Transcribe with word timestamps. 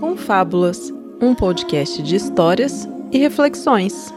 Confábulas, 0.00 0.90
um 1.20 1.34
podcast 1.34 2.02
de 2.02 2.16
histórias 2.16 2.88
e 3.12 3.18
reflexões. 3.18 4.10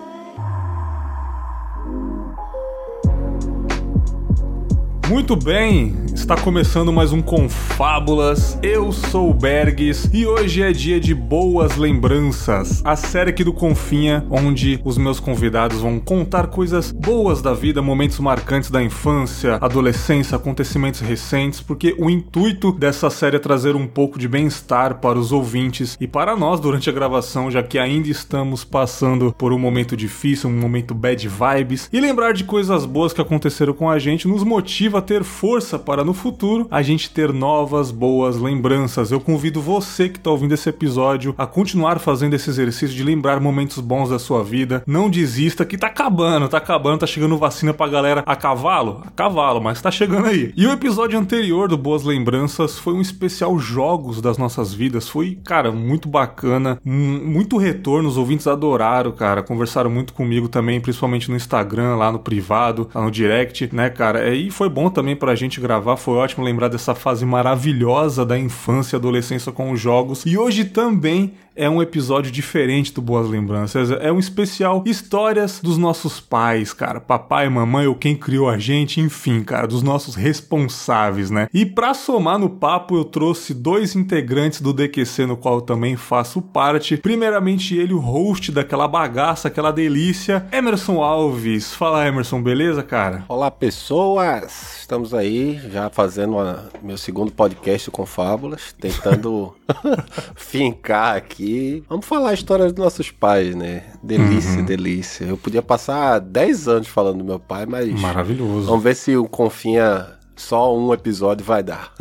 Muito 5.09 5.35
bem, 5.35 5.93
está 6.13 6.37
começando 6.37 6.91
mais 6.91 7.11
um 7.11 7.21
Confábulas. 7.21 8.57
Eu 8.63 8.93
sou 8.93 9.31
o 9.31 9.33
Bergs 9.33 10.09
e 10.13 10.25
hoje 10.25 10.63
é 10.63 10.71
dia 10.71 10.97
de 10.97 11.13
boas 11.13 11.75
lembranças. 11.75 12.81
A 12.85 12.95
série 12.95 13.29
aqui 13.29 13.43
do 13.43 13.51
Confinha, 13.51 14.25
onde 14.29 14.79
os 14.83 14.97
meus 14.97 15.19
convidados 15.19 15.81
vão 15.81 15.99
contar 15.99 16.47
coisas 16.47 16.93
boas 16.93 17.41
da 17.41 17.53
vida, 17.53 17.81
momentos 17.81 18.17
marcantes 18.19 18.71
da 18.71 18.81
infância, 18.81 19.57
adolescência, 19.59 20.37
acontecimentos 20.37 21.01
recentes, 21.01 21.59
porque 21.59 21.93
o 21.99 22.09
intuito 22.09 22.71
dessa 22.71 23.09
série 23.09 23.35
é 23.35 23.39
trazer 23.39 23.75
um 23.75 23.85
pouco 23.85 24.17
de 24.17 24.29
bem-estar 24.29 25.01
para 25.01 25.19
os 25.19 25.33
ouvintes 25.33 25.97
e 25.99 26.07
para 26.07 26.33
nós 26.33 26.61
durante 26.61 26.89
a 26.89 26.93
gravação, 26.93 27.51
já 27.51 27.61
que 27.61 27.77
ainda 27.77 28.07
estamos 28.07 28.63
passando 28.63 29.35
por 29.37 29.51
um 29.51 29.59
momento 29.59 29.97
difícil, 29.97 30.49
um 30.49 30.57
momento 30.57 30.95
bad 30.95 31.27
vibes, 31.27 31.89
e 31.91 31.99
lembrar 31.99 32.31
de 32.31 32.45
coisas 32.45 32.85
boas 32.85 33.11
que 33.11 33.21
aconteceram 33.21 33.73
com 33.73 33.89
a 33.89 33.99
gente 33.99 34.29
nos 34.29 34.43
motiva 34.43 34.92
ter 35.01 35.23
força 35.23 35.79
para 35.79 36.03
no 36.03 36.13
futuro 36.13 36.67
a 36.69 36.81
gente 36.81 37.09
ter 37.09 37.31
novas 37.31 37.91
boas 37.91 38.37
lembranças. 38.37 39.11
Eu 39.11 39.19
convido 39.19 39.61
você 39.61 40.09
que 40.09 40.17
está 40.17 40.29
ouvindo 40.29 40.53
esse 40.53 40.69
episódio 40.69 41.33
a 41.37 41.45
continuar 41.45 41.99
fazendo 41.99 42.33
esse 42.33 42.49
exercício 42.49 42.95
de 42.95 43.03
lembrar 43.03 43.39
momentos 43.39 43.79
bons 43.79 44.09
da 44.09 44.19
sua 44.19 44.43
vida. 44.43 44.83
Não 44.85 45.09
desista 45.09 45.65
que 45.65 45.77
tá 45.77 45.87
acabando, 45.87 46.49
tá 46.49 46.57
acabando, 46.57 46.99
tá 46.99 47.07
chegando 47.07 47.37
vacina 47.37 47.73
pra 47.73 47.87
galera 47.87 48.23
a 48.25 48.35
cavalo, 48.35 49.01
a 49.05 49.11
cavalo, 49.11 49.61
mas 49.61 49.81
tá 49.81 49.91
chegando 49.91 50.27
aí. 50.27 50.53
E 50.55 50.65
o 50.65 50.71
episódio 50.71 51.19
anterior 51.19 51.67
do 51.67 51.77
Boas 51.77 52.03
Lembranças 52.03 52.77
foi 52.77 52.93
um 52.93 53.01
especial 53.01 53.57
jogos 53.59 54.21
das 54.21 54.37
nossas 54.37 54.73
vidas. 54.73 55.07
Foi, 55.09 55.37
cara, 55.43 55.71
muito 55.71 56.07
bacana, 56.07 56.79
muito 56.83 57.57
retorno, 57.57 58.09
os 58.09 58.17
ouvintes 58.17 58.47
adoraram, 58.47 59.11
cara, 59.11 59.43
conversaram 59.43 59.89
muito 59.89 60.13
comigo 60.13 60.47
também, 60.47 60.79
principalmente 60.79 61.29
no 61.29 61.35
Instagram, 61.35 61.95
lá 61.95 62.11
no 62.11 62.19
privado, 62.19 62.89
lá 62.93 63.01
no 63.01 63.11
direct, 63.11 63.69
né, 63.73 63.89
cara? 63.89 64.33
E 64.33 64.49
foi 64.51 64.69
bom 64.69 64.82
também 64.89 65.15
pra 65.15 65.35
gente 65.35 65.59
gravar, 65.59 65.97
foi 65.97 66.15
ótimo 66.15 66.43
lembrar 66.43 66.67
dessa 66.67 66.95
fase 66.95 67.25
maravilhosa 67.25 68.25
da 68.25 68.37
infância 68.37 68.95
e 68.95 68.97
adolescência 68.97 69.51
com 69.51 69.71
os 69.71 69.79
jogos. 69.79 70.25
E 70.25 70.37
hoje 70.37 70.65
também 70.65 71.33
é 71.55 71.69
um 71.69 71.81
episódio 71.81 72.31
diferente 72.31 72.93
do 72.93 73.01
Boas 73.01 73.29
Lembranças. 73.29 73.91
É 73.91 74.11
um 74.11 74.19
especial 74.19 74.83
histórias 74.85 75.59
dos 75.61 75.77
nossos 75.77 76.19
pais, 76.19 76.73
cara. 76.73 76.99
Papai, 76.99 77.47
mamãe 77.49 77.87
ou 77.87 77.95
quem 77.95 78.15
criou 78.15 78.49
a 78.49 78.57
gente, 78.57 78.99
enfim, 78.99 79.43
cara, 79.43 79.67
dos 79.67 79.83
nossos 79.83 80.15
responsáveis, 80.15 81.29
né? 81.29 81.47
E 81.53 81.65
pra 81.65 81.93
somar 81.93 82.39
no 82.39 82.49
papo, 82.49 82.95
eu 82.95 83.03
trouxe 83.03 83.53
dois 83.53 83.95
integrantes 83.95 84.61
do 84.61 84.73
DQC, 84.73 85.25
no 85.25 85.37
qual 85.37 85.55
eu 85.55 85.61
também 85.61 85.95
faço 85.95 86.41
parte. 86.41 86.97
Primeiramente, 86.97 87.75
ele, 87.75 87.93
o 87.93 87.99
host 87.99 88.51
daquela 88.51 88.87
bagaça, 88.87 89.47
aquela 89.47 89.71
delícia, 89.71 90.45
Emerson 90.51 91.01
Alves. 91.01 91.73
Fala, 91.73 92.07
Emerson, 92.07 92.41
beleza, 92.41 92.81
cara? 92.83 93.25
Olá, 93.27 93.51
pessoas! 93.51 94.79
Estamos 94.79 95.13
aí 95.13 95.59
já 95.71 95.89
fazendo 95.89 96.33
uma, 96.33 96.69
meu 96.81 96.97
segundo 96.97 97.31
podcast 97.31 97.89
com 97.91 98.05
Fábulas, 98.05 98.75
tentando 98.79 99.55
fincar 100.35 101.15
aqui 101.15 101.42
aqui. 101.43 101.83
Vamos 101.89 102.05
falar 102.05 102.29
a 102.29 102.33
história 102.33 102.65
dos 102.65 102.75
nossos 102.75 103.11
pais, 103.11 103.53
né? 103.55 103.83
Delícia, 104.01 104.59
uhum. 104.59 104.65
delícia. 104.65 105.25
Eu 105.25 105.37
podia 105.37 105.61
passar 105.61 106.19
10 106.19 106.67
anos 106.67 106.87
falando 106.87 107.19
do 107.19 107.23
meu 107.23 107.39
pai, 107.39 107.65
mas. 107.65 107.89
Maravilhoso. 107.99 108.67
Vamos 108.67 108.83
ver 108.83 108.95
se 108.95 109.15
o 109.15 109.25
Confinha 109.25 110.07
só 110.35 110.75
um 110.75 110.93
episódio 110.93 111.45
vai 111.45 111.63
dar. 111.63 111.93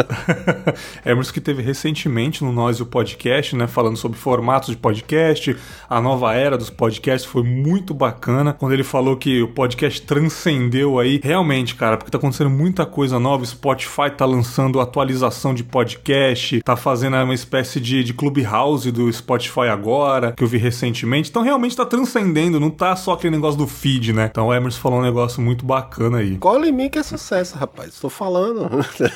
Emerson 1.04 1.32
que 1.32 1.40
teve 1.40 1.62
recentemente 1.62 2.44
no 2.44 2.52
Nós 2.52 2.80
o 2.80 2.86
Podcast, 2.86 3.54
né, 3.56 3.66
falando 3.66 3.96
sobre 3.96 4.18
formatos 4.18 4.70
de 4.70 4.76
podcast, 4.76 5.56
a 5.88 6.00
nova 6.00 6.34
era 6.34 6.56
dos 6.56 6.70
podcasts, 6.70 7.30
foi 7.30 7.42
muito 7.42 7.94
bacana. 7.94 8.52
Quando 8.52 8.72
ele 8.72 8.84
falou 8.84 9.16
que 9.16 9.42
o 9.42 9.48
podcast 9.48 10.02
transcendeu 10.02 10.98
aí, 10.98 11.20
realmente, 11.22 11.74
cara, 11.74 11.96
porque 11.96 12.10
tá 12.10 12.18
acontecendo 12.18 12.50
muita 12.50 12.86
coisa 12.86 13.18
nova, 13.18 13.44
Spotify 13.44 14.10
tá 14.16 14.24
lançando 14.24 14.80
atualização 14.80 15.54
de 15.54 15.64
podcast, 15.64 16.62
tá 16.62 16.76
fazendo 16.76 17.16
uma 17.16 17.34
espécie 17.34 17.80
de, 17.80 18.02
de 18.02 18.14
clubhouse 18.14 18.90
do 18.90 19.12
Spotify 19.12 19.68
agora, 19.70 20.32
que 20.32 20.42
eu 20.42 20.48
vi 20.48 20.58
recentemente. 20.58 21.30
Então 21.30 21.42
realmente 21.42 21.76
tá 21.76 21.84
transcendendo, 21.84 22.58
não 22.58 22.70
tá 22.70 22.96
só 22.96 23.12
aquele 23.12 23.36
negócio 23.36 23.58
do 23.58 23.66
feed, 23.66 24.12
né? 24.12 24.28
Então 24.30 24.48
o 24.48 24.54
Emerson 24.54 24.80
falou 24.80 24.98
um 24.98 25.02
negócio 25.02 25.42
muito 25.42 25.64
bacana 25.64 26.18
aí. 26.18 26.36
Cola 26.38 26.66
em 26.66 26.72
mim 26.72 26.88
que 26.88 26.98
é 26.98 27.02
sucesso, 27.02 27.56
rapaz. 27.56 27.94
Estou 27.94 28.10
falando. 28.22 28.68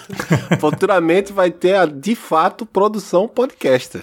Futuramente 0.59 1.33
vai 1.33 1.51
ter 1.51 1.77
a, 1.77 1.87
de 1.87 2.17
fato 2.17 2.67
produção 2.67 3.29
podcaster. 3.29 4.03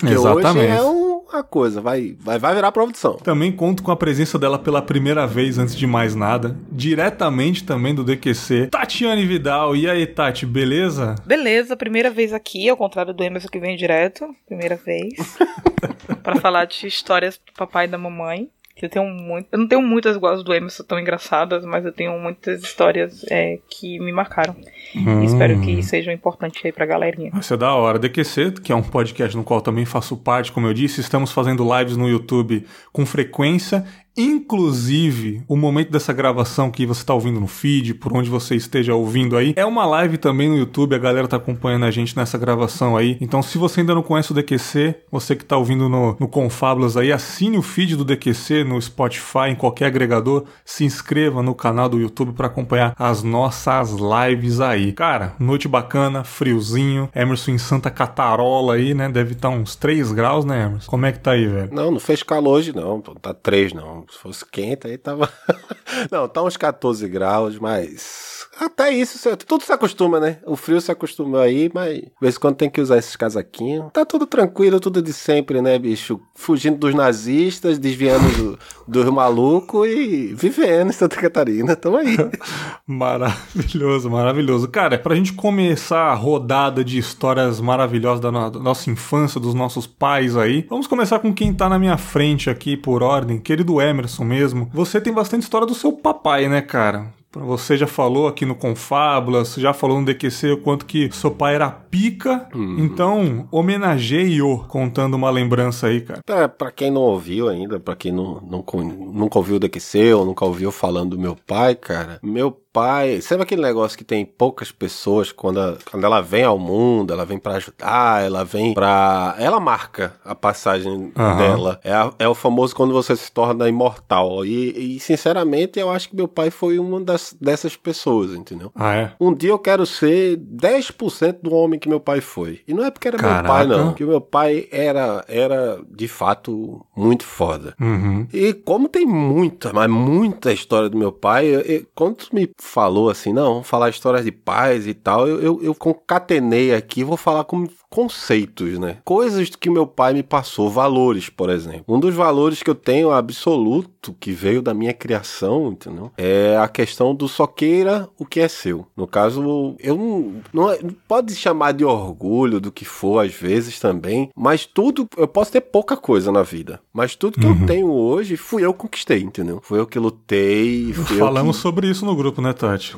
Que 0.00 0.12
Exatamente. 0.12 0.72
hoje 0.72 0.78
é 0.78 0.82
uma 0.82 1.42
coisa, 1.42 1.80
vai, 1.80 2.16
vai, 2.18 2.38
vai 2.38 2.54
virar 2.54 2.72
produção. 2.72 3.16
Também 3.16 3.52
conto 3.52 3.82
com 3.82 3.90
a 3.90 3.96
presença 3.96 4.38
dela 4.38 4.58
pela 4.58 4.80
primeira 4.80 5.26
vez, 5.26 5.58
antes 5.58 5.76
de 5.76 5.86
mais 5.86 6.14
nada, 6.14 6.56
diretamente 6.70 7.64
também 7.64 7.94
do 7.94 8.02
DQC, 8.02 8.68
Tatiane 8.68 9.26
Vidal. 9.26 9.76
E 9.76 9.90
aí, 9.90 10.06
Tati, 10.06 10.46
beleza? 10.46 11.16
Beleza, 11.26 11.76
primeira 11.76 12.10
vez 12.10 12.32
aqui, 12.32 12.66
ao 12.68 12.76
contrário 12.76 13.12
do 13.12 13.22
Emerson 13.22 13.48
que 13.48 13.58
vem 13.58 13.76
direto, 13.76 14.26
primeira 14.46 14.76
vez, 14.76 15.36
para 16.22 16.36
falar 16.36 16.64
de 16.64 16.86
histórias 16.86 17.36
do 17.36 17.52
papai 17.52 17.84
e 17.84 17.88
da 17.88 17.98
mamãe. 17.98 18.48
Eu 18.82 18.88
tenho 18.88 19.06
muito. 19.06 19.46
Eu 19.52 19.58
não 19.58 19.68
tenho 19.68 19.80
muitas 19.80 20.16
iguais 20.16 20.42
do 20.42 20.52
Emerson 20.52 20.82
tão 20.82 20.98
engraçadas, 20.98 21.64
mas 21.64 21.84
eu 21.84 21.92
tenho 21.92 22.18
muitas 22.18 22.62
histórias 22.62 23.24
é, 23.30 23.58
que 23.68 24.00
me 24.00 24.10
marcaram. 24.10 24.56
Hum. 24.96 25.22
E 25.22 25.26
espero 25.26 25.60
que 25.60 25.82
sejam 25.82 26.12
importantes 26.12 26.60
aí 26.64 26.72
pra 26.72 26.84
galerinha. 26.84 27.30
Vai 27.30 27.42
ser 27.42 27.56
da 27.56 27.72
hora. 27.74 27.98
DQC, 27.98 28.52
que 28.62 28.72
é 28.72 28.74
um 28.74 28.82
podcast 28.82 29.36
no 29.36 29.44
qual 29.44 29.60
também 29.60 29.84
faço 29.84 30.16
parte, 30.16 30.50
como 30.50 30.66
eu 30.66 30.74
disse, 30.74 31.00
estamos 31.00 31.30
fazendo 31.30 31.64
lives 31.78 31.96
no 31.96 32.08
YouTube 32.08 32.66
com 32.92 33.06
frequência 33.06 33.84
Inclusive, 34.16 35.42
o 35.48 35.56
momento 35.56 35.90
dessa 35.90 36.12
gravação 36.12 36.70
que 36.70 36.86
você 36.86 37.00
está 37.00 37.12
ouvindo 37.12 37.40
no 37.40 37.48
feed, 37.48 37.94
por 37.94 38.16
onde 38.16 38.30
você 38.30 38.54
esteja 38.54 38.94
ouvindo 38.94 39.36
aí, 39.36 39.52
é 39.56 39.66
uma 39.66 39.84
live 39.84 40.18
também 40.18 40.48
no 40.48 40.56
YouTube, 40.56 40.94
a 40.94 40.98
galera 40.98 41.26
tá 41.26 41.36
acompanhando 41.36 41.84
a 41.84 41.90
gente 41.90 42.16
nessa 42.16 42.38
gravação 42.38 42.96
aí. 42.96 43.18
Então, 43.20 43.42
se 43.42 43.58
você 43.58 43.80
ainda 43.80 43.94
não 43.94 44.02
conhece 44.02 44.30
o 44.30 44.34
DQC, 44.34 44.94
você 45.10 45.34
que 45.34 45.42
está 45.42 45.56
ouvindo 45.56 45.88
no, 45.88 46.16
no 46.18 46.28
Confábulas 46.28 46.96
aí, 46.96 47.10
assine 47.10 47.58
o 47.58 47.62
feed 47.62 47.96
do 47.96 48.04
DQC 48.04 48.62
no 48.62 48.80
Spotify, 48.80 49.48
em 49.48 49.56
qualquer 49.56 49.86
agregador, 49.86 50.44
se 50.64 50.84
inscreva 50.84 51.42
no 51.42 51.54
canal 51.54 51.88
do 51.88 51.98
YouTube 51.98 52.34
para 52.34 52.46
acompanhar 52.46 52.94
as 52.96 53.24
nossas 53.24 53.90
lives 53.90 54.60
aí. 54.60 54.92
Cara, 54.92 55.34
noite 55.40 55.66
bacana, 55.66 56.22
friozinho, 56.22 57.10
Emerson 57.14 57.52
em 57.52 57.58
Santa 57.58 57.90
Catarola 57.90 58.74
aí, 58.74 58.94
né? 58.94 59.08
Deve 59.08 59.32
estar 59.32 59.50
tá 59.50 59.54
uns 59.54 59.74
3 59.74 60.12
graus, 60.12 60.44
né, 60.44 60.66
Emerson? 60.66 60.88
Como 60.88 61.04
é 61.04 61.10
que 61.10 61.18
tá 61.18 61.32
aí, 61.32 61.46
velho? 61.46 61.70
Não, 61.72 61.90
não 61.90 62.00
fez 62.00 62.22
calor 62.22 62.54
hoje 62.54 62.74
não, 62.74 63.00
tá 63.00 63.34
3 63.34 63.72
não 63.72 64.03
se 64.10 64.18
fosse 64.18 64.44
quente, 64.44 64.86
aí 64.86 64.98
tava. 64.98 65.32
não, 66.10 66.28
tá 66.28 66.42
uns 66.42 66.56
14 66.56 67.08
graus, 67.08 67.58
mas 67.58 68.43
até 68.58 68.90
isso, 68.90 69.18
tudo 69.36 69.64
se 69.64 69.72
acostuma, 69.72 70.20
né? 70.20 70.38
O 70.46 70.56
frio 70.56 70.80
se 70.80 70.90
acostuma 70.90 71.40
aí, 71.40 71.70
mas 71.72 71.96
de 71.96 72.12
vez 72.20 72.36
em 72.36 72.38
quando 72.38 72.56
tem 72.56 72.70
que 72.70 72.80
usar 72.80 72.98
esses 72.98 73.16
casaquinhos. 73.16 73.90
Tá 73.92 74.04
tudo 74.04 74.26
tranquilo, 74.26 74.80
tudo 74.80 75.02
de 75.02 75.12
sempre, 75.12 75.60
né, 75.60 75.78
bicho? 75.78 76.20
Fugindo 76.34 76.78
dos 76.78 76.94
nazistas, 76.94 77.78
desviando 77.78 78.28
do, 78.36 78.58
dos 78.86 79.04
malucos 79.10 79.88
e 79.88 80.32
vivendo 80.34 80.90
em 80.90 80.92
Santa 80.92 81.16
Catarina. 81.16 81.74
Tamo 81.74 81.96
aí. 81.96 82.16
maravilhoso, 82.86 84.10
maravilhoso. 84.10 84.68
Cara, 84.68 84.98
pra 84.98 85.14
gente 85.14 85.32
começar 85.32 86.06
a 86.06 86.14
rodada 86.14 86.84
de 86.84 86.98
histórias 86.98 87.60
maravilhosas 87.60 88.20
da, 88.20 88.30
no 88.30 88.50
da 88.50 88.60
nossa 88.60 88.90
infância, 88.90 89.40
dos 89.40 89.54
nossos 89.54 89.86
pais 89.86 90.36
aí, 90.36 90.66
vamos 90.68 90.86
começar 90.86 91.18
com 91.18 91.32
quem 91.32 91.52
tá 91.52 91.68
na 91.68 91.78
minha 91.78 91.96
frente 91.96 92.48
aqui 92.48 92.76
por 92.76 93.02
ordem, 93.02 93.38
querido 93.38 93.80
Emerson 93.80 94.24
mesmo. 94.24 94.70
Você 94.72 95.00
tem 95.00 95.12
bastante 95.12 95.42
história 95.42 95.66
do 95.66 95.74
seu 95.74 95.92
papai, 95.92 96.48
né, 96.48 96.60
cara? 96.60 97.12
Você 97.40 97.76
já 97.76 97.86
falou 97.86 98.26
aqui 98.26 98.44
no 98.44 98.54
Confábulas, 98.54 99.54
já 99.54 99.72
falou 99.72 100.00
no 100.00 100.06
DQC 100.06 100.52
o 100.52 100.56
quanto 100.58 100.86
que 100.86 101.10
seu 101.12 101.30
pai 101.30 101.54
era 101.54 101.70
pica. 101.70 102.48
Uhum. 102.54 102.76
Então, 102.78 103.48
homenageie-o 103.50 104.64
contando 104.68 105.14
uma 105.14 105.30
lembrança 105.30 105.88
aí, 105.88 106.00
cara. 106.00 106.20
Pra, 106.24 106.48
pra 106.48 106.70
quem 106.70 106.90
não 106.90 107.02
ouviu 107.02 107.48
ainda, 107.48 107.78
pra 107.80 107.96
quem 107.96 108.12
não, 108.12 108.40
não, 108.40 108.64
nunca 109.12 109.38
ouviu 109.38 109.56
o 109.56 109.60
DQC 109.60 110.14
ou 110.14 110.24
nunca 110.24 110.44
ouviu 110.44 110.70
falando 110.70 111.10
do 111.10 111.18
meu 111.18 111.36
pai, 111.46 111.74
cara, 111.74 112.18
meu 112.22 112.63
pai. 112.74 113.20
Sabe 113.20 113.44
aquele 113.44 113.62
negócio 113.62 113.96
que 113.96 114.02
tem 114.02 114.26
poucas 114.26 114.72
pessoas 114.72 115.30
quando, 115.30 115.60
a, 115.60 115.78
quando 115.88 116.04
ela 116.04 116.20
vem 116.20 116.42
ao 116.42 116.58
mundo, 116.58 117.12
ela 117.12 117.24
vem 117.24 117.38
para 117.38 117.54
ajudar, 117.54 118.24
ela 118.24 118.44
vem 118.44 118.74
pra. 118.74 119.36
Ela 119.38 119.60
marca 119.60 120.16
a 120.24 120.34
passagem 120.34 120.92
uhum. 121.16 121.36
dela. 121.36 121.80
É, 121.84 121.92
a, 121.92 122.12
é 122.18 122.28
o 122.28 122.34
famoso 122.34 122.74
quando 122.74 122.92
você 122.92 123.14
se 123.14 123.30
torna 123.30 123.68
imortal. 123.68 124.44
E, 124.44 124.96
e, 124.96 125.00
sinceramente, 125.00 125.78
eu 125.78 125.88
acho 125.88 126.08
que 126.08 126.16
meu 126.16 126.26
pai 126.26 126.50
foi 126.50 126.80
uma 126.80 127.00
das, 127.00 127.34
dessas 127.40 127.76
pessoas, 127.76 128.32
entendeu? 128.32 128.72
Ah, 128.74 128.94
é? 128.96 129.12
Um 129.20 129.32
dia 129.32 129.50
eu 129.50 129.58
quero 129.58 129.86
ser 129.86 130.36
10% 130.36 131.38
do 131.42 131.54
homem 131.54 131.78
que 131.78 131.88
meu 131.88 132.00
pai 132.00 132.20
foi. 132.20 132.60
E 132.66 132.74
não 132.74 132.84
é 132.84 132.90
porque 132.90 133.06
era 133.06 133.16
Caraca. 133.16 133.42
meu 133.42 133.52
pai, 133.52 133.66
não. 133.66 133.88
Porque 133.90 134.04
meu 134.04 134.20
pai 134.20 134.66
era, 134.72 135.24
era 135.28 135.80
de 135.88 136.08
fato 136.08 136.84
muito 136.96 137.24
foda. 137.24 137.76
Uhum. 137.80 138.26
E 138.32 138.52
como 138.52 138.88
tem 138.88 139.06
muita, 139.06 139.72
mas 139.72 139.88
muita 139.88 140.52
história 140.52 140.88
do 140.88 140.98
meu 140.98 141.12
pai, 141.12 141.46
eu, 141.46 141.60
eu, 141.60 141.86
quando 141.94 142.24
me 142.32 142.50
falou 142.64 143.10
assim, 143.10 143.32
não, 143.32 143.54
vamos 143.54 143.68
falar 143.68 143.90
histórias 143.90 144.24
de 144.24 144.32
paz 144.32 144.86
e 144.86 144.94
tal, 144.94 145.28
eu, 145.28 145.40
eu, 145.40 145.62
eu 145.62 145.74
concatenei 145.74 146.74
aqui, 146.74 147.04
vou 147.04 147.16
falar 147.16 147.44
com 147.44 147.68
conceitos, 147.94 148.76
né? 148.76 148.96
Coisas 149.04 149.48
que 149.50 149.70
meu 149.70 149.86
pai 149.86 150.14
me 150.14 150.22
passou, 150.24 150.68
valores, 150.68 151.28
por 151.28 151.48
exemplo. 151.48 151.84
Um 151.86 152.00
dos 152.00 152.12
valores 152.12 152.60
que 152.60 152.68
eu 152.68 152.74
tenho 152.74 153.12
absoluto, 153.12 154.12
que 154.18 154.32
veio 154.32 154.60
da 154.60 154.74
minha 154.74 154.92
criação, 154.92 155.68
entendeu? 155.68 156.10
É 156.16 156.56
a 156.56 156.66
questão 156.66 157.14
do 157.14 157.28
só 157.28 157.46
queira 157.46 158.08
o 158.18 158.26
que 158.26 158.40
é 158.40 158.48
seu. 158.48 158.84
No 158.96 159.06
caso, 159.06 159.76
eu 159.78 159.96
não, 159.96 160.34
não, 160.52 160.70
é, 160.72 160.80
pode 161.06 161.36
chamar 161.36 161.70
de 161.70 161.84
orgulho 161.84 162.58
do 162.58 162.72
que 162.72 162.84
for 162.84 163.24
às 163.24 163.32
vezes 163.32 163.78
também, 163.78 164.28
mas 164.34 164.66
tudo, 164.66 165.08
eu 165.16 165.28
posso 165.28 165.52
ter 165.52 165.60
pouca 165.60 165.96
coisa 165.96 166.32
na 166.32 166.42
vida, 166.42 166.80
mas 166.92 167.14
tudo 167.14 167.38
que 167.38 167.46
uhum. 167.46 167.60
eu 167.60 167.66
tenho 167.66 167.92
hoje 167.92 168.36
fui 168.36 168.64
eu 168.64 168.72
que 168.74 168.80
conquistei, 168.80 169.20
entendeu? 169.22 169.60
Fui 169.62 169.78
eu 169.78 169.86
que 169.86 170.00
lutei, 170.00 170.92
Falamos 170.92 171.58
que... 171.58 171.62
sobre 171.62 171.88
isso 171.88 172.04
no 172.04 172.16
grupo, 172.16 172.42
né, 172.42 172.52
Tati? 172.52 172.96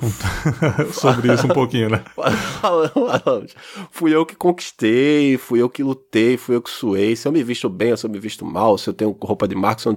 sobre 0.93 1.35
isso 1.35 1.45
um 1.45 1.51
pouquinho, 1.51 1.91
né? 1.91 2.03
Fui 3.91 4.15
eu 4.15 4.25
que 4.25 4.35
conquistei 4.35 4.86
lutei, 4.87 5.37
fui 5.37 5.61
eu 5.61 5.69
que 5.69 5.83
lutei, 5.83 6.37
fui 6.37 6.57
eu 6.57 6.63
que 6.63 6.71
suei. 6.71 7.17
Se 7.17 7.27
eu 7.27 7.33
me 7.33 7.43
visto 7.43 7.69
bem 7.69 7.91
ou 7.91 7.97
se 7.97 8.07
eu 8.07 8.11
me 8.11 8.19
visto 8.19 8.45
mal, 8.45 8.79
se 8.79 8.89
eu 8.89 8.95
tenho 8.95 9.17
roupa 9.21 9.49
de 9.49 9.55
marca, 9.55 9.83
eu, 9.89 9.97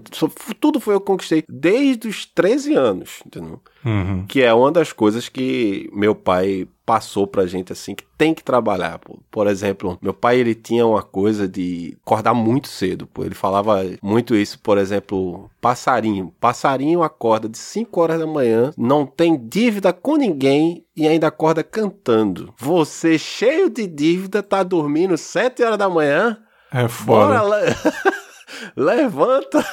tudo 0.59 0.79
foi 0.79 0.95
eu 0.95 0.99
que 0.99 1.05
conquistei 1.05 1.43
desde 1.47 2.07
os 2.07 2.25
13 2.25 2.73
anos, 2.73 3.21
entendeu? 3.25 3.61
Uhum. 3.85 4.25
Que 4.27 4.41
é 4.41 4.53
uma 4.53 4.71
das 4.71 4.91
coisas 4.91 5.29
que 5.29 5.89
meu 5.93 6.15
pai 6.15 6.67
passou 6.89 7.27
pra 7.27 7.45
gente 7.45 7.71
assim 7.71 7.93
que 7.93 8.03
tem 8.17 8.33
que 8.33 8.43
trabalhar. 8.43 8.97
Pô. 8.97 9.19
Por 9.29 9.45
exemplo, 9.45 9.99
meu 10.01 10.11
pai 10.11 10.39
ele 10.39 10.55
tinha 10.55 10.87
uma 10.87 11.03
coisa 11.03 11.47
de 11.47 11.95
acordar 12.03 12.33
muito 12.33 12.67
cedo, 12.67 13.05
pô. 13.05 13.23
Ele 13.23 13.35
falava 13.35 13.85
muito 14.01 14.35
isso, 14.35 14.57
por 14.57 14.79
exemplo, 14.79 15.51
passarinho. 15.61 16.33
Passarinho 16.39 17.03
acorda 17.03 17.47
de 17.47 17.59
5 17.59 18.01
horas 18.01 18.19
da 18.19 18.25
manhã, 18.25 18.73
não 18.75 19.05
tem 19.05 19.37
dívida 19.37 19.93
com 19.93 20.15
ninguém 20.15 20.83
e 20.97 21.07
ainda 21.07 21.27
acorda 21.27 21.63
cantando. 21.63 22.55
Você 22.57 23.19
cheio 23.19 23.69
de 23.69 23.85
dívida 23.85 24.41
tá 24.41 24.63
dormindo 24.63 25.15
7 25.15 25.61
horas 25.61 25.77
da 25.77 25.87
manhã? 25.87 26.39
É 26.73 26.87
foda. 26.87 27.39
Bora 27.39 27.75
Levanta. 28.75 29.63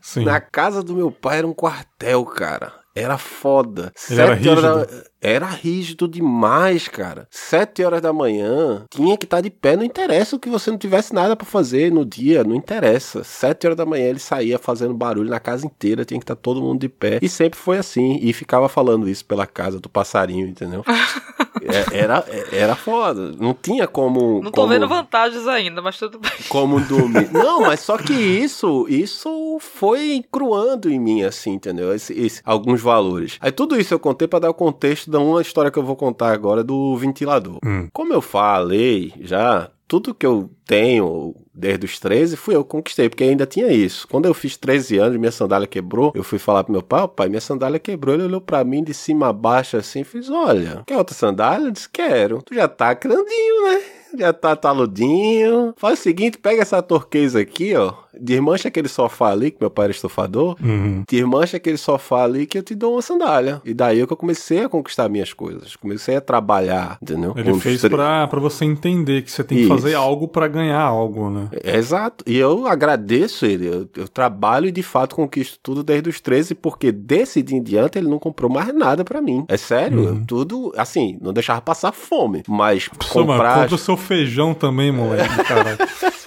Sim. 0.00 0.24
Na 0.24 0.40
casa 0.40 0.84
do 0.84 0.94
meu 0.94 1.10
pai 1.10 1.38
era 1.38 1.46
um 1.48 1.52
quartel, 1.52 2.24
cara. 2.24 2.72
Era 2.94 3.18
foda. 3.18 3.92
Ele 4.08 4.20
era 4.20 4.34
rígido. 4.34 4.62
Da... 4.62 4.86
Era 5.20 5.46
rígido 5.46 6.08
demais, 6.08 6.88
cara. 6.88 7.28
Sete 7.30 7.84
horas 7.84 8.00
da 8.00 8.12
manhã, 8.12 8.84
tinha 8.88 9.18
que 9.18 9.26
estar 9.26 9.36
tá 9.36 9.40
de 9.42 9.50
pé. 9.50 9.76
Não 9.76 9.84
interessa 9.84 10.36
o 10.36 10.38
que 10.38 10.48
você 10.48 10.70
não 10.70 10.78
tivesse 10.78 11.14
nada 11.14 11.36
para 11.36 11.46
fazer 11.46 11.92
no 11.92 12.04
dia, 12.06 12.42
não 12.42 12.54
interessa. 12.54 13.22
Sete 13.22 13.66
horas 13.66 13.76
da 13.76 13.84
manhã 13.84 14.06
ele 14.06 14.18
saía 14.18 14.58
fazendo 14.58 14.94
barulho 14.94 15.28
na 15.28 15.38
casa 15.38 15.66
inteira, 15.66 16.04
tinha 16.04 16.18
que 16.18 16.24
estar 16.24 16.36
tá 16.36 16.40
todo 16.40 16.62
mundo 16.62 16.80
de 16.80 16.88
pé. 16.88 17.18
E 17.20 17.28
sempre 17.28 17.58
foi 17.58 17.78
assim. 17.78 18.18
E 18.22 18.32
ficava 18.32 18.68
falando 18.68 19.08
isso 19.08 19.24
pela 19.26 19.46
casa 19.46 19.78
do 19.78 19.90
passarinho, 19.90 20.48
entendeu? 20.48 20.82
é, 21.62 21.98
era, 21.98 22.24
era 22.52 22.74
foda. 22.74 23.32
Não 23.38 23.52
tinha 23.52 23.86
como. 23.86 24.42
Não 24.42 24.50
tô 24.50 24.62
como, 24.62 24.72
vendo 24.72 24.88
vantagens 24.88 25.46
ainda, 25.46 25.82
mas 25.82 25.98
tudo 25.98 26.18
bem. 26.18 26.30
Como 26.48 26.80
dormir. 26.80 27.30
não, 27.32 27.62
mas 27.62 27.80
só 27.80 27.98
que 27.98 28.12
isso, 28.12 28.86
isso 28.88 29.58
foi 29.60 30.24
cruando 30.30 30.90
em 30.90 30.98
mim, 30.98 31.22
assim, 31.22 31.52
entendeu? 31.52 31.94
Esse, 31.94 32.12
esse, 32.18 32.40
alguns 32.44 32.80
valores. 32.80 33.36
Aí 33.40 33.52
tudo 33.52 33.78
isso 33.78 33.92
eu 33.92 33.98
contei 33.98 34.26
para 34.26 34.40
dar 34.40 34.50
o 34.50 34.54
contexto 34.54 35.09
da 35.10 35.18
uma 35.18 35.42
história 35.42 35.70
que 35.70 35.78
eu 35.78 35.84
vou 35.84 35.96
contar 35.96 36.32
agora 36.32 36.64
do 36.64 36.96
ventilador. 36.96 37.58
Hum. 37.64 37.88
Como 37.92 38.12
eu 38.12 38.20
falei 38.20 39.12
já, 39.20 39.70
tudo 39.90 40.14
que 40.14 40.24
eu 40.24 40.48
tenho 40.64 41.34
desde 41.52 41.84
os 41.84 41.98
13 41.98 42.36
fui 42.36 42.54
eu 42.54 42.62
que 42.62 42.70
conquistei, 42.70 43.08
porque 43.08 43.24
ainda 43.24 43.44
tinha 43.44 43.66
isso. 43.72 44.06
Quando 44.06 44.26
eu 44.26 44.32
fiz 44.32 44.56
13 44.56 44.98
anos 44.98 45.18
minha 45.18 45.32
sandália 45.32 45.66
quebrou, 45.66 46.12
eu 46.14 46.22
fui 46.22 46.38
falar 46.38 46.62
pro 46.62 46.72
meu 46.72 46.82
pai, 46.82 47.08
pai, 47.08 47.28
minha 47.28 47.40
sandália 47.40 47.78
quebrou. 47.78 48.14
Ele 48.14 48.24
olhou 48.24 48.40
para 48.40 48.62
mim 48.62 48.84
de 48.84 48.94
cima 48.94 49.28
a 49.28 49.32
baixo 49.32 49.76
assim, 49.76 50.04
fiz, 50.04 50.30
olha, 50.30 50.84
quer 50.86 50.96
outra 50.96 51.14
sandália? 51.14 51.66
Eu 51.66 51.72
disse, 51.72 51.88
quero. 51.88 52.40
Tu 52.42 52.54
já 52.54 52.68
tá 52.68 52.94
grandinho, 52.94 53.64
né? 53.64 53.82
Já 54.16 54.32
tá 54.32 54.54
taludinho. 54.54 55.74
Faz 55.76 55.98
o 55.98 56.02
seguinte, 56.02 56.38
pega 56.38 56.62
essa 56.62 56.80
turquesa 56.80 57.40
aqui, 57.40 57.74
ó 57.74 57.92
desmancha 58.18 58.68
aquele 58.68 58.88
sofá 58.88 59.30
ali, 59.30 59.50
que 59.50 59.58
meu 59.60 59.70
pai 59.70 59.86
era 59.86 59.92
estofador, 59.92 60.56
uhum. 60.62 61.04
desmancha 61.08 61.56
aquele 61.56 61.76
sofá 61.76 62.24
ali 62.24 62.46
que 62.46 62.58
eu 62.58 62.62
te 62.62 62.74
dou 62.74 62.94
uma 62.94 63.02
sandália. 63.02 63.60
E 63.64 63.74
daí 63.74 64.00
é 64.00 64.06
que 64.06 64.12
eu 64.12 64.16
comecei 64.16 64.64
a 64.64 64.68
conquistar 64.68 65.08
minhas 65.08 65.32
coisas. 65.32 65.76
Comecei 65.76 66.16
a 66.16 66.20
trabalhar, 66.20 66.98
entendeu? 67.02 67.34
Ele 67.36 67.52
Com 67.52 67.60
fez 67.60 67.82
pra, 67.82 68.26
pra 68.26 68.40
você 68.40 68.64
entender 68.64 69.22
que 69.22 69.30
você 69.30 69.44
tem 69.44 69.58
que 69.58 69.64
Isso. 69.64 69.74
fazer 69.74 69.94
algo 69.94 70.28
para 70.28 70.48
ganhar 70.48 70.80
algo, 70.80 71.30
né? 71.30 71.48
É, 71.62 71.76
exato. 71.76 72.24
E 72.26 72.36
eu 72.36 72.66
agradeço 72.66 73.46
ele. 73.46 73.66
Eu, 73.66 73.88
eu, 73.96 74.08
trabalho 74.08 74.66
e 74.66 74.72
de 74.72 74.82
fato 74.82 75.14
conquisto 75.14 75.58
tudo 75.62 75.82
desde 75.82 76.08
os 76.08 76.20
13, 76.20 76.54
porque 76.54 76.92
desse 76.92 77.42
dia 77.42 77.58
em 77.58 77.62
diante 77.62 77.98
ele 77.98 78.08
não 78.08 78.18
comprou 78.18 78.50
mais 78.50 78.74
nada 78.74 79.04
para 79.04 79.20
mim. 79.20 79.44
É 79.48 79.56
sério. 79.56 80.00
Uhum. 80.00 80.24
Tudo, 80.24 80.72
assim, 80.76 81.18
não 81.20 81.32
deixava 81.32 81.60
passar 81.60 81.92
fome. 81.92 82.42
Mas 82.48 82.88
Pô, 82.88 83.24
comprar... 83.24 83.38
Mas 83.38 83.62
compra 83.62 83.74
o 83.74 83.78
seu 83.78 83.96
feijão 83.96 84.54
também, 84.54 84.92
moleque, 84.92 85.44
cara. 85.44 85.78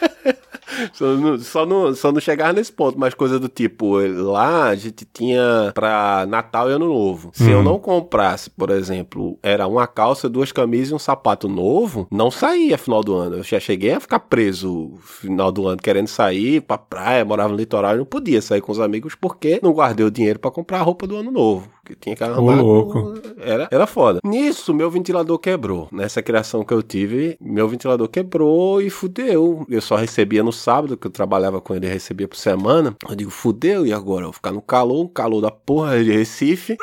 só, 0.91 1.05
não, 1.05 1.37
só, 1.39 1.65
não, 1.65 1.95
só 1.95 2.11
não 2.11 2.19
chegar 2.19 2.53
nesse 2.53 2.71
ponto, 2.71 2.99
mas 2.99 3.13
coisa 3.13 3.39
do 3.39 3.47
tipo, 3.47 3.97
lá 3.97 4.69
a 4.69 4.75
gente 4.75 5.05
tinha 5.11 5.71
pra 5.73 6.25
Natal 6.27 6.69
e 6.69 6.73
Ano 6.73 6.87
Novo. 6.87 7.31
Se 7.33 7.49
eu 7.49 7.57
uhum. 7.57 7.63
não 7.63 7.79
comprasse, 7.79 8.49
por 8.49 8.69
exemplo, 8.69 9.37
era 9.41 9.67
uma 9.67 9.87
calça, 9.87 10.29
duas 10.29 10.51
camisas 10.51 10.91
e 10.91 10.95
um 10.95 10.99
sapato 10.99 11.47
novo, 11.47 12.07
não 12.11 12.29
saía 12.31 12.77
final 12.77 13.03
do 13.03 13.15
ano. 13.15 13.37
Eu 13.37 13.43
já 13.43 13.59
cheguei 13.59 13.93
a 13.93 13.99
ficar 13.99 14.19
preso 14.19 14.93
final 15.01 15.51
do 15.51 15.67
ano, 15.67 15.81
querendo 15.81 16.07
sair 16.07 16.61
pra 16.61 16.77
praia, 16.77 17.25
morava 17.25 17.49
no 17.49 17.57
litoral 17.57 17.95
e 17.95 17.97
não 17.97 18.05
podia 18.05 18.41
sair 18.41 18.61
com 18.61 18.71
os 18.71 18.79
amigos 18.79 19.15
porque 19.15 19.59
não 19.61 19.73
guardei 19.73 20.05
o 20.05 20.11
dinheiro 20.11 20.39
para 20.39 20.51
comprar 20.51 20.79
a 20.79 20.83
roupa 20.83 21.07
do 21.07 21.17
ano 21.17 21.31
novo. 21.31 21.69
Que 21.85 21.95
tinha 21.95 22.15
que 22.15 22.23
andar. 22.23 22.39
louco. 22.39 23.13
Era, 23.37 23.67
era 23.69 23.85
foda. 23.85 24.19
Nisso, 24.23 24.73
meu 24.73 24.89
ventilador 24.89 25.37
quebrou. 25.37 25.89
Nessa 25.91 26.21
criação 26.21 26.63
que 26.63 26.73
eu 26.73 26.81
tive, 26.81 27.35
meu 27.41 27.67
ventilador 27.67 28.07
quebrou 28.07 28.81
e 28.81 28.89
fudeu. 28.89 29.65
Eu 29.69 29.81
só 29.81 29.97
recebia 29.97 30.41
no 30.41 30.53
sábado, 30.53 30.95
que 30.95 31.07
eu 31.07 31.11
trabalhava 31.11 31.59
com 31.59 31.75
ele, 31.75 31.87
recebia 31.87 32.27
por 32.27 32.37
semana. 32.37 32.95
Eu 33.07 33.15
digo, 33.15 33.29
fudeu, 33.31 33.85
e 33.85 33.91
agora? 33.91 34.21
Eu 34.21 34.27
vou 34.27 34.33
ficar 34.33 34.53
no 34.53 34.61
calor, 34.61 35.03
um 35.03 35.07
calor 35.07 35.41
da 35.41 35.51
porra 35.51 36.01
de 36.01 36.11
Recife. 36.11 36.77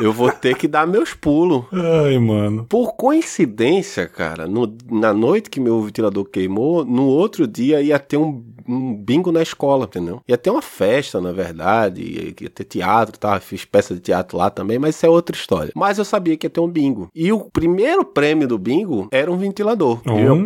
eu 0.00 0.12
vou 0.12 0.32
ter 0.32 0.56
que 0.56 0.66
dar 0.66 0.86
meus 0.86 1.14
pulos. 1.14 1.64
Ai, 1.72 2.18
mano. 2.18 2.66
Por 2.68 2.94
coincidência, 2.94 4.08
cara, 4.08 4.48
no, 4.48 4.76
na 4.90 5.12
noite 5.14 5.48
que 5.48 5.60
meu 5.60 5.80
ventilador 5.80 6.24
queimou, 6.24 6.84
no 6.84 7.06
outro 7.06 7.46
dia 7.46 7.80
ia 7.80 7.98
ter 8.00 8.16
um 8.16 8.42
um 8.70 8.94
bingo 8.94 9.32
na 9.32 9.42
escola, 9.42 9.84
entendeu? 9.84 10.20
Ia 10.28 10.38
ter 10.38 10.50
uma 10.50 10.62
festa, 10.62 11.20
na 11.20 11.32
verdade, 11.32 12.34
ia 12.40 12.50
ter 12.50 12.64
teatro, 12.64 13.18
tá? 13.18 13.38
Fiz 13.40 13.64
peça 13.64 13.94
de 13.94 14.00
teatro 14.00 14.38
lá 14.38 14.50
também, 14.50 14.78
mas 14.78 14.96
isso 14.96 15.06
é 15.06 15.08
outra 15.08 15.34
história. 15.34 15.72
Mas 15.74 15.98
eu 15.98 16.04
sabia 16.04 16.36
que 16.36 16.46
ia 16.46 16.50
ter 16.50 16.60
um 16.60 16.68
bingo. 16.68 17.08
E 17.14 17.32
o 17.32 17.40
primeiro 17.40 18.04
prêmio 18.04 18.46
do 18.46 18.58
bingo 18.58 19.08
era 19.10 19.30
um 19.30 19.36
ventilador. 19.36 20.00
E, 20.06 20.12
meu, 20.12 20.36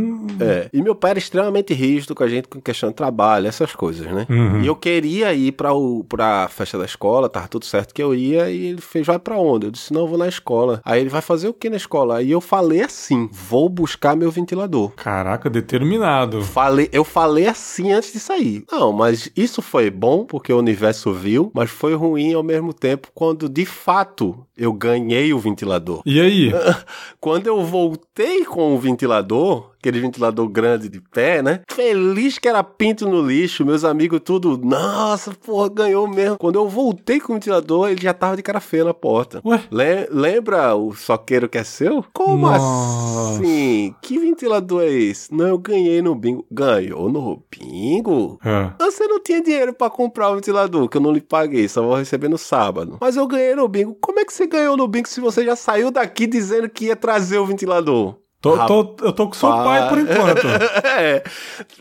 é, 0.40 0.68
e 0.72 0.82
meu 0.82 0.94
pai 0.94 1.12
era 1.12 1.18
extremamente 1.18 1.74
rígido 1.74 2.14
com 2.14 2.22
a 2.22 2.28
gente 2.28 2.48
com 2.48 2.60
questão 2.60 2.90
de 2.90 2.94
trabalho, 2.94 3.46
essas 3.46 3.74
coisas, 3.74 4.06
né? 4.06 4.26
Uhum. 4.28 4.62
E 4.62 4.66
eu 4.66 4.76
queria 4.76 5.32
ir 5.34 5.52
pra, 5.52 5.72
o, 5.72 6.04
pra 6.04 6.48
festa 6.48 6.78
da 6.78 6.84
escola, 6.84 7.28
tava 7.28 7.48
tudo 7.48 7.64
certo 7.64 7.94
que 7.94 8.02
eu 8.02 8.14
ia, 8.14 8.50
e 8.50 8.66
ele 8.66 8.80
fez, 8.80 9.06
vai 9.06 9.18
pra 9.18 9.36
onde? 9.36 9.66
Eu 9.66 9.70
disse, 9.70 9.92
não, 9.92 10.02
eu 10.02 10.08
vou 10.08 10.18
na 10.18 10.28
escola. 10.28 10.80
Aí 10.84 11.00
ele 11.00 11.10
vai 11.10 11.22
fazer 11.22 11.48
o 11.48 11.54
que 11.54 11.70
na 11.70 11.76
escola? 11.76 12.18
Aí 12.18 12.30
eu 12.30 12.40
falei 12.40 12.82
assim, 12.82 13.28
vou 13.32 13.68
buscar 13.68 14.16
meu 14.16 14.30
ventilador. 14.30 14.90
Caraca, 14.96 15.50
determinado. 15.50 16.42
Falei, 16.42 16.88
eu 16.92 17.04
falei 17.04 17.46
assim 17.46 17.92
antes 17.92 18.13
de 18.14 18.20
sair. 18.20 18.64
Não, 18.70 18.92
mas 18.92 19.30
isso 19.36 19.60
foi 19.60 19.90
bom 19.90 20.24
porque 20.24 20.52
o 20.52 20.58
universo 20.58 21.12
viu, 21.12 21.50
mas 21.52 21.70
foi 21.70 21.94
ruim 21.94 22.32
ao 22.32 22.42
mesmo 22.42 22.72
tempo 22.72 23.08
quando 23.12 23.48
de 23.48 23.66
fato 23.66 24.46
eu 24.56 24.72
ganhei 24.72 25.32
o 25.34 25.38
ventilador. 25.38 26.02
E 26.06 26.20
aí? 26.20 26.52
Quando 27.20 27.46
eu 27.48 27.64
voltei 27.64 28.44
com 28.44 28.74
o 28.74 28.78
ventilador, 28.78 29.70
aquele 29.84 30.00
ventilador 30.00 30.48
grande 30.48 30.88
de 30.88 30.98
pé, 30.98 31.42
né? 31.42 31.60
Feliz 31.70 32.38
que 32.38 32.48
era 32.48 32.64
pinto 32.64 33.06
no 33.06 33.20
lixo, 33.20 33.66
meus 33.66 33.84
amigos 33.84 34.20
tudo, 34.24 34.56
nossa, 34.56 35.32
porra, 35.32 35.68
ganhou 35.68 36.08
mesmo. 36.08 36.38
Quando 36.38 36.56
eu 36.56 36.66
voltei 36.66 37.20
com 37.20 37.32
o 37.32 37.36
ventilador, 37.36 37.90
ele 37.90 38.00
já 38.00 38.14
tava 38.14 38.36
de 38.36 38.42
cara 38.42 38.60
feia 38.60 38.84
na 38.84 38.94
porta. 38.94 39.42
Ué? 39.44 39.62
Le 39.70 40.08
lembra 40.10 40.74
o 40.74 40.94
soqueiro 40.94 41.48
que 41.48 41.58
é 41.58 41.64
seu? 41.64 42.02
Como 42.14 42.46
nossa. 42.46 43.40
assim? 43.40 43.94
Que 44.00 44.18
ventilador 44.18 44.82
é 44.82 44.90
esse? 44.90 45.34
Não, 45.34 45.46
eu 45.46 45.58
ganhei 45.58 46.00
no 46.00 46.14
bingo. 46.14 46.46
Ganhou 46.50 47.10
no 47.10 47.42
bingo? 47.50 48.38
É. 48.42 48.72
Você 48.78 49.06
não 49.06 49.22
tinha 49.22 49.42
dinheiro 49.42 49.74
para 49.74 49.90
comprar 49.90 50.30
o 50.30 50.36
ventilador, 50.36 50.88
que 50.88 50.96
eu 50.96 51.00
não 51.02 51.12
lhe 51.12 51.20
paguei, 51.20 51.68
só 51.68 51.82
vou 51.82 51.96
receber 51.96 52.28
no 52.28 52.38
sábado. 52.38 52.96
Mas 53.00 53.16
eu 53.16 53.26
ganhei 53.26 53.54
no 53.54 53.68
bingo. 53.68 53.96
Como 54.00 54.18
é 54.18 54.24
que 54.24 54.32
você 54.32 54.46
ganhou 54.46 54.76
no 54.76 54.88
bingo 54.88 55.08
se 55.08 55.20
você 55.20 55.44
já 55.44 55.56
saiu 55.56 55.90
daqui 55.90 56.26
dizendo 56.26 56.70
que 56.70 56.86
ia 56.86 56.96
trazer 56.96 57.36
o 57.38 57.46
ventilador? 57.46 58.16
Tô, 58.44 58.66
tô, 58.66 59.06
eu 59.06 59.12
tô 59.12 59.26
com 59.26 59.32
seu 59.32 59.48
pai 59.48 59.88
por 59.88 59.98
enquanto. 59.98 60.46
é. 60.84 61.22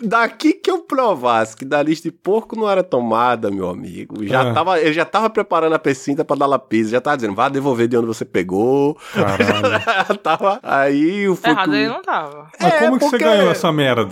Daqui 0.02 0.54
que 0.54 0.72
eu 0.72 0.80
provasse 0.80 1.58
que 1.58 1.66
da 1.66 1.84
lista 1.84 2.10
de 2.10 2.16
porco 2.16 2.56
não 2.56 2.70
era 2.70 2.82
tomada, 2.82 3.52
meu 3.52 3.70
amigo. 3.70 4.26
Já 4.26 4.46
é. 4.46 4.54
tava, 4.54 4.80
eu 4.80 4.94
já 4.94 5.04
tava 5.04 5.30
preparando 5.30 5.74
a 5.74 5.80
pecinta 5.80 6.24
pra 6.24 6.38
dar 6.38 6.46
lapisa. 6.46 6.92
Já 6.92 7.02
tava 7.02 7.18
dizendo, 7.18 7.36
vá 7.36 7.50
devolver 7.50 7.90
de 7.90 7.98
onde 7.98 8.08
você 8.08 8.24
pegou. 8.24 8.98
Caralho. 9.14 10.18
tava. 10.24 10.60
Aí 10.64 11.28
o 11.28 11.38
Errado 11.46 11.76
ele 11.76 11.90
não 11.90 12.02
tava. 12.02 12.48
Mas 12.58 12.74
é, 12.74 12.80
como 12.80 12.98
que 12.98 13.10
você 13.10 13.18
ganhou 13.18 13.52
essa 13.52 13.70
merda? 13.70 14.08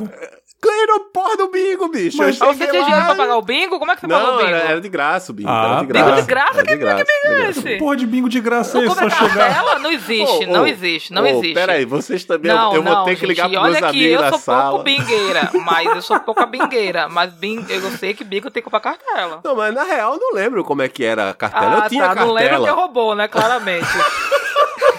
Ganhei 0.64 0.86
no 0.86 1.00
porra 1.06 1.36
do 1.38 1.48
bingo, 1.50 1.88
bicho. 1.88 2.18
Mas- 2.20 2.40
Eu 2.40 2.48
você 2.54 2.68
tinha 2.68 2.84
dinheiro 2.84 3.06
pra 3.06 3.16
pagar 3.16 3.36
o 3.36 3.42
bingo? 3.42 3.80
Como 3.80 3.92
é 3.92 3.96
que 3.96 4.02
você 4.02 4.08
pagou 4.08 4.28
Não, 4.28 4.36
o 4.36 4.38
bingo? 4.38 4.50
era, 4.50 4.58
era 4.70 4.82
de 4.82 4.90
graça 4.90 5.32
o 5.32 5.36
bingo. 5.36 5.50
Ah, 5.50 5.66
era 5.66 5.80
de 5.82 5.86
graça. 5.88 6.06
Bingo 6.06 6.22
de 6.22 6.28
graça? 6.28 6.54
Era 6.54 6.64
de 6.64 6.70
Que 6.70 6.78
graça. 6.78 7.04
bingo 7.04 7.34
é 7.36 7.50
esse? 7.50 7.78
Porra 7.78 7.96
de 7.96 8.06
bingo 8.06 8.30
de 8.30 8.40
graça 8.40 8.74
Não 8.76 8.82
aí, 8.84 8.88
compra 8.90 9.10
só 9.10 9.28
chegar. 9.28 9.48
cartela? 9.56 9.80
Não 9.80 9.92
existe, 9.92 10.44
Ô, 10.46 10.48
não 10.48 10.62
ô, 10.62 10.68
existe, 10.68 11.14
não 11.14 11.24
ô, 11.24 11.26
existe. 11.26 11.54
Peraí, 11.56 11.84
vocês 11.86 12.24
também. 12.26 12.52
Não, 12.54 12.76
eu 12.76 12.84
vou 12.84 12.94
não, 12.94 13.06
ter 13.06 13.16
que 13.16 13.26
ligar 13.26 13.50
pros 13.50 13.60
meus 13.60 13.76
olha 13.76 13.88
aqui, 13.88 13.98
amigos 14.06 14.14
eu 14.14 14.22
na 14.22 14.30
sou 14.30 14.40
sala. 14.40 14.70
pouco 14.70 14.84
bingueira, 14.84 15.50
mas 15.66 15.96
eu 15.96 16.02
sou 16.04 16.20
pouca 16.20 16.46
bingueira. 16.46 17.10
Mas 17.10 17.34
bing, 17.34 17.66
eu 17.68 17.82
sei 17.98 18.14
que 18.14 18.24
bingo 18.24 18.52
tem 18.52 18.62
que 18.62 18.70
comprar 18.70 18.82
cartela. 18.82 19.40
Não, 19.44 19.56
mas 19.56 19.74
na 19.74 19.84
real 19.84 20.14
eu 20.14 20.20
não 20.20 20.34
lembro 20.36 20.64
como 20.64 20.84
é 20.84 20.88
que 20.88 21.04
era 21.04 21.32
a 21.32 21.34
cartela. 21.34 21.80
ah, 21.82 21.86
eu 21.86 21.90
tinha 21.90 22.08
tá, 22.10 22.14
não 22.16 22.32
lembro 22.34 22.50
cartela. 22.52 22.68
que 22.68 22.74
roubou, 22.82 23.16
né? 23.16 23.28
Claramente. 23.28 23.88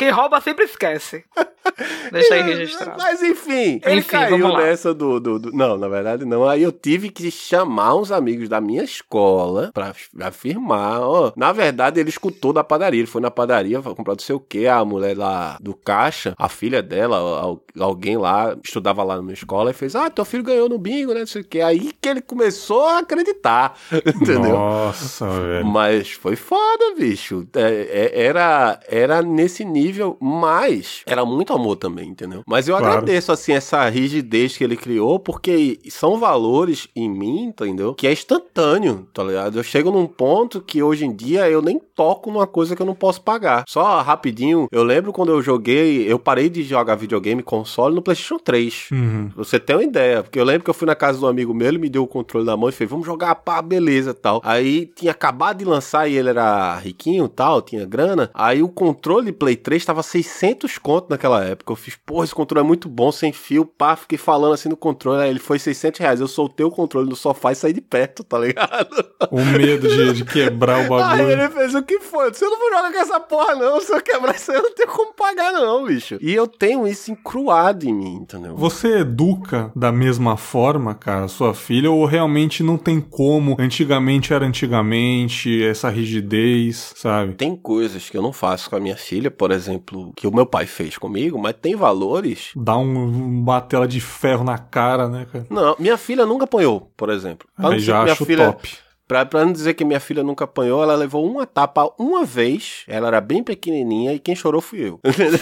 Quem 0.00 0.10
rouba 0.10 0.40
sempre 0.40 0.64
esquece. 0.64 1.24
Deixa 2.10 2.34
aí 2.34 2.42
registrado. 2.42 2.94
Mas 2.98 3.22
enfim, 3.22 3.80
ele 3.84 4.00
Enfim, 4.00 4.08
caiu 4.08 4.38
vamos 4.38 4.54
lá. 4.56 4.62
nessa 4.62 4.94
do, 4.94 5.20
do, 5.20 5.38
do- 5.38 5.52
Não, 5.52 5.76
na 5.76 5.88
verdade 5.88 6.24
não. 6.24 6.48
Aí 6.48 6.62
eu 6.62 6.72
tive 6.72 7.10
que 7.10 7.30
chamar 7.30 7.94
uns 7.96 8.10
amigos 8.10 8.48
da 8.48 8.60
minha 8.60 8.82
escola 8.82 9.70
pra 9.74 9.92
afirmar. 10.22 11.00
Ó, 11.02 11.32
na 11.36 11.52
verdade, 11.52 12.00
ele 12.00 12.08
escutou 12.08 12.52
da 12.52 12.64
padaria. 12.64 13.00
Ele 13.00 13.06
foi 13.06 13.20
na 13.20 13.30
padaria, 13.30 13.80
comprar 13.82 14.14
não 14.14 14.18
sei 14.20 14.34
o 14.34 14.40
que. 14.40 14.66
A 14.66 14.82
mulher 14.84 15.16
lá 15.16 15.58
do 15.60 15.74
caixa, 15.74 16.34
a 16.38 16.48
filha 16.48 16.82
dela, 16.82 17.16
al- 17.18 17.62
alguém 17.78 18.16
lá, 18.16 18.56
estudava 18.64 19.02
lá 19.02 19.16
na 19.16 19.22
minha 19.22 19.34
escola, 19.34 19.70
e 19.70 19.74
fez: 19.74 19.94
Ah, 19.94 20.08
teu 20.10 20.24
filho 20.24 20.42
ganhou 20.42 20.68
no 20.68 20.78
bingo, 20.78 21.12
né? 21.12 21.20
Não 21.20 21.26
sei 21.26 21.42
o 21.42 21.44
que. 21.44 21.60
Aí 21.60 21.92
que 22.00 22.08
ele 22.08 22.22
começou 22.22 22.84
a 22.86 22.98
acreditar. 23.00 23.76
Entendeu? 23.92 24.52
Nossa, 24.54 25.28
velho. 25.28 25.66
Mas 25.66 26.10
foi 26.12 26.36
foda, 26.36 26.94
bicho. 26.98 27.46
É, 27.54 28.12
é, 28.14 28.22
era, 28.24 28.80
era 28.88 29.22
nesse 29.22 29.62
nível, 29.64 29.89
mas 30.20 31.02
era 31.06 31.24
muito 31.24 31.52
amor 31.52 31.76
também, 31.76 32.08
entendeu? 32.08 32.42
Mas 32.46 32.68
eu 32.68 32.76
Claro. 32.76 32.94
agradeço, 32.98 33.32
assim, 33.32 33.52
essa 33.52 33.88
rigidez 33.88 34.56
que 34.56 34.64
ele 34.64 34.76
criou, 34.76 35.18
porque 35.18 35.78
são 35.88 36.18
valores 36.18 36.88
em 36.94 37.08
mim, 37.08 37.44
entendeu? 37.44 37.94
Que 37.94 38.06
é 38.06 38.12
instantâneo, 38.12 39.06
tá 39.12 39.22
ligado? 39.22 39.58
Eu 39.58 39.62
chego 39.62 39.90
num 39.90 40.06
ponto 40.06 40.60
que 40.60 40.82
hoje 40.82 41.04
em 41.04 41.12
dia 41.14 41.48
eu 41.48 41.60
nem 41.62 41.80
toco 41.94 42.30
numa 42.30 42.46
coisa 42.46 42.74
que 42.74 42.82
eu 42.82 42.86
não 42.86 42.94
posso 42.94 43.20
pagar. 43.22 43.64
Só 43.68 44.00
rapidinho, 44.00 44.68
eu 44.72 44.82
lembro 44.82 45.12
quando 45.12 45.30
eu 45.32 45.42
joguei, 45.42 46.10
eu 46.10 46.18
parei 46.18 46.48
de 46.48 46.62
jogar 46.62 46.94
videogame 46.94 47.42
console 47.42 47.94
no 47.94 48.02
PlayStation 48.02 48.38
3. 48.38 48.88
Uhum. 48.92 49.30
Você 49.36 49.58
tem 49.58 49.76
uma 49.76 49.82
ideia, 49.84 50.22
porque 50.22 50.38
eu 50.38 50.44
lembro 50.44 50.64
que 50.64 50.70
eu 50.70 50.74
fui 50.74 50.86
na 50.86 50.94
casa 50.94 51.18
do 51.18 51.26
amigo 51.26 51.52
meu, 51.54 51.68
ele 51.68 51.78
me 51.78 51.88
deu 51.88 52.02
o 52.02 52.06
controle 52.08 52.46
na 52.46 52.56
mão 52.56 52.68
e 52.68 52.72
fez, 52.72 52.88
vamos 52.88 53.06
jogar, 53.06 53.34
pá, 53.36 53.60
beleza, 53.60 54.14
tal. 54.14 54.40
Aí 54.44 54.86
tinha 54.94 55.12
acabado 55.12 55.58
de 55.58 55.64
lançar 55.64 56.08
e 56.08 56.16
ele 56.16 56.28
era 56.30 56.76
riquinho, 56.78 57.28
tal, 57.28 57.60
tinha 57.62 57.84
grana. 57.84 58.30
Aí 58.34 58.62
o 58.62 58.68
controle 58.68 59.32
Play 59.32 59.56
3 59.56 59.79
tava 59.84 60.02
600 60.02 60.78
conto 60.78 61.08
naquela 61.10 61.44
época. 61.44 61.72
Eu 61.72 61.76
fiz, 61.76 61.96
pô, 61.96 62.22
esse 62.24 62.34
controle 62.34 62.64
é 62.64 62.66
muito 62.66 62.88
bom, 62.88 63.10
sem 63.12 63.32
fio, 63.32 63.64
pá, 63.64 63.96
fiquei 63.96 64.18
falando 64.18 64.54
assim 64.54 64.68
no 64.68 64.76
controle, 64.76 65.22
aí 65.22 65.30
ele 65.30 65.38
foi 65.38 65.58
600 65.58 66.00
reais. 66.00 66.20
Eu 66.20 66.28
soltei 66.28 66.64
o 66.64 66.70
controle 66.70 67.08
no 67.08 67.16
sofá 67.16 67.52
e 67.52 67.54
saí 67.54 67.72
de 67.72 67.80
perto, 67.80 68.22
tá 68.24 68.38
ligado? 68.38 68.88
O 69.30 69.44
medo 69.44 69.88
de, 69.88 70.12
de 70.12 70.24
quebrar 70.24 70.78
o 70.78 70.94
Aí 70.94 71.18
bagulho. 71.18 71.30
ele 71.30 71.48
fez 71.48 71.74
o 71.74 71.82
que 71.82 72.00
foi? 72.00 72.26
Eu 72.40 72.50
não 72.50 72.58
vou 72.58 72.70
jogar 72.70 72.92
com 72.92 72.98
essa 72.98 73.20
porra, 73.20 73.54
não. 73.54 73.80
Se 73.80 73.92
eu 73.92 74.00
quebrar 74.02 74.34
isso 74.34 74.50
aí, 74.50 74.58
eu 74.58 74.62
não 74.62 74.74
tenho 74.74 74.88
como 74.88 75.12
pagar, 75.14 75.52
não, 75.52 75.84
bicho. 75.84 76.18
E 76.20 76.34
eu 76.34 76.46
tenho 76.46 76.86
isso 76.86 77.10
encruado 77.10 77.86
em 77.86 77.92
mim, 77.92 78.14
entendeu? 78.22 78.56
Você 78.56 78.98
educa 78.98 79.70
da 79.74 79.92
mesma 79.92 80.36
forma, 80.36 80.94
cara, 80.94 81.28
sua 81.28 81.54
filha, 81.54 81.90
ou 81.90 82.04
realmente 82.04 82.62
não 82.62 82.76
tem 82.76 83.00
como? 83.00 83.56
Antigamente 83.58 84.32
era 84.32 84.44
antigamente, 84.44 85.62
essa 85.64 85.88
rigidez, 85.88 86.92
sabe? 86.96 87.34
Tem 87.34 87.56
coisas 87.56 88.08
que 88.08 88.16
eu 88.16 88.22
não 88.22 88.32
faço 88.32 88.68
com 88.70 88.76
a 88.76 88.80
minha 88.80 88.96
filha, 88.96 89.30
por 89.30 89.50
exemplo, 89.50 89.69
que 90.16 90.26
o 90.26 90.34
meu 90.34 90.46
pai 90.46 90.66
fez 90.66 90.96
comigo, 90.96 91.38
mas 91.38 91.54
tem 91.60 91.76
valores. 91.76 92.50
Dá 92.56 92.76
um, 92.76 93.40
uma 93.42 93.60
tela 93.60 93.86
de 93.86 94.00
ferro 94.00 94.42
na 94.42 94.58
cara, 94.58 95.08
né, 95.08 95.26
cara? 95.30 95.46
Não, 95.50 95.76
minha 95.78 95.96
filha 95.96 96.26
nunca 96.26 96.44
apanhou, 96.44 96.90
por 96.96 97.10
exemplo. 97.10 97.48
Aí 97.56 97.76
dizer 97.76 97.86
já 97.86 98.02
acho 98.02 98.24
filha, 98.24 98.52
top. 98.52 98.78
Pra, 99.10 99.26
pra 99.26 99.44
não 99.44 99.50
dizer 99.52 99.74
que 99.74 99.84
minha 99.84 99.98
filha 99.98 100.22
nunca 100.22 100.44
apanhou, 100.44 100.84
ela 100.84 100.94
levou 100.94 101.28
uma 101.28 101.44
tapa 101.44 101.92
uma 101.98 102.24
vez. 102.24 102.84
Ela 102.86 103.08
era 103.08 103.20
bem 103.20 103.42
pequenininha 103.42 104.12
e 104.12 104.20
quem 104.20 104.36
chorou 104.36 104.60
fui 104.60 104.86
eu. 104.88 105.00
Entendeu? 105.04 105.40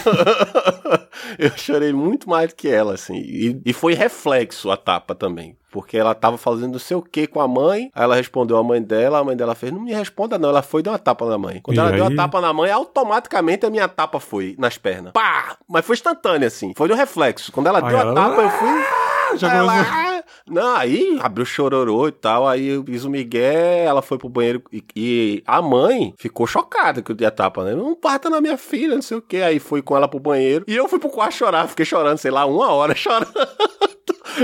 eu 1.37 1.51
chorei 1.55 1.93
muito 1.93 2.27
mais 2.27 2.49
do 2.49 2.55
que 2.55 2.67
ela, 2.67 2.95
assim. 2.95 3.15
E, 3.17 3.61
e 3.63 3.71
foi 3.71 3.93
reflexo 3.93 4.71
a 4.71 4.75
tapa 4.75 5.13
também. 5.13 5.55
Porque 5.71 5.95
ela 5.95 6.15
tava 6.15 6.35
fazendo 6.35 6.71
não 6.71 6.79
sei 6.79 6.97
o 6.97 7.01
que 7.03 7.27
com 7.27 7.39
a 7.39 7.47
mãe, 7.47 7.91
aí 7.93 8.03
ela 8.03 8.15
respondeu 8.15 8.57
a 8.57 8.63
mãe 8.63 8.81
dela, 8.81 9.19
a 9.19 9.23
mãe 9.23 9.37
dela 9.37 9.53
fez, 9.53 9.71
não 9.71 9.81
me 9.81 9.93
responda 9.93 10.39
não, 10.39 10.49
ela 10.49 10.63
foi 10.63 10.79
e 10.81 10.83
deu 10.85 10.91
uma 10.93 10.97
tapa 10.97 11.27
na 11.27 11.37
mãe. 11.37 11.59
Quando 11.61 11.77
E 11.77 11.79
ela 11.79 11.91
deu 11.91 12.07
aí? 12.07 12.13
a 12.13 12.15
tapa 12.15 12.41
na 12.41 12.51
mãe, 12.51 12.71
automaticamente 12.71 13.67
a 13.67 13.69
minha 13.69 13.87
tapa 13.87 14.19
foi 14.19 14.55
nas 14.57 14.79
pernas. 14.79 15.13
Pá! 15.13 15.57
Mas 15.67 15.85
foi 15.85 15.93
instantânea, 15.93 16.47
assim, 16.47 16.73
foi 16.75 16.87
no 16.87 16.95
reflexo. 16.95 17.51
Quando 17.51 17.67
ela 17.67 17.85
Aí 17.85 17.89
deu 17.89 17.99
ela- 17.99 18.11
a 18.11 18.15
tapa, 18.15 18.41
eu 18.41 18.49
fui... 18.49 19.37
Já 19.37 19.53
Ela, 19.53 19.73
"Ah!" 19.79 20.08
Não, 20.47 20.75
aí 20.75 21.17
abriu 21.21 21.45
chororô 21.45 22.07
e 22.07 22.11
tal, 22.11 22.47
aí 22.47 22.67
eu 22.67 22.83
fiz 22.83 23.03
o 23.03 23.09
Miguel, 23.09 23.87
ela 23.87 24.01
foi 24.01 24.17
pro 24.17 24.29
banheiro 24.29 24.63
e, 24.71 24.83
e 24.95 25.43
a 25.45 25.61
mãe 25.61 26.13
ficou 26.17 26.47
chocada 26.47 27.01
que 27.01 27.11
eu 27.11 27.15
dei 27.15 27.29
tapa, 27.31 27.63
né? 27.63 27.75
Não 27.75 27.95
parta 27.95 28.29
na 28.29 28.41
minha 28.41 28.57
filha, 28.57 28.95
não 28.95 29.01
sei 29.01 29.17
o 29.17 29.21
que. 29.21 29.37
Aí 29.37 29.59
fui 29.59 29.81
com 29.81 29.95
ela 29.95 30.07
pro 30.07 30.19
banheiro 30.19 30.65
e 30.67 30.75
eu 30.75 30.87
fui 30.87 30.99
pro 30.99 31.09
quarto 31.09 31.35
chorar, 31.35 31.67
fiquei 31.67 31.85
chorando, 31.85 32.17
sei 32.17 32.31
lá, 32.31 32.45
uma 32.45 32.71
hora 32.71 32.93
chorando. 32.95 33.31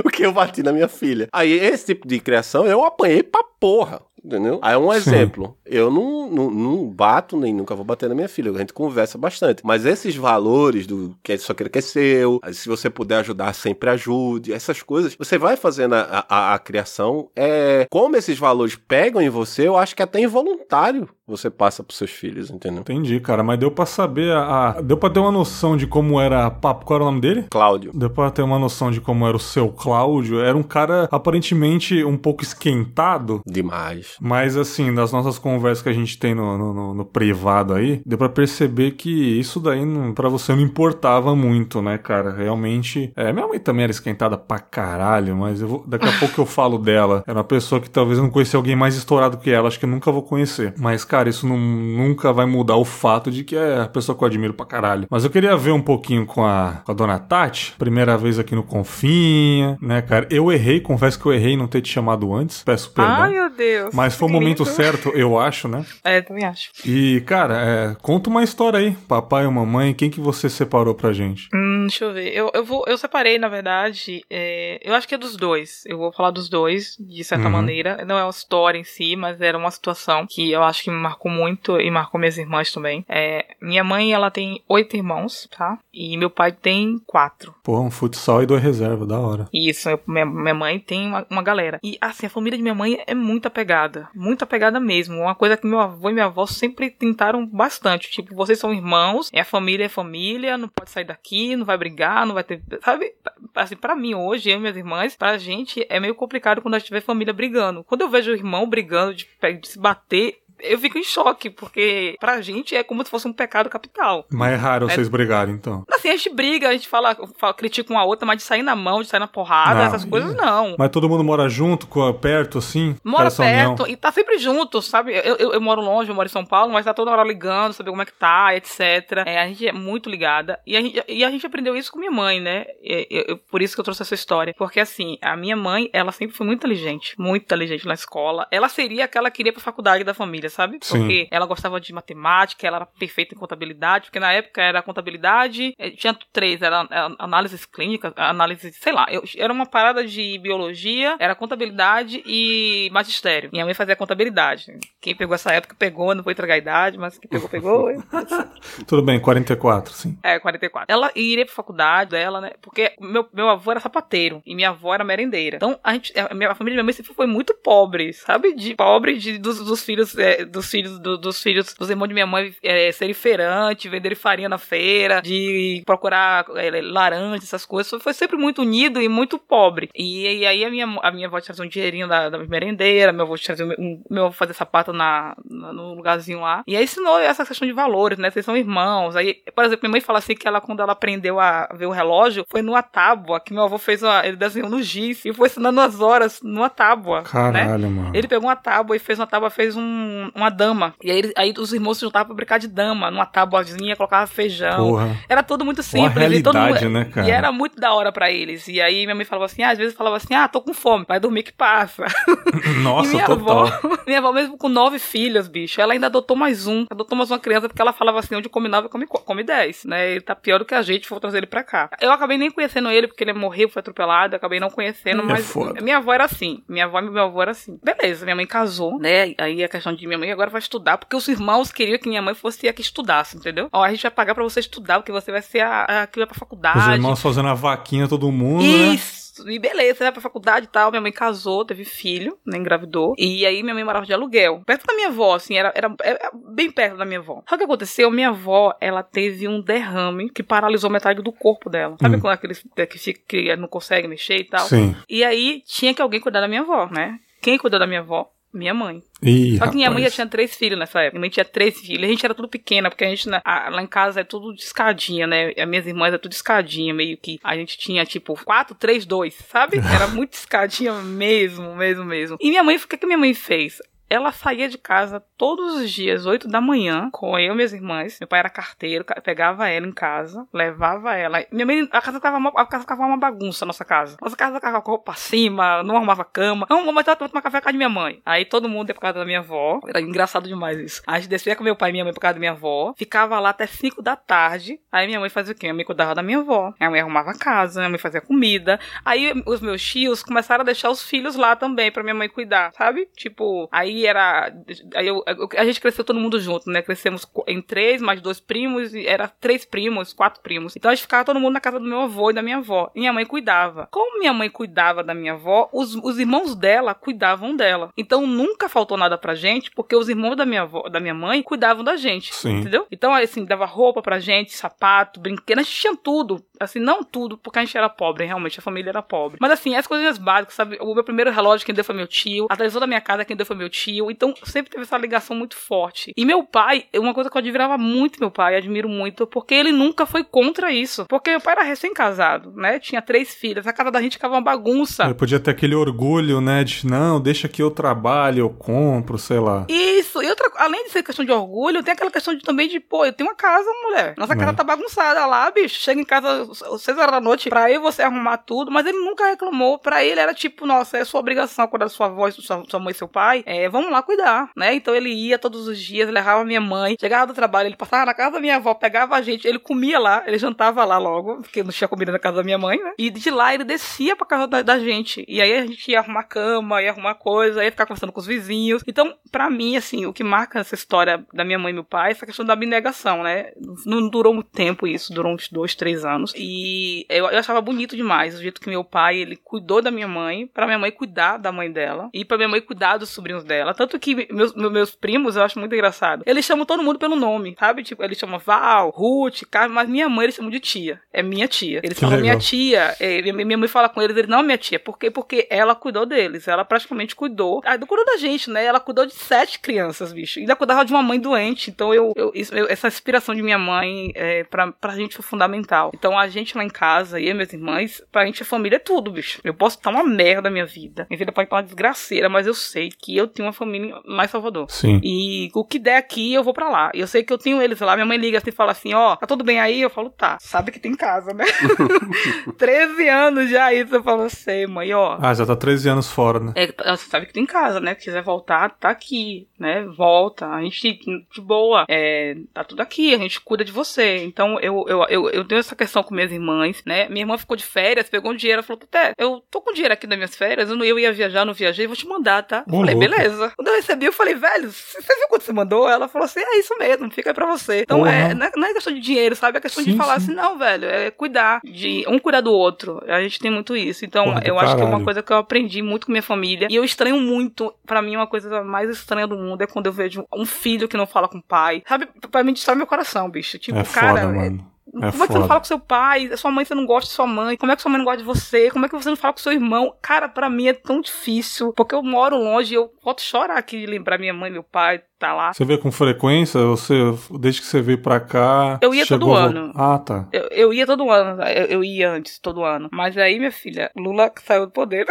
Porque 0.02 0.26
eu 0.26 0.32
bati 0.32 0.62
na 0.62 0.72
minha 0.72 0.88
filha. 0.88 1.30
Aí, 1.32 1.52
esse 1.52 1.86
tipo 1.88 2.08
de 2.08 2.20
criação, 2.20 2.66
eu 2.66 2.84
apanhei 2.84 3.24
pra 3.24 3.44
porra. 3.60 4.02
Entendeu? 4.26 4.60
Aí 4.64 4.76
um 4.76 4.92
Sim. 4.92 4.98
exemplo. 4.98 5.56
Eu 5.64 5.92
não, 5.92 6.28
não, 6.28 6.50
não 6.50 6.86
bato, 6.88 7.38
nem 7.38 7.54
nunca 7.54 7.76
vou 7.76 7.86
bater 7.86 8.10
na 8.10 8.16
minha 8.16 8.28
filha. 8.28 8.52
A 8.52 8.58
gente 8.58 8.74
conversa 8.74 9.20
bastante. 9.20 9.62
Mas 9.64 9.86
esses 9.86 10.16
valores 10.16 10.88
do 10.88 11.16
que 11.22 11.38
só 11.38 11.54
queira 11.54 11.70
que 11.70 11.78
é 11.78 11.82
seu, 11.82 12.42
se 12.52 12.68
você 12.68 12.90
puder 12.90 13.20
ajudar, 13.20 13.54
sempre 13.54 13.88
ajude. 13.92 14.52
Essas 14.52 14.82
coisas, 14.82 15.16
você 15.16 15.38
vai 15.38 15.56
fazendo 15.56 15.94
a, 15.94 16.26
a, 16.28 16.54
a 16.56 16.60
criação. 16.60 17.30
É, 17.36 17.86
como 17.92 18.16
esses 18.16 18.40
valores 18.40 18.76
pegam 18.76 19.22
em 19.22 19.30
você, 19.30 19.68
eu 19.68 19.78
acho 19.78 19.96
que 19.96 20.02
até 20.02 20.20
involuntário 20.20 21.08
você 21.28 21.50
passa 21.50 21.84
pros 21.84 21.98
seus 21.98 22.12
filhos, 22.12 22.50
entendeu? 22.50 22.82
Entendi, 22.82 23.20
cara, 23.20 23.44
mas 23.44 23.60
deu 23.60 23.72
pra 23.72 23.86
saber 23.86 24.32
a, 24.32 24.70
a- 24.78 24.82
Deu 24.82 24.98
pra 24.98 25.10
ter 25.10 25.20
uma 25.20 25.32
noção 25.32 25.76
de 25.76 25.88
como 25.88 26.20
era 26.20 26.50
papo. 26.52 26.86
Qual 26.86 26.98
era 26.98 27.04
o 27.04 27.08
nome 27.08 27.22
dele? 27.22 27.46
Cláudio. 27.50 27.92
Deu 27.94 28.10
pra 28.10 28.30
ter 28.30 28.42
uma 28.42 28.60
noção 28.60 28.92
de 28.92 29.02
como 29.02 29.26
era 29.28 29.36
o 29.36 29.40
seu 29.40 29.70
Cláudio. 29.70 30.40
Era 30.40 30.56
um 30.58 30.64
cara 30.64 31.08
aparentemente 31.12 32.04
um 32.04 32.18
pouco 32.18 32.44
esquentado. 32.44 33.42
Demais. 33.46 34.16
Mas 34.22 34.56
assim, 34.58 34.94
das 34.94 35.12
nossas 35.12 35.40
conversas 35.40 35.82
que 35.82 35.90
a 35.90 35.94
gente 35.94 36.18
tem 36.18 36.36
no, 36.36 36.58
no, 36.58 36.74
no- 36.74 36.94
no 36.94 37.06
privado 37.06 37.74
aí, 37.74 38.02
deu 38.06 38.18
pra 38.18 38.30
perceber 38.30 38.92
que 38.92 39.10
isso 39.40 39.60
daí 39.60 39.82
pra 40.14 40.30
você 40.30 40.54
não 40.54 40.62
importava 40.62 41.36
muito, 41.36 41.82
né, 41.82 41.98
cara? 41.98 42.32
Realmente. 42.32 43.12
É, 43.16 43.32
minha 43.34 43.48
mãe 43.48 43.60
também 43.60 43.84
era 43.84 43.92
esquentada 43.92 44.38
pra 44.38 44.60
caralho, 44.60 45.36
mas 45.36 45.62
eu 45.62 45.68
vou- 45.68 45.84
daqui 45.88 46.08
a 46.08 46.20
pouco 46.20 46.40
eu 46.42 46.46
falo 46.46 46.78
dela. 46.78 47.24
Era 47.28 47.38
uma 47.40 47.44
pessoa 47.44 47.80
que 47.82 47.90
talvez 47.90 48.18
eu 48.18 48.24
não 48.24 48.32
conhecia 48.32 48.58
alguém 48.58 48.76
mais 48.76 48.96
estourado 48.96 49.38
que 49.38 49.50
ela, 49.50 49.68
acho 49.68 49.80
que 49.80 49.86
eu 49.86 49.90
nunca 49.90 50.12
vou 50.12 50.22
conhecer. 50.24 50.74
Mas, 50.78 51.04
cara, 51.06 51.15
isso 51.28 51.48
não- 51.48 51.58
nunca 51.58 52.32
vai 52.34 52.46
mudar 52.46 52.76
o 52.76 52.86
fato 52.86 53.32
de 53.32 53.44
que 53.44 53.56
é 53.56 53.82
a 53.82 53.88
pessoa 53.88 54.18
que 54.18 54.24
eu 54.24 54.28
admiro 54.28 54.54
pra 54.54 54.66
caralho. 54.66 55.08
Mas 55.10 55.24
eu 55.24 55.30
queria 55.30 55.56
ver 55.58 55.72
um 55.72 55.82
pouquinho 55.82 56.26
com 56.26 56.44
a, 56.46 56.82
com 56.86 56.92
a 56.92 56.96
dona 56.96 57.18
Tati, 57.20 57.74
primeira 57.78 58.18
vez 58.18 58.38
aqui 58.38 58.54
no 58.56 58.64
Confinha, 58.64 59.78
né, 59.82 60.02
cara? 60.02 60.28
Eu 60.30 60.52
errei, 60.52 60.80
confesso 60.80 61.20
que 61.20 61.26
eu 61.26 61.34
errei 61.34 61.54
em 61.54 61.58
não 61.58 61.68
ter 61.68 61.82
te 61.82 61.90
chamado 61.90 62.34
antes, 62.34 62.64
peço 62.64 62.92
perdão. 62.92 63.24
Ai, 63.24 63.32
meu 63.32 63.50
Deus. 63.50 63.94
Mas 63.94 64.16
foi 64.16 64.28
o 64.28 64.32
momento 64.32 64.66
certo, 64.66 65.10
eu 65.10 65.38
acho, 65.40 65.68
né? 65.68 65.86
É, 66.04 66.22
também 66.22 66.46
acho. 66.46 66.72
E, 66.86 67.22
cara, 67.22 67.56
é, 67.58 67.96
conta 68.02 68.30
uma 68.30 68.44
história 68.44 68.80
aí. 68.80 68.92
Papai 69.08 69.46
ou 69.46 69.52
mamãe, 69.52 69.94
quem 69.94 70.10
que 70.10 70.20
você 70.20 70.50
separou 70.50 70.94
pra 70.96 71.14
gente? 71.14 71.48
Hum, 71.54 71.82
deixa 71.88 72.06
eu 72.06 72.14
ver. 72.14 72.34
Eu, 72.36 72.52
eu, 72.54 72.64
vou, 72.66 72.84
eu 72.88 72.98
separei, 72.98 73.38
na 73.38 73.48
verdade, 73.48 74.24
é, 74.30 74.80
eu 74.84 74.94
acho 74.94 75.08
que 75.08 75.16
é 75.16 75.18
dos 75.18 75.36
dois. 75.36 75.84
Eu 75.86 75.98
vou 75.98 76.12
falar 76.12 76.32
dos 76.32 76.50
dois, 76.50 76.96
de 77.00 77.24
certa 77.24 77.46
Uhum. 77.46 77.52
maneira. 77.52 78.04
Não 78.06 78.18
é 78.18 78.24
uma 78.24 78.30
história 78.30 78.78
em 78.80 78.84
si, 78.84 79.16
mas 79.16 79.40
era 79.42 79.58
uma 79.58 79.72
situação 79.72 80.26
que 80.30 80.52
eu 80.52 80.64
acho 80.64 80.84
que 80.84 80.92
marcou 81.06 81.32
muito 81.32 81.80
e 81.80 81.90
marcou 81.92 82.20
minhas 82.20 82.38
irmãs 82.38 82.72
também. 82.72 83.06
É, 83.08 83.46
minha 83.62 83.84
mãe, 83.84 84.12
ela 84.14 84.32
tem 84.32 84.62
oito 84.68 84.96
irmãos, 84.96 85.48
tá? 85.56 85.78
E 85.94 86.18
meu 86.18 86.30
pai 86.30 86.52
tem 86.52 87.00
quatro. 87.06 87.54
Pô, 87.64 87.80
um 87.80 87.92
futsal 87.92 88.42
e 88.42 88.46
dois 88.46 88.62
reserva, 88.62 89.06
da 89.06 89.20
hora. 89.20 89.48
Isso, 89.54 89.90
eu- 89.90 90.00
minha, 90.08 90.26
minha 90.26 90.54
mãe 90.54 90.80
tem 90.80 91.08
uma, 91.08 91.26
uma 91.30 91.44
galera. 91.44 91.80
E 91.84 91.98
assim, 92.02 92.26
a 92.26 92.30
família 92.30 92.58
de 92.58 92.64
minha 92.64 92.76
mãe 92.76 93.00
é 93.06 93.14
muito 93.14 93.48
apegada. 93.48 94.10
Muito 94.14 94.44
apegada 94.44 94.80
mesmo. 94.80 95.20
Uma 95.22 95.36
coisa 95.36 95.56
que 95.58 95.68
meu 95.68 95.80
avô 95.80 96.10
e 96.10 96.14
minha 96.14 96.26
avó 96.26 96.46
sempre 96.46 96.90
tentaram 96.90 97.46
bastante. 97.46 98.10
Tipo, 98.12 98.36
vocês 98.36 98.58
são 98.60 98.74
irmãos, 98.74 99.30
é 99.34 99.42
a 99.42 99.46
família 99.46 99.86
é 99.86 99.90
família, 99.90 100.58
não 100.58 100.68
pode 100.68 100.90
sair 100.90 101.06
daqui, 101.06 101.56
não 101.56 101.66
vai 101.66 101.78
brigar, 101.78 102.26
não 102.26 102.34
vai 102.34 102.44
ter. 102.44 102.62
Sabe? 102.84 103.14
Assim, 103.54 103.76
pra 103.76 103.96
mim 103.96 104.14
hoje, 104.16 104.50
eu 104.50 104.58
e 104.58 104.60
minhas 104.60 104.76
irmãs, 104.78 105.16
pra 105.16 105.38
gente 105.38 105.86
é 105.90 106.00
meio 106.00 106.16
complicado 106.16 106.62
quando 106.62 106.76
a 106.76 106.80
gente 106.80 106.92
vê 106.92 107.00
família 107.02 107.34
brigando. 107.34 107.84
Quando 107.84 108.02
eu 108.02 108.10
vejo 108.10 108.32
o 108.32 108.36
irmão 108.36 108.68
brigando, 108.68 109.14
de, 109.14 109.28
de 109.60 109.68
se 109.68 109.80
bater. 109.80 110.38
Eu 110.60 110.78
fico 110.80 110.98
em 110.98 111.04
choque, 111.04 111.50
porque 111.50 112.16
pra 112.20 112.42
gente 112.42 112.76
é 112.76 112.84
como 112.84 113.04
se 113.04 113.10
fosse 113.12 113.28
um 113.28 113.34
pecado 113.34 113.70
capital. 113.70 114.26
Mas 114.32 114.54
é 114.54 114.56
raro 114.56 114.90
É. 114.90 114.94
vocês 114.94 115.08
brigarem, 115.10 115.54
então. 115.54 115.84
Assim, 115.92 116.10
a 116.10 116.16
gente 116.16 116.30
briga, 116.34 116.70
a 116.70 116.74
gente 116.74 116.88
fala, 116.88 117.16
fala 117.38 117.54
critica 117.54 117.92
uma 117.94 118.04
outra, 118.06 118.26
mas 118.26 118.38
de 118.38 118.44
sair 118.44 118.62
na 118.64 118.76
mão, 118.76 119.02
de 119.02 119.08
sair 119.08 119.20
na 119.20 119.28
porrada, 119.28 119.76
Não, 119.76 119.86
essas 119.86 120.06
coisas 120.06 120.36
não. 120.36 120.76
Mas 120.78 120.90
todo 120.90 121.10
mundo 121.10 121.24
mora 121.24 121.48
junto, 121.50 121.88
perto, 122.20 122.58
assim? 122.58 122.96
Mora 123.04 123.28
Essa 123.28 123.44
união? 123.44 123.76
perto 123.76 123.90
e 123.92 123.96
tá 123.96 124.12
sempre 124.12 124.38
junto, 124.38 124.82
sabe? 124.82 125.14
Eu, 125.14 125.36
eu, 125.36 125.54
eu 125.54 125.62
moro 125.62 125.82
longe, 125.82 126.10
eu 126.10 126.16
moro 126.16 126.28
em 126.28 126.32
São 126.32 126.46
Paulo, 126.46 126.72
mas 126.74 126.86
tá 126.86 126.94
toda 126.94 127.12
hora 127.12 127.24
ligando, 127.24 127.74
saber 127.74 127.90
como 127.90 128.02
é 128.02 128.06
que 128.06 128.14
tá, 128.14 128.56
etc. 128.56 128.80
É, 129.26 129.40
a 129.42 129.48
gente 129.48 129.68
é 129.68 129.72
muito 129.72 130.10
ligada. 130.10 130.60
E 130.66 130.76
a, 130.78 130.82
gente, 130.82 131.04
e 131.08 131.24
a 131.24 131.32
gente 131.32 131.46
aprendeu 131.46 131.76
isso 131.76 131.92
com 131.92 132.00
minha 132.00 132.12
mãe, 132.12 132.40
né? 132.40 132.66
Eu- 132.84 133.38
por 133.38 133.62
isso 133.62 133.74
que 133.76 133.80
eu 133.80 133.84
trouxe 133.84 134.02
essa 134.02 134.14
história. 134.16 134.54
Porque, 134.58 134.80
assim, 134.80 135.18
a 135.22 135.36
minha 135.36 135.56
mãe, 135.56 135.90
ela 135.94 136.12
sempre 136.12 136.36
foi 136.36 136.46
muito 136.46 136.60
inteligente. 136.60 137.16
Muito 137.18 137.44
inteligente 137.44 137.86
na 137.86 137.94
escola. 137.94 138.48
Ela 138.52 138.70
seria 138.70 139.06
aquela 139.06 139.30
que 139.32 139.42
iria 139.42 139.54
pra 139.54 139.62
faculdade 139.62 140.04
da 140.04 140.14
família, 140.14 140.45
sabe? 140.50 140.78
Sim. 140.82 141.00
Porque 141.00 141.28
ela 141.32 141.46
gostava 141.46 141.80
de 141.80 141.94
matemática, 141.94 142.66
ela 142.68 142.78
era 142.78 142.86
perfeita 142.86 143.34
em 143.36 143.38
contabilidade, 143.38 144.06
porque 144.06 144.20
na 144.20 144.32
época 144.34 144.62
era 144.62 144.82
contabilidade, 144.82 145.74
eh, 145.78 145.92
tinha 145.92 146.18
três, 146.32 146.62
era 146.62 146.88
eh, 146.92 147.16
análises 147.20 147.66
clínicas, 147.66 148.14
análise, 148.16 148.72
sei 148.74 148.94
lá, 148.94 149.06
eu- 149.10 149.24
era 149.38 149.52
uma 149.52 149.66
parada 149.66 150.06
de 150.06 150.38
biologia, 150.40 151.16
era 151.20 151.36
contabilidade 151.36 152.24
e 152.26 152.90
magistério. 152.92 153.50
Minha 153.52 153.66
mãe 153.66 153.74
fazia 153.74 153.96
contabilidade. 153.96 154.66
Quem 155.02 155.16
pegou 155.16 155.36
essa 155.36 155.52
época 155.54 155.76
pegou, 155.78 156.14
não 156.16 156.24
vou 156.24 156.32
entregar 156.32 156.56
a 156.56 156.58
idade, 156.58 156.98
mas 156.98 157.18
quem 157.18 157.30
pegou, 157.30 157.50
pegou. 157.50 157.90
Tudo 158.88 159.02
bem, 159.02 159.20
44, 159.20 159.94
sim. 159.94 160.18
É, 160.24 160.40
44. 160.40 160.86
Ela 160.92 161.12
iria 161.16 161.46
pra 161.46 161.54
faculdade 161.54 162.12
dela, 162.12 162.42
né? 162.42 162.52
Porque 162.62 162.94
meu, 163.00 163.28
meu 163.34 163.50
avô 163.50 163.72
era 163.72 163.80
sapateiro 163.80 164.42
e 164.46 164.56
minha 164.56 164.70
avó 164.70 164.94
era 164.94 165.04
merendeira. 165.04 165.58
Então, 165.58 165.80
a, 165.84 165.94
gente, 165.94 166.14
a, 166.18 166.34
minha, 166.34 166.52
a 166.52 166.56
família 166.56 166.76
da 166.78 166.84
minha 166.84 166.86
mãe 166.86 166.94
sempre 166.94 167.14
foi 167.14 167.26
muito 167.28 167.54
pobre, 167.56 168.14
sabe? 168.14 168.54
De 168.54 168.76
pobre 168.76 169.18
de, 169.18 169.38
dos, 169.38 169.64
dos 169.64 169.84
filhos, 169.84 170.18
é, 170.18 170.35
dos 170.44 170.70
filhos, 170.70 171.00
do- 171.00 171.18
dos 171.18 171.42
filhos, 171.42 171.74
dos 171.74 171.90
irmãos 171.90 172.08
de 172.08 172.14
minha 172.14 172.26
mãe 172.26 172.54
é, 172.62 172.92
serem 172.92 173.14
feirantes, 173.14 173.90
venderem 173.90 174.16
farinha 174.18 174.50
na 174.50 174.58
feira, 174.58 175.22
de 175.22 175.82
procurar 175.86 176.46
é, 176.56 176.82
laranja, 176.82 177.44
essas 177.44 177.66
coisas. 177.66 178.02
Foi, 178.02 178.14
sempre 178.14 178.38
muito 178.38 178.62
unido 178.62 179.02
e 179.02 179.08
muito 179.08 179.38
pobre. 179.38 179.90
E, 179.96 180.40
e 180.40 180.46
aí 180.46 180.66
a 180.66 180.70
minha, 180.70 180.86
a 181.02 181.12
minha 181.12 181.28
avó 181.28 181.40
trazia 181.40 181.64
um 181.64 181.68
dinheirinho 181.68 182.08
da, 182.08 182.30
da 182.30 182.38
merendeira, 182.40 183.12
meu 183.14 183.26
avô 183.26 183.36
trazia 183.38 183.66
um, 183.66 184.04
meu 184.10 184.26
avô 184.26 184.34
fazia 184.34 184.54
sapato 184.54 184.92
na, 184.92 185.36
na- 185.50 185.72
no 185.74 185.94
lugarzinho 185.94 186.42
lá. 186.42 186.64
E 186.68 186.76
aí 186.76 186.84
ensinou 186.84 187.20
essa 187.20 187.46
questão 187.46 187.68
de 187.68 187.74
valores, 187.74 188.18
né? 188.18 188.30
Vocês 188.32 188.46
são 188.46 188.58
irmãos. 188.58 189.16
Aí, 189.16 189.36
por 189.56 189.64
exemplo, 189.64 189.82
minha 189.84 189.92
mãe 189.92 190.02
fala 190.02 190.20
assim 190.20 190.36
que 190.36 190.48
ela, 190.48 190.60
quando 190.62 190.82
ela 190.82 190.94
aprendeu 190.94 191.40
a 191.40 191.68
ver 191.74 191.86
o 191.86 191.92
relógio, 191.92 192.46
foi 192.50 192.62
numa 192.62 192.82
tábua, 192.84 193.40
que 193.40 193.54
meu 193.54 193.64
avô 193.64 193.78
fez 193.78 194.02
uma, 194.02 194.26
ele 194.26 194.36
desenhou 194.38 194.70
no 194.70 194.82
giz 194.82 195.24
e 195.26 195.34
foi 195.34 195.48
ensinando 195.48 195.80
as 195.82 196.00
horas 196.00 196.42
numa 196.42 196.70
tábua. 196.70 197.20
né? 197.20 197.26
Caralho, 197.30 197.90
mano. 197.90 198.12
Ele 198.16 198.28
pegou 198.28 198.48
uma 198.48 198.56
tábua 198.56 198.96
e 198.96 199.00
fez 199.00 199.20
uma 199.20 199.28
tábua, 199.28 199.50
fez 199.50 199.76
um, 199.76 200.25
uma 200.34 200.50
dama. 200.50 200.94
E 201.04 201.12
aí, 201.12 201.32
aí 201.38 201.54
os 201.58 201.74
irmãos 201.74 201.96
se 201.98 202.02
juntavam 202.06 202.28
pra 202.28 202.36
brincar 202.36 202.58
de 202.60 202.68
dama, 202.68 203.12
numa 203.12 203.26
tábuazinha, 203.26 203.96
colocava 203.96 204.26
feijão. 204.28 204.78
Porra. 204.90 205.18
Era 205.30 205.44
tudo 205.44 205.64
muito 205.66 205.80
Uma 205.80 205.84
simples. 205.84 206.32
e 206.40 206.44
todo 206.44 206.58
mundo- 206.58 206.90
né, 206.90 207.06
cara? 207.06 207.28
E 207.28 207.32
era 207.32 207.52
muito 207.52 207.80
da 207.80 207.94
hora 207.94 208.12
pra 208.12 208.32
eles. 208.32 208.68
E 208.68 208.82
aí 208.82 209.04
minha 209.06 209.16
mãe 209.16 209.26
falava 209.26 209.46
assim, 209.46 209.64
ah, 209.64 209.72
às 209.72 209.78
vezes 209.78 209.96
falava 209.96 210.18
assim, 210.18 210.34
ah, 210.34 210.48
tô 210.48 210.62
com 210.62 210.74
fome, 210.74 211.06
vai 211.08 211.20
dormir 211.20 211.44
que 211.44 211.52
passa. 211.54 212.06
e 212.66 212.80
Nossa, 212.82 213.10
minha 213.10 213.26
total. 213.26 213.68
avó, 213.68 213.80
minha 214.08 214.20
avó 214.20 214.32
mesmo 214.32 214.58
com 214.58 214.70
nove 214.70 215.00
filhos, 215.00 215.48
bicho, 215.48 215.80
ela 215.82 215.94
ainda 215.94 216.08
adotou 216.08 216.36
mais 216.38 216.68
um, 216.68 216.86
adotou 216.90 217.18
mais 217.18 217.30
uma 217.32 217.40
criança, 217.40 217.68
porque 217.68 217.82
ela 217.82 217.94
falava 217.94 218.20
assim, 218.20 218.36
onde 218.36 218.50
come 218.50 218.68
nove, 218.70 218.90
come, 218.90 219.06
come 219.08 219.44
dez, 219.44 219.84
né? 219.86 220.12
Ele 220.12 220.22
tá 220.22 220.36
pior 220.36 220.60
do 220.60 220.66
que 220.66 220.74
a 220.76 220.82
gente, 220.82 221.10
vou 221.10 221.20
trazer 221.20 221.38
ele 221.38 221.48
pra 221.48 221.64
cá. 221.64 221.90
Eu 222.02 222.12
acabei 222.12 222.38
nem 222.38 222.52
conhecendo 222.52 222.90
ele, 222.90 223.08
porque 223.08 223.24
ele 223.24 223.34
morreu, 223.34 223.70
foi 223.70 223.80
atropelado, 223.80 224.36
acabei 224.36 224.60
não 224.60 224.70
conhecendo, 224.70 225.22
É 225.22 225.26
mas 225.26 225.54
minha 225.82 225.98
avó 225.98 226.14
era 226.14 226.26
assim, 226.26 226.64
minha 226.68 226.86
avó 226.86 227.00
e 227.00 227.10
meu 227.10 227.24
avô 227.24 227.42
era 227.42 227.52
assim. 227.52 227.80
Beleza, 227.84 228.26
minha 228.26 228.36
mãe 228.36 228.46
casou, 228.48 229.00
né? 229.00 229.34
Aí 229.38 229.64
a 229.64 229.68
questão 229.70 229.94
de 229.94 230.06
minha 230.08 230.15
mãe 230.18 230.32
agora 230.32 230.50
vai 230.50 230.60
estudar, 230.60 230.98
porque 230.98 231.16
os 231.16 231.28
irmãos 231.28 231.72
queriam 231.72 231.98
que 231.98 232.08
minha 232.08 232.22
mãe 232.22 232.34
fosse 232.34 232.68
a 232.68 232.74
que 232.74 232.82
estudasse, 232.82 233.38
entendeu? 233.38 233.70
Ó, 233.72 233.84
a 233.84 233.90
gente 233.90 234.02
vai 234.04 234.12
pagar 234.12 234.34
pra 234.36 234.44
você 234.44 234.60
estudar, 234.60 235.00
porque 235.00 235.12
você 235.12 235.32
vai 235.32 235.42
ser 235.42 235.62
a, 235.62 236.04
a 236.04 236.08
que 236.08 236.18
vai 236.20 236.28
pra 236.28 236.36
faculdade. 236.38 236.80
Os 236.80 236.88
irmãos 236.88 237.22
fazendo 237.22 237.48
a 237.50 237.54
vaquinha, 237.54 238.08
todo 238.08 238.32
mundo, 238.32 238.64
né? 238.64 238.94
Isso. 238.96 239.26
E 239.50 239.60
beleza, 239.60 240.00
vai 240.00 240.14
pra 240.14 240.22
faculdade 240.22 240.66
e 240.66 240.70
tal. 240.70 240.90
Minha 240.92 241.02
mãe 241.02 241.12
casou, 241.12 241.66
teve 241.66 241.84
filho, 241.84 242.38
né? 242.46 242.58
Engravidou. 242.58 243.14
E 243.18 243.46
aí 243.46 243.62
minha 243.64 243.76
mãe 243.76 243.84
morava 243.84 244.06
de 244.06 244.14
aluguel. 244.14 244.62
Perto 244.66 244.86
da 244.88 244.94
minha 244.96 245.10
avó, 245.10 245.36
assim, 245.36 245.56
era, 245.58 245.74
era, 245.76 245.94
era 246.02 246.32
bem 246.54 246.72
perto 246.72 246.96
da 246.96 247.04
minha 247.04 247.20
avó. 247.20 247.44
Sabe 247.50 247.56
o 247.56 247.58
que 247.58 247.64
aconteceu? 247.66 248.10
Minha 248.10 248.30
avó, 248.30 248.74
ela 248.80 249.04
teve 249.04 249.46
um 249.46 249.60
derrame 249.60 250.30
que 250.30 250.42
paralisou 250.42 250.90
metade 250.90 251.22
do 251.22 251.34
corpo 251.34 251.70
dela. 251.70 251.98
Sabe 252.02 252.16
Hum. 252.16 252.22
quando 252.22 252.32
aqueles 252.34 252.64
que, 252.90 252.98
fica, 252.98 253.20
que 253.28 253.56
não 253.58 253.68
consegue 253.68 254.08
mexer 254.08 254.38
e 254.38 254.46
tal? 254.46 254.66
Sim. 254.68 254.96
E 255.10 255.22
aí 255.22 255.62
tinha 255.68 255.94
que 255.94 256.02
alguém 256.02 256.22
cuidar 256.22 256.40
da 256.40 256.48
minha 256.48 256.62
avó, 256.62 256.88
né? 256.90 257.20
Quem 257.42 257.58
cuidou 257.58 257.78
da 257.80 257.86
minha 257.86 258.00
avó? 258.00 258.32
Minha 258.58 258.74
mãe. 258.74 259.02
Ih, 259.22 259.58
Só 259.58 259.68
que 259.68 259.76
minha 259.76 259.90
mãe 259.92 260.04
já 260.04 260.10
tinha 260.10 260.28
três 260.28 260.56
filhos 260.56 260.78
nessa 260.80 261.00
época. 261.02 261.14
Minha 261.16 261.22
mãe 261.22 261.30
tinha 261.30 261.46
três 261.46 261.80
filhos. 261.80 262.04
A 262.04 262.08
gente 262.08 262.26
era 262.26 262.34
tudo 262.34 262.48
pequena, 262.48 262.90
porque 262.90 263.04
a 263.04 263.10
gente 263.10 263.28
na- 263.28 263.42
a- 263.44 263.70
lá 263.70 263.82
em 263.82 263.88
casa 263.88 264.22
é 264.22 264.24
tudo 264.24 264.54
de 264.56 264.62
escadinha, 264.64 265.26
né? 265.28 265.52
As 265.58 265.68
minhas 265.68 265.86
irmãs 265.88 266.14
é 266.14 266.18
tudo 266.18 266.30
de 266.32 266.36
escadinha, 266.36 266.94
meio 266.94 267.18
que. 267.18 267.40
A 267.44 267.56
gente 267.56 267.78
tinha, 267.78 268.06
tipo, 268.06 268.34
quatro, 268.44 268.76
três, 268.76 269.06
dois, 269.06 269.34
sabe? 269.50 269.78
Era 269.78 270.08
muito 270.08 270.34
escadinha 270.34 270.94
mesmo, 271.02 271.76
mesmo, 271.76 272.06
mesmo. 272.06 272.38
E 272.40 272.50
minha 272.50 272.64
mãe, 272.64 272.76
o 272.76 272.88
que, 272.88 272.98
que 272.98 273.06
minha 273.06 273.18
mãe 273.18 273.34
fez? 273.34 273.82
Ela 274.10 274.32
saía 274.32 274.70
de 274.70 274.78
casa 274.78 275.24
todos 275.38 275.76
os 275.76 275.92
dias, 275.92 276.26
8 276.26 276.48
da 276.48 276.62
manhã, 276.62 277.10
com 277.12 277.38
eu 277.40 277.54
e 277.54 277.56
minhas 277.56 277.74
irmãs. 277.74 278.18
Meu 278.20 278.28
pai 278.28 278.40
era 278.40 278.50
carteiro, 278.50 279.04
ca- 279.04 279.20
pegava 279.22 279.68
ela 279.68 279.88
em 279.88 279.92
casa, 279.92 280.48
levava 280.54 281.16
ela. 281.16 281.44
Minha 281.52 281.66
mãe, 281.66 281.88
a 281.92 282.02
casa 282.02 282.18
ficava 282.20 282.38
uma, 282.38 282.50
a 282.56 282.66
casa 282.66 282.84
ficava 282.84 283.04
uma 283.04 283.18
bagunça, 283.18 283.66
a 283.66 283.68
nossa 283.68 283.84
casa. 283.84 284.18
Nossa 284.22 284.36
casa 284.38 284.56
ficava 284.56 284.82
com 284.82 284.92
roupa 284.92 285.14
cima, 285.16 285.82
não 285.84 285.96
arrumava 285.98 286.24
cama. 286.24 286.68
Não, 286.70 286.86
vamos 286.86 287.04
tomar 287.04 287.16
tomar 287.16 287.42
café 287.42 287.58
com 287.58 287.58
a 287.58 287.62
casa 287.62 287.72
de 287.74 287.78
minha 287.78 287.90
mãe. 287.90 288.22
Aí 288.26 288.46
todo 288.46 288.70
mundo 288.70 288.90
ia 288.90 288.94
pra 288.94 289.02
casa 289.02 289.20
da 289.20 289.26
minha 289.26 289.40
avó. 289.40 289.80
Era 289.88 290.00
engraçado 290.02 290.48
demais 290.48 290.78
isso. 290.80 291.02
A 291.08 291.20
gente 291.20 291.30
descia 291.30 291.56
com 291.56 291.64
meu 291.64 291.76
pai 291.76 291.90
e 291.90 291.94
minha 291.94 292.04
mãe 292.04 292.14
pra 292.14 292.22
casa 292.22 292.34
da 292.36 292.40
minha 292.40 292.52
avó. 292.52 292.94
Ficava 292.98 293.40
lá 293.40 293.50
até 293.50 293.66
5 293.66 294.02
da 294.02 294.16
tarde. 294.16 294.80
Aí 294.92 295.08
minha 295.08 295.20
mãe 295.20 295.30
fazia 295.30 295.54
o 295.54 295.58
quê? 295.58 295.66
Minha 295.66 295.74
mãe 295.76 295.86
cuidava 295.86 296.14
da 296.16 296.22
minha 296.22 296.40
avó. 296.40 296.74
Minha 296.80 296.90
mãe 296.92 297.00
arrumava 297.02 297.32
a 297.32 297.38
casa, 297.38 297.80
minha 297.80 297.90
mãe 297.90 298.00
fazia 298.00 298.22
comida. 298.22 298.80
Aí 299.04 299.34
os 299.46 299.62
meus 299.62 299.82
tios 299.84 300.22
começaram 300.24 300.62
a 300.62 300.66
deixar 300.66 300.90
os 300.90 301.02
filhos 301.02 301.36
lá 301.36 301.56
também 301.56 301.92
pra 301.92 302.04
minha 302.04 302.16
mãe 302.16 302.30
cuidar, 302.30 302.72
sabe? 302.74 303.08
Tipo, 303.16 303.68
aí 303.72 303.95
era. 304.04 304.52
Aí 304.96 305.08
eu- 305.08 305.24
a 305.56 305.64
gente 305.64 305.80
cresceu 305.80 306.04
todo 306.04 306.20
mundo 306.20 306.40
junto, 306.40 306.72
né? 306.72 306.82
Crescemos 306.82 307.28
em 307.48 307.62
três, 307.62 308.02
mais 308.02 308.20
dois 308.20 308.40
primos, 308.40 308.96
e 308.96 309.06
era 309.06 309.28
três 309.28 309.64
primos, 309.64 310.12
quatro 310.12 310.42
primos. 310.42 310.76
Então 310.76 310.90
a 310.90 310.96
gente 310.96 311.04
ficava 311.04 311.24
todo 311.24 311.40
mundo 311.40 311.54
na 311.54 311.62
casa 311.62 311.80
do 311.80 311.86
meu 311.86 312.02
avô 312.02 312.32
e 312.32 312.34
da 312.34 312.42
minha 312.42 312.58
avó. 312.58 312.90
E 312.96 313.00
minha 313.00 313.14
mãe 313.14 313.26
cuidava. 313.26 313.88
Como 313.92 314.18
minha 314.18 314.34
mãe 314.34 314.50
cuidava 314.50 315.04
da 315.04 315.14
minha 315.14 315.34
avó, 315.34 315.70
os, 315.72 315.94
os 315.96 316.18
irmãos 316.18 316.56
dela 316.56 316.96
cuidavam 316.96 317.56
dela. 317.56 317.92
Então 317.96 318.26
nunca 318.26 318.68
faltou 318.68 318.98
nada 318.98 319.18
pra 319.18 319.36
gente, 319.36 319.70
porque 319.72 319.96
os 319.96 320.10
irmãos 320.10 320.36
da 320.36 320.46
minha 320.46 320.64
avó, 320.64 320.90
da 320.90 321.00
minha 321.00 321.14
mãe, 321.14 321.44
cuidavam 321.44 321.84
da 321.84 321.96
gente. 321.96 322.34
Sim. 322.34 322.62
Entendeu? 322.62 322.88
Então, 322.92 323.14
assim, 323.14 323.46
dava 323.46 323.66
roupa 323.66 324.02
pra 324.02 324.20
gente, 324.20 324.54
sapato, 324.54 325.20
brinquedo, 325.20 325.60
a 325.60 325.62
gente 325.62 325.76
tinha 325.76 325.96
tudo. 325.96 326.44
Assim, 326.60 326.80
não 326.80 327.04
tudo, 327.04 327.38
porque 327.38 327.60
a 327.60 327.66
gente 327.66 327.78
era 327.78 327.90
pobre, 327.90 328.26
realmente, 328.26 328.60
a 328.60 328.62
família 328.62 328.90
era 328.90 329.02
pobre. 329.02 329.38
Mas 329.42 329.52
assim, 329.52 329.76
as 329.76 329.88
coisinhas 329.88 330.18
básicas, 330.18 330.56
sabe? 330.56 330.78
O 330.82 330.94
meu 330.94 331.04
primeiro 331.04 331.32
relógio 331.32 331.66
quem 331.66 331.74
deu 331.76 331.84
foi 331.84 331.96
meu 331.96 332.08
tio, 332.08 332.48
a 332.50 332.56
televisão 332.56 332.80
da 332.80 332.88
minha 332.88 333.02
casa 333.02 333.26
quem 333.26 333.36
deu 333.36 333.46
foi 333.46 333.56
meu 333.56 333.70
tio. 333.70 334.10
Então, 334.12 334.34
sempre 334.44 334.72
teve 334.72 334.84
essa 334.84 334.98
ligação 334.98 335.36
muito 335.36 335.56
forte. 335.56 336.12
E 336.16 336.26
meu 336.26 336.44
pai, 336.44 336.86
uma 336.96 337.14
coisa 337.14 337.30
que 337.30 337.38
eu 337.38 337.40
admirava 337.40 337.78
muito 337.78 338.20
meu 338.20 338.32
pai, 338.32 338.56
admiro 338.56 338.88
muito, 338.90 339.26
porque 339.28 339.54
ele 339.54 339.72
nunca 339.72 340.06
foi 340.06 340.24
contra 340.24 340.72
isso. 340.72 341.06
Porque 341.08 341.30
meu 341.32 341.42
pai 341.42 341.54
era 341.54 341.64
recém-casado, 341.64 342.52
né? 342.56 342.80
Tinha 342.80 343.02
três 343.02 343.34
filhas, 343.34 343.68
a 343.68 343.74
casa 343.74 343.92
da 343.92 344.02
gente 344.02 344.14
ficava 344.14 344.36
uma 344.36 344.42
bagunça. 344.42 345.04
Ele 345.06 345.14
podia 345.14 345.40
ter 345.40 345.52
aquele 345.52 345.76
orgulho, 345.76 346.42
né? 346.42 346.64
De 346.64 346.86
não, 346.88 347.20
deixa 347.20 347.48
que 347.48 347.62
eu 347.62 347.72
trabalho, 347.72 348.40
eu 348.40 348.50
compro, 348.50 349.18
sei 349.18 349.40
lá. 349.40 349.66
Isso, 349.70 350.22
e 350.22 350.28
outra, 350.28 350.52
além 350.58 350.86
de 350.86 350.92
ser 350.92 351.04
questão 351.04 351.26
de 351.26 351.32
orgulho, 351.32 351.84
tem 351.84 351.94
aquela 351.94 352.12
questão 352.12 352.34
de, 352.36 352.42
também 352.42 352.68
de, 352.68 352.80
pô, 352.80 353.06
eu 353.06 353.14
tenho 353.14 353.30
uma 353.30 353.36
casa, 353.36 353.70
mulher. 353.84 354.14
Nossa 354.18 354.36
casa 354.36 354.52
É. 354.52 354.56
tá 354.56 354.64
bagunçada 354.64 355.26
lá, 355.26 355.50
bicho. 355.52 355.80
Chega 355.82 356.00
em 356.02 356.06
casa 356.06 356.45
seis 356.54 356.98
horas 356.98 357.12
da 357.12 357.22
noite 357.22 357.50
pra 357.50 357.72
eu 357.72 357.82
você 357.82 358.02
arrumar 358.02 358.38
tudo, 358.38 358.72
mas 358.72 358.86
ele 358.86 358.98
nunca 359.00 359.28
reclamou. 359.28 359.80
Pra 359.80 360.04
ele 360.04 360.20
era 360.20 360.34
tipo, 360.34 360.66
nossa, 360.66 360.98
é 360.98 361.06
sua 361.06 361.20
obrigação 361.20 361.68
cuidar 361.68 361.86
da 361.86 361.90
sua 361.90 362.08
avó, 362.08 362.30
sua, 362.32 362.64
sua 362.68 362.80
mãe 362.80 362.92
e 362.92 362.96
seu 362.96 363.08
pai. 363.08 363.44
É, 363.46 363.68
vamos 363.70 363.92
lá 363.92 364.02
cuidar, 364.02 364.50
né? 364.56 364.74
Então 364.74 364.96
ele 364.96 365.10
ia 365.10 365.38
todos 365.38 365.68
os 365.68 365.80
dias, 365.80 366.10
levava 366.10 366.44
minha 366.44 366.62
mãe, 366.62 366.96
chegava 367.00 367.28
do 367.28 367.34
trabalho, 367.34 367.68
ele 367.68 367.76
passava 367.76 368.06
na 368.06 368.14
casa 368.14 368.32
da 368.32 368.40
minha 368.40 368.58
avó, 368.58 368.74
pegava 368.74 369.16
a 369.16 369.22
gente, 369.22 369.48
ele 369.48 369.60
comia 369.60 370.00
lá, 370.00 370.24
ele 370.26 370.38
jantava 370.38 370.84
lá 370.84 370.98
logo, 370.98 371.38
porque 371.38 371.64
não 371.64 371.72
tinha 371.72 371.88
comida 371.88 372.12
na 372.12 372.20
casa 372.20 372.38
da 372.38 372.44
minha 372.44 372.58
mãe, 372.58 372.78
né? 372.82 372.94
E 372.98 373.10
de 373.10 373.30
lá 373.30 373.54
ele 373.54 373.64
descia 373.64 374.16
pra 374.16 374.26
casa 374.26 374.48
da, 374.48 374.62
da 374.62 374.80
gente. 374.80 375.26
E 375.28 375.42
aí 375.42 375.54
a 375.54 375.66
gente 375.66 375.92
ia 375.92 376.00
arrumar 376.00 376.24
cama, 376.24 376.82
ia 376.82 376.92
arrumar 376.92 377.16
coisa, 377.16 377.64
ia 377.64 377.72
ficar 377.72 377.86
conversando 377.86 378.12
com 378.12 378.20
os 378.20 378.28
vizinhos. 378.28 378.84
Então, 378.88 379.16
pra 379.32 379.50
mim, 379.50 379.78
assim, 379.78 380.06
o 380.06 380.14
que 380.14 380.24
marca 380.24 380.60
essa 380.60 380.76
história 380.76 381.26
da 381.34 381.44
minha 381.44 381.60
mãe 381.60 381.72
e 381.72 381.74
meu 381.74 381.84
pai 381.84 382.10
é 382.10 382.12
essa 382.12 382.26
questão 382.26 382.46
da 382.46 382.54
abnegação, 382.54 383.24
né? 383.24 383.52
Não 383.86 384.10
durou 384.10 384.34
muito 384.34 384.50
tempo 384.50 384.88
isso, 384.88 385.14
durou 385.14 385.34
uns 385.34 385.50
dois, 385.50 385.76
três 385.76 386.06
anos. 386.06 386.34
E 386.38 387.06
eu, 387.10 387.26
eu 387.30 387.40
achava 387.40 387.62
bonito 387.62 387.96
demais 387.96 388.38
o 388.38 388.42
jeito 388.42 388.60
que 388.62 388.70
meu 388.70 388.84
pai, 388.84 389.18
ele 389.18 389.36
cuidou 389.36 389.82
da 389.82 389.92
minha 389.92 390.08
mãe, 390.08 390.48
pra 390.48 390.66
minha 390.66 390.80
mãe 390.80 390.92
cuidar 390.92 391.38
da 391.38 391.52
mãe 391.52 391.72
dela, 391.72 392.10
e 392.14 392.26
pra 392.26 392.38
minha 392.38 392.50
mãe 392.50 392.62
cuidar 392.62 392.98
dos 392.98 393.10
sobrinhos 393.10 393.44
dela. 393.44 393.74
Tanto 393.74 393.98
que 394.00 394.28
meus, 394.34 394.54
meus, 394.54 394.92
primos, 394.96 395.36
eu 395.36 395.44
acho 395.44 395.60
muito 395.60 395.74
engraçado, 395.74 396.24
eles 396.26 396.46
chamam 396.46 396.66
todo 396.66 396.84
mundo 396.84 397.00
pelo 397.00 397.16
nome, 397.16 397.56
sabe? 397.60 397.84
Tipo, 397.84 398.04
eles 398.04 398.18
chamam 398.18 398.40
Val, 398.40 398.90
Ruth, 398.90 399.44
Carmen, 399.50 399.74
mas 399.76 399.90
minha 399.90 400.10
mãe 400.10 400.26
eles 400.26 400.36
chamam 400.36 400.52
de 400.52 400.60
tia. 400.60 401.02
É 401.14 401.24
minha 401.24 401.48
tia. 401.48 401.80
Eles 401.84 401.98
Que 401.98 402.02
falam 402.02 402.18
legal. 402.18 402.36
minha 402.36 402.40
tia. 402.40 402.96
É, 403.00 403.22
minha, 403.22 403.58
mãe 403.58 403.68
fala 403.68 403.88
com 403.90 404.02
eles, 404.02 404.16
ele 404.18 404.28
não, 404.28 404.44
minha 404.44 404.58
tia. 404.58 404.80
Por 404.80 404.98
quê? 404.98 405.10
Porque 405.10 405.48
ela 405.50 405.74
cuidou 405.76 406.06
deles. 406.06 406.48
Ela 406.48 406.66
praticamente 406.66 407.16
cuidou. 407.16 407.62
Ah, 407.66 407.78
cuidou 407.78 408.06
da 408.06 408.18
gente, 408.18 408.50
né? 408.50 408.66
Ela 408.66 408.80
cuidou 408.80 409.06
de 409.06 409.14
sete 409.14 409.60
crianças, 409.60 410.12
bicho. 410.12 410.26
bicho. 410.26 410.40
Ainda 410.40 410.56
cuidava 410.56 410.84
de 410.84 410.92
uma 410.92 411.04
mãe 411.04 411.20
doente. 411.20 411.70
Então, 411.70 411.94
eu, 411.94 412.12
eu, 412.16 412.32
isso- 412.34 412.54
eu- 412.56 412.68
essa 412.68 412.88
inspiração 412.88 413.34
de 413.36 413.42
minha 413.42 413.58
mãe 413.60 414.12
é, 414.16 414.44
pra, 414.44 414.72
pra 414.72 414.96
gente 414.96 415.16
foi 415.16 415.24
fundamental. 415.24 415.92
Então, 415.94 416.18
a 416.18 416.25
gente 416.28 416.58
lá 416.58 416.64
em 416.64 416.70
casa, 416.70 417.20
e 417.20 417.34
minhas 417.34 417.52
irmãs, 417.54 418.02
pra 418.12 418.26
gente 418.26 418.42
a 418.42 418.46
família 418.46 418.78
é 418.78 418.80
tudo, 418.80 419.12
bicho. 419.12 419.40
Eu 419.44 419.54
posso 419.54 419.78
estar 419.78 419.90
uma 419.90 420.04
merda 420.04 420.44
na 420.44 420.50
minha 420.52 420.66
vida. 420.66 421.06
Minha 421.10 421.18
vida 421.18 421.32
pode 421.32 421.48
estar 421.48 421.56
uma 421.58 421.64
desgraceira, 421.64 422.30
mas 422.30 422.48
eu 422.48 422.54
sei 422.54 422.90
que 422.90 423.16
eu 423.16 423.28
tenho 423.28 423.48
uma 423.48 423.54
família 423.54 424.00
mais 424.06 424.32
Salvador. 424.32 424.70
Sim. 424.70 425.00
E 425.04 425.50
o 425.54 425.64
que 425.66 425.80
der 425.80 425.98
aqui, 425.98 426.34
eu 426.34 426.44
vou 426.44 426.54
pra 426.54 426.70
lá. 426.70 426.92
E 426.94 427.00
eu 427.00 427.08
sei 427.08 427.24
que 427.24 427.32
eu 427.32 427.38
tenho 427.38 427.62
eles 427.62 427.80
lá. 427.80 427.96
Minha 427.96 428.06
mãe 428.06 428.18
liga 428.18 428.38
assim 428.38 428.50
e 428.50 428.54
fala 428.54 428.72
assim: 428.72 428.94
Ó, 428.94 429.16
tá 429.16 429.26
tudo 429.28 429.44
bem 429.44 429.60
aí? 429.60 429.82
Eu 429.82 429.90
falo, 429.90 430.10
tá. 430.10 430.38
Sabe 430.40 430.72
que 430.72 430.80
tem 430.80 430.96
casa, 430.96 431.34
né? 431.34 431.46
13 432.58 433.10
anos 433.10 433.50
já 433.50 433.74
isso. 433.74 433.96
Eu 433.96 434.04
falo, 434.04 434.30
sei, 434.30 434.68
mãe, 434.68 434.94
ó. 434.94 435.18
Ah, 435.22 435.34
já 435.34 435.46
tá 435.46 435.56
13 435.56 435.90
anos 435.90 436.10
fora, 436.12 436.40
né? 436.40 436.52
É, 436.56 436.68
tá- 436.68 436.96
você 436.96 437.10
sabe 437.10 437.26
que 437.26 437.34
tem 437.34 437.46
casa, 437.46 437.80
né? 437.80 437.96
Quiser 437.96 438.22
voltar, 438.22 438.70
tá 438.78 438.90
aqui, 438.90 439.48
né? 439.60 439.84
Volta. 439.96 440.48
A 440.48 440.62
gente, 440.62 441.00
de 441.34 441.42
boa, 441.42 441.86
é, 441.90 442.36
tá 442.54 442.64
tudo 442.64 442.82
aqui, 442.82 443.14
a 443.14 443.18
gente 443.18 443.42
cuida 443.42 443.64
de 443.64 443.72
você. 443.72 444.24
Então, 444.24 444.60
eu, 444.60 444.86
eu, 444.88 445.04
eu, 445.10 445.30
eu 445.30 445.46
tenho 445.46 445.60
essa 445.60 445.76
questão 445.76 446.04
com 446.04 446.15
minhas 446.16 446.32
irmãs, 446.32 446.82
né? 446.86 447.08
Minha 447.10 447.24
irmã 447.24 447.38
ficou 447.38 447.56
de 447.56 447.64
férias, 447.64 448.10
pegou 448.10 448.32
um 448.32 448.36
dinheiro, 448.36 448.64
falou, 448.64 448.82
até, 448.84 449.14
eu 449.18 449.44
tô 449.52 449.62
com 449.62 449.74
dinheiro 449.74 449.94
aqui 449.94 450.08
das 450.08 450.18
minhas 450.18 450.36
férias, 450.36 450.70
eu, 450.70 450.76
não, 450.76 450.84
eu 450.86 450.98
ia 450.98 451.12
viajar, 451.14 451.46
não 451.46 451.54
viajei, 451.54 451.86
vou 451.88 451.96
te 451.96 452.08
mandar, 452.08 452.44
tá? 452.44 452.64
Eu 452.68 452.74
Ô, 452.74 452.78
falei, 452.80 452.96
louco. 452.96 453.10
beleza. 453.10 453.52
Quando 453.56 453.68
eu 453.68 453.76
recebi, 453.76 454.06
eu 454.06 454.14
falei, 454.14 454.34
velho, 454.36 454.72
você 454.72 455.16
viu 455.16 455.28
quanto 455.30 455.44
você 455.44 455.54
mandou? 455.54 455.88
Ela 455.88 456.08
falou 456.08 456.26
assim, 456.26 456.40
é 456.40 456.60
isso 456.60 456.76
mesmo, 456.80 457.12
fica 457.12 457.30
aí 457.30 457.34
pra 457.34 457.46
você. 457.46 457.82
Então, 457.82 458.00
Porra. 458.00 458.12
é, 458.12 458.34
não 458.34 458.46
é, 458.46 458.52
não 458.56 458.68
é 458.68 458.74
questão 458.74 458.94
de 458.94 459.00
dinheiro, 459.00 459.36
sabe? 459.36 459.58
É 459.58 459.62
questão 459.62 459.84
Sim, 459.84 459.92
de 459.92 459.98
falar 459.98 460.20
sim. 460.20 460.32
assim, 460.32 460.34
não, 460.34 460.58
velho, 460.58 460.86
é 460.86 461.12
cuidar, 461.12 461.60
de 461.64 462.06
um 462.08 462.18
cuidar 462.20 462.42
do 462.42 462.52
outro. 462.52 463.04
A 463.08 463.22
gente 463.22 463.40
tem 463.40 463.52
muito 463.52 463.76
isso. 463.76 464.06
Então, 464.06 464.26
Porra 464.26 464.42
eu 464.46 464.58
acho 464.60 464.76
que 464.76 464.82
é 464.82 464.84
uma 464.84 464.92
caralho. 464.92 465.04
coisa 465.04 465.22
que 465.24 465.32
eu 465.32 465.38
aprendi 465.38 465.82
muito 465.82 466.06
com 466.06 466.12
minha 466.12 466.24
família. 466.24 466.68
E 466.70 466.76
eu 466.76 466.84
estranho 466.84 467.20
muito. 467.20 467.74
Pra 467.86 468.02
mim, 468.02 468.16
uma 468.16 468.28
coisa 468.28 468.64
mais 468.64 468.90
estranha 468.90 469.28
do 469.28 469.36
mundo 469.38 469.62
é 469.62 469.68
quando 469.68 469.88
eu 469.88 469.92
vejo 469.94 470.26
um 470.34 470.46
filho 470.46 470.88
que 470.88 470.96
não 470.98 471.06
fala 471.08 471.28
com 471.28 471.38
o 471.40 471.44
pai. 471.44 471.84
Sabe, 471.88 472.08
pra 472.32 472.44
mim 472.44 472.54
destrói 472.54 472.78
meu 472.78 472.88
coração, 472.88 473.30
bicho. 473.30 473.58
Tipo, 473.60 473.80
é 473.80 473.84
cara. 473.84 474.22
foda, 474.22 474.28
mano. 474.28 474.72
É 475.02 475.12
como 475.12 475.24
é 475.24 475.28
que 475.28 475.34
você 475.34 475.34
foda. 475.34 475.40
não 475.40 475.48
fala 475.48 475.60
com 475.60 475.66
seu 475.66 475.80
pai? 475.80 476.38
Sua 476.38 476.52
mãe 476.52 476.66
você 476.66 476.76
não 476.76 476.86
gosta 476.86 477.10
de 477.10 477.16
sua 477.16 477.28
mãe? 477.28 477.58
Como 477.58 477.72
é 477.72 477.76
que 477.76 477.82
sua 477.82 477.92
mãe 477.92 477.98
não 477.98 478.06
gosta 478.06 478.20
de 478.20 478.24
você? 478.24 478.72
Como 478.72 478.86
é 478.86 478.90
que 478.90 478.96
você 478.96 479.10
não 479.10 479.18
fala 479.18 479.34
com 479.34 479.40
seu 479.40 479.52
irmão? 479.52 479.94
Cara, 480.02 480.30
pra 480.30 480.50
mim 480.50 480.68
é 480.68 480.74
tão 480.74 481.02
difícil. 481.02 481.74
Porque 481.74 481.94
eu 481.94 482.02
moro 482.02 482.38
longe 482.38 482.74
e 482.74 482.78
eu 482.78 482.92
volto 483.04 483.22
chorar 483.22 483.58
aqui 483.58 483.80
de 483.80 483.86
lembrar 483.86 484.18
minha 484.18 484.34
mãe, 484.34 484.50
meu 484.50 484.64
pai, 484.64 485.04
tá 485.20 485.34
lá. 485.34 485.54
Você 485.54 485.64
vê 485.66 485.78
com 485.78 485.92
frequência? 485.92 486.60
Você, 486.62 486.94
desde 487.40 487.62
que 487.62 487.68
você 487.68 487.82
veio 487.82 487.98
pra 488.02 488.20
cá. 488.20 488.78
Eu 488.82 488.94
ia 488.94 489.06
todo 489.06 489.34
a 489.34 489.40
ano. 489.46 489.72
Ah, 489.76 489.98
tá. 490.00 490.28
Eu, 490.32 490.48
eu 490.52 490.74
ia 490.74 490.86
todo 490.86 491.10
ano, 491.10 491.42
eu, 491.44 491.66
eu 491.66 491.84
ia 491.84 492.12
antes, 492.12 492.40
todo 492.40 492.64
ano. 492.64 492.90
Mas 492.92 493.18
aí, 493.18 493.38
minha 493.40 493.52
filha, 493.52 493.90
Lula 493.96 494.32
saiu 494.44 494.66
do 494.66 494.72
poder. 494.72 495.06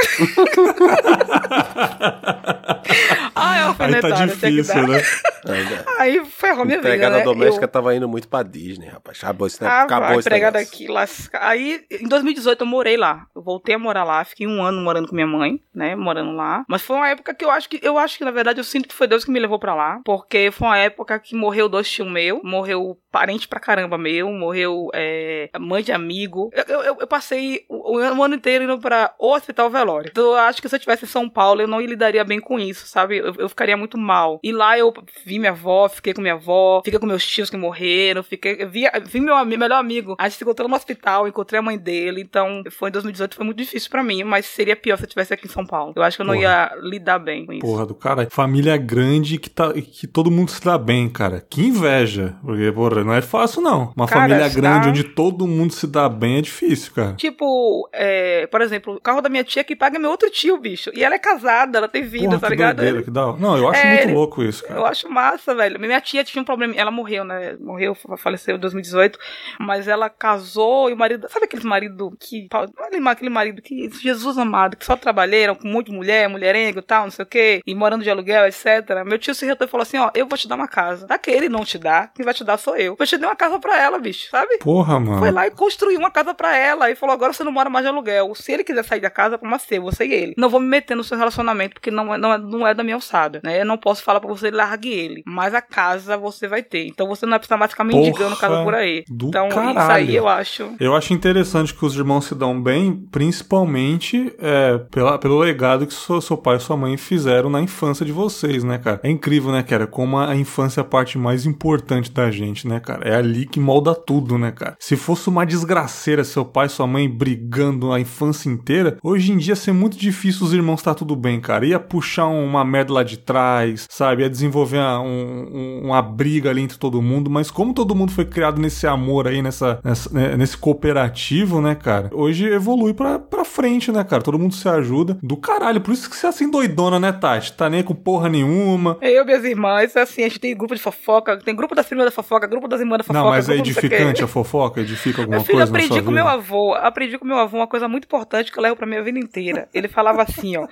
Ai, 3.35 3.59
é 3.59 3.62
Aí 3.62 3.67
alfinetada, 3.67 4.09
tá 4.11 4.14
tinha 4.17 4.29
que 4.29 4.35
difícil, 4.51 4.87
né? 4.88 5.01
Ainda. 5.47 5.85
Aí 5.99 6.25
ferrou 6.25 6.64
minha 6.64 6.79
vida, 6.79 6.88
Empregada 6.88 7.19
né? 7.19 7.25
doméstica 7.25 7.64
Eu- 7.64 7.69
tava 7.69 7.95
indo 7.95 8.09
muito 8.09 8.29
pra 8.29 8.43
Disney, 8.43 8.87
rapaz. 8.88 9.19
Acabou 9.23 9.47
esse, 9.47 9.62
Ah, 9.64 9.83
acabou 9.83 10.09
vai, 10.09 10.19
esse 10.19 10.29
empregada 10.29 10.59
negócio. 10.59 10.75
aqui, 10.75 10.88
lasca. 10.88 11.38
Aí, 11.47 11.85
em 11.90 12.09
2018, 12.09 12.62
eu 12.62 12.67
morei 12.67 12.97
lá. 12.97 13.27
Eu 13.35 13.43
voltei 13.43 13.75
a 13.75 13.79
morar 13.79 14.05
lá, 14.05 14.25
fiquei 14.25 14.47
um 14.47 14.62
ano 14.62 14.81
morando 14.81 15.09
com 15.09 15.14
minha 15.14 15.27
mãe, 15.27 15.61
né? 15.75 15.95
Morando 15.95 16.33
lá. 16.33 16.64
Mas 16.69 16.83
foi 16.83 16.97
uma 16.97 17.09
época 17.09 17.35
que 17.35 17.45
eu 17.45 17.51
acho 17.51 17.69
que, 17.69 17.79
eu 17.83 17.99
acho 17.99 18.17
que, 18.19 18.25
na 18.25 18.31
verdade, 18.31 18.59
eu 18.61 18.64
sinto 18.64 18.88
que 18.88 18.95
foi 18.95 19.07
Deus 19.07 19.25
que 19.25 19.31
me 19.31 19.40
levou 19.40 19.59
pra 19.59 19.75
lá. 19.75 19.94
Porque 20.05 20.51
foi 20.51 20.69
uma 20.69 20.79
época 20.79 21.19
que 21.19 21.35
morreu 21.35 21.69
dois 21.69 21.91
tios 21.91 22.11
meu, 22.11 22.41
morreu 22.43 22.99
parente 23.14 23.46
pra 23.46 23.61
caramba 23.61 23.96
meu, 23.96 24.29
morreu 24.33 24.88
é, 24.92 25.48
mãe 25.61 25.85
de 25.85 25.92
amigo. 25.92 26.50
Eu, 26.53 26.81
eu, 26.83 26.96
eu 27.00 27.07
passei 27.07 27.64
o, 27.68 27.96
o 27.96 28.22
ano 28.24 28.35
inteiro 28.35 28.64
indo 28.64 28.77
pra 28.81 29.14
o 29.20 29.33
hospital 29.33 29.70
velório. 29.70 30.09
Então, 30.11 30.24
eu 30.24 30.35
acho 30.35 30.61
que 30.61 30.68
se 30.68 30.74
eu 30.74 30.79
estivesse 30.79 31.05
em 31.05 31.09
São 31.09 31.29
Paulo, 31.29 31.61
eu 31.61 31.68
não 31.68 31.81
lidaria 31.81 32.24
bem 32.24 32.40
com 32.40 32.59
isso, 32.59 32.88
sabe? 32.88 33.18
Eu, 33.18 33.33
eu 33.38 33.48
ficaria 33.48 33.77
muito 33.77 33.96
mal. 33.96 34.40
E 34.42 34.50
lá 34.50 34.77
eu 34.77 34.92
vi 35.24 35.38
minha 35.38 35.53
avó, 35.53 35.88
fiquei 35.88 36.12
com 36.12 36.20
minha 36.20 36.35
avó, 36.35 36.83
fiquei 36.85 36.98
com 36.98 37.07
meus 37.07 37.24
tios 37.24 37.48
que 37.48 37.57
morreram, 37.57 38.22
fiquei, 38.24 38.66
vi, 38.66 38.83
vi 39.05 39.20
meu 39.20 39.37
ami- 39.37 39.57
melhor 39.57 39.79
amigo. 39.79 40.16
A 40.18 40.24
gente 40.29 40.38
se 40.38 40.44
encontrou 40.44 40.68
no 40.68 40.74
hospital, 40.74 41.29
encontrei 41.29 41.61
a 41.61 41.62
mãe 41.62 41.79
dele. 41.79 42.20
Então, 42.20 42.64
foi 42.72 42.88
em 42.88 42.92
2018, 42.92 43.37
foi 43.37 43.44
muito 43.44 43.59
difícil 43.59 43.88
pra 43.90 44.03
mim, 44.03 44.24
mas 44.24 44.46
seria 44.46 44.74
pior 44.74 44.96
se 44.96 45.05
eu 45.05 45.07
estivesse 45.07 45.33
aqui 45.33 45.46
em 45.46 45.50
São 45.50 45.64
Paulo. 45.64 45.92
Eu 45.94 46.03
acho 46.03 46.16
que 46.16 46.22
eu 46.22 46.27
não 46.27 46.35
Porra. 46.35 46.44
ia 46.44 46.72
lidar 46.83 47.18
bem 47.20 47.46
com 47.46 47.53
isso. 47.53 47.61
Porra 47.62 47.87
do 47.87 47.94
cara. 47.94 48.27
Família 48.31 48.77
grande 48.77 49.38
que, 49.38 49.48
tá, 49.50 49.72
que 49.72 50.07
todo 50.09 50.31
mundo 50.31 50.50
se 50.50 50.62
dá 50.64 50.77
bem, 50.77 51.09
cara. 51.09 51.40
Que 51.48 51.62
inveja. 51.62 52.35
Porque, 52.42 52.72
porra, 52.72 53.04
não 53.05 53.14
é 53.14 53.21
fácil, 53.23 53.61
não. 53.62 53.93
Uma 53.97 54.07
Cara, 54.07 54.23
família 54.23 54.49
grande 54.49 54.85
dá- 54.85 54.88
onde 54.90 55.05
todo 55.05 55.47
mundo 55.47 55.73
se 55.73 55.87
dá 55.87 56.09
bem 56.09 56.38
é 56.38 56.40
difícil, 56.43 56.93
cara. 56.95 57.14
Tipo, 57.14 57.88
é, 57.93 58.47
por 58.49 58.61
exemplo, 58.61 58.95
o 58.97 59.01
carro 59.01 59.21
da 59.21 59.29
minha 59.29 59.45
tia 59.45 59.62
que 59.64 59.77
paga 59.77 59.97
é 59.97 59.99
meu 59.99 60.11
outro 60.11 60.31
tio, 60.31 60.57
bicho. 60.59 60.90
E 60.95 61.05
ela 61.05 61.14
é 61.14 61.19
casada, 61.19 61.79
ela 61.79 61.88
tem 61.88 62.03
vida, 62.03 62.27
Porra, 62.29 62.40
tá 62.40 62.49
ligado? 62.49 62.77
doideira, 62.77 63.03
que 63.03 63.11
dá. 63.11 63.33
Não, 63.35 63.57
eu 63.57 63.69
acho 63.69 63.81
É, 63.81 64.05
muito 64.05 64.14
louco 64.14 64.43
isso, 64.43 64.64
cara. 64.64 64.79
Eu 64.81 64.87
acho 64.87 65.09
massa, 65.09 65.55
velho. 65.55 65.79
Minha 65.79 66.01
tia 66.01 66.25
tinha 66.25 66.40
um 66.43 66.45
problema. 66.45 66.75
Ela 66.77 66.90
morreu, 66.90 67.25
né? 67.25 67.57
Morreu, 67.61 67.95
fa- 67.95 68.17
faleceu 68.17 68.57
em 68.57 68.59
2018. 68.59 69.19
Mas 69.61 69.87
ela 69.88 70.09
casou 70.09 70.90
e 70.90 70.93
o 70.93 70.97
marido. 70.97 71.27
Sabe 71.31 71.45
aquele 71.47 71.64
marido 71.64 72.17
que. 72.21 72.49
Aquele 72.51 73.09
aquele 73.09 73.31
marido 73.31 73.62
que. 73.62 73.88
Jesus 74.01 74.37
amado, 74.38 74.77
que 74.77 74.85
só 74.85 74.97
trabalharam 74.97 75.55
com 75.55 75.67
muita 75.69 75.93
mulher, 75.93 76.29
mulherengo 76.29 76.79
e 76.79 76.83
tal, 76.83 77.05
não 77.05 77.11
sei 77.11 77.23
o 77.25 77.27
quê. 77.27 77.61
E 77.67 77.75
morando 77.75 78.03
de 78.03 78.11
aluguel, 78.11 78.47
etc. 78.47 78.67
Meu 79.05 79.19
tio 79.19 79.35
se 79.35 79.47
retou 79.47 79.67
e 79.67 79.71
falou 79.71 79.83
assim: 79.83 79.99
ó, 79.99 80.11
eu 80.14 80.27
vou 80.27 80.37
te 80.38 80.49
dar 80.49 80.55
uma 80.57 80.69
casa. 80.69 81.07
Daquele 81.07 81.49
não 81.49 81.64
te 81.64 81.79
dá, 81.79 82.09
quem 82.14 82.25
vai 82.25 82.35
te 82.35 82.45
dar 82.45 82.57
sou 82.59 82.77
eu. 82.77 82.94
Eu 82.99 83.19
dei 83.19 83.29
uma 83.29 83.37
casa 83.37 83.59
pra 83.59 83.81
ela, 83.81 83.99
bicho, 83.99 84.29
sabe? 84.31 84.59
Porra, 84.59 84.99
mano. 84.99 85.19
Foi 85.19 85.31
lá 85.31 85.47
e 85.47 85.51
construiu 85.51 85.99
uma 85.99 86.11
casa 86.11 86.35
pra 86.35 86.57
ela 86.57 86.91
e 86.91 86.95
falou: 86.97 87.15
agora 87.15 87.33
você 87.33 87.45
não 87.45 87.53
mora 87.53 87.71
mais 87.71 87.85
de 87.85 87.89
aluguel. 87.91 88.35
Se 88.35 88.53
ele 88.53 88.65
quiser 88.65 88.85
sair 88.85 89.01
da 89.01 89.11
casa, 89.11 89.39
como 89.39 89.59
ser, 89.59 89.81
você 89.81 90.05
e 90.05 90.13
ele. 90.13 90.35
Não 90.37 90.49
vou 90.49 90.61
me 90.61 90.67
meter 90.67 90.97
no 90.97 91.05
seu 91.05 91.17
relacionamento, 91.17 91.75
porque 91.75 91.91
não 91.91 92.13
é, 92.13 92.19
não 92.19 92.33
é, 92.33 92.39
não 92.39 92.67
é 92.67 92.75
da 92.75 92.83
minha 92.83 92.97
alçada, 92.97 93.41
né? 93.45 93.61
Eu 93.61 93.67
não 93.67 93.77
posso 93.77 94.03
falar 94.03 94.21
pra 94.21 94.29
você 94.29 94.51
largue 94.51 94.91
ele. 94.91 95.23
Mas 95.27 95.55
a 95.55 95.61
casa 95.61 96.17
você 96.17 96.49
vai 96.49 96.63
ter. 96.63 96.87
Então 96.87 97.07
você 97.07 97.25
não 97.25 97.31
vai 97.31 97.39
precisar 97.39 97.57
mais 97.57 97.71
ficar 97.71 97.85
mendigando 97.85 98.31
Porra 98.31 98.41
casa 98.41 98.65
por 98.65 98.75
aí. 98.75 99.05
do 99.09 99.29
então 99.29 99.49
isso 99.49 99.75
caralho. 99.75 100.09
aí 100.09 100.17
eu 100.17 100.29
acho. 100.29 100.73
Eu 100.81 100.95
acho 100.95 101.13
interessante 101.13 101.75
que 101.75 101.85
os 101.85 101.95
irmãos 101.95 102.27
se 102.27 102.35
dão 102.35 102.61
bem, 102.61 103.07
principalmente 103.11 104.35
é, 104.39 104.79
pela, 104.91 105.19
pelo 105.19 105.39
legado 105.39 105.87
que 105.87 105.95
seu, 105.95 106.21
seu 106.21 106.37
pai 106.37 106.57
e 106.57 106.61
sua 106.61 106.77
mãe 106.77 106.97
fizeram 106.97 107.49
na 107.51 107.61
infância 107.61 108.05
de 108.05 108.13
vocês, 108.13 108.65
né, 108.65 108.79
cara? 108.79 109.01
É 109.03 109.11
incrível, 109.11 109.53
né, 109.53 109.63
cara? 109.63 109.87
Como 109.87 110.19
a 110.19 110.35
infância 110.35 110.81
é 110.81 110.83
a 110.83 110.85
parte 110.85 111.19
mais 111.19 111.47
importante 111.47 112.11
da 112.11 112.31
gente, 112.31 112.67
né, 112.67 112.81
cara? 112.85 113.09
É 113.09 113.16
ali 113.16 113.47
que 113.47 113.59
molda 113.61 113.94
tudo, 113.94 114.37
né, 114.38 114.53
cara? 114.53 114.77
Se 114.79 114.97
fosse 114.97 115.29
uma 115.29 115.44
desgraceira 115.47 116.23
seu 116.25 116.44
pai 116.44 116.66
e 116.66 116.70
sua 116.70 116.87
mãe 116.87 117.09
brigando 117.09 117.92
a 117.92 117.99
infância 118.01 118.49
inteira, 118.49 118.97
hoje 119.03 119.33
em 119.33 119.37
dia 119.38 119.53
ia 119.53 119.57
ser 119.57 119.73
muito 119.73 119.97
difícil 119.97 120.44
os 120.47 120.53
irmãos 120.53 120.81
estar 120.81 120.94
tudo 120.94 121.14
bem, 121.16 121.40
cara. 121.40 121.64
Ia 121.66 121.79
puxar 121.81 122.27
uma 122.27 122.64
merda 122.64 122.92
lá 122.92 123.03
de 123.03 123.16
trás, 123.18 123.87
sabe? 123.90 124.23
Ia 124.23 124.31
desenvolver 124.31 124.79
uma, 124.79 125.01
um- 125.01 125.49
um- 125.53 125.81
uma 125.85 126.03
briga 126.03 126.51
ali 126.51 126.62
entre 126.62 126.79
todo 126.79 127.01
mundo, 127.03 127.31
mas 127.31 127.51
como 127.51 127.73
todo 127.75 127.94
mundo 127.94 128.12
foi 128.12 128.25
criado 128.25 128.61
nesse 128.61 128.87
amor 128.87 129.27
aí, 129.29 129.40
nessa, 129.42 129.79
nessa- 129.85 130.11
né, 130.12 130.37
nesse 130.37 130.57
cooperativo, 130.57 131.61
né, 131.61 131.75
cara? 131.75 132.11
Hoje 132.12 132.47
evolui 132.47 132.94
pra, 132.94 133.18
pra 133.18 133.44
frente, 133.44 133.90
né, 133.90 134.05
cara? 134.05 134.23
Todo 134.23 134.38
mundo 134.38 134.55
se 134.55 134.68
ajuda. 134.68 135.18
Do 135.23 135.37
caralho, 135.37 135.81
por 135.81 135.92
isso 135.92 136.09
que 136.09 136.16
você 136.16 136.27
é 136.27 136.29
assim 136.29 136.51
doidona, 136.51 136.99
né, 137.01 137.12
Tati? 137.12 137.53
Tá 137.53 137.68
nem 137.70 137.83
com 137.83 137.94
porra 137.94 138.29
nenhuma. 138.29 138.97
Eu 139.01 139.23
e 139.23 139.25
minhas 139.27 139.44
irmãs, 139.44 139.97
assim, 139.97 140.23
a 140.23 140.29
gente 140.29 140.38
tem 140.40 140.57
grupo 140.57 140.75
de 140.75 140.81
fofoca, 140.81 141.37
tem 141.38 141.55
grupo 141.55 141.75
das 141.75 141.87
primas 141.87 142.05
da 142.07 142.11
fofoca, 142.11 142.47
grupo 142.47 142.68
das 142.68 142.74
fofoca. 143.05 143.13
Não, 143.13 143.31
mas 143.31 143.49
é 143.49 143.57
edificante 143.57 144.23
a 144.23 144.27
fofoca? 144.29 144.81
Edifica 144.81 145.23
alguma 145.23 145.39
Meu 145.39 145.45
filho, 145.45 145.59
coisa 145.59 145.73
na 145.73 145.79
aprendi 145.79 145.95
sua 145.95 146.03
com 146.03 146.11
vida? 146.11 146.23
meu 146.23 146.29
avô, 146.29 146.75
aprendi 146.75 147.19
com 147.19 147.25
meu 147.27 147.39
avô 147.39 147.57
uma 147.59 147.67
coisa 147.67 147.89
muito 147.89 148.05
importante 148.05 148.53
que 148.53 148.59
eu 148.59 148.63
levo 148.63 148.77
pra 148.77 148.87
minha 148.87 149.03
vida 149.03 149.19
inteira. 149.19 149.69
Ele 149.73 149.89
falava 149.89 150.23
assim, 150.23 150.57
ó. 150.57 150.67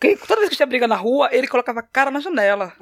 que 0.00 0.16
toda 0.16 0.40
vez 0.40 0.50
que 0.50 0.56
tinha 0.56 0.66
briga 0.66 0.86
na 0.86 0.96
rua, 0.96 1.28
ele 1.32 1.46
colocava 1.48 1.80
a 1.80 1.82
cara 1.82 2.10
na 2.10 2.20
janela. 2.20 2.72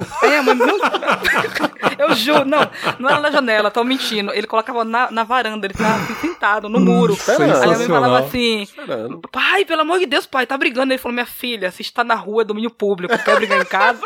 Mãe, 0.44 0.55
meu... 0.55 0.79
Eu 1.98 2.14
juro, 2.14 2.44
não, 2.44 2.61
não 2.98 3.09
era 3.09 3.20
na 3.20 3.31
janela, 3.31 3.70
tô 3.70 3.83
mentindo. 3.83 4.33
Ele 4.35 4.46
colocava 4.46 4.85
na, 4.85 5.11
na 5.11 5.24
varanda, 5.24 5.66
ele 5.66 5.72
ficava 5.72 5.96
assim, 6.02 6.14
sentado 6.16 6.68
no 6.68 6.79
muro. 6.79 7.14
Esperando. 7.14 7.62
Aí 7.62 7.72
a 7.72 7.79
mãe 7.79 7.87
falava 7.87 8.18
assim: 8.18 8.62
Esperando. 8.62 9.20
Pai, 9.33 9.64
pelo 9.64 9.81
amor 9.81 9.98
de 9.98 10.07
Deus, 10.07 10.26
pai, 10.26 10.46
tá 10.46 10.59
brigando. 10.59 10.92
Ele 10.92 10.98
falou: 10.98 11.14
Minha 11.14 11.26
filha, 11.26 11.70
se 11.70 11.81
está 11.81 12.05
na 12.05 12.14
rua 12.14 12.42
é 12.42 12.44
domínio 12.44 12.70
público, 12.70 13.16
quer 13.24 13.37
brigar 13.37 13.61
em 13.61 13.64
casa? 13.64 14.00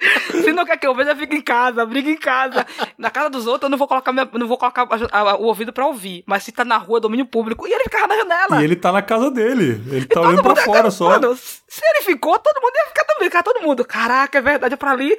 Se 0.30 0.52
não 0.52 0.64
quer 0.64 0.76
que 0.76 0.86
eu 0.86 0.94
veja, 0.94 1.14
fica 1.16 1.34
em 1.34 1.40
casa, 1.42 1.84
briga 1.86 2.10
em 2.10 2.16
casa. 2.16 2.64
Na 2.98 3.10
casa 3.10 3.30
dos 3.30 3.46
outros, 3.46 3.64
eu 3.64 3.70
não 3.70 3.78
vou 3.78 3.88
colocar, 3.88 4.12
minha- 4.12 4.28
não 4.34 4.46
vou 4.48 4.58
colocar 4.58 4.86
a- 5.12 5.18
a- 5.20 5.36
o 5.36 5.44
ouvido 5.44 5.72
pra 5.72 5.86
ouvir. 5.86 6.22
Mas 6.26 6.42
se 6.44 6.52
tá 6.52 6.64
na 6.64 6.76
rua, 6.76 6.98
é 6.98 7.00
domínio 7.00 7.26
público. 7.26 7.66
E 7.66 7.72
ele 7.72 7.84
ficava 7.84 8.06
na 8.06 8.16
janela. 8.16 8.60
E 8.60 8.64
ele 8.64 8.76
tá 8.76 8.92
na 8.92 9.02
casa 9.02 9.30
dele. 9.30 9.80
Ele 9.90 10.06
tá 10.06 10.14
Todo 10.20 10.26
olhando 10.28 10.42
pra 10.42 10.56
fora 10.56 10.90
só. 10.90 11.10
Mano, 11.10 11.34
se 11.36 11.80
ele 11.82 12.02
ficou, 12.04 12.38
todo 12.38 12.60
mundo 12.62 12.72
ia 12.76 12.86
ficar 12.88 13.04
também. 13.04 13.26
Ficava 13.28 13.44
todo 13.44 13.62
mundo. 13.62 13.84
Caraca, 13.84 14.38
é 14.38 14.40
verdade, 14.42 14.74
é 14.74 14.76
pra 14.76 14.92
ali. 14.92 15.16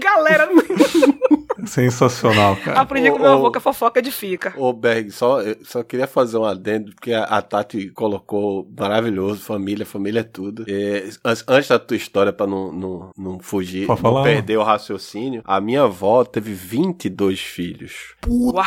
Galera, 0.00 0.48
Sensacional, 1.66 2.56
cara. 2.56 2.80
aprendi 2.80 3.10
com 3.10 3.16
Ô, 3.16 3.20
meu 3.20 3.30
ô. 3.30 3.34
avô 3.34 3.50
que 3.52 3.58
a 3.58 3.60
fofoca 3.60 3.98
edifica. 4.00 4.52
Ô, 4.56 4.72
Berg, 4.72 5.10
só, 5.10 5.40
eu 5.40 5.56
só 5.64 5.82
queria 5.82 6.06
fazer 6.06 6.36
um 6.38 6.44
adendo, 6.44 6.90
porque 6.92 7.12
a, 7.12 7.24
a 7.24 7.40
Tati 7.42 7.88
colocou 7.90 8.68
maravilhoso, 8.76 9.40
família, 9.42 9.86
família 9.86 10.20
é 10.20 10.24
tudo. 10.24 10.64
É, 10.68 11.08
an- 11.24 11.34
antes 11.48 11.68
da 11.68 11.78
tua 11.78 11.96
história, 11.96 12.32
pra 12.32 12.46
não, 12.46 12.72
não, 12.72 13.10
não 13.16 13.38
fugir, 13.38 13.71
Pode 13.80 13.88
não 13.88 13.96
falar. 13.96 14.22
perder 14.24 14.56
o 14.58 14.62
raciocínio, 14.62 15.42
a 15.44 15.60
minha 15.60 15.82
avó 15.82 16.24
teve 16.24 16.52
22 16.52 17.40
filhos. 17.40 18.14
Uau! 18.26 18.62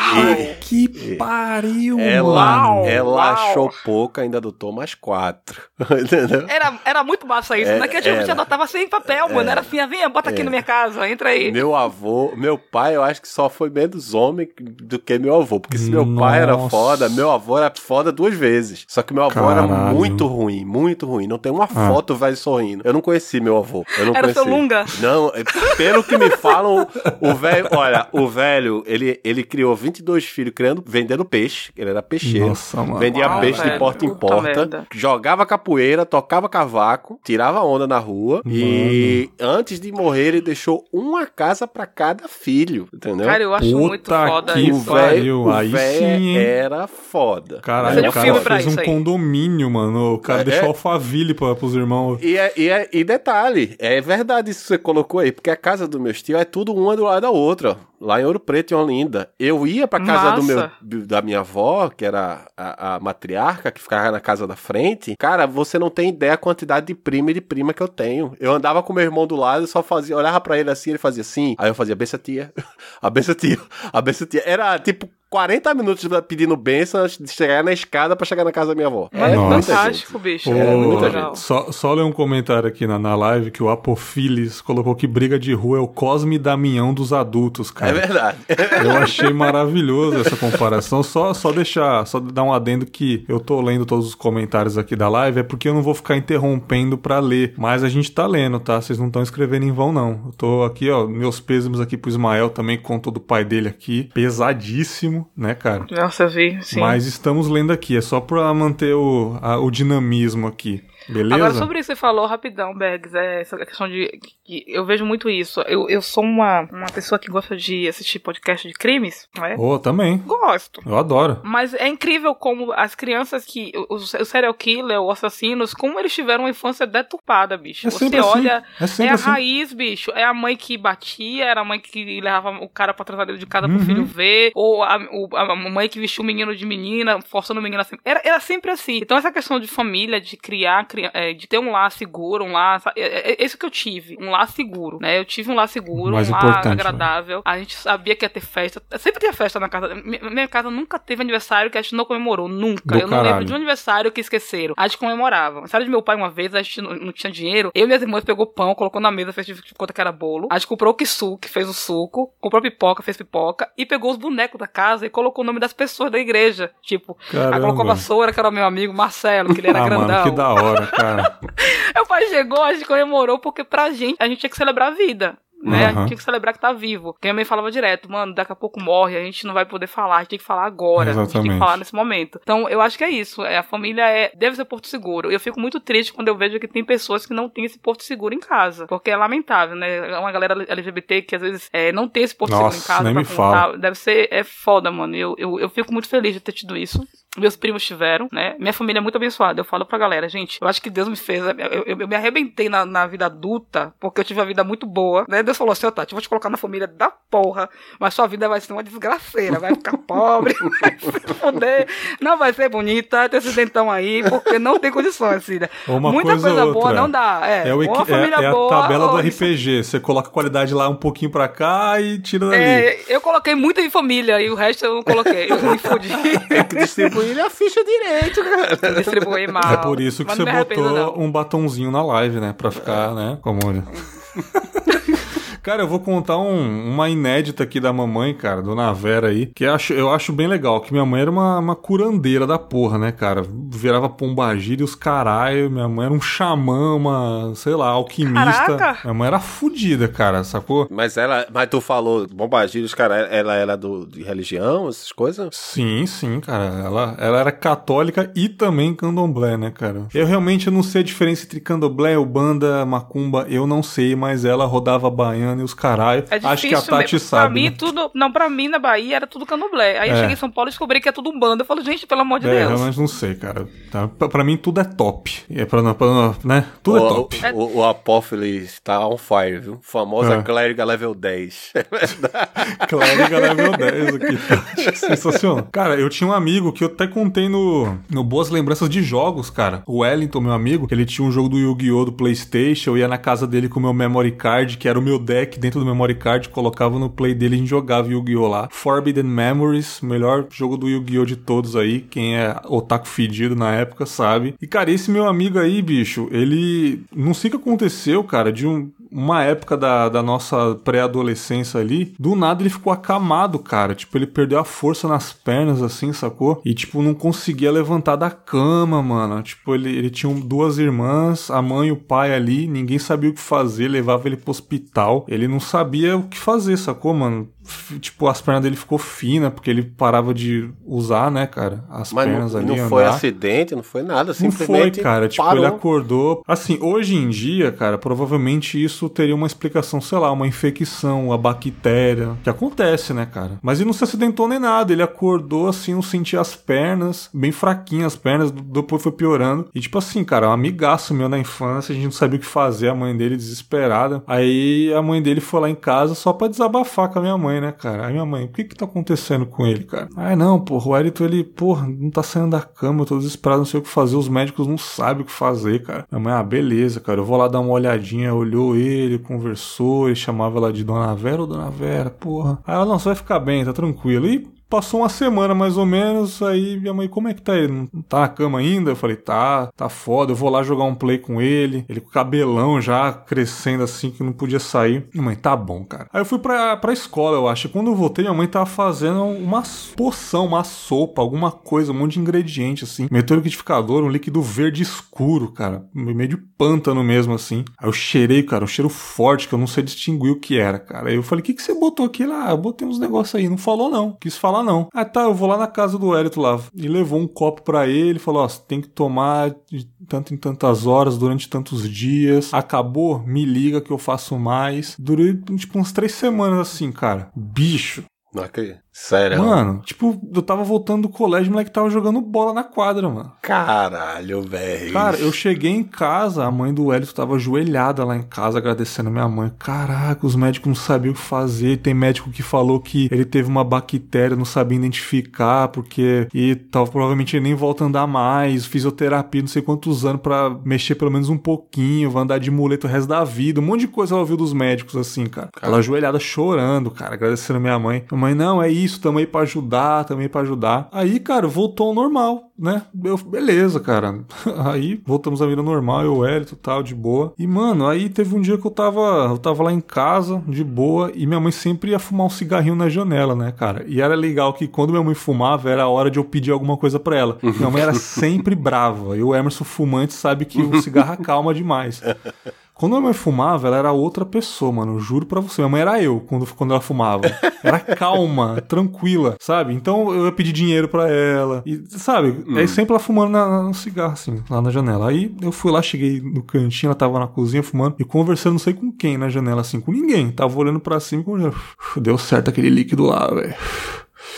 Que 0.62 1.16
pariu, 1.16 2.00
Ela, 2.00 2.46
mano. 2.58 2.86
ela 2.86 3.12
Uau. 3.12 3.20
achou 3.20 3.72
pouco, 3.84 4.20
ainda 4.20 4.38
adotou 4.38 4.72
mais 4.72 4.94
quatro. 4.96 5.62
Entendeu? 6.02 6.46
Era, 6.48 6.74
era 6.86 7.04
muito 7.04 7.26
massa 7.28 7.58
isso, 7.58 7.72
É, 7.72 7.80
né? 7.80 7.88
Que 7.88 8.02
tinha 8.02 8.16
era. 8.16 8.24
te 8.24 8.32
adotava 8.32 8.68
sem 8.68 8.88
papel, 8.88 9.30
mano. 9.30 9.50
Era 9.50 9.62
assim, 9.62 9.86
vem, 9.88 10.08
bota 10.10 10.30
aqui 10.30 10.44
na 10.44 10.50
minha 10.50 10.64
casa, 10.64 11.08
entra 11.10 11.30
aí. 11.30 11.52
Meu 11.52 11.76
avô, 11.76 12.34
meu 12.36 12.58
pai, 12.58 12.96
eu 12.96 13.04
acho 13.04 13.22
que 13.22 13.28
só 13.28 13.50
foi 13.50 13.70
menos 13.70 14.14
homem 14.14 14.48
do 14.60 14.98
que 15.00 15.18
meu 15.20 15.36
avô. 15.36 15.60
Porque 15.60 15.78
se 15.78 15.90
meu 15.90 16.06
pai 16.16 16.42
era 16.42 16.54
Nossa. 16.58 16.70
foda, 16.70 17.10
meu 17.10 17.32
avô 17.32 17.58
era 17.58 17.72
foda 17.80 18.12
duas 18.12 18.34
vezes. 18.34 18.86
Só 18.88 19.02
que 19.02 19.14
meu 19.14 19.24
avô 19.24 19.52
era 19.52 19.68
Caralho. 19.68 19.96
muito 19.96 20.26
ruim, 20.28 20.66
muito 20.66 21.06
ruim. 21.06 21.28
Não 21.28 21.38
tem 21.38 21.52
uma 21.52 21.66
Ah. 21.66 21.68
foto 21.68 22.16
velho 22.16 22.38
sorrindo. 22.38 22.84
Eu 22.86 22.94
não 22.94 23.02
conheci 23.02 23.40
meu 23.40 23.58
avô. 23.58 23.84
Eu 23.98 24.06
não 24.06 24.14
Era 24.14 24.22
conheci. 24.24 24.40
seu 24.40 24.48
Lunga? 24.50 24.86
Não, 25.00 25.30
é, 25.34 25.44
pelo 25.78 26.04
que 26.04 26.18
me 26.18 26.30
falam, 26.38 26.88
o 27.22 27.34
velho, 27.34 27.68
olha, 27.72 28.08
o 28.12 28.28
velho, 28.28 28.84
ele, 28.86 29.20
ele 29.24 29.44
criou 29.44 29.76
22 29.76 30.26
filhos 30.26 30.54
criando, 30.56 30.84
vendendo 30.86 31.24
peixe. 31.26 31.72
Ele 31.78 31.90
era 31.90 32.02
peixeiro. 32.02 32.48
Nossa, 32.50 32.78
mano. 32.84 32.98
Vendia 33.00 33.28
Uau, 33.28 33.40
peixe 33.42 33.62
de 33.62 33.68
velho. 33.68 33.80
porta 33.80 34.06
em 34.06 34.10
Puta 34.10 34.28
porta, 34.28 34.42
merda. 34.42 34.88
jogava 34.94 35.46
capoeira, 35.46 36.06
tocava 36.06 36.48
cavaco, 36.50 37.20
tirava 37.24 37.62
onda 37.62 37.88
na 37.88 37.98
rua 38.00 38.42
e 38.46 39.30
antes 39.40 39.80
de 39.80 39.92
morrer 39.92 40.28
ele 40.28 40.42
deixou 40.42 40.84
uma 40.92 41.26
casa 41.26 41.68
pra 41.68 41.86
cada 41.86 42.28
filho, 42.28 42.88
entendeu? 42.94 43.26
Cara, 43.26 43.44
eu 43.44 43.54
acho 43.54 43.70
Puta 43.72 43.78
muito 43.88 44.10
foda 44.12 44.54
que 44.54 44.72
o 44.72 44.76
isso. 44.78 44.86
pariu. 44.86 45.16
velho 45.16 45.42
o 45.44 45.52
aí 45.52 45.68
véio 45.70 46.00
sim, 46.00 46.06
hein? 46.30 46.38
era 46.38 46.88
foda. 46.88 47.60
Caralho, 47.62 48.04
o 48.06 48.08
um 48.08 48.12
cara 48.12 48.34
fez 48.36 48.68
um 48.76 48.80
aí. 48.80 48.86
condomínio, 48.86 49.70
mano. 49.70 50.14
O 50.14 50.20
cara 50.20 50.42
É. 50.42 50.44
deixou 50.46 50.68
alfaville 50.70 51.34
pra, 51.34 51.56
pros 51.56 51.76
irmãos. 51.76 52.20
E, 52.22 52.38
é- 52.38 52.54
e, 52.58 52.70
é- 52.70 52.90
e 52.92 53.04
detalhe, 53.04 53.76
é 53.80 54.00
verdade 54.02 54.52
isso 54.52 54.62
que 54.62 54.68
você 54.68 54.78
colocou 54.86 55.20
aí, 55.20 55.32
porque 55.32 55.50
a 55.50 55.58
casa 55.58 55.88
do 55.88 56.00
meu 56.00 56.14
tio 56.14 56.38
é 56.38 56.46
tudo 56.46 56.72
uma 56.74 56.96
do 56.96 57.04
lado 57.04 57.22
da 57.22 57.32
outra. 57.32 57.76
Lá 58.00 58.22
em 58.22 58.26
Ouro 58.26 58.40
Preto, 58.40 58.72
em 58.72 58.78
Olinda. 58.78 59.32
Eu 59.40 59.66
ia 59.66 59.88
pra 59.88 60.00
casa 60.00 60.36
do 60.36 60.44
meu, 60.44 60.70
da 61.08 61.22
minha 61.24 61.40
avó, 61.40 61.90
que 61.90 62.06
era 62.06 62.46
a, 62.56 62.96
a 62.96 63.00
matriarca, 63.00 63.72
que 63.72 63.82
ficava 63.82 64.12
na 64.12 64.20
casa 64.20 64.46
da 64.46 64.56
frente. 64.56 65.16
Cara, 65.18 65.48
você 65.48 65.80
não 65.80 65.90
tem 65.90 66.10
ideia 66.10 66.34
a 66.34 66.38
quantidade 66.38 66.86
de 66.86 66.94
prima 66.94 67.32
e 67.32 67.34
de 67.34 67.42
prima 67.42 67.74
que 67.74 67.82
eu 67.82 67.88
tenho. 67.88 68.36
Eu 68.40 68.54
andava 68.54 68.84
com 68.84 68.94
meu 68.94 69.04
irmão 69.04 69.26
do 69.26 69.36
lado 69.36 69.66
e 69.66 69.68
só 69.68 69.82
fazia, 69.82 70.16
olhava 70.16 70.40
pra 70.40 70.60
ele 70.60 70.70
assim, 70.70 70.92
ele 70.92 71.00
fazia 71.00 71.22
assim. 71.22 71.56
Aí 71.58 71.70
eu 71.70 71.74
fazia, 71.74 71.96
benção 71.96 72.20
tia, 72.20 72.54
a 73.02 73.10
tia, 73.12 73.58
a 73.92 74.02
tia. 74.04 74.44
Era 74.46 74.78
tipo 74.78 75.10
40 75.36 75.74
minutos 75.74 76.08
pedindo 76.30 76.56
benção 76.56 77.02
antes 77.04 77.18
de 77.18 77.30
chegar 77.30 77.62
na 77.62 77.74
escada 77.74 78.16
pra 78.16 78.26
chegar 78.26 78.46
na 78.46 78.54
casa 78.54 78.70
da 78.70 78.76
minha 78.76 78.88
avó. 78.88 79.10
É 79.12 79.36
fantástico, 79.36 80.18
bicho. 80.18 80.50
Ô, 80.50 80.54
É 80.56 80.64
muito 80.76 80.88
muita 80.94 81.08
legal. 81.08 81.36
só, 81.36 81.74
só 81.74 81.94
ler 81.94 82.04
um 82.04 82.12
comentário 82.14 82.70
aqui 82.70 82.88
na, 82.88 82.98
na 82.98 83.16
live 83.18 83.52
que 83.52 83.62
o 83.62 83.68
Apofilis 83.70 84.62
colocou 84.62 84.96
que 84.96 85.06
briga 85.06 85.38
de 85.38 85.54
rua 85.54 85.78
é 85.78 85.82
o 85.82 85.90
Cosme 85.90 86.40
Damião 86.40 86.94
dos 86.94 87.12
adultos, 87.12 87.70
É 87.70 87.74
cara. 87.74 87.92
verdade. 87.94 88.38
Eu 88.82 88.92
achei 88.96 89.34
maravilhoso 89.34 90.20
essa 90.22 90.38
comparação. 90.38 91.04
Só, 91.04 91.34
só 91.34 91.52
deixar, 91.52 92.08
só 92.08 92.18
dar 92.22 92.44
um 92.44 92.54
adendo 92.54 92.86
que 92.86 93.26
eu 93.28 93.38
tô 93.42 93.60
lendo 93.60 93.86
todos 93.86 94.08
os 94.08 94.16
comentários 94.16 94.78
aqui 94.78 94.96
da 94.96 95.10
live, 95.10 95.42
é 95.42 95.44
porque 95.44 95.68
eu 95.68 95.74
não 95.74 95.82
vou 95.82 95.94
ficar 95.94 96.16
interrompendo 96.16 96.98
pra 96.98 97.20
ler. 97.20 97.54
Mas 97.58 97.84
a 97.84 97.90
gente 97.90 98.10
tá 98.10 98.26
lendo, 98.26 98.58
tá? 98.58 98.80
Vocês 98.82 98.98
não 98.98 99.08
estão 99.08 99.22
escrevendo 99.22 99.66
em 99.66 99.72
vão, 99.74 99.92
não. 99.92 100.12
Eu 100.28 100.34
tô 100.38 100.64
aqui, 100.64 100.90
ó, 100.90 101.06
meus 101.06 101.42
pêsames 101.42 101.82
aqui 101.82 101.98
pro 101.98 102.10
Ismael 102.10 102.50
também, 102.50 102.78
que 102.78 102.84
contou 102.84 103.12
do 103.12 103.20
pai 103.20 103.44
dele 103.44 103.68
aqui. 103.68 104.10
Pesadíssimo, 104.14 105.25
né, 105.36 105.54
cara? 105.56 105.86
Nossa, 105.92 106.28
vi, 106.28 106.58
sim. 106.62 106.80
Mas 106.80 107.06
estamos 107.06 107.48
lendo 107.48 107.72
aqui, 107.74 107.98
é 107.98 108.02
só 108.02 108.20
pra 108.20 108.54
manter 108.54 108.94
o, 108.96 109.38
a- 109.42 109.58
o 109.60 109.70
dinamismo 109.72 110.48
aqui. 110.48 110.84
Beleza? 111.08 111.36
Agora, 111.36 111.54
sobre 111.54 111.80
isso 111.80 111.88
que 111.90 111.96
você 111.96 112.00
falou, 112.00 112.26
rapidão, 112.26 112.74
Bergs, 112.74 113.16
é 113.16 113.42
essa 113.42 113.58
questão 113.58 113.88
de. 113.88 114.20
que 114.44 114.64
eu 114.68 114.86
vejo 114.86 115.06
muito 115.06 115.30
isso. 115.30 115.62
Eu, 115.62 115.90
eu 115.90 116.02
sou 116.02 116.24
uma, 116.24 116.62
uma 116.72 116.88
pessoa 116.88 117.18
que 117.20 117.30
gosta 117.30 117.56
de 117.56 117.88
assistir 117.88 118.20
podcast 118.20 118.68
de 118.68 118.74
crimes, 118.74 119.28
não 119.38 119.46
é? 119.46 119.56
Ô, 119.56 119.78
também. 119.80 120.18
Gosto. 120.20 120.82
Eu 120.86 120.98
adoro. 120.98 121.40
Mas 121.44 121.74
é 121.74 121.88
incrível 121.88 122.34
como 122.36 122.72
as 122.74 122.96
crianças 122.96 123.46
que. 123.46 123.72
Os, 123.90 124.14
os 124.14 124.28
serial 124.30 124.54
killer, 124.54 125.02
os 125.02 125.12
assassinos, 125.12 125.74
como 125.74 126.00
eles 126.00 126.14
tiveram 126.14 126.44
uma 126.44 126.50
infância 126.50 126.86
deturpada, 126.88 127.58
bicho. 127.58 127.88
É 127.88 127.92
Você 127.92 128.06
assim. 128.06 128.20
olha. 128.20 128.64
É 128.80 128.88
sempre 128.88 129.08
É 129.08 129.12
a 129.12 129.14
assim. 129.16 129.30
raiz, 129.30 129.74
bicho. 129.74 130.12
É 130.16 130.24
a 130.24 130.34
mãe 130.34 130.56
que 130.56 130.78
batia, 130.78 131.46
era 131.46 131.62
a 131.62 131.66
mãe 131.66 131.80
que 131.80 132.20
levava 132.22 132.50
o 132.62 132.68
cara 132.70 132.94
pra 132.94 133.06
trás 133.06 133.26
dele 133.28 133.38
de 133.40 133.46
casa 133.46 133.68
Uhum. 133.68 133.78
pro 133.78 133.86
filho 133.86 134.06
ver, 134.06 134.52
ou 134.54 134.84
a, 134.84 134.98
o- 135.12 135.30
a 135.36 135.56
mãe 135.56 135.88
que 135.90 136.00
vestiu 136.00 136.24
o 136.24 136.26
menino 136.28 136.56
de 136.56 136.66
menina, 136.66 137.20
forçando 137.22 137.60
o 137.60 137.64
menino 137.64 137.82
assim. 137.82 137.96
Era, 138.04 138.22
era 138.24 138.40
sempre 138.40 138.70
assim. 138.72 138.98
Então, 139.02 139.18
essa 139.18 139.32
questão 139.32 139.60
de 139.60 139.68
família, 139.68 140.20
de 140.22 140.36
criar, 140.38 140.86
cria- 140.86 140.95
é, 141.14 141.34
de 141.34 141.48
ter 141.48 141.60
um 141.60 141.72
lar 141.72 141.92
seguro, 141.92 142.44
um 142.44 142.52
lar. 142.52 142.82
É, 142.96 143.02
é, 143.02 143.42
é 143.42 143.46
isso 143.46 143.58
que 143.58 143.66
eu 143.66 143.70
tive, 143.70 144.18
um 144.20 144.32
lar 144.32 144.48
seguro, 144.48 145.00
né? 145.02 145.20
Eu 145.20 145.26
tive 145.26 145.52
um 145.52 145.56
lar 145.56 145.68
seguro, 145.68 146.14
Mais 146.14 146.30
um 146.30 146.34
lar 146.34 146.66
né? 146.66 146.72
agradável. 146.72 147.42
A 147.46 147.58
gente 147.58 147.76
sabia 147.76 148.16
que 148.16 148.26
ia 148.26 148.30
ter 148.30 148.42
festa. 148.42 148.82
Sempre 148.98 149.20
tinha 149.20 149.34
festa 149.34 149.60
na 149.60 149.70
casa. 149.70 149.96
Minha, 149.96 150.30
minha 150.30 150.48
casa 150.48 150.70
nunca 150.70 150.98
teve 151.00 151.22
aniversário 151.22 151.72
que 151.72 151.78
a 151.78 151.82
gente 151.82 151.96
não 151.96 152.06
comemorou. 152.06 152.48
Nunca. 152.48 152.82
Do 152.86 152.98
eu 152.98 153.08
não 153.08 153.18
lembro 153.18 153.30
caralho. 153.30 153.46
de 153.46 153.54
um 153.54 153.56
aniversário 153.56 154.12
que 154.12 154.22
esqueceram. 154.22 154.74
A 154.78 154.88
gente 154.88 154.98
comemorava. 154.98 155.58
Aniversário 155.58 155.86
de 155.86 155.92
meu 155.92 156.02
pai 156.02 156.16
uma 156.16 156.30
vez, 156.30 156.54
a 156.54 156.62
gente 156.62 156.82
não, 156.82 156.94
não 156.96 157.12
tinha 157.12 157.32
dinheiro. 157.32 157.72
Eu 157.74 157.84
e 157.84 157.88
minhas 157.88 158.02
irmãs 158.02 158.24
pegou 158.24 158.46
pão, 158.46 158.74
colocou 158.76 159.02
na 159.02 159.12
mesa, 159.12 159.34
fez 159.34 159.48
de 159.48 159.74
conta 159.78 159.94
que 159.94 160.02
era 160.02 160.12
bolo. 160.12 160.48
A 160.52 160.58
gente 160.58 160.68
comprou 160.68 160.92
o 160.92 161.38
que 161.38 161.50
fez 161.50 161.70
o 161.70 161.74
suco, 161.74 162.34
comprou 162.40 162.62
pipoca, 162.62 163.04
fez 163.04 163.18
pipoca, 163.18 163.70
e 163.78 163.86
pegou 163.86 164.12
os 164.12 164.18
bonecos 164.18 164.60
da 164.60 164.68
casa 164.68 165.06
e 165.06 165.10
colocou 165.10 165.44
o 165.44 165.46
nome 165.46 165.60
das 165.60 165.74
pessoas 165.74 166.12
da 166.12 166.20
igreja. 166.20 166.72
Tipo, 166.82 167.18
Caramba. 167.32 167.60
colocou 167.60 167.84
a 167.84 167.88
vassoura, 167.88 168.34
que 168.34 168.40
era 168.40 168.50
o 168.50 168.52
meu 168.52 168.66
amigo 168.66 168.94
Marcelo, 168.94 169.54
que 169.54 169.62
ele 169.62 169.68
era 169.68 169.82
ah, 169.82 169.86
grandão. 169.86 170.08
mano, 170.08 170.24
que 170.24 170.32
da 170.32 170.50
hora, 170.50 170.85
cara. 170.88 171.40
O 172.02 172.08
pai 172.08 172.28
chegou, 172.28 172.62
a 172.62 172.74
gente 172.74 172.86
comemorou, 172.86 173.40
porque 173.40 173.64
pra 173.64 173.90
gente, 173.92 174.16
a 174.20 174.28
gente 174.28 174.40
tinha 174.40 174.50
que 174.50 174.56
celebrar 174.58 174.90
a 174.92 174.96
vida. 174.96 175.38
Né? 175.64 175.86
A 175.86 175.90
Aham. 175.90 175.94
gente 176.02 176.08
tinha 176.10 176.18
que 176.18 176.24
celebrar 176.24 176.54
que 176.54 176.60
tá 176.60 176.72
vivo. 176.72 177.14
Porque 177.14 177.28
a 177.28 177.30
minha 177.30 177.38
mãe 177.40 177.46
falava 177.46 177.72
direto, 177.72 178.12
mano, 178.12 178.36
daqui 178.36 178.52
a 178.52 178.56
pouco 178.56 178.80
morre, 178.80 179.18
a 179.18 179.24
gente 179.24 179.48
não 179.48 179.54
vai 179.54 179.66
poder 179.66 179.88
falar, 179.88 180.18
a 180.18 180.20
gente 180.20 180.30
tem 180.30 180.40
que 180.40 180.46
falar 180.46 180.66
agora. 180.66 181.10
A 181.10 181.14
gente 181.14 181.16
tem 181.16 181.24
Exatamente. 181.26 181.54
que 181.54 181.60
falar 181.60 181.78
nesse 181.78 181.96
momento. 181.96 182.40
Então, 182.44 182.70
eu 182.70 182.80
acho 182.82 182.96
que 182.96 183.04
é 183.04 183.10
isso. 183.10 183.44
É, 183.44 183.58
a 183.58 183.64
família 183.64 184.04
é, 184.08 184.32
deve 184.36 184.56
ser 184.56 184.66
porto 184.66 184.88
seguro. 184.88 185.32
Eu 185.32 185.40
fico 185.40 185.60
muito 185.60 185.80
triste 185.80 186.14
quando 186.14 186.28
eu 186.28 186.38
vejo 186.38 186.60
que 186.60 186.68
tem 186.68 186.86
pessoas 186.86 187.26
que 187.26 187.34
não 187.34 187.50
têm 187.50 187.66
esse 187.66 187.80
porto 187.80 188.04
seguro 188.04 188.36
em 188.36 188.40
casa. 188.40 188.86
Porque 188.86 189.10
é 189.10 189.16
lamentável, 189.18 189.76
né? 189.76 190.12
É 190.12 190.20
uma 190.20 190.32
galera 190.32 190.64
LGBT 190.68 191.24
que 191.24 191.36
às 191.36 191.42
vezes 191.42 191.70
é, 191.74 191.92
não 191.92 192.08
tem 192.08 192.22
esse 192.22 192.36
porto 192.36 192.52
Nossa, 192.52 192.78
seguro 192.78 192.84
em 192.84 192.88
casa 192.88 193.04
nem 193.04 193.14
pra 193.14 193.22
me 193.24 193.28
contar. 193.28 193.62
fala. 193.62 193.78
Deve 193.78 193.96
ser 193.96 194.28
é 194.30 194.44
foda, 194.44 194.92
mano. 194.92 195.16
Eu, 195.16 195.34
eu, 195.40 195.60
eu 195.60 195.70
fico 195.70 195.92
muito 195.92 196.08
feliz 196.08 196.34
de 196.34 196.42
ter 196.42 196.52
tido 196.52 196.78
isso. 196.78 197.04
Meus 197.38 197.56
primos 197.56 197.84
tiveram, 197.84 198.28
né? 198.32 198.56
Minha 198.60 198.74
família 198.74 199.00
é 199.00 199.02
muito 199.02 199.16
abençoada. 199.16 199.60
Eu 199.60 199.66
falo 199.66 199.86
pra 199.86 199.98
galera, 199.98 200.28
gente, 200.30 200.58
eu 200.62 200.68
acho 200.68 200.82
que 200.82 200.90
Deus 200.90 201.08
me 201.08 201.16
fez. 201.16 201.44
Eu, 201.44 201.52
eu- 201.86 201.98
eu 202.00 202.08
me 202.08 202.16
arrebentei 202.16 202.70
na, 202.70 202.86
na 202.86 203.06
vida 203.08 203.26
adulta, 203.26 203.94
porque 204.00 204.22
eu 204.22 204.26
tive 204.26 204.40
uma 204.40 204.46
vida 204.46 204.64
muito 204.64 204.86
boa, 204.86 205.26
né? 205.28 205.44
Deus 205.44 205.58
falou 205.58 205.72
assim: 205.74 205.86
ó, 205.86 205.92
Tati, 205.92 206.14
eu 206.14 206.16
vou 206.16 206.22
te 206.22 206.30
colocar 206.30 206.50
na 206.50 206.58
família 206.58 206.88
da 206.88 207.10
porra, 207.10 207.70
mas 208.00 208.14
sua 208.14 208.28
vida 208.28 208.48
vai 208.48 208.62
ser 208.62 208.72
uma 208.74 208.84
desgraceira, 208.84 209.60
vai 209.60 209.74
ficar 209.76 209.98
pobre, 210.08 210.54
vai 210.82 210.98
se 211.00 211.34
foder, 211.34 211.88
não 212.22 212.38
vai 212.38 212.54
ser 212.54 212.70
bonita, 212.70 213.28
ter 213.30 213.38
esse 213.38 213.52
dentão 213.54 213.92
aí, 213.92 214.24
porque 214.30 214.58
não 214.60 214.80
tem 214.80 214.92
condições, 214.92 215.44
filha. 215.44 215.70
Uma 215.88 216.12
Muita 216.12 216.32
coisa 216.32 216.48
coisa, 216.48 216.66
ou 216.66 216.74
boa 216.74 216.94
não 216.94 217.10
dá. 217.10 217.42
É, 217.44 217.70
É, 217.70 217.74
o 217.74 217.82
uma 217.82 218.06
família 218.06 218.36
é, 218.38 218.44
é 218.44 218.48
a 218.48 218.52
boa. 218.52 218.70
tabela 218.70 219.08
do. 219.10 219.18
RPG. 219.18 219.84
Você 219.84 220.00
coloca 220.00 220.30
a 220.30 220.32
qualidade 220.32 220.74
lá 220.74 220.88
um 220.90 220.96
pouquinho 220.96 221.32
pra 221.32 221.48
cá 221.48 222.00
e 222.00 222.20
tira 222.20 222.48
dali. 222.50 222.62
É, 222.64 223.00
eu 223.08 223.20
coloquei 223.22 223.56
muito 223.56 223.80
em 223.82 223.90
família 223.90 224.40
e 224.42 224.50
o 224.50 224.56
resto 224.56 224.86
eu 224.86 224.96
não 224.96 225.04
coloquei. 225.04 225.52
Eu 225.52 225.62
me 225.62 225.78
fudi. 225.78 226.10
Tem 226.48 226.64
que 226.66 226.76
distribuir 227.26 227.46
a 227.46 227.50
ficha 227.50 227.84
direito, 227.84 228.44
cara. 228.44 228.94
Distribuí 228.96 229.48
mal. 229.48 229.74
É 229.74 229.78
por 229.78 230.00
isso 230.00 230.24
que 230.24 230.30
Mas 230.30 230.38
você 230.38 230.50
arrependo, 230.50 230.82
botou 230.90 231.18
não. 231.18 231.24
um 231.26 231.32
batonzinho 231.32 231.92
na 231.92 232.04
live, 232.04 232.40
né? 232.40 232.54
Pra 232.58 232.72
ficar, 232.72 233.14
né? 233.14 233.38
Como. 233.42 233.60
Cara, 235.66 235.82
eu 235.82 235.88
vou 235.88 236.00
contar 236.00 236.38
um- 236.38 236.90
uma 236.94 237.10
inédita 237.10 237.64
aqui 237.64 237.80
da 237.80 237.92
mamãe, 237.92 238.36
cara, 238.36 238.62
Dona 238.62 238.94
Vera 238.94 239.30
aí, 239.30 239.48
que 239.48 239.64
eu 239.64 239.74
acho, 239.74 239.94
eu 239.94 240.12
acho 240.14 240.32
bem 240.32 240.46
legal, 240.46 240.80
que 240.80 240.92
minha 240.94 241.04
mãe 241.04 241.22
era 241.22 241.32
uma, 241.32 241.58
uma 241.58 241.76
curandeira 241.76 242.46
da 242.46 242.60
porra, 242.60 243.00
né, 243.00 243.12
cara? 243.12 243.44
Virava 243.72 244.08
pombagira 244.08 244.82
e 244.82 244.84
os 244.84 244.94
caralho, 244.94 245.72
minha 245.72 245.90
mãe 245.90 246.06
era 246.06 246.14
um 246.14 246.22
xamã, 246.22 246.94
uma, 246.94 247.52
sei 247.56 247.74
lá, 247.74 247.88
alquimista. 247.90 248.76
Caraca! 248.78 249.00
Minha 249.06 249.14
mãe 249.16 249.28
era 249.28 249.40
fodida, 249.40 250.08
cara, 250.08 250.44
sacou? 250.44 250.88
Mas 250.92 251.18
ela, 251.18 251.48
mas 251.52 251.68
tu 251.68 251.82
falou, 251.82 252.28
Bombagírios, 252.32 252.94
cara, 252.94 253.16
ela 253.22 253.56
era 253.56 253.76
do, 253.76 254.06
de 254.06 254.22
religião, 254.22 254.88
essas 254.88 255.12
coisas? 255.12 255.50
Sim, 255.52 256.06
sim, 256.06 256.42
cara. 256.42 256.66
Ela, 256.86 257.16
ela 257.18 257.40
era 257.40 257.52
católica 257.52 258.32
e 258.36 258.48
também 258.50 258.94
candomblé, 258.94 259.58
né, 259.58 259.72
cara? 259.72 260.04
Eu 260.14 260.28
realmente 260.28 260.70
não 260.70 260.84
sei 260.84 261.02
a 261.02 261.04
diferença 261.04 261.44
entre 261.44 261.60
candomblé, 261.60 262.16
ubanda, 262.16 262.86
macumba, 262.86 263.48
eu 263.50 263.66
não 263.66 263.82
sei, 263.82 264.16
mas 264.16 264.46
ela 264.46 264.66
rodava 264.66 265.10
baiana 265.10 265.55
e 265.62 265.64
os 265.64 265.74
caralho. 265.74 266.24
É 266.30 266.40
difícil 266.40 266.50
Acho 266.50 266.68
que 266.68 266.76
a 266.76 266.82
Tati 266.82 267.14
mesmo. 267.16 267.28
sabe. 267.28 267.46
Pra 267.46 267.54
mim, 267.54 267.70
né? 267.70 267.76
tudo. 267.78 268.12
Não, 268.14 268.32
pra 268.32 268.50
mim 268.50 268.68
na 268.68 268.80
Bahia 268.80 269.16
era 269.18 269.28
tudo 269.28 269.46
candomblé. 269.46 269.98
Aí 270.00 270.10
eu 270.10 270.16
É. 270.16 270.20
cheguei 270.20 270.34
em 270.34 270.38
São 270.38 270.50
Paulo 270.52 270.70
e 270.70 270.72
descobri 270.72 271.00
que 271.02 271.10
é 271.10 271.12
tudo 271.12 271.38
banda. 271.38 271.64
Eu 271.64 271.66
falo, 271.68 271.82
gente, 271.84 272.06
pelo 272.08 272.22
amor 272.22 272.40
de 272.40 272.48
É, 272.48 272.52
Deus. 272.60 272.70
realmente 272.70 273.00
não 273.00 273.08
sei, 273.08 273.36
cara. 273.36 273.68
Tá? 273.92 274.08
Pra, 274.08 274.28
pra 274.30 274.44
mim 274.44 274.58
tudo 274.58 274.80
é 274.82 274.84
top. 274.84 275.44
É 275.50 275.66
pra, 275.66 275.82
não- 275.82 275.94
pra 275.94 276.34
né? 276.44 276.66
Tudo 276.84 277.02
o, 277.02 277.06
é 277.06 277.10
top. 277.10 277.40
É. 277.46 277.52
O, 277.54 277.78
o 277.78 277.84
Apófilis 277.84 278.80
tá 278.84 279.06
on 279.08 279.18
fire, 279.18 279.60
viu? 279.60 279.80
Famosa 279.82 280.36
É. 280.36 280.42
clériga 280.42 280.84
level 280.86 281.14
10. 281.14 281.74
Clériga 282.88 283.40
level 283.40 283.72
10 283.78 284.16
aqui. 284.16 284.96
Sensacional. 284.96 285.68
Cara, 285.72 285.96
eu 285.96 286.10
tinha 286.10 286.28
um 286.28 286.34
amigo 286.34 286.72
que 286.72 286.84
eu 286.84 286.88
até 286.88 287.08
contei 287.08 287.48
no, 287.50 287.98
no 288.10 288.24
Boas 288.24 288.50
Lembranças 288.50 288.90
de 288.90 289.02
Jogos, 289.04 289.50
cara. 289.50 289.84
O 289.86 290.00
Wellington, 290.00 290.40
meu 290.42 290.54
amigo, 290.54 290.88
ele 290.92 291.06
tinha 291.06 291.28
um 291.28 291.32
jogo 291.32 291.50
do 291.50 291.58
Yu-Gi-Oh! 291.58 292.06
do 292.06 292.12
Playstation. 292.12 292.92
Eu 292.92 292.98
ia 292.98 293.08
na 293.08 293.18
casa 293.18 293.46
dele 293.48 293.68
com 293.70 293.80
o 293.80 293.84
meu 293.84 293.94
memory 293.94 294.32
card, 294.32 294.78
que 294.78 294.88
era 294.88 294.98
o 294.98 295.02
meu 295.02 295.20
deck 295.20 295.45
deck 295.46 295.60
dentro 295.60 295.80
do 295.80 295.86
memory 295.86 296.16
card, 296.16 296.50
colocava 296.50 296.98
no 296.98 297.10
play 297.10 297.34
dele 297.34 297.62
e 297.62 297.66
jogava 297.66 298.10
Yu-Gi-Oh! 298.10 298.48
lá. 298.48 298.68
Forbidden 298.72 299.24
Memories, 299.24 300.02
melhor 300.02 300.48
jogo 300.50 300.76
do 300.76 300.90
Yu-Gi-Oh! 300.90 301.26
de 301.26 301.36
todos 301.36 301.76
aí. 301.76 302.02
Quem 302.02 302.38
é 302.38 302.56
otaku 302.66 303.08
fedido 303.08 303.56
na 303.56 303.74
época 303.74 304.06
sabe. 304.06 304.56
E, 304.62 304.68
cara, 304.68 304.92
esse 304.92 305.12
meu 305.12 305.28
amigo 305.28 305.60
aí, 305.60 305.82
bicho, 305.82 306.28
ele. 306.32 307.04
Não 307.16 307.34
sei 307.34 307.50
o 307.50 307.52
que 307.52 307.58
aconteceu, 307.58 308.24
cara, 308.24 308.52
de 308.52 308.68
um, 308.68 308.90
uma 309.12 309.44
época 309.44 309.78
da, 309.78 310.10
da 310.10 310.22
nossa 310.22 310.76
pré-adolescência 310.84 311.80
ali, 311.80 312.14
do 312.20 312.36
nada 312.36 312.62
ele 312.62 312.70
ficou 312.70 312.92
acamado, 312.92 313.60
cara. 313.60 313.96
Tipo, 313.96 314.18
ele 314.18 314.28
perdeu 314.28 314.60
a 314.60 314.66
força 314.66 315.08
nas 315.08 315.34
pernas, 315.34 315.82
assim, 315.82 316.14
sacou? 316.14 316.62
E, 316.66 316.74
tipo, 316.74 317.02
não 317.02 317.14
conseguia 317.14 317.72
levantar 317.72 318.16
da 318.16 318.30
cama, 318.30 319.02
mano. 319.02 319.42
Tipo, 319.42 319.76
ele, 319.76 319.96
ele 319.96 320.10
tinha 320.10 320.34
duas 320.34 320.78
irmãs, 320.78 321.50
a 321.50 321.62
mãe 321.62 321.90
e 321.90 321.92
o 321.92 321.98
pai 321.98 322.34
ali, 322.34 322.68
ninguém 322.68 323.00
sabia 323.00 323.30
o 323.30 323.34
que 323.34 323.42
fazer, 323.42 323.88
levava 323.88 324.28
ele 324.28 324.38
pro 324.38 324.52
hospital. 324.52 325.26
Ele 325.28 325.48
não 325.48 325.60
sabia 325.60 326.18
o 326.18 326.24
que 326.24 326.38
fazer, 326.38 326.78
sacou, 326.78 327.14
mano? 327.14 327.50
Tipo, 328.00 328.28
as 328.28 328.42
pernas 328.42 328.64
dele 328.64 328.76
ficou 328.76 328.98
fina, 328.98 329.50
porque 329.52 329.70
ele 329.70 329.84
parava 329.84 330.34
de 330.34 330.70
usar, 330.86 331.30
né, 331.32 331.46
cara, 331.48 331.84
as 331.90 332.12
Mas 332.14 332.26
pernas 332.26 332.54
não, 332.54 332.60
ali. 332.60 332.68
não 332.68 332.76
andar. 332.76 332.90
foi 332.90 333.06
acidente, 333.06 333.76
não 333.76 333.84
foi 333.84 334.04
nada, 334.04 334.26
Não 334.28 334.34
simplesmente 334.34 334.96
foi, 334.96 335.04
cara. 335.04 335.28
Tipo, 335.28 335.44
parou. 335.44 335.64
ele 335.64 335.68
acordou. 335.74 336.44
Assim, 336.48 336.78
hoje 336.82 337.16
em 337.16 337.30
dia, 337.30 337.72
cara, 337.72 337.98
provavelmente 337.98 338.82
isso 338.82 339.10
teria 339.10 339.36
uma 339.36 339.48
explicação, 339.48 340.00
sei 340.02 340.18
lá, 340.18 340.32
uma 340.32 340.48
infecção, 340.48 341.28
uma 341.28 341.38
bactéria, 341.38 342.36
que 342.44 342.50
acontece, 342.50 343.14
né, 343.14 343.26
cara? 343.26 343.60
Mas 343.62 343.80
ele 343.80 343.88
não 343.88 343.94
se 343.94 344.04
acidentou 344.04 344.48
nem 344.48 344.60
nada. 344.60 344.92
Ele 344.94 345.04
acordou, 345.04 345.68
assim, 345.68 345.94
não 345.94 346.02
sentia 346.02 346.40
as 346.42 346.56
pernas, 346.56 347.30
bem 347.34 347.52
fraquinhas 347.52 348.06
as 348.06 348.16
pernas, 348.16 348.52
depois 348.52 349.02
foi 349.02 349.12
piorando. 349.12 349.68
E, 349.74 349.80
tipo 349.80 349.98
assim, 349.98 350.24
cara, 350.24 350.50
um 350.50 350.52
amigaço 350.52 351.14
meu 351.14 351.28
na 351.28 351.40
infância, 351.40 351.92
a 351.92 351.96
gente 351.96 352.06
não 352.06 352.12
sabia 352.12 352.38
o 352.38 352.42
que 352.42 352.46
fazer, 352.46 352.90
a 352.90 352.96
mãe 352.96 353.16
dele 353.16 353.36
desesperada. 353.36 354.24
Aí 354.28 354.94
a 354.94 355.02
mãe 355.02 355.22
dele 355.22 355.42
foi 355.42 355.60
lá 355.62 355.70
em 355.70 355.76
casa 355.76 356.14
só 356.16 356.32
pra 356.34 356.48
desabafar 356.48 357.10
com 357.10 357.20
a 357.20 357.22
minha 357.22 357.38
mãe, 357.38 357.55
né, 357.62 357.72
cara? 357.72 358.06
Aí 358.06 358.14
minha 358.14 358.26
mãe, 358.26 358.46
o 358.46 358.48
que 358.48 358.64
que 358.64 358.76
tá 358.76 358.86
acontecendo 358.86 359.46
com 359.46 359.66
ele, 359.66 359.84
cara? 359.84 360.10
Ah, 360.16 360.36
não, 360.36 360.60
porra, 360.60 360.90
o 360.90 360.98
Elito, 360.98 361.24
ele, 361.24 361.44
porra, 361.44 361.88
não 361.88 362.10
tá 362.10 362.24
saindo 362.24 362.52
da 362.52 362.62
cama, 362.62 363.02
eu 363.02 363.06
tô 363.06 363.18
desesperado, 363.18 363.60
não 363.60 363.66
sei 363.66 363.80
o 363.80 363.84
que 363.84 363.90
fazer, 363.90 364.16
os 364.16 364.30
médicos 364.30 364.68
não 364.68 364.78
sabem 364.78 365.24
o 365.24 365.26
que 365.26 365.32
fazer, 365.32 365.84
cara. 365.84 366.06
Minha 366.12 366.24
mãe, 366.24 366.34
ah, 366.34 366.44
beleza, 366.44 367.00
cara, 367.00 367.20
eu 367.20 367.26
vou 367.26 367.38
lá 367.38 367.48
dar 367.48 367.60
uma 367.60 367.72
olhadinha, 367.72 368.34
olhou 368.34 368.76
ele, 368.76 369.20
conversou, 369.20 370.08
ele 370.08 370.16
chamava 370.16 370.58
ela 370.58 370.74
de 370.74 370.84
Dona 370.84 371.16
Vera 371.16 371.42
ou 371.42 371.48
Dona 371.48 371.70
Vera, 371.70 372.10
porra. 372.10 372.60
Aí 372.66 372.76
ela, 372.76 372.86
não, 372.86 373.00
você 373.00 373.10
vai 373.10 373.16
ficar 373.16 373.40
bem, 373.40 373.66
tá 373.66 373.74
tranquilo. 373.74 374.28
E 374.28 374.55
Passou 374.70 375.02
uma 375.02 375.10
semana 375.10 375.54
mais 375.54 375.78
ou 375.78 375.86
menos, 375.86 376.42
aí 376.42 376.80
minha 376.80 376.94
mãe, 376.94 377.08
como 377.08 377.28
é 377.28 377.34
que 377.34 377.42
tá 377.42 377.56
ele? 377.56 377.88
Não 377.94 378.02
tá 378.02 378.22
na 378.22 378.28
cama 378.28 378.60
ainda? 378.60 378.92
Eu 378.92 378.96
falei, 378.96 379.16
tá, 379.16 379.68
tá 379.76 379.90
foda, 379.90 380.32
eu 380.32 380.36
vou 380.36 380.50
lá 380.50 380.64
jogar 380.64 380.84
um 380.86 380.96
play 380.96 381.18
com 381.18 381.42
ele. 381.42 381.86
Ele 381.88 382.02
com 382.02 382.10
o 382.10 382.12
cabelão 382.12 382.82
já 382.82 383.14
crescendo 383.14 383.84
assim, 383.84 384.12
que 384.12 384.24
não 384.24 384.34
podia 384.34 384.60
sair. 384.60 385.08
Minha 385.14 385.26
mãe, 385.26 385.36
tá 385.36 385.56
bom, 385.56 385.84
cara. 385.84 386.08
Aí 386.12 386.22
eu 386.22 386.26
fui 386.26 386.40
pra, 386.40 386.76
pra 386.78 386.94
escola, 386.94 387.38
eu 387.38 387.48
acho. 387.48 387.70
Quando 387.70 387.88
eu 387.88 387.96
voltei, 387.96 388.24
minha 388.24 388.34
mãe 388.34 388.48
tava 388.48 388.66
fazendo 388.66 389.24
uma 389.24 389.64
poção, 389.96 390.46
uma 390.48 390.64
sopa, 390.64 391.22
alguma 391.22 391.52
coisa, 391.52 391.92
um 391.92 391.96
monte 391.96 392.14
de 392.14 392.20
ingrediente, 392.20 392.84
assim. 392.84 393.08
Meteu 393.12 393.36
no 393.36 393.42
liquidificador, 393.42 394.04
um 394.04 394.10
líquido 394.10 394.42
verde 394.42 394.82
escuro, 394.82 395.52
cara. 395.52 395.86
Meio 395.94 396.30
de 396.30 396.38
pântano 396.38 397.04
mesmo, 397.04 397.34
assim. 397.34 397.64
Aí 397.78 397.88
eu 397.88 397.94
cheirei, 397.94 398.44
cara, 398.44 398.64
um 398.64 398.68
cheiro 398.68 398.90
forte 398.90 399.48
que 399.48 399.54
eu 399.54 399.60
não 399.60 399.68
sei 399.68 399.84
distinguir 399.84 400.32
o 400.32 400.40
que 400.40 400.58
era, 400.58 400.80
cara. 400.80 401.10
Aí 401.10 401.16
eu 401.16 401.24
falei, 401.24 401.42
o 401.42 401.46
que, 401.46 401.54
que 401.54 401.62
você 401.62 401.74
botou 401.74 402.06
aqui 402.06 402.26
lá? 402.26 402.50
Eu 402.50 402.58
botei 402.58 402.88
uns 402.88 403.00
negócios 403.00 403.36
aí. 403.36 403.48
Não 403.48 403.58
falou, 403.58 403.90
não. 403.90 404.18
Quis 404.20 404.38
falar, 404.38 404.55
não. 404.64 404.90
Ah, 404.94 405.06
tá, 405.06 405.24
eu 405.24 405.34
vou 405.34 405.48
lá 405.48 405.58
na 405.58 405.68
casa 405.68 405.98
do 405.98 406.16
Hélito 406.16 406.42
lá. 406.42 406.60
E 406.74 406.88
levou 406.88 407.20
um 407.20 407.28
copo 407.28 407.62
pra 407.62 407.88
ele, 407.88 408.20
falou, 408.20 408.44
ó, 408.44 408.48
você 408.48 408.62
tem 408.68 408.82
que 408.82 408.88
tomar 408.88 409.52
de 409.72 409.86
tanto 410.08 410.34
em 410.34 410.38
tantas 410.38 410.86
horas, 410.86 411.18
durante 411.18 411.50
tantos 411.50 411.90
dias. 411.90 412.54
Acabou? 412.54 413.20
Me 413.20 413.46
liga 413.46 413.82
que 413.82 413.92
eu 413.92 413.98
faço 413.98 414.38
mais. 414.38 414.96
Durei, 415.00 415.34
tipo, 415.58 415.78
umas 415.78 415.92
três 415.92 416.14
semanas 416.14 416.60
assim, 416.60 416.92
cara. 416.92 417.32
Bicho. 417.36 418.04
Não 418.34 418.44
acredito. 418.44 418.85
Sério? 418.98 419.40
Mano, 419.40 419.82
tipo, 419.84 420.18
eu 420.34 420.42
tava 420.42 420.64
voltando 420.64 421.02
do 421.02 421.10
colégio, 421.10 421.50
o 421.50 421.52
moleque 421.52 421.70
tava 421.70 421.90
jogando 421.90 422.22
bola 422.22 422.54
na 422.54 422.64
quadra, 422.64 423.10
mano. 423.10 423.34
Caralho, 423.42 424.42
velho. 424.42 424.94
Cara, 424.94 425.18
eu 425.18 425.34
cheguei 425.34 425.70
em 425.70 425.84
casa, 425.84 426.46
a 426.46 426.50
mãe 426.50 426.74
do 426.74 426.94
Hélio 426.94 427.06
tava 427.14 427.36
ajoelhada 427.36 428.06
lá 428.06 428.16
em 428.16 428.24
casa 428.24 428.58
agradecendo 428.58 429.10
a 429.10 429.12
minha 429.12 429.28
mãe. 429.28 429.52
Caraca, 429.60 430.26
os 430.26 430.34
médicos 430.34 430.70
não 430.70 430.76
sabiam 430.76 431.12
o 431.12 431.16
que 431.16 431.22
fazer. 431.22 431.80
Tem 431.80 431.94
médico 431.94 432.32
que 432.32 432.42
falou 432.42 432.80
que 432.80 433.10
ele 433.12 433.26
teve 433.26 433.50
uma 433.50 433.66
bactéria, 433.66 434.38
não 434.38 434.46
sabia 434.46 434.78
identificar, 434.78 435.68
porque. 435.68 436.30
E 436.34 436.56
tava, 436.56 436.90
provavelmente 436.90 437.36
ele 437.36 437.44
nem 437.44 437.54
volta 437.54 437.84
a 437.84 437.88
andar 437.88 438.08
mais. 438.08 438.66
Fisioterapia, 438.66 439.42
não 439.42 439.50
sei 439.50 439.62
quantos 439.62 440.06
anos 440.06 440.22
pra 440.22 440.58
mexer 440.64 440.96
pelo 440.96 441.12
menos 441.12 441.28
um 441.28 441.38
pouquinho, 441.38 442.10
vai 442.10 442.24
andar 442.24 442.40
de 442.40 442.50
muleta 442.50 442.88
o 442.88 442.90
resto 442.90 443.10
da 443.10 443.26
vida. 443.26 443.60
Um 443.60 443.66
monte 443.66 443.82
de 443.82 443.88
coisa 443.90 444.14
ela 444.14 444.22
ouviu 444.22 444.38
dos 444.38 444.54
médicos, 444.54 444.96
assim, 444.96 445.26
cara. 445.26 445.50
Ela 445.62 445.80
ajoelhada 445.80 446.18
chorando, 446.18 446.90
cara, 446.90 447.16
agradecendo 447.16 447.58
a 447.58 447.62
minha 447.62 447.78
mãe. 447.78 448.06
Minha 448.10 448.22
mãe, 448.22 448.34
não, 448.34 448.64
é 448.64 448.70
isso, 448.70 448.85
tamo 448.88 449.20
aí 449.20 449.28
pra 449.28 449.42
ajudar, 449.42 450.04
tamo 450.06 450.22
aí 450.22 450.30
pra 450.30 450.42
ajudar. 450.42 450.88
Aí, 450.92 451.20
cara, 451.20 451.48
voltou 451.48 451.88
ao 451.88 451.94
normal, 451.94 452.52
né? 452.58 452.84
Eu, 453.04 453.18
beleza, 453.18 453.80
cara. 453.80 454.20
Aí 454.66 455.02
voltamos 455.06 455.42
à 455.42 455.48
vida 455.48 455.62
normal, 455.62 456.04
eu, 456.04 456.18
o 456.18 456.26
Hélito, 456.26 456.56
tal, 456.56 456.82
de 456.82 456.96
boa. 456.96 457.34
E, 457.38 457.46
mano, 457.46 457.88
aí 457.88 458.10
teve 458.10 458.36
um 458.36 458.42
dia 458.42 458.58
que 458.58 458.66
eu 458.66 458.72
tava, 458.72 459.28
eu 459.30 459.38
tava 459.38 459.64
lá 459.64 459.72
em 459.72 459.82
casa, 459.82 460.42
de 460.48 460.64
boa, 460.64 461.12
e 461.14 461.26
minha 461.26 461.40
mãe 461.40 461.52
sempre 461.52 461.92
ia 461.92 462.00
fumar 462.00 462.28
um 462.28 462.30
cigarrinho 462.30 462.76
na 462.76 462.90
janela, 462.90 463.36
né, 463.36 463.52
cara? 463.52 463.84
E 463.88 464.02
era 464.02 464.16
legal 464.16 464.54
que 464.54 464.68
quando 464.68 464.92
minha 464.92 465.04
mãe 465.04 465.16
fumava, 465.16 465.70
era 465.70 465.84
a 465.84 465.88
hora 465.88 466.10
de 466.10 466.18
eu 466.18 466.24
pedir 466.24 466.52
alguma 466.52 466.78
coisa 466.78 467.00
pra 467.00 467.18
ela. 467.18 467.38
Minha 467.42 467.70
mãe 467.70 467.82
era 467.82 467.94
sempre 467.96 468.56
brava. 468.56 469.18
E 469.18 469.24
o 469.24 469.36
Emerson 469.36 469.64
fumante 469.64 470.14
sabe 470.14 470.46
que 470.46 470.62
o 470.62 470.82
cigarro 470.82 471.14
acalma 471.14 471.54
demais. 471.54 472.02
Quando 472.76 472.92
minha 472.92 473.04
mãe 473.04 473.14
fumava, 473.14 473.68
ela 473.68 473.78
era 473.78 473.92
outra 473.94 474.26
pessoa, 474.26 474.70
mano. 474.70 474.96
Eu 474.96 475.00
juro 475.00 475.26
pra 475.26 475.40
você. 475.40 475.62
Minha 475.62 475.70
mãe 475.70 475.82
era 475.82 476.04
eu 476.04 476.20
quando, 476.20 476.46
quando 476.54 476.72
ela 476.72 476.82
fumava. 476.82 477.24
Era 477.64 477.80
calma, 477.80 478.62
tranquila, 478.68 479.38
sabe? 479.40 479.74
Então 479.74 480.14
eu 480.14 480.26
ia 480.26 480.32
pedir 480.34 480.52
dinheiro 480.52 480.90
pra 480.90 481.10
ela. 481.10 481.64
E, 481.66 481.82
sabe? 481.88 482.44
Aí 482.58 482.68
sempre 482.68 482.92
ela 482.92 483.00
fumando 483.00 483.32
na, 483.32 483.64
no 483.64 483.74
cigarro, 483.74 484.12
assim, 484.12 484.44
lá 484.50 484.62
na 484.62 484.70
janela. 484.70 485.10
Aí 485.10 485.34
eu 485.42 485.54
fui 485.54 485.72
lá, 485.72 485.82
cheguei 485.82 486.20
no 486.20 486.44
cantinho, 486.44 486.90
ela 486.90 486.96
tava 486.96 487.18
na 487.18 487.28
cozinha 487.28 487.64
fumando 487.64 487.96
e 487.98 488.04
conversando 488.04 488.54
não 488.54 488.60
sei 488.60 488.74
com 488.74 488.92
quem 488.92 489.18
na 489.18 489.30
janela, 489.30 489.62
assim, 489.62 489.80
com 489.80 489.94
ninguém. 489.94 490.30
Tava 490.32 490.60
olhando 490.60 490.82
pra 490.82 491.00
cima 491.00 491.22
e 491.22 491.26
conversando. 491.26 491.56
Deu 491.96 492.18
certo 492.18 492.50
aquele 492.50 492.70
líquido 492.70 493.06
lá, 493.06 493.26
velho. 493.34 493.56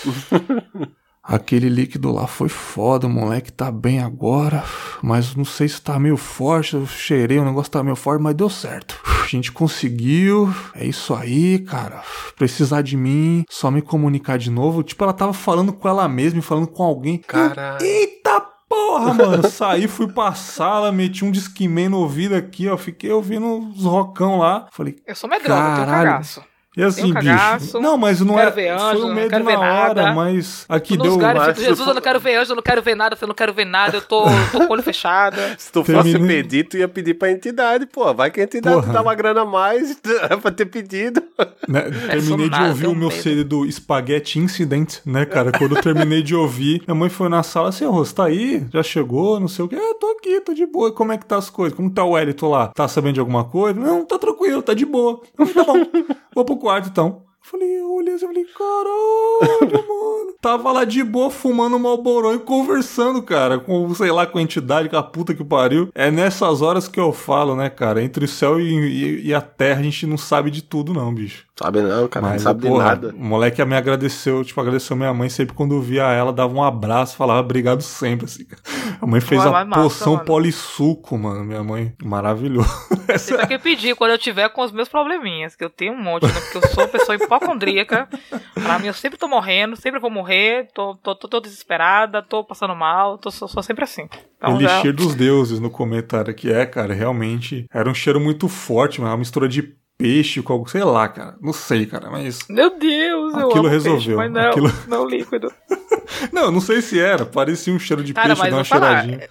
Aquele 1.27 1.67
líquido 1.67 2.11
lá 2.11 2.25
foi 2.25 2.47
foda, 2.47 3.05
o 3.05 3.09
moleque 3.09 3.51
tá 3.51 3.69
bem 3.69 3.99
agora, 3.99 4.63
mas 5.01 5.35
não 5.35 5.43
sei 5.43 5.67
se 5.67 5.81
tá 5.81 5.99
meio 5.99 6.15
forte, 6.15 6.75
eu 6.75 6.87
cheirei, 6.87 7.37
o 7.37 7.43
negócio 7.43 7.69
tá 7.71 7.83
meio 7.83 7.97
forte, 7.97 8.21
mas 8.21 8.33
deu 8.33 8.49
certo. 8.49 8.97
A 9.23 9.27
gente 9.27 9.51
conseguiu, 9.51 10.53
é 10.73 10.85
isso 10.85 11.13
aí, 11.13 11.59
cara. 11.59 12.01
Precisar 12.37 12.81
de 12.81 12.95
mim, 12.95 13.43
só 13.49 13.69
me 13.69 13.81
comunicar 13.81 14.37
de 14.37 14.49
novo. 14.49 14.81
Tipo, 14.83 15.03
ela 15.03 15.11
tava 15.11 15.33
falando 15.33 15.73
com 15.73 15.89
ela 15.89 16.07
mesma 16.07 16.39
e 16.39 16.41
falando 16.41 16.67
com 16.67 16.81
alguém. 16.83 17.17
Caralho. 17.17 17.83
Eita 17.85 18.39
porra, 18.69 19.13
mano. 19.13 19.43
Saí, 19.51 19.85
fui 19.87 20.07
pra 20.07 20.33
sala, 20.33 20.93
meti 20.93 21.25
um 21.25 21.31
disquimê 21.31 21.89
no 21.89 21.97
ouvido 21.97 22.35
aqui, 22.35 22.69
ó. 22.69 22.77
Fiquei 22.77 23.11
ouvindo 23.11 23.69
os 23.71 23.83
rocão 23.83 24.37
lá. 24.39 24.67
Falei, 24.71 24.95
Eu 25.05 25.13
sou 25.15 25.29
medrosa, 25.29 25.59
eu 25.59 25.65
tenho 25.75 25.77
Caralho. 25.87 26.09
cagaço. 26.11 26.41
E 26.77 26.83
assim, 26.83 27.11
bicho. 27.11 27.79
Não, 27.81 27.97
mas 27.97 28.21
não 28.21 28.35
quero 28.35 28.49
é. 28.49 28.51
ver 28.51 28.77
foi 28.77 28.87
anjo, 28.89 29.03
um 29.03 29.07
não 29.07 29.15
medo 29.15 29.29
quero 29.29 29.43
na 29.43 29.49
ver 29.49 29.57
hora, 29.57 29.93
nada. 30.03 30.13
mas 30.13 30.65
aqui 30.69 30.95
nos 30.95 31.03
deu. 31.03 31.11
lugares, 31.13 31.41
mas 31.41 31.57
Jesus, 31.57 31.87
eu 31.87 31.93
não 31.95 32.01
quero 32.01 32.19
ver 32.19 32.35
anjo, 32.35 32.51
eu 32.51 32.55
não 32.55 32.63
quero 32.63 32.81
ver 32.81 32.95
nada, 32.95 33.17
eu 33.19 33.27
não 33.27 33.35
quero 33.35 33.53
ver 33.53 33.65
nada, 33.65 33.97
eu 33.97 34.01
tô, 34.01 34.25
tô 34.51 34.59
com 34.59 34.65
o 34.65 34.71
olho 34.71 34.83
fechado. 34.83 35.37
Se 35.57 35.71
tu 35.71 35.83
fosse 35.83 36.19
pedir, 36.19 36.65
tu 36.65 36.77
ia 36.77 36.87
pedir 36.87 37.15
pra 37.15 37.31
entidade, 37.31 37.87
pô. 37.87 38.13
Vai 38.13 38.29
que 38.29 38.39
a 38.39 38.43
entidade 38.43 38.75
Porra. 38.75 38.93
dá 38.93 39.01
uma 39.01 39.15
grana 39.15 39.41
a 39.41 39.45
mais 39.45 39.97
é 40.29 40.35
pra 40.37 40.51
ter 40.51 40.65
pedido. 40.67 41.21
né, 41.67 41.81
terminei 42.11 42.49
de 42.49 42.61
ouvir 42.61 42.85
é 42.85 42.87
um 42.89 42.91
o 42.91 42.95
meu 42.95 43.09
medo. 43.09 43.21
CD 43.21 43.43
do 43.43 43.71
Spaghetti 43.71 44.39
Incident, 44.39 44.97
né, 45.05 45.25
cara? 45.25 45.51
Quando 45.51 45.75
eu 45.75 45.81
terminei 45.81 46.21
de 46.21 46.35
ouvir, 46.35 46.83
minha 46.87 46.95
mãe 46.95 47.09
foi 47.09 47.27
na 47.27 47.41
sala 47.41 47.69
assim, 47.69 47.85
ô, 47.85 47.91
você 47.93 48.13
tá 48.13 48.25
aí? 48.25 48.65
Já 48.71 48.83
chegou? 48.83 49.39
Não 49.39 49.47
sei 49.47 49.65
o 49.65 49.67
quê. 49.67 49.75
Ah, 49.79 49.95
tô 49.99 50.07
aqui, 50.11 50.39
tô 50.41 50.53
de 50.53 50.65
boa. 50.65 50.91
Como 50.91 51.11
é 51.11 51.17
que 51.17 51.25
tá 51.25 51.37
as 51.37 51.49
coisas? 51.49 51.75
Como 51.75 51.89
tá 51.89 52.03
o 52.03 52.17
Elito 52.17 52.47
lá? 52.47 52.67
Tá 52.67 52.87
sabendo 52.87 53.15
de 53.15 53.19
alguma 53.19 53.43
coisa? 53.45 53.79
Não, 53.79 54.05
tá 54.05 54.17
tranquilo, 54.19 54.61
tá 54.61 54.73
de 54.73 54.85
boa. 54.85 55.21
Tá 55.35 55.63
bom, 55.63 55.85
vou 56.37 56.45
pro 56.45 56.57
quarto 56.57 56.89
então. 56.89 57.23
Eu 57.43 57.49
Falei, 57.49 57.79
eu 57.79 57.93
olhei 57.93 58.13
assim, 58.13 58.25
eu 58.25 58.29
falei, 58.29 58.45
caralho, 58.45 59.87
mano. 59.87 60.33
Tava 60.41 60.71
lá 60.71 60.83
de 60.83 61.03
boa, 61.03 61.29
fumando 61.31 61.75
um 61.77 61.79
malborão 61.79 62.35
e 62.35 62.39
conversando, 62.39 63.21
cara, 63.23 63.57
com, 63.57 63.93
sei 63.95 64.11
lá, 64.11 64.25
com 64.27 64.37
a 64.37 64.41
entidade, 64.41 64.89
com 64.89 64.97
a 64.97 65.03
puta 65.03 65.33
que 65.33 65.43
pariu. 65.43 65.89
É 65.95 66.11
nessas 66.11 66.61
horas 66.61 66.87
que 66.87 66.99
eu 66.99 67.11
falo, 67.13 67.55
né, 67.55 67.69
cara? 67.69 68.03
Entre 68.03 68.25
o 68.25 68.27
céu 68.27 68.59
e, 68.59 68.65
e- 68.65 69.27
e 69.27 69.33
a 69.33 69.41
terra, 69.41 69.79
a 69.79 69.83
gente 69.83 70.05
não 70.05 70.17
sabe 70.17 70.51
de 70.51 70.61
tudo, 70.61 70.93
não, 70.93 71.13
bicho. 71.13 71.46
Sabe 71.59 71.81
não, 71.81 72.07
cara. 72.07 72.23
Mas, 72.27 72.43
não 72.43 72.51
sabe 72.51 72.67
porra, 72.67 72.83
de 72.83 72.89
nada. 72.89 73.15
O 73.17 73.23
moleque 73.23 73.65
me 73.65 73.75
agradeceu, 73.75 74.43
tipo, 74.43 74.61
agradeceu 74.61 74.95
minha 74.95 75.11
mãe 75.11 75.27
sempre 75.27 75.55
quando 75.55 75.81
via 75.81 76.03
ela, 76.03 76.31
dava 76.31 76.53
um 76.53 76.63
abraço, 76.63 77.17
falava 77.17 77.39
obrigado 77.39 77.81
sempre, 77.81 78.25
assim, 78.25 78.45
cara. 78.45 78.61
A 79.01 79.07
mãe 79.07 79.19
fez 79.19 79.41
Ué, 79.41 79.47
a 79.47 79.51
mas 79.51 79.67
massa, 79.67 79.81
poção 79.81 80.13
mano. 80.13 80.25
polissuco, 80.25 81.17
mano, 81.17 81.43
minha 81.43 81.63
mãe. 81.63 81.95
Maravilhoso. 82.03 82.69
Você 83.07 83.35
vai 83.37 83.47
que 83.47 83.57
pedir 83.57 83.95
quando 83.95 84.11
eu 84.11 84.19
tiver 84.19 84.49
com 84.49 84.61
os 84.61 84.71
meus 84.71 84.87
probleminhas, 84.87 85.55
que 85.55 85.63
eu 85.63 85.69
tenho 85.69 85.93
um 85.93 86.01
monte, 86.01 86.27
né? 86.27 86.39
Porque 86.41 86.57
eu 86.57 86.69
sou 86.69 86.83
uma 86.83 86.89
pessoa 86.89 87.15
hipocondríaca. 87.15 88.07
Pra 88.53 88.77
mim, 88.77 88.87
eu 88.87 88.93
sempre 88.93 89.17
tô 89.17 89.27
morrendo, 89.27 89.75
sempre 89.75 89.99
vou 89.99 90.11
morrer, 90.11 90.67
tô, 90.75 90.95
tô, 90.97 91.15
tô, 91.15 91.27
tô 91.27 91.39
desesperada, 91.39 92.21
tô 92.21 92.43
passando 92.43 92.75
mal, 92.75 93.17
tô, 93.17 93.31
sou, 93.31 93.47
sou 93.47 93.63
sempre 93.63 93.83
assim. 93.83 94.07
Então, 94.37 94.59
já, 94.59 94.73
Elixir 94.73 94.93
dos 94.93 95.15
deuses 95.15 95.59
no 95.59 95.71
comentário 95.71 96.35
que 96.35 96.53
é, 96.53 96.67
cara, 96.67 96.93
realmente 96.93 97.65
era 97.73 97.89
um 97.89 97.95
cheiro 97.95 98.19
muito 98.19 98.47
forte, 98.47 99.01
mano, 99.01 99.11
uma 99.13 99.17
mistura 99.17 99.47
de 99.47 99.75
peixe 99.97 100.41
com 100.41 100.53
algo, 100.53 100.69
sei 100.69 100.83
lá, 100.83 101.07
cara. 101.07 101.35
Não 101.41 101.51
sei, 101.53 101.85
cara, 101.85 102.09
mas. 102.09 102.39
Meu 102.49 102.77
Deus, 102.77 103.33
eu 103.33 103.49
Aquilo 103.49 103.67
resolveu, 103.67 103.95
Peixe, 103.97 104.15
mas 104.15 104.31
não, 104.31 104.49
aquilo- 104.49 104.73
não 104.87 105.07
líquido. 105.07 105.51
Não, 106.31 106.49
não 106.51 106.61
sei 106.61 106.81
se 106.81 106.97
era. 106.99 107.25
Parecia 107.25 107.71
um 107.73 107.77
cheiro 107.77 108.01
de 108.01 108.13
Cara, 108.13 108.29
peixe, 108.33 108.49
dá 108.49 108.55
uma 108.57 108.63
falar, 108.63 109.01
cheiradinha. 109.03 109.29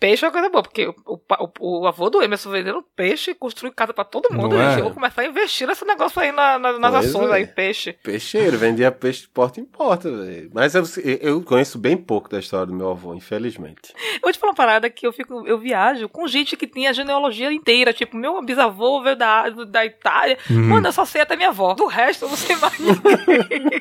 Peixe 0.00 0.24
é 0.24 0.28
uma 0.28 0.32
coisa 0.32 0.48
boa, 0.48 0.62
porque 0.62 0.86
o, 0.86 0.94
o, 1.06 1.80
o- 1.80 1.86
avô 1.86 2.08
do 2.08 2.22
Emerson 2.22 2.50
vendendo 2.50 2.84
peixe 2.94 3.34
construiu 3.34 3.72
casa 3.74 3.92
pra 3.92 4.04
todo 4.04 4.32
mundo. 4.32 4.54
Não 4.54 4.62
é? 4.62 4.68
gente. 4.70 4.78
Eu 4.78 4.84
vou 4.84 4.94
começar 4.94 5.22
a 5.22 5.26
investir 5.26 5.66
nesse 5.66 5.84
negócio 5.84 6.20
aí 6.20 6.30
na- 6.30 6.58
na- 6.58 6.78
nas 6.78 6.92
Pois 6.92 7.06
ações 7.06 7.30
é. 7.30 7.34
aí, 7.34 7.46
peixe. 7.46 7.92
Peixeiro, 8.04 8.56
vendia 8.56 8.92
peixe 8.92 9.22
de 9.22 9.28
porta 9.28 9.60
em 9.60 9.64
porta, 9.64 10.08
velho. 10.10 10.50
Mas 10.54 10.74
eu, 10.76 10.84
eu 11.20 11.42
conheço 11.42 11.78
bem 11.78 11.96
pouco 11.96 12.28
da 12.28 12.38
história 12.38 12.66
do 12.66 12.74
meu 12.74 12.90
avô, 12.90 13.12
infelizmente. 13.14 13.92
Eu 14.14 14.20
vou 14.22 14.32
te 14.32 14.38
falar 14.38 14.52
uma 14.52 14.56
parada 14.56 14.88
que 14.88 15.04
eu 15.06 15.12
fico, 15.12 15.44
eu 15.46 15.58
viajo 15.58 16.08
com 16.08 16.26
gente 16.28 16.56
que 16.56 16.66
tem 16.66 16.86
a 16.86 16.92
genealogia 16.92 17.52
inteira. 17.52 17.92
Tipo, 17.92 18.16
meu 18.16 18.40
bisavô 18.42 19.02
veio 19.02 19.16
da, 19.16 19.48
da 19.50 19.84
Itália. 19.84 20.38
Uhum. 20.48 20.68
Mano, 20.68 20.86
eu 20.88 20.92
só 20.92 21.04
sei 21.04 21.22
até 21.22 21.34
minha 21.34 21.48
avó. 21.48 21.74
Do 21.74 21.86
resto, 21.86 22.24
eu 22.24 22.28
não 22.28 22.36
sei 22.36 22.54
mais 22.56 22.78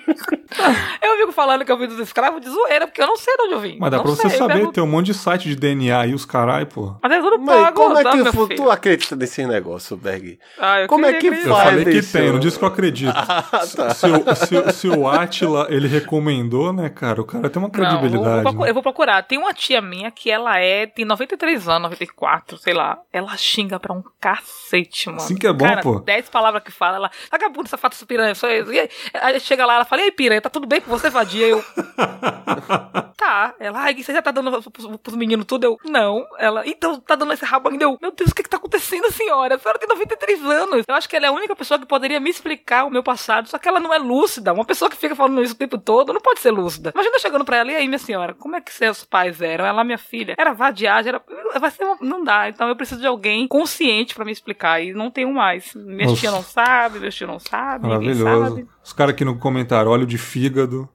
eu 1.01 1.17
fico 1.17 1.31
falando 1.31 1.65
que 1.65 1.71
eu 1.71 1.77
vim 1.77 1.87
dos 1.87 1.99
escravos 1.99 2.41
de 2.41 2.49
zoeira, 2.49 2.87
porque 2.87 3.01
eu 3.01 3.07
não 3.07 3.17
sei 3.17 3.35
de 3.35 3.43
onde 3.43 3.53
eu 3.53 3.59
vim. 3.59 3.77
Mas 3.79 3.91
dá 3.91 3.97
não 3.97 4.03
pra 4.03 4.11
você 4.13 4.29
sei, 4.29 4.37
saber, 4.37 4.53
pergunto- 4.53 4.73
tem 4.73 4.83
um 4.83 4.87
monte 4.87 5.07
de 5.07 5.13
site 5.13 5.47
de 5.49 5.55
DNA 5.55 6.06
aí, 6.07 6.13
os 6.13 6.25
carai, 6.25 6.65
pô. 6.65 6.95
Mas 7.01 7.11
eu 7.11 7.31
não 7.31 7.37
Mas 7.39 7.61
pago, 7.63 7.75
como 7.75 7.97
é 7.97 8.03
tá, 8.03 8.11
que 8.11 8.55
tu 8.55 8.71
acredita 8.71 9.15
nesse 9.15 9.45
negócio, 9.45 9.95
Berg? 9.95 10.39
Ah, 10.59 10.81
eu 10.81 10.87
como 10.87 11.05
é 11.05 11.13
que 11.13 11.27
acreditar. 11.27 11.49
Eu 11.49 11.55
falei 11.55 11.85
que 11.85 11.91
bicho. 11.91 12.11
tem, 12.11 12.31
não 12.31 12.39
disse 12.39 12.57
que 12.57 12.63
eu 12.63 12.69
acredito. 12.69 13.13
Ah, 13.27 13.43
tá. 13.75 13.93
Se, 13.93 14.07
o, 14.07 14.35
se, 14.35 14.73
se 14.73 14.87
Atila, 15.07 15.67
ele 15.69 15.87
recomendou, 15.87 16.71
né, 16.71 16.89
cara, 16.89 17.21
o 17.21 17.25
cara 17.25 17.49
tem 17.49 17.61
uma 17.61 17.69
Não, 17.69 17.83
eu 17.83 17.89
vou, 17.89 17.99
credibilidade. 17.99 18.57
né? 18.57 18.69
eu 18.69 18.73
vou 18.73 18.83
procurar. 18.83 19.21
Tem 19.23 19.37
uma 19.37 19.53
tia 19.53 19.81
minha 19.81 20.09
que 20.11 20.29
ela 20.31 20.59
é, 20.59 20.85
tem 20.87 21.05
93 21.05 21.67
anos, 21.67 21.83
94, 21.83 22.57
sei 22.57 22.73
lá. 22.73 22.99
Ela 23.11 23.35
xinga 23.37 23.79
pra 23.79 23.93
um 23.93 24.03
cacete, 24.19 25.07
mano. 25.07 25.21
Assim 25.21 25.35
que 25.35 25.45
é 25.45 25.53
bom, 25.53 25.65
Cara, 25.65 25.81
pô. 25.81 25.99
10 25.99 26.29
palavras 26.29 26.63
que 26.63 26.71
fala, 26.71 26.97
ela, 26.97 27.11
vagabundo, 27.31 27.69
safado, 27.69 27.95
essa 27.95 28.05
piranha, 28.05 28.33
só 28.35 28.49
isso. 28.49 28.71
E 28.71 28.79
aí, 28.79 28.89
aí 29.13 29.39
chega 29.39 29.65
lá, 29.65 29.75
ela 29.75 29.85
fala, 29.85 30.01
e 30.01 30.05
aí, 30.05 30.11
piranha, 30.11 30.41
tá 30.41 30.49
tudo 30.49 30.67
bem 30.67 30.81
com 30.81 30.89
você, 30.89 31.09
vadia? 31.09 31.47
Eu, 31.47 31.63
tá. 33.17 33.53
Ela, 33.59 33.79
ai, 33.81 33.95
você 33.95 34.13
já 34.13 34.21
tá 34.21 34.31
dando 34.31 34.61
pros, 34.61 34.97
pros 34.97 35.15
meninos 35.15 35.45
tudo? 35.45 35.63
Eu, 35.63 35.79
não. 35.85 35.96
Ela, 36.37 36.63
então, 36.65 36.99
tá 36.99 37.15
dando 37.15 37.33
esse 37.33 37.45
rabo 37.45 37.69
ainda? 37.69 37.83
Eu, 37.83 37.97
meu 38.01 38.11
Deus, 38.11 38.31
o 38.31 38.35
que 38.35 38.43
que 38.43 38.49
tá 38.49 38.57
acontecendo, 38.57 39.11
senhora? 39.11 39.55
A 39.55 39.59
senhora 39.59 39.79
tem 39.79 39.87
93 39.87 40.43
anos. 40.43 40.85
Eu 40.87 40.95
acho 40.95 41.09
que 41.09 41.15
ela 41.15 41.25
é 41.25 41.29
a 41.29 41.31
única 41.31 41.55
pessoa 41.55 41.79
que 41.79 41.85
poderia 41.85 42.19
me 42.19 42.29
explicar 42.29 42.85
o 42.85 42.89
meu 42.89 43.03
passado, 43.03 43.47
só 43.47 43.57
que 43.57 43.67
ela 43.67 43.79
não 43.79 43.93
é 43.93 43.97
lúcida. 43.97 44.53
Uma 44.53 44.65
pessoa 44.65 44.89
que 44.89 44.97
fica 44.97 45.15
falando 45.15 45.41
isso 45.41 45.53
o 45.53 45.57
tempo 45.57 45.77
todo 45.77 46.13
não 46.13 46.21
pode 46.21 46.39
ser 46.39 46.51
lúcida. 46.51 46.91
Imagina 46.93 47.19
chegando 47.19 47.45
pra 47.45 47.57
ela, 47.57 47.71
e 47.71 47.75
aí, 47.75 47.87
minha 47.87 47.99
senhora, 47.99 48.33
como 48.33 48.55
é 48.55 48.61
que 48.61 48.73
seus 48.73 49.03
pais 49.03 49.41
eram? 49.41 49.65
Ela, 49.65 49.83
minha 49.83 49.97
filha, 49.97 50.35
era 50.37 50.53
vadiagem, 50.53 51.09
era... 51.09 51.21
Vai 51.59 51.71
ser 51.71 51.83
uma... 51.83 51.97
Não 52.01 52.23
dá. 52.23 52.49
Então 52.49 52.67
eu 52.67 52.75
preciso 52.75 53.01
de 53.01 53.07
alguém 53.07 53.47
consciente 53.47 54.13
pra 54.15 54.25
me 54.25 54.31
explicar, 54.31 54.81
e 54.81 54.93
não 54.93 55.09
tenho 55.09 55.33
mais. 55.33 55.73
Minha 55.75 56.09
Nossa. 56.09 56.19
tia 56.19 56.31
não 56.31 56.43
sabe, 56.43 56.99
meu 56.99 57.09
tio 57.09 57.27
não 57.27 57.39
sabe, 57.39 57.87
ninguém 57.87 58.13
Maravilhoso. 58.13 58.49
sabe. 58.55 58.67
Os 58.83 58.93
caras 58.93 59.13
aqui 59.13 59.25
no 59.25 59.37
comentário, 59.37 59.91
óleo 59.91 60.05
de 60.05 60.17
fígado, 60.17 60.89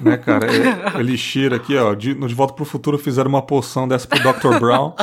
né, 0.00 0.16
cara? 0.16 0.46
É, 0.46 1.00
Elixir 1.00 1.52
aqui, 1.52 1.76
ó. 1.76 1.94
De, 1.94 2.14
no 2.14 2.28
De 2.28 2.34
Volta 2.34 2.54
pro 2.54 2.64
Futuro 2.64 2.98
fizeram 2.98 3.28
uma 3.28 3.42
poção 3.42 3.86
dessa 3.86 4.06
pro 4.06 4.18
Dr. 4.20 4.58
Brown. 4.58 4.94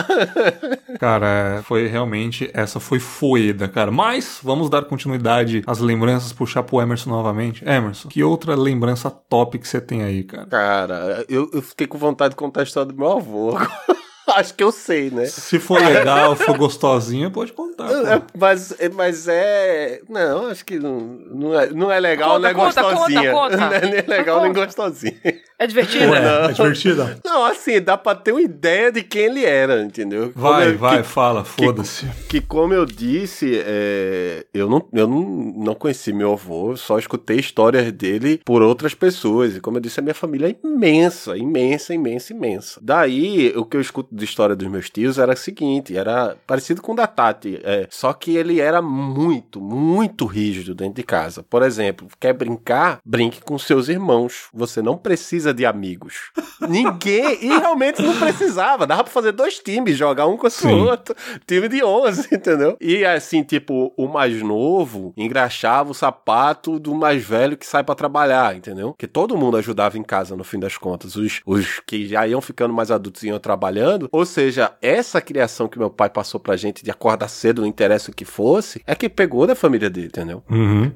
Cara, 1.00 1.28
é, 1.58 1.62
foi 1.62 1.88
realmente. 1.88 2.50
Essa 2.54 2.80
foi 2.80 3.00
foeda, 3.00 3.68
cara. 3.68 3.92
Mas 3.92 4.40
vamos 4.42 4.70
dar 4.70 4.84
continuidade 4.86 5.62
às 5.68 5.80
lembranças, 5.80 6.32
puxar 6.34 6.64
pro 6.64 6.82
Emerson 6.82 7.10
novamente. 7.10 7.64
Emerson, 7.68 8.10
que 8.10 8.24
outra 8.24 8.56
lembrança 8.56 9.10
top 9.10 9.60
que 9.60 9.68
você 9.68 9.82
tem 9.82 10.04
aí, 10.04 10.24
cara? 10.24 10.46
Cara, 10.46 11.26
eu, 11.28 11.50
eu 11.54 11.62
fiquei 11.62 11.88
com 11.88 11.98
vontade 11.98 12.32
de 12.32 12.36
contar 12.38 12.62
a 12.62 12.64
história 12.64 12.92
do 12.92 12.98
meu 12.98 13.12
avô. 13.12 13.58
Acho 14.36 14.54
que 14.54 14.64
eu 14.64 14.72
sei, 14.72 15.10
né? 15.10 15.26
Se 15.26 15.60
for 15.60 15.80
legal, 15.82 16.36
for 16.36 16.58
gostosinha, 16.58 17.30
pode 17.30 17.54
contar. 17.54 17.88
pô. 17.88 17.94
É, 18.08 18.22
mas, 18.38 18.74
é- 18.80 18.90
mas 18.90 19.28
é. 19.28 20.02
Não, 20.10 20.48
acho 20.48 20.66
que 20.66 20.78
não, 20.80 21.00
não, 21.00 21.60
é, 21.60 21.70
não 21.72 21.92
é 21.92 22.00
legal, 22.00 22.36
Conta, 22.36 22.40
não 22.42 22.50
é 22.50 22.54
conta, 22.54 22.82
gostosinha. 22.84 23.32
conta, 23.32 23.58
conta. 23.58 23.58
Não 23.66 23.74
é 23.74 23.82
nem 23.82 24.02
legal, 24.08 24.42
nem 24.42 24.54
gostosinha. 24.54 25.16
É 25.58 25.66
divertida? 25.68 26.10
Ué, 26.12 26.50
é 26.50 26.52
divertida? 26.52 27.20
Não, 27.24 27.46
assim, 27.46 27.80
dá 27.82 27.98
pra 27.98 28.14
ter 28.14 28.34
uma 28.34 28.42
ideia 28.42 28.92
de 28.92 29.02
quem 29.02 29.24
ele 29.24 29.46
era, 29.46 29.82
entendeu? 29.82 30.32
Vai, 30.36 30.70
eu- 30.72 30.78
vai, 30.78 30.98
que- 30.98 31.04
fala, 31.08 31.46
foda-se. 31.46 32.06
Que 32.28 32.42
como 32.42 32.74
eu 32.74 32.86
disse, 32.86 33.62
é, 33.66 34.46
eu, 34.54 34.70
não, 34.70 34.86
eu 34.92 35.08
não, 35.08 35.22
não 35.58 35.74
conheci 35.76 36.12
meu 36.12 36.34
avô, 36.34 36.76
só 36.76 37.00
escutei 37.00 37.38
histórias 37.40 37.90
dele 37.92 38.42
por 38.44 38.62
outras 38.62 38.94
pessoas. 38.94 39.56
E 39.56 39.62
como 39.62 39.78
eu 39.78 39.82
disse, 39.82 40.00
a 40.00 40.04
minha 40.04 40.14
família 40.16 40.50
é 40.50 40.56
imensa, 40.68 41.38
imensa, 41.38 41.94
imensa, 41.94 42.34
imensa. 42.34 42.80
Daí, 42.84 43.54
o 43.56 43.64
que 43.66 43.78
eu 43.78 43.82
escuto 43.82 44.14
de 44.14 44.25
história 44.26 44.56
dos 44.56 44.68
meus 44.68 44.90
tios 44.90 45.18
era 45.18 45.34
o 45.34 45.38
seguinte, 45.38 45.96
era 45.96 46.36
parecido 46.46 46.82
com 46.82 46.94
o 46.94 46.96
da 46.96 47.08
Tati, 47.08 47.60
é, 47.64 47.88
só 47.90 48.14
que 48.14 48.36
ele 48.36 48.60
era 48.60 48.82
muito, 48.82 49.62
muito 49.62 50.26
rígido 50.26 50.76
dentro 50.76 50.96
de 50.96 51.04
casa. 51.04 51.44
Por 51.44 51.64
exemplo, 51.64 52.08
quer 52.20 52.34
brincar? 52.34 53.00
Brinque 53.06 53.42
com 53.42 53.58
seus 53.58 53.88
irmãos. 53.88 54.50
Você 54.54 54.82
não 54.82 54.98
precisa 54.98 55.54
de 55.54 55.66
amigos. 55.66 56.32
Ninguém, 56.68 57.38
e 57.42 57.48
realmente 57.48 58.02
não 58.02 58.18
precisava. 58.18 58.88
Dava 58.88 59.04
pra 59.04 59.14
fazer 59.14 59.32
dois 59.32 59.60
times, 59.60 59.98
jogar 59.98 60.28
um 60.28 60.38
contra 60.38 60.50
Sim. 60.50 60.74
o 60.74 60.86
outro. 60.86 61.16
Time 61.46 61.68
de 61.68 61.84
11, 61.84 62.28
entendeu? 62.36 62.78
E 62.80 63.06
assim, 63.06 63.44
tipo, 63.44 63.94
o 63.98 64.08
mais 64.08 64.42
novo 64.42 65.14
engraxava 65.16 65.92
o 65.92 65.94
sapato 65.94 66.80
do 66.80 66.94
mais 66.96 67.24
velho 67.24 67.58
que 67.58 67.66
sai 67.66 67.84
pra 67.84 67.96
trabalhar, 67.96 68.56
entendeu? 68.56 68.94
Que 68.98 69.08
todo 69.08 69.38
mundo 69.38 69.58
ajudava 69.58 69.98
em 69.98 70.04
casa 70.04 70.36
no 70.36 70.44
fim 70.44 70.60
das 70.60 70.78
contas. 70.78 71.16
Os, 71.16 71.42
os 71.46 71.80
que 71.86 72.08
já 72.08 72.28
iam 72.28 72.42
ficando 72.42 72.74
mais 72.74 72.92
adultos 72.92 73.24
iam 73.24 73.40
trabalhando. 73.40 74.05
Ou 74.12 74.26
seja, 74.26 74.74
essa 74.82 75.22
criação 75.22 75.68
que 75.68 75.78
meu 75.78 75.90
pai 75.90 76.10
passou 76.10 76.40
pra 76.40 76.56
gente 76.56 76.84
de 76.84 76.92
acordar 76.92 77.28
cedo, 77.28 77.62
não 77.62 77.68
interessa 77.68 78.12
o 78.12 78.14
que 78.14 78.26
fosse, 78.26 78.82
é 78.86 78.96
que 78.96 79.10
pegou 79.10 79.48
da 79.48 79.56
família 79.56 79.90
dele, 79.90 80.08
entendeu? 80.08 80.44
Uhum. 80.50 80.92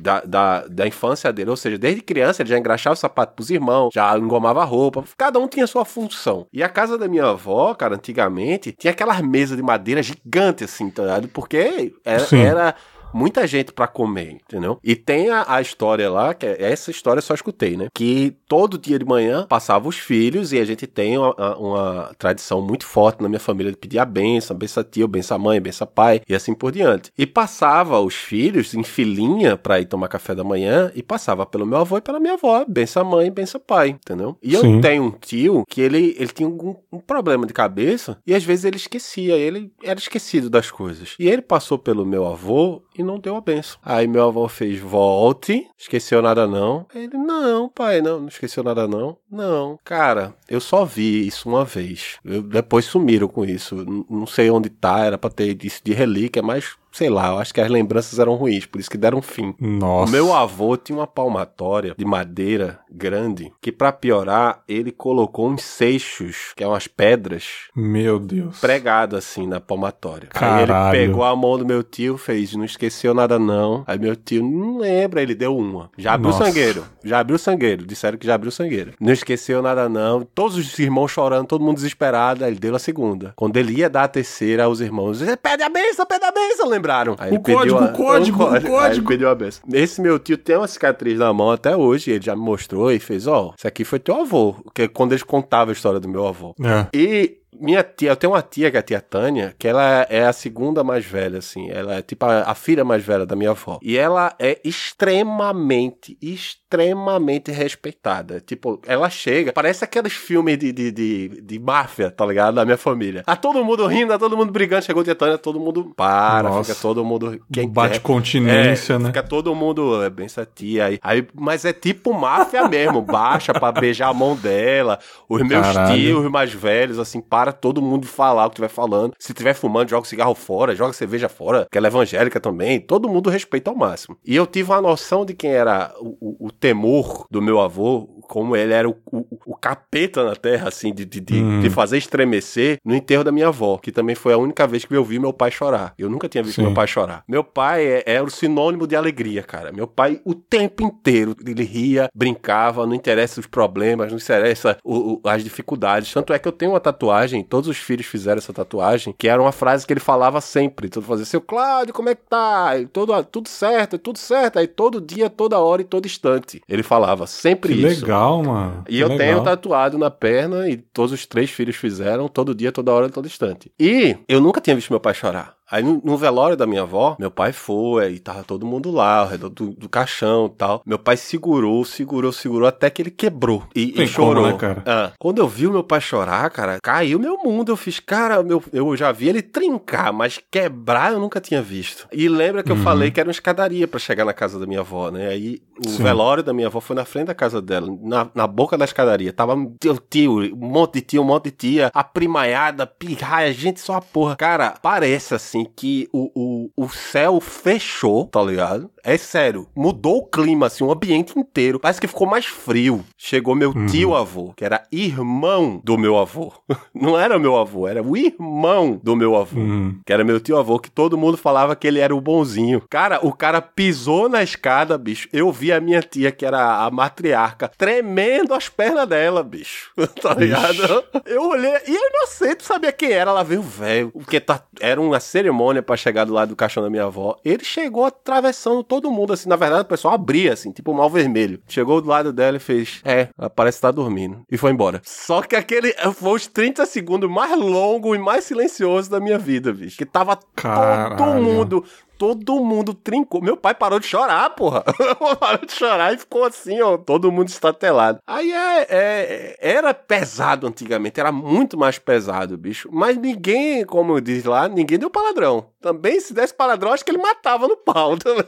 Da, 0.00 0.20
da, 0.20 0.66
da 0.66 0.86
infância 0.86 1.32
dele, 1.32 1.50
ou 1.50 1.56
seja, 1.56 1.78
desde 1.78 2.02
criança 2.02 2.42
ele 2.42 2.50
já 2.50 2.58
engraxava 2.58 2.94
o 2.94 2.96
sapato 2.96 3.34
pros 3.34 3.50
irmãos, 3.50 3.90
já 3.94 4.16
engomava 4.18 4.62
a 4.62 4.64
roupa, 4.64 5.04
cada 5.16 5.38
um 5.38 5.48
tinha 5.48 5.66
sua 5.66 5.84
função. 5.84 6.46
E 6.52 6.62
a 6.62 6.68
casa 6.68 6.98
da 6.98 7.08
minha 7.08 7.26
avó, 7.26 7.74
cara, 7.74 7.94
antigamente, 7.96 8.72
tinha 8.72 8.90
aquelas 8.92 9.20
mesas 9.20 9.56
de 9.56 9.62
madeira 9.62 10.02
gigante 10.02 10.64
assim, 10.64 10.90
tá 10.90 11.02
ligado? 11.02 11.28
Porque 11.28 11.94
era, 12.04 12.24
Sim. 12.24 12.40
era 12.40 12.74
muita 13.12 13.46
gente 13.46 13.72
pra 13.72 13.86
comer, 13.86 14.32
entendeu? 14.32 14.78
E 14.82 14.94
tem 14.94 15.30
a, 15.30 15.44
a 15.48 15.60
história 15.60 16.10
lá, 16.10 16.34
que 16.34 16.44
é, 16.46 16.56
essa 16.70 16.90
história 16.90 17.18
eu 17.18 17.22
só 17.22 17.34
escutei, 17.34 17.76
né? 17.76 17.88
Que 17.94 18.36
todo 18.48 18.78
dia 18.78 18.98
de 18.98 19.04
manhã 19.04 19.46
passava 19.48 19.88
os 19.88 19.96
filhos 19.98 20.52
e 20.52 20.58
a 20.58 20.64
gente 20.64 20.86
tem 20.86 21.16
uma, 21.18 21.56
uma- 21.56 22.12
tradição 22.18 22.60
muito 22.60 22.84
forte 22.86 23.22
na 23.22 23.28
minha 23.28 23.40
família 23.40 23.72
de 23.72 23.78
pedir 23.78 23.98
a 23.98 24.04
benção, 24.04 24.56
benção 24.56 24.84
tio, 24.84 25.08
benção 25.08 25.38
mãe, 25.38 25.60
benção 25.60 25.86
pai 25.86 26.20
e 26.28 26.34
assim 26.34 26.54
por 26.54 26.72
diante. 26.72 27.10
E 27.16 27.26
passava 27.26 28.00
os 28.00 28.14
filhos 28.14 28.74
em 28.74 28.82
filinha 28.82 29.56
pra 29.56 29.80
ir 29.80 29.86
tomar 29.86 30.08
café 30.08 30.34
da 30.34 30.44
manhã 30.44 30.90
e 30.94 31.02
passava 31.02 31.46
pelo 31.46 31.66
meu 31.66 31.78
avô 31.78 31.96
e 31.98 32.00
pela 32.00 32.20
minha 32.20 32.34
avó, 32.34 32.64
benção 32.68 33.04
mãe, 33.04 33.30
benção 33.30 33.60
pai, 33.60 33.88
entendeu? 33.90 34.36
E 34.42 34.56
Sim. 34.56 34.76
eu 34.76 34.80
tenho 34.80 35.02
um 35.04 35.10
tio 35.10 35.64
que 35.68 35.80
ele, 35.80 36.14
ele 36.18 36.28
tinha 36.32 36.48
um, 36.48 36.76
um 36.92 36.98
problema 36.98 37.46
de 37.46 37.52
cabeça 37.52 38.18
e 38.26 38.34
às 38.34 38.44
vezes 38.44 38.64
ele 38.64 38.76
esquecia, 38.76 39.36
ele 39.36 39.72
era 39.82 39.98
esquecido 39.98 40.50
das 40.50 40.70
coisas. 40.70 41.14
E 41.18 41.28
ele 41.28 41.42
passou 41.42 41.78
pelo 41.78 42.04
meu 42.04 42.26
avô 42.26 42.82
e 42.96 43.02
não 43.02 43.18
deu 43.18 43.36
a 43.36 43.40
benção. 43.40 43.78
Aí 43.84 44.06
meu 44.06 44.24
avô 44.26 44.48
fez, 44.48 44.78
volte, 44.78 45.66
esqueceu 45.78 46.20
nada 46.22 46.46
não. 46.46 46.86
Ele, 46.94 47.16
não, 47.16 47.68
pai, 47.68 48.00
não, 48.00 48.20
não 48.20 48.28
esqueceu 48.28 48.62
nada 48.62 48.86
não. 48.88 49.16
Não, 49.30 49.78
cara, 49.84 50.34
eu 50.48 50.60
só 50.60 50.84
vi 50.84 51.26
isso 51.26 51.48
uma 51.48 51.64
vez. 51.64 52.16
Eu- 52.24 52.42
depois 52.42 52.84
sumiram 52.84 53.28
com 53.28 53.44
isso. 53.44 53.76
N- 53.76 54.04
Não 54.08 54.26
sei 54.26 54.50
onde 54.50 54.68
tá, 54.70 55.00
era 55.04 55.18
pra 55.18 55.30
ter 55.30 55.56
isso 55.64 55.80
de 55.84 55.92
relíquia, 55.92 56.42
mas 56.42 56.76
sei 56.96 57.10
lá, 57.10 57.28
eu 57.28 57.38
acho 57.38 57.52
que 57.52 57.60
as 57.60 57.70
lembranças 57.70 58.18
eram 58.18 58.34
ruins, 58.36 58.64
por 58.64 58.80
isso 58.80 58.88
que 58.90 58.96
deram 58.96 59.20
fim. 59.20 59.54
Nossa. 59.60 60.08
O 60.08 60.12
meu 60.12 60.32
avô 60.34 60.76
tinha 60.78 60.98
uma 60.98 61.06
palmatória 61.06 61.94
de 61.96 62.04
madeira 62.06 62.78
grande 62.90 63.52
que, 63.60 63.70
pra 63.70 63.92
piorar, 63.92 64.62
ele 64.66 64.90
colocou 64.90 65.50
uns 65.50 65.62
seixos, 65.62 66.52
que 66.56 66.64
é 66.64 66.66
umas 66.66 66.86
pedras, 66.86 67.44
Meu 67.76 68.18
Deus. 68.18 68.58
pregado 68.60 69.14
assim 69.14 69.46
na 69.46 69.60
palmatória. 69.60 70.28
Aí 70.32 70.40
Caralho. 70.40 70.96
ele 70.96 71.06
pegou 71.06 71.22
a 71.22 71.36
mão 71.36 71.58
do 71.58 71.66
meu 71.66 71.82
tio, 71.82 72.16
fez, 72.16 72.54
não 72.54 72.64
esqueceu 72.64 73.12
nada 73.12 73.38
não. 73.38 73.84
Aí 73.86 73.98
meu 73.98 74.16
tio, 74.16 74.42
não 74.42 74.78
lembra, 74.78 75.20
ele 75.20 75.34
deu 75.34 75.54
uma. 75.54 75.90
Já 75.98 76.14
abriu 76.14 76.30
o 76.30 76.32
Nossa. 76.32 76.46
sangueiro, 76.46 76.84
já 77.04 77.18
abriu 77.20 77.36
o 77.36 77.38
sangueiro, 77.38 77.86
disseram 77.86 78.16
que 78.16 78.26
já 78.26 78.34
abriu 78.34 78.48
o 78.48 78.52
sangueiro. 78.52 78.94
Não 78.98 79.12
esqueceu 79.12 79.60
nada 79.60 79.86
não, 79.86 80.22
todos 80.22 80.56
os 80.56 80.78
irmãos 80.78 81.10
chorando, 81.10 81.46
todo 81.46 81.62
mundo 81.62 81.76
desesperado, 81.76 82.42
aí 82.42 82.50
ele 82.52 82.58
deu 82.58 82.74
a 82.74 82.78
segunda. 82.78 83.34
Quando 83.36 83.58
ele 83.58 83.74
ia 83.74 83.90
dar 83.90 84.04
a 84.04 84.08
terceira, 84.08 84.66
os 84.66 84.80
irmãos, 84.80 85.20
pede 85.42 85.62
a 85.62 85.68
benção, 85.68 86.06
pede 86.06 86.24
a 86.24 86.32
benção, 86.32 86.68
lembraram. 86.86 87.16
Aí 87.18 87.32
O 87.34 87.40
código, 87.40 87.78
a- 87.78 87.84
o 87.86 87.92
código, 87.92 88.42
o 88.44 88.48
Aí 88.48 88.56
ele 88.56 88.68
código. 88.68 89.08
pediu 89.08 89.28
a 89.28 89.34
benção. 89.34 89.62
Esse 89.72 90.00
meu 90.00 90.18
tio 90.18 90.38
tem 90.38 90.56
uma 90.56 90.66
cicatriz 90.68 91.18
na 91.18 91.32
mão 91.32 91.50
até 91.50 91.76
hoje, 91.76 92.10
ele 92.10 92.24
já 92.24 92.34
me 92.36 92.42
mostrou 92.42 92.90
e 92.92 92.98
fez, 92.98 93.26
ó, 93.26 93.52
isso 93.56 93.66
aqui 93.66 93.84
foi 93.84 93.98
teu 93.98 94.20
avô, 94.20 94.54
que 94.74 94.82
é 94.82 94.88
quando 94.88 95.12
eles 95.12 95.22
contavam 95.22 95.70
a 95.70 95.72
história 95.72 96.00
do 96.00 96.08
meu 96.08 96.26
avô. 96.26 96.54
É. 96.62 96.86
E 96.94 97.38
Minha 97.60 97.82
tia, 97.82 98.10
eu 98.10 98.16
tenho 98.16 98.32
uma 98.32 98.42
tia 98.42 98.70
que 98.70 98.76
é 98.76 98.80
a 98.80 98.82
tia 98.82 99.00
Tânia, 99.00 99.54
que 99.58 99.66
ela 99.68 100.06
é 100.10 100.24
a 100.26 100.32
segunda 100.32 100.82
mais 100.84 101.04
velha, 101.04 101.38
assim. 101.38 101.70
Ela 101.70 101.96
é 101.96 102.02
tipo 102.02 102.24
a, 102.24 102.42
a 102.42 102.54
filha 102.54 102.84
mais 102.84 103.04
velha 103.04 103.24
da 103.26 103.34
minha 103.36 103.50
avó. 103.50 103.78
E 103.82 103.96
ela 103.96 104.34
é 104.38 104.58
extremamente, 104.64 106.16
extremamente 106.20 107.50
respeitada. 107.50 108.40
Tipo, 108.40 108.80
ela 108.86 109.08
chega, 109.08 109.52
parece 109.52 109.84
aqueles 109.84 110.12
filmes 110.12 110.58
de, 110.58 110.72
de, 110.72 110.90
de, 110.90 111.28
de 111.42 111.58
máfia, 111.58 112.10
tá 112.10 112.24
ligado? 112.26 112.54
Da 112.54 112.64
minha 112.64 112.76
família. 112.76 113.22
Tá 113.24 113.36
todo 113.36 113.64
mundo 113.64 113.86
rindo, 113.86 114.08
tá 114.08 114.18
todo 114.18 114.36
mundo 114.36 114.52
brigando. 114.52 114.84
Chegou 114.84 115.00
a 115.02 115.04
tia 115.04 115.14
Tânia, 115.14 115.38
todo 115.38 115.58
mundo 115.60 115.92
para, 115.96 116.48
Nossa. 116.48 116.72
fica 116.74 116.80
todo 116.82 117.04
mundo. 117.04 117.40
Quem 117.52 117.68
Bate 117.68 117.94
quer. 117.94 118.00
continência, 118.00 118.94
É, 118.94 118.98
né? 118.98 119.06
Fica 119.08 119.22
todo 119.22 119.54
mundo, 119.54 120.02
é 120.02 120.10
bem 120.10 120.26
essa 120.26 120.44
tia 120.46 120.86
aí. 120.86 120.98
aí. 121.02 121.26
Mas 121.34 121.64
é 121.64 121.72
tipo 121.72 122.12
máfia 122.12 122.68
mesmo, 122.68 123.00
baixa 123.00 123.52
pra 123.54 123.72
beijar 123.72 124.08
a 124.08 124.14
mão 124.14 124.34
dela. 124.36 124.98
Os 125.28 125.42
meus 125.42 125.66
Caralho. 125.66 125.94
tios, 125.96 126.24
os 126.24 126.30
mais 126.30 126.52
velhos, 126.52 126.98
assim, 126.98 127.20
para 127.20 127.45
todo 127.52 127.82
mundo 127.82 128.06
falar 128.06 128.46
o 128.46 128.50
que 128.50 128.56
tiver 128.56 128.68
falando. 128.68 129.12
Se 129.18 129.32
tiver 129.34 129.54
fumando, 129.54 129.88
joga 129.90 130.02
o 130.04 130.08
cigarro 130.08 130.34
fora, 130.34 130.74
joga 130.74 130.92
cerveja 130.92 131.28
fora, 131.28 131.66
que 131.70 131.76
ela 131.78 131.86
é 131.86 131.90
evangélica 131.90 132.40
também. 132.40 132.80
Todo 132.80 133.08
mundo 133.08 133.30
respeita 133.30 133.70
ao 133.70 133.76
máximo. 133.76 134.16
E 134.24 134.34
eu 134.36 134.46
tive 134.46 134.70
uma 134.70 134.80
noção 134.80 135.24
de 135.24 135.34
quem 135.34 135.50
era 135.50 135.92
o, 136.00 136.16
o- 136.20 136.46
o 136.46 136.50
temor 136.50 137.26
do 137.30 137.40
meu 137.42 137.60
avô, 137.60 138.08
como 138.28 138.56
ele 138.56 138.72
era 138.72 138.88
o, 138.88 138.96
o- 139.12 139.26
o 139.46 139.56
capeta 139.56 140.24
na 140.24 140.34
terra, 140.34 140.68
assim, 140.68 140.92
de, 140.92 141.04
de, 141.04 141.20
de- 141.20 141.36
Hum. 141.42 141.60
de 141.60 141.70
fazer 141.70 141.98
estremecer 141.98 142.78
no 142.84 142.94
enterro 142.94 143.22
da 143.24 143.30
minha 143.32 143.48
avó, 143.48 143.78
que 143.78 143.92
também 143.92 144.14
foi 144.14 144.32
a 144.32 144.38
única 144.38 144.66
vez 144.66 144.84
que 144.84 144.94
eu 144.96 145.04
vi 145.04 145.18
meu 145.18 145.32
pai 145.32 145.50
chorar. 145.50 145.94
Eu 145.98 146.08
nunca 146.10 146.28
tinha 146.28 146.42
visto 146.42 146.56
Sim. 146.56 146.62
meu 146.62 146.74
pai 146.74 146.86
chorar. 146.86 147.22
Meu 147.28 147.44
pai 147.44 147.84
é, 147.86 148.02
era 148.06 148.24
o 148.24 148.30
sinônimo 148.30 148.86
de 148.86 148.96
alegria, 148.96 149.42
cara. 149.42 149.70
Meu 149.72 149.86
pai, 149.86 150.20
o 150.24 150.34
tempo 150.34 150.82
inteiro, 150.82 151.36
ele 151.46 151.62
ria, 151.64 152.08
brincava, 152.14 152.86
não 152.86 152.94
interessa 152.94 153.38
os 153.40 153.46
problemas, 153.46 154.10
não 154.10 154.18
interessa 154.18 154.76
o- 154.84 155.20
as 155.24 155.42
dificuldades. 155.44 156.12
Tanto 156.12 156.32
é 156.32 156.38
que 156.38 156.48
eu 156.48 156.52
tenho 156.52 156.72
uma 156.72 156.80
tatuagem, 156.80 157.35
todos 157.42 157.68
os 157.68 157.76
filhos 157.76 158.06
fizeram 158.06 158.38
essa 158.38 158.52
tatuagem, 158.52 159.14
que 159.16 159.28
era 159.28 159.40
uma 159.40 159.52
frase 159.52 159.86
que 159.86 159.92
ele 159.92 160.00
falava 160.00 160.40
sempre. 160.40 160.88
Todo 160.88 161.04
fazia, 161.04 161.24
seu 161.24 161.40
Cláudio, 161.40 161.94
como 161.94 162.08
é 162.08 162.14
que 162.14 162.22
tá? 162.28 162.78
E 162.78 162.86
Todo, 162.86 163.12
tudo 163.24 163.48
certo, 163.48 163.98
tudo 163.98 164.18
certo. 164.18 164.58
Aí 164.58 164.66
todo 164.66 165.00
dia, 165.00 165.28
toda 165.30 165.58
hora 165.58 165.82
e 165.82 165.84
todo 165.84 166.06
instante. 166.06 166.62
Ele 166.68 166.82
falava 166.82 167.26
sempre 167.26 167.74
Que 167.74 167.86
isso. 167.86 168.00
legal, 168.04 168.42
mano. 168.42 168.84
E 168.88 168.96
Que 168.96 169.00
eu 169.00 169.08
legal. 169.08 169.18
tenho 169.26 169.42
tatuado 169.44 169.98
na 169.98 170.10
perna, 170.10 170.68
e 170.68 170.76
todos 170.76 171.12
os 171.12 171.26
três 171.26 171.50
filhos 171.50 171.76
fizeram, 171.76 172.28
todo 172.28 172.54
dia, 172.54 172.70
toda 172.72 172.92
hora, 172.92 173.08
todo 173.08 173.26
instante. 173.26 173.70
E 173.78 174.16
eu 174.28 174.40
nunca 174.40 174.60
tinha 174.60 174.76
visto 174.76 174.90
meu 174.90 175.00
pai 175.00 175.14
chorar. 175.14 175.55
Aí 175.70 175.82
no, 175.82 176.16
velório 176.16 176.56
da 176.56 176.66
minha 176.66 176.82
avó, 176.82 177.16
meu 177.18 177.30
pai 177.30 177.52
foi, 177.52 178.12
e 178.14 178.18
tava 178.18 178.44
todo 178.44 178.64
mundo 178.66 178.90
lá, 178.90 179.18
ao 179.20 179.28
redor 179.28 179.48
do, 179.50 179.70
do 179.70 179.88
caixão 179.88 180.46
e 180.46 180.56
tal. 180.56 180.82
Meu 180.86 180.98
pai 180.98 181.16
segurou, 181.16 181.84
segurou, 181.84 182.32
segurou, 182.32 182.68
até 182.68 182.88
que 182.88 183.02
ele 183.02 183.10
quebrou. 183.10 183.64
E, 183.74 184.00
e 184.02 184.06
chorou. 184.06 184.44
como, 184.44 184.46
né, 184.52 184.58
cara? 184.58 184.82
Ah, 184.86 185.12
quando 185.18 185.38
eu 185.38 185.48
vi 185.48 185.66
o 185.66 185.72
meu 185.72 185.82
pai 185.82 186.00
chorar, 186.00 186.48
cara, 186.50 186.78
caiu 186.82 187.18
meu 187.18 187.36
mundo. 187.38 187.72
Eu 187.72 187.76
fiz, 187.76 187.98
cara, 187.98 188.42
meu, 188.42 188.62
eu 188.72 188.96
já 188.96 189.10
vi 189.12 189.28
ele 189.28 189.42
trincar, 189.42 190.12
mas 190.12 190.38
quebrar 190.50 191.12
eu 191.12 191.18
nunca 191.18 191.40
tinha 191.40 191.60
visto. 191.62 192.06
E 192.12 192.28
lembra 192.28 192.62
que 192.62 192.70
eu 192.70 192.76
Uhum. 192.76 192.82
falei 192.82 193.10
que 193.10 193.18
era 193.18 193.26
uma 193.28 193.32
escadaria 193.32 193.88
pra 193.88 193.98
chegar 193.98 194.24
na 194.24 194.32
casa 194.32 194.58
da 194.60 194.66
minha 194.66 194.80
avó, 194.80 195.10
né? 195.10 195.28
Aí 195.28 195.60
o 195.84 195.88
Sim. 195.88 196.02
velório 196.02 196.42
da 196.42 196.52
minha 196.52 196.68
avó 196.68 196.80
foi 196.80 196.94
na 196.94 197.04
frente 197.04 197.26
da 197.26 197.34
casa 197.34 197.60
dela, 197.60 197.88
na, 198.02 198.28
na 198.34 198.46
boca 198.46 198.76
da 198.78 198.84
escadaria. 198.84 199.32
Tava 199.32 199.56
tio, 199.80 199.98
tio, 200.08 200.54
um 200.54 200.68
monte 200.68 200.94
de 200.94 201.00
tio, 201.00 201.22
um 201.22 201.24
monte 201.24 201.44
de 201.46 201.50
tia, 201.52 201.90
a 201.92 202.04
primaiada, 202.04 202.86
pirraia, 202.86 203.52
gente 203.52 203.80
só 203.80 203.94
a 203.96 204.00
porra. 204.00 204.36
Cara, 204.36 204.74
parece 204.80 205.34
assim 205.34 205.55
que 205.64 206.08
o, 206.12 206.30
o, 206.34 206.84
o 206.84 206.88
céu 206.88 207.40
fechou, 207.40 208.26
tá 208.26 208.42
ligado? 208.42 208.90
É 209.08 209.16
sério, 209.16 209.68
mudou 209.74 210.18
o 210.18 210.26
clima, 210.26 210.66
assim, 210.66 210.82
o 210.82 210.90
ambiente 210.90 211.38
inteiro. 211.38 211.78
Parece 211.78 212.00
que 212.00 212.08
ficou 212.08 212.26
mais 212.26 212.44
frio. 212.44 213.04
Chegou 213.16 213.54
meu 213.54 213.70
Uhum. 213.70 213.86
tio 213.86 214.16
avô, 214.16 214.52
que 214.56 214.64
era 214.64 214.82
irmão 214.90 215.80
do 215.84 215.96
meu 215.96 216.18
avô. 216.18 216.52
Não 216.92 217.16
era 217.16 217.38
meu 217.38 217.56
avô, 217.56 217.86
era 217.86 218.02
o 218.02 218.16
irmão 218.16 218.98
do 219.00 219.14
meu 219.14 219.36
avô. 219.36 219.60
Uhum. 219.60 220.00
Que 220.04 220.12
era 220.12 220.24
meu 220.24 220.40
tio 220.40 220.56
avô, 220.58 220.78
que 220.80 220.90
todo 220.90 221.16
mundo 221.16 221.36
falava 221.36 221.76
que 221.76 221.86
ele 221.86 222.00
era 222.00 222.14
o 222.14 222.20
bonzinho. 222.20 222.82
Cara, 222.90 223.20
o 223.24 223.32
cara 223.32 223.62
pisou 223.62 224.28
na 224.28 224.42
escada, 224.42 224.98
bicho. 224.98 225.28
Eu 225.32 225.52
vi 225.52 225.72
a 225.72 225.80
minha 225.80 226.02
tia, 226.02 226.32
que 226.32 226.44
era 226.44 226.84
a 226.84 226.90
matriarca, 226.90 227.70
tremendo 227.78 228.54
as 228.54 228.68
pernas 228.68 229.06
dela, 229.08 229.42
bicho. 229.44 229.92
tá 230.20 230.34
ligado? 230.34 231.04
Eu 231.24 231.48
olhei, 231.50 231.70
e 231.86 231.94
eu 231.94 232.10
inocente 232.10 232.64
sabia 232.64 232.90
quem 232.90 233.12
era. 233.12 233.30
Ela 233.30 233.44
veio 233.44 233.62
velho, 233.62 234.10
porque 234.10 234.40
tá, 234.40 234.60
era 234.80 235.00
uma 235.00 235.20
cerimônia 235.20 235.80
pra 235.82 235.96
chegar 235.96 236.24
do 236.24 236.32
lado 236.32 236.48
do 236.48 236.56
caixão 236.56 236.82
da 236.82 236.90
minha 236.90 237.04
avó. 237.04 237.36
Ele 237.44 237.62
chegou 237.64 238.04
atravessando 238.04 238.82
todo 238.82 238.95
mundo, 239.10 239.32
assim. 239.32 239.48
Na 239.48 239.56
verdade, 239.56 239.82
o 239.82 239.86
pessoal 239.86 240.14
abria, 240.14 240.52
assim, 240.52 240.72
tipo 240.72 240.92
mal 240.94 241.08
vermelho. 241.10 241.60
Chegou 241.68 242.00
do 242.00 242.08
lado 242.08 242.32
dela 242.32 242.56
e 242.56 242.60
fez: 242.60 243.00
É, 243.04 243.28
parece 243.54 243.78
estar 243.78 243.90
dormindo. 243.90 244.42
E 244.50 244.56
foi 244.56 244.70
embora. 244.70 245.00
Só 245.04 245.42
que 245.42 245.54
aquele 245.56 245.92
foi 246.14 246.32
os 246.36 246.46
30 246.46 246.84
segundos 246.86 247.30
mais 247.30 247.56
longo 247.58 248.14
e 248.14 248.18
mais 248.18 248.44
silencioso 248.44 249.10
da 249.10 249.20
minha 249.20 249.38
vida, 249.38 249.72
bicho. 249.72 249.96
Que 249.96 250.06
tava 250.06 250.36
todo 250.36 250.46
Caralho. 250.56 251.42
mundo. 251.42 251.84
Todo 252.18 252.60
mundo 252.64 252.94
trincou. 252.94 253.42
Meu 253.42 253.56
pai 253.56 253.74
parou 253.74 253.98
de 254.00 254.06
chorar, 254.06 254.48
porra. 254.50 254.82
parou 255.38 255.66
de 255.66 255.72
chorar 255.72 256.14
e 256.14 256.18
ficou 256.18 256.44
assim, 256.44 256.80
ó. 256.80 256.96
Todo 256.96 257.30
mundo 257.30 257.48
estatelado. 257.48 258.18
Aí 258.26 258.50
é, 258.52 258.86
é- 258.88 259.56
Era 259.60 259.92
pesado 259.92 260.66
antigamente. 260.66 261.20
Era 261.20 261.30
muito 261.30 261.76
mais 261.78 261.98
pesado, 261.98 262.56
bicho. 262.56 262.88
Mas 262.92 263.16
ninguém, 263.16 263.84
como 263.84 264.20
diz 264.20 264.44
lá, 264.44 264.68
ninguém 264.68 264.98
deu 264.98 265.10
paladrão. 265.10 265.66
Também, 265.80 266.18
se 266.20 266.32
desse 266.32 266.54
paladrão, 266.54 266.92
acho 266.92 267.04
que 267.04 267.10
ele 267.10 267.18
matava 267.18 267.68
no 267.68 267.76
pau 267.76 268.16
também. 268.18 268.44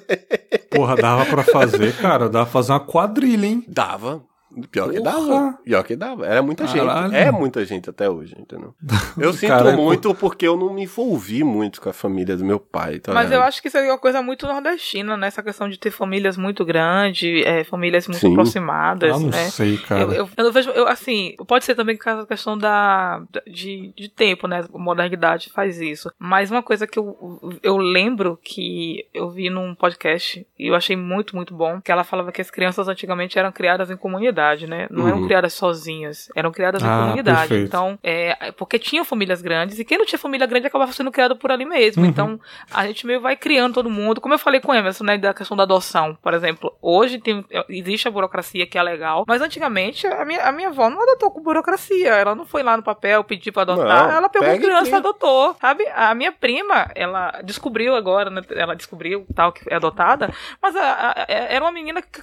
Porra, 0.71 0.97
dava 0.97 1.25
pra 1.27 1.43
fazer, 1.43 1.95
cara. 1.97 2.29
Dava 2.29 2.45
pra 2.47 2.53
fazer 2.53 2.73
uma 2.73 2.81
quadrilha, 2.81 3.47
hein? 3.47 3.64
Dava. 3.69 4.23
Pior 4.70 4.90
que 4.90 5.01
Porra. 5.01 5.11
dava. 5.12 5.59
Pior 5.64 5.82
que 5.84 5.96
dava. 5.96 6.26
Era 6.26 6.42
muita 6.42 6.66
Caralho. 6.66 7.11
gente. 7.11 7.16
É 7.16 7.30
muita 7.30 7.64
gente 7.64 7.90
até 7.90 8.09
hoje, 8.09 8.34
entendeu? 8.38 8.74
Eu 9.18 9.32
sinto 9.32 9.53
é 9.53 9.76
muito 9.76 10.14
porque 10.14 10.46
eu 10.46 10.57
não 10.57 10.72
me 10.72 10.82
envolvi 10.84 11.42
muito 11.44 11.80
com 11.80 11.88
a 11.88 11.92
família 11.92 12.36
do 12.36 12.44
meu 12.44 12.59
pai. 12.61 12.99
Tá 13.01 13.12
Mas 13.12 13.30
eu 13.32 13.42
acho 13.42 13.61
que 13.61 13.68
isso 13.68 13.76
é 13.76 13.82
uma 13.90 13.99
coisa 13.99 14.22
muito 14.22 14.46
nordestina, 14.46 15.16
né? 15.16 15.26
Essa 15.26 15.42
questão 15.42 15.68
de 15.68 15.78
ter 15.78 15.90
famílias 15.90 16.36
muito 16.36 16.64
grandes, 16.64 17.44
é, 17.44 17.64
famílias 17.64 18.07
muito 18.07 18.20
Sim. 18.20 18.32
aproximadas, 18.32 19.16
Ah, 19.16 19.18
não 19.18 19.28
né? 19.28 19.51
sei, 19.51 19.76
cara. 19.78 20.03
Eu, 20.03 20.12
eu, 20.12 20.30
eu 20.36 20.44
não 20.44 20.53
vejo, 20.53 20.70
eu, 20.70 20.86
assim, 20.88 21.34
pode 21.46 21.64
ser 21.64 21.74
também 21.74 21.96
por 21.96 22.05
causa 22.05 22.22
da 22.22 22.26
questão 22.28 22.57
da, 22.57 23.22
de, 23.46 23.92
de 23.96 24.09
tempo, 24.09 24.46
né? 24.46 24.64
A 24.72 24.78
modernidade 24.78 25.51
faz 25.51 25.80
isso. 25.80 26.11
Mas 26.18 26.51
uma 26.51 26.62
coisa 26.62 26.86
que 26.86 26.99
eu, 26.99 27.59
eu 27.62 27.76
lembro 27.76 28.38
que 28.42 29.07
eu 29.12 29.28
vi 29.30 29.51
num 29.51 29.74
podcast 29.74 30.46
e 30.59 30.68
eu 30.68 30.74
achei 30.74 30.96
muito, 30.96 31.34
muito 31.36 31.55
bom, 31.55 31.80
que 31.80 31.90
ela 31.92 32.05
falava 32.05 32.32
que 32.32 32.40
as 32.40 32.51
crianças 32.51 32.88
antigamente 32.88 33.38
eram 33.38 33.53
criadas 33.53 33.90
em 33.90 33.96
comunidade, 33.96 34.38
né? 34.66 34.86
Não 34.91 35.07
eram 35.09 35.18
Uhum. 35.18 35.26
criadas 35.26 35.53
sozinhas, 35.55 36.28
eram 36.34 36.51
criadas 36.53 36.82
em 36.82 36.86
Ah, 36.86 36.99
comunidade. 37.01 37.39
perfeito. 37.49 37.66
Então, 37.66 37.99
é, 38.03 38.53
porque 38.53 38.78
tinham 38.78 39.05
famílias 39.05 39.43
grandes 39.43 39.78
e 39.78 39.84
quem 39.84 39.99
não 39.99 40.07
tinha 40.07 40.18
família 40.18 40.47
grande 40.47 40.66
acabava 40.66 40.93
sendo 40.93 41.11
criado 41.11 41.36
por 41.36 41.51
ali 41.51 41.64
mesmo. 41.64 42.03
Uhum. 42.03 42.09
Então, 42.09 42.41
a 42.72 42.86
gente 42.86 43.07
meio 43.07 43.20
vai 43.20 43.36
criando 43.36 43.74
todo 43.74 43.91
mundo. 43.91 44.20
Como 44.20 44.34
eu 44.34 44.39
falei 44.39 44.61
com 44.61 44.72
o 44.72 44.74
Emerson, 44.74 45.05
né, 45.05 45.18
da 45.18 45.34
questão 45.34 45.57
da 45.57 45.62
adoção, 45.64 46.16
por 46.22 46.34
exemplo. 46.34 46.72
Hoje 46.80 47.18
tem, 47.18 47.45
existe 47.68 48.07
a 48.09 48.11
burocracia 48.11 48.66
que 48.66 48.78
é 48.78 48.82
legal, 48.82 49.24
mas 49.26 49.41
antigamente 49.43 50.07
a 50.07 50.24
minha, 50.24 50.43
a 50.45 50.53
minha 50.53 50.68
avó 50.68 50.89
não 50.91 51.03
adotou 51.03 51.30
com 51.30 51.43
burocracia. 51.43 52.09
Ela 52.14 52.34
não 52.34 52.45
foi 52.47 52.62
lá 52.62 52.76
no 52.76 52.82
papel 52.82 53.22
pedir 53.24 53.53
pra 53.53 53.62
adotar, 53.62 54.09
Não, 54.09 54.16
ela 54.16 54.28
pegou 54.28 54.49
criança 54.59 54.91
e 54.91 54.95
adotou, 54.95 55.57
sabe? 55.61 55.84
A 55.95 56.14
minha 56.14 56.32
prima, 56.32 56.91
ela 56.95 57.41
descobriu 57.45 57.95
agora, 57.95 58.30
né, 58.30 58.43
ela 58.51 58.74
descobriu 58.74 59.26
tal 59.34 59.53
que 59.53 59.62
é 59.72 59.76
adotada, 59.76 60.32
mas 60.62 60.74
a- 60.76 60.80
a- 60.82 61.22
a- 61.22 61.26
era 61.28 61.64
uma 61.64 61.72
menina 61.72 62.01
que 62.03 62.22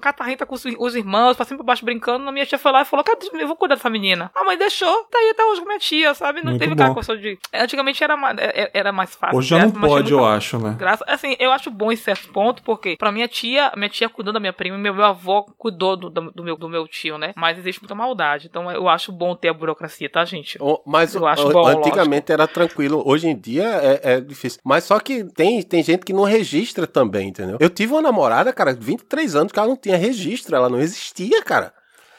catarrenta 0.00 0.46
com 0.46 0.54
os, 0.54 0.64
os 0.78 0.94
irmãos, 0.96 1.36
pra 1.36 1.44
cima 1.54 1.58
pra 1.58 1.66
baixo 1.66 1.84
brincando. 1.84 2.28
A 2.28 2.32
minha 2.32 2.46
tia 2.46 2.58
foi 2.58 2.72
lá 2.72 2.82
e 2.82 2.84
falou: 2.84 3.04
"Cadê- 3.04 3.28
eu 3.34 3.46
vou 3.46 3.56
cuidar 3.56 3.74
dessa 3.76 3.90
menina. 3.90 4.30
A 4.34 4.44
mãe 4.44 4.56
deixou, 4.58 5.04
tá 5.10 5.18
aí 5.18 5.30
até 5.30 5.44
hoje 5.44 5.60
com 5.60 5.66
minha 5.66 5.78
tia, 5.78 6.14
sabe? 6.14 6.40
Não 6.40 6.50
Muito 6.50 6.60
teve 6.60 6.72
aquela 6.74 6.94
questão 6.94 7.16
de. 7.16 7.38
Antigamente 7.52 8.02
era, 8.02 8.16
ma- 8.16 8.34
é- 8.38 8.70
era 8.74 8.92
mais 8.92 9.14
fácil. 9.14 9.38
Hoje 9.38 9.48
já 9.48 9.58
não? 9.58 9.64
Mas 9.66 9.72
tinha 9.74 9.88
pode, 9.88 10.12
eu 10.12 10.24
acho, 10.24 10.58
né? 10.58 10.76
Graça, 10.78 11.04
assim, 11.08 11.36
eu 11.38 11.50
acho 11.52 11.70
bom 11.70 11.90
em 11.92 11.96
certo 11.96 12.28
ponto, 12.32 12.62
porque 12.62 12.96
pra 12.96 13.10
minha 13.12 13.28
tia, 13.28 13.72
minha 13.76 13.88
tia 13.88 14.08
cuidou 14.08 14.32
da 14.32 14.40
minha 14.40 14.52
prima, 14.52 14.76
e 14.76 14.80
meu, 14.80 14.94
meu 14.94 15.04
avô 15.04 15.44
cuidou 15.58 15.96
do, 15.96 16.10
do, 16.10 16.30
do 16.32 16.42
meu, 16.44 16.56
do 16.56 16.68
meu 16.68 16.86
tio, 16.88 17.18
né? 17.18 17.32
Mas 17.36 17.58
existe 17.58 17.80
muita 17.80 17.94
maldade. 17.94 18.46
Então 18.48 18.70
eu 18.70 18.88
acho 18.88 19.12
bom 19.12 19.34
ter 19.34 19.48
a 19.48 19.54
burocracia, 19.54 20.08
tá, 20.08 20.24
gente? 20.24 20.56
O- 20.60 20.80
Mas 20.86 21.14
Eu 21.14 21.26
acho 21.26 21.46
o- 21.48 21.52
bom, 21.52 21.66
antigamente 21.66 22.32
era 22.32 22.46
tranquilo, 22.46 23.02
hoje 23.04 23.28
em 23.28 23.36
dia 23.36 23.64
é, 23.64 24.14
é 24.14 24.20
difícil. 24.20 24.60
Mas 24.64 24.84
só 24.84 24.98
que 25.00 25.24
tem, 25.24 25.62
tem 25.62 25.82
gente 25.82 26.04
que 26.04 26.12
não 26.12 26.24
registra 26.24 26.86
também, 26.86 27.28
entendeu? 27.28 27.56
Eu 27.60 27.70
tive 27.70 27.92
uma 27.92 28.02
namorada, 28.02 28.52
cara, 28.52 28.72
23 28.72 29.34
anos, 29.36 29.52
que 29.52 29.58
ela 29.58 29.68
não 29.68 29.76
tinha 29.76 29.96
registro, 29.96 30.54
ela 30.56 30.68
não 30.68 30.80
existia, 30.80 31.42
cara. 31.44 31.74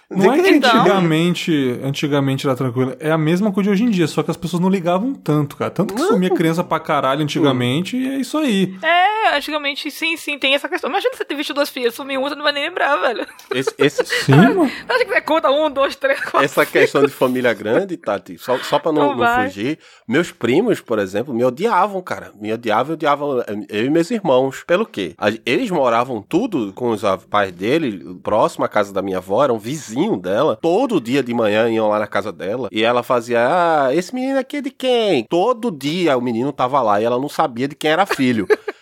Não 0.10 0.34
é 0.34 0.40
que 0.42 0.50
Então- 0.50 0.70
antigamente, 0.82 1.80
antigamente 1.84 2.46
era 2.46 2.56
tranquilo. 2.56 2.96
É 3.00 3.12
a 3.12 3.18
mesma 3.18 3.52
coisa 3.52 3.70
de 3.70 3.74
hoje 3.74 3.84
em 3.84 3.90
dia, 3.90 4.08
só 4.08 4.22
que 4.22 4.30
as 4.32 4.38
pessoas 4.38 4.62
não 4.62 4.70
ligavam 4.70 5.14
tanto, 5.14 5.56
cara. 5.58 5.72
Tanto 5.72 5.94
que 5.96 6.02
sumia 6.02 6.30
criança 6.30 6.64
pra 6.64 6.80
caralho 6.80 7.24
antigamente 7.24 7.98
e 7.98 8.08
é 8.08 8.18
isso 8.18 8.38
aí. 8.38 8.76
É, 8.84 9.36
antigamente, 9.36 9.90
sim, 9.90 10.16
sim, 10.16 10.38
tem 10.38 10.54
essa 10.54 10.70
questão. 10.70 10.90
Imagina 10.90 11.16
você 11.16 11.26
ter 11.26 11.36
visto 11.36 11.54
duas 11.54 11.70
filhas, 11.70 11.96
sumir 11.96 12.18
uma, 12.20 12.30
você 12.30 12.36
não 12.36 12.44
vai 12.44 12.54
nem 12.54 12.66
lembrar, 12.66 12.96
velho. 12.98 13.26
Esse, 13.54 13.74
esse- 13.78 14.06
Sim, 14.26 14.32
mano. 14.36 14.72
Acho 14.88 15.00
que 15.06 15.12
você 15.14 15.22
conta 15.22 15.50
um, 15.52 15.70
dois, 15.72 15.96
três, 15.96 16.20
quatro. 16.20 16.44
essa 16.44 16.66
questão 16.66 17.04
de 17.04 17.12
família 17.12 17.54
grande, 17.54 17.98
Tati, 17.98 18.38
só, 18.38 18.58
só 18.60 18.78
pra 18.80 18.92
não, 18.92 19.16
Não 19.16 19.18
não 19.18 19.44
fugir, 19.46 19.80
meus 20.08 20.32
primos, 20.32 20.80
por 20.82 21.00
exemplo, 21.00 21.34
me 21.34 21.44
odiavam, 21.44 22.02
cara. 22.02 22.32
Me 22.40 22.54
odiavam, 22.54 22.94
odiavam 22.94 23.44
eu 23.70 23.86
e 23.86 23.90
meus 23.90 24.12
irmãos. 24.12 24.64
Pelo 24.68 24.86
quê? 24.86 25.16
Eles 25.46 25.72
moravam 25.72 26.22
tudo 26.22 26.72
com 26.74 26.90
os 26.90 27.02
pais 27.30 27.52
dele, 27.52 28.18
próximo 28.22 28.66
à 28.66 28.68
casa 28.70 28.94
da 28.94 29.02
minha 29.02 29.18
avó, 29.18 29.44
eram 29.44 29.58
vizinhos 29.58 29.95
irmãozinho 29.96 30.18
dela, 30.18 30.58
todo 30.62 31.00
dia 31.00 31.24
de 31.24 31.34
manhã 31.34 31.70
iam 31.70 31.88
lá 31.88 32.00
na 32.00 32.08
casa 32.08 32.32
dela 32.32 32.68
e 32.72 32.84
ela 32.84 33.02
fazia: 33.02 33.40
Ah, 33.40 33.96
esse 33.96 34.14
menino 34.14 34.38
aqui 34.38 34.58
é 34.58 34.62
de 34.62 34.72
quem? 34.72 35.26
Todo 35.30 35.72
dia 35.72 36.18
o 36.18 36.22
menino 36.22 36.52
tava 36.52 36.82
lá 36.82 37.02
e 37.02 37.06
ela 37.06 37.20
não 37.20 37.30
sabia 37.30 37.68
de 37.68 37.76
quem 37.76 37.92
era 37.92 38.06
filho. 38.06 38.48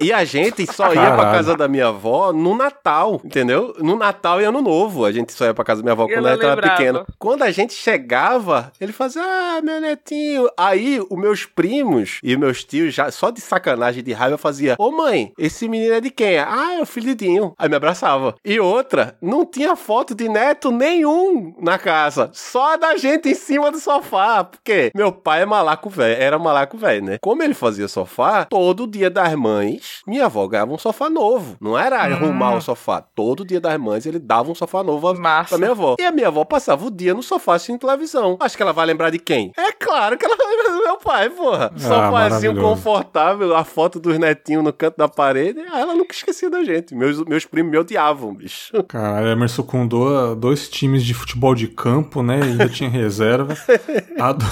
E 0.00 0.12
a 0.12 0.24
gente 0.24 0.66
só 0.66 0.86
ia 0.88 0.92
pra 0.92 1.16
Caralho. 1.16 1.36
casa 1.36 1.56
da 1.56 1.68
minha 1.68 1.88
avó 1.88 2.32
no 2.32 2.56
Natal, 2.56 3.20
entendeu? 3.24 3.74
No 3.78 3.96
Natal 3.96 4.40
e 4.40 4.44
Ano 4.44 4.60
Novo. 4.60 5.04
A 5.04 5.12
gente 5.12 5.32
só 5.32 5.44
ia 5.46 5.54
pra 5.54 5.64
casa 5.64 5.80
da 5.82 5.84
minha 5.84 5.92
avó 5.92 6.06
quando 6.06 6.28
ela 6.28 6.52
era 6.52 6.62
pequena. 6.62 7.06
Quando 7.18 7.42
a 7.42 7.50
gente 7.50 7.72
chegava, 7.74 8.72
ele 8.80 8.92
fazia, 8.92 9.22
ah, 9.22 9.60
meu 9.62 9.80
netinho. 9.80 10.48
Aí, 10.56 11.00
os 11.08 11.18
meus 11.18 11.46
primos 11.46 12.18
e 12.22 12.36
meus 12.36 12.64
tios, 12.64 12.94
já 12.94 13.10
só 13.10 13.30
de 13.30 13.40
sacanagem, 13.40 14.02
de 14.02 14.12
raiva, 14.12 14.36
fazia, 14.36 14.74
ô 14.78 14.90
mãe, 14.90 15.32
esse 15.38 15.68
menino 15.68 15.94
é 15.94 16.00
de 16.00 16.10
quem? 16.10 16.38
Ah, 16.38 16.74
é 16.74 16.82
o 16.82 16.86
filho 16.86 17.06
de 17.06 17.14
Dinho. 17.14 17.54
Aí 17.58 17.68
me 17.68 17.76
abraçava. 17.76 18.34
E 18.44 18.58
outra, 18.60 19.16
não 19.22 19.46
tinha 19.46 19.76
foto 19.76 20.14
de 20.14 20.28
neto 20.28 20.70
nenhum 20.70 21.54
na 21.60 21.78
casa. 21.78 22.30
Só 22.32 22.76
da 22.76 22.96
gente 22.96 23.28
em 23.28 23.34
cima 23.34 23.70
do 23.70 23.78
sofá. 23.78 24.44
Porque 24.44 24.90
meu 24.94 25.12
pai 25.12 25.42
é 25.42 25.46
malaco 25.46 25.88
velho, 25.88 26.20
era 26.20 26.38
malaco 26.38 26.76
velho, 26.76 27.04
né? 27.04 27.18
Como 27.20 27.42
ele 27.42 27.54
fazia 27.54 27.88
sofá, 27.88 28.44
todo 28.44 28.86
dia 28.86 29.08
das 29.08 29.32
mães, 29.34 29.83
minha 30.06 30.26
avó 30.26 30.46
ganhava 30.46 30.72
um 30.72 30.78
sofá 30.78 31.08
novo. 31.10 31.56
Não 31.60 31.76
era 31.78 32.00
arrumar 32.00 32.54
o 32.54 32.60
sofá. 32.60 33.00
Todo 33.00 33.44
dia 33.44 33.60
das 33.60 33.78
mães 33.78 34.06
ele 34.06 34.18
dava 34.18 34.50
um 34.50 34.54
sofá 34.54 34.82
novo 34.82 35.14
Massa. 35.14 35.50
pra 35.50 35.58
minha 35.58 35.70
avó. 35.70 35.96
E 35.98 36.04
a 36.04 36.10
minha 36.12 36.28
avó 36.28 36.44
passava 36.44 36.86
o 36.86 36.90
dia 36.90 37.14
no 37.14 37.22
sofá 37.22 37.54
assistindo 37.54 37.78
televisão. 37.80 38.36
Acho 38.40 38.56
que 38.56 38.62
ela 38.62 38.72
vai 38.72 38.86
lembrar 38.86 39.10
de 39.10 39.18
quem? 39.18 39.52
É 39.56 39.72
claro 39.72 40.16
que 40.16 40.24
ela 40.24 40.36
vai 40.36 40.46
lembrar 40.46 40.76
do 40.76 40.82
meu 40.84 40.96
pai, 40.98 41.30
porra. 41.30 41.70
Sofazinho 41.76 42.12
maravilhoso. 42.12 42.60
confortável, 42.60 43.56
a 43.56 43.64
foto 43.64 43.98
dos 44.00 44.18
netinhos 44.18 44.62
no 44.64 44.72
canto 44.72 44.96
da 44.96 45.08
parede. 45.08 45.60
Aí 45.60 45.80
ela 45.80 45.94
nunca 45.94 46.14
esquecia 46.14 46.48
da 46.50 46.62
gente. 46.64 46.94
Meus, 46.94 47.22
meus 47.24 47.44
primos 47.44 47.70
me 47.70 47.78
odiavam, 47.78 48.34
bicho. 48.34 48.72
Cara, 48.84 49.30
Emerson 49.32 49.64
do- 49.88 50.34
dois 50.34 50.68
times 50.68 51.04
de 51.04 51.12
futebol 51.14 51.54
de 51.54 51.68
campo, 51.68 52.22
né? 52.22 52.38
E 52.40 52.42
ainda 52.42 52.68
tinha 52.68 52.88
reserva. 52.88 53.54
Ado- 54.20 54.44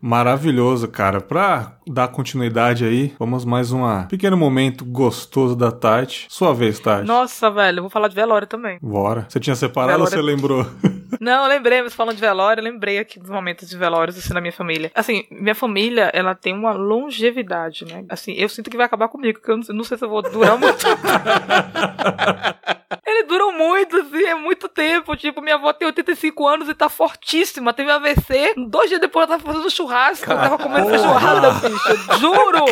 Maravilhoso, 0.00 0.88
cara. 0.88 1.20
Pra 1.20 1.76
dar 1.86 2.08
continuidade 2.08 2.84
aí, 2.84 3.12
vamos 3.18 3.44
mais 3.44 3.72
um 3.72 3.80
pequeno 4.08 4.36
momento 4.36 4.69
gostoso 4.84 5.54
da 5.56 5.70
Tati. 5.72 6.26
Sua 6.28 6.54
vez, 6.54 6.78
Tati. 6.78 7.06
Nossa, 7.06 7.50
velho, 7.50 7.78
eu 7.78 7.82
vou 7.82 7.90
falar 7.90 8.08
de 8.08 8.14
velório 8.14 8.46
também. 8.46 8.78
Bora. 8.80 9.26
Você 9.28 9.38
tinha 9.40 9.56
separado 9.56 10.02
ou 10.02 10.08
Velório- 10.08 10.16
você 10.18 10.34
lembrou? 10.36 10.66
Não, 11.20 11.42
eu 11.44 11.48
lembrei, 11.48 11.82
mas 11.82 11.92
falando 11.92 12.14
de 12.14 12.20
velório, 12.20 12.60
eu 12.60 12.64
lembrei 12.64 12.98
aqui 12.98 13.18
dos 13.18 13.28
momentos 13.28 13.68
de 13.68 13.76
velórios, 13.76 14.16
assim, 14.16 14.32
da 14.32 14.40
minha 14.40 14.52
família. 14.52 14.90
Assim, 14.94 15.24
minha 15.30 15.54
família, 15.54 16.10
ela 16.14 16.34
tem 16.34 16.54
uma 16.54 16.72
longevidade, 16.72 17.84
né? 17.84 18.04
Assim, 18.08 18.32
eu 18.32 18.48
sinto 18.48 18.70
que 18.70 18.76
vai 18.76 18.86
acabar 18.86 19.08
comigo, 19.08 19.38
porque 19.40 19.50
eu 19.70 19.74
não 19.74 19.84
sei 19.84 19.98
se 19.98 20.04
eu 20.04 20.08
vou 20.08 20.22
durar 20.22 20.56
muito. 20.58 20.86
Eles 23.06 23.26
duram 23.26 23.52
muito, 23.52 23.96
assim, 23.96 24.24
é 24.24 24.34
muito 24.34 24.68
tempo. 24.68 25.14
Tipo, 25.16 25.40
minha 25.40 25.54
avó 25.56 25.72
tem 25.72 25.86
85 25.86 26.46
anos 26.46 26.68
e 26.68 26.74
tá 26.74 26.88
fortíssima. 26.88 27.72
Teve 27.72 27.90
AVC. 27.90 28.54
Dois 28.68 28.88
dias 28.88 29.00
depois 29.00 29.28
ela 29.28 29.38
tava 29.38 29.52
fazendo 29.52 29.70
churrasco. 29.70 30.30
Eu 30.30 30.36
tava 30.36 30.58
comendo 30.58 30.86
Porra. 30.86 30.98
feijoada, 30.98 31.50
bicho. 31.52 32.18
Juro! 32.18 32.64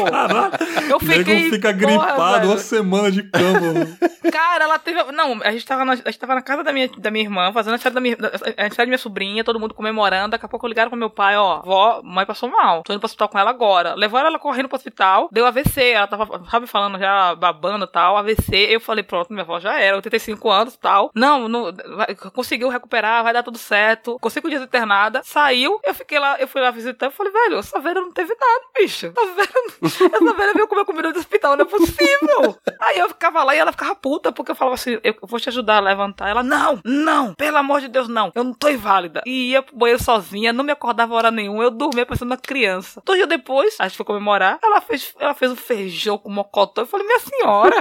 Eu 0.88 0.96
O 0.98 1.04
nego 1.04 1.24
fiquei. 1.24 1.50
fica 1.50 1.68
porra, 1.68 1.78
gripado 1.86 2.32
velho. 2.40 2.48
uma 2.50 2.58
semana 2.58 3.10
de 3.10 3.22
cama. 3.22 3.98
Cara, 4.32 4.64
ela 4.64 4.78
teve. 4.78 5.02
Não, 5.12 5.40
a 5.42 5.50
gente 5.52 5.64
tava 5.66 5.84
na, 5.84 5.92
a 5.92 5.96
gente 5.96 6.18
tava 6.18 6.34
na 6.34 6.42
casa 6.42 6.62
da 6.62 6.72
minha, 6.72 6.88
da 6.98 7.10
minha 7.10 7.24
irmã, 7.24 7.52
fazendo 7.52 7.72
a 7.74 7.78
aniversário 7.78 7.94
da 7.94 8.00
minha, 8.00 8.16
a 8.16 8.68
da 8.68 8.86
minha 8.86 8.98
sobrinha, 8.98 9.44
todo 9.44 9.58
mundo 9.60 9.74
comemorando. 9.74 10.30
Daqui 10.32 10.44
a 10.44 10.48
pouco 10.48 10.66
ligaram 10.66 10.90
pro 10.90 10.98
meu 10.98 11.10
pai, 11.10 11.36
ó, 11.36 11.60
vó, 11.62 12.00
mãe 12.02 12.26
passou 12.26 12.48
mal. 12.48 12.82
Tô 12.82 12.92
indo 12.92 13.00
pro 13.00 13.06
hospital 13.06 13.28
com 13.28 13.38
ela 13.38 13.50
agora. 13.50 13.94
Levaram 13.94 14.28
ela 14.28 14.38
correndo 14.38 14.68
pro 14.68 14.76
hospital, 14.76 15.28
deu 15.32 15.46
AVC. 15.46 15.90
Ela 15.92 16.06
tava, 16.06 16.42
sabe, 16.50 16.66
falando 16.66 16.98
já, 16.98 17.34
babando 17.34 17.84
e 17.84 17.88
tal, 17.88 18.16
AVC. 18.16 18.56
Eu 18.70 18.80
falei, 18.80 19.02
pronto, 19.02 19.32
minha 19.32 19.42
avó 19.42 19.58
já 19.60 19.78
era, 19.80 19.96
85 20.08 20.50
anos 20.50 20.74
e 20.74 20.78
tal. 20.78 21.10
Não, 21.14 21.48
não 21.48 21.72
vai- 21.96 22.14
conseguiu 22.34 22.68
recuperar, 22.68 23.22
vai 23.22 23.32
dar 23.32 23.42
tudo 23.42 23.58
certo. 23.58 24.18
Com 24.20 24.30
cinco 24.30 24.48
dias 24.48 24.62
internada, 24.62 25.22
saiu. 25.24 25.80
Eu 25.84 25.94
fiquei 25.94 26.18
lá, 26.18 26.36
eu 26.38 26.48
fui 26.48 26.60
lá 26.60 26.70
visitar. 26.70 27.10
Falei, 27.10 27.32
velho, 27.32 27.58
essa 27.58 27.78
velha 27.80 28.00
não 28.00 28.12
teve 28.12 28.34
nada, 28.34 28.64
bicho. 28.78 29.06
Essa 29.16 29.26
velha, 29.34 29.50
essa 29.82 30.34
velha 30.34 30.54
veio 30.54 30.68
comer 30.68 30.84
comida 30.84 31.12
do 31.12 31.18
hospital, 31.18 31.56
não 31.56 31.64
é 31.64 31.68
possível. 31.68 32.56
Aí 32.80 32.98
eu 32.98 33.08
ficava 33.08 33.42
lá 33.44 33.54
e 33.54 33.58
ela 33.58 33.72
ficava 33.72 33.94
puta, 33.94 34.32
porque 34.32 34.50
eu 34.52 34.56
falava 34.56 34.74
assim, 34.74 34.98
eu 35.02 35.14
vou 35.22 35.38
te 35.40 35.48
ajudar 35.48 35.76
a 35.76 35.80
levantar. 35.80 36.28
Ela, 36.28 36.42
não, 36.42 36.80
não, 36.84 37.34
pelo 37.34 37.56
amor 37.56 37.80
de 37.80 37.88
Deus, 37.88 38.08
não. 38.08 38.32
Eu 38.34 38.44
não 38.44 38.52
tô 38.54 38.68
inválida. 38.68 39.22
E 39.26 39.50
ia 39.52 39.62
pro 39.62 39.76
banheiro 39.76 40.02
sozinha, 40.02 40.52
não 40.52 40.64
me 40.64 40.72
acordava 40.72 41.14
hora 41.14 41.30
nenhuma. 41.30 41.62
Eu 41.64 41.70
dormia 41.70 42.06
pensando 42.06 42.28
na 42.28 42.36
criança. 42.36 43.02
Dois 43.04 43.18
dias 43.18 43.28
depois, 43.28 43.76
a 43.78 43.86
gente 43.88 43.96
foi 43.96 44.06
comemorar, 44.06 44.58
ela 44.62 44.80
fez, 44.80 45.14
ela 45.18 45.34
fez 45.34 45.50
um 45.52 45.56
feijão 45.56 46.16
com 46.18 46.30
mocotó. 46.30 46.82
Eu 46.82 46.86
falei, 46.86 47.06
minha 47.06 47.18
senhora, 47.20 47.76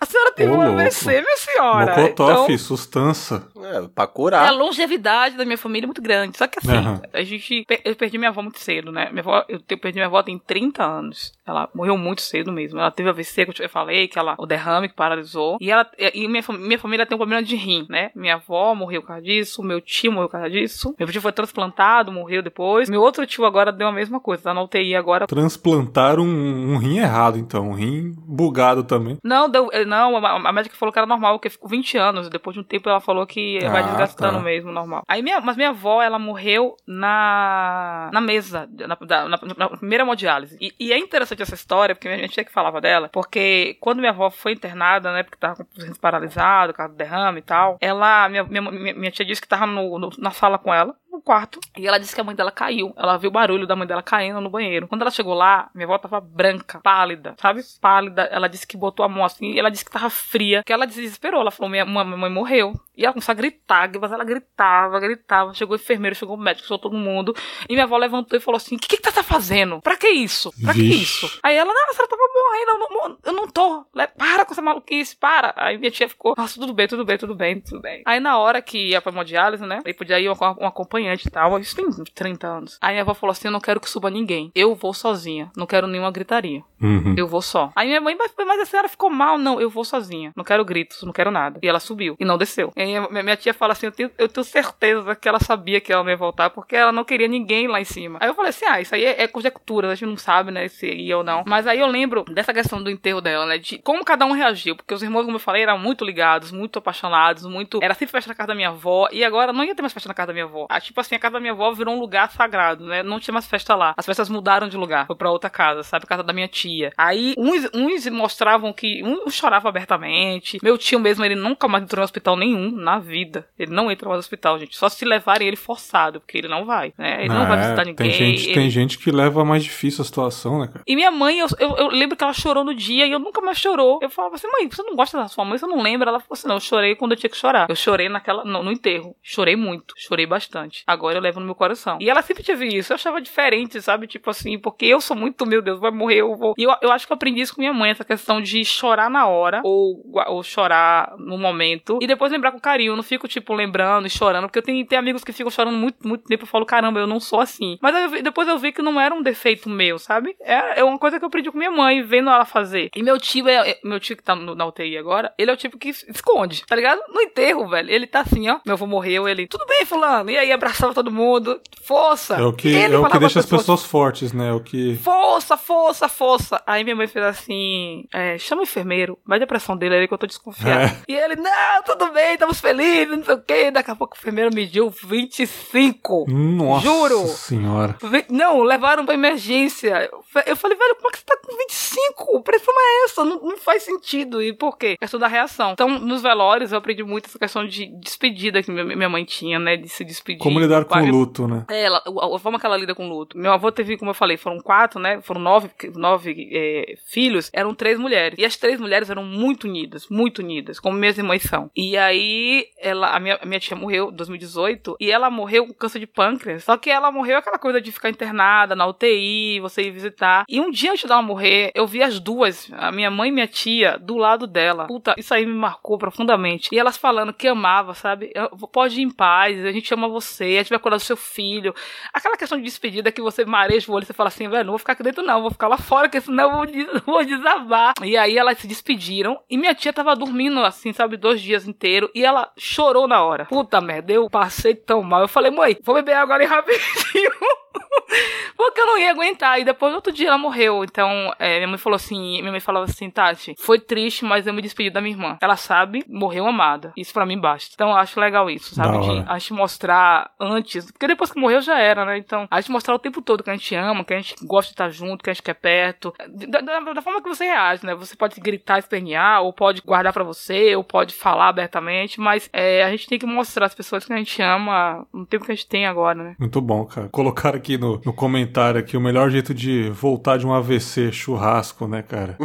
a 0.00 0.06
senhora 0.06 0.32
teve 0.32 0.52
um. 0.52 0.60
AVC, 0.62 1.06
minha 1.22 1.36
senhora. 1.36 1.47
Mocotó, 1.56 2.30
Então, 2.32 2.46
fi, 2.46 2.58
sustância. 2.58 3.42
É, 3.62 3.88
pra 3.94 4.04
a 4.04 4.06
curar. 4.06 4.52
longevidade 4.52 5.36
da 5.36 5.44
minha 5.44 5.58
família 5.58 5.84
é 5.86 5.88
muito 5.88 6.02
grande. 6.02 6.36
Só 6.38 6.46
que 6.46 6.58
assim, 6.58 6.76
Aham. 6.76 7.00
a 7.12 7.22
gente. 7.22 7.64
Eu 7.84 7.96
perdi 7.96 8.18
minha 8.18 8.30
avó 8.30 8.42
muito 8.42 8.58
cedo, 8.58 8.90
né? 8.92 9.08
Minha 9.10 9.22
avó, 9.22 9.44
eu 9.48 9.60
perdi 9.78 9.94
minha 9.96 10.06
avó 10.06 10.22
tem 10.22 10.38
30 10.38 10.84
anos. 10.84 11.32
Ela 11.46 11.68
morreu 11.74 11.96
muito 11.96 12.20
cedo 12.22 12.52
mesmo. 12.52 12.78
Ela 12.78 12.90
teve 12.90 13.08
AVC, 13.08 13.46
que 13.46 13.62
eu 13.62 13.68
falei, 13.68 14.08
que 14.08 14.18
ela, 14.18 14.34
o 14.38 14.46
derrame 14.46 14.88
que 14.88 14.94
paralisou. 14.94 15.56
E 15.60 15.70
ela 15.70 15.86
e 16.14 16.28
minha, 16.28 16.42
minha 16.58 16.78
família 16.78 17.06
tem 17.06 17.14
um 17.16 17.18
problema 17.18 17.42
de 17.42 17.56
rim, 17.56 17.86
né? 17.88 18.10
Minha 18.14 18.34
avó 18.34 18.74
morreu 18.74 19.00
por 19.02 19.08
causa 19.08 19.22
disso, 19.22 19.62
meu 19.62 19.80
tio 19.80 20.12
morreu 20.12 20.28
por 20.28 20.32
causa 20.32 20.50
disso. 20.50 20.94
Meu 20.98 21.08
tio 21.08 21.20
foi 21.20 21.32
transplantado, 21.32 22.12
morreu 22.12 22.42
depois. 22.42 22.88
Meu 22.88 23.00
outro 23.00 23.26
tio 23.26 23.44
agora 23.44 23.72
deu 23.72 23.88
a 23.88 23.92
mesma 23.92 24.20
coisa, 24.20 24.42
tá 24.44 24.54
na 24.54 24.62
UTI 24.62 24.94
agora. 24.94 25.26
Transplantaram 25.26 26.22
um, 26.24 26.74
um 26.74 26.76
rim 26.78 26.98
errado, 26.98 27.38
então. 27.38 27.68
Um 27.70 27.72
rim 27.74 28.14
bugado 28.18 28.84
também. 28.84 29.18
Não, 29.24 29.48
deu, 29.48 29.68
eh, 29.72 29.84
não, 29.84 30.16
a, 30.16 30.48
a 30.48 30.52
médica 30.52 30.76
falou 30.76 30.92
que 30.92 30.98
era 30.98 31.06
normal, 31.06 31.37
porque 31.38 31.50
ficou 31.50 31.68
20 31.68 31.96
anos. 31.96 32.28
Depois 32.28 32.54
de 32.54 32.60
um 32.60 32.64
tempo 32.64 32.88
ela 32.88 33.00
falou 33.00 33.26
que 33.26 33.58
vai 33.68 33.82
Ah, 33.82 33.86
desgastando 33.86 34.38
tá. 34.38 34.44
mesmo, 34.44 34.70
normal. 34.72 35.02
Aí 35.08 35.22
minha, 35.22 35.40
mas 35.40 35.56
minha 35.56 35.70
avó, 35.70 36.02
ela 36.02 36.18
morreu 36.18 36.76
na, 36.86 38.10
na 38.12 38.20
mesa, 38.20 38.68
na, 38.72 38.94
da- 39.00 39.28
na- 39.28 39.40
na 39.56 39.68
primeira 39.70 40.04
hemodiálise. 40.04 40.56
E, 40.60 40.74
e 40.78 40.92
é 40.92 40.98
interessante 40.98 41.42
essa 41.42 41.54
história, 41.54 41.94
porque 41.94 42.08
a 42.08 42.16
gente 42.16 42.32
tinha 42.32 42.44
que 42.44 42.52
falava 42.52 42.80
dela, 42.80 43.08
porque 43.12 43.76
quando 43.80 43.98
minha 43.98 44.10
avó 44.10 44.30
foi 44.30 44.52
internada, 44.52 45.12
né, 45.12 45.22
porque 45.22 45.36
tava 45.38 45.56
com 45.56 45.64
os 45.76 45.84
rins 45.84 45.98
paralisados, 45.98 46.72
por 46.72 46.76
causa 46.78 46.92
do 46.92 46.96
derrame 46.96 47.38
e 47.38 47.42
tal, 47.42 47.76
ela, 47.80 48.28
minha, 48.28 48.44
minha, 48.44 48.62
minha, 48.62 48.94
minha 48.94 49.10
tia 49.10 49.24
disse 49.24 49.40
que 49.40 49.48
tava 49.48 49.66
no- 49.66 49.98
no- 49.98 50.10
na 50.18 50.30
sala 50.30 50.58
com 50.58 50.72
ela, 50.72 50.94
no 51.10 51.22
quarto, 51.22 51.58
e 51.76 51.86
ela 51.86 51.98
disse 51.98 52.14
que 52.14 52.20
a 52.20 52.24
mãe 52.24 52.34
dela 52.34 52.50
caiu. 52.52 52.92
Ela 52.96 53.16
viu 53.16 53.28
o 53.28 53.32
barulho 53.32 53.66
da 53.66 53.74
mãe 53.74 53.86
dela 53.86 54.02
caindo 54.02 54.40
no 54.40 54.50
banheiro. 54.50 54.86
Quando 54.86 55.02
ela 55.02 55.10
chegou 55.10 55.34
lá, 55.34 55.68
minha 55.74 55.86
avó 55.86 55.98
tava 55.98 56.20
branca, 56.20 56.80
pálida, 56.80 57.34
sabe? 57.38 57.60
Pálida. 57.80 58.22
Ela 58.30 58.48
disse 58.48 58.66
que 58.66 58.76
botou 58.76 59.04
a 59.04 59.08
mão 59.08 59.24
assim, 59.24 59.52
e 59.52 59.58
ela 59.58 59.70
disse 59.70 59.84
que 59.84 59.90
tava 59.90 60.10
fria, 60.10 60.62
que 60.64 60.72
ela 60.72 60.86
desesperou. 60.86 61.27
Ela 61.36 61.50
falou: 61.50 61.70
minha, 61.70 61.84
minha 61.84 62.04
mãe 62.04 62.30
morreu. 62.30 62.72
E 62.96 63.04
ela 63.04 63.12
começou 63.12 63.32
a 63.32 63.36
gritar, 63.36 63.88
mas 64.00 64.10
ela 64.10 64.24
gritava, 64.24 64.98
gritava. 64.98 65.54
Chegou 65.54 65.76
o 65.76 65.80
enfermeiro, 65.80 66.16
chegou 66.16 66.34
o 66.34 66.38
médico, 66.38 66.66
chegou 66.66 66.80
todo 66.80 66.96
mundo. 66.96 67.32
E 67.68 67.72
minha 67.74 67.84
avó 67.84 67.96
levantou 67.96 68.36
e 68.36 68.40
falou 68.40 68.56
assim: 68.56 68.74
O 68.74 68.78
que, 68.78 68.88
que, 68.88 68.96
que 68.96 69.12
tá 69.12 69.22
fazendo? 69.22 69.80
Pra 69.80 69.96
que 69.96 70.08
isso? 70.08 70.52
Pra 70.62 70.72
que 70.72 70.80
Vixe. 70.80 71.26
isso? 71.26 71.38
Aí 71.42 71.56
ela, 71.56 71.72
não, 71.72 71.90
a 71.90 71.92
senhora 71.92 72.08
tava 72.08 72.22
morrendo, 72.34 72.70
eu 72.70 72.78
não, 72.78 73.18
eu 73.24 73.32
não 73.32 73.48
tô. 73.48 73.84
Para 74.16 74.44
com 74.44 74.52
essa 74.52 74.62
maluquice, 74.62 75.16
para. 75.16 75.54
Aí 75.56 75.78
minha 75.78 75.90
tia 75.90 76.08
ficou, 76.08 76.34
nossa, 76.36 76.58
tudo 76.58 76.72
bem, 76.72 76.88
tudo 76.88 77.04
bem, 77.04 77.16
tudo 77.18 77.34
bem, 77.36 77.60
tudo 77.60 77.80
bem. 77.80 78.02
Aí 78.04 78.18
na 78.18 78.36
hora 78.38 78.60
que 78.60 78.88
ia 78.88 79.00
pra 79.00 79.12
hemodiálise, 79.12 79.64
né? 79.64 79.80
Aí 79.84 79.94
podia 79.94 80.18
ir 80.18 80.28
um, 80.28 80.34
um 80.60 80.66
acompanhante 80.66 81.28
e 81.28 81.30
tal. 81.30 81.58
Isso 81.60 81.76
tem 81.76 81.86
uns 81.86 82.02
30 82.14 82.46
anos. 82.46 82.78
Aí 82.80 82.94
minha 82.94 83.02
avó 83.02 83.14
falou 83.14 83.30
assim: 83.30 83.46
Eu 83.46 83.52
não 83.52 83.60
quero 83.60 83.80
que 83.80 83.88
suba 83.88 84.10
ninguém. 84.10 84.50
Eu 84.54 84.74
vou 84.74 84.92
sozinha. 84.92 85.52
Não 85.56 85.66
quero 85.66 85.86
nenhuma 85.86 86.10
gritaria. 86.10 86.62
Uhum. 86.80 87.14
Eu 87.16 87.28
vou 87.28 87.42
só. 87.42 87.70
Aí 87.76 87.86
minha 87.86 88.00
mãe, 88.00 88.16
mas, 88.18 88.32
mas 88.36 88.60
a 88.60 88.64
senhora 88.64 88.88
ficou 88.88 89.10
mal? 89.10 89.38
Não, 89.38 89.60
eu 89.60 89.70
vou 89.70 89.84
sozinha. 89.84 90.32
Não 90.34 90.44
quero 90.44 90.64
gritos, 90.64 91.02
não 91.08 91.12
quero 91.12 91.30
nada. 91.30 91.58
E 91.62 91.68
ela 91.68 91.80
subiu. 91.80 92.16
E 92.18 92.24
não 92.24 92.38
desceu. 92.38 92.72
E 92.76 92.84
minha, 92.84 93.08
minha 93.08 93.36
tia 93.36 93.52
fala 93.52 93.72
assim: 93.72 93.86
eu 93.86 93.92
tenho, 93.92 94.10
eu 94.16 94.28
tenho 94.28 94.44
certeza 94.44 95.16
que 95.16 95.28
ela 95.28 95.40
sabia 95.40 95.80
que 95.80 95.92
ela 95.92 96.04
não 96.04 96.10
ia 96.10 96.16
voltar, 96.16 96.50
porque 96.50 96.76
ela 96.76 96.92
não 96.92 97.04
queria 97.04 97.26
ninguém 97.26 97.66
lá 97.66 97.80
em 97.80 97.84
cima. 97.84 98.18
Aí 98.20 98.28
eu 98.28 98.34
falei 98.34 98.50
assim: 98.50 98.66
ah, 98.66 98.80
isso 98.80 98.94
aí 98.94 99.04
é, 99.04 99.22
é 99.22 99.28
conjectura, 99.28 99.90
a 99.90 99.94
gente 99.94 100.08
não 100.08 100.16
sabe, 100.16 100.50
né, 100.50 100.68
se 100.68 100.86
ia 100.86 101.16
ou 101.18 101.24
não. 101.24 101.42
Mas 101.46 101.66
aí 101.66 101.80
eu 101.80 101.86
lembro 101.86 102.24
dessa 102.24 102.52
questão 102.52 102.82
do 102.82 102.90
enterro 102.90 103.20
dela, 103.20 103.46
né? 103.46 103.58
De 103.58 103.78
como 103.78 104.04
cada 104.04 104.24
um 104.26 104.32
reagiu. 104.32 104.76
Porque 104.76 104.94
os 104.94 105.02
irmãos, 105.02 105.24
como 105.24 105.36
eu 105.36 105.40
falei, 105.40 105.62
eram 105.62 105.78
muito 105.78 106.04
ligados, 106.04 106.52
muito 106.52 106.78
apaixonados, 106.78 107.44
muito. 107.44 107.80
Era 107.82 107.94
sempre 107.94 108.12
festa 108.12 108.28
na 108.28 108.34
casa 108.34 108.48
da 108.48 108.54
minha 108.54 108.68
avó. 108.68 109.08
E 109.10 109.24
agora 109.24 109.52
não 109.52 109.64
ia 109.64 109.74
ter 109.74 109.82
mais 109.82 109.92
festa 109.92 110.08
na 110.08 110.14
casa 110.14 110.28
da 110.28 110.32
minha 110.32 110.44
avó. 110.44 110.66
Ah, 110.68 110.80
tipo 110.80 111.00
assim, 111.00 111.14
a 111.14 111.18
casa 111.18 111.34
da 111.34 111.40
minha 111.40 111.52
avó 111.52 111.72
virou 111.72 111.94
um 111.94 111.98
lugar 111.98 112.30
sagrado, 112.30 112.84
né? 112.84 113.02
Não 113.02 113.18
tinha 113.18 113.32
mais 113.32 113.46
festa 113.46 113.74
lá. 113.74 113.94
As 113.96 114.06
festas 114.06 114.28
mudaram 114.28 114.68
de 114.68 114.76
lugar. 114.76 115.06
Foi 115.06 115.16
pra 115.16 115.30
outra 115.30 115.48
casa, 115.48 115.82
sabe? 115.82 116.04
A 116.04 116.08
casa 116.08 116.22
da 116.22 116.32
minha 116.32 116.48
tia. 116.48 116.92
Aí 116.96 117.34
uns, 117.38 117.68
uns 117.74 118.06
mostravam 118.06 118.72
que. 118.72 119.02
Um 119.02 119.30
chorava 119.30 119.68
abertamente. 119.68 120.58
Meu 120.62 120.76
tio 120.76 120.97
mesmo, 120.98 121.24
ele 121.24 121.34
nunca 121.34 121.66
mais 121.68 121.84
entrou 121.84 122.00
no 122.00 122.04
hospital 122.04 122.36
nenhum 122.36 122.70
na 122.70 122.98
vida. 122.98 123.46
Ele 123.58 123.72
não 123.72 123.90
entra 123.90 124.08
mais 124.08 124.16
no 124.16 124.20
hospital, 124.20 124.58
gente. 124.58 124.76
Só 124.76 124.88
se 124.88 125.04
levarem 125.04 125.46
ele 125.48 125.56
forçado, 125.56 126.20
porque 126.20 126.38
ele 126.38 126.48
não 126.48 126.64
vai, 126.64 126.92
né? 126.98 127.20
Ele 127.20 127.28
não 127.28 127.46
vai 127.46 127.58
É, 127.58 127.60
visitar 127.62 127.84
ninguém. 127.84 127.94
Tem 127.94 128.10
gente, 128.12 128.44
ele- 128.46 128.54
tem 128.54 128.70
gente 128.70 128.98
que 128.98 129.10
leva 129.10 129.44
mais 129.44 129.62
difícil 129.64 130.02
a 130.02 130.04
situação, 130.04 130.60
né, 130.60 130.66
cara? 130.68 130.82
e 130.86 130.94
minha 130.96 131.10
mãe, 131.10 131.38
eu, 131.38 131.46
eu, 131.58 131.76
eu 131.76 131.88
lembro 131.88 132.16
que 132.16 132.24
ela 132.24 132.32
chorou 132.32 132.64
no 132.64 132.74
dia 132.74 133.06
e 133.06 133.12
eu 133.12 133.18
nunca 133.18 133.40
mais 133.40 133.58
chorou. 133.58 133.98
Eu 134.02 134.10
falava 134.10 134.34
assim, 134.36 134.48
mãe, 134.50 134.68
você 134.70 134.82
não 134.82 134.94
gosta 134.96 135.16
da 135.18 135.28
sua 135.28 135.44
mãe? 135.44 135.58
Você 135.58 135.66
não 135.66 135.82
lembra? 135.82 136.08
Ela 136.10 136.20
falou 136.20 136.32
assim, 136.34 136.48
não, 136.48 136.56
eu 136.56 136.60
chorei 136.60 136.94
quando 136.94 137.12
eu 137.12 137.16
tinha 137.16 137.30
que 137.30 137.36
chorar. 137.36 137.68
Eu 137.68 137.76
chorei 137.76 138.08
naquela, 138.08 138.44
no, 138.44 138.62
no 138.62 138.72
enterro. 138.72 139.14
Chorei 139.22 139.56
muito. 139.56 139.94
Chorei 139.96 140.26
bastante. 140.26 140.82
Agora 140.86 141.16
eu 141.18 141.22
levo 141.22 141.40
no 141.40 141.46
meu 141.46 141.54
coração. 141.54 141.98
E 142.00 142.08
ela 142.10 142.22
sempre 142.22 142.42
teve 142.42 142.66
isso. 142.66 142.92
Eu 142.92 142.94
achava 142.96 143.20
diferente, 143.20 143.80
sabe? 143.82 144.06
Tipo 144.06 144.30
assim, 144.30 144.58
porque 144.58 144.86
eu 144.86 145.00
sou 145.00 145.16
muito, 145.16 145.46
meu 145.46 145.60
Deus, 145.62 145.78
vai 145.80 145.90
morrer, 145.90 146.16
eu 146.20 146.36
vou. 146.36 146.54
E 146.56 146.62
eu, 146.62 146.74
eu 146.82 146.90
acho 146.92 147.06
que 147.06 147.12
eu 147.12 147.16
aprendi 147.16 147.40
isso 147.40 147.54
com 147.54 147.60
minha 147.60 147.72
mãe, 147.72 147.90
essa 147.90 148.04
questão 148.04 148.40
de 148.40 148.64
chorar 148.64 149.10
na 149.10 149.26
hora 149.26 149.60
ou, 149.64 150.02
ou 150.28 150.42
chorar 150.42 150.87
no 151.18 151.38
momento 151.38 151.98
e 152.00 152.06
depois 152.06 152.32
lembrar 152.32 152.52
com 152.52 152.60
carinho. 152.60 152.92
Eu 152.92 152.96
não 152.96 153.02
fico, 153.02 153.28
tipo, 153.28 153.54
lembrando 153.54 154.06
e 154.06 154.10
chorando, 154.10 154.44
porque 154.44 154.58
eu 154.58 154.62
tenho, 154.62 154.86
tenho 154.86 155.00
amigos 155.00 155.24
que 155.24 155.32
ficam 155.32 155.50
chorando 155.50 155.76
muito, 155.76 156.06
muito 156.06 156.24
tempo. 156.24 156.44
Eu 156.44 156.48
falo, 156.48 156.66
caramba, 156.66 157.00
eu 157.00 157.06
não 157.06 157.20
sou 157.20 157.40
assim. 157.40 157.78
Mas 157.80 158.12
eu, 158.12 158.22
depois 158.22 158.48
eu 158.48 158.58
vi 158.58 158.72
que 158.72 158.82
não 158.82 159.00
era 159.00 159.14
um 159.14 159.22
defeito 159.22 159.68
meu, 159.68 159.98
sabe? 159.98 160.36
É, 160.40 160.80
é 160.80 160.84
uma 160.84 160.98
coisa 160.98 161.18
que 161.18 161.24
eu 161.24 161.28
aprendi 161.28 161.50
com 161.50 161.58
minha 161.58 161.70
mãe, 161.70 162.02
vendo 162.02 162.30
ela 162.30 162.44
fazer. 162.44 162.90
E 162.94 163.02
meu 163.02 163.18
tio 163.18 163.48
é, 163.48 163.70
é 163.70 163.78
meu 163.84 164.00
tio 164.00 164.16
que 164.16 164.22
tá 164.22 164.34
no, 164.34 164.54
na 164.54 164.66
UTI 164.66 164.96
agora, 164.96 165.32
ele 165.38 165.50
é 165.50 165.54
o 165.54 165.56
tipo 165.56 165.78
que 165.78 165.90
esconde, 165.90 166.64
tá 166.66 166.76
ligado? 166.76 167.00
No 167.12 167.20
enterro, 167.20 167.68
velho. 167.68 167.90
Ele 167.90 168.06
tá 168.06 168.20
assim, 168.20 168.48
ó. 168.48 168.60
Meu 168.64 168.74
avô 168.74 168.86
morreu, 168.86 169.28
ele, 169.28 169.46
tudo 169.46 169.66
bem, 169.66 169.84
fulano. 169.84 170.30
E 170.30 170.36
aí 170.36 170.52
abraçava 170.52 170.94
todo 170.94 171.10
mundo. 171.10 171.60
Força. 171.82 172.36
É 172.36 172.42
o 172.42 172.52
que, 172.52 172.74
é 172.76 172.88
o 172.96 173.08
que 173.08 173.18
deixa 173.18 173.40
as 173.40 173.46
pessoas 173.46 173.84
fortes, 173.84 174.32
né? 174.32 174.48
É 174.48 174.52
o 174.52 174.60
que. 174.60 174.96
Força, 174.96 175.56
força, 175.56 176.08
força. 176.08 176.62
Aí 176.66 176.84
minha 176.84 176.96
mãe 176.96 177.06
fez 177.06 177.24
assim: 177.24 178.04
é, 178.12 178.38
chama 178.38 178.62
o 178.62 178.64
enfermeiro, 178.64 179.18
vai 179.26 179.42
a 179.42 179.46
pressão 179.46 179.76
dele 179.76 179.94
aí 179.94 180.08
que 180.08 180.14
eu 180.14 180.18
tô 180.18 180.26
desconfiado. 180.26 180.77
É. 180.78 180.96
E 181.08 181.14
ele, 181.14 181.36
não, 181.36 181.82
tudo 181.84 182.12
bem, 182.12 182.34
estamos 182.34 182.60
felizes, 182.60 183.16
não 183.16 183.24
sei 183.24 183.34
o 183.34 183.42
quê. 183.42 183.70
Daqui 183.70 183.90
a 183.90 183.96
pouco 183.96 184.14
o 184.14 184.18
enfermeiro 184.18 184.54
mediu 184.54 184.90
25. 184.90 186.26
Nossa 186.28 186.84
Juro. 186.84 187.26
senhora. 187.28 187.96
Não, 188.28 188.62
levaram 188.62 189.04
pra 189.04 189.14
emergência. 189.14 190.08
Eu 190.46 190.56
falei, 190.56 190.76
velho, 190.76 190.96
como 190.96 191.08
é 191.08 191.12
que 191.12 191.18
você 191.18 191.24
tá 191.24 191.36
com 191.44 191.56
25? 191.56 192.42
Pressão 192.42 192.74
é 192.76 193.04
essa? 193.04 193.24
Não, 193.24 193.40
não 193.40 193.56
faz 193.58 193.82
sentido. 193.82 194.42
E 194.42 194.52
por 194.52 194.76
quê? 194.76 194.96
Questão 194.98 195.18
da 195.18 195.26
reação. 195.26 195.72
Então, 195.72 195.88
nos 195.98 196.22
velórios, 196.22 196.72
eu 196.72 196.78
aprendi 196.78 197.02
muito 197.02 197.26
essa 197.26 197.38
questão 197.38 197.66
de 197.66 197.86
despedida 198.00 198.62
que 198.62 198.70
minha 198.70 199.08
mãe 199.08 199.24
tinha, 199.24 199.58
né? 199.58 199.76
De 199.76 199.88
se 199.88 200.04
despedir. 200.04 200.40
Como 200.40 200.60
lidar 200.60 200.84
com 200.84 200.98
o 200.98 201.06
luto, 201.06 201.48
né? 201.48 201.64
É, 201.68 201.84
ela, 201.84 202.02
a 202.06 202.38
forma 202.38 202.58
que 202.58 202.66
ela 202.66 202.76
lida 202.76 202.94
com 202.94 203.06
o 203.06 203.08
luto. 203.08 203.38
Meu 203.38 203.52
avô 203.52 203.70
teve, 203.72 203.96
como 203.96 204.10
eu 204.10 204.14
falei, 204.14 204.36
foram 204.36 204.58
quatro, 204.58 205.00
né? 205.00 205.20
Foram 205.22 205.40
nove, 205.40 205.70
nove 205.94 206.50
é, 206.52 206.94
filhos. 207.06 207.50
Eram 207.52 207.74
três 207.74 207.98
mulheres. 207.98 208.38
E 208.38 208.44
as 208.44 208.56
três 208.56 208.78
mulheres 208.78 209.08
eram 209.10 209.24
muito 209.24 209.64
unidas, 209.64 210.06
muito 210.08 210.40
unidas, 210.40 210.67
como 210.80 210.98
minhas 210.98 211.16
irmãs 211.16 211.42
são. 211.42 211.70
E 211.76 211.96
aí, 211.96 212.66
ela, 212.78 213.14
a 213.14 213.20
minha, 213.20 213.38
a 213.40 213.46
minha 213.46 213.60
tia 213.60 213.76
morreu 213.76 214.10
em 214.10 214.14
2018 214.14 214.96
e 215.00 215.10
ela 215.10 215.30
morreu 215.30 215.66
com 215.66 215.72
câncer 215.72 216.00
de 216.00 216.06
pâncreas. 216.06 216.64
Só 216.64 216.76
que 216.76 216.90
ela 216.90 217.10
morreu 217.12 217.38
aquela 217.38 217.58
coisa 217.58 217.80
de 217.80 217.92
ficar 217.92 218.10
internada 218.10 218.74
na 218.74 218.86
UTI, 218.86 219.60
você 219.60 219.82
ir 219.82 219.90
visitar. 219.90 220.44
E 220.48 220.60
um 220.60 220.70
dia 220.70 220.92
antes 220.92 221.08
dela 221.08 221.22
morrer, 221.22 221.70
eu 221.74 221.86
vi 221.86 222.02
as 222.02 222.18
duas, 222.18 222.70
a 222.76 222.90
minha 222.90 223.10
mãe 223.10 223.28
e 223.28 223.32
minha 223.32 223.46
tia, 223.46 223.98
do 223.98 224.16
lado 224.16 224.46
dela. 224.46 224.86
Puta, 224.86 225.14
isso 225.16 225.32
aí 225.32 225.46
me 225.46 225.54
marcou 225.54 225.96
profundamente. 225.98 226.68
E 226.72 226.78
elas 226.78 226.96
falando 226.96 227.32
que 227.32 227.46
amava, 227.48 227.94
sabe? 227.94 228.32
Pode 228.72 229.00
ir 229.00 229.04
em 229.04 229.10
paz, 229.10 229.64
a 229.64 229.72
gente 229.72 229.92
ama 229.94 230.08
você, 230.08 230.44
a 230.44 230.62
gente 230.62 230.70
vai 230.70 230.78
cuidar 230.78 230.96
do 230.96 231.02
seu 231.02 231.16
filho. 231.16 231.74
Aquela 232.12 232.36
questão 232.36 232.58
de 232.58 232.64
despedida 232.64 233.12
que 233.12 233.20
você 233.20 233.44
mareja 233.44 233.90
o 233.90 233.94
olho 233.94 234.02
e 234.02 234.06
você 234.06 234.12
fala 234.12 234.28
assim, 234.28 234.48
velho, 234.48 234.64
não 234.64 234.72
vou 234.72 234.78
ficar 234.78 234.92
aqui 234.92 235.02
dentro 235.02 235.22
não, 235.22 235.42
vou 235.42 235.50
ficar 235.50 235.68
lá 235.68 235.78
fora, 235.78 236.08
porque 236.08 236.20
senão 236.20 236.44
eu 236.44 236.56
vou, 236.56 236.66
des 236.66 236.86
vou 237.06 237.24
desabar. 237.24 237.94
E 238.02 238.16
aí 238.16 238.36
elas 238.36 238.58
se 238.58 238.66
despediram 238.66 239.38
e 239.48 239.56
minha 239.56 239.74
tia 239.74 239.92
tava 239.92 240.14
dormindo 240.16 240.57
assim, 240.64 240.92
sabe, 240.92 241.16
dois 241.16 241.40
dias 241.40 241.66
inteiros 241.66 242.10
e 242.14 242.24
ela 242.24 242.50
chorou 242.56 243.06
na 243.06 243.22
hora. 243.22 243.46
Puta 243.46 243.80
merda, 243.80 244.12
eu 244.12 244.28
passei 244.28 244.74
tão 244.74 245.02
mal. 245.02 245.22
Eu 245.22 245.28
falei, 245.28 245.50
mãe, 245.50 245.76
vou 245.82 245.94
beber 245.94 246.14
agora 246.14 246.42
em 246.42 246.46
rapidinho. 246.46 247.30
Porque 248.56 248.80
eu 248.80 248.86
não 248.86 248.98
ia 248.98 249.10
aguentar. 249.10 249.60
E 249.60 249.64
depois, 249.64 249.94
outro 249.94 250.12
dia, 250.12 250.28
ela 250.28 250.38
morreu. 250.38 250.82
Então, 250.82 251.32
é, 251.38 251.56
minha 251.56 251.68
mãe 251.68 251.78
falou 251.78 251.96
assim: 251.96 252.40
minha 252.40 252.50
mãe 252.50 252.60
falava 252.60 252.86
assim, 252.86 253.10
Tati, 253.10 253.54
foi 253.58 253.78
triste, 253.78 254.24
mas 254.24 254.46
eu 254.46 254.54
me 254.54 254.62
despedi 254.62 254.90
da 254.90 255.00
minha 255.00 255.14
irmã. 255.14 255.38
Ela 255.40 255.56
sabe, 255.56 256.04
morreu 256.08 256.46
amada. 256.46 256.92
Isso 256.96 257.12
para 257.12 257.26
mim 257.26 257.38
basta. 257.38 257.70
Então, 257.74 257.90
eu 257.90 257.96
acho 257.96 258.18
legal 258.18 258.50
isso, 258.50 258.74
sabe? 258.74 258.98
De 258.98 259.24
a 259.28 259.38
gente 259.38 259.52
mostrar 259.52 260.30
antes. 260.40 260.90
Porque 260.90 261.06
depois 261.06 261.30
que 261.30 261.40
morreu 261.40 261.60
já 261.60 261.78
era, 261.78 262.04
né? 262.04 262.18
Então, 262.18 262.48
a 262.50 262.60
gente 262.60 262.72
mostrar 262.72 262.94
o 262.94 262.98
tempo 262.98 263.22
todo 263.22 263.44
que 263.44 263.50
a 263.50 263.56
gente 263.56 263.74
ama, 263.74 264.04
que 264.04 264.14
a 264.14 264.16
gente 264.16 264.34
gosta 264.42 264.70
de 264.70 264.74
estar 264.74 264.90
junto, 264.90 265.22
que 265.22 265.30
a 265.30 265.32
gente 265.32 265.42
quer 265.42 265.54
perto. 265.54 266.12
Da, 266.28 266.60
da, 266.60 266.80
da 266.80 267.02
forma 267.02 267.22
que 267.22 267.28
você 267.28 267.44
reage, 267.44 267.86
né? 267.86 267.94
Você 267.94 268.16
pode 268.16 268.40
gritar, 268.40 268.78
espernear, 268.78 269.42
ou 269.42 269.52
pode 269.52 269.82
guardar 269.82 270.12
para 270.12 270.24
você, 270.24 270.47
ou 270.76 270.84
pode 270.84 271.14
falar 271.14 271.48
abertamente, 271.48 272.20
mas 272.20 272.48
é, 272.52 272.82
a 272.82 272.90
gente 272.90 273.06
tem 273.06 273.18
que 273.18 273.26
mostrar 273.26 273.66
as 273.66 273.74
pessoas 273.74 274.04
que 274.04 274.12
a 274.12 274.16
gente 274.16 274.40
ama 274.42 275.06
no 275.12 275.26
tempo 275.26 275.44
que 275.44 275.52
a 275.52 275.54
gente 275.54 275.66
tem 275.66 275.86
agora, 275.86 276.22
né? 276.22 276.36
Muito 276.38 276.60
bom, 276.60 276.84
cara. 276.84 277.08
Colocar 277.08 277.54
aqui 277.54 277.76
no, 277.78 278.00
no 278.04 278.12
comentário 278.12 278.80
aqui 278.80 278.96
o 278.96 279.00
melhor 279.00 279.30
jeito 279.30 279.54
de 279.54 279.90
voltar 279.90 280.36
de 280.36 280.46
um 280.46 280.52
AVC 280.52 281.12
churrasco, 281.12 281.86
né, 281.86 282.02
cara? 282.02 282.36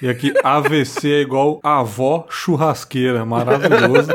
E 0.00 0.08
aqui 0.08 0.32
AVC 0.42 1.12
é 1.12 1.20
igual 1.20 1.60
avó 1.62 2.26
churrasqueira, 2.28 3.24
maravilhoso. 3.24 4.12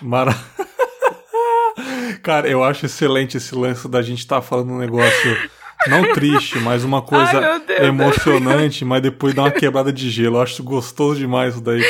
Mara... 0.00 0.34
Cara, 2.22 2.48
eu 2.48 2.62
acho 2.62 2.86
excelente 2.86 3.36
esse 3.36 3.54
lance 3.54 3.88
da 3.88 4.00
gente 4.00 4.20
estar 4.20 4.36
tá 4.36 4.42
falando 4.42 4.72
um 4.72 4.78
negócio 4.78 5.50
não 5.88 6.12
triste, 6.12 6.58
mas 6.58 6.84
uma 6.84 7.02
coisa 7.02 7.62
Ai, 7.68 7.86
emocionante, 7.86 8.84
mas 8.84 9.02
depois 9.02 9.34
dá 9.34 9.42
uma 9.42 9.50
quebrada 9.50 9.92
de 9.92 10.10
gelo. 10.10 10.36
Eu 10.36 10.42
acho 10.42 10.54
isso 10.54 10.62
demais 11.18 11.54
isso 11.54 11.62
daí. 11.62 11.82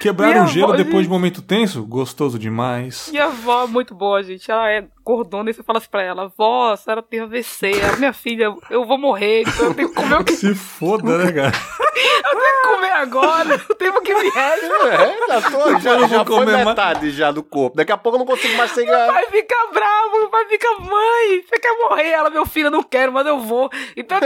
Quebrar 0.00 0.44
o 0.44 0.46
gelo 0.46 0.72
avó, 0.72 0.76
depois 0.76 0.96
gente... 0.96 1.02
de 1.04 1.08
um 1.08 1.12
momento 1.12 1.42
tenso? 1.42 1.82
Gostoso 1.84 2.38
demais. 2.38 3.08
Minha 3.10 3.26
avó 3.26 3.64
é 3.64 3.66
muito 3.66 3.94
boa, 3.94 4.22
gente. 4.22 4.50
Ela 4.50 4.70
é 4.70 4.84
gordona 5.04 5.50
e 5.50 5.54
você 5.54 5.62
fala 5.62 5.78
assim 5.78 5.88
pra 5.90 6.02
ela: 6.02 6.32
Vó, 6.36 6.72
a 6.72 6.76
senhora 6.76 7.02
tem 7.02 7.20
AVC. 7.20 7.72
A 7.92 7.96
minha 7.96 8.12
filha, 8.12 8.54
eu 8.70 8.84
vou 8.84 8.98
morrer, 8.98 9.42
então 9.42 9.66
eu 9.66 9.74
tenho 9.74 9.88
que 9.88 9.94
comer 9.94 10.20
o 10.20 10.24
que. 10.24 10.32
Se 10.40 10.54
foda, 10.54 11.18
né, 11.18 11.32
cara? 11.32 11.52
eu 12.24 12.38
tenho 12.38 12.62
que 12.62 12.68
comer 12.68 12.92
agora, 12.92 13.60
o 13.68 13.74
tempo 13.74 14.00
que 14.02 14.14
me 14.14 14.30
resta. 14.30 14.66
É, 14.66 15.16
já, 15.28 15.50
tô, 15.50 15.78
já, 15.78 16.06
já 16.06 16.24
foi 16.24 16.46
metade 16.46 17.00
mais... 17.00 17.14
já 17.14 17.30
do 17.30 17.42
corpo. 17.42 17.76
Daqui 17.76 17.92
a 17.92 17.96
pouco 17.96 18.16
eu 18.16 18.20
não 18.20 18.26
consigo 18.26 18.56
mais 18.56 18.70
ser. 18.72 18.84
Meu 18.84 18.94
pai 18.94 19.26
fica 19.30 19.56
bravo, 19.72 20.18
meu 20.18 20.28
pai 20.28 20.44
fica, 20.46 20.68
mãe, 20.80 21.44
você 21.48 21.58
quer 21.58 21.78
morrer? 21.78 22.10
Ela, 22.10 22.30
meu 22.30 22.46
filho, 22.46 22.66
eu 22.66 22.70
não 22.70 22.82
quero, 22.82 23.12
mas 23.12 23.26
eu 23.26 23.38
vou. 23.40 23.70
Então 23.96 24.18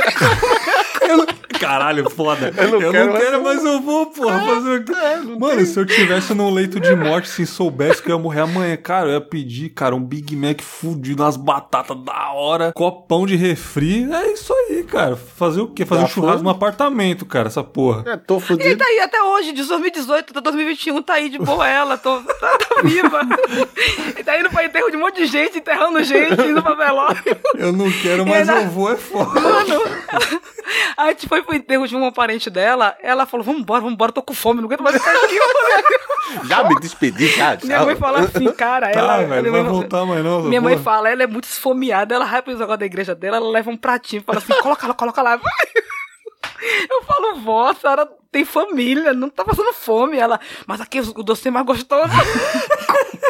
eu 1.02 1.16
não... 1.18 1.26
Caralho, 1.58 2.10
foda. 2.10 2.52
Eu 2.56 2.68
não 2.68 2.80
eu 2.80 2.92
quero, 2.92 3.12
não 3.12 3.20
quero 3.20 3.42
mas, 3.42 3.64
eu 3.64 3.80
vou, 3.80 4.06
porra. 4.06 4.40
Fazer... 4.40 4.84
É, 4.96 5.16
Mano, 5.18 5.56
tem... 5.56 5.64
se 5.64 5.78
eu 5.78 5.86
tivesse 5.86 6.34
num 6.34 6.50
leito 6.50 6.80
de 6.80 6.94
morte, 6.94 7.28
se 7.28 7.46
soubesse 7.46 8.02
que 8.02 8.10
eu 8.10 8.16
ia 8.16 8.22
morrer 8.22 8.40
amanhã, 8.40 8.76
cara, 8.76 9.08
eu 9.08 9.14
ia 9.14 9.20
pedir, 9.20 9.70
cara, 9.70 9.94
um 9.94 10.02
Big 10.02 10.34
Mac 10.36 10.60
fudido, 10.80 11.22
umas 11.22 11.36
batatas 11.36 11.96
da 12.04 12.32
hora, 12.32 12.72
copão 12.72 13.26
de 13.26 13.36
refri. 13.36 14.12
É 14.12 14.32
isso 14.32 14.52
aí, 14.52 14.82
cara. 14.84 15.16
Fazer 15.16 15.60
o 15.60 15.68
quê? 15.68 15.84
Fazer 15.84 16.02
tá 16.02 16.06
um 16.06 16.10
churrasco 16.10 16.42
no 16.42 16.50
apartamento, 16.50 17.24
cara, 17.24 17.48
essa 17.48 17.62
porra. 17.62 18.04
É, 18.06 18.16
tô 18.16 18.40
fudido. 18.40 18.68
E 18.68 18.76
tá 18.76 18.84
aí 18.84 19.00
até 19.00 19.22
hoje, 19.22 19.52
de 19.52 19.62
2018 19.64 20.30
até 20.30 20.40
2021, 20.40 21.02
tá 21.02 21.14
aí 21.14 21.28
de 21.28 21.38
boa 21.38 21.66
ela, 21.66 21.96
tô, 21.96 22.20
tá, 22.22 22.58
tá 22.58 22.82
viva. 22.82 23.20
e 24.18 24.24
tá 24.24 24.38
indo 24.38 24.50
pra 24.50 24.64
enterro 24.64 24.90
de 24.90 24.96
um 24.96 25.00
monte 25.00 25.16
de 25.16 25.26
gente, 25.26 25.58
enterrando 25.58 26.02
gente, 26.02 26.40
indo 26.42 26.62
pra 26.62 26.74
velório. 26.74 27.22
Eu 27.56 27.72
não 27.72 27.90
quero, 27.90 28.26
mas 28.26 28.48
ainda... 28.48 28.62
eu 28.62 28.70
vou, 28.70 28.92
é 28.92 28.96
foda. 28.96 29.40
Mano, 29.40 29.80
a 30.96 31.08
gente 31.08 31.28
foi 31.28 31.42
pro 31.42 31.54
enterro 31.54 31.86
de 31.86 31.94
uma 31.94 32.12
parente 32.12 32.50
dela, 32.50 32.96
ela 33.02 33.26
falou, 33.26 33.44
vambora, 33.44 33.80
vambora, 33.80 34.12
tô 34.12 34.22
com 34.22 34.34
fome, 34.34 34.60
não 34.60 34.66
aguento 34.66 34.82
mais 34.82 34.96
ficar 34.96 35.12
aqui. 35.12 35.38
já 36.48 36.64
me 36.64 36.80
despedi, 36.80 37.28
já. 37.28 37.58
Minha 37.62 37.84
mãe 37.84 37.96
fala 37.96 38.20
assim, 38.20 38.50
cara, 38.52 38.90
tá, 38.90 38.98
ela... 38.98 39.24
velho, 39.24 39.52
vai 39.52 39.62
voltar 39.62 40.04
mais 40.04 40.24
não. 40.24 40.42
Minha 40.60 40.60
mãe 40.60 40.78
fala, 40.78 41.10
ela 41.10 41.22
é 41.22 41.26
muito 41.26 41.44
esfomeada, 41.44 42.14
ela 42.14 42.24
vai 42.24 42.42
pro 42.42 42.52
negócio 42.52 42.76
da 42.76 42.86
igreja 42.86 43.14
dela, 43.14 43.38
ela 43.38 43.50
leva 43.50 43.70
um 43.70 43.76
pratinho 43.76 44.20
e 44.20 44.24
fala 44.24 44.38
assim, 44.38 44.54
coloca 44.60 44.86
lá, 44.86 44.94
coloca 44.94 45.22
lá. 45.22 45.40
Eu 46.88 47.02
falo, 47.02 47.40
vó, 47.40 47.70
a 47.70 47.74
senhora 47.74 48.08
tem 48.30 48.44
família, 48.44 49.12
não 49.12 49.28
tá 49.28 49.44
passando 49.44 49.72
fome. 49.72 50.16
Ela, 50.16 50.40
mas 50.66 50.80
aqui 50.80 51.00
o 51.00 51.22
doce 51.22 51.48
é 51.48 51.50
mais 51.50 51.66
gostoso. 51.66 52.08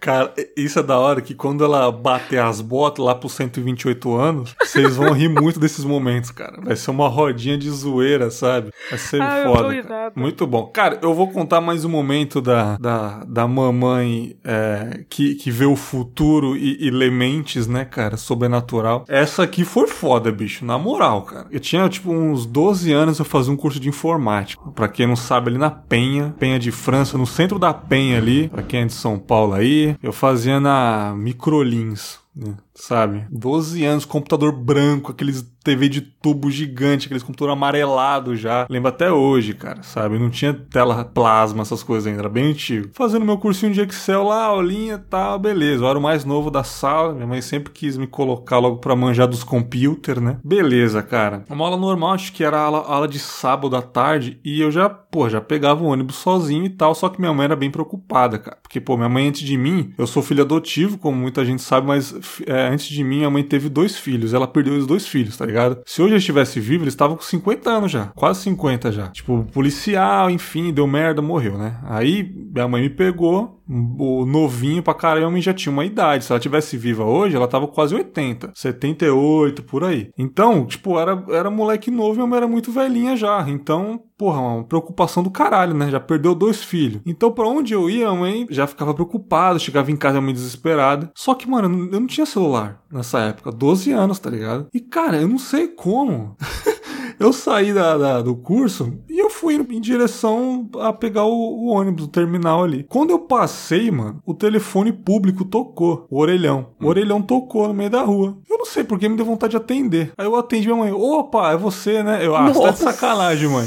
Cara, 0.00 0.32
isso 0.56 0.78
é 0.78 0.82
da 0.82 0.98
hora 0.98 1.20
que 1.20 1.34
quando 1.34 1.62
ela 1.62 1.92
bater 1.92 2.40
as 2.40 2.60
botas 2.60 3.04
lá 3.04 3.14
pros 3.14 3.32
128 3.32 4.14
anos, 4.14 4.54
vocês 4.60 4.96
vão 4.96 5.12
rir 5.12 5.28
muito 5.28 5.60
desses 5.60 5.84
momentos, 5.84 6.30
cara. 6.30 6.58
Vai 6.62 6.74
ser 6.74 6.90
uma 6.90 7.08
rodinha 7.08 7.58
de 7.58 7.68
zoeira, 7.70 8.30
sabe? 8.30 8.70
Vai 8.88 8.98
ser 8.98 9.20
ah, 9.20 9.42
foda. 9.44 10.12
Muito 10.16 10.46
bom. 10.46 10.66
Cara, 10.66 10.98
eu 11.02 11.14
vou 11.14 11.28
contar 11.28 11.60
mais 11.60 11.84
um 11.84 11.88
momento 11.88 12.40
da, 12.40 12.76
da, 12.78 13.24
da 13.24 13.46
mamãe 13.46 14.36
é, 14.42 15.04
que, 15.08 15.34
que 15.34 15.50
vê 15.50 15.66
o 15.66 15.76
futuro 15.76 16.56
e, 16.56 16.86
e 16.86 16.90
lê 16.90 17.10
mentes, 17.10 17.66
né, 17.66 17.84
cara? 17.84 18.16
Sobrenatural. 18.16 19.04
Essa 19.08 19.42
aqui 19.42 19.64
foi 19.64 19.86
foda, 19.86 20.32
bicho. 20.32 20.64
Na 20.64 20.78
moral, 20.78 21.22
cara. 21.22 21.46
Eu 21.50 21.60
tinha, 21.60 21.86
tipo, 21.88 22.10
uns 22.10 22.46
12 22.46 22.92
anos, 22.92 23.18
eu 23.18 23.24
fazia 23.24 23.52
um 23.52 23.56
curso 23.56 23.78
de 23.78 23.88
informática. 23.88 24.62
Pra 24.70 24.88
quem 24.88 25.06
não 25.06 25.16
sabe, 25.16 25.50
ali 25.50 25.58
na 25.58 25.70
Penha, 25.70 26.34
Penha 26.38 26.58
de 26.58 26.70
França, 26.70 27.18
no 27.18 27.26
centro 27.26 27.58
da 27.58 27.74
Penha 27.74 28.16
ali, 28.16 28.48
pra 28.48 28.62
quem 28.62 28.80
é 28.80 28.84
de 28.86 28.92
São 28.92 29.18
Paulo 29.18 29.54
aí, 29.60 29.96
eu 30.02 30.12
fazia 30.12 30.58
na 30.58 31.14
Microlins, 31.16 32.18
né? 32.34 32.54
Sabe? 32.80 33.24
12 33.30 33.84
anos, 33.84 34.04
computador 34.04 34.52
branco, 34.52 35.12
aqueles 35.12 35.42
TV 35.62 35.88
de 35.88 36.00
tubo 36.00 36.50
gigante, 36.50 37.06
aqueles 37.06 37.22
computador 37.22 37.52
amarelado 37.52 38.34
já. 38.34 38.66
Lembro 38.68 38.88
até 38.88 39.12
hoje, 39.12 39.54
cara, 39.54 39.82
sabe? 39.82 40.18
Não 40.18 40.30
tinha 40.30 40.54
tela 40.54 41.04
plasma, 41.04 41.62
essas 41.62 41.82
coisas 41.82 42.06
ainda, 42.06 42.20
era 42.20 42.28
bem 42.28 42.46
antigo. 42.46 42.90
Fazendo 42.92 43.24
meu 43.24 43.38
cursinho 43.38 43.72
de 43.72 43.80
Excel 43.80 44.24
lá, 44.24 44.44
aulinha 44.44 44.94
e 44.94 44.98
tal, 44.98 45.38
beleza. 45.38 45.84
Eu 45.84 45.88
era 45.88 45.98
o 45.98 46.02
mais 46.02 46.24
novo 46.24 46.50
da 46.50 46.64
sala, 46.64 47.14
minha 47.14 47.26
mãe 47.26 47.42
sempre 47.42 47.72
quis 47.72 47.96
me 47.96 48.06
colocar 48.06 48.58
logo 48.58 48.78
pra 48.78 48.96
manjar 48.96 49.28
dos 49.28 49.44
computers, 49.44 50.22
né? 50.22 50.38
Beleza, 50.42 51.02
cara. 51.02 51.44
Uma 51.48 51.64
aula 51.66 51.76
normal, 51.76 52.12
acho 52.12 52.32
que 52.32 52.42
era 52.42 52.58
a 52.58 52.62
aula, 52.62 52.78
aula 52.78 53.08
de 53.08 53.18
sábado 53.18 53.76
à 53.76 53.82
tarde, 53.82 54.40
e 54.44 54.60
eu 54.60 54.70
já, 54.70 54.88
pô, 54.88 55.28
já 55.28 55.40
pegava 55.40 55.84
o 55.84 55.88
ônibus 55.88 56.16
sozinho 56.16 56.64
e 56.64 56.70
tal, 56.70 56.94
só 56.94 57.08
que 57.08 57.20
minha 57.20 57.32
mãe 57.34 57.44
era 57.44 57.56
bem 57.56 57.70
preocupada, 57.70 58.38
cara. 58.38 58.58
Porque, 58.62 58.80
pô, 58.80 58.96
minha 58.96 59.08
mãe 59.08 59.28
antes 59.28 59.42
de 59.42 59.56
mim, 59.56 59.92
eu 59.98 60.06
sou 60.06 60.22
filho 60.22 60.42
adotivo, 60.42 60.96
como 60.96 61.16
muita 61.18 61.44
gente 61.44 61.60
sabe, 61.60 61.86
mas 61.86 62.14
é, 62.46 62.69
antes 62.70 62.86
de 62.86 63.02
mim, 63.04 63.24
a 63.24 63.30
mãe 63.30 63.42
teve 63.42 63.68
dois 63.68 63.96
filhos. 63.96 64.34
Ela 64.34 64.46
perdeu 64.46 64.74
os 64.74 64.86
dois 64.86 65.06
filhos, 65.06 65.36
tá 65.36 65.46
ligado? 65.46 65.80
Se 65.84 66.00
hoje 66.02 66.14
eu 66.14 66.18
estivesse 66.18 66.60
vivo, 66.60 66.84
eles 66.84 66.94
estavam 66.94 67.16
com 67.16 67.22
50 67.22 67.70
anos 67.70 67.90
já. 67.90 68.06
Quase 68.14 68.42
50 68.42 68.92
já. 68.92 69.08
Tipo, 69.08 69.46
policial, 69.52 70.30
enfim, 70.30 70.72
deu 70.72 70.86
merda, 70.86 71.20
morreu, 71.22 71.58
né? 71.58 71.78
Aí 71.84 72.32
minha 72.52 72.68
mãe 72.68 72.82
me 72.82 72.90
pegou, 72.90 73.59
o 73.70 74.26
novinho 74.26 74.82
pra 74.82 74.94
caramba 74.94 75.38
e 75.38 75.42
já 75.42 75.54
tinha 75.54 75.72
uma 75.72 75.84
idade. 75.84 76.24
Se 76.24 76.32
ela 76.32 76.40
tivesse 76.40 76.76
viva 76.76 77.04
hoje, 77.04 77.36
ela 77.36 77.46
tava 77.46 77.68
quase 77.68 77.94
80, 77.94 78.50
78, 78.54 79.62
por 79.62 79.84
aí. 79.84 80.10
Então, 80.18 80.66
tipo, 80.66 80.98
era, 80.98 81.24
era 81.30 81.50
moleque 81.50 81.90
novo 81.90 82.14
e 82.14 82.16
minha 82.16 82.26
mãe 82.26 82.36
era 82.38 82.48
muito 82.48 82.72
velhinha 82.72 83.16
já. 83.16 83.44
Então, 83.48 84.02
porra, 84.18 84.40
uma 84.40 84.64
preocupação 84.64 85.22
do 85.22 85.30
caralho, 85.30 85.72
né? 85.72 85.90
Já 85.90 86.00
perdeu 86.00 86.34
dois 86.34 86.62
filhos. 86.62 87.00
Então, 87.06 87.30
pra 87.32 87.46
onde 87.46 87.72
eu 87.72 87.88
ia, 87.88 88.08
a 88.08 88.14
mãe 88.14 88.46
já 88.50 88.66
ficava 88.66 88.92
preocupada, 88.92 89.58
chegava 89.58 89.90
em 89.90 89.96
casa 89.96 90.20
meio 90.20 90.34
desesperada. 90.34 91.10
Só 91.14 91.34
que, 91.34 91.48
mano, 91.48 91.88
eu 91.92 92.00
não 92.00 92.06
tinha 92.06 92.26
celular 92.26 92.82
nessa 92.92 93.20
época, 93.20 93.52
12 93.52 93.92
anos, 93.92 94.18
tá 94.18 94.28
ligado? 94.28 94.66
E, 94.74 94.80
cara, 94.80 95.18
eu 95.18 95.28
não 95.28 95.38
sei 95.38 95.68
como. 95.68 96.36
eu 97.18 97.32
saí 97.32 97.72
da, 97.72 97.96
da, 97.96 98.20
do 98.20 98.34
curso 98.34 98.98
e 99.08 99.18
eu 99.18 99.29
fui 99.40 99.54
em 99.54 99.80
direção 99.80 100.68
a 100.78 100.92
pegar 100.92 101.24
o, 101.24 101.32
o 101.32 101.66
ônibus, 101.68 102.04
o 102.04 102.08
terminal 102.08 102.62
ali. 102.62 102.84
Quando 102.88 103.10
eu 103.10 103.20
passei, 103.20 103.90
mano, 103.90 104.20
o 104.26 104.34
telefone 104.34 104.92
público 104.92 105.44
tocou, 105.46 106.06
o 106.10 106.20
orelhão. 106.20 106.68
O 106.80 106.86
orelhão 106.86 107.22
tocou 107.22 107.66
no 107.66 107.74
meio 107.74 107.88
da 107.88 108.02
rua. 108.02 108.36
Eu 108.48 108.58
não 108.58 108.66
sei 108.66 108.84
porque 108.84 109.08
me 109.08 109.16
deu 109.16 109.24
vontade 109.24 109.52
de 109.52 109.56
atender. 109.56 110.12
Aí 110.18 110.26
eu 110.26 110.36
atendi 110.36 110.66
minha 110.66 110.78
mãe. 110.78 110.92
Opa, 110.92 111.52
é 111.52 111.56
você, 111.56 112.02
né? 112.02 112.24
Eu, 112.24 112.36
ah, 112.36 112.52
você 112.52 112.62
tá 112.62 112.70
de 112.70 112.78
sacanagem, 112.78 113.48
mãe. 113.48 113.66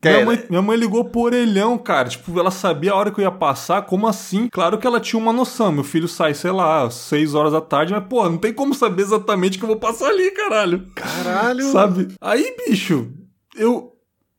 Minha 0.00 0.24
mãe, 0.24 0.44
minha 0.48 0.62
mãe, 0.62 0.76
ligou 0.76 1.04
pro 1.04 1.22
orelhão, 1.22 1.76
cara. 1.76 2.08
Tipo, 2.08 2.38
ela 2.38 2.52
sabia 2.52 2.92
a 2.92 2.94
hora 2.94 3.10
que 3.10 3.18
eu 3.20 3.24
ia 3.24 3.30
passar. 3.32 3.82
Como 3.82 4.06
assim? 4.06 4.48
Claro 4.48 4.78
que 4.78 4.86
ela 4.86 5.00
tinha 5.00 5.20
uma 5.20 5.32
noção. 5.32 5.72
Meu 5.72 5.82
filho 5.82 6.06
sai, 6.06 6.34
sei 6.34 6.52
lá, 6.52 6.88
6 6.88 7.34
horas 7.34 7.52
da 7.52 7.60
tarde, 7.60 7.92
mas, 7.92 8.04
pô, 8.08 8.28
não 8.28 8.38
tem 8.38 8.52
como 8.52 8.72
saber 8.72 9.02
exatamente 9.02 9.58
que 9.58 9.64
eu 9.64 9.68
vou 9.68 9.78
passar 9.78 10.08
ali, 10.10 10.30
caralho. 10.30 10.86
Caralho. 10.94 11.72
Sabe? 11.72 12.14
Aí, 12.20 12.54
bicho, 12.68 13.10
eu. 13.56 13.93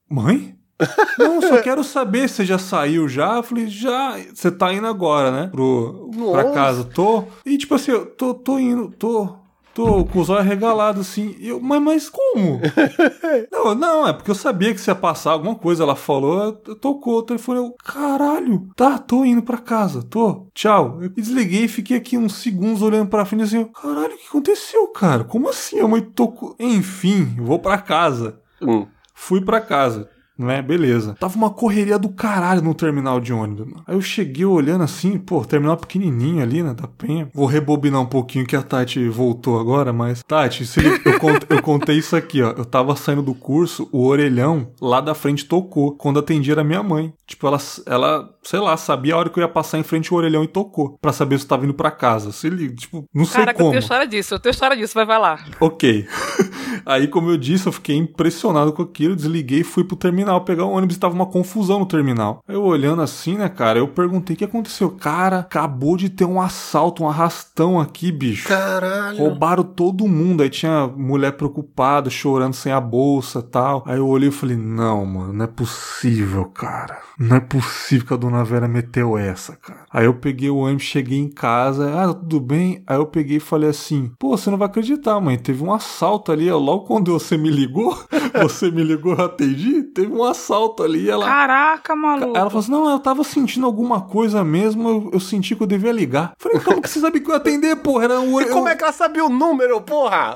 Mãe? 0.10 0.56
Não, 1.18 1.42
só 1.42 1.62
quero 1.62 1.84
saber 1.84 2.28
se 2.28 2.36
você 2.36 2.46
já 2.46 2.58
saiu 2.58 3.08
já. 3.08 3.38
Eu 3.38 3.44
falei, 3.44 3.68
já. 3.68 4.18
Você 4.34 4.52
tá 4.52 4.74
indo 4.74 4.88
agora, 4.88 5.32
né? 5.32 5.48
Pro, 5.48 6.12
pra 6.32 6.52
casa. 6.52 6.84
Tô. 6.84 7.24
E 7.46 7.58
tipo 7.58 7.76
assim, 7.76 7.92
eu 7.92 8.06
tô, 8.06 8.34
tô 8.34 8.60
indo, 8.60 8.90
tô. 8.90 9.38
Tô 9.74 10.06
com 10.06 10.22
os 10.22 10.30
olhos 10.30 10.46
regalados 10.46 11.02
assim. 11.02 11.36
Eu, 11.38 11.60
mas, 11.60 11.82
mas 11.82 12.10
como? 12.10 12.62
não, 13.52 13.76
não, 13.76 14.08
é 14.08 14.14
porque 14.14 14.32
eu 14.32 14.36
sabia 14.36 14.74
que 14.74 14.80
você 14.80 14.90
ia 14.90 14.96
passar 14.96 15.32
alguma 15.32 15.54
coisa. 15.54 15.84
Ela 15.84 15.98
falou, 15.98 16.54
tocou 16.54 17.18
o 17.18 17.24
telefone. 17.24 17.60
Eu, 17.60 17.76
caralho, 17.84 18.70
tá, 18.74 18.98
tô 18.98 19.26
indo 19.26 19.42
pra 19.42 19.58
casa, 19.58 20.02
tô, 20.02 20.48
tchau. 20.54 21.00
Eu 21.02 21.10
desliguei 21.10 21.66
e 21.66 21.68
fiquei 21.68 21.98
aqui 21.98 22.18
uns 22.18 22.36
segundos 22.36 22.82
olhando 22.82 23.10
pra 23.10 23.26
frente 23.26 23.44
assim. 23.44 23.66
Caralho, 23.66 24.14
o 24.14 24.18
que 24.18 24.28
aconteceu, 24.30 24.88
cara? 24.88 25.26
Como 25.26 25.50
assim? 25.50 25.82
A 25.82 25.88
mãe 25.90 26.02
tocou. 26.02 26.56
Enfim, 26.58 27.36
vou 27.38 27.60
pra 27.60 27.78
casa. 27.78 28.40
Hum. 28.62 28.88
Fui 29.16 29.42
pra 29.42 29.62
casa 29.62 30.10
né? 30.38 30.62
Beleza. 30.62 31.16
Tava 31.20 31.36
uma 31.36 31.50
correria 31.50 31.98
do 31.98 32.10
caralho 32.10 32.62
no 32.62 32.74
terminal 32.74 33.20
de 33.20 33.34
ônibus, 33.34 33.66
mano. 33.66 33.84
Aí 33.88 33.96
eu 33.96 34.02
cheguei 34.02 34.46
olhando 34.46 34.84
assim, 34.84 35.18
pô, 35.18 35.44
terminal 35.46 35.78
pequenininho 35.78 36.42
ali, 36.42 36.62
né, 36.62 36.74
da 36.74 36.88
Penha. 36.88 37.30
Vou 37.34 37.46
rebobinar 37.46 38.02
um 38.02 38.06
pouquinho 38.06 38.46
que 38.46 38.56
a 38.56 38.62
Tati 38.62 39.08
voltou 39.10 39.60
agora, 39.60 39.94
mas... 39.94 40.24
Tati, 40.24 40.66
se 40.66 40.80
eu, 40.84 41.20
cont, 41.20 41.46
eu 41.50 41.62
contei 41.62 41.98
isso 41.98 42.16
aqui, 42.16 42.42
ó. 42.42 42.52
Eu 42.52 42.66
tava 42.66 42.96
saindo 42.96 43.22
do 43.22 43.34
curso, 43.34 43.88
o 43.92 44.06
orelhão 44.06 44.72
lá 44.82 45.02
da 45.02 45.14
frente 45.14 45.46
tocou. 45.46 45.96
Quando 45.96 46.20
atendi 46.20 46.52
era 46.52 46.64
minha 46.64 46.84
mãe. 46.84 47.14
Tipo, 47.26 47.48
ela, 47.48 47.58
ela, 47.86 48.30
sei 48.44 48.60
lá, 48.60 48.78
sabia 48.78 49.16
a 49.16 49.18
hora 49.18 49.30
que 49.30 49.40
eu 49.40 49.44
ia 49.44 49.48
passar 49.48 49.78
em 49.80 49.84
frente 49.84 50.14
o 50.14 50.18
orelhão 50.18 50.44
e 50.44 50.48
tocou. 50.48 50.98
Pra 51.02 51.12
saber 51.12 51.38
se 51.38 51.46
eu 51.46 51.50
tava 51.50 51.66
indo 51.66 51.74
pra 51.74 51.92
casa. 51.92 52.32
Se 52.32 52.48
ele, 52.48 52.74
tipo, 52.74 53.06
não 53.14 53.26
sei 53.26 53.40
Caraca, 53.40 53.58
como. 53.58 53.70
eu 53.70 53.72
tenho 53.72 53.82
história 53.82 54.08
disso, 54.08 54.34
eu 54.34 54.40
tenho 54.40 54.52
história 54.52 54.78
disso, 54.78 54.94
vai, 54.94 55.06
vai 55.06 55.20
lá. 55.20 55.44
Ok. 55.60 56.08
Aí, 56.86 57.08
como 57.08 57.30
eu 57.30 57.38
disse, 57.38 57.68
eu 57.68 57.72
fiquei 57.72 57.96
impressionado 57.96 58.74
com 58.74 58.82
aquilo, 58.82 59.16
desliguei 59.16 59.62
e 59.62 59.64
fui 59.64 59.84
pro 59.84 59.96
terminal 59.96 60.25
pegar 60.42 60.66
o 60.66 60.72
ônibus 60.72 60.96
e 60.96 61.00
tava 61.00 61.14
uma 61.14 61.26
confusão 61.26 61.80
no 61.80 61.86
terminal. 61.86 62.44
Eu 62.48 62.64
olhando 62.64 63.02
assim, 63.02 63.36
né, 63.36 63.50
cara, 63.50 63.80
eu 63.80 63.88
perguntei 63.88 64.36
o 64.36 64.38
que 64.38 64.46
aconteceu. 64.46 64.90
Cara, 64.92 65.40
acabou 65.40 65.98
de 65.98 66.10
ter 66.10 66.26
um 66.26 66.42
assalto, 66.42 67.04
um 67.04 67.10
arrastão 67.10 67.80
aqui, 67.80 68.12
bicho. 68.12 68.48
Caralho. 68.48 69.18
Roubaram 69.18 69.64
todo 69.64 70.08
mundo. 70.08 70.44
Aí 70.44 70.50
tinha 70.50 70.88
mulher 70.88 71.34
preocupada, 71.34 72.10
chorando 72.10 72.54
sem 72.54 72.72
a 72.72 72.82
bolsa 72.82 73.42
tal. 73.42 73.84
Aí 73.86 73.98
eu 73.98 74.08
olhei 74.08 74.30
e 74.30 74.32
falei, 74.32 74.58
não, 74.58 75.06
mano, 75.06 75.34
não 75.34 75.46
é 75.46 75.48
possível, 75.48 76.46
cara. 76.46 77.00
Não 77.18 77.38
é 77.38 77.40
possível 77.40 78.08
que 78.08 78.14
a 78.14 78.18
dona 78.18 78.44
Vera 78.44 78.68
meteu 78.68 79.18
essa, 79.18 79.56
cara. 79.56 79.86
Aí 79.90 80.06
eu 80.06 80.14
peguei 80.14 80.50
o 80.50 80.58
ônibus, 80.58 80.84
cheguei 80.84 81.18
em 81.18 81.30
casa, 81.30 81.90
ah, 81.94 82.14
tudo 82.14 82.40
bem? 82.40 82.84
Aí 82.86 82.98
eu 82.98 83.06
peguei 83.06 83.38
e 83.38 83.40
falei 83.40 83.70
assim, 83.70 84.12
pô, 84.20 84.38
você 84.38 84.50
não 84.50 84.58
vai 84.58 84.68
acreditar, 84.68 85.20
mãe, 85.20 85.38
teve 85.38 85.64
um 85.64 85.74
assalto 85.74 86.32
ali, 86.32 86.52
logo 86.52 86.86
quando 86.86 87.14
você 87.14 87.38
me 87.38 87.50
ligou, 87.50 87.98
você 88.42 88.70
me 88.70 88.84
ligou, 88.84 89.14
eu 89.14 89.26
atendi, 89.26 89.84
teve 89.84 90.12
um 90.18 90.24
assalto 90.24 90.84
ali, 90.84 91.10
ela... 91.10 91.26
Caraca, 91.26 91.96
maluco. 91.96 92.38
Ela 92.38 92.50
falou 92.50 92.62
assim, 92.62 92.72
não, 92.72 92.90
eu 92.90 93.00
tava 93.00 93.24
sentindo 93.24 93.66
alguma 93.66 94.02
coisa 94.02 94.44
mesmo, 94.44 94.88
eu, 94.90 95.10
eu 95.14 95.20
senti 95.20 95.56
que 95.56 95.62
eu 95.64 95.68
devia 95.68 95.92
ligar. 95.92 96.34
Falei, 96.38 96.60
como 96.60 96.82
que 96.82 96.90
você 96.90 97.00
sabia 97.00 97.22
que 97.22 97.28
eu 97.28 97.34
ia 97.34 97.38
atender, 97.38 97.76
porra? 97.78 98.06
Era 98.06 98.20
um... 98.20 98.40
E 98.42 98.46
como 98.46 98.68
é 98.70 98.76
que 98.76 98.84
ela 98.84 98.94
sabia 98.94 99.26
o 99.26 99.30
número, 99.30 99.80
porra? 99.82 100.36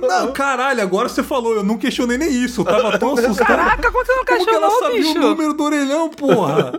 Não, 0.00 0.32
caralho, 0.32 0.82
agora 0.82 1.08
você 1.08 1.22
falou, 1.22 1.54
eu 1.54 1.62
não 1.64 1.76
questionei 1.78 2.18
nem 2.18 2.30
isso, 2.30 2.60
eu 2.62 2.64
tava 2.64 2.98
tão 2.98 3.12
assustado. 3.14 3.46
Caraca, 3.46 3.90
como 3.90 4.04
você 4.04 4.14
não 4.14 4.24
Como 4.24 4.44
que 4.44 4.50
ela 4.54 4.68
questionou, 4.68 4.80
sabia 4.80 5.00
bicho? 5.00 5.18
o 5.18 5.22
número 5.30 5.52
do 5.54 5.64
orelhão, 5.64 6.08
porra? 6.08 6.72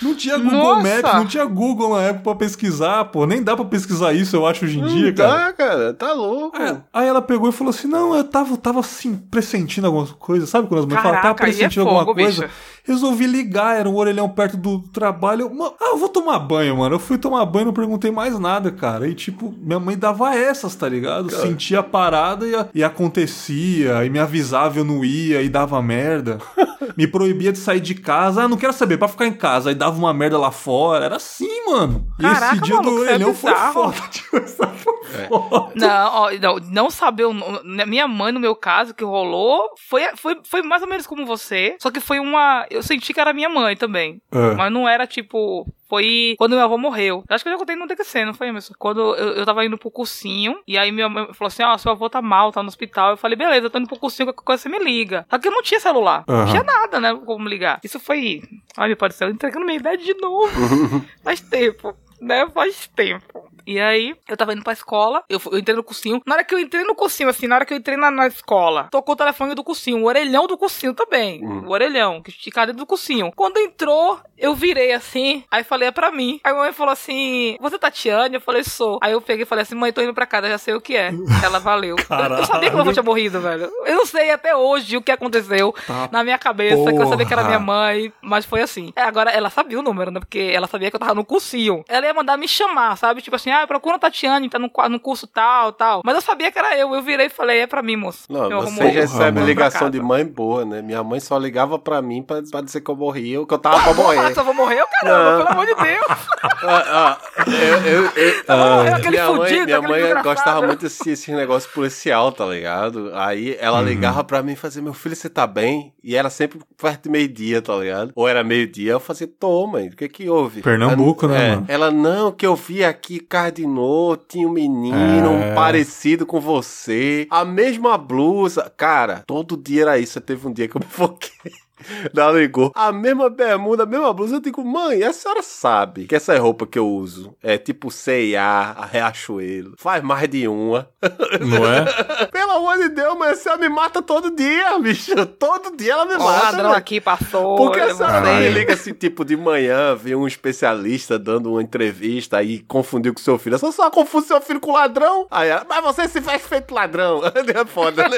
Não 0.00 0.14
tinha 0.14 0.38
Google 0.38 0.76
Nossa! 0.76 0.96
Maps, 1.02 1.14
não 1.14 1.26
tinha 1.26 1.44
Google 1.44 1.96
na 1.96 2.02
época 2.02 2.22
pra 2.24 2.34
pesquisar, 2.34 3.04
pô. 3.06 3.26
Nem 3.26 3.42
dá 3.42 3.54
pra 3.56 3.64
pesquisar 3.64 4.12
isso, 4.12 4.36
eu 4.36 4.46
acho, 4.46 4.64
hoje 4.64 4.78
em 4.78 4.86
dia, 4.86 5.06
Não 5.08 5.14
cara. 5.14 5.32
dá, 5.46 5.52
cara, 5.52 5.94
tá 5.94 6.12
louco. 6.12 6.56
Aí, 6.56 6.76
aí 6.92 7.08
ela 7.08 7.20
pegou 7.20 7.48
e 7.48 7.52
falou 7.52 7.70
assim: 7.70 7.88
Não, 7.88 8.14
eu 8.16 8.24
tava, 8.24 8.56
tava 8.56 8.80
assim, 8.80 9.16
pressentindo 9.30 9.86
alguma 9.86 10.06
coisa. 10.06 10.46
Sabe 10.46 10.68
quando 10.68 10.80
as 10.80 10.86
mulheres 10.86 11.02
falam, 11.04 11.20
tava 11.20 11.34
é 11.34 11.34
pressentindo 11.34 11.84
fogo, 11.84 11.98
alguma 11.98 12.14
coisa? 12.14 12.42
bicho. 12.42 12.54
Resolvi 12.84 13.26
ligar, 13.26 13.78
era 13.78 13.88
um 13.88 13.94
orelhão 13.94 14.28
perto 14.28 14.56
do 14.56 14.80
trabalho. 14.80 15.42
Eu, 15.42 15.54
"Ma- 15.54 15.72
ah, 15.80 15.90
eu 15.90 15.98
vou 15.98 16.08
tomar 16.08 16.38
banho, 16.40 16.76
mano. 16.76 16.96
Eu 16.96 16.98
fui 16.98 17.16
tomar 17.16 17.44
banho, 17.46 17.66
não 17.66 17.72
perguntei 17.72 18.10
mais 18.10 18.36
nada, 18.40 18.72
cara. 18.72 19.06
E 19.06 19.14
tipo, 19.14 19.54
minha 19.60 19.78
mãe 19.78 19.96
dava 19.96 20.34
essas, 20.34 20.74
tá 20.74 20.88
ligado? 20.88 21.30
Sentia 21.30 21.78
a 21.78 21.82
parada 21.82 22.44
e, 22.46 22.52
e 22.80 22.82
acontecia, 22.82 24.04
e 24.04 24.10
me 24.10 24.18
avisava, 24.18 24.78
eu 24.78 24.84
não 24.84 25.04
ia, 25.04 25.42
e 25.42 25.48
dava 25.48 25.80
merda. 25.80 26.38
me 26.96 27.06
proibia 27.06 27.52
de 27.52 27.58
sair 27.58 27.80
de 27.80 27.94
casa. 27.94 28.42
Ah, 28.42 28.48
não 28.48 28.56
quero 28.56 28.72
saber, 28.72 28.98
pra 28.98 29.06
ficar 29.08 29.26
em 29.26 29.32
casa. 29.32 29.70
Aí 29.70 29.74
dava 29.82 29.98
uma 29.98 30.14
merda 30.14 30.38
lá 30.38 30.50
fora. 30.50 31.04
Era 31.04 31.16
assim, 31.16 31.66
mano. 31.66 32.06
E 32.18 32.22
Caraca, 32.22 32.54
esse 32.54 32.62
dia 32.62 32.76
maluco, 32.76 32.96
do 32.96 33.04
isso 33.04 33.30
é 33.30 33.34
foi 33.34 33.54
foda. 33.72 33.96
Tipo, 34.10 34.36
essa 34.36 34.66
foi 34.68 34.94
foda. 35.28 35.72
Não, 35.74 36.14
ó, 36.14 36.30
não, 36.30 36.56
não 36.70 36.90
saber 36.90 37.24
o 37.24 37.32
nome. 37.32 37.60
né, 37.64 37.84
Minha 37.84 38.06
mãe, 38.06 38.32
no 38.32 38.40
meu 38.40 38.54
caso, 38.54 38.94
que 38.94 39.04
rolou, 39.04 39.70
foi, 39.88 40.02
foi, 40.16 40.40
foi 40.44 40.62
mais 40.62 40.82
ou 40.82 40.88
menos 40.88 41.06
como 41.06 41.26
você. 41.26 41.76
Só 41.80 41.90
que 41.90 42.00
foi 42.00 42.20
uma. 42.20 42.66
Eu 42.70 42.82
senti 42.82 43.12
que 43.12 43.20
era 43.20 43.32
minha 43.32 43.48
mãe 43.48 43.76
também. 43.76 44.20
É. 44.30 44.54
Mas 44.54 44.72
não 44.72 44.88
era 44.88 45.06
tipo. 45.06 45.66
Foi 45.92 46.34
quando 46.38 46.52
meu 46.52 46.64
avô 46.64 46.78
morreu. 46.78 47.22
Acho 47.28 47.44
que 47.44 47.50
eu 47.50 47.52
já 47.52 47.58
contei 47.58 47.76
no 47.76 47.86
DQC, 47.86 48.24
não 48.24 48.32
foi, 48.32 48.48
Emerson? 48.48 48.72
Quando 48.78 49.14
eu, 49.14 49.34
eu 49.34 49.44
tava 49.44 49.62
indo 49.62 49.76
pro 49.76 49.90
cursinho, 49.90 50.58
e 50.66 50.78
aí 50.78 50.90
minha 50.90 51.06
mãe 51.06 51.26
falou 51.34 51.48
assim: 51.48 51.62
Ó, 51.62 51.76
seu 51.76 51.92
avô 51.92 52.08
tá 52.08 52.22
mal, 52.22 52.50
tá 52.50 52.62
no 52.62 52.68
hospital. 52.70 53.10
Eu 53.10 53.16
falei, 53.18 53.36
beleza, 53.36 53.66
eu 53.66 53.70
tô 53.70 53.78
indo 53.78 53.86
pro 53.86 53.98
cursinho, 53.98 54.28
qualquer 54.28 54.42
coisa 54.42 54.62
você 54.62 54.70
me 54.70 54.78
liga. 54.78 55.26
Só 55.28 55.38
que 55.38 55.48
eu 55.48 55.52
não 55.52 55.60
tinha 55.60 55.78
celular. 55.78 56.24
Aham. 56.26 56.44
Não 56.46 56.50
tinha 56.50 56.62
nada, 56.62 56.98
né? 56.98 57.14
Como 57.26 57.46
ligar. 57.46 57.78
Isso 57.84 58.00
foi. 58.00 58.40
Ai, 58.74 58.88
meu 58.88 58.96
pai 58.96 59.10
do 59.10 59.12
céu, 59.12 59.28
entregando 59.28 59.66
minha 59.66 59.78
idade 59.78 60.02
de 60.02 60.14
novo. 60.14 60.48
Faz 61.22 61.42
tempo. 61.42 61.94
Né? 62.22 62.48
Faz 62.48 62.86
tempo. 62.86 63.51
E 63.66 63.78
aí, 63.80 64.14
eu 64.28 64.36
tava 64.36 64.52
indo 64.52 64.62
pra 64.62 64.72
escola, 64.72 65.22
eu, 65.28 65.40
eu 65.50 65.58
entrei 65.58 65.76
no 65.76 65.82
cursinho. 65.84 66.20
Na 66.26 66.34
hora 66.34 66.44
que 66.44 66.54
eu 66.54 66.58
entrei 66.58 66.84
no 66.84 66.94
cursinho, 66.94 67.28
assim, 67.28 67.46
na 67.46 67.56
hora 67.56 67.64
que 67.64 67.72
eu 67.72 67.78
entrei 67.78 67.96
na, 67.96 68.10
na 68.10 68.26
escola, 68.26 68.88
tocou 68.90 69.14
o 69.14 69.16
telefone 69.16 69.54
do 69.54 69.64
cursinho, 69.64 70.02
o 70.02 70.06
orelhão 70.06 70.46
do 70.46 70.56
cursinho 70.58 70.94
também. 70.94 71.44
O 71.44 71.70
orelhão, 71.70 72.22
que 72.22 72.30
esticado 72.30 72.72
do 72.72 72.86
cursinho. 72.86 73.32
Quando 73.34 73.58
entrou, 73.58 74.18
eu 74.38 74.54
virei 74.54 74.92
assim, 74.92 75.44
aí 75.50 75.62
falei, 75.64 75.88
é 75.88 75.90
pra 75.92 76.10
mim. 76.10 76.40
Aí 76.44 76.52
a 76.52 76.56
mãe 76.56 76.72
falou 76.72 76.92
assim: 76.92 77.56
Você 77.60 77.78
Tatiane? 77.78 78.34
Eu 78.34 78.40
falei, 78.40 78.64
sou. 78.64 78.98
Aí 79.02 79.12
eu 79.12 79.20
peguei 79.20 79.42
e 79.44 79.46
falei 79.46 79.62
assim: 79.62 79.74
Mãe, 79.74 79.92
tô 79.92 80.00
indo 80.02 80.14
pra 80.14 80.26
casa, 80.26 80.48
já 80.48 80.58
sei 80.58 80.74
o 80.74 80.80
que 80.80 80.96
é. 80.96 81.10
Ela 81.44 81.58
valeu. 81.58 81.96
Eu, 81.96 82.36
eu 82.36 82.46
sabia 82.46 82.68
que 82.68 82.74
meu 82.74 82.82
avô 82.82 82.92
tinha 82.92 83.02
morrido, 83.02 83.40
velho. 83.40 83.70
Eu 83.86 83.96
não 83.96 84.06
sei 84.06 84.30
até 84.30 84.54
hoje 84.56 84.96
o 84.96 85.02
que 85.02 85.10
aconteceu 85.12 85.74
Tá 85.86 86.08
na 86.10 86.22
minha 86.24 86.38
cabeça, 86.38 86.92
que 86.92 86.98
eu 86.98 87.06
sabia 87.06 87.26
que 87.26 87.32
era 87.32 87.42
porra. 87.42 87.58
minha 87.58 87.60
mãe, 87.60 88.12
mas 88.20 88.44
foi 88.44 88.60
assim. 88.62 88.92
É, 88.96 89.02
agora, 89.02 89.30
ela 89.30 89.50
sabia 89.50 89.78
o 89.78 89.82
número, 89.82 90.10
né? 90.10 90.20
Porque 90.20 90.50
ela 90.54 90.66
sabia 90.66 90.90
que 90.90 90.96
eu 90.96 91.00
tava 91.00 91.14
no 91.14 91.24
cursinho. 91.24 91.84
Ela 91.88 92.06
ia 92.06 92.14
mandar 92.14 92.36
me 92.36 92.48
chamar, 92.48 92.96
sabe? 92.96 93.22
Tipo 93.22 93.36
assim, 93.36 93.50
ah, 93.52 93.66
procura 93.66 93.96
a 93.96 93.98
Tatiane, 93.98 94.48
tá 94.48 94.58
no, 94.58 94.70
no 94.88 95.00
curso 95.00 95.26
tal, 95.26 95.72
tal. 95.72 96.02
Mas 96.04 96.14
eu 96.14 96.20
sabia 96.20 96.50
que 96.50 96.58
era 96.58 96.76
eu. 96.76 96.94
Eu 96.94 97.02
virei 97.02 97.26
e 97.26 97.30
falei, 97.30 97.60
é 97.60 97.66
pra 97.66 97.82
mim, 97.82 97.96
moço. 97.96 98.24
Não, 98.28 98.44
avô 98.44 98.62
você 98.62 98.82
morreu. 98.82 99.00
recebe 99.00 99.32
mano. 99.38 99.46
ligação 99.46 99.90
de 99.90 100.00
mãe 100.00 100.24
boa, 100.24 100.64
né? 100.64 100.82
Minha 100.82 101.02
mãe 101.02 101.20
só 101.20 101.38
ligava 101.38 101.78
pra 101.78 102.00
mim 102.02 102.22
pra, 102.22 102.42
pra 102.50 102.60
dizer 102.60 102.80
que 102.80 102.90
eu 102.90 102.96
morria, 102.96 103.44
que 103.46 103.54
eu 103.54 103.58
tava 103.58 103.80
pra 103.82 103.92
Vou 103.92 104.04
morrer. 104.04 104.32
seu 104.34 104.42
avô 104.42 104.52
morreu, 104.54 104.84
caramba, 105.00 105.30
Não. 105.30 105.38
pelo 105.38 105.48
amor 105.50 105.66
de 105.66 105.74
Deus. 105.74 106.06
Ah, 106.64 107.18
ah, 107.36 107.44
eu, 107.46 107.78
eu, 107.86 108.04
eu- 108.16 108.42
Ah, 108.48 108.96
aquele 108.96 109.10
minha 109.10 109.26
mãe, 109.32 109.36
fudido, 109.36 109.64
minha 109.64 109.78
aquele 109.78 109.92
mãe 109.92 110.00
desgraçado. 110.02 110.34
gostava 110.34 110.66
muito 110.66 110.80
desse, 110.80 111.10
esse 111.10 111.32
negócio 111.32 111.70
policial, 111.72 112.30
tá 112.32 112.44
ligado? 112.46 113.10
Aí 113.14 113.56
ela 113.60 113.78
Uhum. 113.78 113.84
ligava 113.84 114.22
pra 114.24 114.42
mim 114.42 114.52
e 114.52 114.56
fazia, 114.56 114.82
meu 114.82 114.92
filho, 114.94 115.16
você 115.16 115.28
tá 115.28 115.46
bem? 115.46 115.92
E 116.02 116.14
era 116.16 116.30
sempre 116.30 116.60
perto 116.80 117.04
de 117.04 117.10
meio-dia, 117.10 117.60
tá 117.62 117.74
ligado? 117.76 118.12
Ou 118.14 118.28
era 118.28 118.42
meio-dia, 118.44 118.92
eu 118.92 119.00
fazia, 119.00 119.26
mãe, 119.66 119.88
o 119.88 119.96
que 119.96 120.08
que 120.08 120.28
houve? 120.28 120.62
Pernambuco, 120.62 121.26
Ela- 121.26 121.34
né, 121.34 121.46
é, 121.46 121.50
mano? 121.50 121.64
Ela, 121.68 121.90
não, 121.90 122.30
que 122.32 122.46
eu 122.46 122.54
vi 122.56 122.84
aqui, 122.84 123.18
jardinou, 123.42 124.16
tinha 124.16 124.46
um 124.46 124.52
menino 124.52 124.94
É. 124.96 125.52
um 125.52 125.54
parecido 125.54 126.24
com 126.24 126.40
você, 126.40 127.26
a 127.30 127.44
mesma 127.44 127.96
blusa. 127.98 128.72
Cara, 128.76 129.22
todo 129.26 129.56
dia 129.56 129.82
era 129.82 129.98
isso. 129.98 130.20
Teve 130.20 130.46
um 130.46 130.52
dia 130.52 130.68
que 130.68 130.76
eu 130.76 130.80
me 130.80 130.86
foquei. 130.86 131.52
Ela 132.16 132.32
ligou. 132.38 132.72
A 132.74 132.92
mesma 132.92 133.28
bermuda, 133.28 133.82
a 133.82 133.86
mesma 133.86 134.12
blusa. 134.12 134.36
Eu 134.36 134.40
digo, 134.40 134.64
mãe, 134.64 135.02
a 135.02 135.12
senhora 135.12 135.42
sabe 135.42 136.06
que 136.06 136.14
essa 136.14 136.38
roupa 136.38 136.66
que 136.66 136.78
eu 136.78 136.88
uso 136.88 137.34
é 137.42 137.58
tipo 137.58 137.90
C&A, 137.90 138.74
a 138.76 138.86
Riachuelo. 138.86 139.74
Faz 139.76 140.02
mais 140.02 140.28
de 140.28 140.46
uma. 140.48 140.88
Não 141.40 141.66
é? 141.66 142.26
Pelo 142.26 142.52
amor 142.52 142.78
de 142.78 142.88
Deus, 142.90 143.18
mãe, 143.18 143.30
a 143.30 143.34
senhora 143.34 143.60
me 143.60 143.68
mata 143.68 144.00
todo 144.02 144.34
dia, 144.34 144.78
bicho. 144.78 145.14
Todo 145.26 145.76
dia 145.76 145.92
ela 145.92 146.04
me 146.06 146.14
o 146.14 146.18
mata. 146.18 146.44
ladrão 146.44 146.64
velho. 146.64 146.74
aqui 146.76 147.00
passou. 147.00 147.56
Porque 147.56 147.80
a 147.80 147.88
eu 147.88 147.96
senhora 147.96 148.20
me 148.20 148.48
liga 148.50 148.74
assim, 148.74 148.92
tipo, 148.92 149.24
de 149.24 149.36
manhã, 149.36 149.94
vem 149.94 150.14
um 150.14 150.26
especialista 150.26 151.18
dando 151.18 151.52
uma 151.52 151.62
entrevista 151.62 152.38
aí 152.38 152.60
confundiu 152.60 153.12
com 153.12 153.20
seu 153.20 153.38
filho. 153.38 153.58
Só 153.58 153.70
só 153.72 153.90
confunde 153.90 154.26
seu 154.26 154.40
filho 154.40 154.60
com 154.60 154.72
ladrão. 154.72 155.26
Aí 155.30 155.48
ela, 155.48 155.66
mas 155.68 155.82
você 155.82 156.08
se 156.08 156.20
faz 156.20 156.42
feito 156.42 156.74
ladrão. 156.74 157.20
É 157.52 157.66
foda, 157.66 158.08
né? 158.08 158.16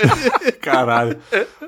Caralho. 0.60 1.18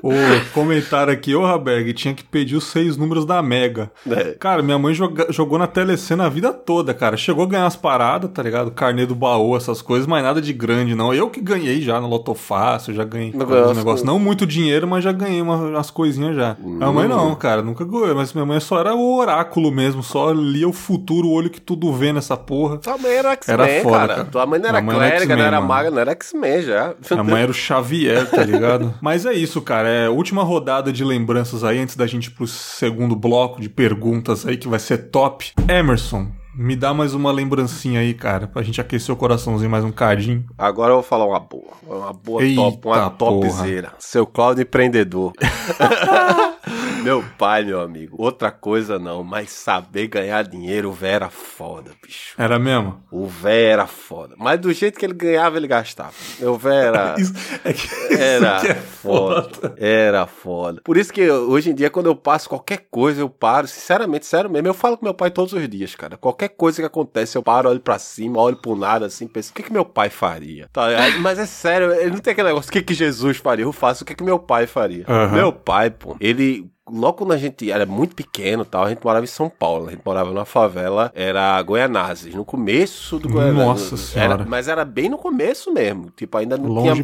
O 0.01 0.11
comentário 0.53 1.11
aqui, 1.11 1.35
ô 1.35 1.43
Raberg, 1.45 1.86
tinha 1.93 2.13
que 2.13 2.23
pedir 2.23 2.55
os 2.55 2.65
seis 2.65 2.97
números 2.97 3.25
da 3.25 3.41
Mega. 3.41 3.91
É. 4.09 4.35
Cara, 4.39 4.61
minha 4.61 4.77
mãe 4.77 4.93
joga- 4.93 5.27
jogou 5.31 5.57
na 5.57 5.67
telecena 5.67 6.25
a 6.25 6.29
vida 6.29 6.51
toda, 6.53 6.93
cara. 6.93 7.15
Chegou 7.17 7.43
a 7.43 7.47
ganhar 7.47 7.65
as 7.65 7.75
paradas, 7.75 8.29
tá 8.33 8.41
ligado? 8.43 8.71
Carnê 8.71 9.05
do 9.05 9.15
baú, 9.15 9.55
essas 9.55 9.81
coisas, 9.81 10.07
mas 10.07 10.23
nada 10.23 10.41
de 10.41 10.53
grande, 10.53 10.95
não. 10.95 11.13
Eu 11.13 11.29
que 11.29 11.41
ganhei 11.41 11.81
já 11.81 11.99
no 12.01 12.07
Loto 12.07 12.33
Fácil, 12.33 12.93
já 12.93 13.03
ganhei 13.03 13.31
negócios. 13.33 13.83
coisas. 13.83 14.03
Não 14.03 14.19
muito 14.19 14.45
dinheiro, 14.45 14.87
mas 14.87 15.03
já 15.03 15.11
ganhei 15.11 15.41
uma- 15.41 15.55
umas 15.57 15.89
coisinhas 15.91 16.35
já. 16.35 16.55
A 16.81 16.91
mãe 16.91 17.07
não, 17.07 17.33
cara, 17.35 17.61
nunca 17.61 17.83
ganhou. 17.85 18.15
Mas 18.15 18.33
minha 18.33 18.45
mãe 18.45 18.59
só 18.59 18.79
era 18.79 18.95
o 18.95 19.17
oráculo 19.17 19.71
mesmo, 19.71 20.01
só 20.03 20.31
lia 20.31 20.67
o 20.67 20.73
futuro, 20.73 21.27
o 21.27 21.31
olho 21.33 21.49
que 21.49 21.59
tudo 21.61 21.91
vê 21.93 22.11
nessa 22.13 22.35
porra. 22.37 22.77
Tua 22.77 22.97
mãe 22.97 23.11
era 23.11 23.37
Era 23.47 23.63
X-Men, 23.65 23.83
foda, 23.83 23.97
cara. 23.97 24.07
cara. 24.15 24.25
Tua 24.25 24.45
mãe 24.45 24.59
não 24.59 24.69
era 24.69 24.81
Minha 24.81 24.95
clériga, 24.95 25.35
não 25.35 25.43
era 25.43 25.61
maga, 25.61 25.91
não 25.91 25.99
era 25.99 26.11
X-Men 26.11 26.61
já. 26.61 26.93
Minha 27.11 27.23
mãe 27.23 27.41
era 27.43 27.51
o 27.51 27.53
Xavier, 27.53 28.29
tá 28.29 28.43
ligado? 28.43 28.93
Mas 29.01 29.25
é 29.25 29.33
isso, 29.33 29.61
cara. 29.61 29.87
É 29.87 30.05
a 30.07 30.11
última 30.11 30.43
rodada 30.43 30.91
de 30.91 31.03
lembranças 31.03 31.63
aí, 31.67 31.79
antes 31.79 31.95
da 31.95 32.07
gente 32.07 32.27
ir 32.27 32.31
pro 32.31 32.47
segundo 32.47 33.15
bloco 33.15 33.61
de 33.61 33.69
perguntas 33.69 34.45
aí, 34.45 34.57
que 34.57 34.67
vai 34.67 34.79
ser 34.79 35.09
top. 35.09 35.51
Emerson, 35.67 36.31
me 36.55 36.75
dá 36.75 36.93
mais 36.93 37.13
uma 37.13 37.31
lembrancinha 37.31 37.99
aí, 37.99 38.13
cara, 38.13 38.47
pra 38.47 38.63
gente 38.63 38.81
aquecer 38.81 39.13
o 39.13 39.17
coraçãozinho 39.17 39.69
mais 39.69 39.83
um 39.83 39.91
cadinho. 39.91 40.45
Agora 40.57 40.91
eu 40.91 40.95
vou 40.95 41.03
falar 41.03 41.25
uma 41.27 41.39
boa. 41.39 41.73
Uma 41.85 42.13
boa 42.13 42.43
Eita 42.43 42.61
top, 42.61 42.87
uma 42.87 43.09
topzera. 43.11 43.93
Seu 43.99 44.25
Cláudio 44.25 44.63
empreendedor. 44.63 45.33
meu 47.03 47.23
pai, 47.37 47.63
meu 47.63 47.81
amigo. 47.81 48.15
Outra 48.19 48.51
coisa 48.51 48.99
não, 48.99 49.23
mas 49.23 49.49
saber 49.51 50.07
ganhar 50.07 50.43
dinheiro, 50.43 50.89
o 50.89 50.93
véio 50.93 51.15
era 51.15 51.29
foda, 51.29 51.91
bicho. 52.03 52.33
Era 52.37 52.59
mesmo? 52.59 53.01
O 53.11 53.27
véio 53.27 53.67
era 53.71 53.87
foda. 53.87 54.35
Mas 54.37 54.59
do 54.59 54.71
jeito 54.71 54.99
que 54.99 55.05
ele 55.05 55.13
ganhava, 55.13 55.57
ele 55.57 55.67
gastava. 55.67 56.13
O 56.41 56.55
véio 56.55 56.87
era. 56.87 57.15
Isso, 57.19 57.33
é 57.63 57.73
que, 57.73 57.87
Era 58.13 58.57
isso 58.57 58.65
que 58.65 58.71
é 58.71 58.75
foda. 58.75 59.73
Era 59.77 60.27
foda. 60.27 60.81
Por 60.83 60.97
isso 60.97 61.11
que 61.11 61.29
hoje 61.29 61.71
em 61.71 61.75
dia, 61.75 61.89
quando 61.89 62.07
eu 62.07 62.15
passo 62.15 62.49
qualquer 62.49 62.87
coisa, 62.89 63.21
eu 63.21 63.29
paro. 63.29 63.67
Sinceramente, 63.67 64.25
sério 64.25 64.49
mesmo. 64.49 64.67
Eu 64.67 64.73
falo 64.73 64.97
com 64.97 65.05
meu 65.05 65.13
pai 65.13 65.31
todos 65.31 65.53
os 65.53 65.69
dias, 65.69 65.95
cara. 65.95 66.17
Qualquer 66.17 66.49
coisa 66.49 66.81
que 66.81 66.85
acontece, 66.85 67.37
eu 67.37 67.43
paro, 67.43 67.69
olho 67.69 67.79
pra 67.79 67.97
cima, 67.99 68.41
olho 68.41 68.57
pro 68.57 68.75
nada, 68.75 69.05
assim, 69.05 69.27
penso, 69.27 69.51
o 69.51 69.53
que 69.53 69.63
que 69.63 69.73
meu 69.73 69.85
pai 69.85 70.09
faria? 70.09 70.69
Tá, 70.71 70.87
mas 71.21 71.39
é 71.39 71.45
sério, 71.45 71.91
ele 71.93 72.11
não 72.11 72.19
tem 72.19 72.31
aquele 72.31 72.47
negócio, 72.47 72.69
o 72.69 72.71
que 72.71 72.81
que 72.81 72.93
Jesus 72.93 73.37
faria? 73.37 73.65
Eu 73.65 73.71
faço, 73.71 74.03
o 74.03 74.05
que 74.05 74.15
que 74.15 74.23
meu 74.23 74.39
pai 74.39 74.67
faria? 74.67 75.05
Aham. 75.07 75.35
Meu 75.35 75.53
pai, 75.53 75.89
pô, 75.89 76.15
ele... 76.19 76.56
Logo 76.89 77.17
quando 77.17 77.33
a 77.33 77.37
gente 77.37 77.69
era 77.69 77.85
muito 77.85 78.15
pequeno 78.15 78.63
tal, 78.63 78.85
a 78.85 78.89
gente 78.89 79.03
morava 79.03 79.23
em 79.25 79.27
São 79.27 79.49
Paulo. 79.49 79.87
A 79.87 79.91
gente 79.91 80.03
morava 80.05 80.29
numa 80.31 80.45
favela, 80.45 81.11
era 81.13 81.61
Goianazes, 81.61 82.33
no 82.33 82.45
começo 82.45 83.19
do 83.19 83.27
Goianazes. 83.27 83.65
Nossa 83.65 83.97
Senhora. 83.97 84.33
Era- 84.35 84.45
mas 84.45 84.67
era 84.67 84.85
bem 84.85 85.09
no 85.09 85.17
começo 85.17 85.73
mesmo. 85.73 86.09
Tipo, 86.15 86.37
ainda 86.37 86.57
não 86.57 86.69
longe 86.69 87.03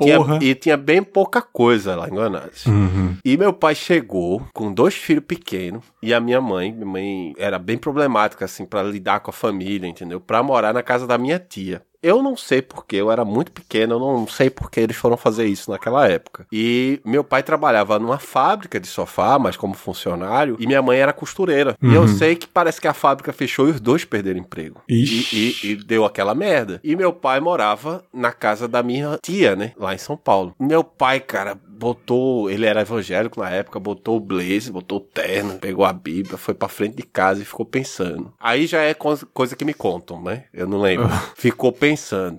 tinha- 0.00 0.18
porra. 0.18 0.38
e 0.42 0.54
tinha 0.54 0.76
bem 0.78 1.02
pouca 1.02 1.42
coisa 1.42 1.94
lá 1.94 2.08
em 2.08 2.12
Guanás. 2.12 2.64
Uhum. 2.66 3.16
E 3.22 3.36
meu 3.36 3.52
pai 3.52 3.74
chegou 3.74 4.42
com 4.54 4.72
dois 4.72 4.94
filhos 4.94 5.24
pequenos 5.28 5.84
e 6.02 6.14
a 6.14 6.18
minha 6.20 6.40
mãe, 6.40 6.72
minha 6.72 6.86
mãe 6.86 7.34
era 7.36 7.58
bem 7.58 7.76
problemática 7.76 8.46
assim 8.46 8.64
pra 8.64 8.82
lidar 8.82 9.20
com 9.20 9.30
a 9.30 9.34
família, 9.34 9.86
entendeu? 9.86 10.18
Pra 10.18 10.42
morar 10.42 10.72
na 10.72 10.82
casa 10.82 11.06
da 11.06 11.18
minha 11.18 11.38
tia. 11.38 11.82
Eu 12.02 12.22
não 12.22 12.36
sei 12.36 12.60
porquê, 12.60 12.96
eu 12.96 13.10
era 13.12 13.24
muito 13.24 13.52
pequeno, 13.52 13.94
eu 13.94 13.98
não 14.00 14.26
sei 14.26 14.50
por 14.50 14.70
que 14.70 14.80
eles 14.80 14.96
foram 14.96 15.16
fazer 15.16 15.46
isso 15.46 15.70
naquela 15.70 16.08
época. 16.08 16.46
E 16.52 17.00
meu 17.04 17.22
pai 17.22 17.42
trabalhava 17.42 17.98
numa 17.98 18.18
fábrica 18.18 18.80
de 18.80 18.86
sofá, 18.88 19.38
mas 19.38 19.56
como 19.56 19.74
funcionário, 19.74 20.56
e 20.58 20.66
minha 20.66 20.82
mãe 20.82 20.98
era 20.98 21.12
costureira. 21.12 21.76
E 21.82 21.92
eu 21.94 22.02
Uhum. 22.02 22.08
sei 22.08 22.34
que 22.34 22.46
parece 22.46 22.80
que 22.80 22.88
a 22.88 22.94
fábrica 22.94 23.32
fechou 23.32 23.68
e 23.68 23.70
os 23.72 23.80
dois 23.80 24.04
perderam 24.04 24.40
emprego. 24.40 24.80
E, 24.88 25.04
e- 25.32 25.56
e 25.70 25.76
deu 25.76 26.04
aquela 26.04 26.34
merda. 26.34 26.80
E 26.82 26.96
meu 26.96 27.12
pai 27.12 27.38
morava 27.40 28.04
na 28.12 28.32
casa 28.32 28.66
da 28.66 28.82
minha 28.82 29.18
tia, 29.22 29.54
né? 29.54 29.72
Lá 29.76 29.94
em 29.94 29.98
São 29.98 30.16
Paulo. 30.16 30.54
Meu 30.58 30.82
pai, 30.82 31.20
cara, 31.20 31.54
botou. 31.68 32.48
Ele 32.50 32.64
era 32.66 32.80
evangélico 32.82 33.40
na 33.40 33.50
época, 33.50 33.78
botou 33.80 34.16
o 34.16 34.20
blaze, 34.20 34.70
botou 34.70 34.98
o 34.98 35.00
terno, 35.00 35.58
pegou 35.58 35.84
a 35.84 35.92
Bíblia, 35.92 36.36
foi 36.38 36.54
pra 36.54 36.68
frente 36.68 36.96
de 36.96 37.02
casa 37.02 37.42
e 37.42 37.44
ficou 37.44 37.66
pensando. 37.66 38.32
Aí 38.40 38.66
já 38.66 38.80
é 38.82 38.94
co- 38.94 39.18
coisa 39.32 39.54
que 39.56 39.64
me 39.64 39.74
contam, 39.74 40.22
né? 40.22 40.44
Eu 40.52 40.66
não 40.66 40.80
lembro. 40.80 41.08
ficou 41.36 41.72
pensando, 41.72 41.91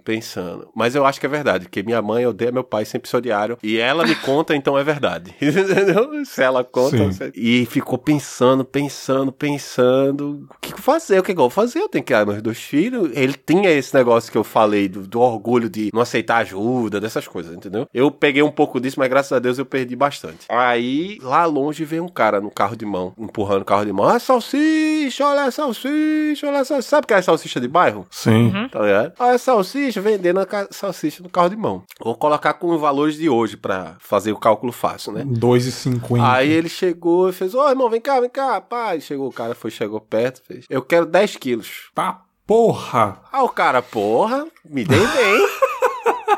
pensando. 0.03 0.69
Mas 0.75 0.95
eu 0.95 1.05
acho 1.05 1.19
que 1.19 1.25
é 1.25 1.29
verdade, 1.29 1.65
porque 1.65 1.83
minha 1.83 2.01
mãe 2.01 2.25
odeia 2.25 2.51
meu 2.51 2.63
pai 2.63 2.85
sem 2.85 2.97
episodiário. 2.99 3.57
E 3.63 3.77
ela 3.77 4.05
me 4.05 4.15
conta, 4.15 4.55
então 4.55 4.77
é 4.77 4.83
verdade. 4.83 5.33
Entendeu? 5.41 6.25
Se 6.25 6.41
ela 6.43 6.63
conta. 6.63 6.97
Você- 7.11 7.31
E 7.35 7.65
ficou 7.65 7.97
pensando, 7.97 8.63
pensando, 8.65 9.31
pensando. 9.31 10.47
O 10.49 10.55
que 10.61 10.79
fazer? 10.81 11.19
O 11.19 11.23
que 11.23 11.31
eu 11.31 11.35
vou 11.35 11.49
fazer? 11.49 11.79
Eu 11.79 11.89
tenho 11.89 12.03
que 12.03 12.07
criar 12.13 12.25
meus 12.25 12.41
dois 12.41 12.57
filhos. 12.59 13.09
Ele 13.13 13.33
tinha 13.33 13.69
esse 13.71 13.93
negócio 13.95 14.31
que 14.31 14.37
eu 14.37 14.43
falei 14.43 14.87
do, 14.87 15.05
do 15.07 15.19
orgulho 15.19 15.69
de 15.69 15.89
não 15.93 16.01
aceitar 16.01 16.37
ajuda, 16.37 16.99
dessas 16.99 17.27
coisas, 17.27 17.55
entendeu? 17.55 17.87
Eu 17.93 18.11
peguei 18.11 18.41
um 18.43 18.51
pouco 18.51 18.79
disso, 18.79 18.99
mas 18.99 19.09
graças 19.09 19.31
a 19.31 19.39
Deus 19.39 19.57
eu 19.57 19.65
perdi 19.65 19.95
bastante. 19.95 20.45
Aí, 20.49 21.17
lá 21.21 21.45
longe, 21.45 21.83
veio 21.85 22.03
um 22.03 22.09
cara 22.09 22.39
no 22.41 22.51
carro 22.51 22.75
de 22.75 22.85
mão, 22.85 23.13
empurrando 23.17 23.61
o 23.61 23.65
carro 23.65 23.85
de 23.85 23.91
mão. 23.93 24.05
Ah, 24.05 24.19
salsicha, 24.19 25.25
olha 25.25 25.43
a 25.45 25.51
salsicha, 25.51 26.47
olha 26.47 26.59
a 26.59 26.65
salsicha. 26.65 26.89
Sabe 26.89 27.07
que 27.07 27.13
é 27.13 27.17
a 27.17 27.21
salsicha 27.21 27.59
de 27.59 27.67
bairro? 27.67 28.05
Sim. 28.11 28.51
Tá 28.71 28.79
ligado? 28.81 29.13
Olha 29.19 29.35
a 29.35 29.37
salsicha, 29.43 30.01
vendendo 30.01 30.39
a 30.39 30.47
salsicha 30.71 31.21
no 31.21 31.29
carro 31.29 31.49
de 31.49 31.55
mão. 31.55 31.83
Vou 31.99 32.15
colocar 32.15 32.53
com 32.53 32.73
os 32.73 32.81
valores 32.81 33.15
de 33.15 33.29
hoje 33.29 33.57
pra 33.57 33.97
fazer 33.99 34.31
o 34.31 34.37
cálculo 34.39 34.71
fácil, 34.71 35.11
né? 35.11 35.23
2,50. 35.25 36.23
Aí 36.23 36.51
ele 36.51 36.69
chegou 36.69 37.29
e 37.29 37.33
fez, 37.33 37.53
ô 37.53 37.69
irmão, 37.69 37.89
vem 37.89 38.01
cá, 38.01 38.19
vem 38.19 38.29
cá, 38.29 38.59
pai. 38.61 39.01
Chegou 39.01 39.27
o 39.27 39.33
cara, 39.33 39.53
foi, 39.53 39.69
chegou 39.69 39.99
perto, 39.99 40.41
fez, 40.47 40.65
eu 40.69 40.81
quero 40.81 41.05
10 41.05 41.35
quilos. 41.37 41.91
Tá 41.93 42.21
porra! 42.47 43.21
Ah, 43.31 43.43
o 43.43 43.49
cara, 43.49 43.81
porra, 43.81 44.45
me 44.65 44.83
dei 44.83 44.99
bem. 44.99 45.47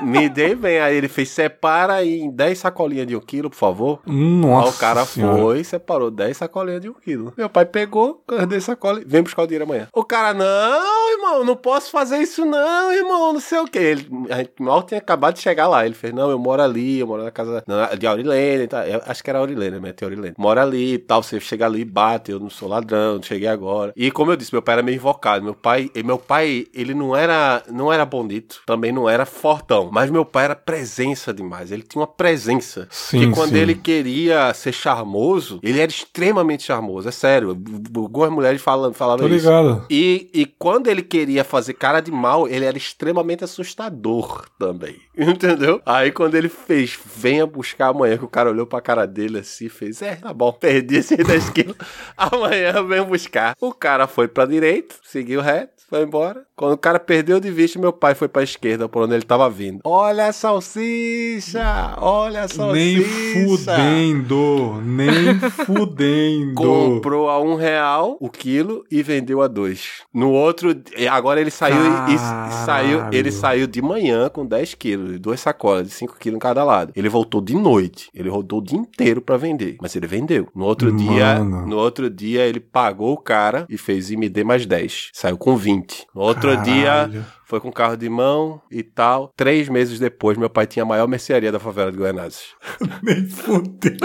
me 0.02 0.30
dei 0.30 0.56
bem. 0.56 0.80
Aí 0.80 0.96
ele 0.96 1.08
fez, 1.08 1.30
separa 1.30 1.93
aí 1.93 2.20
em 2.20 2.30
10 2.32 2.58
sacolinhas 2.60 3.08
de 3.08 3.16
um 3.16 3.20
quilo, 3.20 3.50
por 3.50 3.56
favor. 3.56 4.00
Nossa 4.06 4.68
Aí 4.68 4.74
o 4.74 4.78
cara 4.78 5.06
senhora. 5.06 5.38
foi 5.41 5.60
e 5.60 5.64
separou 5.64 6.12
10 6.12 6.38
sacolinhas 6.38 6.82
de 6.82 6.89
um 6.89 6.93
quilo. 6.93 7.34
Meu 7.38 7.50
pai 7.50 7.66
pegou, 7.66 8.24
10 8.48 8.64
sacolinhas, 8.64 9.10
vem 9.10 9.22
buscar 9.24 9.43
o 9.43 9.48
dinheiro 9.48 9.66
amanhã. 9.66 9.88
O 9.93 10.04
cara, 10.04 10.34
não, 10.34 11.12
irmão, 11.14 11.46
não 11.46 11.56
posso 11.56 11.91
fazer 11.91 12.18
isso 12.20 12.46
não, 12.46 12.91
irmão, 12.91 13.34
não 13.34 13.39
sei 13.39 13.60
o 13.60 13.66
que. 13.66 13.80
Ele, 13.80 14.08
a 14.30 14.38
gente 14.38 14.54
mal 14.60 14.84
tinha 14.84 15.00
acabado 15.00 15.36
de 15.36 15.41
chegar 15.41 15.68
lá. 15.68 15.86
Ele 15.86 15.96
fez, 15.96 16.14
não, 16.14 16.30
eu 16.30 16.39
moro 16.39 16.62
ali, 16.62 17.00
eu 17.00 17.08
moro 17.08 17.24
na 17.24 17.32
casa 17.32 17.64
de 17.98 18.08
Aurilene, 18.08 18.68
tá? 18.68 18.88
Eu 18.88 19.02
acho 19.06 19.24
que 19.24 19.30
era 19.30 19.39
Aurilene, 19.39 19.80
né? 19.80 19.93
Tem 19.93 20.06
Aurilene. 20.06 20.36
Mora 20.38 20.62
ali 20.62 20.93
e 20.93 20.98
tal, 20.98 21.22
você 21.24 21.39
chega 21.39 21.66
ali, 21.66 21.84
bate, 21.86 22.32
eu 22.32 22.39
não 22.39 22.50
sou 22.50 22.68
ladrão, 22.70 23.16
não 23.16 23.24
cheguei 23.24 23.48
agora. 23.48 23.93
E 23.96 24.12
como 24.12 24.32
eu 24.32 24.36
disse, 24.36 24.54
meu 24.54 24.62
pai 24.62 24.74
era 24.74 24.84
meio 24.84 24.96
invocado. 24.96 25.43
Meu 25.43 25.54
pai, 25.54 25.89
e 25.96 26.04
meu 26.04 26.18
pai, 26.18 26.68
ele 26.74 26.93
não 26.93 27.16
era, 27.16 27.64
não 27.72 27.91
era 27.91 28.06
bonito, 28.06 28.62
também 28.66 28.91
não 28.91 29.10
era 29.10 29.26
fortão, 29.26 29.85
mas 29.92 30.10
meu 30.10 30.26
pai 30.26 30.46
era 30.46 30.56
presença 30.56 31.34
demais. 31.34 31.72
Ele 31.72 31.82
tinha 31.82 32.02
uma 32.02 32.08
presença. 32.08 32.88
Sim, 32.90 33.20
que 33.20 33.32
quando 33.32 33.52
sim. 33.52 33.58
ele 33.58 33.76
queria 33.76 34.54
ser 34.54 34.72
charmoso, 34.72 35.60
ele 35.64 35.80
era 35.80 35.90
extremamente 35.90 36.64
charmoso, 36.64 37.08
é 37.08 37.12
sério. 37.12 37.58
Algumas 37.96 38.30
mulheres 38.30 38.62
falam, 38.62 38.94
falavam 38.94 39.28
Tô 39.28 39.34
isso. 39.34 39.46
ligado. 39.46 39.86
E, 39.90 40.30
e 40.34 40.46
quando 40.46 40.88
ele 40.88 41.02
queria 41.02 41.44
fazer 41.44 41.74
cara 41.74 42.00
de 42.00 42.12
mal, 42.12 42.48
ele 42.48 42.66
era 42.66 42.78
extremamente 42.78 43.44
assustador 43.44 44.46
também. 44.60 44.96
Entendeu? 45.18 45.82
Aí 45.86 46.12
quando 46.12 46.36
ele 46.36 46.50
fez, 46.50 46.98
venha 47.16 47.46
buscar 47.46 47.88
amanhã, 47.88 48.18
que 48.18 48.26
o 48.26 48.30
cara 48.30 48.50
olhou 48.50 48.66
pra 48.66 48.82
cara 48.82 49.06
dele 49.06 49.40
assim 49.40 49.66
e 49.66 49.70
fez, 49.70 50.02
é, 50.02 50.16
tá 50.16 50.34
bom, 50.34 50.52
perdi 50.60 50.98
esses 50.98 51.18
10 51.18 51.50
quilos. 51.52 51.76
amanhã 52.18 52.84
venho 52.84 53.06
buscar. 53.06 53.56
O 53.60 53.74
cara 53.74 54.08
foi 54.08 54.28
pra 54.28 54.46
direita, 54.46 54.96
seguiu 55.04 55.42
reto, 55.42 55.75
foi 55.90 56.04
embora. 56.04 56.44
Quando 56.56 56.74
o 56.74 56.78
cara 56.78 57.00
perdeu 57.00 57.40
de 57.40 57.52
vista, 57.52 57.80
meu 57.80 57.94
pai 57.94 58.16
foi 58.16 58.28
pra 58.28 58.44
esquerda, 58.44 58.88
por 58.88 59.04
onde 59.04 59.14
ele 59.14 59.24
tava 59.24 59.50
vindo. 59.50 59.82
Olha 59.84 60.28
a 60.28 60.34
salsicha! 60.34 61.96
Olha 61.98 62.44
a 62.44 62.48
salsicha! 62.48 62.76
Nem 62.76 63.48
fudendo, 63.48 64.82
nem 64.84 65.40
fudendo. 65.52 66.56
Comprou 66.56 67.30
a 67.30 67.40
um 67.42 67.56
real 67.56 68.18
o 68.20 68.30
quilo 68.30 68.84
e 68.90 69.04
vendeu 69.04 69.42
a 69.42 69.48
dois. 69.48 70.04
No 70.14 70.32
outro, 70.32 70.76
agora 71.12 71.42
ele 71.42 71.52
saiu 71.52 71.76
e, 71.76 72.16
e 72.16 72.18
saiu, 72.66 73.02
ele 73.12 73.32
saiu 73.32 73.68
de 73.68 73.82
manhã 73.82 74.30
com 74.30 74.46
10 74.46 74.74
quilos, 74.76 75.20
duas 75.20 75.40
sacolas 75.40 75.88
de 75.88 75.94
5 75.94 76.18
quilos 76.20 76.38
em 76.38 76.40
cada 76.40 76.64
lado. 76.64 76.94
Ele 76.96 77.10
voltou 77.10 77.42
de 77.42 77.56
noite, 77.56 78.10
ele 78.14 78.30
rodou 78.30 78.60
o 78.60 78.64
dia 78.64 78.78
inteiro 78.78 79.22
pra 79.22 79.38
vender, 79.38 79.78
mas 79.82 79.96
ele 79.96 80.08
vendeu. 80.08 80.48
No 80.56 80.66
outro 80.66 80.92
dia, 80.92 81.40
Mano. 81.40 81.68
no 81.68 81.78
outro 81.78 82.10
dia 82.10 82.46
ele 82.46 82.60
pagou 82.60 83.14
o 83.14 83.18
cara 83.18 83.66
e 83.70 83.78
fez 83.78 84.10
e 84.10 84.18
me 84.18 84.30
dê 84.30 84.44
mais 84.44 84.66
10. 84.66 85.10
Saiu 85.14 85.38
com 85.38 85.56
20. 85.56 85.75
No 86.14 86.22
outro 86.22 86.56
dia 86.58 86.84
Caralho. 86.84 87.26
Foi 87.46 87.60
com 87.60 87.72
carro 87.72 87.96
de 87.96 88.10
mão 88.10 88.62
e 88.72 88.82
tal. 88.84 89.32
Três 89.38 89.70
meses 89.70 90.00
depois, 90.00 90.38
meu 90.38 90.50
pai 90.50 90.66
tinha 90.68 90.84
a 90.84 90.86
maior 90.86 91.08
mercearia 91.08 91.52
da 91.52 91.60
favela 91.60 91.91
de 91.91 91.98
Guaianazes. 91.98 92.43
Nem 93.04 93.28
fudendo. 93.28 93.98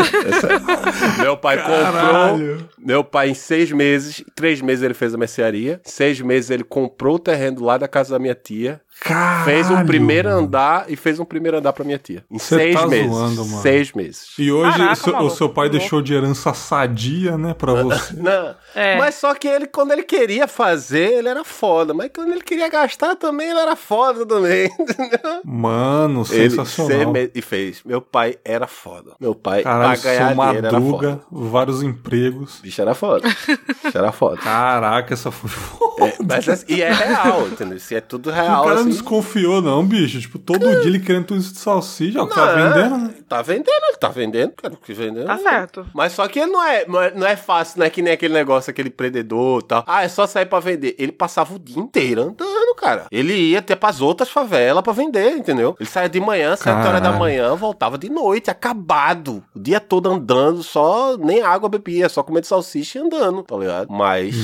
Meu 1.21 1.37
pai 1.37 1.57
comprou. 1.59 1.81
Caralho. 1.83 2.69
Meu 2.79 3.05
pai, 3.05 3.31
em 3.31 3.35
seis 3.35 3.71
meses, 3.73 4.25
três 4.35 4.61
meses 4.61 4.83
ele 4.85 4.95
fez 4.95 5.15
a 5.15 5.19
mercearia. 5.19 5.81
Seis 5.85 6.21
meses 6.21 6.51
ele 6.51 6.65
comprou 6.65 7.17
o 7.17 7.19
terreno 7.19 7.63
lá 7.65 7.77
da 7.79 7.89
casa 7.89 8.11
da 8.13 8.19
minha 8.19 8.35
tia. 8.35 8.81
Caralho. 9.01 9.45
Fez 9.47 9.71
um 9.71 9.87
primeiro 9.87 10.29
andar 10.29 10.85
e 10.91 10.95
fez 10.97 11.19
um 11.19 11.25
primeiro 11.25 11.57
andar 11.57 11.73
pra 11.73 11.83
minha 11.85 11.97
tia. 11.99 12.23
Em 12.31 12.39
Cê 12.39 12.57
seis 12.57 12.75
tá 12.81 12.87
meses. 12.87 13.11
zoando, 13.11 13.45
mano. 13.47 13.63
Seis 13.63 13.93
meses. 13.93 14.27
E 14.39 14.53
hoje 14.53 14.73
Caraca, 14.77 14.93
o 14.93 14.97
seu, 14.97 15.13
o 15.13 15.17
maluco, 15.17 15.37
seu 15.37 15.49
pai 15.49 15.71
deixou 15.71 16.03
de 16.03 16.13
herança 16.13 16.53
sadia, 16.53 17.39
né, 17.39 17.55
pra 17.55 17.73
você. 17.83 18.15
Não, 18.17 18.55
É. 18.75 18.99
Mas 18.99 19.15
só 19.15 19.35
que 19.35 19.49
ele, 19.49 19.67
quando 19.67 19.93
ele 19.93 20.03
queria 20.03 20.47
fazer, 20.47 21.15
ele 21.15 21.29
era 21.29 21.43
foda. 21.45 21.95
Mas 21.95 22.11
quando 22.15 22.33
ele 22.33 22.43
queria 22.43 22.69
gastar 22.69 23.17
também, 23.17 23.30
ele 23.51 23.59
era 23.59 23.77
foda 23.77 24.25
também. 24.27 24.67
entendeu? 24.79 25.41
Mano, 25.45 26.25
Ele 26.31 26.51
sensacional. 26.51 27.13
meses- 27.13 27.31
e 27.35 27.43
fez. 27.43 27.83
Meu 27.85 28.01
pai 28.01 28.37
era 28.45 28.67
foda. 28.67 29.13
Meu 29.21 29.35
pai, 29.35 29.63
Caralho, 29.63 30.01
pra 30.01 30.11
ganhar 30.11 30.27
era 30.27 30.35
madruga, 30.35 31.21
foda. 31.31 31.49
vários 31.51 31.83
empregos. 31.83 32.59
Bicho 32.63 32.81
era 32.81 32.95
foda. 32.95 33.29
Bicho 33.85 33.97
era 33.99 34.13
foda. 34.13 34.37
Caraca, 34.39 35.13
essa 35.15 35.31
foi 35.31 35.49
foda. 35.51 36.07
É, 36.07 36.15
mas 36.27 36.49
é- 36.49 36.65
e 36.69 36.81
é 36.83 36.93
real, 36.93 37.47
entendeu? 37.49 37.79
Se 37.79 37.95
é 37.95 38.01
tudo 38.01 38.31
o 38.31 38.33
real. 38.33 38.63
cara 38.65 38.75
não 38.77 38.81
assim, 38.83 38.91
desconfiou, 38.91 39.61
não, 39.61 39.85
bicho. 39.85 40.21
Tipo, 40.21 40.39
todo 40.39 40.61
dia 40.81 40.87
ele 40.87 40.99
querendo 41.01 41.27
tudo 41.27 41.41
isso 41.41 41.53
de 41.53 41.59
salsicha. 41.59 42.27
tá 42.27 42.47
Não, 42.57 42.73
vendendo, 42.75 42.97
né? 42.99 43.15
Tá 43.29 43.43
vendendo, 43.43 43.85
ele 43.89 43.97
tá 43.99 44.09
vendendo, 44.09 44.53
cara. 44.53 44.75
Que 44.83 44.93
vendendo. 44.95 45.27
Tá 45.27 45.37
certo. 45.39 45.87
Mas 45.95 46.13
só 46.13 46.27
que 46.27 46.39
ele 46.39 46.51
não 46.51 46.63
é, 46.67 46.85
não 46.87 47.01
é, 47.03 47.11
não 47.15 47.27
é 47.27 47.37
fácil, 47.37 47.79
não 47.79 47.87
é 47.87 47.91
que 47.91 48.01
nem 48.03 48.13
aquele 48.15 48.33
negócio, 48.35 48.71
aquele 48.71 48.89
empreendedor 48.89 49.61
e 49.63 49.67
tal. 49.67 49.85
Ah, 49.87 50.03
é 50.03 50.09
só 50.09 50.27
sair 50.27 50.47
pra 50.47 50.59
vender. 50.61 50.95
Ele 50.99 51.13
passava 51.13 51.55
o 51.55 51.59
dia 51.59 51.79
inteiro 51.79 52.23
andando, 52.23 52.75
cara. 52.77 53.07
Ele 53.11 53.20
ia 53.29 53.59
até 53.59 53.75
pras 53.75 54.01
outras 54.01 54.31
favelas 54.31 54.83
pra 54.83 54.93
vender, 54.93 55.37
entendeu? 55.37 55.77
Ele 55.79 55.89
saía 55.89 56.09
de 56.09 56.21
manhã, 56.21 56.57
sete 56.57 56.87
horas 56.87 57.01
da 57.03 57.13
manhã, 57.13 57.55
voltava 57.55 57.99
de 57.99 58.09
noite, 58.09 58.51
acabado. 58.51 59.43
O 59.55 59.59
dia 59.59 59.81
todo 59.81 60.11
andando, 60.11 60.63
só 60.63 61.17
nem 61.17 61.43
água 61.43 61.69
bebia, 61.69 62.09
só 62.09 62.23
comendo 62.23 62.47
salsicha 62.47 62.99
e 62.99 63.03
andando, 63.03 63.43
tá 63.43 63.57
ligado? 63.57 63.89
Mas 63.91 64.37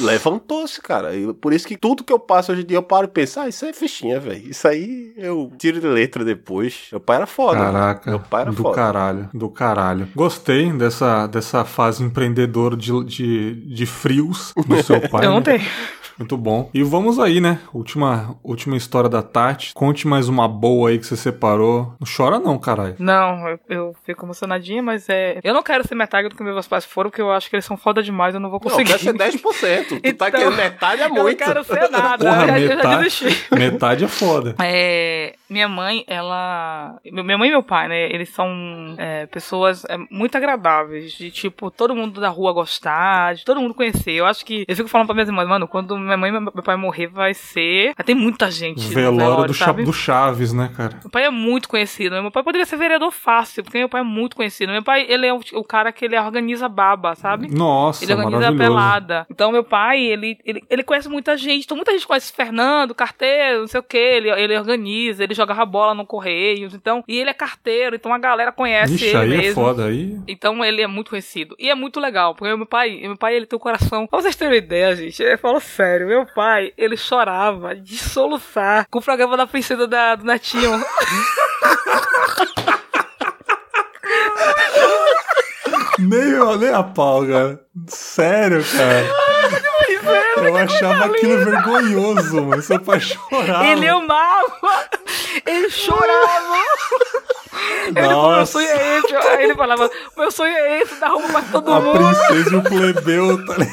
levantou-se, 0.00 0.80
cara. 0.80 1.14
E 1.14 1.32
por 1.34 1.52
isso 1.52 1.66
que 1.66 1.76
tudo 1.76 2.04
que 2.04 2.12
eu 2.12 2.18
passo 2.18 2.52
hoje 2.52 2.62
em 2.62 2.66
dia 2.66 2.76
eu 2.76 2.82
paro 2.82 3.06
e 3.06 3.08
penso, 3.10 3.40
ah, 3.40 3.48
isso 3.48 3.64
aí 3.64 3.70
é 3.70 3.74
fichinha, 3.74 4.18
velho. 4.20 4.48
Isso 4.50 4.66
aí 4.66 5.12
eu 5.16 5.50
tiro 5.58 5.80
de 5.80 5.86
letra 5.86 6.24
depois. 6.24 6.86
Meu 6.90 7.00
pai 7.00 7.16
era 7.16 7.26
foda. 7.26 7.58
Caraca, 7.58 8.10
Meu 8.10 8.20
pai 8.20 8.42
era 8.42 8.52
do 8.52 8.62
foda. 8.62 8.74
caralho, 8.74 9.28
do 9.32 9.48
caralho. 9.48 10.08
Gostei 10.14 10.72
dessa, 10.72 11.26
dessa 11.26 11.64
fase 11.64 12.02
empreendedora 12.02 12.76
de, 12.76 13.04
de, 13.04 13.54
de 13.74 13.86
frios 13.86 14.52
do 14.66 14.82
seu 14.82 15.00
pai. 15.08 15.24
Eu 15.26 15.30
não 15.30 15.38
né? 15.38 15.42
tenho. 15.58 15.70
Muito 16.18 16.36
bom. 16.36 16.70
E 16.74 16.82
vamos 16.82 17.18
aí, 17.18 17.40
né? 17.40 17.58
Última, 17.72 18.36
última 18.42 18.76
história 18.76 19.08
da 19.08 19.22
Tati. 19.22 19.72
Conte 19.74 20.06
mais 20.06 20.28
uma 20.28 20.46
boa 20.48 20.90
aí 20.90 20.98
que 20.98 21.06
você 21.06 21.16
separou. 21.16 21.94
Não 22.00 22.06
chora 22.16 22.38
não, 22.38 22.58
caralho. 22.58 22.96
Não, 22.98 23.48
eu, 23.48 23.60
eu 23.68 23.96
fico 24.04 24.24
emocionadinha, 24.24 24.82
mas 24.82 25.08
é. 25.08 25.40
Eu 25.42 25.54
não 25.54 25.62
quero 25.62 25.86
ser 25.86 25.94
metade 25.94 26.28
do 26.28 26.36
que 26.36 26.42
meus 26.42 26.66
pais 26.68 26.84
foram, 26.84 27.10
porque 27.10 27.22
eu 27.22 27.32
acho 27.32 27.48
que 27.50 27.56
eles 27.56 27.64
são 27.64 27.76
foda 27.76 28.02
demais, 28.02 28.34
eu 28.34 28.40
não 28.40 28.50
vou 28.50 28.60
Não, 28.62 28.70
conseguir. 28.70 28.92
quer 28.92 28.98
ser 28.98 29.14
10%. 29.14 29.84
Tu 29.88 30.00
tá 30.14 30.28
Então, 30.28 30.30
querendo 30.30 30.56
metade 30.56 31.02
é 31.02 31.04
Eu 31.06 31.08
não 31.14 31.22
muito. 31.22 31.38
quero 31.38 31.64
ser 31.64 31.90
nada. 31.90 32.24
Porra, 32.24 32.42
eu, 32.42 32.48
já- 32.48 32.58
eu 32.60 32.68
já 32.68 32.74
metade, 32.76 33.02
desisti. 33.04 33.46
metade 33.54 34.04
é 34.04 34.08
foda. 34.08 34.54
É, 34.62 35.34
minha 35.48 35.68
mãe, 35.68 36.04
ela. 36.06 36.96
Minha 37.04 37.38
mãe 37.38 37.48
e 37.48 37.52
meu 37.52 37.62
pai, 37.62 37.88
né? 37.88 38.02
Eles 38.12 38.28
são 38.30 38.48
é, 38.98 39.26
pessoas 39.26 39.84
é, 39.88 39.96
muito 40.10 40.36
agradáveis. 40.36 41.12
De 41.12 41.30
tipo, 41.30 41.70
todo 41.70 41.94
mundo 41.94 42.20
da 42.20 42.28
rua 42.28 42.52
gostar, 42.52 43.34
de 43.34 43.44
todo 43.44 43.60
mundo 43.60 43.74
conhecer. 43.74 44.12
Eu 44.12 44.26
acho 44.26 44.44
que. 44.44 44.64
Eu 44.68 44.76
fico 44.76 44.88
falando 44.88 45.06
pra 45.06 45.14
minhas 45.14 45.28
irmãs, 45.28 45.48
mano, 45.48 45.66
quando 45.68 45.96
minha 46.02 46.16
mãe 46.16 46.30
e 46.30 46.32
meu 46.32 46.50
pai 46.62 46.76
morrer, 46.76 47.06
vai 47.06 47.34
ser. 47.34 47.94
Ter 48.04 48.14
muita 48.14 48.50
gente. 48.50 48.88
no 48.88 48.94
Velório 48.94 49.46
do, 49.46 49.54
sabe? 49.54 49.84
do 49.84 49.92
Chaves, 49.92 50.52
né, 50.52 50.70
cara? 50.76 50.98
Meu 51.02 51.10
pai 51.10 51.24
é 51.24 51.30
muito 51.30 51.68
conhecido. 51.68 52.20
Meu 52.20 52.30
pai 52.30 52.42
poderia 52.42 52.66
ser 52.66 52.76
vereador 52.76 53.12
fácil, 53.12 53.62
porque 53.62 53.78
meu 53.78 53.88
pai 53.88 54.00
é 54.00 54.04
muito 54.04 54.34
conhecido. 54.36 54.72
Meu 54.72 54.82
pai, 54.82 55.06
ele 55.08 55.26
é 55.26 55.32
o, 55.32 55.40
o 55.54 55.64
cara 55.64 55.92
que 55.92 56.04
ele 56.04 56.18
organiza 56.18 56.68
baba, 56.68 57.14
sabe? 57.14 57.48
Nossa, 57.48 58.04
Ele 58.04 58.14
organiza 58.14 58.48
a 58.48 58.56
pelada. 58.56 59.26
Então, 59.30 59.52
meu 59.52 59.62
pai, 59.62 60.00
ele, 60.00 60.38
ele, 60.44 60.62
ele 60.68 60.82
conhece 60.82 61.08
muita 61.08 61.36
gente. 61.36 61.64
Então, 61.64 61.76
muita 61.76 61.92
gente 61.92 62.06
conhece 62.06 62.32
Fernando, 62.32 62.94
carteiro, 62.94 63.60
não 63.60 63.66
sei 63.68 63.80
o 63.80 63.82
quê. 63.82 63.96
Ele, 64.16 64.30
ele 64.30 64.58
organiza, 64.58 65.22
ele 65.22 65.34
jogava 65.34 65.64
bola 65.64 65.94
no 65.94 66.04
Correios. 66.06 66.74
Então, 66.74 67.04
e 67.06 67.18
ele 67.18 67.30
é 67.30 67.34
carteiro, 67.34 67.94
então 67.96 68.12
a 68.12 68.18
galera 68.18 68.50
conhece 68.52 68.94
Ixi, 68.94 69.06
ele 69.06 69.16
aí 69.16 69.28
mesmo. 69.28 69.50
é 69.50 69.54
foda. 69.54 69.86
Aí 69.86 70.18
Então 70.26 70.64
ele 70.64 70.82
é 70.82 70.86
muito 70.86 71.10
conhecido. 71.10 71.54
E 71.58 71.68
é 71.70 71.74
muito 71.74 72.00
legal, 72.00 72.34
porque 72.34 72.54
meu 72.54 72.66
pai, 72.66 72.98
meu 73.02 73.16
pai, 73.16 73.36
ele 73.36 73.46
tem 73.46 73.56
o 73.56 73.60
coração. 73.60 74.06
Pra 74.06 74.20
vocês 74.20 74.34
terem 74.36 74.52
uma 74.52 74.58
ideia, 74.58 74.94
gente, 74.96 75.22
eu 75.22 75.38
falo 75.38 75.60
sério, 75.60 75.91
meu 76.00 76.26
pai, 76.26 76.72
ele 76.76 76.96
chorava 76.96 77.74
de 77.74 77.96
soluçar 77.98 78.86
com 78.90 78.98
o 78.98 79.02
programa 79.02 79.36
da 79.36 79.46
princesa 79.46 79.86
da, 79.86 80.14
do 80.14 80.24
Netinho. 80.24 80.82
nem, 85.98 86.58
nem 86.58 86.70
a 86.70 86.82
pau, 86.82 87.26
cara. 87.26 87.60
Sério, 87.88 88.64
cara. 88.64 89.62
Eu 90.36 90.56
achava 90.56 91.04
aquilo 91.06 91.44
vergonhoso, 91.44 92.42
mas 92.44 92.64
seu 92.64 92.80
pai 92.80 93.00
chorava. 93.00 93.66
Ele 93.66 93.86
amava! 93.88 94.88
Ele 95.46 95.70
chorava! 95.70 96.58
Ele 97.86 97.94
falou, 98.06 98.36
meu 98.36 98.46
sonho 98.46 98.68
é 98.68 98.98
esse. 98.98 99.16
Aí 99.16 99.44
ele 99.44 99.54
falava, 99.54 99.90
meu 100.16 100.30
sonho 100.30 100.52
é 100.54 100.80
esse, 100.80 100.94
dar 100.96 101.08
roupa 101.08 101.28
pra 101.28 101.42
todo 101.42 101.72
A 101.72 101.80
mundo. 101.80 101.98
princesa 101.98 102.54
e 102.54 102.56
o 102.56 102.62
plebeu, 102.62 103.46
tá 103.46 103.54
ligado? 103.54 103.72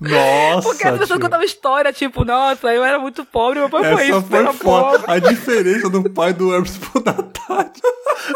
Nossa, 0.00 0.68
Porque 0.68 0.86
as 0.88 0.98
pessoas 0.98 1.20
contavam 1.20 1.44
história, 1.46 1.92
tipo, 1.92 2.24
nossa, 2.24 2.72
eu 2.74 2.84
era 2.84 2.98
muito 2.98 3.24
pobre, 3.24 3.60
meu 3.60 3.70
pai 3.70 3.82
foi 3.84 3.92
Essa 3.92 4.04
isso, 4.04 4.22
foi 4.22 4.44
foda. 4.46 4.98
pobre. 4.98 5.12
A 5.12 5.18
diferença 5.20 5.88
do 5.88 6.10
pai 6.10 6.32
do 6.32 6.52
Hermes 6.52 6.76
pro 6.78 7.00
da 7.00 7.12
Tati. 7.12 7.80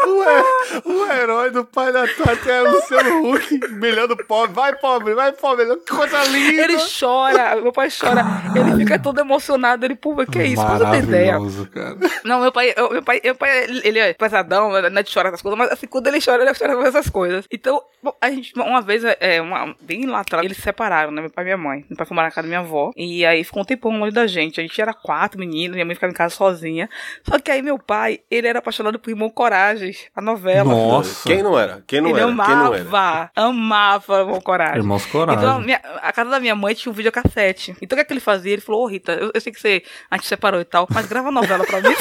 Ué, 0.05 0.43
o 0.85 1.05
herói 1.11 1.49
do 1.51 1.65
pai 1.65 1.91
da 1.91 2.07
Tati 2.07 2.49
é 2.49 2.63
o 2.63 2.71
Luciano 2.71 3.29
Huck, 3.29 3.59
milhão 3.71 4.07
do 4.07 4.15
pobre. 4.15 4.53
Vai, 4.53 4.73
pobre, 4.75 5.13
vai, 5.15 5.31
pobre. 5.33 5.65
Que 5.85 5.93
coisa 5.93 6.23
linda. 6.25 6.46
Ele 6.47 6.77
chora, 6.99 7.55
meu 7.61 7.71
pai 7.71 7.89
chora, 7.89 8.23
ele 8.55 8.75
fica 8.77 8.97
todo 8.99 9.19
emocionado, 9.19 9.85
ele, 9.85 9.95
pô, 9.95 10.15
que 10.25 10.39
é 10.39 10.47
isso? 10.47 10.61
Você 10.63 10.85
ter 10.91 11.03
ideia. 11.03 11.37
Cara. 11.73 11.97
Não, 12.23 12.41
meu 12.41 12.51
pai, 12.51 12.73
eu- 12.75 12.89
meu 12.91 13.01
pai, 13.03 13.21
meu 13.23 13.35
pai, 13.35 13.49
ele 13.83 13.99
é 13.99 14.13
pesadão, 14.13 14.69
não 14.69 14.99
é 14.99 15.03
de 15.03 15.09
chorar 15.09 15.29
essas 15.29 15.41
coisas, 15.41 15.57
mas 15.57 15.71
assim, 15.71 15.87
quando 15.87 16.07
ele 16.07 16.19
chora, 16.23 16.43
ele 16.43 16.53
chora 16.57 16.75
com 16.75 16.83
essas 16.85 17.09
coisas. 17.09 17.45
Então, 17.51 17.81
bom, 18.01 18.13
a 18.21 18.29
gente, 18.29 18.53
uma 18.59 18.81
vez, 18.81 19.03
é, 19.19 19.41
uma, 19.41 19.75
bem 19.81 20.05
lá 20.05 20.21
atrás, 20.21 20.43
eles 20.45 20.57
se 20.57 20.63
separaram, 20.63 21.11
né? 21.11 21.21
Meu 21.21 21.29
pai 21.29 21.43
e 21.43 21.45
minha 21.45 21.57
mãe. 21.57 21.85
Meu 21.89 21.97
pai 21.97 22.05
foi 22.05 22.15
morar 22.15 22.27
na 22.27 22.31
casa 22.31 22.43
da 22.43 22.47
minha 22.49 22.59
avó. 22.59 22.91
E 22.95 23.25
aí 23.25 23.43
ficou 23.43 23.61
um 23.61 23.65
tempão 23.65 23.97
longe 23.97 24.13
da 24.13 24.27
gente. 24.27 24.59
A 24.59 24.63
gente 24.63 24.79
era 24.81 24.93
quatro 24.93 25.39
meninos, 25.39 25.73
minha 25.75 25.85
mãe 25.85 25.95
ficava 25.95 26.11
em 26.11 26.15
casa 26.15 26.35
sozinha. 26.35 26.89
Só 27.27 27.39
que 27.39 27.51
aí 27.51 27.61
meu 27.61 27.77
pai, 27.77 28.19
ele 28.29 28.47
era 28.47 28.59
apaixonado 28.59 28.99
por 28.99 29.09
Irmão 29.09 29.29
Coragens, 29.29 30.07
a 30.15 30.21
novela. 30.21 30.69
Nossa. 30.73 31.27
Quem 31.27 31.41
não 31.43 31.57
era? 31.57 31.83
Quem 31.87 32.01
não 32.01 32.09
ele 32.11 32.19
era? 32.19 32.27
Quem 32.27 32.35
não 32.55 32.73
era? 32.73 32.83
amava, 32.83 33.31
amava 33.35 34.19
Irmão 34.19 34.41
Coragem. 34.41 34.77
Irmãos 34.77 35.05
Coragem. 35.05 35.41
Então, 35.43 35.57
a, 35.57 35.59
minha- 35.59 35.81
a 36.01 36.11
casa 36.13 36.29
da 36.29 36.36
minha 36.39 36.55
mãe 36.55 36.73
tinha 36.75 36.91
um 36.91 36.95
videocassete. 36.95 37.75
Então, 37.81 37.95
o 37.95 37.97
que, 37.97 38.01
é 38.01 38.03
que 38.05 38.13
ele 38.13 38.19
fazia? 38.19 38.53
Ele 38.53 38.61
falou, 38.61 38.83
ô 38.83 38.87
Rita, 38.87 39.13
eu, 39.13 39.31
eu 39.33 39.41
sei 39.41 39.51
que 39.51 39.59
você, 39.59 39.83
a 40.09 40.17
gente 40.17 40.27
separou 40.27 40.61
e 40.61 40.65
tal, 40.65 40.87
mas 40.89 41.05
grava 41.05 41.31
novela 41.31 41.65
pra 41.65 41.81
mim. 41.81 41.89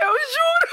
eu 0.00 0.14
juro. 0.34 0.68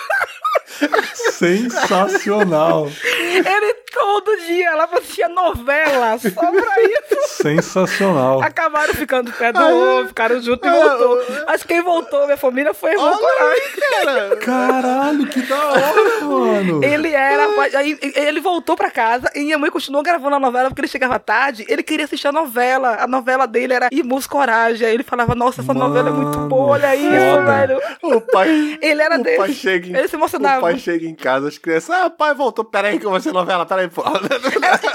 Sensacional. 1.34 2.92
Ele 3.06 3.85
todo 3.96 4.38
dia, 4.46 4.70
ela 4.72 4.84
assistia 4.92 5.30
novela 5.30 6.18
só 6.20 6.52
pra 6.52 6.82
isso. 6.84 7.42
Sensacional. 7.42 8.42
Acabaram 8.42 8.94
ficando 8.94 9.32
pé 9.32 9.52
do 9.54 9.64
outro, 9.64 10.08
ficaram 10.10 10.42
juntos 10.42 10.70
e 10.70 10.72
voltou. 10.72 11.24
Mas 11.48 11.64
quem 11.64 11.82
voltou, 11.82 12.26
minha 12.26 12.38
família, 12.38 12.74
foi 12.74 12.92
Irmão 12.92 13.08
Olha 13.08 13.18
Coragem. 13.18 13.62
aí, 13.64 14.06
cara. 14.06 14.36
Caralho, 14.38 15.28
que 15.28 15.42
da 15.44 15.56
hora, 15.68 16.22
mano. 16.26 16.84
Ele 16.84 17.10
era. 17.12 17.46
Aí 17.80 17.98
ele 18.16 18.40
voltou 18.42 18.76
pra 18.76 18.92
casa 18.92 19.32
e 19.34 19.40
minha 19.42 19.58
mãe 19.58 19.72
continuou 19.72 20.04
gravando 20.04 20.36
a 20.36 20.40
novela 20.40 20.70
porque 20.70 20.82
ele 20.82 20.88
chegava 20.88 21.18
tarde. 21.18 21.66
Ele 21.70 21.82
queria 21.84 22.06
assistir 22.06 22.28
a 22.28 22.32
novela. 22.32 22.98
A 23.00 23.08
novela 23.08 23.48
dele 23.48 23.74
era 23.74 23.88
Irmãos 23.92 24.28
Coragem. 24.28 24.88
Aí 24.88 24.94
ele 24.94 25.04
falava: 25.04 25.34
Nossa, 25.34 25.62
essa 25.62 25.74
novela 25.74 26.10
é 26.10 26.12
muito 26.12 26.36
Mano, 26.38 26.50
boa, 26.50 26.72
olha 26.74 26.96
isso, 26.96 27.36
foda. 27.38 27.46
velho. 27.46 27.82
O 28.04 28.22
pai. 28.22 28.78
Ele 28.82 29.02
era 29.02 29.20
o 29.20 29.24
desse. 29.24 29.38
pai 29.38 29.54
chega 29.54 29.88
em, 29.88 29.96
Ele 29.96 30.08
se 30.08 30.16
emocionava. 30.16 30.58
O 30.60 30.62
pai 30.62 30.78
chega 30.78 31.06
em 31.08 31.16
casa, 31.16 31.48
as 31.48 31.58
crianças. 31.58 31.90
Ah, 31.96 32.10
pai 32.10 32.34
voltou. 32.34 32.66
Peraí, 32.66 33.00
que 33.00 33.06
eu 33.06 33.10
vou 33.12 33.20
ser 33.22 33.32
novela. 33.32 33.66
Peraí, 33.66 33.85
pô. 33.90 34.04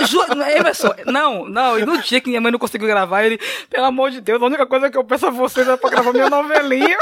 É, 0.01 0.05
ju- 0.07 0.23
Emerson, 0.57 0.93
não, 1.07 1.47
não. 1.49 1.79
E 1.79 1.85
no 1.85 1.99
dia 2.03 2.21
que 2.21 2.29
minha 2.29 2.41
mãe 2.41 2.51
não 2.53 2.59
conseguiu 2.59 2.87
gravar, 2.89 3.25
ele, 3.25 3.39
pelo 3.69 3.85
amor 3.87 4.11
de 4.11 4.21
Deus, 4.21 4.43
a 4.43 4.47
única 4.47 4.67
coisa 4.67 4.91
que 4.91 4.97
eu 4.99 5.05
peço 5.05 5.27
a 5.27 5.31
vocês 5.31 5.67
é 5.69 5.77
pra 5.77 5.91
gravar 5.91 6.13
minha 6.13 6.29
novelinha. 6.31 6.97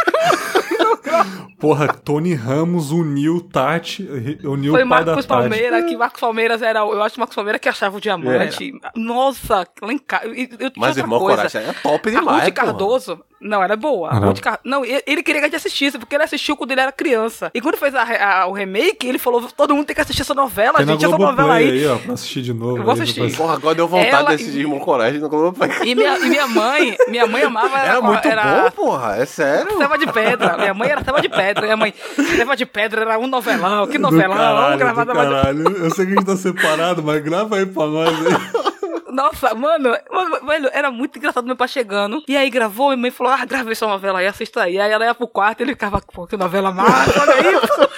Porra, 1.58 1.88
Tony 1.88 2.34
Ramos 2.34 2.90
uniu 2.92 3.40
Tati, 3.40 4.02
uniu 4.44 4.72
Foi 4.72 4.84
o 4.84 4.88
pai 4.88 5.04
da 5.04 5.12
Marcos 5.12 5.26
Tati. 5.26 5.40
Palmeira, 5.40 5.82
que 5.82 5.96
Marcos 5.96 6.20
Palmeiras 6.20 6.62
era. 6.62 6.80
Eu 6.80 7.02
acho 7.02 7.14
que 7.14 7.18
Marcos 7.20 7.34
Palmeira 7.34 7.58
que 7.58 7.68
achava 7.68 7.96
o 7.96 8.00
diamante. 8.00 8.72
Nossa, 8.94 9.66
lá 9.82 9.92
em 9.92 9.98
casa. 9.98 10.24
Mas 10.76 10.96
irmão 10.96 11.18
coisa. 11.18 11.36
Coragem 11.48 11.62
é 11.62 11.72
top 11.72 12.08
A 12.08 12.12
demais. 12.12 12.44
Ruth 12.44 12.54
porra. 12.54 12.66
Cardoso, 12.66 13.20
não, 13.40 13.62
era 13.62 13.76
boa. 13.76 14.12
A 14.12 14.16
Era- 14.16 14.26
Ruth 14.26 14.40
Car- 14.40 14.60
Não, 14.64 14.84
ele 14.84 15.22
queria 15.22 15.40
que 15.40 15.46
a 15.46 15.48
gente 15.48 15.56
assistisse, 15.56 15.98
porque 15.98 16.14
ele 16.14 16.24
assistiu 16.24 16.56
quando 16.56 16.70
ele 16.72 16.80
era 16.80 16.92
criança. 16.92 17.50
E 17.54 17.60
quando 17.60 17.76
fez 17.76 17.94
a 17.94 18.02
a- 18.42 18.46
o 18.46 18.52
remake, 18.52 19.06
ele 19.06 19.18
falou: 19.18 19.42
todo 19.56 19.74
mundo 19.74 19.86
tem 19.86 19.94
que 19.96 20.00
assistir 20.02 20.22
essa 20.22 20.34
novela, 20.34 20.78
Tem 20.78 20.86
gente, 20.86 21.04
essa 21.04 21.18
novela 21.18 21.54
aí. 21.54 21.70
aí, 21.70 21.86
ó, 21.86 21.96
pra 21.98 22.12
assistir 22.14 22.42
de 22.42 22.52
novo. 22.52 22.78
Eu 22.78 22.84
vou 22.84 22.94
aí, 22.94 23.00
assistir. 23.00 23.14
depois- 23.20 23.36
Porra, 23.36 23.54
agora 23.54 23.74
deu 23.74 23.88
vontade 23.88 24.08
Ela- 24.14 24.28
de 24.28 24.34
assistir 24.42 24.60
Irmão 24.60 24.78
Coragem 24.80 25.20
no 25.20 25.28
Globoplay. 25.28 25.70
E 25.84 25.94
minha, 25.94 26.18
e 26.18 26.28
minha 26.28 26.46
mãe, 26.48 26.96
minha 27.08 27.26
mãe 27.26 27.42
amava. 27.42 27.78
Era 27.78 28.00
muito 28.00 28.26
era, 28.28 28.62
bom, 28.62 28.70
porra. 28.70 29.16
É 29.16 29.26
sério. 29.26 29.76
Selva 29.76 29.98
de 29.98 30.06
Pedra. 30.12 30.56
Minha 30.56 30.74
mãe 30.78 30.90
era 30.90 31.04
Selva 31.04 31.20
de 31.20 31.28
Pedra. 31.28 31.62
Minha 31.62 31.76
mãe, 31.76 31.92
Selva 32.36 32.56
de 32.56 32.64
Pedra 32.66 33.02
era 33.02 33.18
um 33.18 33.26
novelão. 33.26 33.86
Que 33.86 33.98
Do 33.98 34.02
novelão. 34.02 34.36
caralho, 34.36 34.62
Vamos 34.62 34.78
gravar 34.78 35.04
do 35.04 35.12
caralho. 35.12 35.76
Eu 35.84 35.90
sei 35.90 36.06
que 36.06 36.12
a 36.12 36.14
gente 36.14 36.24
tá 36.26 36.36
separado, 36.36 37.02
mas 37.02 37.22
grava 37.22 37.56
aí 37.56 37.66
pra 37.66 37.86
nós 37.86 38.08
aí. 38.08 38.68
Nossa, 39.12 39.54
mano, 39.54 39.96
mano, 40.12 40.46
velho, 40.46 40.70
era 40.72 40.90
muito 40.92 41.18
engraçado 41.18 41.44
meu 41.46 41.56
pai 41.56 41.66
chegando. 41.66 42.22
E 42.28 42.36
aí 42.36 42.48
gravou, 42.50 42.88
minha 42.90 42.98
mãe 43.02 43.10
falou: 43.10 43.32
Ah, 43.32 43.44
grava 43.44 43.72
essa 43.72 43.86
novela 43.86 44.20
aí, 44.20 44.26
assista 44.26 44.62
aí. 44.62 44.78
Aí 44.78 44.90
ela 44.92 45.04
ia 45.04 45.14
pro 45.14 45.26
quarto 45.26 45.60
e 45.60 45.64
ele 45.64 45.72
ficava, 45.72 46.00
pô, 46.12 46.26
que 46.26 46.36
novela 46.36 46.70
massa, 46.70 47.20
olha 47.20 47.40
isso. 47.40 47.88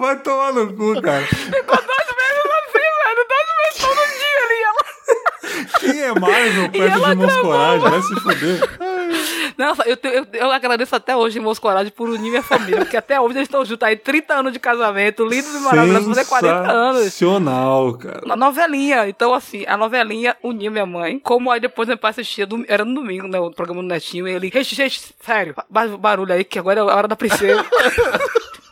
Vai 0.00 0.16
tomar 0.18 0.52
no 0.52 0.74
cu, 0.74 1.00
cara. 1.00 1.24
Ficou 1.26 1.76
dois 1.76 2.08
meses 2.18 2.44
assim, 2.58 2.88
velho, 3.04 3.26
dois 3.28 3.48
meses 3.60 3.80
todo. 3.80 4.03
Quem 5.80 6.00
é 6.02 6.12
Marvel 6.18 6.70
perto 6.70 6.72
de 6.72 7.10
Irmãos 7.10 7.14
gravou, 7.16 7.42
Coragem? 7.42 7.80
Vai 7.90 8.02
se 8.02 8.14
fuder. 8.20 9.54
Nossa, 9.56 9.82
eu, 9.88 9.96
eu, 10.10 10.26
eu 10.32 10.50
agradeço 10.50 10.96
até 10.96 11.16
hoje, 11.16 11.38
irmãos 11.38 11.58
Coragem, 11.58 11.92
por 11.92 12.08
unir 12.08 12.30
minha 12.30 12.42
família. 12.42 12.78
Porque 12.78 12.96
até 12.96 13.20
hoje 13.20 13.36
eles 13.36 13.46
estão 13.48 13.64
juntos 13.64 13.86
aí, 13.86 13.96
30 13.96 14.34
anos 14.34 14.52
de 14.52 14.58
casamento, 14.58 15.24
lindos 15.24 15.54
e 15.54 15.58
maravilhosos, 15.60 16.08
fazer 16.08 16.24
40 16.28 16.72
anos. 16.72 17.02
Sensacional, 17.02 17.94
cara. 17.94 18.22
Na 18.26 18.34
novelinha. 18.36 19.08
Então, 19.08 19.32
assim, 19.34 19.64
a 19.66 19.76
novelinha 19.76 20.36
uniu 20.42 20.72
minha 20.72 20.86
mãe. 20.86 21.18
Como 21.20 21.50
aí 21.50 21.60
depois 21.60 21.86
meu 21.88 21.96
pai 21.98 22.10
assistia, 22.10 22.48
era 22.68 22.84
no 22.84 22.94
domingo, 22.94 23.28
né? 23.28 23.38
O 23.38 23.50
programa 23.50 23.82
do 23.82 23.88
Netinho. 23.88 24.26
E 24.26 24.32
ele, 24.32 24.50
gente, 24.52 24.74
gente, 24.74 25.14
sério, 25.24 25.54
ba- 25.70 25.86
barulho 25.96 26.32
aí, 26.34 26.42
que 26.44 26.58
agora 26.58 26.80
é 26.80 26.82
a 26.82 26.86
hora 26.86 27.06
da 27.08 27.14
princesa. 27.16 27.64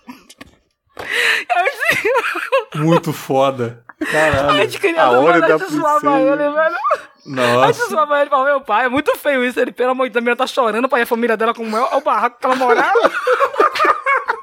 Muito 2.75 3.13
foda. 3.13 3.83
Caralho. 4.11 4.51
A 4.99 5.11
hora 5.11 5.39
zoar, 5.39 5.49
da 5.49 5.59
princesa. 5.59 6.11
ele, 6.19 6.37
velho. 6.51 6.77
A 7.63 7.67
gente 7.69 7.79
Nossa. 7.79 7.89
zoava 7.89 8.21
ele 8.21 8.31
pra 8.31 8.45
meu 8.45 8.61
pai. 8.61 8.87
É 8.87 8.89
muito 8.89 9.17
feio 9.17 9.45
isso. 9.45 9.61
Ele, 9.61 9.73
pelo 9.73 9.93
amor 9.93 10.09
de 10.09 10.13
Deus, 10.13 10.23
a 10.23 10.25
menina 10.25 10.37
tá 10.37 10.47
chorando 10.47 10.89
pra 10.89 10.99
ir 10.99 11.03
a 11.03 11.07
família 11.07 11.37
dela 11.37 11.55
como 11.55 11.77
é, 11.77 11.81
é 11.81 11.97
o 11.97 12.01
barraco 12.01 12.39
que 12.39 12.47
ela 12.47 12.57
morava. 12.57 12.93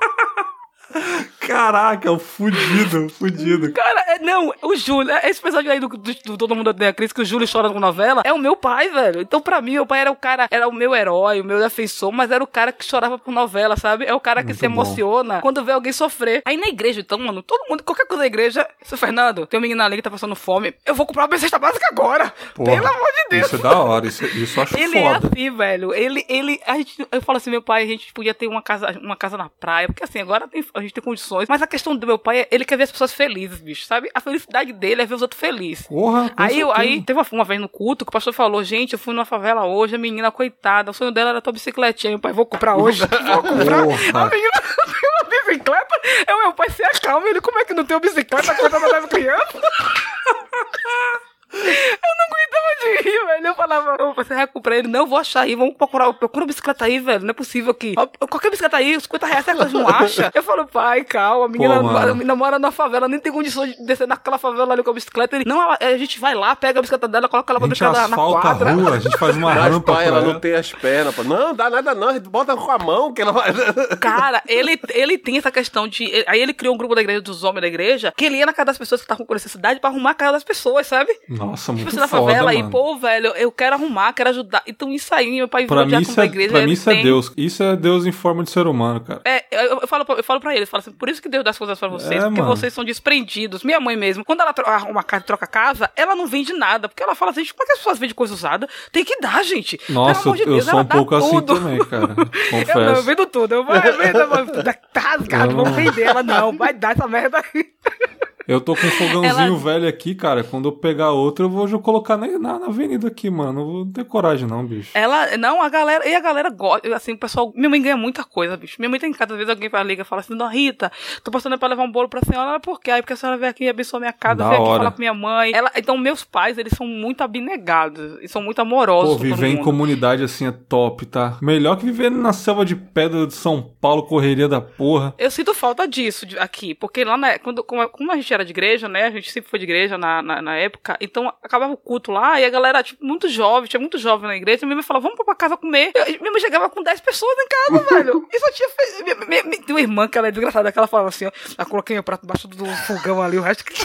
Caraca, 1.39 2.11
o 2.11 2.19
fudido, 2.19 3.09
fudido. 3.09 3.71
Cara, 3.73 4.03
é, 4.07 4.19
não, 4.19 4.53
o 4.61 4.76
Júlio, 4.76 5.11
é, 5.11 5.30
esse 5.30 5.39
episódio 5.39 5.71
aí 5.71 5.80
do, 5.80 5.88
do, 5.88 5.97
do 6.13 6.38
Todo 6.38 6.55
Mundo 6.55 6.69
Odeia 6.69 6.93
Cris, 6.93 7.11
que 7.11 7.21
o 7.21 7.26
Júlio 7.26 7.47
chora 7.51 7.69
com 7.69 7.80
novela, 7.80 8.21
é 8.23 8.31
o 8.34 8.38
meu 8.38 8.55
pai, 8.55 8.89
velho. 8.89 9.21
Então, 9.21 9.41
pra 9.41 9.61
mim, 9.61 9.73
meu 9.73 9.85
pai 9.85 10.01
era 10.01 10.11
o 10.11 10.15
cara, 10.15 10.47
era 10.51 10.67
o 10.67 10.71
meu 10.73 10.93
herói, 10.93 11.41
o 11.41 11.43
meu 11.45 11.59
defensor, 11.59 12.11
mas 12.11 12.30
era 12.31 12.43
o 12.43 12.47
cara 12.47 12.71
que 12.71 12.85
chorava 12.85 13.17
por 13.17 13.31
novela, 13.31 13.76
sabe? 13.77 14.05
É 14.05 14.13
o 14.13 14.19
cara 14.19 14.41
que 14.41 14.47
Muito 14.47 14.59
se 14.59 14.67
bom. 14.67 14.73
emociona 14.73 15.41
quando 15.41 15.63
vê 15.63 15.71
alguém 15.71 15.91
sofrer. 15.93 16.41
Aí 16.45 16.57
na 16.57 16.67
igreja, 16.67 16.99
então, 17.01 17.17
mano, 17.17 17.41
todo 17.41 17.67
mundo, 17.69 17.84
qualquer 17.84 18.05
coisa 18.05 18.21
na 18.23 18.27
igreja, 18.27 18.67
seu 18.84 18.97
Fernando, 18.97 19.47
tem 19.47 19.57
um 19.57 19.61
menino 19.61 19.81
ali 19.81 19.95
que 19.95 20.01
tá 20.03 20.11
passando 20.11 20.35
fome, 20.35 20.73
eu 20.85 20.93
vou 20.93 21.05
comprar 21.05 21.26
uma 21.26 21.38
cesta 21.38 21.57
básica 21.57 21.85
agora. 21.91 22.34
Porra, 22.53 22.71
Pelo 22.76 22.88
amor 22.88 23.07
de 23.07 23.30
Deus. 23.38 23.47
Isso 23.47 23.55
é 23.55 23.59
da 23.59 23.77
hora, 23.80 24.07
isso, 24.07 24.26
isso 24.26 24.59
eu 24.59 24.63
acho 24.63 24.77
Ele 24.77 24.97
é 24.97 25.13
foda. 25.13 25.27
assim, 25.27 25.49
velho. 25.51 25.93
Ele, 25.93 26.26
ele, 26.30 26.59
a 26.67 26.76
gente, 26.76 27.07
eu 27.11 27.21
falo 27.21 27.38
assim, 27.38 27.49
meu 27.49 27.61
pai, 27.61 27.84
a 27.84 27.88
gente 27.88 28.13
podia 28.13 28.34
ter 28.34 28.47
uma 28.47 28.61
casa, 28.61 28.97
uma 29.01 29.15
casa 29.15 29.38
na 29.38 29.49
praia, 29.49 29.88
porque 29.88 30.03
assim, 30.03 30.19
agora 30.19 30.47
tem- 30.47 30.63
a 30.73 30.81
gente 30.81 30.89
tem 30.94 31.03
condições, 31.03 31.48
mas 31.49 31.61
a 31.61 31.68
questão 31.68 31.95
do 31.95 32.06
meu 32.07 32.18
pai 32.18 32.41
é, 32.41 32.48
ele 32.52 32.66
quer 32.66 32.78
ver 32.78 32.84
as 32.84 32.91
pessoas 32.91 33.14
felizes, 33.14 33.60
bicho, 33.60 33.86
sabe? 33.86 34.10
A 34.14 34.20
felicidade 34.22 34.72
dele 34.74 35.02
é 35.02 35.06
ver 35.06 35.16
os 35.16 35.22
outros 35.22 35.40
felizes. 35.40 35.88
Porra, 35.88 36.32
Aí, 36.38 36.60
eu- 36.60 36.72
aí 36.72 37.02
teve 37.02 37.20
uma, 37.20 37.26
uma 37.32 37.44
vez 37.45 37.60
no 37.60 37.70
culto 37.70 38.06
que 38.06 38.10
o 38.10 38.14
pastor 38.14 38.34
falou: 38.34 38.64
Gente, 38.64 38.94
eu 38.94 38.99
fui 38.99 39.14
numa 39.14 39.26
favela 39.26 39.66
hoje, 39.66 39.95
a 39.95 39.98
menina, 39.98 40.32
coitada, 40.32 40.91
o 40.91 40.94
sonho 40.94 41.11
dela 41.11 41.32
era 41.32 41.41
tua 41.41 41.53
bicicletinha. 41.53 42.11
Meu 42.11 42.20
pai, 42.20 42.32
vou 42.34 42.45
comprar 42.45 42.76
hoje. 42.76 43.02
Vou 43.10 43.44
comprar. 43.44 43.84
Porra. 43.84 44.26
A 44.26 44.30
menina 44.30 44.52
tem 44.86 45.10
uma 45.10 45.30
bicicleta. 45.30 45.95
É 46.28 46.34
o 46.36 46.40
meu 46.40 46.53
pai 46.53 46.70
se 46.70 46.84
acalma. 46.84 47.28
Ele, 47.28 47.41
como 47.41 47.60
é 47.60 47.66
que 47.66 47.74
não 47.74 47.86
tem 47.86 47.95
uma 47.95 48.02
bicicleta 48.02 48.56
eu 48.60 48.91
leva 48.91 49.07
criança? 49.07 49.61
Eu 51.51 52.13
não 52.17 52.26
aguentava 52.27 52.80
de 52.80 53.09
rir, 53.09 53.26
velho. 53.26 53.47
Eu 53.47 53.55
falava, 53.55 54.03
"Ô, 54.03 54.13
você 54.13 54.35
vai 54.35 54.47
comprar 54.47 54.77
ele? 54.77 54.88
Não, 54.88 55.01
eu 55.01 55.07
vou 55.07 55.17
achar 55.17 55.41
aí, 55.41 55.55
vamos 55.55 55.76
procurar, 55.76 56.11
procura 56.13 56.43
uma 56.43 56.47
bicicleta 56.47 56.85
aí, 56.85 56.99
velho. 56.99 57.21
Não 57.23 57.30
é 57.31 57.34
possível 57.34 57.73
que. 57.73 57.95
Qualquer 58.30 58.49
bicicleta 58.51 58.77
aí, 58.77 58.99
50 58.99 59.26
reais, 59.26 59.45
será 59.45 59.55
que 59.57 59.61
elas 59.63 59.73
não 59.73 59.88
acham? 59.88 60.30
Eu 60.34 60.43
falo, 60.43 60.67
pai, 60.67 61.03
calma, 61.03 61.45
a 61.45 61.49
menina, 61.49 61.80
Pô, 61.81 61.88
a 61.89 62.05
menina 62.13 62.35
mora 62.35 62.59
na 62.59 62.71
favela, 62.71 63.07
nem 63.07 63.19
tem 63.19 63.31
condições 63.31 63.76
de 63.76 63.85
descer 63.85 64.07
naquela 64.07 64.38
favela 64.38 64.73
ali 64.73 64.84
com 64.84 64.91
a 64.91 64.93
bicicleta. 64.93 65.35
Ele, 65.35 65.45
não, 65.45 65.59
a, 65.59 65.77
a 65.80 65.97
gente 65.97 66.19
vai 66.19 66.35
lá, 66.35 66.55
pega 66.55 66.80
a 66.80 66.81
bicicleta 66.81 67.07
dela, 67.07 67.27
coloca 67.27 67.51
ela 67.51 67.59
pra 67.59 67.67
brincar 67.67 67.91
na, 67.91 67.99
na 67.99 68.05
asfalta 68.05 68.38
a 68.38 68.41
quadra. 68.41 68.71
rua, 68.73 68.93
a 68.95 68.99
gente 68.99 69.17
faz 69.17 69.35
uma 69.35 69.53
Mas, 69.53 69.63
rampa 69.73 69.93
pai, 69.93 69.95
pra 69.95 70.05
ela 70.05 70.17
ela. 70.23 70.34
não 70.34 70.39
tem 70.39 70.53
as 70.55 70.71
pernas. 70.73 71.15
pô. 71.15 71.23
Não, 71.23 71.53
dá 71.53 71.69
nada 71.69 71.95
não. 71.95 72.09
A 72.09 72.13
gente 72.13 72.30
bota 72.30 72.55
com 72.55 72.71
a 72.71 72.77
mão 72.77 73.13
que 73.13 73.21
ela 73.21 73.31
vai... 73.31 73.51
Cara, 73.99 74.41
ele, 74.47 74.80
ele 74.89 75.17
tem 75.17 75.38
essa 75.38 75.51
questão 75.51 75.88
de. 75.88 76.23
Aí 76.27 76.39
ele 76.41 76.53
criou 76.53 76.73
um 76.76 76.77
grupo 76.77 76.95
da 76.95 77.01
igreja, 77.01 77.21
dos 77.21 77.43
homens 77.43 77.61
da 77.61 77.67
igreja, 77.67 78.13
que 78.15 78.26
ele 78.26 78.38
ia 78.38 78.45
na 78.45 78.53
casa 78.53 78.65
das 78.67 78.77
pessoas 78.77 79.01
que 79.01 79.05
estavam 79.05 79.26
com 79.26 79.34
necessidade 79.34 79.80
pra 79.80 79.89
arrumar 79.89 80.11
a 80.11 80.15
casa 80.15 80.34
das 80.34 80.43
pessoas, 80.43 80.88
sabe? 80.88 81.11
Nossa, 81.40 81.72
muito 81.72 81.86
Tipo, 81.86 81.91
você 81.95 81.99
na 81.99 82.07
foda, 82.07 82.24
favela 82.34 82.53
mano. 82.53 82.68
e, 82.68 82.72
pô, 82.72 82.98
velho, 82.98 83.28
eu 83.36 83.52
quero 83.52 83.76
arrumar, 83.76 84.14
quero 84.14 84.30
ajudar. 84.30 84.61
Então 84.68 84.91
isso 84.91 85.14
aí, 85.16 85.30
meu 85.32 85.48
pai 85.48 85.66
Pra 85.66 85.86
mim, 85.86 85.99
isso 86.02 86.20
é, 86.20 86.26
igreja. 86.26 86.49
pra 86.52 86.61
mim 86.66 86.72
isso 86.72 86.90
é 86.90 86.94
tem- 86.94 87.03
Deus. 87.03 87.32
Isso 87.38 87.64
é 87.64 87.76
Deus 87.76 88.06
em 88.06 88.11
forma 88.11 88.44
de 88.44 88.49
ser 88.52 88.68
humano, 88.68 88.99
cara. 89.02 89.22
É, 89.26 89.45
eu, 89.52 89.80
eu 89.82 89.88
falo, 89.88 90.06
pra- 90.06 90.16
eu 90.16 90.24
falo 90.24 90.40
pra 90.40 90.53
ele, 90.53 90.64
eu 90.64 90.68
falo 90.68 90.82
assim, 90.82 90.91
por 90.91 91.10
isso 91.10 91.22
que 91.22 91.30
Deus 91.30 91.44
dá 91.44 91.49
as 91.52 91.57
coisas 91.57 91.78
pra 91.80 91.88
vocês, 91.88 92.22
É, 92.24 92.26
porque 92.28 92.41
mano. 92.41 92.56
vocês 92.56 92.74
são 92.74 92.84
desprendidos. 92.84 93.64
Minha 93.64 93.80
mãe 93.80 93.95
mesmo, 93.95 94.24
quando 94.26 94.41
ela 94.41 94.53
arruma 94.66 95.03
casa, 95.03 95.24
troca 95.24 95.48
casa, 95.48 95.90
ela 95.95 96.16
não 96.16 96.28
vende 96.28 96.53
nada, 96.53 96.88
porque 96.90 97.02
ela 97.03 97.16
fala 97.16 97.32
assim, 97.32 97.44
como 97.45 97.64
é 97.64 97.66
que 97.66 97.72
as 97.74 97.78
pessoas 97.80 97.98
vendem 97.99 98.16
coisa 98.16 98.34
usada? 98.34 98.68
Tem 98.91 99.03
que 99.06 99.20
dar, 99.20 99.44
gente. 99.44 99.80
Nossa, 99.90 100.22
Pelo 100.22 100.34
amor 100.34 100.36
de 100.38 100.41
eu 100.44 100.53
Deus, 100.56 100.64
sou 100.66 100.74
ela 100.74 100.82
um 100.82 100.86
pouco 100.86 101.16
assim 101.16 101.30
tudo. 101.41 101.56
também, 101.56 101.80
cara. 101.86 101.99
Eu, 102.10 102.16
não, 102.16 102.60
eu 102.60 102.66
Confesso. 102.66 103.03
vendo 103.03 103.26
tudo. 103.28 103.56
Eu 103.56 103.64
vou 103.64 103.76
vendo, 103.80 104.20
eu 104.20 104.28
vou- 104.30 104.64
tá 104.94 104.99
rasgado, 104.99 105.52
Eu 105.52 105.56
vamos 105.57 105.70
não- 105.72 105.74
vender 105.76 106.02
ela. 106.03 106.24
Não, 106.24 106.56
vai 106.57 106.74
dar 106.74 106.91
essa 106.94 107.07
merda 107.07 107.38
aí. 107.53 107.66
Eu 108.49 108.59
tô 108.59 108.76
com 108.76 108.88
um 108.88 108.89
fogãozinho 108.89 109.45
Ela- 109.45 109.57
velho 109.57 109.88
aqui, 109.88 110.15
cara. 110.15 110.43
Quando 110.43 110.69
eu 110.69 110.71
pegar 110.71 111.11
outro, 111.11 111.45
eu 111.45 111.49
vou 111.49 111.67
já 111.67 111.77
colocar 111.77 112.17
na, 112.17 112.27
na, 112.39 112.65
avenida 112.65 113.07
aqui, 113.07 113.30
mano. 113.30 113.61
Eu 113.61 113.65
vou 113.65 113.85
ter 113.85 114.03
coragem, 114.03 114.47
não, 114.47 114.65
bicho. 114.65 114.89
Ela, 114.95 115.38
não, 115.38 115.61
a 115.61 115.69
galera, 115.69 116.09
e 116.09 116.15
a 116.15 116.19
galera 116.19 116.49
gosta, 116.49 116.95
assim, 116.95 117.11
o 117.11 117.17
pessoal, 117.17 117.53
minha 117.55 117.69
mãe 117.69 117.80
ganha 117.80 117.95
muita 117.95 118.23
coisa, 118.23 118.57
bicho. 118.57 118.77
Minha 118.80 118.89
mãe 118.89 118.99
tem 118.99 119.11
em 119.11 119.13
casa, 119.13 119.34
às 119.34 119.38
vezes 119.38 119.51
alguém 119.51 119.69
vai 119.69 119.84
liga 119.84 120.01
e 120.01 120.05
fala 120.05 120.21
assim, 120.21 120.35
Dona 120.35 120.49
Rita, 120.49 120.91
tô 121.23 121.30
passando 121.30 121.59
pra 121.59 121.67
levar 121.67 121.84
um 121.84 121.91
bolo 121.91 122.09
pra 122.09 122.21
senhora, 122.21 122.49
ela, 122.49 122.59
por 122.59 122.80
quê? 122.80 122.89
Aí 122.89 123.03
porque 123.03 123.13
a 123.13 123.15
senhora 123.15 123.38
veio 123.38 123.51
aqui 123.51 123.65
e 123.65 123.69
abençoou 123.69 123.99
minha 123.99 124.11
casa, 124.11 124.38
Da 124.38 124.49
veio 124.49 124.61
aqui 124.61 124.77
falar 124.77 124.91
com 124.91 124.99
minha 124.99 125.13
mãe. 125.13 125.51
Ela, 125.53 125.71
então, 125.76 125.95
meus 125.95 126.23
pais, 126.23 126.57
eles 126.57 126.73
são 126.76 126.88
muito 126.88 127.21
abnegados, 127.21 128.17
e 128.19 128.27
são 128.27 128.41
muito 128.41 128.59
amorosos 128.59 129.17
Pô, 129.17 129.21
viver 129.21 129.47
em 129.49 129.57
comunidade 129.57 130.23
assim 130.23 130.47
é 130.47 130.51
top, 130.51 131.05
tá? 131.05 131.38
Melhor 131.39 131.77
que 131.77 131.85
viver 131.85 132.09
na 132.09 132.34
selva 132.34 132.65
de 132.65 132.76
pedra 132.76 133.27
de 133.27 133.34
São 133.35 133.61
Paulo, 133.80 134.03
correria 134.03 134.47
da 134.47 134.59
porra. 134.59 135.13
Eu 135.19 135.30
sinto 135.30 135.53
falta 135.53 135.88
disso 135.88 136.26
aqui, 136.39 136.73
porque 136.73 137.03
lá 137.03 137.15
na, 137.15 137.38
quando, 137.38 137.63
como, 137.63 137.88
como 137.89 138.11
a 138.11 138.15
gente 138.15 138.34
era 138.34 138.39
de 138.45 138.52
igreja, 138.52 138.88
né? 138.88 139.06
A 139.06 139.11
gente 139.11 139.32
sempre 139.32 139.49
foi 139.49 139.60
de 139.60 139.66
igreja 139.66 139.98
na, 139.98 140.22
na, 140.22 140.41
na 140.41 140.56
época, 140.56 140.98
então 141.02 141.28
acabava 141.44 141.74
o 141.74 141.78
culto 141.78 142.11
lá 142.11 142.40
e 142.40 142.45
a 142.45 142.49
galera, 142.49 142.82
tipo, 142.84 143.03
muito 143.06 143.28
jovem, 143.30 143.70
tinha 143.70 143.80
muito 143.80 143.98
jovem 143.98 144.28
na 144.28 144.36
igreja, 144.36 144.64
e 144.64 144.66
minha 144.66 144.76
mãe 144.76 144.84
falava, 144.84 145.03
vamos 145.03 145.24
pra 145.24 145.36
casa 145.36 145.56
comer. 145.57 145.91
Eu, 145.95 146.06
minha 146.20 146.32
mãe 146.32 146.40
chegava 146.41 146.70
com 146.70 146.82
10 146.84 146.99
pessoas 147.02 147.36
em 147.38 147.48
casa, 147.48 147.86
velho. 147.95 148.28
E 148.32 148.40
só 148.40 148.52
tinha. 148.52 148.70
fe- 148.70 149.03
Minha, 149.03 149.16
minha, 149.28 149.44
minha, 149.44 149.61
tem 149.64 149.76
uma 149.76 149.82
irmã 149.82 150.07
que 150.07 150.18
ela 150.18 150.28
é 150.28 150.32
desgraçada, 150.32 150.72
que 150.72 150.78
ela 150.78 150.88
falava 150.88 151.10
assim, 151.10 151.26
ó, 151.26 151.32
ela 151.57 151.68
coloquei 151.70 151.95
meu 151.95 152.03
prato 152.03 152.22
debaixo 152.22 152.48
do 152.48 152.66
fogão 152.88 153.22
ali, 153.22 153.38
o 153.38 153.41
resto 153.41 153.64
que. 153.66 153.74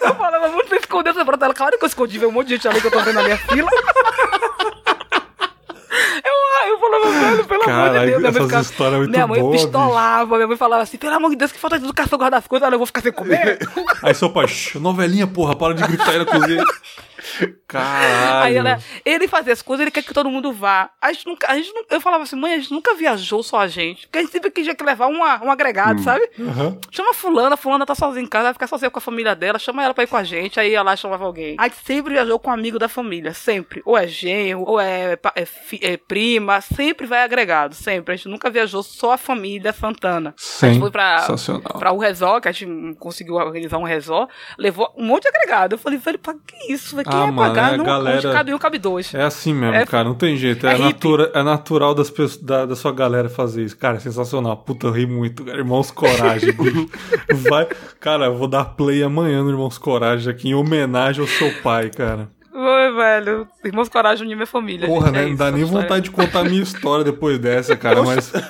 Eu 0.00 0.14
falava 0.14 0.48
muito 0.48 0.68
pra 0.68 0.78
esconder 0.78 1.10
essa 1.10 1.24
prato 1.24 1.40
dela. 1.40 1.54
Claro 1.54 1.78
que 1.78 1.84
eu 1.84 1.88
escondi, 1.88 2.18
veio 2.18 2.30
um 2.30 2.32
monte 2.32 2.48
de 2.48 2.54
gente 2.56 2.68
ali 2.68 2.80
que 2.80 2.86
eu 2.86 2.90
tô 2.90 3.00
vendo 3.00 3.14
na 3.16 3.22
minha 3.22 3.36
fila. 3.38 3.68
Eu, 6.24 6.32
ah, 6.62 6.68
eu 6.68 6.78
falava, 6.78 7.10
velho, 7.10 7.44
pelo 7.44 7.62
amor 7.62 7.88
de 7.90 7.98
Deus. 8.06 8.18
Minha 8.18 8.32
mãe, 8.32 8.42
ficava- 8.48 8.94
é 8.94 8.98
muito 8.98 9.10
minha 9.10 9.26
mãe 9.26 9.40
boas, 9.40 9.62
pistolava, 9.62 10.34
minha 10.36 10.46
mãe 10.48 10.56
falava 10.56 10.82
assim, 10.82 10.96
pelo 10.98 11.14
amor 11.14 11.30
de 11.30 11.36
Deus, 11.36 11.52
que 11.52 11.58
falta 11.58 11.78
de 11.78 11.84
educação 11.84 12.18
guardar 12.18 12.38
as 12.38 12.46
coisas, 12.46 12.70
eu 12.72 12.78
vou 12.78 12.86
ficar 12.86 13.00
sem 13.00 13.12
comer. 13.12 13.58
Aí 14.02 14.14
seu 14.14 14.30
pai, 14.30 14.46
"Shh, 14.48 14.76
novelinha, 14.76 15.26
porra, 15.26 15.54
para 15.56 15.74
de 15.74 15.82
gritar 15.82 16.10
aí 16.10 16.18
na 16.18 16.24
cozinha. 16.26 16.62
Caralho. 17.66 18.44
Aí 18.44 18.56
ela, 18.56 18.78
ele 19.04 19.28
fazia 19.28 19.52
as 19.52 19.62
coisas, 19.62 19.82
ele 19.82 19.90
quer 19.90 20.02
que 20.02 20.14
todo 20.14 20.30
mundo 20.30 20.52
vá. 20.52 20.90
A 21.00 21.12
gente 21.12 21.26
nunca, 21.26 21.50
a 21.50 21.54
gente, 21.56 21.72
eu 21.90 22.00
falava 22.00 22.22
assim, 22.22 22.36
mãe, 22.36 22.54
a 22.54 22.58
gente 22.58 22.72
nunca 22.72 22.94
viajou 22.94 23.42
só 23.42 23.60
a 23.60 23.68
gente. 23.68 24.06
Porque 24.06 24.18
a 24.18 24.20
gente 24.22 24.30
sempre 24.32 24.50
quis 24.50 24.68
que 24.74 24.84
levar 24.84 25.06
uma, 25.06 25.42
um 25.44 25.50
agregado, 25.50 26.00
sabe? 26.02 26.28
Aham. 26.40 26.78
Chama 26.90 27.12
fulana, 27.14 27.56
fulana 27.56 27.84
tá 27.86 27.94
sozinha 27.94 28.24
em 28.24 28.28
casa, 28.28 28.44
vai 28.44 28.52
ficar 28.54 28.66
sozinha 28.66 28.90
com 28.90 28.98
a 28.98 29.02
família 29.02 29.34
dela, 29.34 29.58
chama 29.58 29.82
ela 29.82 29.92
pra 29.94 30.04
ir 30.04 30.06
com 30.06 30.16
a 30.16 30.24
gente, 30.24 30.58
aí 30.58 30.70
ia 30.72 30.82
lá 30.82 30.94
e 30.94 30.96
chamava 30.96 31.24
alguém. 31.24 31.56
A 31.58 31.64
gente 31.64 31.76
sempre 31.84 32.12
viajou 32.14 32.38
com 32.38 32.50
um 32.50 32.52
amigo 32.54 32.78
da 32.78 32.88
família, 32.88 33.34
sempre. 33.34 33.82
Ou 33.84 33.96
é 33.96 34.06
genro, 34.06 34.64
ou 34.66 34.80
é, 34.80 35.18
é 35.34 35.44
fi- 35.44 35.80
é 35.82 35.96
prima, 35.96 36.60
sempre 36.60 37.06
vai 37.06 37.22
agregado, 37.22 37.74
sempre. 37.74 38.14
A 38.14 38.16
gente 38.16 38.28
nunca 38.28 38.48
viajou 38.50 38.82
só 38.82 39.12
a 39.12 39.18
família 39.18 39.72
Santana. 39.72 40.34
A 40.66 40.70
gente 40.70 40.80
foi 40.80 40.90
pra, 40.90 41.20
pra 41.78 41.92
o 41.92 41.98
resort, 41.98 42.42
que 42.42 42.48
a 42.48 42.52
gente 42.52 42.94
conseguiu 42.98 43.34
organizar 43.34 43.78
um 43.78 43.82
resort, 43.84 44.32
levou 44.58 44.92
um 44.96 45.04
monte 45.04 45.22
de 45.22 45.28
agregado. 45.28 45.74
Eu 45.74 45.78
falei, 45.78 45.98
velho, 45.98 46.18
pra 46.18 46.34
que 46.34 46.72
isso? 46.72 46.96
Ah, 47.00 47.17
ia 47.26 47.32
mano, 47.32 47.36
pagar? 47.54 47.74
é, 47.74 47.76
Não, 47.76 47.84
galera- 47.84 48.16
onde 48.18 48.28
cabe 48.32 48.54
um, 48.54 48.58
cabe 48.58 48.78
dois. 48.78 49.14
É 49.14 49.22
assim 49.22 49.52
mesmo, 49.54 49.74
É- 49.74 49.86
cara, 49.86 50.04
não 50.04 50.14
tem 50.14 50.36
jeito. 50.36 50.66
É, 50.66 50.74
é 50.74 50.78
natura, 50.78 51.30
é 51.34 51.42
natural 51.42 51.94
das 51.94 52.10
pessoas, 52.10 52.36
da, 52.42 52.66
da 52.66 52.76
sua 52.76 52.92
galera 52.92 53.28
fazer 53.28 53.64
isso. 53.64 53.76
Cara, 53.76 53.96
é 53.96 54.00
sensacional. 54.00 54.56
Puta, 54.58 54.86
eu 54.86 54.92
ri 54.92 55.06
muito, 55.06 55.44
cara. 55.44 55.58
Irmãos 55.58 55.90
Coragem, 55.90 56.52
bicho. 56.52 56.88
Vai. 57.48 57.66
Cara, 58.00 58.26
eu 58.26 58.36
vou 58.36 58.48
dar 58.48 58.64
play 58.64 59.02
amanhã 59.02 59.42
no 59.42 59.50
Irmãos 59.50 59.78
Coragem 59.78 60.30
aqui 60.32 60.48
em 60.50 60.54
homenagem 60.54 61.20
ao 61.20 61.28
seu 61.28 61.50
pai, 61.62 61.90
cara. 61.90 62.28
Oi, 62.60 62.92
velho. 62.92 63.48
Irmãos 63.64 63.88
Coragem 63.88 64.24
unir 64.26 64.34
minha 64.34 64.46
família. 64.46 64.88
Porra, 64.88 65.06
gente, 65.08 65.14
né? 65.14 65.20
é 65.20 65.22
Não 65.26 65.28
isso, 65.30 65.38
dá 65.38 65.50
nem 65.52 65.62
história. 65.62 65.82
vontade 65.82 66.04
de 66.04 66.10
contar 66.10 66.40
a 66.40 66.44
minha 66.44 66.62
história 66.62 67.04
depois 67.04 67.38
dessa, 67.38 67.76
cara, 67.76 68.02
mas. 68.02 68.32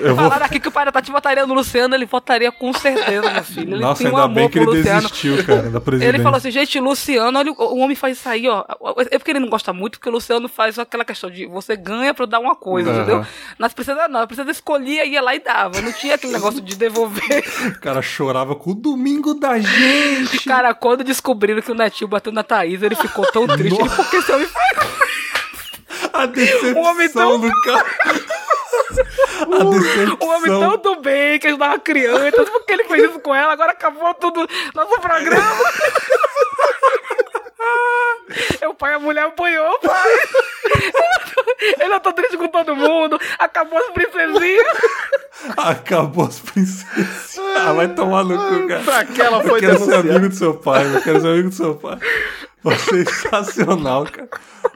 Eu 0.00 0.14
vou. 0.14 0.24
Falaram 0.24 0.46
aqui 0.46 0.60
que 0.60 0.68
o 0.68 0.72
pai 0.72 0.84
da 0.84 0.92
Tati 0.92 1.10
votaria 1.10 1.44
no 1.44 1.54
Luciano, 1.54 1.92
ele 1.94 2.06
votaria 2.06 2.52
com 2.52 2.72
certeza, 2.72 3.30
meu 3.30 3.42
filho. 3.44 3.74
Ele 3.74 3.80
Nossa, 3.82 4.02
tem 4.02 4.12
um 4.12 4.16
ainda 4.16 4.24
amor 4.26 4.34
bem 4.34 4.48
que 4.48 4.58
ele 4.58 4.66
Luciano. 4.66 5.00
desistiu, 5.02 5.44
cara, 5.44 5.70
da 5.70 5.80
presidência. 5.80 6.14
Ele 6.16 6.22
falou 6.22 6.36
assim, 6.36 6.50
gente, 6.52 6.78
Luciano, 6.78 7.36
olha, 7.36 7.50
o 7.52 7.78
homem 7.78 7.96
faz 7.96 8.16
isso 8.18 8.28
aí, 8.28 8.48
ó. 8.48 8.64
É 9.10 9.18
porque 9.18 9.32
ele 9.32 9.40
não 9.40 9.48
gosta 9.48 9.72
muito, 9.72 9.98
porque 9.98 10.08
o 10.08 10.12
Luciano 10.12 10.48
faz 10.48 10.78
aquela 10.78 11.04
questão 11.04 11.28
de 11.28 11.46
você 11.46 11.76
ganha 11.76 12.14
pra 12.14 12.26
dar 12.26 12.38
uma 12.38 12.54
coisa, 12.54 12.90
Aham. 12.90 12.98
entendeu? 13.02 13.26
Nas 13.58 13.74
princesas 13.74 14.08
não, 14.08 14.20
a 14.20 14.26
princesa 14.26 14.50
escolhia, 14.52 15.04
ia 15.04 15.20
lá 15.20 15.34
e 15.34 15.40
dava. 15.40 15.80
Não 15.80 15.92
tinha 15.92 16.14
aquele 16.14 16.32
negócio 16.32 16.60
de 16.60 16.76
devolver. 16.76 17.44
O 17.66 17.80
cara 17.80 18.00
chorava 18.00 18.54
com 18.54 18.70
o 18.70 18.74
domingo 18.74 19.34
da 19.34 19.58
gente. 19.58 20.44
Cara, 20.44 20.74
quando 20.74 21.02
descobriram 21.02 21.60
que 21.60 21.72
o 21.72 21.74
Netinho 21.74 22.06
bateu 22.08 22.32
na 22.32 22.44
Thaís, 22.44 22.82
ele 22.84 22.94
ficou 22.94 23.26
tão 23.32 23.46
triste. 23.46 23.80
Ele, 23.80 23.88
Porque 23.90 24.16
esse 24.16 24.32
homem 24.32 24.46
foi 24.46 24.62
A 26.12 26.26
decepção 26.26 26.74
O 26.74 26.84
homem 26.86 27.08
tão- 27.10 27.40
do 27.40 27.50
cara. 27.62 27.86
A 28.10 29.64
decepção. 29.64 30.18
um 30.22 30.28
homem 30.28 30.50
tão 30.60 30.76
do 30.78 30.96
bem, 31.00 31.38
que 31.38 31.46
ajudava 31.48 31.78
criança, 31.78 32.44
porque 32.44 32.72
ele 32.72 32.84
fez 32.84 33.10
isso 33.10 33.20
com 33.20 33.34
ela, 33.34 33.52
agora 33.52 33.72
acabou 33.72 34.12
tudo 34.14 34.46
nosso 34.74 35.00
programa. 35.00 35.56
O 38.68 38.74
pai 38.74 38.92
e 38.92 38.94
a 38.94 38.98
mulher 38.98 39.24
apanhou 39.24 39.68
o 39.74 39.78
pai. 39.80 40.08
Ele 41.80 41.94
eu 41.94 42.00
tô 42.00 42.12
triste 42.12 42.36
com 42.36 42.46
todo 42.48 42.76
mundo. 42.76 43.18
Acabou 43.38 43.78
as 43.78 43.86
princesinhas. 43.90 44.66
Acabou 45.56 46.26
as 46.26 46.38
princesas. 46.38 47.38
Ah, 47.56 47.72
vai 47.72 47.88
tomar 47.88 48.24
no 48.24 48.36
cu, 48.38 48.68
cara. 48.68 48.82
Pra 48.84 49.04
que 49.04 49.20
ela 49.20 49.38
Eu 49.42 49.48
foi 49.48 49.60
quero 49.60 49.72
ser 49.78 49.86
denunciada? 49.86 50.10
amigo 50.16 50.28
do 50.28 50.34
seu 50.36 50.54
pai, 50.54 50.94
eu 50.94 51.02
quero 51.02 51.20
ser 51.20 51.26
amigo 51.28 51.48
do 51.48 51.54
seu 51.54 51.74
pai. 51.74 51.98
Sensacional, 52.78 54.04
cara. 54.04 54.28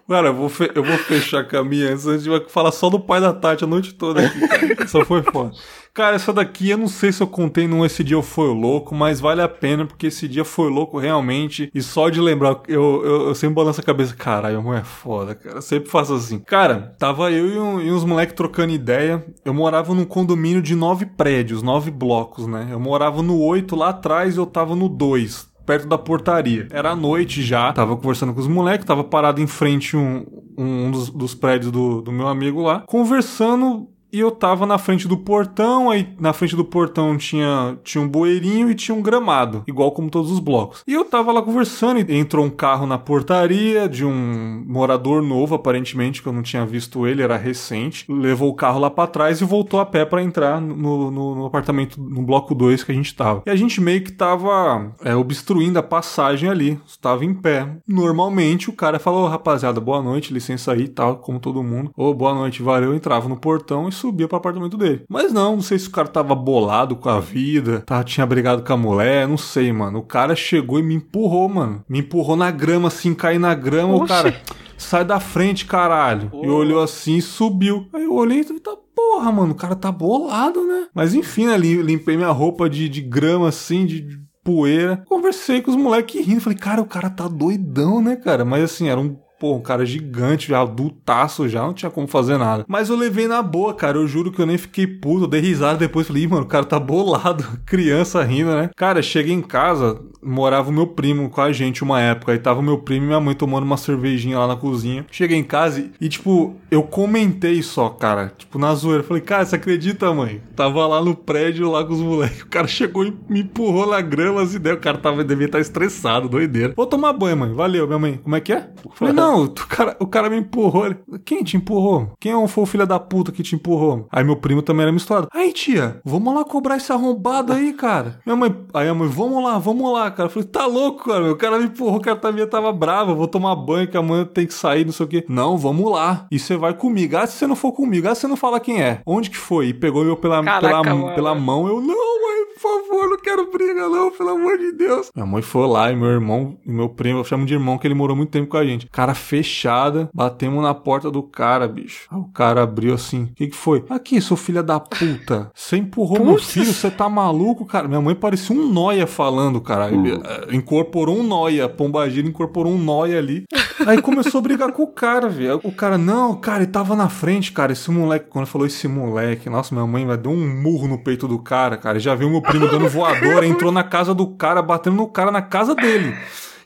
Cara, 0.08 0.28
eu 0.28 0.34
vou, 0.34 0.50
eu 0.74 0.84
vou 0.84 0.98
fechar 0.98 1.44
com 1.48 1.56
a 1.56 1.64
minha 1.64 1.92
a 1.92 1.96
gente 1.96 2.28
vai 2.28 2.40
falar 2.48 2.70
só 2.72 2.90
do 2.90 3.00
pai 3.00 3.20
da 3.20 3.32
Tati 3.32 3.64
a 3.64 3.66
noite 3.66 3.94
toda 3.94 4.20
aqui. 4.24 4.86
Só 4.88 5.04
foi 5.04 5.22
foda. 5.22 5.52
Cara, 5.94 6.16
essa 6.16 6.32
daqui 6.32 6.70
eu 6.70 6.78
não 6.78 6.88
sei 6.88 7.12
se 7.12 7.22
eu 7.22 7.26
contei 7.26 7.66
num 7.68 7.84
Esse 7.84 8.02
Dia 8.02 8.20
Foi 8.22 8.48
Louco, 8.48 8.94
mas 8.94 9.20
vale 9.20 9.42
a 9.42 9.48
pena, 9.48 9.84
porque 9.86 10.06
esse 10.06 10.26
dia 10.26 10.44
foi 10.44 10.70
louco 10.70 10.98
realmente. 10.98 11.70
E 11.74 11.82
só 11.82 12.08
de 12.08 12.20
lembrar, 12.20 12.60
eu, 12.66 13.02
eu, 13.04 13.28
eu 13.28 13.34
sempre 13.34 13.54
balanço 13.56 13.80
a 13.80 13.84
cabeça, 13.84 14.14
caralho, 14.14 14.56
irmão 14.58 14.74
é 14.74 14.82
foda, 14.84 15.34
cara. 15.34 15.56
Eu 15.56 15.62
sempre 15.62 15.90
faço 15.90 16.14
assim. 16.14 16.38
Cara, 16.40 16.94
tava 16.98 17.30
eu 17.30 17.46
e, 17.46 17.58
um- 17.58 17.80
e 17.80 17.90
uns 17.92 18.04
moleques 18.04 18.34
trocando 18.34 18.72
ideia. 18.72 19.24
Eu 19.44 19.52
morava 19.52 19.94
num 19.94 20.04
condomínio 20.04 20.62
de 20.62 20.74
nove 20.74 21.04
prédios, 21.06 21.62
nove 21.62 21.90
blocos, 21.90 22.46
né? 22.46 22.68
Eu 22.70 22.80
morava 22.80 23.22
no 23.22 23.38
oito 23.38 23.76
lá 23.76 23.90
atrás 23.90 24.34
e 24.36 24.38
eu 24.38 24.46
tava 24.46 24.74
no 24.74 24.88
dois 24.88 25.50
perto 25.64 25.86
da 25.86 25.98
portaria. 25.98 26.68
Era 26.70 26.94
noite 26.94 27.42
já, 27.42 27.72
tava 27.72 27.96
conversando 27.96 28.34
com 28.34 28.40
os 28.40 28.48
moleques, 28.48 28.86
tava 28.86 29.04
parado 29.04 29.40
em 29.40 29.46
frente 29.46 29.96
um, 29.96 30.24
um 30.56 30.90
dos, 30.90 31.10
dos 31.10 31.34
prédios 31.34 31.70
do, 31.70 32.00
do 32.02 32.12
meu 32.12 32.28
amigo 32.28 32.62
lá, 32.62 32.80
conversando. 32.80 33.88
E 34.12 34.20
eu 34.20 34.30
tava 34.30 34.66
na 34.66 34.76
frente 34.76 35.08
do 35.08 35.16
portão, 35.16 35.88
aí 35.88 36.06
na 36.20 36.34
frente 36.34 36.54
do 36.54 36.66
portão 36.66 37.16
tinha, 37.16 37.78
tinha 37.82 38.04
um 38.04 38.08
bueirinho 38.08 38.70
e 38.70 38.74
tinha 38.74 38.94
um 38.94 39.00
gramado, 39.00 39.64
igual 39.66 39.90
como 39.92 40.10
todos 40.10 40.30
os 40.30 40.38
blocos. 40.38 40.82
E 40.86 40.92
eu 40.92 41.02
tava 41.06 41.32
lá 41.32 41.40
conversando 41.40 41.98
e 41.98 42.18
entrou 42.18 42.44
um 42.44 42.50
carro 42.50 42.86
na 42.86 42.98
portaria 42.98 43.88
de 43.88 44.04
um 44.04 44.62
morador 44.66 45.22
novo, 45.22 45.54
aparentemente, 45.54 46.20
que 46.20 46.28
eu 46.28 46.32
não 46.32 46.42
tinha 46.42 46.66
visto 46.66 47.06
ele, 47.06 47.22
era 47.22 47.38
recente. 47.38 48.04
Levou 48.06 48.50
o 48.50 48.54
carro 48.54 48.78
lá 48.78 48.90
pra 48.90 49.06
trás 49.06 49.40
e 49.40 49.46
voltou 49.46 49.80
a 49.80 49.86
pé 49.86 50.04
pra 50.04 50.22
entrar 50.22 50.60
no, 50.60 51.10
no, 51.10 51.34
no 51.34 51.46
apartamento, 51.46 51.98
no 51.98 52.20
bloco 52.20 52.54
2 52.54 52.84
que 52.84 52.92
a 52.92 52.94
gente 52.94 53.14
tava. 53.14 53.42
E 53.46 53.50
a 53.50 53.56
gente 53.56 53.80
meio 53.80 54.04
que 54.04 54.12
tava 54.12 54.92
é, 55.02 55.16
obstruindo 55.16 55.78
a 55.78 55.82
passagem 55.82 56.50
ali, 56.50 56.78
estava 56.86 57.24
em 57.24 57.32
pé. 57.32 57.66
Normalmente 57.88 58.68
o 58.68 58.74
cara 58.74 58.98
falou, 58.98 59.26
rapaziada, 59.26 59.80
boa 59.80 60.02
noite, 60.02 60.34
licença 60.34 60.72
aí 60.72 60.82
e 60.82 60.88
tal, 60.88 61.16
como 61.16 61.40
todo 61.40 61.62
mundo. 61.62 61.90
Ô, 61.96 62.12
boa 62.12 62.34
noite, 62.34 62.62
valeu. 62.62 62.90
Eu 62.90 62.94
entrava 62.94 63.26
no 63.26 63.38
portão 63.38 63.88
e 63.88 64.01
subia 64.02 64.26
pro 64.28 64.36
apartamento 64.36 64.76
dele. 64.76 65.04
Mas 65.08 65.32
não, 65.32 65.56
não 65.56 65.62
sei 65.62 65.78
se 65.78 65.88
o 65.88 65.92
cara 65.92 66.08
tava 66.08 66.34
bolado 66.34 66.96
com 66.96 67.08
a 67.08 67.20
vida, 67.20 67.80
tá, 67.86 68.02
tinha 68.02 68.26
brigado 68.26 68.62
com 68.62 68.72
a 68.72 68.76
mulher, 68.76 69.28
não 69.28 69.38
sei, 69.38 69.72
mano. 69.72 70.00
O 70.00 70.02
cara 70.02 70.34
chegou 70.34 70.78
e 70.78 70.82
me 70.82 70.94
empurrou, 70.94 71.48
mano. 71.48 71.84
Me 71.88 72.00
empurrou 72.00 72.36
na 72.36 72.50
grama, 72.50 72.88
assim, 72.88 73.14
caí 73.14 73.38
na 73.38 73.54
grama, 73.54 73.94
o 73.94 74.02
Oxi. 74.02 74.08
cara. 74.08 74.40
Sai 74.76 75.04
da 75.04 75.20
frente, 75.20 75.64
caralho. 75.64 76.30
E 76.34 76.48
olhou 76.48 76.82
assim 76.82 77.16
e 77.16 77.22
subiu. 77.22 77.86
Aí 77.92 78.02
eu 78.02 78.14
olhei 78.14 78.40
e 78.40 78.44
falei, 78.44 78.60
tá 78.60 78.76
porra, 78.94 79.30
mano, 79.30 79.52
o 79.52 79.56
cara 79.56 79.76
tá 79.76 79.92
bolado, 79.92 80.66
né? 80.66 80.86
Mas 80.92 81.14
enfim, 81.14 81.46
ali, 81.46 81.80
limpei 81.80 82.16
minha 82.16 82.30
roupa 82.30 82.68
de, 82.68 82.88
de 82.88 83.00
grama, 83.00 83.48
assim, 83.48 83.86
de, 83.86 84.00
de 84.00 84.20
poeira. 84.44 85.04
Conversei 85.06 85.62
com 85.62 85.70
os 85.70 85.76
moleques 85.76 86.26
rindo. 86.26 86.40
Falei, 86.40 86.58
cara, 86.58 86.80
o 86.80 86.86
cara 86.86 87.08
tá 87.08 87.28
doidão, 87.28 88.02
né, 88.02 88.16
cara? 88.16 88.44
Mas 88.44 88.64
assim, 88.64 88.88
era 88.88 89.00
um. 89.00 89.16
Pô, 89.42 89.56
um 89.56 89.60
cara 89.60 89.84
gigante, 89.84 90.50
já 90.50 90.62
adultaço 90.62 91.48
já, 91.48 91.62
não 91.62 91.74
tinha 91.74 91.90
como 91.90 92.06
fazer 92.06 92.38
nada. 92.38 92.64
Mas 92.68 92.88
eu 92.88 92.94
levei 92.94 93.26
na 93.26 93.42
boa, 93.42 93.74
cara. 93.74 93.98
Eu 93.98 94.06
juro 94.06 94.30
que 94.30 94.40
eu 94.40 94.46
nem 94.46 94.56
fiquei 94.56 94.86
puto. 94.86 95.26
Dei 95.26 95.40
risada 95.40 95.78
depois. 95.78 96.06
Falei, 96.06 96.28
mano, 96.28 96.42
o 96.42 96.46
cara 96.46 96.64
tá 96.64 96.78
bolado. 96.78 97.44
Criança 97.66 98.22
rindo, 98.22 98.52
né? 98.52 98.70
Cara, 98.76 99.02
cheguei 99.02 99.34
em 99.34 99.42
casa, 99.42 100.00
morava 100.22 100.70
o 100.70 100.72
meu 100.72 100.86
primo 100.86 101.28
com 101.28 101.40
a 101.40 101.50
gente 101.50 101.82
uma 101.82 102.00
época. 102.00 102.30
Aí 102.30 102.38
tava 102.38 102.60
o 102.60 102.62
meu 102.62 102.78
primo 102.78 103.06
e 103.06 103.08
minha 103.08 103.18
mãe 103.18 103.34
tomando 103.34 103.64
uma 103.64 103.76
cervejinha 103.76 104.38
lá 104.38 104.46
na 104.46 104.54
cozinha. 104.54 105.04
Cheguei 105.10 105.36
em 105.36 105.42
casa 105.42 105.80
e, 105.80 105.90
e, 106.00 106.08
tipo, 106.08 106.54
eu 106.70 106.84
comentei 106.84 107.60
só, 107.64 107.88
cara. 107.88 108.32
Tipo, 108.38 108.60
na 108.60 108.72
zoeira. 108.76 109.02
Falei, 109.02 109.24
cara, 109.24 109.44
você 109.44 109.56
acredita, 109.56 110.14
mãe? 110.14 110.40
Tava 110.54 110.86
lá 110.86 111.04
no 111.04 111.16
prédio, 111.16 111.68
lá 111.68 111.84
com 111.84 111.94
os 111.94 112.00
moleques. 112.00 112.42
O 112.42 112.46
cara 112.46 112.68
chegou 112.68 113.04
e 113.04 113.12
me 113.28 113.40
empurrou 113.40 113.88
na 113.88 114.00
grama, 114.00 114.40
assim, 114.42 114.60
daí 114.60 114.74
o 114.74 114.78
cara 114.78 114.98
tava, 114.98 115.24
devia 115.24 115.46
estar 115.46 115.58
estressado, 115.58 116.28
doideira. 116.28 116.74
Vou 116.76 116.86
tomar 116.86 117.12
banho, 117.12 117.36
mãe. 117.36 117.52
Valeu, 117.52 117.88
minha 117.88 117.98
mãe. 117.98 118.20
Como 118.22 118.36
é 118.36 118.40
que 118.40 118.52
é? 118.52 118.68
Falei, 118.94 119.12
não, 119.12 119.31
o 119.40 119.48
cara, 119.50 119.96
o 120.00 120.06
cara 120.06 120.30
me 120.30 120.36
empurrou. 120.36 120.86
Ele, 120.86 120.96
Quem 121.24 121.42
te 121.42 121.56
empurrou? 121.56 122.12
Quem 122.20 122.32
foi 122.48 122.64
o 122.64 122.66
filho 122.66 122.86
da 122.86 122.98
puta 122.98 123.32
que 123.32 123.42
te 123.42 123.54
empurrou? 123.54 124.06
Aí 124.10 124.24
meu 124.24 124.36
primo 124.36 124.62
também 124.62 124.82
era 124.82 124.92
misturado. 124.92 125.28
Aí, 125.32 125.52
tia, 125.52 126.00
vamos 126.04 126.34
lá 126.34 126.44
cobrar 126.44 126.76
esse 126.76 126.92
arrombado 126.92 127.52
aí, 127.52 127.72
cara. 127.72 128.20
Minha 128.26 128.36
mãe, 128.36 128.54
aí 128.74 128.88
a 128.88 128.94
mãe, 128.94 129.08
vamos 129.08 129.42
lá, 129.42 129.58
vamos 129.58 129.92
lá, 129.92 130.10
cara. 130.10 130.28
Eu 130.28 130.32
falei, 130.32 130.48
tá 130.48 130.66
louco, 130.66 131.04
cara. 131.04 131.32
O 131.32 131.36
cara 131.36 131.58
me 131.58 131.64
empurrou, 131.66 131.96
o 131.96 132.00
cara 132.00 132.16
também 132.16 132.46
tava 132.46 132.72
bravo. 132.72 133.14
Vou 133.14 133.28
tomar 133.28 133.54
banho, 133.56 133.88
que 133.88 133.96
amanhã 133.96 134.24
tem 134.24 134.46
que 134.46 134.54
sair, 134.54 134.84
não 134.84 134.92
sei 134.92 135.06
o 135.06 135.08
quê. 135.08 135.24
Não, 135.28 135.56
vamos 135.56 135.90
lá. 135.90 136.26
E 136.30 136.38
você 136.38 136.56
vai 136.56 136.74
comigo. 136.74 137.16
Ah, 137.16 137.26
se 137.26 137.36
você 137.38 137.46
não 137.46 137.56
for 137.56 137.72
comigo, 137.72 138.08
ah, 138.08 138.14
você 138.14 138.26
não 138.26 138.36
fala 138.36 138.60
quem 138.60 138.82
é. 138.82 139.00
Onde 139.06 139.30
que 139.30 139.36
foi? 139.36 139.68
E 139.68 139.74
pegou 139.74 140.04
eu 140.04 140.16
pela, 140.16 140.42
Caraca, 140.42 140.82
pela, 140.82 140.94
mano. 140.94 141.14
pela 141.14 141.34
mão. 141.34 141.66
Eu, 141.66 141.80
não, 141.80 142.22
mãe, 142.22 142.31
favor, 142.62 143.10
não 143.10 143.18
quero 143.18 143.50
briga, 143.50 143.88
não, 143.88 144.10
pelo 144.10 144.30
amor 144.30 144.56
de 144.58 144.72
Deus. 144.72 145.10
Minha 145.14 145.26
mãe 145.26 145.42
foi 145.42 145.66
lá 145.66 145.90
e 145.90 145.96
meu 145.96 146.08
irmão, 146.08 146.56
e 146.64 146.70
meu 146.70 146.88
primo, 146.88 147.18
eu 147.20 147.24
chamo 147.24 147.44
de 147.44 147.54
irmão, 147.54 147.76
que 147.76 147.86
ele 147.86 147.94
morou 147.94 148.16
muito 148.16 148.30
tempo 148.30 148.48
com 148.48 148.56
a 148.56 148.64
gente. 148.64 148.86
Cara 148.86 149.14
fechada, 149.14 150.08
batemos 150.14 150.62
na 150.62 150.72
porta 150.74 151.10
do 151.10 151.22
cara, 151.22 151.66
bicho. 151.66 152.06
Aí 152.10 152.18
o 152.18 152.24
cara 152.32 152.62
abriu 152.62 152.94
assim: 152.94 153.24
O 153.24 153.34
que, 153.34 153.48
que 153.48 153.56
foi? 153.56 153.84
Aqui, 153.90 154.20
seu 154.20 154.36
filho 154.36 154.62
da 154.62 154.78
puta. 154.80 155.50
Você 155.54 155.76
empurrou 155.76 156.24
meu 156.24 156.34
Putz. 156.34 156.52
filho, 156.52 156.72
você 156.72 156.90
tá 156.90 157.08
maluco, 157.08 157.66
cara? 157.66 157.88
Minha 157.88 158.00
mãe 158.00 158.14
parecia 158.14 158.54
um 158.54 158.68
noia 158.72 159.06
falando, 159.06 159.60
cara. 159.60 159.90
Eh, 159.90 160.54
Incorporou 160.54 161.16
um 161.18 161.22
noia. 161.22 161.68
Pombagira 161.68 162.26
incorporou 162.28 162.72
um 162.72 162.78
noia 162.78 163.18
ali. 163.18 163.44
Aí 163.86 164.00
começou 164.00 164.38
a 164.38 164.42
brigar 164.42 164.72
com 164.72 164.82
o 164.82 164.86
cara, 164.86 165.28
velho. 165.28 165.60
O 165.62 165.72
cara, 165.72 165.98
não, 165.98 166.36
cara, 166.36 166.62
ele 166.62 166.72
tava 166.72 166.94
na 166.94 167.08
frente, 167.08 167.52
cara. 167.52 167.72
Esse 167.72 167.90
moleque, 167.90 168.26
quando 168.28 168.46
falou 168.46 168.66
esse 168.66 168.86
moleque, 168.88 169.50
nossa, 169.50 169.74
minha 169.74 169.86
mãe 169.86 170.06
vai 170.06 170.16
deu 170.16 170.32
um 170.32 170.62
murro 170.62 170.88
no 170.88 170.98
peito 170.98 171.26
do 171.26 171.38
cara, 171.38 171.76
cara. 171.76 171.98
Já 171.98 172.14
viu 172.14 172.30
meu 172.30 172.42
primo 172.42 172.68
dando 172.68 172.88
voadora, 172.88 173.46
entrou 173.46 173.72
na 173.72 173.84
casa 173.84 174.14
do 174.14 174.26
cara, 174.26 174.62
batendo 174.62 174.96
no 174.96 175.06
cara 175.06 175.30
na 175.30 175.42
casa 175.42 175.74
dele. 175.74 176.14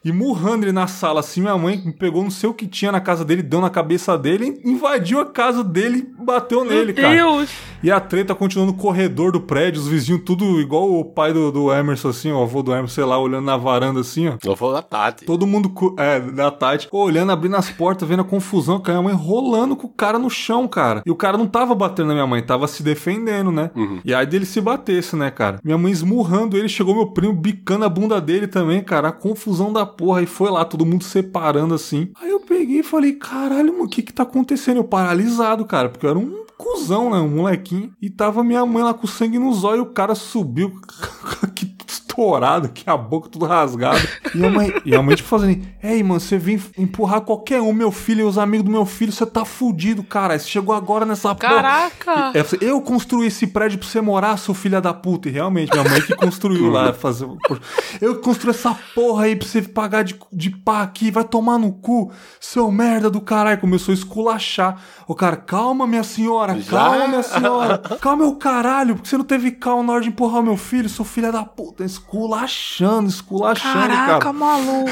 E 0.06 0.12
murrando 0.12 0.64
ele 0.64 0.70
na 0.70 0.86
sala, 0.86 1.18
assim, 1.18 1.40
minha 1.40 1.58
mãe 1.58 1.82
me 1.84 1.92
pegou 1.92 2.22
não 2.22 2.30
sei 2.30 2.48
o 2.48 2.54
que 2.54 2.68
tinha 2.68 2.92
na 2.92 3.00
casa 3.00 3.24
dele, 3.24 3.42
deu 3.42 3.60
na 3.60 3.68
cabeça 3.68 4.16
dele, 4.16 4.60
invadiu 4.64 5.18
a 5.18 5.26
casa 5.26 5.64
dele, 5.64 6.08
bateu 6.16 6.64
nele, 6.64 6.92
Meu 6.92 7.02
cara. 7.02 7.14
Deus! 7.16 7.50
E 7.82 7.90
a 7.90 7.98
treta 7.98 8.32
continuou 8.32 8.70
no 8.70 8.74
corredor 8.74 9.32
do 9.32 9.40
prédio, 9.40 9.80
os 9.80 9.88
vizinhos 9.88 10.22
tudo 10.24 10.60
igual 10.60 10.92
o 10.92 11.04
pai 11.04 11.32
do, 11.32 11.50
do 11.50 11.72
Emerson, 11.72 12.10
assim, 12.10 12.30
o 12.30 12.40
avô 12.40 12.62
do 12.62 12.72
Emerson, 12.72 12.94
sei 12.94 13.04
lá, 13.04 13.18
olhando 13.18 13.44
na 13.46 13.56
varanda 13.56 14.00
assim, 14.00 14.28
ó. 14.28 14.36
Eu 14.44 14.54
vou 14.54 14.72
da 14.72 14.80
Tati. 14.80 15.24
Todo 15.24 15.46
mundo, 15.46 15.72
é, 15.98 16.20
da 16.20 16.50
Tati, 16.50 16.88
olhando, 16.92 17.32
abrindo 17.32 17.56
as 17.56 17.70
portas, 17.70 18.08
vendo 18.08 18.20
a 18.20 18.24
confusão, 18.24 18.78
com 18.78 18.90
a 18.90 18.94
minha 18.94 19.02
mãe 19.02 19.14
rolando 19.14 19.74
com 19.74 19.88
o 19.88 19.90
cara 19.90 20.18
no 20.20 20.30
chão, 20.30 20.68
cara. 20.68 21.02
E 21.04 21.10
o 21.10 21.16
cara 21.16 21.36
não 21.36 21.46
tava 21.46 21.74
batendo 21.74 22.08
na 22.08 22.14
minha 22.14 22.26
mãe, 22.26 22.42
tava 22.42 22.68
se 22.68 22.82
defendendo, 22.82 23.50
né? 23.50 23.70
E 24.04 24.14
aí 24.14 24.24
dele 24.24 24.46
se 24.46 24.60
batesse, 24.60 25.16
né, 25.16 25.30
cara? 25.30 25.58
Minha 25.64 25.76
mãe 25.76 25.90
esmurrando 25.92 26.56
ele, 26.56 26.68
chegou 26.68 26.94
meu 26.94 27.08
primo 27.08 27.32
bicando 27.32 27.84
a 27.84 27.88
bunda 27.88 28.20
dele 28.20 28.46
também, 28.46 28.82
cara. 28.82 29.08
A 29.08 29.12
confusão 29.12 29.72
da 29.72 29.84
porra. 29.96 30.22
E 30.22 30.26
foi 30.26 30.50
lá, 30.50 30.64
todo 30.64 30.86
mundo 30.86 31.04
separando 31.04 31.74
assim. 31.74 32.10
Aí 32.20 32.30
eu 32.30 32.40
peguei 32.40 32.80
e 32.80 32.82
falei, 32.82 33.12
caralho, 33.14 33.72
mano, 33.72 33.84
o 33.84 33.88
que 33.88 34.02
que 34.02 34.12
tá 34.12 34.22
acontecendo? 34.22 34.78
Eu 34.78 34.84
paralisado, 34.84 35.64
cara, 35.64 35.88
porque 35.88 36.06
eu 36.06 36.10
era 36.10 36.18
um 36.18 36.44
cuzão, 36.56 37.10
né? 37.10 37.18
Um 37.18 37.36
molequinho. 37.36 37.92
E 38.00 38.10
tava 38.10 38.42
minha 38.44 38.64
mãe 38.64 38.82
lá 38.82 38.94
com 38.94 39.06
sangue 39.06 39.38
no 39.38 39.52
zóio 39.52 39.78
e 39.78 39.82
o 39.82 39.92
cara 39.92 40.14
subiu 40.14 40.80
que 41.54 41.76
estourado, 42.20 42.68
que 42.70 42.88
a 42.88 42.96
boca 42.96 43.28
tudo 43.28 43.44
rasgada. 43.46 43.98
E 44.36 44.44
a 44.44 44.50
mãe, 44.50 44.74
e 44.84 44.94
a 44.94 45.02
mãe 45.02 45.16
tipo 45.16 45.28
fazendo, 45.30 45.64
ei, 45.82 46.02
mano, 46.02 46.20
você 46.20 46.36
vem 46.36 46.60
empurrar 46.76 47.22
qualquer 47.22 47.58
um, 47.62 47.72
meu 47.72 47.90
filho 47.90 48.20
e 48.20 48.22
os 48.24 48.36
amigos 48.36 48.66
do 48.66 48.70
meu 48.70 48.84
filho, 48.84 49.10
você 49.10 49.24
tá 49.24 49.46
fudido, 49.46 50.02
cara. 50.02 50.38
Você 50.38 50.46
chegou 50.46 50.74
agora 50.74 51.06
nessa. 51.06 51.34
Caraca! 51.34 52.32
É, 52.34 52.42
você- 52.42 52.58
eu 52.60 52.78
construí 52.82 53.28
esse 53.28 53.46
prédio 53.46 53.78
pra 53.78 53.88
você 53.88 54.00
morar, 54.02 54.36
seu 54.36 54.52
filho 54.52 54.78
da 54.82 54.92
puta. 54.92 55.28
E 55.28 55.32
realmente, 55.32 55.70
minha 55.72 55.88
mãe 55.88 56.02
que 56.02 56.14
construiu 56.14 56.70
lá. 56.70 56.92
Fazer... 56.94 57.26
Eu 58.00 58.20
construí 58.20 58.50
essa 58.50 58.76
porra 58.94 59.24
aí 59.24 59.36
pra 59.36 59.48
você 59.48 59.62
pagar 59.62 60.02
de, 60.04 60.18
de 60.30 60.50
pá 60.50 60.82
aqui, 60.82 61.10
vai 61.10 61.24
tomar 61.24 61.56
no 61.58 61.72
cu, 61.72 62.12
seu 62.38 62.70
merda 62.70 63.08
do 63.08 63.20
caralho. 63.22 63.58
Começou 63.60 63.92
a 63.92 63.94
esculachar. 63.96 64.78
O 65.08 65.14
cara, 65.14 65.36
calma, 65.36 65.86
minha 65.86 66.04
senhora, 66.04 66.60
Já? 66.60 66.70
calma, 66.72 67.08
minha 67.08 67.22
senhora. 67.22 67.78
Calma, 68.00 68.24
meu 68.24 68.34
caralho, 68.36 68.96
porque 68.96 69.08
você 69.08 69.16
não 69.16 69.24
teve 69.24 69.52
calma 69.52 69.82
na 69.84 69.92
hora 69.94 70.02
de 70.02 70.08
empurrar 70.08 70.40
o 70.40 70.44
meu 70.44 70.56
filho, 70.58 70.88
seu 70.90 71.04
filho 71.06 71.32
da 71.32 71.44
puta. 71.44 71.84
Esculachando, 72.06 73.08
esculachando, 73.10 73.88
Caraca, 73.88 74.18
cara. 74.20 74.32
maluco! 74.32 74.90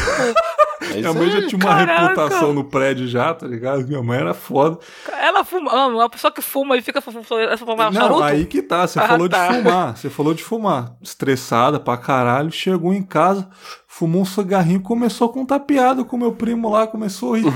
É 0.92 0.96
Minha 1.00 1.12
mãe 1.12 1.30
já 1.30 1.46
tinha 1.46 1.58
uma 1.58 1.76
Caraca. 1.76 2.02
reputação 2.02 2.52
no 2.52 2.64
prédio 2.64 3.06
já, 3.08 3.32
tá 3.34 3.46
ligado? 3.46 3.86
Minha 3.86 4.02
mãe 4.02 4.18
era 4.18 4.34
foda. 4.34 4.78
Ela 5.20 5.44
fuma. 5.44 5.70
ah, 5.72 5.86
Uma 5.86 6.08
pessoa 6.10 6.32
que 6.32 6.42
fuma 6.42 6.76
e 6.76 6.82
fica 6.82 7.00
fu- 7.00 7.10
fu- 7.12 7.22
fu- 7.22 7.34
fumando 7.58 7.92
Não, 7.94 8.00
charuto? 8.00 8.22
aí 8.22 8.44
que 8.46 8.62
tá, 8.62 8.86
você 8.86 8.98
Ah, 8.98 9.08
falou 9.08 9.28
tá. 9.28 9.48
de 9.48 9.54
fumar, 9.56 9.96
você 9.96 10.10
falou 10.10 10.34
de 10.34 10.42
fumar. 10.42 10.92
Estressada 11.02 11.78
pra 11.80 11.96
caralho, 11.96 12.50
chegou 12.50 12.92
em 12.92 13.02
casa, 13.02 13.48
fumou 13.86 14.22
um 14.22 14.24
cigarrinho, 14.24 14.80
começou 14.80 15.28
a 15.28 15.32
contar 15.32 15.60
piada 15.60 16.04
com 16.04 16.16
meu 16.16 16.32
primo 16.32 16.68
lá, 16.70 16.86
começou 16.86 17.34
a 17.34 17.38
rir. 17.38 17.44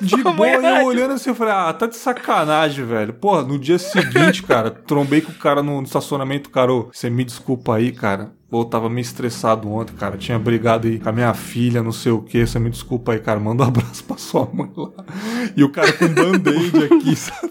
De 0.00 0.16
boa, 0.22 0.46
e 0.48 0.80
eu 0.80 0.86
olhando 0.86 1.14
assim, 1.14 1.30
eu 1.30 1.34
falei, 1.36 1.54
ah, 1.54 1.72
tá 1.72 1.86
de 1.86 1.96
sacanagem, 1.96 2.84
velho. 2.84 3.12
Pô, 3.14 3.40
no 3.42 3.58
dia 3.58 3.78
seguinte, 3.78 4.42
cara, 4.44 4.70
trombei 4.70 5.20
com 5.20 5.30
o 5.32 5.34
cara 5.36 5.62
no 5.62 5.80
estacionamento, 5.82 6.50
cara, 6.50 6.72
ô, 6.72 6.88
você 6.92 7.08
me 7.08 7.24
desculpa 7.24 7.76
aí, 7.76 7.92
cara. 7.92 8.32
Pô, 8.50 8.60
eu 8.60 8.64
tava 8.64 8.88
meio 8.90 9.02
estressado 9.02 9.70
ontem, 9.70 9.94
cara. 9.94 10.16
Tinha 10.18 10.38
brigado 10.38 10.86
aí 10.88 10.98
com 10.98 11.08
a 11.08 11.12
minha 11.12 11.32
filha, 11.32 11.82
não 11.82 11.92
sei 11.92 12.12
o 12.12 12.23
que. 12.24 12.46
Você 12.46 12.58
me 12.58 12.70
desculpa 12.70 13.12
aí, 13.12 13.20
cara. 13.20 13.38
Manda 13.38 13.62
um 13.64 13.68
abraço 13.68 14.02
pra 14.04 14.16
sua 14.16 14.48
mãe 14.52 14.70
lá. 14.76 14.90
E 15.56 15.62
o 15.62 15.68
cara 15.70 15.92
com 15.92 16.08
band-aid 16.08 16.84
aqui, 16.84 17.14
sabe? 17.16 17.50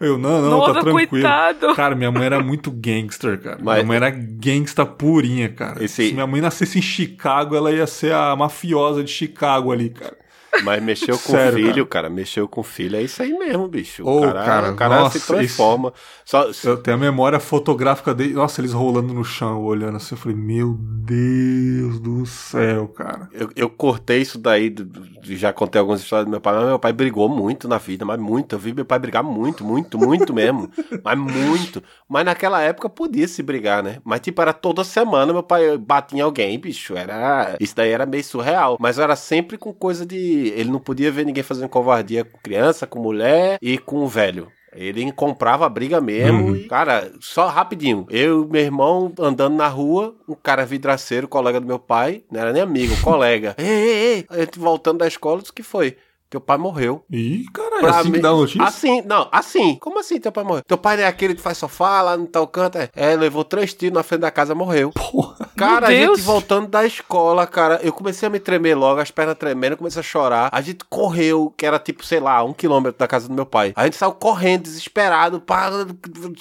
Eu, 0.00 0.18
não, 0.18 0.40
não, 0.42 0.50
Nossa, 0.50 0.74
tá 0.74 0.80
tranquilo. 0.80 1.08
coitado. 1.08 1.74
Cara, 1.74 1.94
minha 1.94 2.10
mãe 2.12 2.24
era 2.24 2.40
muito 2.42 2.70
gangster, 2.70 3.40
cara. 3.40 3.58
Mas- 3.62 3.76
Minha 3.76 3.86
mãe 3.86 3.96
era 3.96 4.10
gangsta 4.10 4.84
purinha, 4.86 5.48
cara. 5.48 5.82
Esse- 5.82 6.08
Se 6.08 6.12
minha 6.14 6.26
mãe 6.26 6.40
nascesse 6.40 6.78
em 6.78 6.82
Chicago, 6.82 7.54
ela 7.56 7.72
ia 7.72 7.86
ser 7.86 8.12
a 8.12 8.34
mafiosa 8.36 9.02
de 9.02 9.10
Chicago 9.10 9.72
ali, 9.72 9.90
cara. 9.90 10.16
Mas 10.62 10.82
mexeu 10.82 11.18
com 11.18 11.32
Sério, 11.32 11.66
filho, 11.66 11.86
cara. 11.86 12.08
Mexeu 12.10 12.48
com 12.48 12.62
filho. 12.62 12.96
É 12.96 13.02
isso 13.02 13.22
aí 13.22 13.32
mesmo, 13.32 13.68
bicho. 13.68 14.02
O 14.08 14.22
cara, 14.22 14.44
cara, 14.44 14.72
o 14.72 14.76
cara 14.76 15.00
nossa, 15.00 15.18
se 15.18 15.26
transforma. 15.26 15.92
Só, 16.24 16.50
Eu 16.64 16.76
tenho 16.76 16.96
a 16.96 17.00
memória 17.00 17.40
fotográfica 17.40 18.14
dele. 18.14 18.34
Nossa, 18.34 18.60
eles 18.60 18.72
rolando 18.72 19.12
no 19.12 19.24
chão, 19.24 19.62
olhando 19.62 19.96
assim. 19.96 20.14
Eu 20.14 20.18
falei, 20.18 20.36
meu 20.36 20.74
Deus 20.78 22.00
do 22.00 22.26
céu, 22.26 22.88
cara. 22.88 23.28
Eu, 23.32 23.50
eu 23.56 23.70
cortei 23.70 24.20
isso 24.20 24.38
daí, 24.38 24.74
já 25.22 25.52
contei 25.52 25.78
algumas 25.78 26.00
histórias 26.00 26.26
do 26.26 26.30
meu 26.30 26.40
pai, 26.40 26.54
mas 26.54 26.66
meu 26.66 26.78
pai 26.78 26.92
brigou 26.92 27.28
muito 27.28 27.68
na 27.68 27.78
vida, 27.78 28.04
mas 28.04 28.18
muito. 28.18 28.54
Eu 28.54 28.58
vi 28.58 28.72
meu 28.72 28.84
pai 28.84 28.98
brigar 28.98 29.22
muito, 29.22 29.64
muito, 29.64 29.98
muito 29.98 30.34
mesmo. 30.34 30.70
Mas 31.04 31.18
muito. 31.18 31.82
Mas 32.08 32.24
naquela 32.24 32.60
época 32.60 32.88
podia 32.88 33.28
se 33.28 33.42
brigar, 33.42 33.82
né? 33.82 33.98
Mas 34.04 34.20
tipo, 34.20 34.40
era 34.40 34.52
toda 34.52 34.82
semana 34.84 35.32
meu 35.32 35.42
pai 35.42 35.76
batia 35.78 36.18
em 36.18 36.22
alguém, 36.22 36.58
bicho. 36.58 36.96
Era. 36.96 37.56
Isso 37.60 37.74
daí 37.76 37.90
era 37.90 38.04
meio 38.04 38.24
surreal. 38.24 38.76
Mas 38.80 38.98
era 38.98 39.14
sempre 39.16 39.56
com 39.56 39.72
coisa 39.72 40.04
de. 40.04 40.47
Ele 40.48 40.70
não 40.70 40.80
podia 40.80 41.10
ver 41.10 41.24
ninguém 41.24 41.42
fazendo 41.42 41.68
covardia 41.68 42.24
com 42.24 42.38
criança, 42.38 42.86
com 42.86 42.98
mulher 42.98 43.58
e 43.60 43.78
com 43.78 44.06
velho. 44.06 44.48
Ele 44.74 45.10
comprava 45.12 45.66
a 45.66 45.68
briga 45.68 46.00
mesmo. 46.00 46.48
Uhum. 46.48 46.56
E, 46.56 46.64
cara, 46.68 47.10
só 47.20 47.48
rapidinho. 47.48 48.06
Eu 48.10 48.44
e 48.44 48.46
meu 48.46 48.60
irmão 48.60 49.12
andando 49.18 49.56
na 49.56 49.66
rua, 49.66 50.14
um 50.28 50.34
cara 50.34 50.66
vidraceiro, 50.66 51.26
colega 51.26 51.60
do 51.60 51.66
meu 51.66 51.78
pai, 51.78 52.22
não 52.30 52.40
era 52.40 52.52
nem 52.52 52.62
amigo, 52.62 52.94
colega. 53.02 53.54
ei, 53.58 53.66
ei, 53.66 54.14
ei. 54.14 54.26
A 54.28 54.38
gente 54.38 54.58
voltando 54.58 54.98
da 54.98 55.06
escola, 55.06 55.40
disse 55.40 55.52
que 55.52 55.62
foi. 55.62 55.96
Teu 56.30 56.40
pai 56.42 56.58
morreu. 56.58 57.02
Ih, 57.10 57.46
caralho, 57.54 57.80
Pra 57.80 58.00
assim 58.00 58.08
mim- 58.10 58.14
que 58.16 58.20
dá 58.20 58.30
notícia? 58.32 58.62
Assim, 58.62 59.00
não, 59.02 59.28
assim. 59.32 59.76
Como 59.76 59.98
assim 59.98 60.20
teu 60.20 60.30
pai 60.30 60.44
morreu? 60.44 60.62
Teu 60.66 60.76
pai 60.76 60.96
não 60.98 61.04
é 61.04 61.06
aquele 61.06 61.34
que 61.34 61.40
faz 61.40 61.56
sofá 61.56 62.02
lá 62.02 62.16
no 62.18 62.26
tal 62.26 62.46
canto? 62.46 62.76
É, 62.76 62.90
É, 62.94 63.16
levou 63.16 63.44
três 63.44 63.72
tiros 63.72 63.94
na 63.94 64.02
frente 64.02 64.20
da 64.20 64.30
casa 64.30 64.54
morreu. 64.54 64.90
Porra. 64.90 65.48
Cara, 65.56 65.86
a 65.88 65.90
gente 65.90 66.20
voltando 66.20 66.68
da 66.68 66.84
escola, 66.84 67.46
cara, 67.46 67.80
eu 67.82 67.92
comecei 67.92 68.26
a 68.26 68.30
me 68.30 68.38
tremer 68.38 68.74
logo, 68.74 69.00
as 69.00 69.10
pernas 69.10 69.36
tremendo, 69.38 69.72
eu 69.72 69.76
comecei 69.78 70.00
a 70.00 70.02
chorar. 70.02 70.50
A 70.52 70.60
gente 70.60 70.84
correu, 70.88 71.52
que 71.56 71.64
era 71.64 71.78
tipo, 71.78 72.04
sei 72.04 72.20
lá, 72.20 72.44
um 72.44 72.52
quilômetro 72.52 72.98
da 72.98 73.08
casa 73.08 73.26
do 73.26 73.34
meu 73.34 73.46
pai. 73.46 73.72
A 73.74 73.84
gente 73.84 73.96
saiu 73.96 74.12
correndo, 74.12 74.64
desesperado. 74.64 75.40
Pá, 75.40 75.70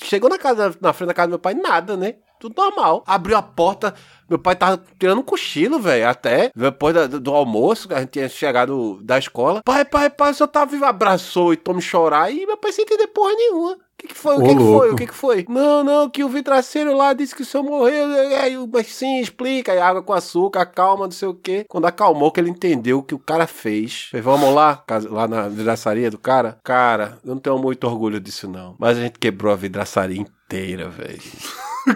chegou 0.04 0.30
na 0.30 0.38
casa, 0.38 0.76
na 0.82 0.92
frente 0.94 1.08
da 1.08 1.14
casa 1.14 1.28
do 1.28 1.32
meu 1.32 1.40
pai, 1.40 1.54
nada, 1.54 1.96
né? 1.96 2.16
Tudo 2.40 2.54
normal. 2.62 3.04
Abriu 3.08 3.36
a 3.38 3.42
porta, 3.42 3.94
meu 4.30 4.38
pai 4.38 4.56
tava 4.56 4.82
tirando 5.00 5.20
um 5.20 5.24
cochilo, 5.24 5.80
velho, 5.80 6.08
até. 6.08 6.52
Depois 6.56 6.94
da- 6.94 7.08
do, 7.08 7.34
almoço, 7.34 7.88
a 7.94 8.00
gente 8.00 8.12
tinha 8.12 8.30
chegado 8.30 9.00
da 9.04 9.18
escola. 9.18 9.62
Pai, 9.66 9.84
pai, 9.86 10.10
pai, 10.10 10.32
o 10.32 10.34
senhor 10.34 10.48
tá 10.48 10.66
vivo, 10.66 10.86
abraçou 10.86 11.54
e 11.54 11.58
tome 11.58 11.82
chorar. 11.82 12.32
E 12.32 12.46
meu 12.46 12.58
pai 12.58 12.72
sem 12.72 12.84
entender 12.84 13.08
porra 13.08 13.34
nenhuma. 13.34 13.78
O 13.98 14.04
que, 14.04 14.08
que 14.10 14.16
foi? 14.16 14.36
O 14.38 14.44
que, 14.44 14.56
que 14.56 14.62
foi? 14.62 14.92
O 14.92 14.96
que, 14.96 15.08
que 15.08 15.14
foi? 15.14 15.46
Não, 15.50 15.84
não, 15.84 16.08
que 16.08 16.24
o 16.24 16.30
vidraceiro 16.30 16.96
lá 16.96 17.14
disse 17.14 17.36
que 17.36 17.42
o 17.42 17.46
senhor 17.46 17.64
morreu. 17.64 18.08
Aí, 18.40 18.54
eu, 18.54 18.70
mas 18.72 18.94
sim, 18.94 19.20
explica. 19.20 19.72
Aí 19.72 19.80
água 19.80 20.04
com 20.04 20.14
açúcar, 20.14 20.68
calma, 20.68 21.06
não 21.06 21.12
sei 21.12 21.28
o 21.28 21.34
quê. 21.34 21.66
Quando 21.68 21.86
acalmou, 21.86 22.32
que 22.32 22.40
ele 22.40 22.52
entendeu 22.52 23.00
o 23.00 23.04
que 23.04 23.16
o 23.16 23.20
cara 23.20 23.48
fez. 23.48 24.10
Falei, 24.12 24.22
vamos 24.22 24.54
lá, 24.54 24.84
lá 25.10 25.28
na 25.28 25.48
vidraçaria 25.48 26.12
do 26.12 26.20
cara? 26.20 26.60
Cara, 26.64 27.18
eu 27.26 27.34
não 27.34 27.42
tenho 27.42 27.58
muito 27.58 27.88
orgulho 27.88 28.20
disso, 28.20 28.48
não. 28.48 28.76
Mas 28.78 29.00
a 29.00 29.02
gente 29.02 29.18
quebrou 29.18 29.52
a 29.52 29.56
vidraçaria 29.56 30.22
inteira, 30.22 30.88
velho. 30.90 31.20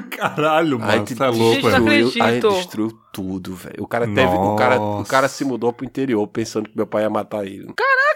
Caralho, 0.10 0.80
mano, 0.80 1.06
é 1.20 1.30
louco, 1.30 1.70
velho. 1.70 2.24
a 2.24 2.32
gente 2.32 2.50
destruiu 2.50 2.98
tudo, 3.12 3.56
velho. 3.56 3.76
O 3.84 3.88
cara 3.88 4.06
teve. 4.08 4.36
O 4.36 4.56
cara, 4.56 4.80
o 4.80 5.04
cara 5.06 5.28
se 5.28 5.44
mudou 5.46 5.72
pro 5.74 5.86
interior 5.86 6.26
pensando 6.28 6.70
que 6.70 6.76
meu 6.78 6.88
pai 6.88 7.04
ia 7.04 7.10
matar 7.10 7.46
ele. 7.46 7.74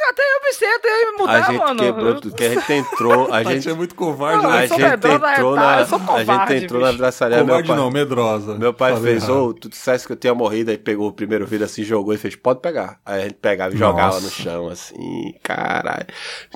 Até 0.07 0.21
eu 0.21 0.39
pensei, 0.41 0.67
até 0.75 0.87
eu 0.87 0.99
ia 1.05 1.11
me 1.11 1.17
mudar, 1.17 1.33
a 1.33 1.41
gente 1.41 1.57
mano. 1.59 1.79
quebrou 1.79 2.21
tudo. 2.21 2.35
Que 2.35 2.43
a 2.45 2.49
gente 2.53 2.71
entrou. 2.73 3.33
A 3.33 3.43
gente. 3.43 3.69
é 3.69 3.73
muito 3.73 3.95
covarde, 3.95 4.43
Não, 4.43 4.51
né? 4.51 4.59
A 4.59 4.63
eu 4.63 4.67
sou 4.69 4.77
gente 4.79 4.93
entrou 4.93 5.19
tá? 5.19 5.61
na. 5.61 5.79
Eu 5.79 5.85
sou 5.87 5.99
A 6.15 6.23
gente 6.23 6.63
entrou 6.63 6.79
na 6.81 6.85
bicho. 6.87 6.91
vidraçaria. 6.93 7.43
Meu 7.43 7.63
pai, 7.65 7.75
não, 7.75 7.91
medrosa. 7.91 8.55
Meu 8.55 8.73
pai 8.73 8.93
Falei 8.93 9.13
fez, 9.13 9.27
ô, 9.27 9.53
tu 9.53 9.67
dissesse 9.67 10.05
que 10.05 10.13
eu 10.13 10.15
tinha 10.15 10.33
morrido, 10.33 10.69
aí 10.71 10.77
pegou 10.77 11.09
o 11.09 11.11
primeiro 11.11 11.45
vidro 11.45 11.65
assim, 11.65 11.83
jogou 11.83 12.13
e 12.13 12.17
fez, 12.17 12.35
pode 12.35 12.61
pegar. 12.61 12.99
Aí 13.05 13.21
a 13.21 13.23
gente 13.23 13.35
pegava 13.35 13.73
e 13.73 13.77
jogava 13.77 14.13
Nossa. 14.13 14.21
no 14.25 14.29
chão, 14.29 14.67
assim, 14.69 15.33
caralho. 15.43 16.05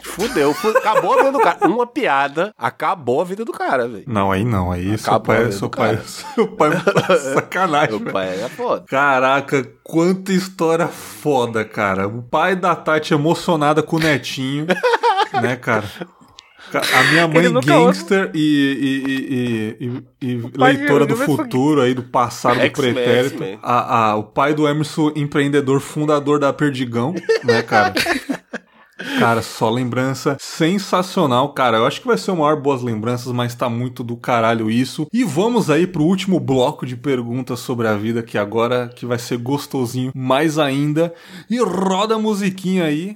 Fudeu, 0.03 0.53
fu- 0.53 0.69
acabou 0.69 1.13
a 1.13 1.17
vida 1.17 1.31
do 1.31 1.39
cara. 1.39 1.67
Uma 1.67 1.87
piada, 1.87 2.53
acabou 2.57 3.19
a 3.21 3.25
vida 3.25 3.43
do 3.43 3.51
cara, 3.51 3.87
velho. 3.87 4.03
Não, 4.07 4.31
aí 4.31 4.45
não, 4.45 4.71
aí 4.71 4.97
seu 4.97 5.11
Acabou 5.13 5.33
a 5.33 5.37
pai, 5.37 5.45
vida 5.45 5.57
seu 5.57 5.67
do 5.67 5.75
pai, 5.77 5.95
cara. 5.95 6.07
seu 6.07 6.47
pai 6.47 6.69
é 7.09 7.15
sacanagem, 7.33 7.99
Meu 7.99 8.13
velho. 8.29 8.39
pai 8.41 8.45
é 8.45 8.49
foda. 8.49 8.83
Caraca, 8.87 9.67
quanta 9.83 10.31
história 10.31 10.87
foda, 10.87 11.63
cara. 11.65 12.07
O 12.07 12.21
pai 12.21 12.55
da 12.55 12.75
Tati 12.75 13.13
emocionada 13.13 13.81
com 13.83 13.95
o 13.95 13.99
netinho, 13.99 14.65
né, 15.41 15.55
cara? 15.55 15.85
Ca- 16.71 16.81
A 16.93 17.03
minha 17.05 17.27
mãe 17.27 17.51
gangster 17.61 18.29
e, 18.33 18.39
e, 19.81 19.85
e, 19.87 20.03
e- 20.27 20.27
e- 20.35 20.51
leitora 20.55 21.03
do 21.05 21.15
futuro 21.17 21.81
aí, 21.81 21.95
do 21.95 22.03
passado 22.03 22.59
do 22.59 22.71
pretérito. 22.71 23.43
A, 23.63 24.09
a- 24.11 24.15
o 24.17 24.23
pai 24.23 24.53
do 24.53 24.67
Emerson, 24.67 25.11
empreendedor, 25.15 25.79
fundador 25.79 26.37
da 26.39 26.53
Perdigão, 26.53 27.15
né, 27.43 27.63
cara? 27.63 27.93
Cara, 29.17 29.41
só 29.41 29.69
lembrança 29.69 30.35
sensacional, 30.39 31.53
cara. 31.53 31.77
Eu 31.77 31.85
acho 31.85 32.01
que 32.01 32.07
vai 32.07 32.17
ser 32.17 32.31
o 32.31 32.37
maior 32.37 32.59
boas 32.59 32.81
lembranças, 32.81 33.31
mas 33.31 33.55
tá 33.55 33.69
muito 33.69 34.03
do 34.03 34.17
caralho 34.17 34.69
isso. 34.69 35.07
E 35.13 35.23
vamos 35.23 35.69
aí 35.69 35.87
pro 35.87 36.03
último 36.03 36.39
bloco 36.39 36.85
de 36.85 36.95
perguntas 36.95 37.59
sobre 37.59 37.87
a 37.87 37.95
vida, 37.95 38.21
que 38.21 38.37
agora 38.37 38.89
que 38.89 39.05
vai 39.05 39.17
ser 39.17 39.37
gostosinho 39.37 40.11
mais 40.13 40.57
ainda. 40.57 41.13
E 41.49 41.59
roda 41.59 42.15
a 42.15 42.19
musiquinha 42.19 42.85
aí. 42.85 43.15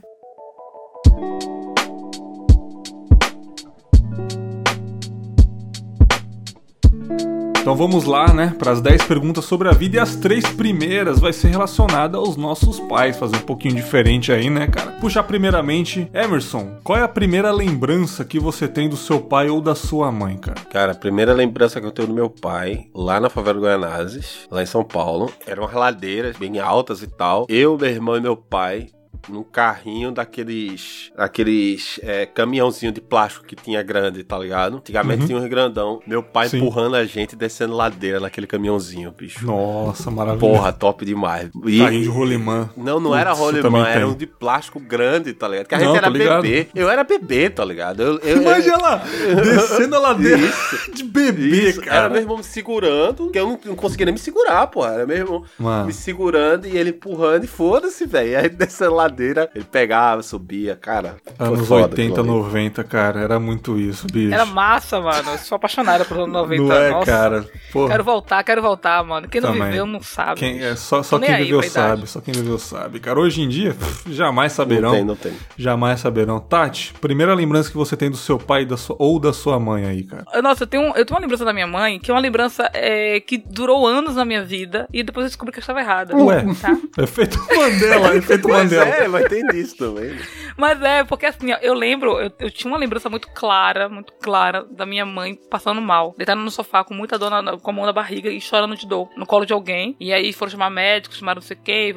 Então 7.63 7.77
vamos 7.77 8.03
lá, 8.03 8.33
né, 8.33 8.53
para 8.59 8.71
as 8.71 8.81
10 8.81 9.05
perguntas 9.05 9.45
sobre 9.45 9.69
a 9.69 9.71
vida 9.71 9.95
e 9.95 9.99
as 9.99 10.17
três 10.17 10.45
primeiras 10.45 11.17
vai 11.17 11.31
ser 11.31 11.47
relacionada 11.47 12.17
aos 12.17 12.35
nossos 12.35 12.77
pais, 12.77 13.15
fazer 13.15 13.37
um 13.37 13.39
pouquinho 13.39 13.73
diferente 13.73 14.33
aí, 14.33 14.49
né, 14.49 14.67
cara? 14.67 14.91
Puxar 14.99 15.23
primeiramente, 15.23 16.11
Emerson, 16.13 16.75
qual 16.83 16.99
é 16.99 17.03
a 17.03 17.07
primeira 17.07 17.53
lembrança 17.53 18.25
que 18.25 18.37
você 18.37 18.67
tem 18.67 18.89
do 18.89 18.97
seu 18.97 19.21
pai 19.21 19.47
ou 19.47 19.61
da 19.61 19.75
sua 19.75 20.11
mãe, 20.11 20.35
cara? 20.35 20.59
Cara, 20.69 20.91
a 20.91 20.95
primeira 20.95 21.31
lembrança 21.31 21.79
que 21.79 21.87
eu 21.87 21.91
tenho 21.91 22.09
do 22.09 22.13
meu 22.13 22.29
pai, 22.29 22.87
lá 22.93 23.17
na 23.17 23.29
favela 23.29 23.61
Goianazes, 23.61 24.45
lá 24.51 24.61
em 24.61 24.65
São 24.65 24.83
Paulo, 24.83 25.31
eram 25.47 25.63
ladeiras 25.73 26.35
bem 26.35 26.59
altas 26.59 27.01
e 27.01 27.07
tal. 27.07 27.45
Eu, 27.47 27.77
meu 27.77 27.89
irmão 27.89 28.17
e 28.17 28.21
meu 28.21 28.35
pai 28.35 28.89
num 29.29 29.43
carrinho 29.43 30.11
daqueles. 30.11 31.11
aqueles 31.17 31.99
é, 32.03 32.25
caminhãozinho 32.25 32.91
de 32.91 33.01
plástico 33.01 33.45
que 33.45 33.55
tinha 33.55 33.81
grande, 33.83 34.23
tá 34.23 34.37
ligado? 34.37 34.77
Antigamente 34.77 35.21
Uhum. 35.21 35.27
tinha 35.27 35.37
um 35.39 35.47
grandão. 35.49 35.99
Meu 36.05 36.21
pai 36.23 36.49
Sim. 36.49 36.57
empurrando 36.57 36.95
a 36.95 37.05
gente 37.05 37.35
descendo 37.35 37.75
ladeira 37.75 38.19
naquele 38.19 38.47
caminhãozinho, 38.47 39.11
bicho. 39.11 39.45
Nossa, 39.45 40.09
maravilha. 40.11 40.39
Porra, 40.39 40.73
top 40.73 41.05
demais. 41.05 41.49
E- 41.65 41.79
Carrinho 41.79 42.03
de 42.03 42.09
rolimã. 42.09 42.69
Não, 42.75 42.99
não 42.99 43.15
era 43.15 43.31
Putz, 43.31 43.39
eu 43.41 43.45
rolemã, 43.63 43.87
era 43.87 44.07
um 44.07 44.15
de 44.15 44.25
plástico 44.27 44.79
grande, 44.79 45.33
tá 45.33 45.47
ligado? 45.47 45.67
Que 45.67 45.75
a 45.75 45.77
Não, 45.79 45.85
gente 45.95 45.99
tô 46.01 46.17
era 46.21 46.41
bebê. 46.41 46.67
Eu 46.75 46.89
era 46.89 47.03
bebê, 47.03 47.49
tá 47.49 47.63
ligado? 47.65 48.01
Eu, 48.01 48.19
eu, 48.19 48.41
Imagina 48.41 48.77
lá, 48.77 49.03
descendo 49.43 49.95
a 49.95 49.99
ladeira 49.99 50.41
de 50.93 51.03
bebê, 51.03 51.69
Isso, 51.69 51.81
cara. 51.81 51.97
Era 51.97 52.09
meu 52.09 52.21
irmão 52.21 52.37
me 52.37 52.43
segurando, 52.43 53.29
que 53.31 53.39
eu 53.39 53.47
não, 53.47 53.59
não 53.65 53.75
conseguia 53.75 54.05
nem 54.05 54.13
me 54.13 54.19
segurar, 54.19 54.67
pô. 54.67 54.85
Era 54.85 55.05
meu 55.05 55.17
irmão 55.17 55.43
Mano. 55.57 55.85
me 55.85 55.93
segurando 55.93 56.67
e 56.67 56.77
ele 56.77 56.89
empurrando 56.91 57.43
e 57.43 57.47
foda-se, 57.47 58.05
velho. 58.05 58.37
Aí 58.39 58.49
descendo 58.49 58.99
a 58.99 59.07
ladeira, 59.13 59.49
ele 59.53 59.65
pegava, 59.65 60.23
subia, 60.23 60.75
cara. 60.75 61.17
Anos 61.37 61.67
foda 61.67 61.83
80, 61.83 62.19
aquilo 62.21 62.33
ali. 62.35 62.43
90, 62.43 62.83
cara, 62.83 63.19
era 63.21 63.39
muito 63.39 63.77
isso, 63.77 64.07
bicho. 64.11 64.33
Era 64.33 64.45
massa, 64.45 64.99
mano. 64.99 65.31
Eu 65.31 65.37
sou 65.37 65.55
apaixonada 65.55 66.03
por 66.03 66.17
anos 66.17 66.31
90. 66.33 66.63
Não 66.63 66.73
é, 66.75 66.89
Nossa. 66.89 67.05
cara? 67.05 67.45
Porra. 67.71 67.89
Quero 67.91 68.03
voltar, 68.03 68.43
quero 68.43 68.61
voltar, 68.61 69.03
mano. 69.03 69.27
Quem 69.29 69.39
não 69.39 69.53
Também. 69.53 69.67
viveu 69.69 69.85
não 69.85 70.01
sabe. 70.01 70.39
Quem, 70.39 70.61
é, 70.63 70.75
só 70.75 71.03
só 71.03 71.19
quem 71.19 71.29
aí 71.33 71.43
viveu 71.43 71.59
idade. 71.59 71.71
sabe, 71.71 72.07
só 72.07 72.19
quem 72.21 72.33
viveu 72.33 72.57
sabe. 72.57 72.99
Cara, 72.99 73.19
hoje 73.19 73.41
em 73.41 73.49
dia, 73.49 73.73
pff, 73.73 74.11
jamais 74.13 74.51
saberão. 74.53 74.89
Não 74.89 74.95
tem, 74.97 75.05
não 75.05 75.15
tem. 75.15 75.33
Jamais 75.57 75.99
saberão. 75.99 76.39
Tati, 76.39 76.93
primeira 76.99 77.33
lembrança 77.33 77.69
que 77.69 77.77
você 77.77 77.95
tem 77.95 78.09
do 78.09 78.17
seu 78.17 78.37
pai 78.39 78.65
da 78.65 78.77
sua, 78.77 78.95
ou 78.99 79.19
da 79.19 79.31
sua 79.33 79.59
mãe 79.59 79.85
aí, 79.85 80.03
cara. 80.03 80.23
Nossa, 80.41 80.63
eu 80.63 80.67
tenho, 80.67 80.83
um- 80.83 80.95
eu 80.95 81.05
tenho 81.05 81.15
uma 81.17 81.21
lembrança 81.21 81.45
da 81.45 81.53
minha 81.53 81.67
mãe, 81.67 81.99
que 81.99 82.09
é 82.09 82.13
uma 82.13 82.19
lembrança 82.19 82.69
é, 82.73 83.19
que 83.19 83.37
durou 83.37 83.85
anos 83.87 84.15
na 84.15 84.25
minha 84.25 84.43
vida, 84.43 84.87
e 84.91 85.03
depois 85.03 85.25
eu 85.25 85.29
descobri 85.29 85.51
que 85.51 85.59
eu 85.59 85.61
estava 85.61 85.79
errada. 85.81 86.15
Ué. 86.15 86.43
Tá? 86.61 86.77
Efeito 87.03 87.37
Mandela, 87.55 88.15
efeito 88.17 88.43
Pois 88.47 88.63
Mandela. 88.63 88.85
é, 88.85 89.02
mas 89.07 89.27
tem 89.27 89.45
disso 89.47 89.77
também. 89.77 90.11
né? 90.11 90.21
Mas 90.55 90.79
é, 90.83 91.03
porque 91.03 91.25
assim, 91.25 91.51
ó, 91.51 91.57
eu 91.63 91.73
lembro, 91.73 92.19
eu, 92.19 92.31
eu 92.39 92.51
tinha 92.51 92.71
uma 92.71 92.77
lembrança 92.77 93.09
muito 93.09 93.27
clara, 93.33 93.89
muito 93.89 94.13
clara 94.21 94.63
da 94.69 94.85
minha 94.85 95.03
mãe 95.03 95.35
passando 95.49 95.81
mal, 95.81 96.13
deitada 96.15 96.39
no 96.39 96.51
sofá 96.51 96.83
com 96.83 96.93
muita 96.93 97.17
dor, 97.17 97.31
na, 97.31 97.57
com 97.57 97.69
a 97.71 97.73
mão 97.73 97.85
na 97.87 97.91
barriga 97.91 98.29
e 98.29 98.39
chorando 98.39 98.75
de 98.77 98.85
dor, 98.87 99.09
no 99.17 99.25
colo 99.25 99.45
de 99.45 99.53
alguém. 99.53 99.95
E 99.99 100.13
aí 100.13 100.31
foram 100.31 100.51
chamar 100.51 100.69
médicos, 100.69 101.17
chamaram 101.17 101.37
não 101.41 101.47
sei 101.47 101.57
quem, 101.63 101.95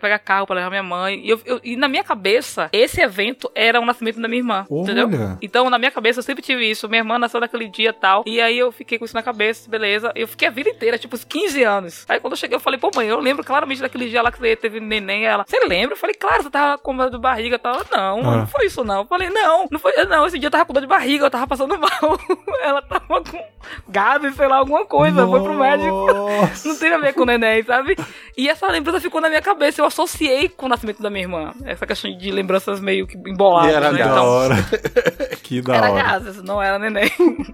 pegar 0.00 0.18
carro 0.20 0.46
pra 0.46 0.54
levar 0.56 0.70
minha 0.70 0.82
mãe. 0.84 1.20
E, 1.24 1.28
eu, 1.30 1.40
eu- 1.44 1.60
e 1.64 1.76
na 1.76 1.88
minha 1.88 2.04
cabeça, 2.04 2.68
esse 2.72 3.00
evento 3.00 3.50
era 3.56 3.80
o 3.80 3.84
nascimento 3.84 4.20
da 4.20 4.28
minha 4.28 4.40
irmã, 4.40 4.64
Olha. 4.70 4.82
entendeu? 4.82 5.08
Então, 5.42 5.68
na 5.68 5.78
minha 5.78 5.90
cabeça, 5.90 6.20
eu 6.20 6.22
sempre 6.22 6.42
tive 6.42 6.64
isso. 6.70 6.88
Minha 6.88 7.00
irmã 7.00 7.18
nasceu 7.18 7.40
naquele 7.40 7.68
dia 7.68 7.90
e 7.90 7.92
tal. 7.92 8.22
E 8.24 8.40
aí 8.40 8.56
eu 8.56 8.70
fiquei 8.70 8.98
com 8.98 9.04
isso 9.04 9.14
na 9.16 9.22
cabeça, 9.22 9.68
beleza. 9.68 10.12
Eu 10.14 10.28
fiquei 10.28 10.46
a 10.46 10.50
vida 10.50 10.70
inteira, 10.70 10.96
tipo, 10.96 11.16
uns 11.16 11.24
15 11.24 11.62
anos. 11.64 12.04
Aí 12.08 12.20
quando 12.20 12.34
eu 12.34 12.36
cheguei, 12.38 12.54
eu 12.56 12.60
falei, 12.60 12.78
pô, 12.78 12.90
mãe, 12.94 13.08
eu 13.08 13.18
lembro 13.18 13.44
claramente 13.44 13.80
daquele 13.80 14.08
dia 14.08 14.22
lá 14.22 14.30
que 14.30 14.38
você 14.38 14.54
teve 14.54 14.78
neném. 14.80 15.24
Ela, 15.26 15.44
você 15.46 15.58
lembra? 15.66 15.94
Eu 15.94 15.98
falei, 15.98 16.14
claro, 16.14 16.42
você 16.46 16.50
tava 16.50 16.78
com 16.78 16.96
dor 16.96 17.10
de 17.10 17.18
barriga 17.18 17.56
e 17.56 17.58
tal. 17.58 17.80
Não, 17.90 18.18
Ah. 18.20 18.36
não 18.38 18.46
foi 18.46 18.66
isso 18.66 18.82
não. 18.84 19.00
Eu 19.00 19.06
falei, 19.06 19.28
não, 19.30 19.66
não 19.70 19.78
foi. 19.78 19.92
Não, 20.06 20.26
esse 20.26 20.38
dia 20.38 20.46
eu 20.46 20.50
tava 20.50 20.64
com 20.64 20.72
dor 20.72 20.80
de 20.80 20.86
barriga, 20.86 21.26
eu 21.26 21.30
tava 21.30 21.46
passando 21.46 21.76
mal. 21.78 22.18
Ela 22.62 22.82
tava 22.82 23.06
com 23.22 23.44
gado, 23.88 24.30
sei 24.32 24.48
lá, 24.48 24.56
alguma 24.56 24.84
coisa. 24.86 25.26
Foi 25.26 25.42
pro 25.42 25.54
médico. 25.54 26.06
Nossa. 26.12 26.68
Não 26.68 26.76
tem 26.78 26.92
a 26.92 26.98
ver 26.98 27.12
com 27.14 27.22
o 27.22 27.26
neném, 27.26 27.62
sabe? 27.64 27.96
E 28.36 28.48
essa 28.48 28.66
lembrança 28.70 29.00
ficou 29.00 29.20
na 29.20 29.28
minha 29.28 29.42
cabeça. 29.42 29.80
Eu 29.80 29.86
associei 29.86 30.48
com 30.48 30.66
o 30.66 30.68
nascimento 30.68 31.02
da 31.02 31.10
minha 31.10 31.24
irmã. 31.24 31.52
Essa 31.64 31.86
questão 31.86 32.16
de 32.16 32.30
lembranças 32.30 32.80
meio 32.80 33.06
que 33.06 33.16
emboladas. 33.16 33.72
E 33.72 33.74
era 33.74 33.92
né? 33.92 33.98
Da 33.98 34.04
Então, 34.10 34.24
hora. 34.24 34.54
Que 35.42 35.62
da 35.62 35.76
Era 35.76 35.92
hora. 35.92 36.02
gases, 36.02 36.42
não 36.42 36.60
era 36.60 36.76
neném. 36.78 37.08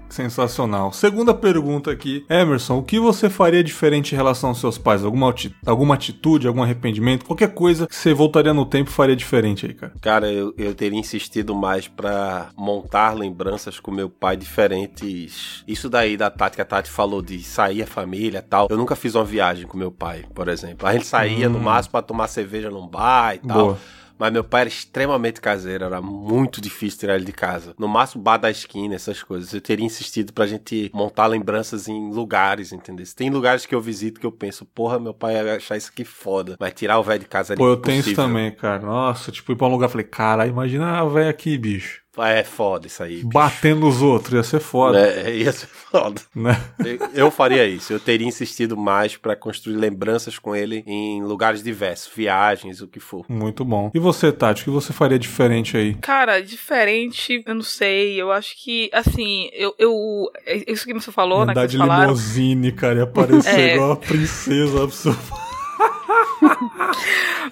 Sensacional. 0.09 0.93
Segunda 0.93 1.35
pergunta 1.35 1.91
aqui. 1.91 2.25
Emerson, 2.29 2.79
o 2.79 2.83
que 2.83 2.99
você 2.99 3.29
faria 3.31 3.63
diferente 3.63 4.13
em 4.13 4.17
relação 4.17 4.51
aos 4.51 4.61
seus 4.61 4.79
pais? 4.79 5.05
Alguma, 5.05 5.35
alguma 5.67 5.95
atitude, 5.95 6.47
algum 6.47 6.63
arrependimento? 6.63 7.25
Qualquer 7.25 7.53
coisa 7.55 7.87
que 7.87 7.95
você 7.95 8.13
voltaria 8.15 8.53
no 8.55 8.65
tempo 8.67 8.82
e 8.91 8.93
faria 8.93 9.17
diferente 9.17 9.67
aí, 9.67 9.75
cara? 9.75 9.93
Cara, 10.01 10.33
eu, 10.33 10.55
eu 10.57 10.75
teria 10.75 10.99
insistido 10.99 11.55
mais 11.55 11.89
pra 11.89 12.51
montar 12.57 13.13
lembranças 13.13 13.79
com 13.79 13.91
meu 13.91 14.09
pai 14.09 14.37
diferentes. 14.37 15.63
Isso 15.67 15.89
daí 15.89 16.17
da 16.17 16.31
Tati, 16.31 16.57
que 16.57 16.63
a 16.63 16.65
Tati 16.65 16.91
falou 16.91 17.23
de 17.23 17.43
sair 17.43 17.83
a 17.83 17.87
família 17.87 18.39
e 18.39 18.43
tal. 18.43 18.69
Eu 18.71 18.77
nunca 18.77 18.97
fiz 18.97 19.15
uma 19.15 19.25
viagem 19.25 19.67
com 19.67 19.77
meu 19.77 19.91
pai, 19.91 20.25
por 20.35 20.49
exemplo. 20.49 20.87
A 20.87 20.93
gente 20.93 21.07
saía 21.07 21.49
no 21.49 21.59
máximo 21.61 21.93
pra 21.93 22.03
tomar 22.03 22.29
cerveja 22.29 22.71
num 22.71 22.87
bar 22.87 23.35
e 23.35 23.39
tal. 23.39 23.59
Boa. 23.67 23.79
Mas 24.23 24.33
meu 24.33 24.45
pai 24.45 24.61
era 24.61 24.69
extremamente 24.69 25.41
caseiro, 25.41 25.85
era 25.85 26.01
muito 26.01 26.61
difícil 26.61 27.01
tirar 27.01 27.17
ele 27.17 27.25
de 27.25 27.33
casa. 27.33 27.75
No 27.77 27.89
máximo, 27.89 28.23
bar 28.23 28.37
da 28.37 28.49
esquina, 28.49 28.95
essas 28.95 29.21
coisas. 29.21 29.53
Eu 29.53 29.61
teria 29.61 29.85
insistido 29.85 30.33
pra 30.33 30.47
gente 30.47 30.93
montar 30.95 31.27
lembranças 31.27 31.89
em 31.89 32.13
lugares, 32.13 32.73
entendeu? 32.73 33.05
Tem 33.17 33.31
lugares 33.31 33.67
que 33.67 33.75
eu 33.75 33.81
visito 33.81 34.21
que 34.21 34.27
eu 34.27 34.31
penso, 34.31 34.65
porra, 34.65 35.01
meu 35.01 35.13
pai 35.13 35.35
ia 35.35 35.57
achar 35.57 35.77
isso 35.77 35.91
aqui 35.93 36.05
foda. 36.05 36.57
Mas 36.61 36.73
tirar 36.73 37.01
o 37.01 37.03
velho 37.03 37.19
de 37.19 37.27
casa 37.27 37.55
era 37.55 37.59
Pô, 37.59 37.67
eu 37.67 37.77
tenho 37.77 37.99
isso 37.99 38.11
impossível. 38.11 38.25
também, 38.25 38.53
cara. 38.53 38.87
Nossa, 38.87 39.33
tipo, 39.33 39.51
ir 39.51 39.57
pra 39.57 39.67
um 39.67 39.71
lugar, 39.73 39.89
falei, 39.89 40.07
cara, 40.07 40.47
imagina 40.47 41.01
a 41.01 41.05
velha 41.05 41.29
aqui, 41.29 41.59
bicho. 41.59 42.02
É 42.19 42.45
foda 42.45 42.87
isso 42.87 43.03
aí. 43.03 43.17
bicho. 43.17 43.29
Batendo 43.29 43.87
os 43.89 44.03
outros, 44.03 44.35
ia 44.35 44.43
ser 44.43 44.61
foda, 44.61 44.99
É, 45.01 45.33
ia 45.35 45.51
ser 45.53 45.67
foda. 45.67 46.21
né? 46.35 46.61
Eu- 46.85 47.23
Eu 47.27 47.31
faria 47.31 47.67
isso. 47.67 47.93
Eu 47.93 47.99
teria 48.01 48.27
insistido 48.27 48.77
mais 48.77 49.17
pra 49.17 49.35
construir 49.35 49.77
lembranças 49.77 50.39
com 50.39 50.55
ele 50.55 50.85
em 50.87 51.23
lugares 51.23 51.63
diversos, 51.63 52.13
viagens, 52.15 52.81
o 52.83 52.87
que 52.89 53.01
for. 53.01 53.25
Muito 53.29 53.65
bom. 53.65 53.91
E 53.95 53.99
você, 53.99 54.31
Tati, 54.31 54.63
o 54.63 54.65
que 54.65 54.71
você 54.71 54.93
faria 54.93 55.19
diferente 55.19 55.77
aí? 55.77 55.95
Cara, 55.95 56.41
diferente, 56.43 57.43
eu 57.47 57.55
não 57.55 57.63
sei. 57.63 58.21
Eu 58.21 58.31
acho 58.31 58.63
que, 58.63 58.91
assim, 58.93 59.49
eu. 59.53 59.75
eu 59.79 60.31
é 60.47 60.71
isso 60.71 60.85
que 60.85 60.93
você 60.95 61.11
falou, 61.13 61.41
né? 61.47 61.53
Que 61.55 61.59
Andar 61.61 61.67
de 61.69 61.79
falaram. 61.79 62.03
limousine, 62.03 62.73
cara, 62.73 62.99
ia 63.01 63.07
parecer 63.07 63.49
É. 63.73 63.75
igual 63.75 63.93
a 63.93 63.97
princesa 63.97 64.83
absurda. 64.83 65.19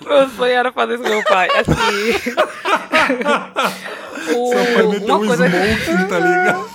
Meu 0.07 0.29
sonho 0.31 0.53
era 0.53 0.73
fazer 0.73 0.95
isso 0.95 1.03
com 1.03 1.09
meu 1.09 1.25
pai. 1.25 1.49
Assim. 1.57 2.31
o, 4.37 4.47
Seu 4.51 4.65
pai 4.75 4.87
meteu 4.87 5.07
uma 5.07 5.17
um 5.19 5.27
coisa 5.27 5.47
smoking, 5.47 6.09
tá 6.09 6.19
ligado? 6.19 6.71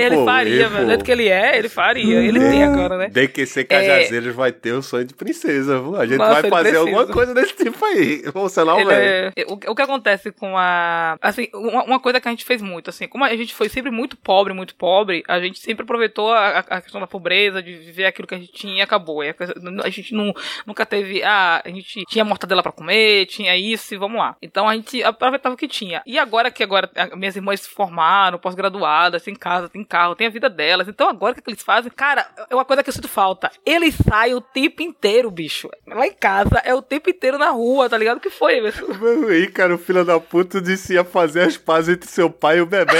ele 0.00 0.24
faria, 0.24 0.68
velho. 0.68 0.84
Do 0.84 0.88
jeito 0.90 1.04
que 1.04 1.12
ele 1.12 1.28
é, 1.28 1.58
ele 1.58 1.68
faria. 1.68 2.20
Ele 2.20 2.38
Uhum. 2.38 2.50
tem 2.50 2.64
agora, 2.64 2.96
né? 2.96 3.08
DQC 3.08 3.64
Cajazeiras 3.64 4.34
vai 4.34 4.52
ter 4.52 4.72
o 4.72 4.82
sonho 4.82 5.04
de 5.04 5.14
princesa, 5.14 5.78
viu? 5.80 5.96
A 5.96 6.06
gente 6.06 6.18
Nossa, 6.18 6.42
vai 6.42 6.50
fazer 6.50 6.76
alguma 6.76 7.06
coisa 7.06 7.34
desse 7.34 7.54
tipo 7.56 7.84
aí. 7.84 8.22
Emocional, 8.24 8.78
Ele 8.80 8.88
velho. 8.88 9.32
é- 9.36 9.44
o, 9.48 9.54
o 9.72 9.74
que 9.74 9.82
acontece 9.82 10.30
com 10.32 10.56
a. 10.56 11.16
Assim, 11.20 11.48
uma, 11.54 11.84
uma 11.84 12.00
coisa 12.00 12.20
que 12.20 12.28
a 12.28 12.30
gente 12.30 12.44
fez 12.44 12.62
muito, 12.62 12.90
assim, 12.90 13.06
como 13.08 13.24
a 13.24 13.34
gente 13.36 13.54
foi 13.54 13.68
sempre 13.68 13.90
muito 13.90 14.16
pobre, 14.16 14.52
muito 14.52 14.74
pobre, 14.74 15.22
a 15.28 15.40
gente 15.40 15.58
sempre 15.58 15.82
aproveitou 15.84 16.32
a, 16.32 16.58
a 16.58 16.80
questão 16.80 17.00
da 17.00 17.06
pobreza, 17.06 17.62
de 17.62 17.74
viver 17.76 18.06
aquilo 18.06 18.28
que 18.28 18.34
a 18.34 18.38
gente 18.38 18.52
tinha 18.52 18.76
e 18.78 18.80
acabou. 18.80 19.22
A 19.22 19.90
gente 19.90 20.14
não, 20.14 20.32
nunca 20.66 20.86
teve. 20.86 21.22
Ah, 21.22 21.43
a 21.64 21.68
gente 21.68 22.04
tinha 22.06 22.24
mortadela 22.24 22.62
pra 22.62 22.72
comer, 22.72 23.26
tinha 23.26 23.56
isso 23.56 23.94
e 23.94 23.98
vamos 23.98 24.18
lá. 24.18 24.36
Então 24.42 24.68
a 24.68 24.74
gente 24.74 25.02
aproveitava 25.02 25.54
o 25.54 25.58
que 25.58 25.68
tinha. 25.68 26.02
E 26.06 26.18
agora 26.18 26.50
que 26.50 26.62
agora 26.62 26.90
minhas 27.16 27.36
irmãs 27.36 27.60
se 27.60 27.68
formaram, 27.68 28.38
pós-graduadas, 28.38 29.22
tem 29.22 29.34
casa, 29.34 29.68
tem 29.68 29.84
carro, 29.84 30.14
tem 30.14 30.26
a 30.26 30.30
vida 30.30 30.48
delas. 30.48 30.88
Então 30.88 31.08
agora 31.08 31.32
o 31.32 31.34
que, 31.34 31.42
que 31.42 31.50
eles 31.50 31.62
fazem? 31.62 31.90
Cara, 31.90 32.26
é 32.50 32.54
uma 32.54 32.64
coisa 32.64 32.82
que 32.82 32.88
eu 32.88 32.94
sinto 32.94 33.08
falta. 33.08 33.50
Eles 33.64 33.94
saem 33.94 34.34
o 34.34 34.40
tempo 34.40 34.82
inteiro, 34.82 35.30
bicho. 35.30 35.68
Lá 35.86 36.06
em 36.06 36.14
casa 36.14 36.60
é 36.64 36.74
o 36.74 36.82
tempo 36.82 37.10
inteiro 37.10 37.38
na 37.38 37.50
rua, 37.50 37.88
tá 37.88 37.96
ligado? 37.96 38.18
O 38.18 38.20
que 38.20 38.30
foi, 38.30 38.58
Emerson? 38.58 38.86
Meu 39.00 39.28
aí, 39.28 39.46
cara, 39.48 39.74
o 39.74 39.78
filho 39.78 40.04
da 40.04 40.18
puta 40.20 40.60
disse 40.60 40.88
que 40.88 40.94
ia 40.94 41.04
fazer 41.04 41.42
as 41.42 41.56
pazes 41.56 41.94
entre 41.94 42.08
seu 42.08 42.30
pai 42.30 42.58
e 42.58 42.60
o 42.60 42.66
bebê. 42.66 42.94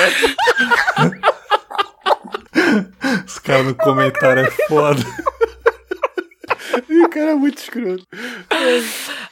Os 3.26 3.38
caras 3.38 3.66
no 3.66 3.74
comentário 3.74 4.44
é 4.44 4.50
foda. 4.50 5.00
Ih, 6.88 7.08
cara, 7.08 7.30
é 7.32 7.34
muito 7.34 7.58
escroto. 7.58 8.06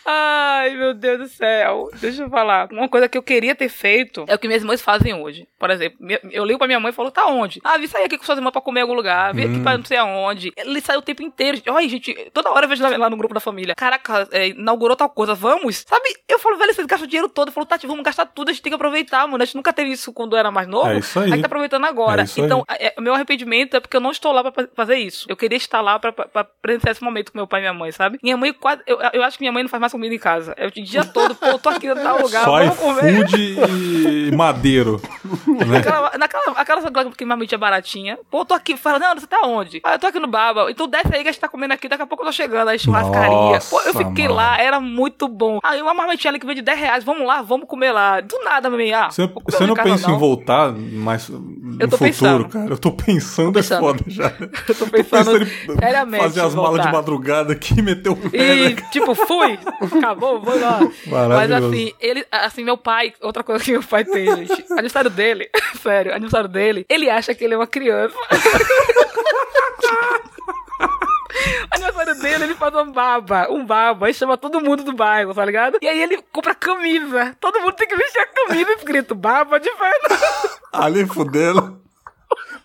Ai, 0.04 0.70
meu 0.76 0.94
Deus 0.94 1.18
do 1.18 1.28
céu. 1.28 1.88
Deixa 2.00 2.22
eu 2.22 2.30
falar. 2.30 2.68
Uma 2.72 2.88
coisa 2.88 3.09
que 3.09 3.16
eu 3.16 3.22
queria 3.22 3.54
ter 3.54 3.68
feito 3.68 4.24
é 4.26 4.34
o 4.34 4.38
que 4.38 4.46
minhas 4.48 4.64
mães 4.64 4.82
fazem 4.82 5.14
hoje. 5.14 5.46
Por 5.59 5.70
exemplo, 5.70 5.98
eu 6.30 6.44
ligo 6.44 6.59
pra 6.59 6.66
minha 6.66 6.80
mãe 6.80 6.90
e 6.90 6.94
falo, 6.94 7.10
tá 7.10 7.26
onde? 7.26 7.60
Ah, 7.64 7.78
vi 7.78 7.86
sair 7.88 8.04
aqui 8.04 8.18
com 8.18 8.24
suas 8.24 8.38
irmãs 8.38 8.50
pra 8.52 8.60
comer 8.60 8.80
em 8.80 8.82
algum 8.82 8.94
lugar. 8.94 9.32
Vi 9.34 9.44
aqui 9.44 9.60
pra 9.60 9.76
não 9.78 9.84
sei 9.84 9.96
aonde. 9.96 10.52
Ele 10.56 10.80
sai 10.80 10.96
o 10.96 11.02
tempo 11.02 11.22
inteiro. 11.22 11.60
Olha, 11.68 11.88
gente, 11.88 12.14
toda 12.32 12.50
hora 12.50 12.64
eu 12.64 12.68
vejo 12.68 12.82
lá, 12.98 13.09
no 13.10 13.16
grupo 13.16 13.34
da 13.34 13.40
família. 13.40 13.74
Caraca, 13.74 14.28
é, 14.32 14.48
inaugurou 14.48 14.96
tal 14.96 15.09
coisa, 15.09 15.34
vamos? 15.34 15.84
Sabe? 15.88 16.09
Eu 16.28 16.38
falo, 16.38 16.56
velho, 16.56 16.74
vocês 16.74 16.86
gastam 16.86 17.06
o 17.06 17.09
dinheiro 17.10 17.28
todo. 17.28 17.48
Eu 17.48 17.52
falo, 17.52 17.66
Tati, 17.66 17.86
vamos 17.86 18.02
gastar 18.02 18.26
tudo, 18.26 18.48
a 18.48 18.52
gente 18.52 18.62
tem 18.62 18.70
que 18.70 18.74
aproveitar, 18.76 19.26
mano. 19.28 19.42
A 19.42 19.46
gente 19.46 19.54
nunca 19.56 19.72
teve 19.72 19.92
isso 19.92 20.12
quando 20.12 20.36
era 20.36 20.50
mais 20.50 20.66
novo. 20.66 20.88
É 20.88 20.98
isso 20.98 21.18
aí. 21.18 21.26
A 21.26 21.28
gente 21.28 21.40
tá 21.42 21.46
aproveitando 21.46 21.84
agora. 21.84 22.22
É 22.22 22.26
então, 22.44 22.64
é, 22.68 22.94
o 22.98 23.00
meu 23.02 23.14
arrependimento 23.14 23.76
é 23.76 23.80
porque 23.80 23.96
eu 23.96 24.00
não 24.00 24.10
estou 24.10 24.32
lá 24.32 24.42
pra 24.42 24.52
fa- 24.64 24.70
fazer 24.74 24.96
isso. 24.96 25.26
Eu 25.28 25.36
queria 25.36 25.56
estar 25.56 25.80
lá 25.80 25.98
pra, 25.98 26.12
pra, 26.12 26.24
pra 26.26 26.44
presenciar 26.44 26.92
esse 26.92 27.02
momento 27.04 27.22
com 27.31 27.39
meu 27.39 27.47
pai 27.47 27.61
e 27.61 27.62
minha 27.62 27.74
mãe, 27.74 27.93
sabe? 27.93 28.19
Minha 28.23 28.36
mãe 28.36 28.53
quase. 28.53 28.82
Eu, 28.86 28.99
eu 29.12 29.23
acho 29.23 29.36
que 29.36 29.43
minha 29.43 29.53
mãe 29.53 29.62
não 29.62 29.70
faz 29.70 29.81
mais 29.81 29.93
comida 29.93 30.15
em 30.15 30.19
casa. 30.19 30.55
É 30.57 30.66
o 30.66 30.70
dia 30.70 31.05
todo, 31.12 31.35
pô, 31.35 31.59
tô 31.59 31.69
aqui 31.69 31.86
em 31.86 31.94
tal 31.94 32.20
lugar, 32.23 32.44
Só 32.44 32.59
vamos 32.59 32.77
comer. 32.78 33.12
iFood 33.12 34.28
e 34.31 34.32
madeiro. 34.36 35.01
né? 35.47 35.78
Naquela, 35.78 36.12
naquela 36.19 36.43
aquela 36.57 37.11
que 37.11 37.24
marmita 37.24 37.59
baratinha. 37.59 38.19
Pô, 38.31 38.40
eu 38.40 38.44
tô 38.44 38.55
aqui. 38.55 38.77
Fala, 38.77 38.99
não, 38.99 39.15
você 39.15 39.27
tá 39.27 39.40
onde? 39.44 39.81
Ah, 39.85 39.94
eu 39.94 39.99
tô 39.99 40.07
aqui 40.07 40.19
no 40.19 40.28
Baba. 40.28 40.70
Então 40.70 40.89
desce 40.89 41.15
aí 41.15 41.23
que 41.23 41.28
a 41.28 41.32
gente 41.32 41.40
tá 41.40 41.49
comendo 41.49 41.74
aqui. 41.74 41.89
Daqui 41.89 42.03
a 42.03 42.07
pouco 42.07 42.23
eu 42.23 42.27
tô 42.27 42.32
chegando. 42.32 42.69
Aí 42.69 42.78
churrascaria. 42.78 43.61
Pô, 43.69 43.81
eu 43.82 43.94
fiquei 43.94 44.24
mano. 44.24 44.36
lá, 44.36 44.59
era 44.59 44.81
muito 44.81 45.28
bom. 45.28 45.59
Aí 45.62 45.82
uma 45.82 45.94
marmitinha 45.94 46.31
ali 46.31 46.39
que 46.39 46.47
vende 46.47 46.62
10 46.62 46.78
reais. 46.78 47.05
Vamos 47.05 47.27
lá, 47.27 47.43
vamos 47.43 47.69
comer 47.69 47.93
lá. 47.93 48.20
Do 48.20 48.39
nada, 48.44 48.70
minha 48.70 48.93
ah, 49.07 49.11
Você, 49.11 49.31
você 49.44 49.66
não 49.66 49.74
pensa 49.74 50.11
em 50.11 50.19
voltar 50.19 50.73
mais 50.73 51.28
no 51.28 51.77
Eu 51.81 51.89
tô 51.89 51.97
futuro, 51.97 51.99
pensando. 51.99 52.49
cara? 52.49 52.70
Eu 52.70 52.78
tô 52.78 52.93
pensando, 52.93 53.53
pensando. 53.53 53.77
é 53.77 53.81
foda 53.81 54.05
já. 54.07 54.32
Eu 54.69 54.74
tô 54.74 54.86
pensando 54.86 55.43
em 55.43 55.78
seriamente 55.78 56.23
fazer 56.23 56.40
as 56.40 56.55
malas 56.55 56.81
de 56.81 56.90
voltar. 56.90 56.93
Madrugada 57.12 57.52
aqui 57.52 57.74
e 57.78 57.82
meter 57.82 58.09
o 58.09 58.16
pé. 58.16 58.39
E, 58.39 58.74
tipo, 58.90 59.14
fui, 59.14 59.59
acabou, 59.80 60.40
vou 60.40 60.59
lá. 60.59 60.80
Mas 61.28 61.51
assim, 61.51 61.93
ele, 62.01 62.24
assim, 62.30 62.64
meu 62.64 62.76
pai, 62.76 63.12
outra 63.20 63.43
coisa 63.43 63.62
que 63.62 63.72
meu 63.72 63.82
pai 63.82 64.05
tem, 64.05 64.26
gente, 64.36 64.64
aniversário 64.72 65.10
dele, 65.10 65.51
sério, 65.82 66.12
aniversário 66.12 66.48
dele, 66.48 66.86
ele 66.89 67.10
acha 67.10 67.34
que 67.34 67.44
ele 67.44 67.55
é 67.55 67.56
uma 67.56 67.66
criança. 67.66 68.16
Aniversário 71.70 72.14
dele, 72.20 72.44
ele 72.44 72.55
faz 72.55 72.74
um 72.74 72.93
baba, 72.93 73.51
um 73.51 73.64
baba, 73.64 74.09
e 74.09 74.14
chama 74.14 74.36
todo 74.36 74.60
mundo 74.60 74.84
do 74.84 74.93
bairro, 74.93 75.34
tá 75.34 75.44
ligado? 75.44 75.78
E 75.80 75.89
aí 75.89 76.02
ele 76.02 76.22
compra 76.30 76.55
camisa. 76.55 77.34
Todo 77.40 77.60
mundo 77.60 77.72
tem 77.72 77.89
que 77.89 77.97
vestir 77.97 78.20
a 78.20 78.26
camisa 78.26 78.72
escrito 78.72 79.14
baba 79.14 79.59
de 79.59 79.70
festa. 79.70 80.60
Ali 80.72 81.06
fudendo. 81.06 81.81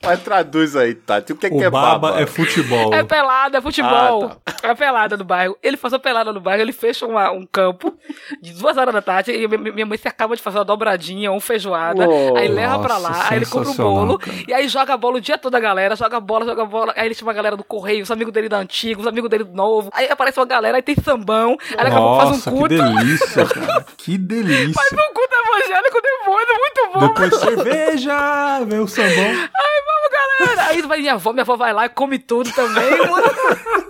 Mas 0.03 0.21
traduz 0.21 0.75
aí, 0.75 0.93
Tati. 0.95 1.33
O 1.33 1.35
que, 1.35 1.49
que 1.49 1.55
O 1.55 1.63
é 1.63 1.69
baba, 1.69 2.09
baba? 2.09 2.21
é 2.21 2.25
futebol. 2.25 2.93
É 2.93 3.03
pelada, 3.03 3.57
é 3.57 3.61
futebol. 3.61 4.31
Ah, 4.45 4.51
É 4.69 4.75
pelada 4.75 5.17
no 5.17 5.23
bairro. 5.23 5.57
Ele 5.61 5.75
faz 5.77 5.93
uma 5.93 5.99
pelada 5.99 6.31
no 6.31 6.39
bairro, 6.39 6.61
ele 6.61 6.71
fecha 6.73 7.05
uma- 7.05 7.31
um 7.31 7.45
campo 7.45 7.93
de 8.41 8.53
duas 8.53 8.77
horas 8.77 8.93
da 8.93 9.01
tarde 9.01 9.31
e 9.31 9.47
minha, 9.47 9.85
mãe 9.85 9.97
se 9.97 10.07
acaba 10.07 10.35
de 10.35 10.41
fazer 10.41 10.57
uma 10.59 10.65
dobradinha, 10.65 11.31
uma 11.31 11.39
feijoada. 11.41 12.07
Oh, 12.07 12.35
aí 12.37 12.47
leva 12.47 12.79
pra 12.79 12.97
lá, 12.97 13.27
aí 13.29 13.37
ele 13.37 13.45
compra 13.45 13.61
o 13.61 13.65
sensacional, 13.73 13.93
bolo. 14.05 14.19
cara. 14.19 14.37
E 14.47 14.53
aí 14.53 14.67
joga 14.67 14.93
a 14.93 14.97
bola 14.97 15.17
o 15.17 15.21
dia 15.21 15.37
todo 15.37 15.55
a 15.55 15.59
galera, 15.59 15.95
joga 15.95 16.19
bola, 16.19 16.45
joga 16.45 16.65
bola. 16.65 16.93
Aí 16.95 17.05
ele 17.07 17.15
chama 17.15 17.31
a 17.31 17.35
galera 17.35 17.55
do 17.57 17.63
correio, 17.63 18.03
os 18.03 18.11
amigos 18.11 18.33
dele 18.33 18.49
da 18.49 18.57
antiga, 18.57 18.99
os 19.01 19.07
amigos 19.07 19.29
dele 19.29 19.43
do 19.43 19.53
novo. 19.53 19.89
Aí 19.93 20.09
aparece 20.09 20.39
uma 20.39 20.45
galera, 20.45 20.77
aí 20.77 20.81
tem 20.83 20.95
sambão. 20.95 21.57
Aí 21.71 21.77
daqui 21.77 21.95
a 21.95 21.99
pouco 21.99 22.17
faz 22.17 22.29
um 22.31 22.41
que 22.41 22.49
culto. 22.49 22.67
delícia, 22.69 23.45
cara. 23.47 23.85
Que 23.97 24.17
delícia. 24.17 24.73
Faz 24.73 24.91
um 24.91 25.13
culto 25.13 25.35
evangélico 25.35 26.01
depois, 26.01 26.47
é 26.49 26.57
muito 26.57 26.93
bom. 26.93 27.07
Depois 27.07 27.35
cerveja, 27.39 28.59
vem 28.65 28.79
o 28.79 28.87
sambão. 28.87 29.25
Ai, 29.27 29.81
vamos, 29.87 30.49
galera. 30.49 30.69
Aí 30.69 30.81
vai 30.81 30.99
minha 30.99 31.13
avó, 31.13 31.31
minha 31.33 31.43
avó 31.43 31.55
vai 31.55 31.73
lá 31.73 31.85
e 31.85 31.89
come 31.89 32.19
tudo 32.19 32.51
também. 32.53 32.97
mano. 33.07 33.27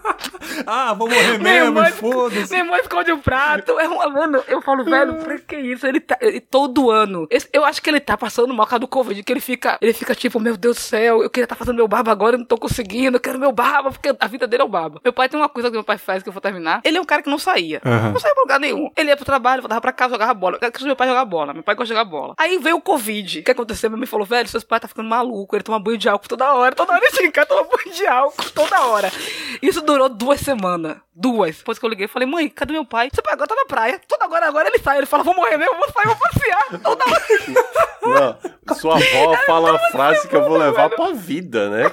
Ah, 0.66 0.94
vou 0.94 1.08
morrer 1.08 1.38
mesmo, 1.38 1.86
foda-se. 1.92 2.50
minha 2.52 2.64
irmã 2.64 2.78
esconde 2.78 3.12
o 3.12 3.20
prato. 3.20 3.80
É 3.80 3.88
uma, 3.88 4.10
mano, 4.10 4.44
eu 4.48 4.62
falo, 4.62 4.84
velho, 4.84 5.16
pra 5.16 5.38
que 5.38 5.56
isso? 5.56 5.86
Ele 5.86 6.00
tá. 6.00 6.18
ele- 6.20 6.40
todo 6.42 6.90
ano. 6.90 7.28
Esse- 7.30 7.48
eu 7.54 7.64
acho 7.64 7.82
que 7.82 7.90
ele 7.90 8.00
tá 8.00 8.18
passando 8.18 8.54
mal 8.54 8.66
por 8.66 8.72
causa 8.72 8.80
do 8.82 8.88
Covid, 8.88 9.22
que 9.24 9.32
ele 9.32 9.40
fica. 9.40 9.78
Ele 9.80 9.94
fica 9.94 10.16
tipo, 10.16 10.40
meu 10.40 10.58
Deus 10.58 10.76
do 10.78 10.82
céu, 10.82 11.22
eu 11.22 11.30
queria 11.30 11.46
estar 11.46 11.56
fazendo 11.56 11.76
meu 11.76 11.88
barba 11.88 12.12
agora, 12.12 12.36
eu 12.36 12.40
não 12.40 12.46
tô 12.46 12.58
conseguindo, 12.58 13.18
eu 13.18 13.22
quero 13.22 13.38
meu 13.40 13.52
barba, 13.52 13.92
porque 13.92 14.14
a 14.20 14.28
vida 14.28 14.48
dele 14.48 14.64
é 14.64 14.66
o 14.66 14.70
barba. 14.70 15.00
Meu 15.04 15.14
pai 15.14 15.30
tem 15.30 15.40
uma 15.40 15.48
coisa 15.50 15.70
que 15.70 15.76
meu 15.76 15.84
pai 15.84 15.98
faz 15.98 16.24
que 16.24 16.30
eu 16.30 16.34
vou 16.34 16.42
terminar. 16.42 16.82
Ele 16.84 16.98
é 16.98 17.02
um 17.02 17.06
cara 17.06 17.22
que 17.22 17.30
não 17.30 17.38
saía. 17.40 17.80
Aham. 17.86 18.12
Não 18.14 18.20
saía 18.20 18.34
pra 18.34 18.44
lugar 18.44 18.60
nenhum. 18.60 18.90
Ele 18.98 19.10
ia 19.10 19.16
pro 19.16 19.26
trabalho, 19.26 19.62
voltava 19.62 19.80
pra 19.82 19.92
casa, 19.92 20.14
jogava 20.16 20.34
bola. 20.34 20.58
Eu 20.62 20.72
quero 20.72 20.86
meu 20.86 20.96
pai 20.96 21.08
jogar 21.08 21.26
bola. 21.26 21.54
Meu 21.54 21.64
pai 21.64 21.76
gosta 21.76 21.94
de 21.94 21.98
jogar 22.00 22.10
bola. 22.10 22.34
Aí 22.38 22.58
veio 22.58 22.78
o 22.78 22.82
Covid. 22.82 23.40
O 23.40 23.44
que 23.44 23.52
aconteceu? 23.52 23.90
Minha 23.90 24.00
mãe 24.00 24.08
falou, 24.08 24.26
velho, 24.26 24.48
seus 24.50 24.64
pais 24.64 24.82
tá 24.82 24.88
ficando 24.88 25.08
maluco. 25.08 25.56
Ele 25.56 25.64
toma 25.64 25.80
banho 25.88 25.98
de 25.98 26.10
álcool 26.10 26.28
toda 26.28 26.54
hora. 26.54 26.76
Toda 26.76 26.94
hora 26.94 27.06
em 27.22 27.32
casa, 27.32 27.48
toma 27.48 27.64
banho 27.64 27.96
de 27.96 28.06
álcool. 28.06 28.50
Toda 28.52 28.86
hora. 28.88 29.12
Isso 29.62 29.82
durou 29.82 30.10
duas 30.10 30.42
semanas. 30.42 30.98
Duas. 31.16 31.58
Depois 31.58 31.80
que 31.80 31.86
eu 31.86 31.90
liguei, 31.90 32.06
eu 32.06 32.10
falei, 32.10 32.28
mãe, 32.28 32.50
cadê 32.50 32.74
meu 32.74 32.86
pai? 32.86 33.10
Seu 33.14 33.24
pai 33.24 33.34
agora 33.34 33.48
tá 33.48 33.56
na 33.56 33.66
praia. 33.66 34.02
Toda 34.08 34.26
agora, 34.26 34.48
agora 34.48 34.68
ele 34.68 34.80
sai. 34.80 34.98
Ele 34.98 35.06
fala, 35.06 35.24
vou 35.24 35.36
morrer 35.36 35.58
mesmo, 35.58 35.76
vou 35.76 35.90
sair, 35.92 36.06
vou 36.06 36.18
passear. 36.18 36.66
Toda 36.84 37.04
hora. 37.06 38.38
Não, 38.68 38.76
sua 38.76 38.96
avó 38.96 39.38
fala 39.46 39.72
uma 39.72 39.80
frase 39.92 40.28
que 40.28 40.36
eu 40.36 40.48
vou 40.48 40.58
levar 40.58 40.90
pra 40.90 41.12
vida, 41.14 41.70
né? 41.70 41.92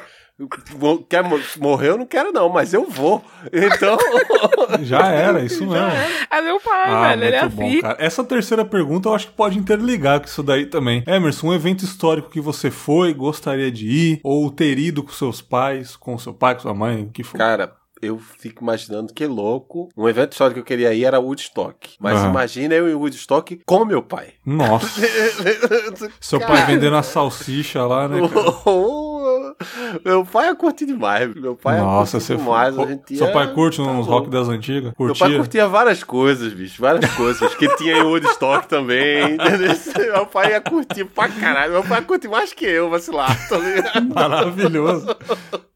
Quer 1.08 1.22
mo- 1.22 1.38
morrer? 1.60 1.90
Eu 1.90 1.98
não 1.98 2.06
quero, 2.06 2.32
não, 2.32 2.48
mas 2.48 2.74
eu 2.74 2.84
vou. 2.90 3.24
Então. 3.52 3.96
Já 4.82 5.06
era, 5.08 5.40
isso 5.44 5.64
mesmo. 5.64 5.86
É 6.30 6.42
meu 6.42 6.58
pai, 6.58 6.90
Ah, 6.92 7.08
velho. 7.10 7.24
Ele 7.24 7.36
é 7.36 7.40
muito 7.42 7.54
bom, 7.56 7.66
assim. 7.68 7.80
cara. 7.80 7.96
Essa 8.00 8.24
terceira 8.24 8.64
pergunta 8.64 9.08
eu 9.08 9.14
acho 9.14 9.28
que 9.28 9.32
pode 9.34 9.56
interligar 9.58 10.18
com 10.20 10.26
isso 10.26 10.42
daí 10.42 10.66
também. 10.66 11.04
Emerson, 11.06 11.48
um 11.48 11.54
evento 11.54 11.84
histórico 11.84 12.30
que 12.30 12.40
você 12.40 12.68
foi, 12.70 13.14
gostaria 13.14 13.70
de 13.70 13.86
ir, 13.88 14.20
ou 14.24 14.50
ter 14.50 14.76
ido 14.76 15.04
com 15.04 15.12
seus 15.12 15.40
pais, 15.40 15.94
com 15.94 16.18
seu 16.18 16.34
pai, 16.34 16.56
com 16.56 16.62
sua 16.62 16.74
mãe, 16.74 17.02
o 17.04 17.10
que 17.10 17.22
for. 17.22 17.38
Cara, 17.38 17.72
eu 18.02 18.18
fico 18.18 18.60
imaginando 18.62 19.14
que 19.14 19.26
louco. 19.26 19.88
Um 19.96 20.08
evento 20.08 20.32
histórico 20.32 20.54
que 20.56 20.60
eu 20.60 20.64
queria 20.64 20.92
ir 20.92 21.04
era 21.04 21.20
Woodstock. 21.20 21.94
Mas 22.00 22.18
Aham. 22.18 22.30
imagina 22.30 22.74
eu 22.74 22.88
em 22.90 22.94
Woodstock 22.94 23.60
com 23.64 23.84
meu 23.84 24.02
pai. 24.02 24.30
Nossa, 24.44 24.88
seu 26.20 26.40
pai 26.40 26.66
vendendo 26.66 26.96
a 26.96 27.04
salsicha 27.04 27.86
lá, 27.86 28.08
né, 28.08 28.18
cara? 28.28 28.50
meu 30.04 30.24
pai 30.24 30.46
ia 30.48 30.54
curtir 30.54 30.86
demais. 30.86 31.34
Meu 31.34 31.54
pai 31.56 31.78
Nossa, 31.80 32.16
ia 32.16 32.20
você 32.20 32.34
curtir 32.34 32.44
demais. 32.44 32.74
foi. 32.74 33.16
Seu 33.16 33.26
ia- 33.28 33.32
pai 33.32 33.52
curte 33.54 33.76
tá 33.78 33.82
uns 33.84 34.06
rock 34.06 34.28
das 34.30 34.48
antigas? 34.48 34.84
Meu 34.84 34.92
Curtia? 34.94 35.26
pai 35.26 35.36
curtia 35.36 35.68
várias 35.68 36.02
coisas, 36.04 36.52
bicho. 36.52 36.80
Várias 36.80 37.10
coisas. 37.14 37.54
Que 37.54 37.68
tinha 37.76 37.98
em 37.98 38.02
Woodstock 38.02 38.68
também. 38.68 39.36
Meu 40.14 40.26
pai 40.26 40.50
ia 40.52 40.60
curtir 40.60 41.04
pra 41.04 41.28
caralho. 41.28 41.72
Meu 41.72 41.82
pai 41.84 42.02
curte 42.02 42.28
mais 42.28 42.52
que 42.52 42.64
eu, 42.66 42.90
vacilar, 42.90 43.48
tá 43.48 43.58
ligado? 43.58 44.14
Maravilhoso. 44.14 45.06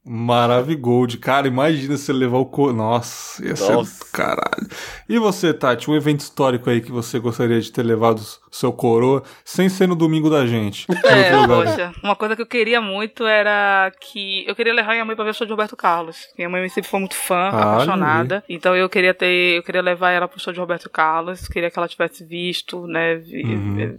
Maravigold. 0.09 1.19
Cara, 1.19 1.47
imagina 1.47 1.97
você 1.97 2.13
levar 2.13 2.39
o. 2.39 2.47
Co... 2.47 2.73
Nossa, 2.73 3.45
ia 3.47 3.55
ser 3.57 3.73
Nossa. 3.73 4.05
do 4.05 4.11
caralho. 4.11 4.67
E 5.09 5.19
você, 5.19 5.53
Tati, 5.55 5.91
um 5.91 5.95
evento 5.95 6.21
histórico 6.21 6.69
aí 6.71 6.81
que 6.81 6.91
você 6.93 7.19
gostaria 7.19 7.61
de 7.61 7.71
ter 7.71 7.83
levado 7.83 8.21
seu 8.51 8.73
coroa, 8.73 9.23
sem 9.45 9.69
ser 9.69 9.87
no 9.87 9.95
domingo 9.95 10.29
da 10.31 10.47
gente? 10.47 10.87
É, 11.09 11.47
poxa, 11.47 11.93
uma 12.03 12.15
coisa 12.17 12.35
que 12.37 12.43
eu 12.43 12.47
queria 12.47 12.81
muito 12.81 13.27
era 13.27 13.91
que 14.01 14.45
eu 14.47 14.55
queria 14.55 14.73
levar 14.75 14.93
minha 14.93 15.05
mãe 15.05 15.15
pra 15.17 15.25
ver 15.25 15.31
o 15.31 15.35
show 15.35 15.47
de 15.47 15.53
Roberto 15.53 15.77
Carlos. 15.77 16.17
Minha 16.37 16.49
mãe 16.49 16.69
sempre 16.69 16.91
foi 16.91 17.01
muito 17.01 17.15
fã, 17.15 17.51
Ah, 17.53 17.63
apaixonada. 17.75 18.45
Então 18.49 18.77
eu 18.77 18.89
queria 18.89 19.15
ter, 19.15 19.57
eu 19.59 19.63
queria 19.63 19.83
levar 19.83 20.11
ela 20.13 20.29
pro 20.29 20.41
show 20.41 20.53
de 20.53 20.61
Roberto 20.61 20.89
Carlos, 20.91 21.49
queria 21.49 21.71
que 21.71 21.79
ela 21.79 21.89
tivesse 21.89 22.25
visto, 22.25 22.87
né? 22.87 23.17
vi- 23.17 23.45
Uhum. 23.45 23.99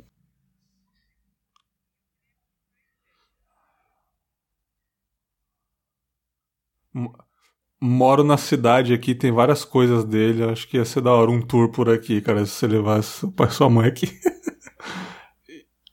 Moro 7.82 8.24
na 8.24 8.38
cidade 8.38 8.94
aqui, 8.94 9.16
tem 9.16 9.32
várias 9.32 9.66
coisas 9.66 10.04
dele. 10.06 10.44
Acho 10.44 10.68
que 10.68 10.78
ia 10.78 10.86
ser 10.86 11.02
da 11.02 11.12
hora 11.14 11.32
um 11.32 11.42
tour 11.42 11.72
por 11.72 11.90
aqui, 11.90 12.22
cara, 12.22 12.46
se 12.46 12.54
você 12.54 12.68
levasse 12.68 13.20
seu 13.22 13.32
pai 13.32 13.48
e 13.48 13.52
sua 13.52 13.70
mãe 13.70 13.88
aqui. 13.88 14.08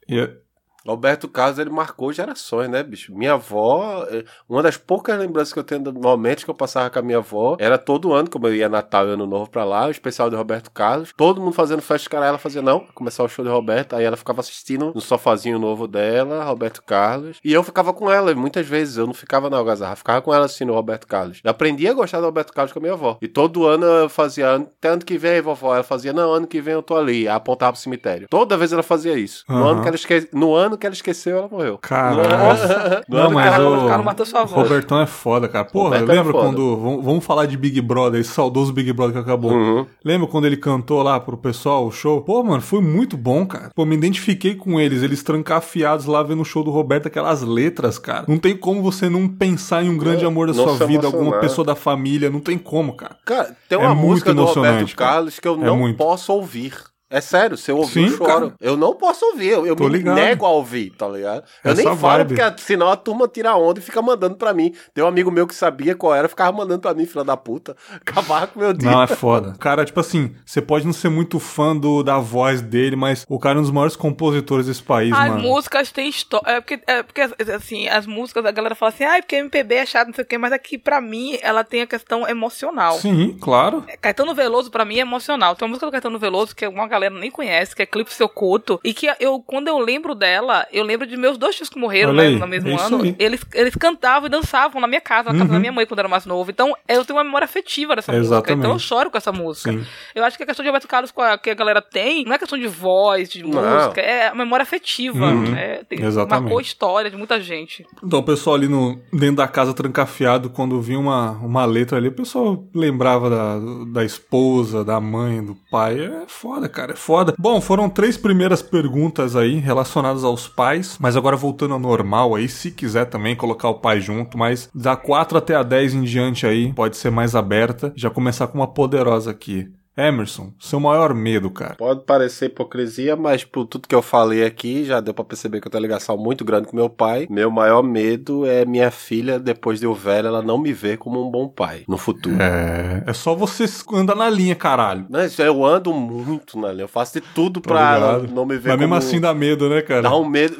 Ia- 0.08 0.40
Roberto 0.86 1.28
Carlos, 1.28 1.58
ele 1.58 1.70
marcou 1.70 2.12
gerações, 2.12 2.68
né, 2.68 2.82
bicho? 2.82 3.14
Minha 3.14 3.34
avó, 3.34 4.06
eh, 4.10 4.24
uma 4.48 4.62
das 4.62 4.76
poucas 4.76 5.18
lembranças 5.18 5.52
que 5.52 5.58
eu 5.58 5.64
tenho 5.64 5.82
do 5.82 5.92
momento 5.92 6.44
que 6.44 6.50
eu 6.50 6.54
passava 6.54 6.90
com 6.90 6.98
a 6.98 7.02
minha 7.02 7.18
avó, 7.18 7.56
era 7.58 7.78
todo 7.78 8.12
ano, 8.12 8.30
como 8.30 8.46
eu 8.46 8.54
ia 8.54 8.68
Natal 8.68 9.06
e 9.08 9.10
Ano 9.12 9.26
Novo 9.26 9.50
pra 9.50 9.64
lá, 9.64 9.86
o 9.86 9.90
especial 9.90 10.30
de 10.30 10.36
Roberto 10.36 10.70
Carlos, 10.70 11.12
todo 11.16 11.40
mundo 11.40 11.52
fazendo 11.52 11.82
festa, 11.82 12.08
cara, 12.08 12.26
ela 12.26 12.38
fazia, 12.38 12.62
não, 12.62 12.86
começar 12.94 13.22
o 13.24 13.28
show 13.28 13.44
de 13.44 13.50
Roberto, 13.50 13.96
aí 13.96 14.04
ela 14.04 14.16
ficava 14.16 14.40
assistindo 14.40 14.92
no 14.94 15.00
sofazinho 15.00 15.58
novo 15.58 15.86
dela, 15.86 16.44
Roberto 16.44 16.82
Carlos, 16.82 17.38
e 17.44 17.52
eu 17.52 17.62
ficava 17.62 17.92
com 17.92 18.10
ela, 18.10 18.30
e 18.30 18.34
muitas 18.34 18.66
vezes 18.66 18.96
eu 18.96 19.06
não 19.06 19.14
ficava 19.14 19.50
na 19.50 19.56
algazarra, 19.56 19.96
ficava 19.96 20.22
com 20.22 20.32
ela 20.32 20.44
assistindo 20.46 20.72
Roberto 20.72 21.06
Carlos. 21.06 21.40
Eu 21.42 21.50
aprendi 21.50 21.88
a 21.88 21.92
gostar 21.92 22.20
do 22.20 22.26
Roberto 22.26 22.52
Carlos 22.52 22.72
com 22.72 22.78
a 22.78 22.82
minha 22.82 22.94
avó, 22.94 23.18
e 23.20 23.28
todo 23.28 23.66
ano 23.66 23.84
eu 23.84 24.08
fazia, 24.08 24.54
até 24.54 24.88
ano 24.88 25.04
que 25.04 25.18
vem, 25.18 25.40
vovó, 25.40 25.74
ela 25.74 25.84
fazia, 25.84 26.12
não, 26.12 26.32
ano 26.32 26.46
que 26.46 26.60
vem 26.60 26.74
eu 26.74 26.82
tô 26.82 26.96
ali, 26.96 27.28
apontava 27.28 27.72
pro 27.72 27.80
cemitério. 27.80 28.28
Toda 28.28 28.56
vez 28.56 28.72
ela 28.72 28.82
fazia 28.82 29.16
isso. 29.18 29.44
No, 29.48 29.56
Aham. 29.56 29.70
ano, 29.70 29.82
que 29.82 29.88
ela 29.88 29.96
esque... 29.96 30.28
no 30.32 30.54
ano 30.54 30.75
que 30.76 30.86
ela 30.86 30.94
esqueceu, 30.94 31.38
ela 31.38 31.48
morreu. 31.48 31.78
Caralho. 31.78 33.04
Não, 33.08 33.28
que 33.28 33.34
mas 33.34 33.58
o 33.58 33.86
cara 33.88 34.02
matou 34.02 34.26
sua 34.26 34.42
avó. 34.42 34.56
Robertão 34.62 35.00
é 35.00 35.06
foda, 35.06 35.48
cara. 35.48 35.64
Porra, 35.64 35.90
Robertão 35.98 36.14
é 36.14 36.18
lembra 36.18 36.32
foda. 36.32 36.44
quando. 36.44 37.00
Vamos, 37.02 37.24
falar 37.24 37.46
de 37.46 37.56
Big 37.56 37.80
Brother, 37.80 38.20
esse 38.20 38.30
saudoso 38.30 38.72
Big 38.72 38.92
Brother 38.92 39.14
que 39.14 39.20
acabou. 39.20 39.52
Uhum. 39.52 39.86
Lembra 40.04 40.26
quando 40.28 40.46
ele 40.46 40.56
cantou 40.56 41.02
lá 41.02 41.18
pro 41.18 41.36
pessoal 41.36 41.86
o 41.86 41.90
show? 41.90 42.20
Pô, 42.22 42.42
mano, 42.42 42.60
foi 42.62 42.80
muito 42.80 43.16
bom, 43.16 43.46
cara. 43.46 43.70
Pô, 43.74 43.84
me 43.84 43.96
identifiquei 43.96 44.54
com 44.54 44.78
eles, 44.80 45.02
eles 45.02 45.22
trancafiados 45.22 46.06
lá 46.06 46.22
vendo 46.22 46.42
o 46.42 46.44
show 46.44 46.62
do 46.62 46.70
Roberto, 46.70 47.06
aquelas 47.06 47.42
letras, 47.42 47.98
cara. 47.98 48.24
Não 48.28 48.38
tem 48.38 48.56
como 48.56 48.82
você 48.82 49.08
não 49.08 49.28
pensar 49.28 49.84
em 49.84 49.88
um 49.88 49.96
grande 49.96 50.22
Não, 50.22 50.30
amor 50.30 50.46
da 50.48 50.52
não 50.54 50.76
sua 50.76 50.86
vida, 50.86 51.06
alguma 51.06 51.38
pessoa 51.40 51.64
da 51.64 51.74
família, 51.74 52.30
não 52.30 52.40
tem 52.40 52.58
como, 52.58 52.94
cara. 52.94 53.16
Cara, 53.24 53.56
tem 53.68 53.78
É 53.78 53.80
uma 53.82 53.94
muito 53.94 54.08
música 54.08 54.34
do 54.34 54.42
emocionante, 54.42 54.72
Roberto 54.74 54.96
cara. 54.96 55.10
Carlos 55.12 55.38
que 55.40 55.48
eu 55.48 55.54
É 55.54 55.64
não 55.64 55.78
muito. 55.78 55.96
posso 55.96 56.32
ouvir. 56.32 56.74
É 57.08 57.20
sério, 57.20 57.56
se 57.56 57.70
eu 57.70 57.76
ouvir, 57.76 57.92
Sim, 57.92 58.06
eu 58.06 58.16
choro. 58.18 58.24
cara. 58.30 58.54
Eu 58.60 58.76
não 58.76 58.94
posso 58.94 59.24
ouvir, 59.26 59.48
eu, 59.50 59.64
eu 59.66 59.76
me 59.76 59.88
ligado. 59.88 60.16
nego 60.16 60.44
a 60.44 60.50
ouvir, 60.50 60.90
tá 60.90 61.06
ligado? 61.06 61.44
Eu 61.64 61.70
Essa 61.72 61.82
nem 61.82 61.84
falo, 61.84 61.96
vibe. 61.96 62.28
porque 62.28 62.42
a- 62.42 62.54
senão 62.58 62.88
a 62.90 62.96
turma 62.96 63.28
tira 63.28 63.54
onda 63.54 63.78
e 63.78 63.82
fica 63.82 64.02
mandando 64.02 64.34
pra 64.36 64.52
mim. 64.52 64.74
Tem 64.92 65.04
um 65.04 65.06
amigo 65.06 65.30
meu 65.30 65.46
que 65.46 65.54
sabia 65.54 65.94
qual 65.94 66.14
era, 66.14 66.28
ficava 66.28 66.50
mandando 66.56 66.80
pra 66.80 66.94
mim, 66.94 67.06
filha 67.06 67.22
da 67.22 67.36
puta. 67.36 67.76
Acabava 67.94 68.48
com 68.48 68.58
o 68.58 68.62
meu 68.62 68.72
dia. 68.72 68.90
Não, 68.90 69.02
é 69.02 69.06
foda. 69.06 69.54
Cara, 69.60 69.84
tipo 69.84 70.00
assim, 70.00 70.34
você 70.44 70.60
pode 70.60 70.84
não 70.84 70.92
ser 70.92 71.08
muito 71.08 71.38
fã 71.38 71.76
do, 71.76 72.02
da 72.02 72.18
voz 72.18 72.60
dele, 72.60 72.96
mas 72.96 73.24
o 73.28 73.38
cara 73.38 73.56
é 73.56 73.60
um 73.60 73.62
dos 73.62 73.70
maiores 73.70 73.94
compositores 73.94 74.66
desse 74.66 74.82
país, 74.82 75.12
As 75.12 75.28
mano. 75.30 75.42
músicas 75.42 75.92
têm 75.92 76.08
história. 76.08 76.50
É 76.50 76.60
porque, 76.60 76.80
é 76.88 77.02
porque, 77.04 77.20
assim, 77.52 77.86
as 77.88 78.04
músicas, 78.06 78.44
a 78.44 78.50
galera 78.50 78.74
fala 78.74 78.90
assim, 78.90 79.04
ah, 79.04 79.16
porque 79.20 79.36
MPB 79.36 79.74
é 79.76 79.86
chato, 79.86 80.08
não 80.08 80.14
sei 80.14 80.24
o 80.24 80.26
quê, 80.26 80.36
mas 80.38 80.52
aqui, 80.52 80.76
pra 80.76 81.00
mim, 81.00 81.38
ela 81.40 81.62
tem 81.62 81.82
a 81.82 81.86
questão 81.86 82.26
emocional. 82.28 82.94
Sim, 82.98 83.36
claro. 83.40 83.84
Caetano 84.00 84.34
Veloso, 84.34 84.70
pra 84.72 84.84
mim, 84.84 84.96
é 84.96 85.02
emocional. 85.02 85.54
Tem 85.54 85.64
uma 85.66 85.70
música 85.70 85.86
do 85.86 85.92
Caetano 85.92 86.18
Veloso 86.18 86.54
que 86.56 86.66
uma 86.66 86.88
galera 86.96 87.14
nem 87.14 87.30
conhece, 87.30 87.74
que 87.74 87.82
é 87.82 87.86
Clipe 87.86 88.12
Seu 88.12 88.28
Couto, 88.28 88.80
e 88.84 88.92
que 88.92 89.06
eu, 89.20 89.40
quando 89.40 89.68
eu 89.68 89.78
lembro 89.78 90.14
dela, 90.14 90.66
eu 90.72 90.82
lembro 90.84 91.06
de 91.06 91.16
meus 91.16 91.38
dois 91.38 91.54
tios 91.56 91.68
que 91.68 91.78
morreram, 91.78 92.12
né, 92.12 92.30
no 92.30 92.46
mesmo 92.46 92.68
é 92.70 92.74
isso 92.74 92.94
ano. 92.94 93.04
aí. 93.04 93.16
Eles, 93.18 93.40
eles 93.54 93.74
cantavam 93.74 94.26
e 94.26 94.30
dançavam 94.30 94.80
na 94.80 94.86
minha 94.86 95.00
casa, 95.00 95.30
na 95.32 95.38
casa 95.38 95.44
Uhum. 95.46 95.52
da 95.54 95.58
minha 95.60 95.72
mãe, 95.72 95.86
quando 95.86 95.98
eu 95.98 96.02
era 96.02 96.08
mais 96.08 96.26
novo. 96.26 96.50
Então, 96.50 96.74
eu 96.88 97.04
tenho 97.04 97.16
uma 97.18 97.24
memória 97.24 97.44
afetiva 97.44 97.94
dessa 97.96 98.12
música. 98.12 98.26
Exatamente. 98.36 98.58
Então, 98.58 98.72
eu 98.72 98.78
choro 98.78 99.10
com 99.10 99.16
essa 99.16 99.32
música. 99.32 99.70
Sim. 99.72 99.84
Eu 100.14 100.24
acho 100.24 100.36
que 100.36 100.42
a 100.42 100.46
questão 100.46 100.62
de 100.62 100.68
Roberto 100.68 100.88
Carlos 100.88 101.12
que 101.42 101.50
a 101.50 101.54
galera 101.54 101.80
tem, 101.82 102.24
não 102.24 102.32
é 102.32 102.38
questão 102.38 102.58
de 102.58 102.66
voz, 102.66 103.28
de 103.28 103.42
Não. 103.42 103.62
música, 103.62 104.00
é 104.00 104.28
a 104.28 104.34
memória 104.34 104.62
afetiva. 104.62 105.26
Uhum. 105.26 105.50
né? 105.50 105.82
Tem- 105.88 106.02
Exatamente. 106.02 106.42
Marcou 106.42 106.58
a 106.58 106.62
história 106.62 107.10
de 107.10 107.16
muita 107.16 107.40
gente. 107.40 107.86
Então, 108.02 108.18
o 108.18 108.22
pessoal 108.22 108.56
ali 108.56 108.68
no, 108.68 108.98
dentro 109.12 109.36
da 109.36 109.48
casa 109.48 109.72
trancafiado, 109.74 110.50
quando 110.50 110.80
vinha 110.80 110.98
uma, 110.98 111.32
uma 111.32 111.64
letra 111.64 111.98
ali, 111.98 112.08
o 112.08 112.12
pessoal 112.12 112.64
lembrava 112.74 113.28
da, 113.30 113.58
da 113.92 114.04
esposa, 114.04 114.84
da 114.84 115.00
mãe, 115.00 115.44
do 115.44 115.54
pai. 115.70 115.98
É 116.00 116.24
foda, 116.28 116.68
cara, 116.68 116.85
é 116.92 116.96
foda. 116.96 117.34
Bom, 117.38 117.60
foram 117.60 117.88
três 117.88 118.16
primeiras 118.16 118.62
perguntas 118.62 119.36
aí 119.36 119.56
relacionadas 119.56 120.24
aos 120.24 120.48
pais, 120.48 120.96
mas 121.00 121.16
agora 121.16 121.36
voltando 121.36 121.74
ao 121.74 121.80
normal 121.80 122.34
aí, 122.34 122.48
se 122.48 122.70
quiser 122.70 123.06
também 123.06 123.36
colocar 123.36 123.68
o 123.68 123.80
pai 123.80 124.00
junto, 124.00 124.36
mas 124.36 124.68
da 124.74 124.96
4 124.96 125.38
até 125.38 125.54
a 125.54 125.62
10 125.62 125.94
em 125.94 126.02
diante 126.02 126.46
aí, 126.46 126.72
pode 126.72 126.96
ser 126.96 127.10
mais 127.10 127.34
aberta. 127.34 127.92
Já 127.96 128.10
começar 128.10 128.46
com 128.46 128.58
uma 128.58 128.66
poderosa 128.66 129.30
aqui. 129.30 129.70
Emerson, 129.96 130.52
seu 130.60 130.78
maior 130.78 131.14
medo, 131.14 131.50
cara. 131.50 131.74
Pode 131.76 132.02
parecer 132.04 132.46
hipocrisia, 132.46 133.16
mas 133.16 133.44
por 133.44 133.64
tudo 133.64 133.88
que 133.88 133.94
eu 133.94 134.02
falei 134.02 134.44
aqui, 134.44 134.84
já 134.84 135.00
deu 135.00 135.14
pra 135.14 135.24
perceber 135.24 135.60
que 135.60 135.66
eu 135.66 135.70
tenho 135.70 135.82
uma 135.82 135.88
ligação 135.88 136.18
muito 136.18 136.44
grande 136.44 136.68
com 136.68 136.76
meu 136.76 136.90
pai. 136.90 137.26
Meu 137.30 137.50
maior 137.50 137.82
medo 137.82 138.44
é 138.44 138.66
minha 138.66 138.90
filha, 138.90 139.38
depois 139.38 139.80
de 139.80 139.86
eu 139.86 139.94
velho, 139.94 140.28
ela 140.28 140.42
não 140.42 140.58
me 140.58 140.72
ver 140.72 140.98
como 140.98 141.26
um 141.26 141.30
bom 141.30 141.48
pai 141.48 141.84
no 141.88 141.96
futuro. 141.96 142.36
É, 142.40 143.04
é 143.06 143.12
só 143.14 143.34
você 143.34 143.64
andar 143.94 144.14
na 144.14 144.28
linha, 144.28 144.54
caralho. 144.54 145.06
Não, 145.08 145.24
isso 145.24 145.40
eu 145.40 145.64
ando 145.64 145.92
muito 145.94 146.58
na 146.58 146.72
linha. 146.72 146.84
Eu 146.84 146.88
faço 146.88 147.14
de 147.14 147.26
tudo 147.34 147.60
pra 147.60 147.96
ela 147.96 148.18
não 148.18 148.44
me 148.44 148.58
ver 148.58 148.70
Mas 148.70 148.78
mesmo 148.78 148.94
como... 148.94 148.98
assim 148.98 149.20
dá 149.20 149.32
medo, 149.32 149.68
né, 149.70 149.80
cara? 149.80 150.02
Dá 150.02 150.14
um 150.14 150.28
medo. 150.28 150.56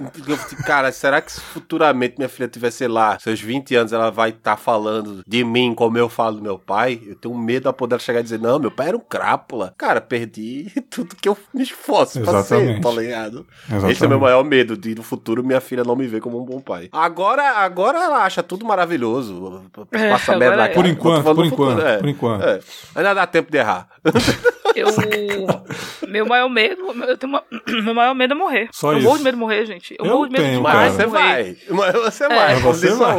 Cara, 0.65 0.91
será 0.93 1.21
que 1.21 1.33
futuramente 1.33 2.15
minha 2.17 2.29
filha 2.29 2.49
tiver, 2.49 2.71
sei 2.71 2.89
lá, 2.89 3.19
seus 3.19 3.41
20 3.41 3.75
anos, 3.75 3.93
ela 3.93 4.11
vai 4.11 4.31
estar 4.31 4.57
falando 4.57 5.23
de 5.27 5.45
mim 5.45 5.75
como 5.75 5.99
eu 5.99 6.09
falo 6.09 6.37
do 6.37 6.43
meu 6.43 6.59
pai? 6.59 7.01
Eu 7.07 7.17
tenho 7.17 7.37
medo 7.37 7.65
da 7.65 7.73
poder 7.73 8.01
chegar 8.01 8.21
e 8.21 8.23
dizer, 8.23 8.41
não, 8.41 8.59
meu 8.59 8.71
pai 8.71 8.89
era 8.89 8.97
um 8.97 9.01
crápula. 9.27 9.75
Cara, 9.77 10.01
perdi 10.01 10.71
tudo 10.89 11.17
que 11.17 11.29
eu 11.29 11.37
me 11.53 11.63
esforço 11.63 12.21
pra 12.21 12.43
ser, 12.45 12.81
tá 12.81 12.91
ligado? 12.91 13.45
Exatamente. 13.67 13.93
Esse 13.93 14.05
é 14.05 14.07
o 14.07 14.11
meu 14.11 14.21
maior 14.21 14.45
medo, 14.45 14.77
de 14.77 14.95
no 14.95 15.03
futuro 15.03 15.43
minha 15.43 15.61
filha 15.61 15.83
não 15.83 15.97
me 15.97 16.07
ver 16.07 16.21
como 16.21 16.41
um 16.41 16.45
bom 16.45 16.61
pai. 16.61 16.89
Agora, 16.93 17.59
agora 17.59 17.99
ela 17.99 18.25
acha 18.25 18.43
tudo 18.43 18.65
maravilhoso. 18.65 19.63
É, 19.93 20.11
Passa 20.11 20.37
merda 20.37 20.57
na 20.57 20.65
agora 20.65 20.65
é. 20.65 20.69
cara. 20.69 20.75
Por 20.75 20.87
enquanto, 20.87 21.25
por 21.25 21.35
do 21.35 21.51
futuro, 21.51 21.73
enquanto, 21.73 21.87
é. 21.87 21.99
por 21.99 22.09
enquanto. 22.09 22.45
É. 22.45 22.61
Ainda 22.95 23.15
dá 23.15 23.27
tempo 23.27 23.51
de 23.51 23.59
errar. 23.59 23.89
Eu. 24.81 24.87
meu 26.09 26.27
maior 26.27 26.49
medo. 26.49 26.83
Eu 27.05 27.17
tenho 27.17 27.33
uma, 27.33 27.43
meu 27.83 27.95
maior 27.95 28.15
medo 28.15 28.35
é 28.35 28.37
morrer. 28.37 28.69
Só 28.73 28.93
eu 28.93 28.99
isso. 28.99 29.07
morro 29.07 29.19
de 29.19 29.25
medo 29.25 29.35
de 29.35 29.41
morrer, 29.41 29.67
gente. 29.67 29.95
Eu, 29.99 30.05
Eu 30.07 30.13
morro 30.13 30.27
de 30.27 30.33
medo 30.33 30.45
tenho, 30.45 30.59
de 30.59 30.65
cara. 30.65 30.79
Mas 30.79 30.93
morrer. 30.93 31.05
você 31.05 31.07
vai. 31.11 31.57
Mas 31.71 31.93
você 32.03 32.29
vai. 32.29 32.55
Mas 32.55 32.63
você 32.63 32.91
vai. 32.95 33.17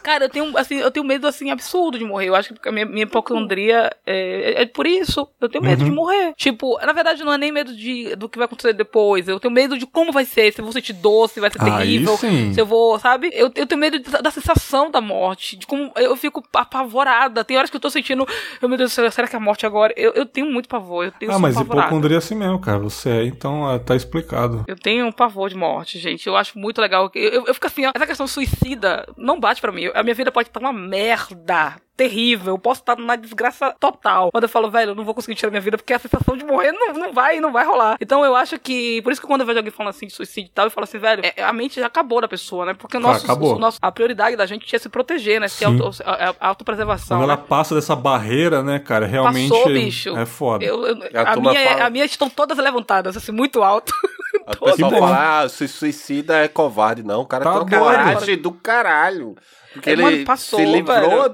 Cara, 0.02 0.24
eu 0.24 0.28
tenho, 0.28 0.56
assim, 0.58 0.76
eu 0.78 0.90
tenho 0.90 1.04
medo, 1.06 1.26
assim, 1.26 1.50
absurdo 1.50 1.98
de 1.98 2.04
morrer. 2.04 2.28
Eu 2.28 2.34
acho 2.34 2.54
que 2.54 2.68
a 2.68 2.72
minha, 2.72 2.86
minha 2.86 3.02
hipocondria 3.04 3.90
é, 4.06 4.54
é- 4.56 4.62
é 4.62 4.66
por 4.66 4.86
isso. 4.86 5.28
Eu 5.40 5.48
tenho 5.48 5.62
medo 5.64 5.80
Uhum. 5.82 5.88
de 5.88 5.94
morrer. 5.94 6.32
Tipo, 6.36 6.78
na 6.84 6.92
verdade, 6.92 7.22
não 7.24 7.32
é 7.32 7.38
nem 7.38 7.52
medo 7.52 7.74
de, 7.74 8.14
do 8.16 8.28
que 8.28 8.38
vai 8.38 8.44
acontecer 8.46 8.72
depois. 8.72 9.28
Eu 9.28 9.38
tenho 9.40 9.52
medo 9.52 9.78
de 9.78 9.86
como 9.86 10.12
vai 10.12 10.24
ser. 10.24 10.52
Se 10.52 10.60
eu 10.60 10.64
vou 10.64 10.72
sentir 10.72 10.92
doce, 10.94 11.34
se 11.34 11.40
vai 11.40 11.50
ser 11.50 11.58
terrível. 11.58 12.16
Se 12.16 12.54
eu 12.58 12.66
vou, 12.66 12.98
sabe? 12.98 13.30
Eu, 13.32 13.50
eu 13.54 13.66
tenho 13.66 13.80
medo 13.80 13.98
da, 14.00 14.20
da 14.20 14.30
sensação 14.30 14.90
da 14.90 15.00
morte. 15.00 15.56
De 15.56 15.66
como 15.66 15.92
eu 15.96 16.16
fico 16.16 16.42
apavorada. 16.54 17.44
Tem 17.44 17.56
horas 17.56 17.70
que 17.70 17.76
eu 17.76 17.80
tô 17.80 17.90
sentindo, 17.90 18.26
meu 18.62 18.76
Deus 18.76 18.90
do 18.90 18.94
céu, 18.94 19.10
será 19.10 19.28
que 19.28 19.34
é 19.34 19.38
a 19.38 19.40
morte 19.40 19.66
agora? 19.66 19.92
Eu, 19.96 20.12
eu 20.12 20.24
tenho 20.26 20.50
muito 20.50 20.68
pavor. 20.70 21.04
Eu 21.04 21.12
tenho 21.12 21.32
Ah, 21.32 21.38
mas 21.38 21.56
apavorada. 21.56 21.86
hipocondria 21.88 22.16
é 22.16 22.18
assim 22.18 22.34
mesmo, 22.34 22.58
cara. 22.60 22.78
Você 22.78 23.10
é, 23.10 23.24
então 23.24 23.66
ah, 23.68 23.78
tá 23.78 23.94
explicado. 23.96 24.64
Eu 24.66 24.76
tenho 24.76 25.06
um 25.06 25.12
pavor 25.12 25.48
de 25.50 25.56
morte, 25.56 25.98
gente. 25.98 26.26
Eu 26.26 26.36
acho 26.36 26.58
muito 26.58 26.80
legal. 26.80 27.10
Eu, 27.14 27.30
eu, 27.30 27.46
eu 27.46 27.54
fico 27.54 27.66
assim, 27.66 27.82
essa 27.94 28.06
questão 28.06 28.26
suicida 28.26 29.06
não 29.16 29.38
bate 29.40 29.60
pra 29.60 29.72
mim. 29.72 29.90
A 29.94 30.02
minha 30.02 30.14
vida 30.14 30.30
pode 30.32 30.48
estar 30.48 30.60
uma 30.60 30.72
merda. 30.72 31.76
Terrível, 32.00 32.54
eu 32.54 32.58
posso 32.58 32.80
estar 32.80 32.96
numa 32.96 33.14
desgraça 33.14 33.76
total. 33.78 34.30
Quando 34.32 34.44
eu 34.44 34.48
falo, 34.48 34.70
velho, 34.70 34.92
eu 34.92 34.94
não 34.94 35.04
vou 35.04 35.12
conseguir 35.14 35.34
tirar 35.36 35.50
minha 35.50 35.60
vida 35.60 35.76
porque 35.76 35.92
a 35.92 35.98
sensação 35.98 36.34
de 36.34 36.42
morrer 36.46 36.72
não, 36.72 36.94
não 36.94 37.12
vai, 37.12 37.38
não 37.40 37.52
vai 37.52 37.62
rolar. 37.66 37.98
Então 38.00 38.24
eu 38.24 38.34
acho 38.34 38.58
que. 38.58 39.02
Por 39.02 39.12
isso 39.12 39.20
que 39.20 39.26
quando 39.26 39.42
eu 39.42 39.46
vejo 39.46 39.58
alguém 39.58 39.70
falando 39.70 39.90
assim 39.90 40.06
de 40.06 40.12
suicídio 40.14 40.48
e 40.48 40.54
tal, 40.54 40.64
eu 40.64 40.70
falo 40.70 40.84
assim, 40.84 40.96
velho, 40.96 41.22
é- 41.36 41.42
a 41.42 41.52
mente 41.52 41.78
já 41.78 41.86
acabou 41.86 42.22
da 42.22 42.26
pessoa, 42.26 42.64
né? 42.64 42.72
Porque 42.72 42.96
o 42.96 43.00
Claro, 43.02 43.22
nosso, 43.26 43.44
o 43.54 43.58
nosso- 43.58 43.78
a 43.82 43.92
prioridade 43.92 44.34
da 44.34 44.46
gente 44.46 44.74
é 44.74 44.78
se 44.78 44.88
proteger, 44.88 45.42
né? 45.42 45.46
Se 45.48 45.56
Sim. 45.58 45.66
auto, 45.66 46.02
a, 46.02 46.34
a 46.40 46.48
autopreservação. 46.48 47.18
Quando 47.18 47.28
né? 47.28 47.34
ela 47.34 47.42
passa 47.42 47.74
dessa 47.74 47.94
barreira, 47.94 48.62
né, 48.62 48.78
cara, 48.78 49.04
realmente 49.04 49.50
Passou, 49.50 49.66
bicho. 49.66 50.16
é 50.16 50.24
foda. 50.24 50.64
Eu, 50.64 50.86
eu, 50.86 50.96
a 51.14 51.32
a, 51.32 51.36
minha, 51.36 51.68
fala- 51.68 51.84
a 51.84 51.90
minha 51.90 52.06
estão 52.06 52.30
todas 52.30 52.56
levantadas, 52.56 53.14
assim, 53.14 53.30
muito 53.30 53.62
alto. 53.62 53.92
A 54.46 54.56
pessoa 54.56 54.90
fala, 54.90 55.42
ah, 55.42 55.48
se 55.48 55.68
suicida 55.68 56.38
é 56.38 56.48
covarde. 56.48 57.02
Não, 57.04 57.20
o 57.20 57.26
cara 57.26 57.44
Tá 57.44 57.64
tem 57.64 57.78
coragem 57.78 58.36
do 58.38 58.50
caralho. 58.50 59.36
Porque 59.72 59.90
É, 59.90 59.92
ele 59.92 60.02
mano, 60.02 60.24
passou, 60.24 60.58
se 60.58 60.64
livrou 60.64 61.28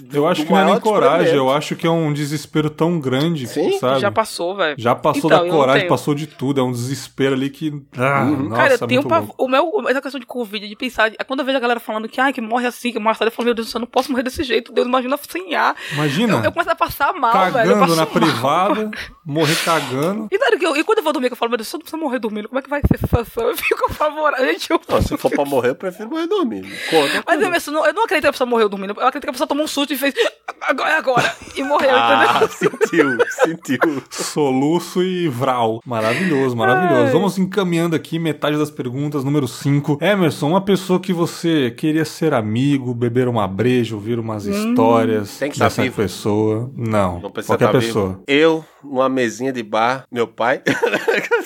do, 0.00 0.16
Eu 0.16 0.26
acho 0.26 0.44
que 0.44 0.52
não 0.52 0.58
é 0.58 0.64
nem 0.64 0.80
coragem, 0.80 1.34
eu 1.34 1.50
acho 1.50 1.76
que 1.76 1.86
é 1.86 1.90
um 1.90 2.12
desespero 2.12 2.70
tão 2.70 2.98
grande, 2.98 3.46
Sim, 3.46 3.78
sabe? 3.78 4.00
Já 4.00 4.10
passou, 4.10 4.56
velho. 4.56 4.74
Já 4.78 4.94
passou 4.94 5.30
Então, 5.30 5.44
da 5.44 5.50
coragem, 5.50 5.88
passou 5.88 6.14
de 6.14 6.26
tudo. 6.26 6.60
É 6.60 6.62
um 6.62 6.72
desespero 6.72 7.34
ali 7.34 7.50
que. 7.50 7.72
Ah, 7.96 8.24
nossa, 8.24 8.56
Cara, 8.56 8.74
eu 8.74 8.78
tenho 8.78 9.02
muito 9.02 9.06
um 9.06 9.08
pavor. 9.08 9.34
O 9.38 9.48
meu, 9.48 9.88
essa 9.88 10.00
questão 10.00 10.20
de 10.20 10.26
Covid, 10.26 10.68
de 10.68 10.76
pensar. 10.76 11.10
Quando 11.26 11.40
eu 11.40 11.46
vejo 11.46 11.58
a 11.58 11.60
galera 11.60 11.80
falando 11.80 12.08
que, 12.08 12.20
ai, 12.20 12.32
que 12.32 12.40
morre 12.40 12.66
assim, 12.66 12.92
que 12.92 12.98
morre 12.98 13.12
assim, 13.12 13.24
eu 13.24 13.30
falo, 13.30 13.46
meu 13.46 13.54
Deus 13.54 13.68
do 13.68 13.70
céu, 13.70 13.78
eu 13.78 13.82
não 13.82 13.88
posso 13.88 14.10
morrer 14.10 14.22
desse 14.22 14.42
jeito. 14.42 14.72
Deus, 14.72 14.86
imagina 14.86 15.18
sem 15.28 15.54
ar. 15.54 15.74
Imagina, 15.92 16.34
Eu, 16.34 16.44
eu 16.44 16.52
começo 16.52 16.70
a 16.70 16.74
passar 16.74 17.12
mal, 17.14 17.50
velho. 17.50 17.70
Eu 17.70 17.74
cagando 17.74 17.96
na 17.96 18.02
mal. 18.02 18.12
privada, 18.12 18.90
morrer 19.24 19.56
cagando. 19.64 20.28
E, 20.30 20.58
que 20.58 20.66
eu, 20.66 20.76
e 20.76 20.84
quando 20.84 20.98
eu 20.98 21.04
vou 21.04 21.12
dormir, 21.12 21.28
que 21.28 21.34
eu 21.34 21.36
falo, 21.36 21.50
meu 21.50 21.58
Deus, 21.58 21.68
se 21.68 21.76
eu 21.76 21.78
não 21.78 21.82
precisar 21.82 22.02
morrer 22.02 22.18
dormindo, 22.18 22.48
como 22.48 22.58
é 22.58 22.62
que 22.62 22.70
vai 22.70 22.80
ser 22.80 22.94
essa 22.94 23.06
sensação? 23.24 23.48
Eu 23.48 23.56
fico 23.56 23.86
apavorada. 23.90 24.44
Gente, 24.46 24.70
eu... 24.70 24.80
Não, 24.88 25.02
se 25.02 25.16
for 25.16 25.30
pra 25.30 25.44
morrer, 25.44 25.70
eu 25.70 25.74
prefiro 25.74 26.08
morrer 26.08 26.26
dormindo. 26.26 26.68
Conta 26.90 27.22
Mas 27.26 27.66
eu, 27.66 27.72
não, 27.72 27.86
eu 27.86 27.92
não 27.92 28.04
acredito 28.04 28.22
que 28.22 28.28
a 28.28 28.32
pessoa 28.32 28.48
morreu 28.48 28.68
dormindo. 28.68 28.94
Eu 28.96 29.06
acredito 29.06 29.24
que 29.24 29.30
a 29.30 29.32
pessoa 29.32 29.46
tomou 29.46 29.64
um 29.64 29.68
susto 29.68 29.83
e 29.92 29.96
fez 29.96 30.14
agora, 30.60 30.90
é 30.90 30.96
agora. 30.96 31.34
E 31.56 31.62
morreu, 31.62 31.90
Ah, 31.94 32.40
entendeu? 32.42 32.78
sentiu, 32.80 33.16
sentiu. 33.44 34.02
Soluço 34.10 35.02
e 35.02 35.28
vral. 35.28 35.80
Maravilhoso, 35.86 36.56
maravilhoso. 36.56 37.06
Ai. 37.06 37.12
Vamos 37.12 37.38
encaminhando 37.38 37.94
aqui 37.94 38.18
metade 38.18 38.56
das 38.56 38.70
perguntas. 38.70 39.22
Número 39.24 39.46
5. 39.46 39.98
Emerson, 40.00 40.48
uma 40.48 40.60
pessoa 40.60 40.98
que 40.98 41.12
você 41.12 41.70
queria 41.70 42.04
ser 42.04 42.32
amigo, 42.34 42.94
beber 42.94 43.28
uma 43.28 43.46
breja, 43.46 43.94
ouvir 43.94 44.18
umas 44.18 44.46
histórias 44.46 45.38
Tem 45.38 45.48
que 45.50 45.56
estar 45.56 45.66
dessa 45.66 45.82
vivo. 45.82 45.96
pessoa. 45.96 46.70
Não, 46.76 47.20
Não 47.20 47.30
precisa 47.30 47.52
qualquer 47.56 47.66
estar 47.66 47.78
pessoa. 47.78 48.08
vivo. 48.10 48.24
Eu, 48.26 48.64
numa 48.84 49.08
mesinha 49.08 49.52
de 49.52 49.62
bar, 49.62 50.04
meu 50.10 50.26
pai. 50.26 50.62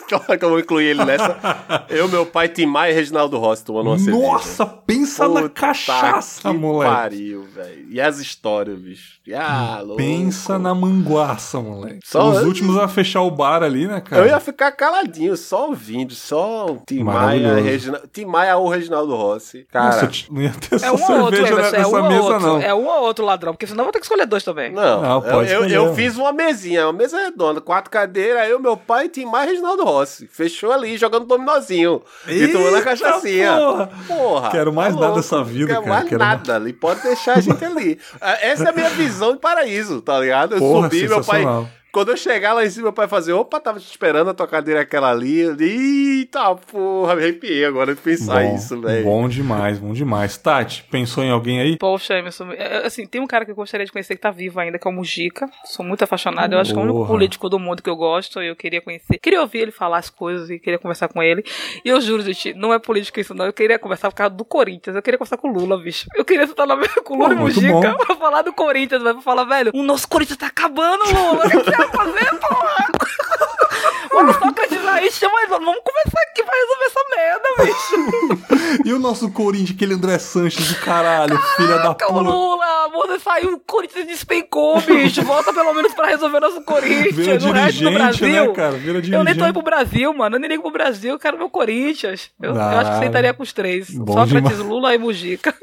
Claro 0.08 0.38
que 0.38 0.44
eu 0.44 0.48
vou 0.48 0.58
incluir 0.58 0.86
ele 0.86 1.04
nessa. 1.04 1.84
Eu, 1.90 2.08
meu 2.08 2.24
pai, 2.24 2.48
Tim 2.48 2.64
Maia 2.64 2.92
e 2.92 2.94
Reginaldo 2.94 3.36
Rossi 3.36 3.62
tomando 3.62 3.88
uma 3.88 3.98
cerveja. 3.98 4.26
Nossa, 4.26 4.64
pensa 4.64 5.28
na 5.28 5.42
Puta 5.42 5.50
cachaça, 5.50 6.50
que 6.50 6.56
moleque. 6.56 6.94
pariu, 6.94 7.42
velho. 7.42 7.86
E 7.90 8.00
as 8.00 8.18
histórias, 8.18 8.78
bicho. 8.78 9.17
Ah, 9.34 9.78
louco. 9.80 9.96
Pensa 9.96 10.58
na 10.58 10.74
manguaça, 10.74 11.60
moleque. 11.60 12.00
Só 12.04 12.30
Os 12.30 12.38
eu- 12.38 12.46
últimos 12.46 12.76
a 12.78 12.88
fechar 12.88 13.22
o 13.22 13.30
bar 13.30 13.62
ali, 13.62 13.86
né, 13.86 14.00
cara? 14.00 14.22
Eu 14.22 14.28
ia 14.28 14.40
ficar 14.40 14.72
caladinho, 14.72 15.36
só 15.36 15.66
ouvindo, 15.68 16.14
só 16.14 16.66
o 16.66 16.82
Tim 16.86 17.02
Maia. 17.02 17.54
Regina... 17.56 18.00
Tim 18.12 18.24
Maia 18.24 18.56
ou 18.56 18.68
Reginaldo 18.68 19.14
Rossi. 19.14 19.66
Cara, 19.70 19.86
Nossa, 20.02 20.10
não 20.30 20.42
ia 20.42 20.50
ter 20.52 20.74
É 20.74 20.76
essa 20.76 20.92
um 20.92 21.12
ou 21.12 21.20
outro, 21.22 21.36
cerveja 21.36 21.52
Emerson, 21.54 21.76
é 21.76 21.78
nessa 21.78 21.88
um 21.88 21.94
ou 22.02 22.08
mesa, 22.08 22.22
outro. 22.22 22.40
não. 22.40 22.60
É 22.60 22.74
um 22.74 22.86
ou 22.86 23.02
outro 23.02 23.24
ladrão, 23.24 23.52
porque 23.52 23.66
senão 23.66 23.80
eu 23.82 23.84
vou 23.86 23.92
ter 23.92 23.98
que 24.00 24.04
escolher 24.06 24.26
dois 24.26 24.42
também. 24.44 24.72
Não, 24.72 25.02
Não, 25.02 25.20
pode 25.22 25.50
eu, 25.52 25.64
eu, 25.68 25.94
fiz 25.94 26.16
uma 26.16 26.32
mesinha, 26.32 26.86
uma 26.86 26.92
mesa 26.92 27.18
redonda, 27.18 27.60
quatro 27.60 27.90
cadeiras, 27.90 28.48
eu, 28.48 28.58
meu 28.60 28.76
pai, 28.76 29.08
Tim 29.08 29.24
Maia 29.26 29.46
e 29.46 29.50
Reginaldo 29.50 29.84
Rossi. 29.84 30.26
Fechou 30.30 30.72
ali, 30.72 30.96
jogando 30.96 31.26
dominozinho. 31.26 32.02
e 32.26 32.48
tomando 32.48 32.76
a 32.76 32.82
cachaçinha. 32.82 33.52
porra! 33.56 33.90
Porra. 34.06 34.50
Quero 34.50 34.72
mais 34.72 34.94
tá 34.94 35.00
nada 35.00 35.06
louco, 35.12 35.20
dessa 35.20 35.42
vida, 35.44 35.66
Quero 35.66 35.80
cara, 35.82 35.94
mais 35.94 36.08
quero 36.08 36.18
nada 36.18 36.56
ali. 36.56 36.72
Pode 36.72 37.02
deixar 37.02 37.38
a 37.38 37.40
gente 37.40 37.64
ali. 37.64 37.98
Ah, 38.20 38.38
Essa 38.40 38.64
é 38.64 38.68
a 38.70 38.72
minha 38.72 38.90
visão 38.90 39.17
de 39.34 39.40
paraíso, 39.40 40.00
tá 40.00 40.18
ligado? 40.20 40.54
Eu 40.56 40.60
Porra, 40.60 40.88
subi, 40.88 41.08
meu 41.08 41.24
pai. 41.24 41.44
Quando 41.98 42.10
eu 42.10 42.16
chegar 42.16 42.52
lá 42.52 42.64
em 42.64 42.70
cima, 42.70 42.84
meu 42.84 42.92
pai 42.92 43.08
fazer, 43.08 43.32
opa, 43.32 43.58
tava 43.58 43.80
te 43.80 43.90
esperando 43.90 44.30
a 44.30 44.32
tocadeira 44.32 44.82
aquela 44.82 45.10
ali. 45.10 45.40
Eita 45.58 46.54
porra, 46.54 47.16
me 47.16 47.22
arrepiei 47.22 47.64
agora 47.64 47.92
de 47.92 48.00
pensar 48.00 48.40
Bom, 48.40 48.54
isso, 48.54 48.80
velho. 48.80 49.04
Bom 49.04 49.28
demais, 49.28 49.80
bom 49.80 49.92
demais. 49.92 50.36
Tati, 50.36 50.84
pensou 50.84 51.24
em 51.24 51.30
alguém 51.32 51.60
aí? 51.60 51.76
Poxa, 51.76 52.14
Emerson, 52.14 52.52
é, 52.52 52.86
assim, 52.86 53.04
tem 53.04 53.20
um 53.20 53.26
cara 53.26 53.44
que 53.44 53.50
eu 53.50 53.54
gostaria 53.56 53.84
de 53.84 53.90
conhecer 53.90 54.14
que 54.14 54.20
tá 54.20 54.30
vivo 54.30 54.60
ainda, 54.60 54.78
que 54.78 54.86
é 54.86 54.90
o 54.92 54.94
Mujica. 54.94 55.50
Sou 55.64 55.84
muito 55.84 56.04
apaixonada. 56.04 56.54
Eu 56.54 56.60
acho 56.60 56.72
que 56.72 56.78
é 56.78 56.80
o 56.80 56.84
único 56.84 57.04
político 57.04 57.48
do 57.48 57.58
mundo 57.58 57.82
que 57.82 57.90
eu 57.90 57.96
gosto 57.96 58.40
e 58.40 58.46
eu 58.46 58.54
queria 58.54 58.80
conhecer. 58.80 59.18
Queria 59.18 59.40
ouvir 59.40 59.58
ele 59.58 59.72
falar 59.72 59.98
as 59.98 60.08
coisas 60.08 60.48
e 60.50 60.60
queria 60.60 60.78
conversar 60.78 61.08
com 61.08 61.20
ele. 61.20 61.44
E 61.84 61.88
eu 61.88 62.00
juro, 62.00 62.22
gente, 62.22 62.54
não 62.54 62.72
é 62.72 62.78
política 62.78 63.20
isso, 63.20 63.34
não. 63.34 63.46
Eu 63.46 63.52
queria 63.52 63.76
conversar 63.76 64.08
por 64.08 64.14
causa 64.14 64.36
do 64.36 64.44
Corinthians. 64.44 64.94
Eu 64.94 65.02
queria 65.02 65.18
conversar 65.18 65.36
com 65.36 65.48
o 65.48 65.52
Lula, 65.52 65.76
bicho. 65.76 66.06
Eu 66.14 66.24
queria 66.24 66.46
sentar 66.46 66.64
na 66.64 66.76
mesa 66.76 67.02
com 67.02 67.14
o 67.14 67.16
Lula 67.16 67.30
Pô, 67.30 67.34
e 67.34 67.38
Mujica 67.38 67.72
bom. 67.72 67.96
pra 68.06 68.14
falar 68.14 68.42
do 68.42 68.52
Corinthians, 68.52 69.02
vai 69.02 69.14
pra 69.14 69.22
falar, 69.22 69.42
velho, 69.42 69.72
o 69.74 69.82
nosso 69.82 70.06
Corinthians 70.06 70.38
tá 70.38 70.46
acabando, 70.46 71.02
Lula. 71.02 71.42
Fazer, 71.96 72.34
porra? 72.38 72.84
Vamos 74.10 74.36
só 74.36 74.44
acreditar 74.46 74.94
aí, 74.94 75.10
chama 75.12 75.38
ele, 75.42 75.46
vamos 75.50 75.76
conversar 75.84 76.20
aqui 76.30 76.42
pra 76.42 76.54
resolver 76.56 76.84
essa 76.86 77.00
merda, 77.16 77.48
bicho. 77.64 78.58
E 78.84 78.92
o 78.92 78.98
nosso 78.98 79.30
Corinthians, 79.30 79.70
aquele 79.76 79.94
André 79.94 80.18
Sanches 80.18 80.68
do 80.72 80.74
caralho, 80.80 81.38
filha 81.56 81.76
da 81.76 81.94
Caraca, 81.94 82.06
puta. 82.06 82.20
Lula, 82.20 82.88
você 82.92 83.18
saiu, 83.20 83.54
o 83.54 83.60
Corinthians 83.60 84.06
despencou, 84.06 84.80
bicho. 84.80 85.22
Volta 85.22 85.52
pelo 85.52 85.72
menos 85.72 85.94
pra 85.94 86.06
resolver 86.08 86.40
nosso 86.40 86.62
Corinthians. 86.62 87.14
Vira 87.14 87.50
o 87.50 87.52
resto 87.52 87.82
do 87.84 87.90
dirigente, 87.90 87.92
Brasil. 88.20 88.46
né, 88.46 88.52
cara? 88.54 88.70
Vira 88.72 88.90
Eu 88.90 88.92
nem 88.92 89.02
tô 89.02 89.18
dirigente. 89.18 89.40
indo 89.44 89.52
pro 89.52 89.62
Brasil, 89.62 90.14
mano. 90.14 90.36
Eu 90.36 90.40
nem 90.40 90.50
ligo 90.50 90.62
pro 90.62 90.72
Brasil, 90.72 91.12
eu 91.12 91.18
quero 91.18 91.38
meu 91.38 91.48
Corinthians. 91.50 92.30
Eu, 92.40 92.54
eu 92.54 92.60
acho 92.60 92.90
que 92.90 92.96
Ah, 92.96 93.00
sentaria 93.00 93.34
com 93.34 93.42
os 93.42 93.52
três. 93.52 93.90
bom 93.90 94.12
Sócrates, 94.12 94.50
demais. 94.50 94.58
Lula 94.58 94.94
e 94.94 94.98
Mujica. 94.98 95.54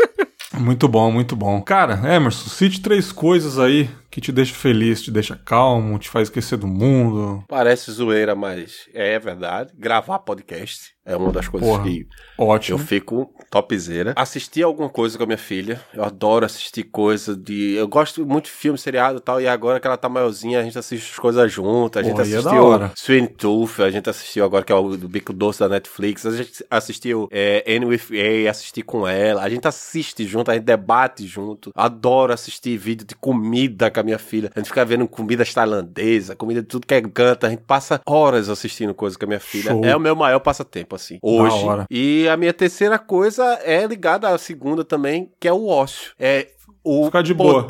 Muito 0.54 0.88
bom, 0.88 1.12
muito 1.12 1.36
bom. 1.36 1.62
Cara, 1.62 2.00
Emerson, 2.16 2.50
cite 2.50 2.82
três 2.82 3.12
coisas 3.12 3.60
aí 3.60 3.90
que 4.16 4.22
te 4.22 4.32
deixa 4.32 4.56
feliz, 4.56 5.02
te 5.02 5.12
deixa 5.12 5.36
calmo, 5.36 6.00
te 6.00 6.10
faz 6.10 6.30
esquecer 6.30 6.56
do 6.58 6.66
mundo. 6.66 7.44
Parece 7.50 7.92
zoeira, 7.92 8.34
mas 8.34 8.88
é 8.94 9.20
verdade. 9.20 9.74
Gravar 9.78 10.20
podcast 10.20 10.96
é 11.06 11.16
uma 11.16 11.32
das 11.32 11.48
coisas 11.48 11.70
Porra. 11.70 11.84
que 11.84 12.08
Ótimo. 12.36 12.80
eu 12.80 12.84
fico 12.84 13.30
topzera. 13.52 14.14
Assistir 14.16 14.64
alguma 14.64 14.90
coisa 14.90 15.18
com 15.18 15.24
a 15.24 15.28
minha 15.28 15.38
filha. 15.38 15.80
Eu 15.94 16.04
adoro 16.04 16.46
assistir 16.46 16.84
coisa 16.84 17.36
de. 17.36 17.74
Eu 17.74 17.88
gosto 17.88 18.26
muito 18.26 18.46
de 18.46 18.52
filme, 18.52 18.78
seriado 18.78 19.20
e 19.20 19.22
tal. 19.22 19.40
E 19.40 19.48
agora 19.48 19.80
que 19.80 19.86
ela 19.86 19.98
tá 19.98 20.10
maiorzinha, 20.10 20.60
a 20.60 20.64
gente 20.64 20.80
assiste 20.80 21.12
as 21.12 21.20
coisas 21.20 21.52
juntas. 21.52 22.02
A 22.02 22.04
gente 22.04 22.16
Porra, 22.16 22.28
é 22.28 22.38
assistiu 22.38 22.64
hora. 22.64 22.92
Swing 22.96 23.28
Tooth, 23.28 23.82
a 23.84 23.92
gente 23.92 24.10
assistiu 24.10 24.46
agora 24.46 24.64
que 24.64 24.72
é 24.72 24.76
o 24.76 24.98
do 24.98 25.08
Bico 25.08 25.32
Doce 25.32 25.60
da 25.60 25.70
Netflix. 25.70 26.26
A 26.26 26.32
gente 26.32 26.66
assistiu 26.72 27.28
é, 27.32 27.64
Anne 27.68 27.86
with 27.86 28.02
A, 28.12 28.50
assisti 28.50 28.82
com 28.82 29.08
ela. 29.08 29.44
A 29.44 29.50
gente 29.50 29.68
assiste 29.68 30.26
junto, 30.26 30.50
a 30.50 30.56
gente 30.56 30.64
debate 30.64 31.28
junto. 31.28 31.72
Adoro 31.76 32.34
assistir 32.34 32.78
vídeo 32.78 33.06
de 33.06 33.14
comida 33.14 33.92
com 33.92 34.00
a 34.00 34.04
minha 34.06 34.20
filha. 34.20 34.52
A 34.56 34.60
gente 34.60 34.68
fica 34.68 34.86
vendo 34.86 35.08
comidas 35.08 35.54
tailandesas, 35.54 36.36
comida 36.36 36.62
de 36.62 36.68
tudo 36.68 36.88
que 36.88 36.94
é 36.94 37.02
canta. 37.02 37.48
A 37.48 37.50
gente 37.50 37.64
passa 37.64 38.00
horas 38.06 38.50
assistindo 38.50 38.94
coisa 38.94 39.18
com 39.18 39.26
a 39.26 39.28
minha 39.28 39.40
filha. 39.40 39.72
Show. 39.72 39.84
É 39.84 39.96
o 39.96 40.00
meu 40.00 40.16
maior 40.16 40.40
passatempo, 40.40 40.96
assim, 40.96 41.20
hoje. 41.22 41.56
E 41.90 42.28
a 42.30 42.38
minha 42.38 42.54
terceira 42.54 42.98
coisa 42.98 43.60
é 43.64 43.86
ligada 43.86 44.30
à 44.30 44.38
segunda 44.38 44.84
também, 44.84 45.32
que 45.40 45.48
é 45.48 45.54
o 45.54 45.68
ócio. 45.68 46.14
É 46.20 46.48
o 46.84 47.10
de 47.22 47.34
boa. 47.34 47.66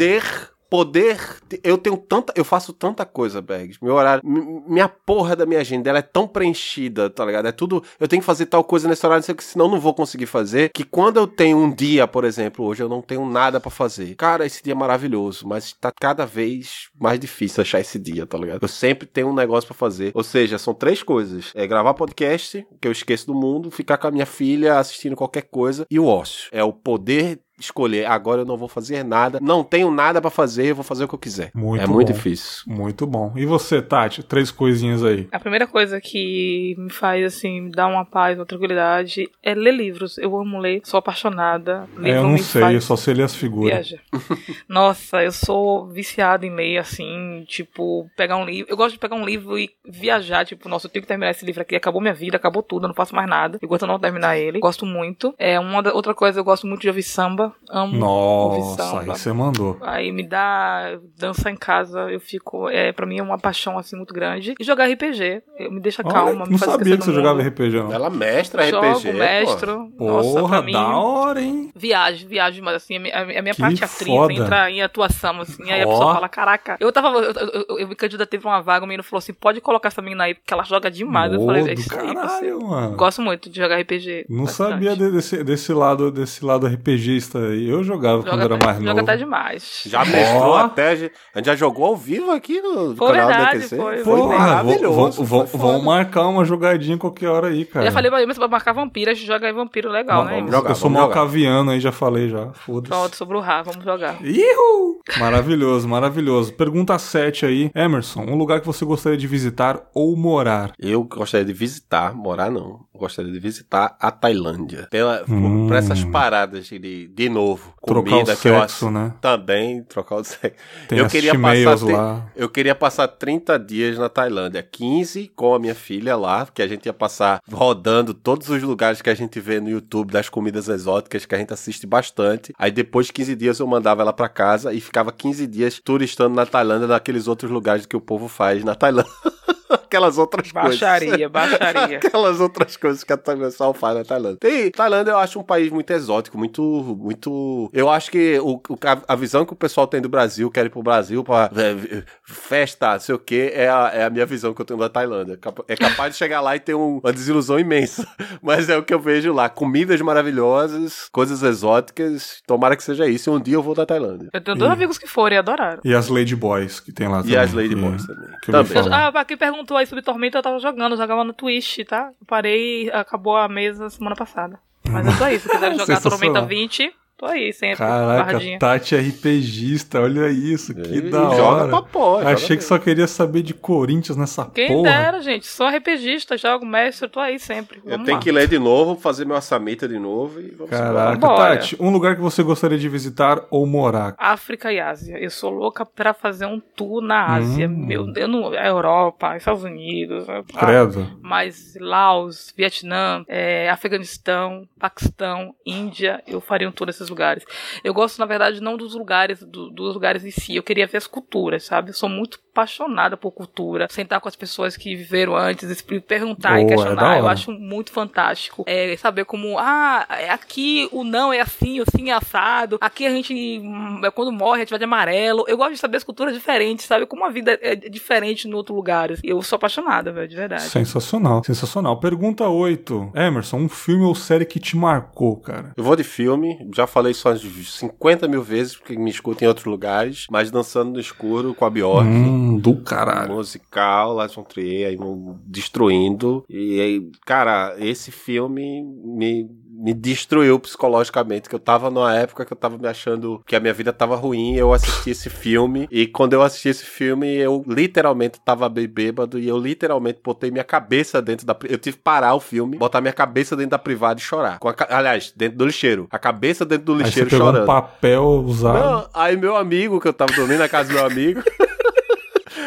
Poder. 0.75 1.17
Eu 1.63 1.77
tenho 1.77 1.97
tanta, 1.97 2.33
eu 2.35 2.43
faço 2.43 2.73
tanta 2.73 3.05
coisa, 3.05 3.41
Bags. 3.41 3.77
Meu 3.81 3.93
horário, 3.95 4.21
mi- 4.25 4.61
minha 4.67 4.89
porra 4.89 5.35
da 5.35 5.45
minha 5.45 5.61
agenda, 5.61 5.89
ela 5.89 5.99
é 5.99 6.01
tão 6.01 6.27
preenchida, 6.27 7.09
tá 7.09 7.23
ligado? 7.25 7.47
É 7.47 7.51
tudo, 7.51 7.83
eu 7.99 8.07
tenho 8.07 8.21
que 8.21 8.25
fazer 8.25 8.45
tal 8.47 8.63
coisa 8.63 8.87
nesse 8.87 9.05
horário, 9.05 9.23
não 9.27 9.35
que, 9.35 9.43
senão 9.43 9.69
não 9.69 9.79
vou 9.79 9.93
conseguir 9.93 10.25
fazer. 10.25 10.69
Que 10.73 10.83
quando 10.83 11.17
eu 11.17 11.27
tenho 11.27 11.57
um 11.57 11.73
dia, 11.73 12.07
por 12.07 12.23
exemplo, 12.25 12.65
hoje 12.65 12.83
eu 12.83 12.89
não 12.89 13.01
tenho 13.01 13.25
nada 13.25 13.59
pra 13.59 13.71
fazer. 13.71 14.15
Cara, 14.15 14.45
esse 14.45 14.63
dia 14.63 14.73
é 14.73 14.75
maravilhoso, 14.75 15.47
mas 15.47 15.73
tá 15.73 15.91
cada 15.91 16.25
vez 16.25 16.89
mais 16.99 17.19
difícil 17.19 17.61
achar 17.61 17.79
esse 17.79 17.97
dia, 17.97 18.25
tá 18.25 18.37
ligado? 18.37 18.59
Eu 18.61 18.67
sempre 18.67 19.07
tenho 19.07 19.29
um 19.29 19.33
negócio 19.33 19.67
pra 19.67 19.75
fazer. 19.77 20.11
Ou 20.13 20.23
seja, 20.23 20.57
são 20.57 20.73
três 20.73 21.01
coisas: 21.01 21.51
é 21.55 21.65
gravar 21.67 21.93
podcast, 21.93 22.65
que 22.81 22.87
eu 22.87 22.91
esqueço 22.91 23.27
do 23.27 23.33
mundo, 23.35 23.71
ficar 23.71 23.97
com 23.97 24.07
a 24.07 24.11
minha 24.11 24.25
filha 24.25 24.77
assistindo 24.79 25.15
qualquer 25.15 25.43
coisa, 25.43 25.85
e 25.89 25.99
o 25.99 26.05
ócio. 26.05 26.49
É 26.51 26.63
o 26.63 26.73
poder 26.73 27.39
escolher, 27.59 28.05
agora 28.05 28.41
eu 28.41 28.45
não 28.45 28.57
vou 28.57 28.67
fazer 28.67 29.03
nada, 29.03 29.39
não 29.41 29.63
tenho 29.63 29.89
nada 29.91 30.21
pra 30.21 30.29
fazer, 30.29 30.67
eu 30.67 30.75
vou 30.75 30.83
fazer 30.83 31.05
o 31.05 31.07
que 31.07 31.15
eu 31.15 31.19
quiser. 31.19 31.51
Muito 31.53 31.81
é 31.83 31.87
muito 31.87 32.07
bom. 32.09 32.13
difícil. 32.13 32.63
Muito 32.67 33.07
bom. 33.07 33.33
E 33.35 33.45
você, 33.45 33.81
Tati? 33.81 34.23
Três 34.23 34.51
coisinhas 34.51 35.03
aí. 35.03 35.27
A 35.31 35.39
primeira 35.39 35.65
coisa 35.67 35.99
que 36.01 36.75
me 36.77 36.89
faz, 36.91 37.23
assim, 37.25 37.61
me 37.61 37.71
dar 37.71 37.87
uma 37.87 38.05
paz, 38.05 38.37
uma 38.37 38.45
tranquilidade 38.45 39.29
é 39.41 39.53
ler 39.53 39.73
livros. 39.73 40.17
Eu 40.17 40.37
amo 40.37 40.59
ler, 40.59 40.81
sou 40.83 40.97
apaixonada. 40.97 41.87
É, 42.03 42.17
eu 42.17 42.23
não 42.23 42.37
sei, 42.37 42.61
faz 42.61 42.75
eu 42.75 42.81
só 42.81 42.95
sei 42.95 43.13
ler 43.13 43.23
as 43.23 43.35
figuras. 43.35 43.73
Viaja. 43.89 43.99
Nossa, 44.67 45.23
eu 45.23 45.31
sou 45.31 45.87
viciada 45.87 46.45
em 46.45 46.53
ler, 46.53 46.77
assim, 46.77 47.43
tipo, 47.47 48.09
pegar 48.15 48.37
um 48.37 48.45
livro. 48.45 48.71
Eu 48.71 48.77
gosto 48.77 48.93
de 48.93 48.99
pegar 48.99 49.15
um 49.15 49.25
livro 49.25 49.57
e 49.57 49.69
viajar, 49.87 50.45
tipo, 50.45 50.67
nossa, 50.69 50.87
eu 50.87 50.91
tenho 50.91 51.03
que 51.03 51.07
terminar 51.07 51.31
esse 51.31 51.45
livro 51.45 51.61
aqui, 51.61 51.75
acabou 51.75 52.01
minha 52.01 52.13
vida, 52.13 52.37
acabou 52.37 52.61
tudo, 52.63 52.83
eu 52.85 52.87
não 52.89 52.95
faço 52.95 53.15
mais 53.15 53.29
nada. 53.29 53.57
Enquanto 53.61 53.83
eu 53.83 53.87
não 53.87 53.99
terminar 53.99 54.37
ele. 54.37 54.59
Gosto 54.59 54.85
muito. 54.85 55.33
É, 55.37 55.59
uma 55.59 55.81
da- 55.81 55.93
outra 55.93 56.13
coisa, 56.13 56.39
eu 56.39 56.43
gosto 56.43 56.67
muito 56.67 56.81
de 56.81 56.87
ouvir 56.87 57.03
samba. 57.03 57.44
Amo 57.69 58.05
ouvir 58.05 58.59
Nossa, 58.59 58.83
aí 58.83 58.89
samba. 59.01 59.15
você 59.15 59.33
mandou. 59.33 59.77
Aí 59.81 60.11
me 60.11 60.23
dá 60.27 60.97
dança 61.17 61.49
em 61.49 61.55
casa, 61.55 62.01
eu 62.11 62.19
fico. 62.19 62.69
É, 62.69 62.91
pra 62.91 63.05
mim 63.05 63.17
é 63.19 63.23
uma 63.23 63.37
paixão 63.37 63.77
assim 63.77 63.95
muito 63.95 64.13
grande. 64.13 64.53
E 64.59 64.63
jogar 64.63 64.85
RPG. 64.89 65.41
Eu, 65.57 65.71
me 65.71 65.79
deixa 65.79 66.01
Olha, 66.03 66.13
calma, 66.13 66.45
me 66.45 66.51
não 66.51 66.57
faz 66.57 66.71
sabia 66.71 66.97
que 66.97 67.03
você 67.05 67.13
jogava. 67.13 67.41
RPG, 67.41 67.77
não. 67.83 67.91
Ela 67.93 68.09
mestra 68.09 68.63
RPG, 68.63 68.71
Jogo, 68.71 69.01
pô. 69.01 69.13
mestro. 69.13 69.91
Nossa, 69.99 70.39
Porra, 70.39 70.57
pra 70.57 70.61
mim. 70.61 70.71
da 70.73 70.97
hora, 70.97 71.41
hein? 71.41 71.71
Viagem, 71.75 72.27
viagem, 72.27 72.61
mas 72.61 72.75
assim, 72.75 72.97
a 72.97 72.99
minha, 72.99 73.39
a 73.39 73.41
minha 73.41 73.53
Que 73.53 73.61
parte 73.61 73.83
atriz 73.83 74.07
foda. 74.07 74.33
entra 74.33 74.69
em 74.71 74.81
atuação, 74.81 75.41
assim, 75.41 75.71
aí 75.71 75.81
a 75.81 75.87
Ó. 75.87 75.91
pessoa 75.91 76.13
fala, 76.13 76.29
caraca, 76.29 76.77
eu 76.79 76.91
tava, 76.91 77.09
eu, 77.09 77.31
eu, 77.31 77.65
eu, 77.69 77.79
eu 77.79 77.87
me 77.87 77.95
candidatei 77.95 78.39
pra 78.39 78.49
uma 78.49 78.61
vaga, 78.61 78.83
o 78.85 78.87
menino 78.87 79.03
falou 79.03 79.19
assim, 79.19 79.33
pode 79.33 79.59
colocar 79.61 79.87
essa 79.87 80.01
menina 80.01 80.23
aí, 80.25 80.33
porque 80.35 80.53
ela 80.53 80.63
joga 80.63 80.89
demais, 80.89 81.31
eu 81.33 81.41
Ô, 81.41 81.45
falei, 81.45 81.63
é 81.69 81.73
isso 81.73 81.83
aí, 81.93 81.97
caralho, 81.99 82.13
parceiro. 82.15 82.67
mano. 82.67 82.95
Gosto 82.95 83.21
muito 83.21 83.49
de 83.49 83.57
jogar 83.59 83.79
RPG. 83.79 84.25
Não 84.29 84.45
bastante. 84.45 84.71
sabia 84.71 84.95
de- 84.95 85.11
desse, 85.11 85.43
desse 85.43 85.73
lado 85.73 86.11
desse 86.11 86.43
lado 86.45 86.67
RPGista 86.67 87.34
Eu 87.39 87.83
jogava 87.83 88.23
quando 88.23 88.41
Joga, 88.41 88.43
era 88.45 88.55
até, 88.55 88.65
mais 88.65 88.77
joga 88.77 88.89
novo. 88.93 89.01
até 89.01 89.17
demais. 89.17 89.81
Já 89.85 90.05
mestrou 90.05 90.41
Ó. 90.51 90.57
até. 90.57 90.91
A 90.91 90.95
gente 91.39 91.45
já 91.45 91.55
jogou 91.55 91.85
ao 91.85 91.95
vivo 91.95 92.31
aqui 92.31 92.61
no 92.61 92.95
Foi 92.95 93.07
canal 93.13 93.27
verdade, 93.27 93.45
da 93.45 93.53
DQC. 93.65 93.75
foi, 93.77 93.97
foi 94.03 94.21
maravilhoso. 94.27 95.23
Vão, 95.23 95.81
marcar 95.81 96.27
uma 96.27 96.45
jogadinha 96.45 96.97
qualquer 96.97 97.27
hora 97.29 97.47
aí, 97.47 97.65
cara. 97.65 97.85
Eu 97.85 97.89
já 97.89 97.93
falei 97.93 98.09
pra 98.11 98.25
mas 98.25 98.37
pra 98.37 98.47
marcar 98.47 98.73
vampiro, 98.73 99.11
a 99.11 99.13
gente 99.13 99.25
joga 99.27 99.47
aí 99.47 99.53
vampiro 99.53 99.89
legal, 99.91 100.23
Não, 100.23 100.31
né? 100.31 100.37
vamos 100.37 100.51
jogar, 100.51 100.69
eu 100.69 100.75
sou 100.75 100.89
vamos 100.89 101.03
jogar. 101.03 101.15
malcaviano 101.15 101.71
aí, 101.71 101.79
já 101.79 101.91
falei 101.91 102.29
já. 102.29 102.51
Foda-se. 102.53 102.89
Pronto, 102.89 103.15
sobre 103.15 103.37
o 103.37 103.39
Rá, 103.39 103.61
vamos 103.61 103.83
jogar. 103.83 104.17
Ihu! 104.23 104.99
Maravilhoso, 105.19 105.87
maravilhoso. 105.87 106.53
Pergunta 106.53 106.97
7 106.97 107.45
aí. 107.45 107.71
Emerson, 107.75 108.21
um 108.21 108.35
lugar 108.35 108.59
que 108.59 108.65
você 108.65 108.83
gostaria 108.85 109.17
de 109.17 109.27
visitar 109.27 109.81
ou 109.93 110.15
morar? 110.15 110.71
Eu 110.79 111.03
gostaria 111.03 111.45
de 111.45 111.53
visitar, 111.53 112.13
morar 112.13 112.49
não. 112.49 112.85
Eu 112.93 112.99
gostaria 112.99 113.31
de 113.31 113.39
visitar 113.39 113.95
a 113.99 114.09
Tailândia. 114.11 114.87
Pela, 114.89 115.23
Hum. 115.27 115.67
Por 115.67 115.75
essas 115.75 116.03
paradas 116.03 116.65
de, 116.67 117.07
de 117.07 117.24
novo, 117.29 117.73
Trocar 117.85 118.09
comida 118.09 118.33
o 118.33 118.37
que 118.37 118.47
eu 118.47 118.59
sexo, 118.59 118.91
né? 118.91 119.13
Também, 119.21 119.83
trocar 119.83 120.15
o 120.15 120.23
sexo. 120.23 120.57
Tem 120.87 120.97
eu 120.97 121.07
queria 121.07 121.39
passar 121.39 121.85
lá. 121.85 122.25
Eu 122.35 122.49
queria 122.49 122.75
passar 122.75 123.07
30 123.07 123.59
dias 123.59 123.97
na 123.97 124.09
Tailândia, 124.09 124.63
15 124.63 125.31
com 125.35 125.53
a 125.53 125.59
minha 125.59 125.75
filha 125.75 126.15
lá, 126.15 126.47
que 126.53 126.61
a 126.61 126.67
gente 126.67 126.85
ia 126.85 126.93
passar 126.93 127.41
rodando 127.51 128.13
todos 128.13 128.49
os 128.49 128.61
lugares 128.63 129.01
que 129.01 129.09
a 129.09 129.15
gente 129.15 129.39
vê 129.39 129.59
no 129.59 129.69
YouTube 129.69 130.11
das 130.11 130.29
comidas 130.29 130.67
exóticas 130.67 131.25
que 131.25 131.35
a 131.35 131.37
gente 131.37 131.53
assiste 131.53 131.85
bastante. 131.85 132.53
Aí 132.57 132.71
depois 132.71 133.07
de 133.07 133.13
15 133.13 133.35
dias 133.35 133.59
eu 133.59 133.67
mandava 133.67 134.01
ela 134.01 134.13
pra 134.13 134.29
casa 134.29 134.73
e 134.73 134.81
ficava 134.81 135.11
15 135.11 135.47
dias 135.47 135.79
turistando 135.83 136.35
na 136.35 136.45
Tailândia, 136.45 136.87
naqueles 136.87 137.27
outros 137.27 137.51
lugares 137.51 137.85
que 137.85 137.95
o 137.95 138.01
povo 138.01 138.27
faz 138.27 138.63
na 138.63 138.75
Tailândia. 138.75 139.11
Aquelas 139.85 140.17
outras 140.17 140.51
coisas. 140.51 140.79
Baixaria, 140.79 141.29
baixaria. 141.29 141.97
Aquelas 142.03 142.39
outras 142.39 142.77
coisas 142.77 143.03
que 143.03 143.11
a 143.13 143.17
pessoal 143.17 143.73
faz 143.73 143.97
na 143.97 144.03
Tailândia. 144.03 144.37
Tem, 144.39 144.69
Tailândia 144.71 145.11
eu 145.11 145.17
acho 145.17 145.39
um 145.39 145.43
país 145.43 145.71
muito 145.71 145.91
exótico, 145.91 146.37
muito, 146.37 146.61
muito... 146.99 147.69
Eu 147.73 147.89
acho 147.89 148.11
que 148.11 148.39
o, 148.39 148.55
o- 148.55 148.77
a, 149.07 149.15
visão 149.15 149.45
que 149.45 149.53
o 149.53 149.55
pessoal 149.55 149.87
tem 149.87 150.01
do 150.01 150.09
Brasil, 150.09 150.49
quer 150.51 150.65
ir 150.65 150.69
pro 150.69 150.83
Brasil 150.83 151.23
pra 151.23 151.49
é, 151.55 152.03
festa, 152.23 152.93
não 152.93 152.99
sei 152.99 153.15
o 153.15 153.19
que, 153.19 153.51
é 153.53 153.69
a, 153.69 153.91
é 153.93 154.03
a 154.05 154.09
minha 154.09 154.25
visão 154.25 154.53
que 154.53 154.61
eu 154.61 154.65
tenho 154.65 154.79
da 154.79 154.89
Tailândia. 154.89 155.39
É 155.67 155.75
capaz 155.75 156.11
de 156.13 156.17
chegar 156.17 156.41
lá 156.41 156.55
e 156.55 156.59
ter 156.59 156.73
um- 156.75 156.99
uma 157.03 157.13
desilusão 157.13 157.59
imensa. 157.59 158.07
Mas 158.41 158.69
é 158.69 158.77
o 158.77 158.83
que 158.83 158.93
eu 158.93 158.99
vejo 158.99 159.33
lá. 159.33 159.49
Comidas 159.49 159.99
maravilhosas, 160.01 161.07
coisas 161.11 161.41
exóticas. 161.43 162.41
Tomara 162.45 162.75
que 162.75 162.83
seja 162.83 163.07
isso. 163.07 163.29
E 163.29 163.33
um 163.33 163.39
dia 163.39 163.55
eu 163.55 163.63
vou 163.63 163.73
da 163.75 163.85
Tailândia. 163.85 164.29
Eu 164.33 164.41
tenho 164.41 164.57
dois 164.57 164.71
amigos 164.71 164.97
que 164.97 165.07
foram 165.07 165.35
e 165.35 165.39
adoraram. 165.39 165.79
E 165.83 165.93
as 165.93 166.07
Ladyboys 166.09 166.79
que 166.79 166.91
tem 166.91 167.07
lá 167.07 167.17
também. 167.19 167.33
E 167.33 167.37
as 167.37 167.53
Lady 167.53 167.69
que- 167.69 167.75
Boys 167.75 168.05
também. 168.05 168.29
que 168.41 168.49
eu 168.49 168.53
Também. 168.53 168.83
falar. 168.83 169.07
Ah, 169.07 169.11
pra 169.11 169.25
quem 169.25 169.37
perguntou 169.55 169.77
aí 169.77 169.85
sobre 169.85 170.03
Tormenta, 170.03 170.37
eu 170.37 170.43
tava 170.43 170.59
jogando, 170.59 170.91
eu 170.93 170.97
jogava 170.97 171.23
no 171.23 171.33
Twitch, 171.33 171.79
tá? 171.87 172.11
Eu 172.19 172.27
parei, 172.27 172.89
acabou 172.91 173.37
a 173.37 173.47
mesa 173.47 173.89
semana 173.89 174.15
passada. 174.15 174.59
Mas 174.89 175.07
é 175.07 175.11
só 175.11 175.29
isso, 175.29 175.47
se 175.47 175.53
quiser 175.53 175.73
jogar. 175.77 176.01
Tormenta 176.01 176.41
20, 176.41 176.93
Tô 177.17 177.25
aí 177.27 177.53
sempre. 177.53 177.77
Caraca, 177.77 178.31
guardinha. 178.33 178.59
Tati 178.59 178.93
é 178.95 178.99
RPGista, 178.99 180.01
olha 180.01 180.29
isso, 180.29 180.73
que 180.75 180.81
E 180.81 181.01
da 181.09 181.19
joga 181.29 181.43
hora. 181.43 181.67
pra 181.69 181.81
porra. 181.81 182.29
Achei 182.33 182.47
joga 182.49 182.57
que 182.57 182.63
só 182.65 182.77
queria 182.77 183.07
saber 183.07 183.41
de 183.41 183.53
Corinthians 183.53 184.17
nessa 184.17 184.45
Quem 184.45 184.67
porra. 184.67 184.89
dera, 184.89 185.21
gente. 185.21 185.47
Sou 185.47 185.65
RPGista, 185.67 186.37
jogo 186.37 186.65
mestre, 186.65 187.07
tô 187.07 187.19
aí 187.21 187.39
sempre. 187.39 187.79
Eu 187.85 187.91
Vamos 187.91 188.05
tenho 188.05 188.17
lá. 188.17 188.21
que 188.23 188.31
ler 188.31 188.47
de 188.49 188.59
novo, 188.59 188.95
fazer 188.99 189.23
meu 189.25 189.35
orçamento 189.37 189.87
de 189.87 189.97
novo 189.97 190.41
e 190.41 190.51
vamos 190.51 190.69
Caraca, 190.69 191.15
embora. 191.15 191.35
Bora. 191.37 191.55
Tati, 191.57 191.77
um 191.79 191.89
lugar 191.89 192.15
que 192.15 192.21
você 192.21 192.43
gostaria 192.43 192.77
de 192.77 192.89
visitar 192.89 193.41
ou 193.49 193.65
morar? 193.65 194.13
África 194.17 194.73
e 194.73 194.79
Ásia. 194.81 195.17
Eu 195.17 195.29
sou 195.29 195.49
louca 195.51 195.85
pra 195.85 196.13
fazer 196.13 196.45
um 196.47 196.59
tour 196.59 197.01
na 197.01 197.27
Ásia. 197.35 197.67
Hum. 197.69 197.85
Meu 197.85 198.11
Deus, 198.11 198.29
não, 198.29 198.53
Europa, 198.53 199.37
Estados 199.37 199.63
Unidos. 199.63 200.27
ah, 200.29 200.43
Credo. 200.59 201.17
Mas 201.21 201.75
Laos, 201.79 202.53
Vietnã, 202.57 203.23
é, 203.27 203.69
Afeganistão, 203.69 204.67
Paquistão, 204.77 205.53
Índia, 205.65 206.21
eu 206.27 206.41
faria 206.41 206.67
um 206.67 206.71
tour 206.73 206.89
nesses 207.05 207.09
lugares. 207.09 207.45
Eu 207.83 207.93
gosto, 207.93 208.17
na 208.19 208.25
verdade, 208.25 208.61
não 208.61 208.75
dos 208.75 208.93
lugares, 208.95 209.41
do- 209.43 209.69
dos 209.69 209.93
lugares 209.93 210.25
em 210.25 210.31
si. 210.31 210.55
Eu 210.55 210.63
queria 210.63 210.87
ver 210.87 210.97
as 210.97 211.07
culturas, 211.07 211.63
sabe? 211.63 211.89
Eu 211.89 211.93
sou 211.93 212.09
muito 212.09 212.39
apaixonada 212.55 213.17
por 213.17 213.31
cultura. 213.31 213.87
Sentar 213.89 214.21
com 214.21 214.29
as 214.29 214.35
pessoas 214.35 214.77
que 214.77 214.95
viveram 214.95 215.35
antes, 215.35 215.81
perguntar 216.07 216.61
e 216.61 216.61
Boa, 216.61 216.61
é 216.61 216.63
da 216.63 216.75
questionar. 216.75 217.19
Eu 217.19 217.27
acho 217.27 217.51
muito 217.51 217.91
fantástico. 217.91 218.63
É, 218.65 218.95
saber 218.97 219.25
como, 219.25 219.59
ah, 219.59 220.05
é 220.09 220.29
aqui 220.29 220.87
o 220.91 221.03
não 221.03 221.33
é 221.33 221.41
assim, 221.41 221.81
o 221.81 221.85
sim 221.95 222.09
é 222.09 222.13
assado. 222.13 222.77
Aqui 222.79 223.05
a 223.05 223.09
gente, 223.09 223.33
hum, 223.61 224.01
é 224.03 224.09
quando 224.09 224.31
morre, 224.31 224.57
a 224.57 224.59
gente 224.59 224.69
vai 224.69 224.79
de 224.79 224.85
amarelo. 224.85 225.43
Eu 225.47 225.57
gosto 225.57 225.73
de 225.73 225.79
saber 225.79 225.97
as 225.97 226.03
culturas 226.03 226.33
diferentes, 226.33 226.85
sabe? 226.85 227.05
Como 227.05 227.25
a 227.25 227.29
vida 227.29 227.59
é 227.61 227.75
diferente 227.75 228.47
em 228.47 228.53
outros 228.53 228.75
lugares. 228.75 229.19
Eu 229.23 229.41
sou 229.41 229.57
apaixonada, 229.57 230.11
velho, 230.11 230.27
de 230.27 230.35
verdade. 230.35 230.63
Sensacional, 230.63 231.43
sensacional. 231.43 231.99
Pergunta 231.99 232.47
8. 232.47 233.11
Emerson, 233.13 233.57
um 233.57 233.69
filme 233.69 234.03
ou 234.03 234.15
série 234.15 234.45
que 234.45 234.59
te 234.59 234.77
marcou, 234.77 235.37
cara? 235.37 235.73
Eu 235.75 235.83
vou 235.83 235.95
de 235.95 236.03
filme, 236.03 236.57
já 236.73 236.87
falei 236.87 237.11
isso 237.11 237.27
umas 237.27 237.41
50 237.41 238.27
mil 238.27 238.41
vezes, 238.41 238.77
porque 238.77 238.97
me 238.97 239.09
escuta 239.09 239.43
em 239.43 239.47
outros 239.47 239.65
lugares, 239.65 240.27
mas 240.29 240.51
Dançando 240.51 240.93
no 240.93 240.99
Escuro 240.99 241.53
com 241.53 241.65
a 241.65 241.69
Bjork. 241.69 242.07
Hum, 242.07 242.44
do 242.59 242.77
caralho. 242.81 243.33
Musical, 243.33 244.13
Lars 244.13 244.33
von 244.33 244.43
Trier, 244.43 244.89
aí, 244.89 244.97
destruindo. 245.45 246.43
E 246.49 246.79
aí, 246.79 247.11
cara, 247.25 247.75
esse 247.79 248.11
filme 248.11 248.83
me, 249.03 249.49
me 249.69 249.93
destruiu 249.93 250.59
psicologicamente, 250.59 251.49
que 251.49 251.55
eu 251.55 251.59
tava 251.59 251.89
numa 251.89 252.15
época 252.15 252.45
que 252.45 252.53
eu 252.53 252.57
tava 252.57 252.77
me 252.77 252.87
achando 252.87 253.41
que 253.45 253.55
a 253.55 253.59
minha 253.59 253.73
vida 253.73 253.91
tava 253.91 254.15
ruim, 254.15 254.55
eu 254.55 254.73
assisti 254.73 255.09
esse 255.09 255.29
filme, 255.29 255.87
e 255.91 256.07
quando 256.07 256.33
eu 256.33 256.41
assisti 256.41 256.69
esse 256.69 256.85
filme, 256.85 257.27
eu 257.35 257.63
literalmente 257.67 258.39
tava 258.43 258.69
bem 258.69 258.87
bêbado, 258.87 259.37
e 259.37 259.47
eu 259.47 259.57
literalmente 259.57 260.19
botei 260.23 260.51
minha 260.51 260.63
cabeça 260.63 261.21
dentro 261.21 261.45
da... 261.45 261.55
Eu 261.63 261.77
tive 261.77 261.97
que 261.97 262.03
parar 262.03 262.35
o 262.35 262.39
filme, 262.39 262.77
botar 262.77 263.01
minha 263.01 263.13
cabeça 263.13 263.55
dentro 263.55 263.71
da 263.71 263.79
privada 263.79 264.19
e 264.19 264.23
chorar. 264.23 264.59
A 264.61 264.97
aliás, 264.97 265.33
dentro 265.35 265.57
do 265.57 265.65
lixeiro. 265.65 266.07
A 266.09 266.19
cabeça 266.19 266.65
dentro 266.65 266.85
do 266.85 266.93
Aí 266.93 266.99
você 266.99 267.05
lixeiro 267.05 267.29
pegou 267.29 267.47
chorando. 267.47 267.63
um 267.63 267.67
papel 267.67 268.23
usado. 268.45 268.79
Não, 268.79 269.09
aí 269.13 269.35
meu 269.35 269.55
amigo, 269.55 269.99
que 269.99 270.07
eu 270.07 270.13
tava 270.13 270.33
dormindo 270.33 270.59
na 270.59 270.69
casa 270.69 270.89
do 270.89 270.95
meu 270.95 271.05
amigo. 271.05 271.41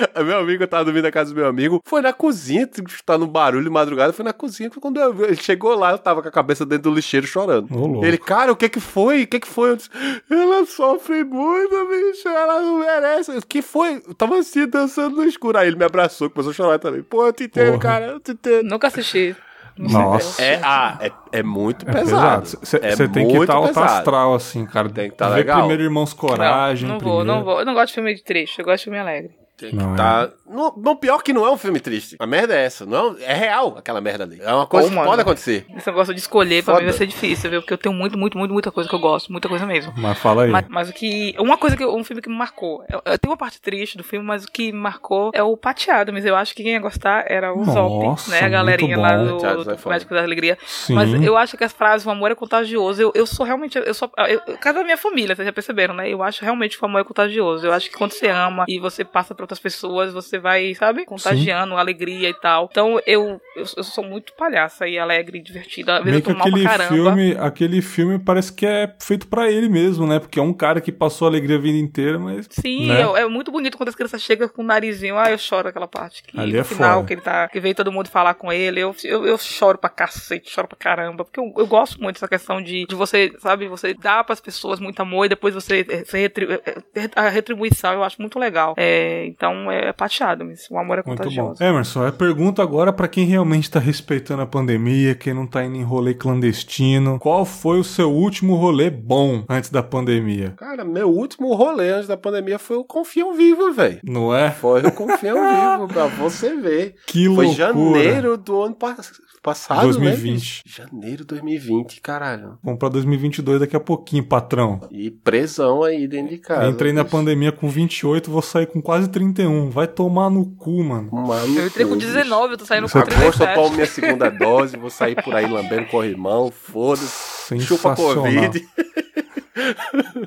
meu 0.24 0.38
amigo, 0.38 0.62
eu 0.62 0.68
tava 0.68 0.84
dormindo 0.84 1.04
na 1.04 1.10
casa 1.12 1.32
do 1.32 1.36
meu 1.36 1.46
amigo, 1.48 1.80
foi 1.84 2.00
na 2.00 2.12
cozinha, 2.12 2.68
tá 3.04 3.16
no 3.18 3.26
barulho 3.26 3.64
de 3.64 3.70
madrugada, 3.70 4.12
foi 4.12 4.24
na 4.24 4.32
cozinha. 4.32 4.70
Quando 4.80 4.98
eu- 5.00 5.24
ele 5.24 5.36
chegou 5.36 5.74
lá, 5.76 5.92
eu 5.92 5.98
tava 5.98 6.22
com 6.22 6.28
a 6.28 6.32
cabeça 6.32 6.64
dentro 6.66 6.90
do 6.90 6.94
lixeiro 6.96 7.26
chorando. 7.26 7.68
Louco. 7.74 8.04
Ele, 8.04 8.18
cara, 8.18 8.52
o 8.52 8.56
que 8.56 8.68
que 8.68 8.80
foi? 8.80 9.22
O 9.24 9.26
que 9.26 9.40
que 9.40 9.48
foi? 9.48 9.70
Eu 9.70 9.76
disse, 9.76 9.90
ela 10.30 10.64
sofre 10.66 11.24
muito, 11.24 11.74
bicho, 11.88 12.28
ela 12.28 12.60
não 12.60 12.78
merece. 12.78 13.30
O 13.36 13.46
que 13.46 13.62
foi? 13.62 14.02
Eu 14.06 14.14
tava 14.14 14.38
assim, 14.38 14.66
dançando 14.66 15.16
no 15.16 15.24
escuro. 15.24 15.58
Aí 15.58 15.68
ele 15.68 15.76
me 15.76 15.84
abraçou, 15.84 16.28
começou 16.30 16.50
a 16.50 16.54
chorar 16.54 16.78
também. 16.78 17.02
Pô, 17.02 17.26
eu 17.26 17.32
te 17.32 17.44
entendo, 17.44 17.66
Porra. 17.72 17.78
cara, 17.78 18.06
eu 18.06 18.20
te 18.20 18.32
entendo. 18.32 18.68
Nunca 18.68 18.86
assisti. 18.88 19.34
Nossa. 19.76 20.42
É, 20.42 20.58
ah, 20.62 20.98
é, 21.00 21.12
é 21.38 21.42
muito 21.42 21.88
É 21.88 21.92
pesado. 21.92 22.46
Você 22.48 22.76
é 22.78 22.96
tem 23.08 23.28
que 23.28 23.36
estar 23.36 23.54
alto 23.54 23.68
pesado. 23.68 23.86
astral, 23.92 24.34
assim, 24.34 24.66
cara. 24.66 24.88
Tem 24.88 25.08
que 25.10 25.16
tá 25.16 25.28
Ver 25.28 25.36
legal. 25.36 25.58
primeiro 25.60 25.84
Irmãos 25.84 26.12
Coragem. 26.12 26.88
Não, 26.88 26.94
não 26.94 27.00
vou, 27.00 27.18
primeiro. 27.18 27.38
não 27.38 27.44
vou. 27.44 27.60
Eu 27.60 27.64
não 27.64 27.74
gosto 27.74 27.88
de 27.88 27.94
filme 27.94 28.12
de 28.14 28.24
triste, 28.24 28.58
eu 28.58 28.64
gosto 28.64 28.78
de 28.78 28.84
filme 28.84 28.98
alegre. 28.98 29.30
Tem 29.59 29.70
que 29.70 29.76
Não, 29.76 29.94
é. 29.94 29.97
tá. 29.97 30.30
Não, 30.48 30.72
não, 30.76 30.97
pior 30.97 31.20
que 31.20 31.32
não 31.32 31.44
é 31.44 31.51
um 31.51 31.59
filme 31.59 31.80
triste. 31.80 32.16
A 32.20 32.26
merda 32.26 32.55
é 32.56 32.64
essa. 32.64 32.86
Não, 32.86 33.16
é 33.18 33.35
real 33.35 33.74
aquela 33.76 34.01
merda 34.01 34.22
ali. 34.22 34.40
É 34.40 34.55
uma 34.55 34.66
coisa 34.66 34.89
que 34.89 34.94
mano. 34.94 35.09
pode 35.09 35.20
acontecer. 35.20 35.66
Esse 35.76 35.89
negócio 35.89 36.14
de 36.14 36.20
escolher 36.20 36.62
pra 36.62 36.74
Foda. 36.74 36.85
mim 36.85 36.90
vai 36.90 36.97
ser 36.97 37.06
difícil, 37.06 37.51
viu? 37.51 37.60
Porque 37.60 37.74
eu 37.74 37.78
tenho 37.78 37.94
muito, 37.94 38.16
muito, 38.16 38.39
muito, 38.39 38.52
muita 38.52 38.70
coisa 38.70 38.89
que 38.89 38.94
eu 38.94 39.01
gosto, 39.01 39.32
muita 39.32 39.48
coisa 39.48 39.66
mesmo. 39.66 39.93
Mas 39.97 40.16
fala 40.18 40.44
aí. 40.44 40.51
Mas, 40.51 40.66
mas 40.68 40.89
o 40.89 40.93
que. 40.93 41.35
Uma 41.39 41.59
coisa 41.59 41.76
que. 41.76 41.85
Um 41.85 42.05
filme 42.05 42.22
que 42.22 42.28
me 42.28 42.36
marcou. 42.36 42.85
Eu, 42.89 43.02
eu 43.05 43.18
tenho 43.18 43.32
uma 43.32 43.36
parte 43.36 43.60
triste 43.60 43.98
do 43.98 44.05
filme, 44.05 44.24
mas 44.24 44.44
o 44.44 44.48
que 44.51 44.72
me 44.72 44.78
marcou 44.78 45.32
é 45.35 45.43
o 45.43 45.56
pateado. 45.56 46.12
Mas 46.12 46.24
eu 46.24 46.36
acho 46.36 46.55
que 46.55 46.62
quem 46.62 46.72
ia 46.72 46.80
gostar 46.80 47.24
era 47.26 47.52
o 47.52 47.64
Zop, 47.64 48.30
né? 48.30 48.40
A 48.40 48.48
galerinha 48.48 48.97
lá 48.97 49.16
do, 49.16 49.36
do 49.64 49.72
é. 49.72 49.89
Médico 49.89 50.14
da 50.14 50.22
Alegria. 50.22 50.56
Sim. 50.64 50.94
Mas 50.94 51.12
eu 51.12 51.36
acho 51.36 51.56
que 51.56 51.64
as 51.64 51.72
frases, 51.72 52.06
o 52.06 52.10
amor 52.10 52.30
é 52.30 52.35
contagioso. 52.36 53.02
Eu, 53.02 53.12
eu 53.14 53.26
sou 53.26 53.44
realmente. 53.44 53.76
Eu 53.76 53.93
sou. 53.93 54.10
Eu, 54.28 54.56
cada 54.59 54.78
da 54.78 54.85
minha 54.85 54.97
família, 54.97 55.35
vocês 55.35 55.44
já 55.44 55.52
perceberam, 55.52 55.94
né? 55.94 56.09
Eu 56.09 56.22
acho 56.22 56.44
realmente 56.44 56.78
que 56.78 56.85
o 56.85 56.86
amor 56.86 57.01
é 57.01 57.05
contagioso. 57.05 57.66
Eu 57.66 57.72
acho 57.72 57.90
que 57.90 57.97
quando 57.97 58.12
você 58.12 58.28
ama 58.28 58.64
e 58.68 58.78
você 58.78 59.05
passa 59.05 59.35
pra 59.35 59.47
outras 59.48 59.58
pessoas, 59.58 60.12
você 60.12 60.38
vai, 60.38 60.74
sabe? 60.74 61.04
Contagiando 61.04 61.74
alegria 61.76 62.28
e 62.28 62.34
tal. 62.34 62.68
Então 62.70 63.00
eu, 63.06 63.40
eu, 63.56 63.64
eu 63.76 63.82
sou 63.84 64.04
muito 64.04 64.32
palhaça 64.34 64.86
e 64.86 64.98
alegre, 64.98 65.40
divertida. 65.40 65.96
Às 65.98 66.04
vezes 66.04 66.20
Meio 66.20 66.20
eu 66.20 66.22
tô 66.24 66.38
mal 66.38 66.48
pra 66.48 66.50
aquele 66.50 66.64
caramba. 66.68 66.94
filme, 67.14 67.36
aquele 67.38 67.82
filme 67.82 68.18
parece 68.18 68.52
que 68.52 68.66
é 68.66 68.94
feito 69.00 69.26
pra 69.26 69.50
ele 69.50 69.68
mesmo, 69.68 70.06
né? 70.06 70.18
Porque 70.18 70.38
é 70.38 70.42
um 70.42 70.52
cara 70.52 70.80
que 70.80 70.92
passou 70.92 71.26
a 71.26 71.30
alegria 71.30 71.56
a 71.56 71.60
vida 71.60 71.78
inteira, 71.78 72.18
mas. 72.18 72.46
Sim, 72.50 72.88
né? 72.88 73.00
é, 73.02 73.22
é 73.22 73.28
muito 73.28 73.50
bonito 73.50 73.76
quando 73.76 73.88
as 73.88 73.94
crianças 73.94 74.22
chegam 74.22 74.48
com 74.48 74.62
o 74.62 74.64
narizinho. 74.64 75.16
Ah, 75.18 75.30
eu 75.30 75.38
choro 75.38 75.68
aquela 75.68 75.88
parte. 75.88 76.22
Que, 76.22 76.38
Ali 76.38 76.52
no 76.52 76.58
é 76.60 76.64
final, 76.64 76.96
foda. 76.96 77.06
que 77.06 77.14
ele 77.14 77.20
tá. 77.22 77.48
Que 77.48 77.60
veio 77.60 77.74
todo 77.74 77.90
mundo 77.90 78.08
falar 78.08 78.34
com 78.34 78.52
ele. 78.52 78.80
Eu, 78.80 78.94
eu, 79.04 79.26
eu 79.26 79.38
choro 79.38 79.78
pra 79.78 79.88
cacete, 79.88 80.50
choro 80.50 80.68
pra 80.68 80.76
caramba. 80.78 81.24
Porque 81.24 81.40
eu, 81.40 81.52
eu 81.56 81.66
gosto 81.66 82.00
muito 82.02 82.16
dessa 82.16 82.28
questão 82.28 82.60
de, 82.62 82.84
de 82.86 82.94
você, 82.94 83.32
sabe, 83.38 83.66
você 83.68 83.94
dar 83.94 84.24
pras 84.24 84.40
pessoas 84.40 84.78
muito 84.80 85.00
amor 85.00 85.24
e 85.24 85.28
depois 85.28 85.54
você. 85.54 85.84
eh, 85.88 86.04
você 86.04 86.18
retri- 86.18 86.46
eh, 86.52 86.62
eh, 86.94 87.10
a 87.16 87.28
retribuição 87.28 87.92
eu 87.92 88.04
acho 88.04 88.20
muito 88.20 88.38
legal. 88.38 88.74
É, 88.76 89.26
então 89.39 89.70
é 89.70 89.93
pateado, 89.93 90.44
mas 90.44 90.66
o 90.69 90.77
amor 90.77 90.98
é 90.98 91.02
Muito 91.06 91.16
bom. 91.23 91.24
contagioso. 91.31 91.62
Emerson, 91.62 92.05
é 92.09 92.10
pergunta 92.10 92.60
agora 92.60 92.93
pra 92.93 93.06
quem 93.06 93.24
realmente 93.24 93.70
tá 93.70 93.78
respeitando 93.78 94.43
a 94.43 94.47
pandemia, 94.47 95.15
quem 95.15 95.32
não 95.32 95.47
tá 95.47 95.65
indo 95.65 95.77
em 95.77 95.85
rolê 95.85 96.12
clandestino. 96.12 97.19
Qual 97.20 97.44
foi 97.44 97.78
o 97.78 97.85
seu 97.85 98.10
último 98.12 98.56
rolê 98.56 98.90
bom 98.90 99.44
antes 99.48 99.70
da 99.70 99.81
pandemia? 99.82 100.55
Cara, 100.56 100.85
meu 100.85 101.09
último 101.09 101.55
rolê 101.55 101.90
antes 101.90 102.09
da 102.09 102.16
pandemia 102.16 102.59
foi 102.59 102.77
o 102.78 102.85
Confiam 102.85 103.32
Vivo, 103.32 103.73
velho. 103.73 104.01
Não 104.02 104.35
é? 104.35 104.51
Foi 104.51 104.82
o 104.82 104.90
Confiam 104.90 105.36
Vivo, 105.78 105.86
pra 105.86 106.06
você 106.06 106.56
ver. 106.56 106.97
Que 107.06 107.27
Foi 107.27 107.47
loucura. 107.47 107.55
janeiro 107.55 108.36
do 108.36 108.60
ano 108.62 108.74
pass- 108.74 109.12
passado, 109.43 109.82
2020. 109.82 110.62
né? 110.66 110.73
Janeiro 110.77 111.19
de 111.19 111.24
2020, 111.24 112.01
caralho. 112.01 112.59
Vamos 112.62 112.78
pra 112.78 112.89
2022 112.89 113.60
daqui 113.60 113.77
a 113.77 113.81
pouquinho, 113.81 114.24
patrão. 114.24 114.81
E 114.90 115.10
presão 115.10 115.82
aí 115.82 116.06
dentro 116.09 116.31
de 116.31 116.39
casa. 116.39 116.69
Entrei 116.69 116.93
na 116.93 117.02
bicho. 117.05 117.16
pandemia 117.16 117.52
com 117.52 117.69
28, 117.69 118.31
vou 118.31 118.43
sair 118.43 118.66
com 118.66 118.81
quase 118.82 119.09
31. 119.09 119.70
Vai 119.70 119.86
tomar 119.86 120.31
no 120.31 120.44
cu, 120.47 120.82
mano. 120.85 121.10
Maluco, 121.12 121.59
Eu 121.60 121.66
entrei 121.66 121.86
com 121.86 121.94
bicho. 121.97 122.06
19, 122.06 122.55
eu 122.55 122.59
tô 122.59 122.65
saindo 122.65 122.82
com 122.82 122.89
Você- 122.89 122.98
Agosto 122.98 123.16
eu 123.16 123.47
37. 123.47 123.55
tomo 123.55 123.74
minha 123.74 123.86
segunda 123.86 124.31
dose, 124.31 124.77
vou 124.77 124.90
sair 124.90 125.15
por 125.23 125.35
aí 125.35 125.47
lambendo 125.51 125.86
corrimão, 125.86 126.51
foda-se. 126.51 127.59
Chupa. 127.60 127.94
Covid. 127.97 128.66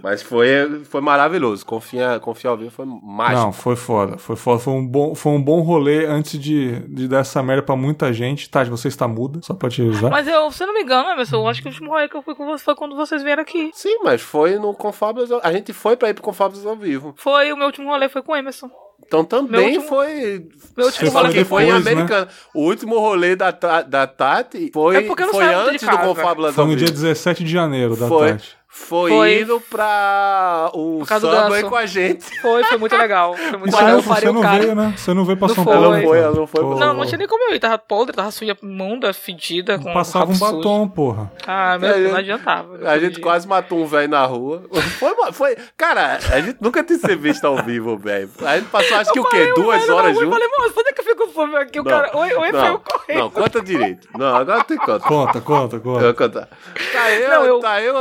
Mas 0.02 0.22
foi, 0.22 0.82
foi 0.86 1.02
maravilhoso. 1.02 1.66
Confia, 1.66 2.20
confia 2.20 2.50
ao 2.50 2.58
vivo 2.58 2.72
foi 2.72 2.86
mágico. 2.86 3.40
Não, 3.42 3.52
foi 3.54 3.76
foda. 3.76 4.18
Foi 4.18 4.36
foda. 4.36 4.60
Foi 4.60 4.74
um 4.74 4.86
bom, 4.86 5.16
foi 5.16 5.32
um 5.32 5.42
bom 5.42 5.62
rolê 5.62 6.06
antes 6.06 6.40
de, 6.40 6.80
de 6.88 7.08
dar 7.08 7.20
essa 7.20 7.42
merda 7.42 7.64
pra 7.64 7.76
muita 7.76 8.12
gente. 8.14 8.50
Tati, 8.50 8.70
você 8.70 8.88
está 8.88 9.08
muda, 9.08 9.40
só 9.42 9.54
pra 9.54 9.70
te 9.70 9.82
avisar. 9.82 10.10
Mas 10.12 10.28
eu, 10.28 10.52
se 10.52 10.64
eu 10.64 10.68
não 10.68 10.74
me 10.74 10.82
engano, 10.82 11.10
Emerson, 11.10 11.38
eu 11.38 11.48
acho 11.48 11.62
que 11.62 11.68
o 11.68 11.72
último 11.72 11.90
rolê 11.90 12.08
que 12.08 12.16
eu 12.16 12.22
fui 12.22 12.36
com 12.36 12.46
você 12.46 12.64
foi 12.64 12.76
quando 12.76 12.96
vocês 12.96 13.24
vieram 13.24 13.42
aqui. 13.44 13.72
Sim, 13.74 14.00
mas 14.04 14.22
foi 14.22 14.58
no 14.58 14.74
Confábulos. 14.74 15.30
A 15.44 15.52
gente 15.52 15.74
foi 15.74 15.96
pra 15.96 16.10
ir 16.10 16.14
pro 16.14 16.24
Confábulos 16.24 16.66
ao 16.66 16.76
vivo. 16.76 17.14
Foi 17.18 17.52
o 17.52 17.58
meu 17.58 17.68
último 17.68 17.90
rolê, 17.90 18.10
foi 18.10 18.22
com 18.22 18.32
o 18.32 18.36
Emerson. 18.36 18.70
Então 19.04 19.26
também 19.26 19.50
Meu 19.60 19.64
último- 19.82 19.88
foi. 19.88 20.48
Meu 20.78 20.86
último 20.86 21.10
rolê 21.12 21.34
que 21.34 21.44
foi 21.44 21.64
em 21.64 21.66
depois, 21.68 21.86
né? 21.86 21.92
americano. 21.92 22.28
O 22.54 22.62
último 22.62 23.00
rolê 23.00 23.36
da, 23.36 23.50
da 23.52 24.06
Tati 24.08 24.70
foi, 24.72 24.96
É 24.98 25.02
foi 25.26 25.44
antes 25.54 25.86
do. 25.88 25.98
Confábulas 25.98 26.54
Foi 26.56 26.64
no 26.66 26.70
vivo. 26.70 26.86
dia 26.86 26.92
17 26.94 27.44
de 27.44 27.52
janeiro 27.52 27.96
da 27.96 28.08
Foi. 28.08 28.34
Tati. 28.34 28.56
Foi, 28.74 29.12
Foi. 29.12 29.42
indo 29.42 29.60
pra 29.70 30.72
o 30.74 31.04
Subway 31.06 31.50
ganso. 31.62 31.70
com 31.70 31.76
a 31.76 31.86
gente. 31.86 32.24
Foi, 32.42 32.64
foi 32.64 32.78
muito 32.78 32.96
legal. 32.96 33.36
Foi 33.36 33.58
muito 33.58 33.72
Você 33.72 33.78
legal. 33.84 33.92
não, 33.92 33.98
Eu 33.98 34.02
você 34.02 34.30
o 34.30 34.34
não 34.34 34.42
cara. 34.42 34.60
veio, 34.60 34.76
né? 34.76 34.94
Você 34.96 35.14
não 35.14 35.26
veio 35.26 35.38
pra 35.38 35.48
Não 35.50 35.56
São 35.56 35.64
foi. 35.66 35.74
Paulo. 35.74 35.88
Ela 35.88 35.98
não 36.00 36.08
foi, 36.08 36.20
ela 36.20 36.36
não 36.36 36.48
foi. 36.48 36.64
Não, 36.80 36.94
não 36.94 37.06
tinha 37.06 37.18
nem 37.18 37.28
como 37.28 37.44
eu 37.50 37.56
ir. 37.56 37.60
Tava 37.60 37.78
podre, 37.78 38.16
tava 38.16 38.32
suja 38.32 38.56
imunda, 38.64 39.12
fedida. 39.14 39.78
Com 39.78 39.92
Passava 39.94 40.26
um 40.26 40.28
rabo 40.30 40.36
sujo. 40.40 40.56
batom, 40.58 40.88
porra. 40.88 41.32
Ah, 41.46 41.78
meu 41.78 41.90
Deus, 41.94 42.06
eu- 42.06 42.12
não 42.12 42.18
adiantava. 42.18 42.90
A 42.90 42.98
gente 42.98 43.20
quase 43.20 43.46
matou 43.46 43.80
um 43.80 43.86
velho 43.86 44.08
na 44.10 44.26
rua. 44.26 44.64
Foi, 45.00 45.14
foi. 45.34 45.58
Cara, 45.76 46.20
a 46.32 46.40
gente 46.40 46.58
nunca 46.62 46.82
tinha 46.84 46.98
se 46.98 47.16
visto 47.16 47.46
ao 47.46 47.58
vivo, 47.58 47.98
velho. 47.98 48.30
A 48.46 48.58
gente 48.58 48.70
passou, 48.70 48.98
acho 48.98 49.12
que 49.12 49.20
o 49.20 49.26
quê? 49.26 49.52
Duas 49.54 49.88
horas 49.90 50.16
Eu 50.16 50.22
juntos? 50.24 50.40
falei, 50.40 50.48
moço, 50.48 50.74
onde 50.80 50.90
é 50.90 50.94
que 50.94 51.02
eu 51.02 51.06
fico 51.06 51.28
fome 51.28 51.56
aqui? 51.58 51.80
O 51.80 51.84
Não, 51.84 51.92
cara, 51.92 52.18
oi, 52.18 52.34
oi, 52.36 52.50
foi 52.52 52.60
eu 52.60 52.64
Não, 52.64 52.80
correndo. 52.80 53.20
não, 53.20 53.30
conta 53.30 53.62
direito. 53.62 54.08
Não, 54.18 54.36
agora 54.36 54.64
tem 54.64 54.78
conta. 54.78 55.00
Conta, 55.00 55.42
conta, 55.42 55.76
Eu 55.76 55.82
conta. 55.82 56.00
vou 56.06 56.14
contar. 56.14 56.48
Tá 56.94 57.12
eu, 57.12 57.44
eu- 57.46 57.60
tá 57.60 57.82
eu, 57.82 57.96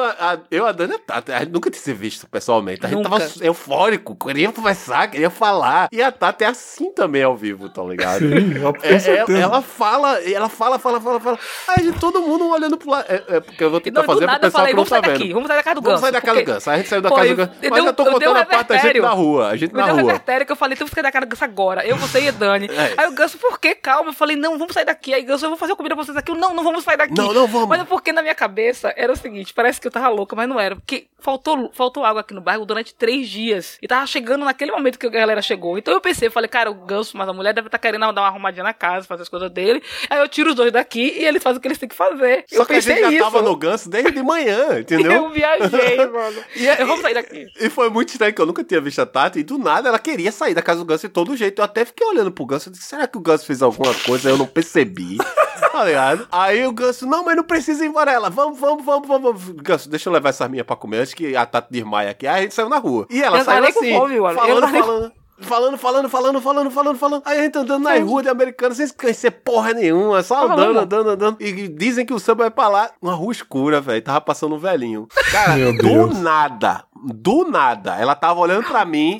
eu 0.60 0.66
a 0.66 0.72
Dani 0.72 0.94
a 1.08 1.18
a 1.36 1.38
gente 1.40 1.52
nunca 1.52 1.70
tinha 1.70 1.82
se 1.82 1.92
visto 1.92 2.26
pessoalmente. 2.28 2.84
A 2.84 2.88
gente 2.88 2.98
Nunca. 3.02 3.18
tava 3.18 3.30
eufórico, 3.44 4.14
queria 4.16 4.50
conversar, 4.52 5.08
queria 5.10 5.30
falar. 5.30 5.88
E 5.92 6.02
a 6.02 6.10
Tati 6.12 6.44
é 6.44 6.48
assim 6.48 6.92
também 6.92 7.22
ao 7.22 7.36
vivo, 7.36 7.68
tá 7.68 7.82
ligado? 7.82 8.18
Sim, 8.20 8.54
É, 8.82 9.32
é, 9.38 9.40
ela 9.40 9.62
fala, 9.62 10.20
ela 10.22 10.48
fala, 10.48 10.78
fala, 10.78 11.00
fala, 11.00 11.20
fala. 11.20 11.38
Aí 11.68 11.84
gente, 11.84 11.98
todo 11.98 12.20
mundo 12.22 12.48
olhando 12.48 12.76
pro 12.76 12.90
lado. 12.90 13.06
É, 13.08 13.36
é 13.36 13.40
porque 13.40 13.62
eu 13.62 13.70
vou 13.70 13.80
tentar 13.80 14.00
Não, 14.00 14.06
fazer 14.06 14.26
pro 14.26 14.40
pessoal 14.40 14.50
falei, 14.52 14.70
que 14.72 14.76
não 14.76 14.84
vamos 14.84 14.90
tá 14.90 15.00
daqui, 15.00 15.22
vendo. 15.24 15.34
vamos 15.34 15.48
sair 15.48 15.56
da 15.56 15.62
casa 15.62 15.74
do 15.76 15.80
Vamos 15.82 16.00
Ganso. 16.00 16.02
sair 16.02 16.12
da 16.12 16.20
casa 16.20 16.40
do 16.40 16.44
Ganso. 16.46 16.70
Aí 16.70 16.74
a 16.74 16.78
gente 16.78 16.88
saiu 16.88 17.02
da 17.02 17.08
Pô, 17.08 17.14
casa 17.16 17.28
eu- 17.28 17.34
do 17.34 17.38
Ganso. 17.46 17.52
eu 17.62 17.70
Mas 17.70 17.84
já 17.84 17.92
tô 17.92 18.02
um 18.02 18.12
contando 18.12 18.36
a 18.36 18.44
parte 18.46 18.68
da 18.68 18.76
gente 18.78 19.00
na 19.00 19.10
rua. 19.10 19.48
A 19.48 19.56
gente 19.56 19.74
na 19.74 19.84
deu 19.86 19.94
um 19.94 19.98
rua. 20.00 20.06
revertério 20.12 20.46
que 20.46 20.52
eu 20.52 20.56
falei, 20.56 20.76
temos 20.76 20.90
que 20.90 20.94
sair 20.94 21.02
da 21.02 21.12
casa 21.12 21.26
do 21.26 21.30
Ganso 21.30 21.44
agora. 21.44 21.86
Eu, 21.86 21.96
você 21.96 22.20
e 22.20 22.28
a 22.28 22.32
Dani. 22.32 22.68
É. 22.80 22.94
Aí 22.96 23.08
o 23.08 23.12
Ganso, 23.12 23.36
por 23.38 23.58
quê? 23.58 23.74
Calma. 23.74 24.10
Eu 24.10 24.14
falei, 24.14 24.36
não, 24.36 24.58
vamos 24.58 24.72
sair 24.74 24.84
daqui. 24.84 25.12
Aí 25.14 25.22
Ganso, 25.22 25.44
eu 25.44 25.50
vou 25.50 25.58
fazer 25.58 25.74
comida 25.76 25.94
pra 25.94 26.04
vocês 26.04 26.16
aqui. 26.16 26.30
Eu, 26.30 26.36
não, 26.36 26.54
não 26.54 26.64
vamos 26.64 26.82
sair 26.84 26.96
daqui. 26.96 27.14
Não, 27.16 27.32
não 27.32 27.46
vamos. 27.46 27.68
Mas 27.68 27.80
é 27.80 27.84
porque 27.84 28.12
na 28.12 28.22
minha 28.22 28.34
cabeça 28.34 28.92
era 28.96 29.12
o 29.12 29.16
seguinte, 29.16 29.52
parece 29.52 29.80
que 29.80 29.86
eu 29.86 29.90
tava 29.90 30.08
louca, 30.08 30.34
mas 30.34 30.48
não 30.50 30.60
era. 30.60 30.76
Porque 30.76 31.06
faltou, 31.20 31.70
faltou 31.74 32.04
água 32.04 32.20
aqui 32.20 32.34
no 32.34 32.40
bairro 32.40 32.64
durante 32.64 32.94
três 32.94 33.28
dias. 33.28 33.78
E 33.80 33.86
tava 33.88 34.06
chegando 34.06 34.44
naquele 34.44 34.72
momento 34.72 34.98
que 34.98 35.06
a 35.06 35.10
galera 35.10 35.40
chegou. 35.42 35.78
Então 35.78 35.94
eu 35.94 36.00
pensei, 36.00 36.28
falei, 36.30 36.48
cara, 36.48 36.70
o 36.70 36.74
Ganso, 36.74 37.16
mas 37.16 37.28
a 37.28 37.32
mulher 37.32 37.52
deve 37.54 37.68
estar 37.68 37.78
querendo 37.78 38.00
dar 38.12 38.22
uma 38.22 38.26
arrumadinha 38.28 38.64
na 38.64 38.72
casa, 38.74 39.06
fazer 39.06 39.22
as 39.22 39.28
coisas 39.28 39.50
dele. 39.50 39.82
Aí 40.08 40.18
eu 40.18 40.28
tiro 40.28 40.50
os 40.50 40.56
dois 40.56 40.72
daqui 40.72 41.14
e 41.16 41.24
eles 41.24 41.42
fazem 41.42 41.58
o 41.58 41.60
que 41.60 41.68
eles 41.68 41.78
têm 41.78 41.88
que 41.88 41.94
fazer. 41.94 42.44
Só 42.48 42.62
eu 42.62 42.66
que 42.66 42.72
a 42.74 42.80
gente 42.80 43.00
já 43.00 43.10
isso. 43.10 43.18
tava 43.24 43.42
no 43.42 43.54
ganso 43.56 43.88
desde 43.88 44.10
de 44.12 44.22
manhã, 44.22 44.80
entendeu? 44.80 45.10
Eu 45.20 45.30
viajei, 45.30 45.96
mano. 46.06 46.42
E 46.56 46.66
é- 46.66 46.80
eu 46.82 46.86
vou 46.86 46.96
sair 46.98 47.14
daqui. 47.14 47.46
E 47.60 47.68
foi 47.70 47.88
muito 47.90 48.08
estranho 48.08 48.34
que 48.34 48.40
eu 48.40 48.46
nunca 48.46 48.64
tinha 48.64 48.80
visto 48.80 49.00
a 49.00 49.06
Tati 49.06 49.38
e 49.40 49.42
do 49.42 49.58
nada 49.58 49.88
ela 49.88 49.98
queria 49.98 50.32
sair 50.32 50.54
da 50.54 50.62
casa 50.62 50.80
do 50.80 50.84
Ganso 50.86 51.06
de 51.06 51.12
todo 51.12 51.36
jeito. 51.36 51.60
Eu 51.60 51.64
até 51.64 51.84
fiquei 51.84 52.06
olhando 52.06 52.32
pro 52.32 52.46
Ganso 52.46 52.68
e 52.68 52.72
disse: 52.72 52.84
será 52.84 53.06
que 53.06 53.18
o 53.18 53.20
Ganso 53.20 53.44
fez 53.46 53.62
alguma 53.62 53.92
coisa? 53.94 54.30
Eu 54.30 54.38
não 54.38 54.46
percebi. 54.46 55.18
tá 55.80 55.86
ligado? 55.86 56.28
Aí 56.30 56.66
o 56.66 56.72
Ganso, 56.72 57.06
não, 57.06 57.24
mas 57.24 57.36
não 57.36 57.44
precisa 57.44 57.84
ir 57.84 57.88
embora. 57.88 58.12
Ela, 58.12 58.30
vamos, 58.30 58.58
vamos, 58.58 58.84
vamos, 58.84 59.08
vamos. 59.08 59.42
vamos. 59.42 59.62
Ganso, 59.62 59.88
deixa 59.88 60.08
eu 60.08 60.12
levar 60.12 60.28
essa 60.30 60.48
minha 60.48 60.64
pra 60.64 60.76
comer 60.76 60.98
antes 60.98 61.14
que 61.14 61.34
a 61.34 61.46
Tati 61.46 61.68
desmaia 61.70 62.10
aqui. 62.10 62.26
Aí 62.26 62.38
a 62.38 62.42
gente 62.42 62.54
saiu 62.54 62.68
na 62.68 62.78
rua. 62.78 63.06
E 63.10 63.22
ela 63.22 63.38
Eu 63.38 63.44
saiu 63.44 63.64
assim, 63.64 63.94
fome, 63.94 64.16
falando, 64.18 64.68
falando. 64.68 65.12
Falando, 65.42 65.78
falando, 65.78 66.08
falando, 66.10 66.40
falando, 66.42 66.70
falando, 66.70 66.98
falando. 66.98 67.22
Aí 67.24 67.38
a 67.38 67.42
gente 67.44 67.56
andando 67.56 67.82
na 67.82 67.96
rua 67.98 68.22
de 68.22 68.28
americana 68.28 68.74
sem 68.74 68.86
se 68.86 68.92
conhecer 68.92 69.30
porra 69.30 69.72
nenhuma, 69.72 70.22
só 70.22 70.44
andando, 70.44 70.78
andando, 70.80 71.10
andando. 71.10 71.36
E 71.40 71.66
dizem 71.66 72.04
que 72.04 72.12
o 72.12 72.18
samba 72.18 72.44
vai 72.44 72.50
pra 72.50 72.68
lá, 72.68 72.90
uma 73.00 73.14
rua 73.14 73.32
escura, 73.32 73.80
velho. 73.80 74.02
Tava 74.02 74.20
passando 74.20 74.54
um 74.54 74.58
velhinho. 74.58 75.08
Cara, 75.32 75.56
Meu 75.56 75.72
do 75.74 75.82
Deus. 75.82 76.18
nada, 76.18 76.84
do 76.94 77.44
nada, 77.48 77.96
ela 77.98 78.14
tava 78.14 78.38
olhando 78.38 78.64
pra 78.66 78.84
mim, 78.84 79.18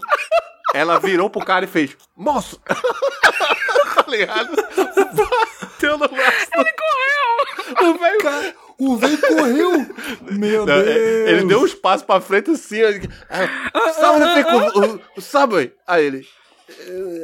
ela 0.75 0.99
virou 0.99 1.29
pro 1.31 1.45
cara 1.45 1.65
e 1.65 1.69
fez, 1.69 1.97
moço! 2.17 2.61
tá 2.67 4.05
ligado? 4.09 4.51
Bateu 4.55 5.99
no 5.99 6.09
braço. 6.09 6.47
Ele 6.55 6.73
correu! 6.73 7.91
O 7.91 7.99
velho... 7.99 8.55
O 8.79 8.97
velho 8.97 9.19
correu! 9.21 9.87
Meu 10.33 10.65
Não, 10.67 10.75
Deus! 10.83 10.87
é- 10.89 11.31
ele 11.31 11.45
deu 11.45 11.63
uns 11.63 11.75
passos 11.75 12.03
pra 12.07 12.21
frente 12.21 12.51
assim, 12.51 12.83
aí, 12.83 13.01
ah, 13.29 13.93
sabe 13.93 14.23
onde 14.23 14.35
fica 14.35 15.01
o, 15.17 15.21
Subway? 15.21 15.73
Aí 15.87 16.05
ele... 16.07 16.27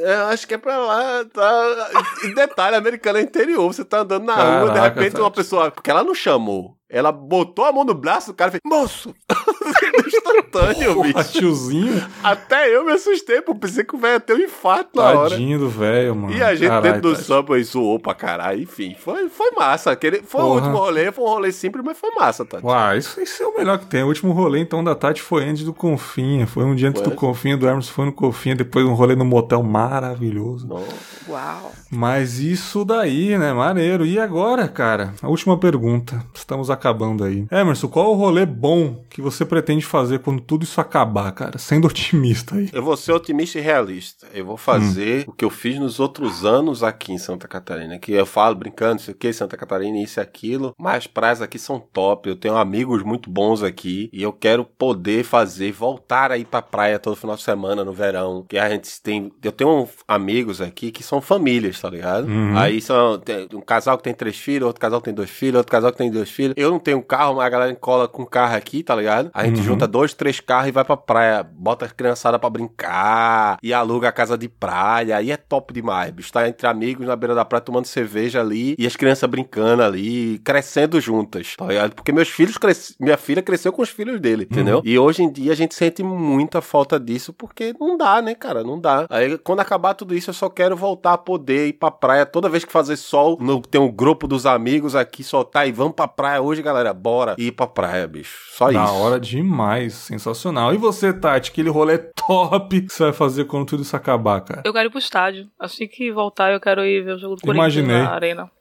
"É, 0.03 0.13
acho 0.31 0.45
que 0.47 0.53
é 0.53 0.57
pra 0.57 0.77
lá, 0.77 1.25
tá? 1.33 1.89
E 2.23 2.35
detalhe, 2.35 2.75
americano 2.75 3.17
é 3.17 3.21
interior, 3.21 3.65
você 3.73 3.83
tá 3.85 3.99
andando 3.99 4.25
na 4.25 4.35
rua, 4.35 4.69
de 4.69 4.75
Caraca, 4.75 4.99
repente 4.99 5.19
uma 5.21 5.31
pessoa... 5.31 5.71
Porque 5.71 5.89
ela 5.89 6.03
não 6.03 6.13
chamou, 6.13 6.75
ela 6.89 7.11
botou 7.11 7.65
a 7.65 7.71
mão 7.71 7.83
no 7.85 7.93
braço 7.93 8.27
do 8.27 8.35
cara 8.35 8.49
e 8.49 8.51
fez, 8.51 8.61
moço! 8.65 9.15
Instantâneo, 10.35 10.93
Porra, 10.95 11.13
bicho. 11.13 11.31
tiozinho. 11.39 12.05
Até 12.23 12.75
eu 12.75 12.85
me 12.85 12.91
assustei, 12.91 13.41
pô, 13.41 13.55
pensei 13.55 13.83
que 13.83 13.95
o 13.95 13.97
velho 13.99 14.13
ia 14.13 14.19
ter 14.19 14.33
um 14.33 14.39
infarto 14.39 14.89
na 14.95 15.03
hora. 15.03 15.29
Tadinho 15.31 15.59
do 15.59 15.69
velho, 15.69 16.15
mano. 16.15 16.33
E 16.33 16.41
a 16.41 16.53
gente 16.55 16.67
Caralho, 16.67 16.83
dentro 16.83 17.01
do 17.09 17.11
Tati. 17.15 17.23
Subway 17.25 17.63
zoou 17.63 17.99
pra 17.99 18.13
caralho, 18.13 18.61
enfim, 18.61 18.95
foi, 18.99 19.29
foi 19.29 19.51
massa. 19.51 19.91
Aquele, 19.91 20.21
foi 20.23 20.41
o 20.41 20.45
Porra. 20.45 20.55
último 20.61 20.77
rolê, 20.77 21.11
foi 21.11 21.23
um 21.25 21.27
rolê 21.27 21.51
simples, 21.51 21.83
mas 21.85 21.97
foi 21.97 22.11
massa, 22.11 22.45
Tati. 22.45 22.65
Uai, 22.65 22.97
isso, 22.97 23.21
isso 23.21 23.43
é 23.43 23.47
o 23.47 23.55
melhor 23.57 23.77
que 23.79 23.85
tem. 23.85 24.03
O 24.03 24.07
último 24.07 24.31
rolê, 24.33 24.59
então, 24.59 24.83
da 24.83 24.95
Tati 24.95 25.21
foi 25.21 25.43
antes 25.45 25.63
do 25.63 25.73
Confinha. 25.73 26.45
Foi 26.47 26.63
um 26.63 26.75
dia 26.75 26.89
antes 26.89 27.01
Foi 27.01 27.11
do? 27.11 27.15
Confinha, 27.15 27.57
do 27.57 27.67
Hermes 27.67 27.89
foi 27.89 28.05
no 28.05 28.13
Confinha, 28.13 28.55
depois 28.55 28.85
um 28.85 28.93
rolê 28.93 29.15
no 29.15 29.25
motel 29.25 29.61
maravilhoso. 29.63 30.67
Não. 30.67 30.83
Uau. 31.29 31.71
Mas 31.91 32.39
isso 32.39 32.85
daí, 32.85 33.37
né? 33.37 33.53
Maneiro. 33.53 34.05
E 34.05 34.19
agora, 34.19 34.67
cara? 34.67 35.13
A 35.21 35.27
última 35.27 35.57
pergunta. 35.57 36.23
Estamos 36.33 36.69
acabando 36.69 37.23
aí. 37.23 37.45
Emerson, 37.51 37.87
qual 37.87 38.11
o 38.11 38.15
rolê 38.15 38.45
bom 38.45 39.03
que 39.09 39.21
você 39.21 39.43
pretende 39.45 39.85
fazer 39.85 40.16
quando 40.19 40.41
tudo 40.41 40.63
isso 40.63 40.79
acabar, 40.81 41.31
cara? 41.31 41.57
Sendo 41.57 41.87
otimista 41.87 42.55
aí. 42.55 42.69
Eu 42.73 42.83
vou 42.83 42.95
ser 42.97 43.11
otimista 43.13 43.57
e 43.59 43.61
realista. 43.61 44.27
Eu 44.33 44.45
vou 44.45 44.57
fazer 44.57 45.25
o 45.27 45.31
que 45.31 45.45
eu 45.45 45.49
fiz 45.49 45.77
nos 45.79 45.99
outros 45.99 46.45
anos 46.45 46.83
aqui 46.83 47.11
em 47.11 47.17
Santa 47.17 47.47
Catarina. 47.47 47.97
Que 47.99 48.11
eu 48.13 48.25
falo 48.25 48.55
brincando, 48.55 48.93
não 48.93 48.99
sei 48.99 49.13
o 49.13 49.17
que, 49.17 49.31
Santa 49.33 49.57
Catarina, 49.57 49.97
isso 49.97 50.19
e 50.19 50.21
aquilo. 50.21 50.73
Mas 50.77 50.97
as 50.97 51.07
praias 51.07 51.41
aqui 51.41 51.57
são 51.59 51.79
top. 51.79 52.29
Eu 52.29 52.35
tenho 52.35 52.55
amigos 52.57 53.03
muito 53.03 53.29
bons 53.29 53.63
aqui. 53.63 54.09
E 54.13 54.21
eu 54.21 54.31
quero 54.33 54.63
poder 54.65 55.23
fazer, 55.23 55.71
voltar 55.71 56.31
aí 56.31 56.45
pra 56.45 56.61
praia 56.61 56.99
todo 56.99 57.15
final 57.15 57.35
de 57.35 57.43
semana, 57.43 57.83
no 57.83 57.93
verão. 57.93 58.45
Que 58.47 58.57
a 58.57 58.69
gente 58.69 59.01
tem. 59.01 59.31
Eu 59.43 59.51
tenho 59.51 59.87
amigos 60.07 60.61
aqui 60.61 60.91
que 60.91 61.03
são 61.03 61.21
famílias, 61.21 61.79
tá 61.79 61.89
ligado? 61.89 62.27
Uhum. 62.27 62.57
Aí 62.57 62.81
são 62.81 63.17
tem 63.19 63.47
um 63.53 63.61
casal 63.61 63.97
que 63.97 64.03
tem 64.03 64.13
três 64.13 64.37
filhos, 64.37 64.65
outro 64.67 64.79
casal 64.81 64.99
que 64.99 65.05
tem 65.05 65.13
dois 65.13 65.29
filhos, 65.29 65.55
outro 65.57 65.71
casal 65.71 65.91
que 65.91 65.97
tem 65.97 66.11
dois 66.11 66.29
filhos. 66.29 66.53
Eu 66.57 66.71
não 66.71 66.79
tenho 66.79 67.01
carro, 67.01 67.35
mas 67.35 67.45
a 67.45 67.49
galera 67.49 67.75
cola 67.75 68.07
com 68.07 68.25
carro 68.25 68.55
aqui, 68.55 68.83
tá 68.83 68.95
ligado? 68.95 69.29
A 69.33 69.45
gente 69.45 69.57
Uhum. 69.57 69.63
junta 69.63 69.87
dois, 69.87 70.06
três 70.13 70.39
carros 70.39 70.69
e 70.69 70.71
vai 70.71 70.83
pra 70.83 70.97
praia, 70.97 71.43
bota 71.43 71.85
a 71.85 71.89
criançada 71.89 72.37
pra 72.39 72.49
brincar 72.49 73.57
e 73.61 73.73
aluga 73.73 74.07
a 74.07 74.11
casa 74.11 74.37
de 74.37 74.47
praia. 74.47 75.17
Aí 75.17 75.31
é 75.31 75.37
top 75.37 75.73
demais, 75.73 76.11
bicho. 76.11 76.31
Tá 76.31 76.47
entre 76.47 76.67
amigos 76.67 77.05
na 77.05 77.15
beira 77.15 77.33
da 77.35 77.45
praia 77.45 77.61
tomando 77.61 77.85
cerveja 77.85 78.41
ali 78.41 78.75
e 78.77 78.85
as 78.85 78.95
crianças 78.95 79.29
brincando 79.29 79.83
ali, 79.83 80.39
crescendo 80.39 80.99
juntas, 80.99 81.55
tá 81.57 81.65
ligado? 81.65 81.93
Porque 81.95 82.11
meus 82.11 82.29
filhos 82.29 82.57
cres... 82.57 82.95
minha 82.99 83.17
filha 83.17 83.41
cresceu 83.41 83.71
com 83.71 83.81
os 83.81 83.89
filhos 83.89 84.19
dele, 84.19 84.47
entendeu? 84.49 84.81
E 84.83 84.97
hoje 84.97 85.23
em 85.23 85.31
dia 85.31 85.51
a 85.51 85.55
gente 85.55 85.75
sente 85.75 86.03
muita 86.03 86.61
falta 86.61 86.99
disso 86.99 87.33
porque 87.33 87.73
não 87.79 87.97
dá, 87.97 88.21
né, 88.21 88.35
cara? 88.35 88.63
Não 88.63 88.79
dá. 88.79 89.05
Aí 89.09 89.37
quando 89.37 89.59
acabar 89.59 89.93
tudo 89.93 90.15
isso, 90.15 90.29
eu 90.29 90.33
só 90.33 90.49
quero 90.49 90.75
voltar 90.75 91.13
a 91.13 91.17
poder 91.17 91.67
ir 91.67 91.73
pra 91.73 91.91
praia 91.91 92.25
toda 92.25 92.49
vez 92.49 92.63
que 92.63 92.71
fazer 92.71 92.95
sol. 92.97 93.37
No, 93.39 93.61
tem 93.61 93.79
um 93.79 93.91
grupo 93.91 94.27
dos 94.27 94.45
amigos 94.45 94.95
aqui, 94.95 95.23
soltar 95.23 95.67
e 95.67 95.71
vamos 95.71 95.93
pra 95.93 96.07
praia 96.07 96.41
hoje, 96.41 96.61
galera. 96.61 96.93
Bora 96.93 97.35
ir 97.37 97.51
pra 97.51 97.67
praia, 97.67 98.07
bicho. 98.07 98.37
Só 98.55 98.71
Da 98.71 98.83
isso. 98.85 98.93
hora 98.93 99.19
demais, 99.19 99.93
sensacional. 99.97 100.73
E 100.73 100.77
você, 100.77 101.13
Tati, 101.13 101.51
aquele 101.51 101.69
rolê 101.69 101.97
top 101.97 102.81
que 102.81 102.93
você 102.93 103.03
vai 103.05 103.13
fazer 103.13 103.45
quando 103.45 103.65
tudo 103.65 103.83
isso 103.83 103.95
acabar, 103.95 104.41
cara? 104.41 104.61
Eu 104.65 104.73
quero 104.73 104.87
ir 104.87 104.91
pro 104.91 104.99
estádio. 104.99 105.47
Assim 105.59 105.87
que 105.87 106.11
voltar, 106.11 106.51
eu 106.51 106.59
quero 106.59 106.83
ir 106.85 107.03
ver 107.03 107.13
o 107.13 107.19
jogo 107.19 107.35
do 107.35 107.41
Corinthians 107.41 107.75
Imaginei. 107.75 108.01
na 108.03 108.13
arena. 108.13 108.51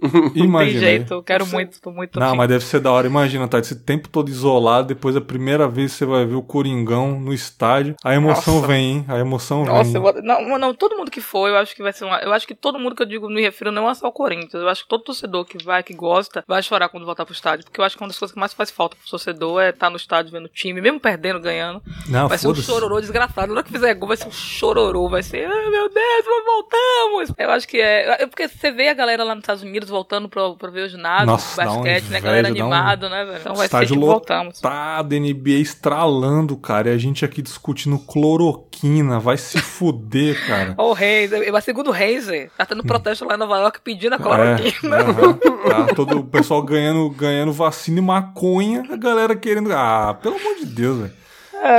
Imaginei. 0.34 0.80
Tem 0.80 0.80
jeito, 0.80 1.14
eu 1.14 1.22
quero 1.22 1.46
muito, 1.46 1.80
tô 1.80 1.90
muito 1.90 2.18
Não, 2.18 2.28
afim. 2.28 2.36
mas 2.36 2.48
deve 2.48 2.64
ser 2.64 2.80
da 2.80 2.90
hora. 2.90 3.06
Imagina, 3.06 3.46
Tati, 3.46 3.66
esse 3.66 3.76
tempo 3.76 4.08
todo 4.08 4.28
isolado, 4.28 4.88
depois 4.88 5.16
a 5.16 5.20
primeira 5.20 5.68
vez 5.68 5.92
você 5.92 6.04
vai 6.06 6.24
ver 6.24 6.34
o 6.34 6.42
Coringão 6.42 7.20
no 7.20 7.32
estádio. 7.32 7.94
A 8.02 8.14
emoção 8.14 8.56
Nossa. 8.56 8.66
vem, 8.66 8.90
hein? 8.90 9.04
A 9.08 9.18
emoção 9.18 9.64
Nossa, 9.64 9.92
vem. 9.92 10.00
vou... 10.00 10.22
não, 10.22 10.58
não, 10.58 10.74
todo 10.74 10.96
mundo 10.96 11.10
que 11.10 11.20
for, 11.20 11.48
eu 11.48 11.56
acho 11.56 11.74
que 11.74 11.82
vai 11.82 11.92
ser 11.92 12.04
uma. 12.04 12.18
Eu 12.18 12.32
acho 12.32 12.46
que 12.46 12.54
todo 12.54 12.78
mundo 12.78 12.94
que 12.94 13.02
eu 13.02 13.06
digo 13.06 13.28
me 13.28 13.40
refiro 13.42 13.70
não 13.70 13.88
é 13.88 13.94
só 13.94 14.06
ao 14.06 14.12
Corinthians. 14.12 14.54
Eu 14.54 14.68
acho 14.68 14.82
que 14.82 14.88
todo 14.88 15.04
torcedor 15.04 15.44
que 15.44 15.62
vai, 15.62 15.82
que 15.82 15.94
gosta, 15.94 16.42
vai 16.46 16.62
chorar 16.62 16.88
quando 16.88 17.04
voltar 17.04 17.24
pro 17.24 17.34
estádio. 17.34 17.64
Porque 17.64 17.80
eu 17.80 17.84
acho 17.84 17.96
que 17.96 18.02
uma 18.02 18.08
das 18.08 18.18
coisas 18.18 18.32
que 18.32 18.40
mais 18.40 18.54
faz 18.54 18.70
falta 18.70 18.96
pro 18.96 19.10
torcedor 19.10 19.60
é 19.60 19.70
estar 19.70 19.90
no 19.90 19.96
estádio 19.96 20.32
vendo 20.32 20.46
o 20.46 20.48
time, 20.48 20.80
mesmo 20.80 20.98
perdendo, 20.98 21.40
ganhando. 21.40 21.82
Não, 22.08 22.28
vai 22.28 22.38
ser 22.38 22.48
um 22.48 22.54
chororô 22.54 23.00
desgraçado. 23.00 23.48
Na 23.48 23.54
hora 23.54 23.62
que 23.62 23.72
fizer 23.72 23.94
gol, 23.94 24.08
vai 24.08 24.16
ser 24.16 24.28
um 24.28 24.32
chororô. 24.32 25.08
Vai 25.08 25.22
ser, 25.22 25.46
ai 25.46 25.70
meu 25.70 25.88
Deus, 25.88 26.24
nós 26.26 26.44
voltamos. 26.44 27.32
Eu 27.36 27.50
acho 27.50 27.68
que 27.68 27.78
é. 27.78 28.22
é 28.22 28.26
Porque 28.26 28.48
você 28.48 28.70
vê 28.70 28.88
a 28.88 28.94
galera 28.94 29.24
lá 29.24 29.34
nos 29.34 29.42
Estados 29.42 29.62
Unidos 29.62 29.89
voltando 29.90 30.28
pra, 30.28 30.50
pra 30.54 30.70
ver 30.70 30.86
o 30.86 30.88
ginásio, 30.88 31.26
Nossa, 31.26 31.64
basquete, 31.64 32.04
né? 32.08 32.18
A 32.18 32.20
galera 32.20 32.48
inveja, 32.48 32.64
dá 32.96 33.06
um- 33.06 33.10
né, 33.10 33.24
velho? 33.24 33.38
Então 33.40 33.54
vai 33.54 33.68
ser 33.68 33.76
Estádio 33.76 33.94
tipo, 33.96 34.06
voltamos. 34.06 34.54
lotado, 34.62 35.14
NBA 35.14 35.60
estralando, 35.60 36.56
cara. 36.56 36.88
E 36.90 36.94
a 36.94 36.98
gente 36.98 37.24
aqui 37.24 37.42
discutindo 37.42 37.98
cloroquina. 37.98 39.18
Vai 39.20 39.36
se 39.36 39.58
fuder, 39.60 40.46
cara. 40.46 40.74
Ó, 40.78 40.90
o 40.90 40.92
Reis, 40.92 41.30
mas 41.52 41.64
segundo 41.64 41.88
o 41.88 41.92
Reis, 41.92 42.26
tá 42.56 42.64
tendo 42.64 42.82
protesto 42.84 43.24
lá 43.26 43.34
em 43.34 43.38
Nova 43.38 43.58
York 43.58 43.80
pedindo 43.82 44.12
a 44.14 44.16
É, 44.16 44.18
cloroquina. 44.20 44.96
aham. 44.96 45.32
tá 45.86 45.94
todo 45.94 46.18
o 46.20 46.24
pessoal 46.24 46.62
ganhando, 46.62 47.08
ganhando 47.10 47.52
vacina 47.52 47.98
e 47.98 48.02
maconha, 48.02 48.82
a 48.90 48.96
galera 48.96 49.34
querendo. 49.36 49.72
Ah, 49.72 50.16
pelo 50.22 50.36
amor 50.36 50.54
de 50.56 50.66
Deus, 50.66 50.98
velho. 51.00 51.19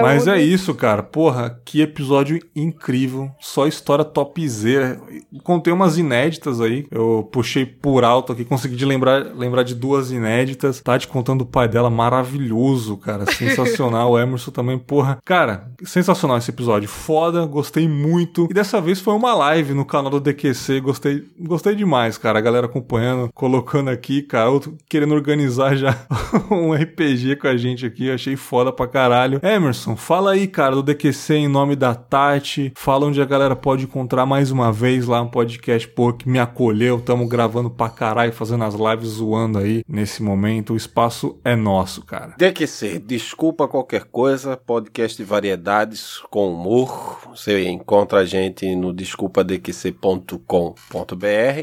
Mas 0.02 0.28
é 0.28 0.42
isso, 0.42 0.74
cara. 0.74 1.04
Porra, 1.04 1.60
que 1.66 1.82
episódio 1.82 2.40
incrível. 2.56 3.32
Só 3.40 3.68
história 3.68 4.06
topzera. 4.06 5.00
Contei 5.44 5.74
umas 5.74 5.98
inéditas 5.98 6.62
aí. 6.62 6.86
Eu 6.92 7.28
puxei 7.32 7.66
por 7.66 8.04
alto 8.04 8.32
aqui, 8.32 8.46
consegui 8.46 8.76
de 8.76 8.86
lembrar, 8.86 9.24
lembrar 9.36 9.64
de 9.64 9.76
duas 9.76 10.12
inéditas. 10.12 10.82
Tati 10.82 11.08
contando 11.08 11.42
o 11.42 11.46
pai 11.46 11.68
dela, 11.68 11.90
maravilhoso, 11.90 12.98
cara. 12.98 13.26
Sensacional. 13.26 14.12
o 14.12 14.20
Emerson 14.20 14.52
também, 14.52 14.78
porra. 14.78 15.18
Cara, 15.26 15.72
sensacional 15.84 16.38
esse 16.38 16.52
episódio. 16.52 16.88
Foda, 16.88 17.46
gostei 17.46 17.88
muito. 17.88 18.48
E 18.50 18.54
dessa 18.54 18.80
vez 18.80 19.00
foi 19.00 19.14
uma 19.14 19.34
live 19.34 19.74
no 19.74 19.86
canal 19.86 20.12
do 20.12 20.20
DQC. 20.20 20.80
Gostei, 20.82 21.24
gostei 21.40 21.76
demais, 21.76 22.18
cara. 22.18 22.40
A 22.40 22.42
galera 22.42 22.68
acompanhando, 22.68 23.30
colocando 23.34 23.90
aqui, 23.90 24.22
cara. 24.22 24.50
Outro 24.50 24.78
querendo 24.90 25.14
organizar 25.14 25.76
já 25.76 25.98
um 26.52 26.74
RPG 26.74 27.38
com 27.38 27.48
a 27.48 27.58
gente 27.58 27.86
aqui. 27.86 28.12
Achei 28.12 28.36
foda 28.36 28.72
pra 28.72 28.88
caralho. 28.88 29.40
Emerson, 29.44 29.71
Emerson, 29.72 29.96
fala 29.96 30.34
aí, 30.34 30.48
cara, 30.48 30.76
do 30.76 30.84
DQC 30.84 31.34
em 31.34 31.48
nome 31.48 31.78
da 31.78 31.96
Tati. 31.96 32.74
Fala 32.76 33.06
onde 33.06 33.22
a 33.22 33.26
galera 33.26 33.56
pode 33.56 33.86
encontrar 33.86 34.26
mais 34.26 34.52
uma 34.52 34.70
vez 34.70 35.08
lá 35.08 35.22
um 35.22 35.30
podcast, 35.30 35.88
pô, 35.88 36.12
que 36.12 36.28
me 36.28 36.40
acolheu. 36.40 37.00
Tamo 37.00 37.26
gravando 37.26 37.70
pra 37.70 37.88
caralho, 37.88 38.34
fazendo 38.34 38.66
as 38.66 38.76
lives 38.76 39.08
zoando 39.12 39.60
aí 39.60 39.82
nesse 39.88 40.22
momento. 40.22 40.74
O 40.74 40.78
espaço 40.78 41.40
é 41.46 41.56
nosso, 41.56 42.04
cara. 42.06 42.36
DQC, 42.38 43.00
desculpa 43.00 43.66
qualquer 43.66 44.04
coisa, 44.04 44.58
podcast 44.58 45.16
de 45.16 45.24
variedades 45.24 46.22
com 46.30 46.54
humor. 46.54 47.22
Você 47.30 47.70
encontra 47.70 48.20
a 48.20 48.26
gente 48.26 48.76
no 48.76 48.92
desculpadqc.com.br. 48.92 50.36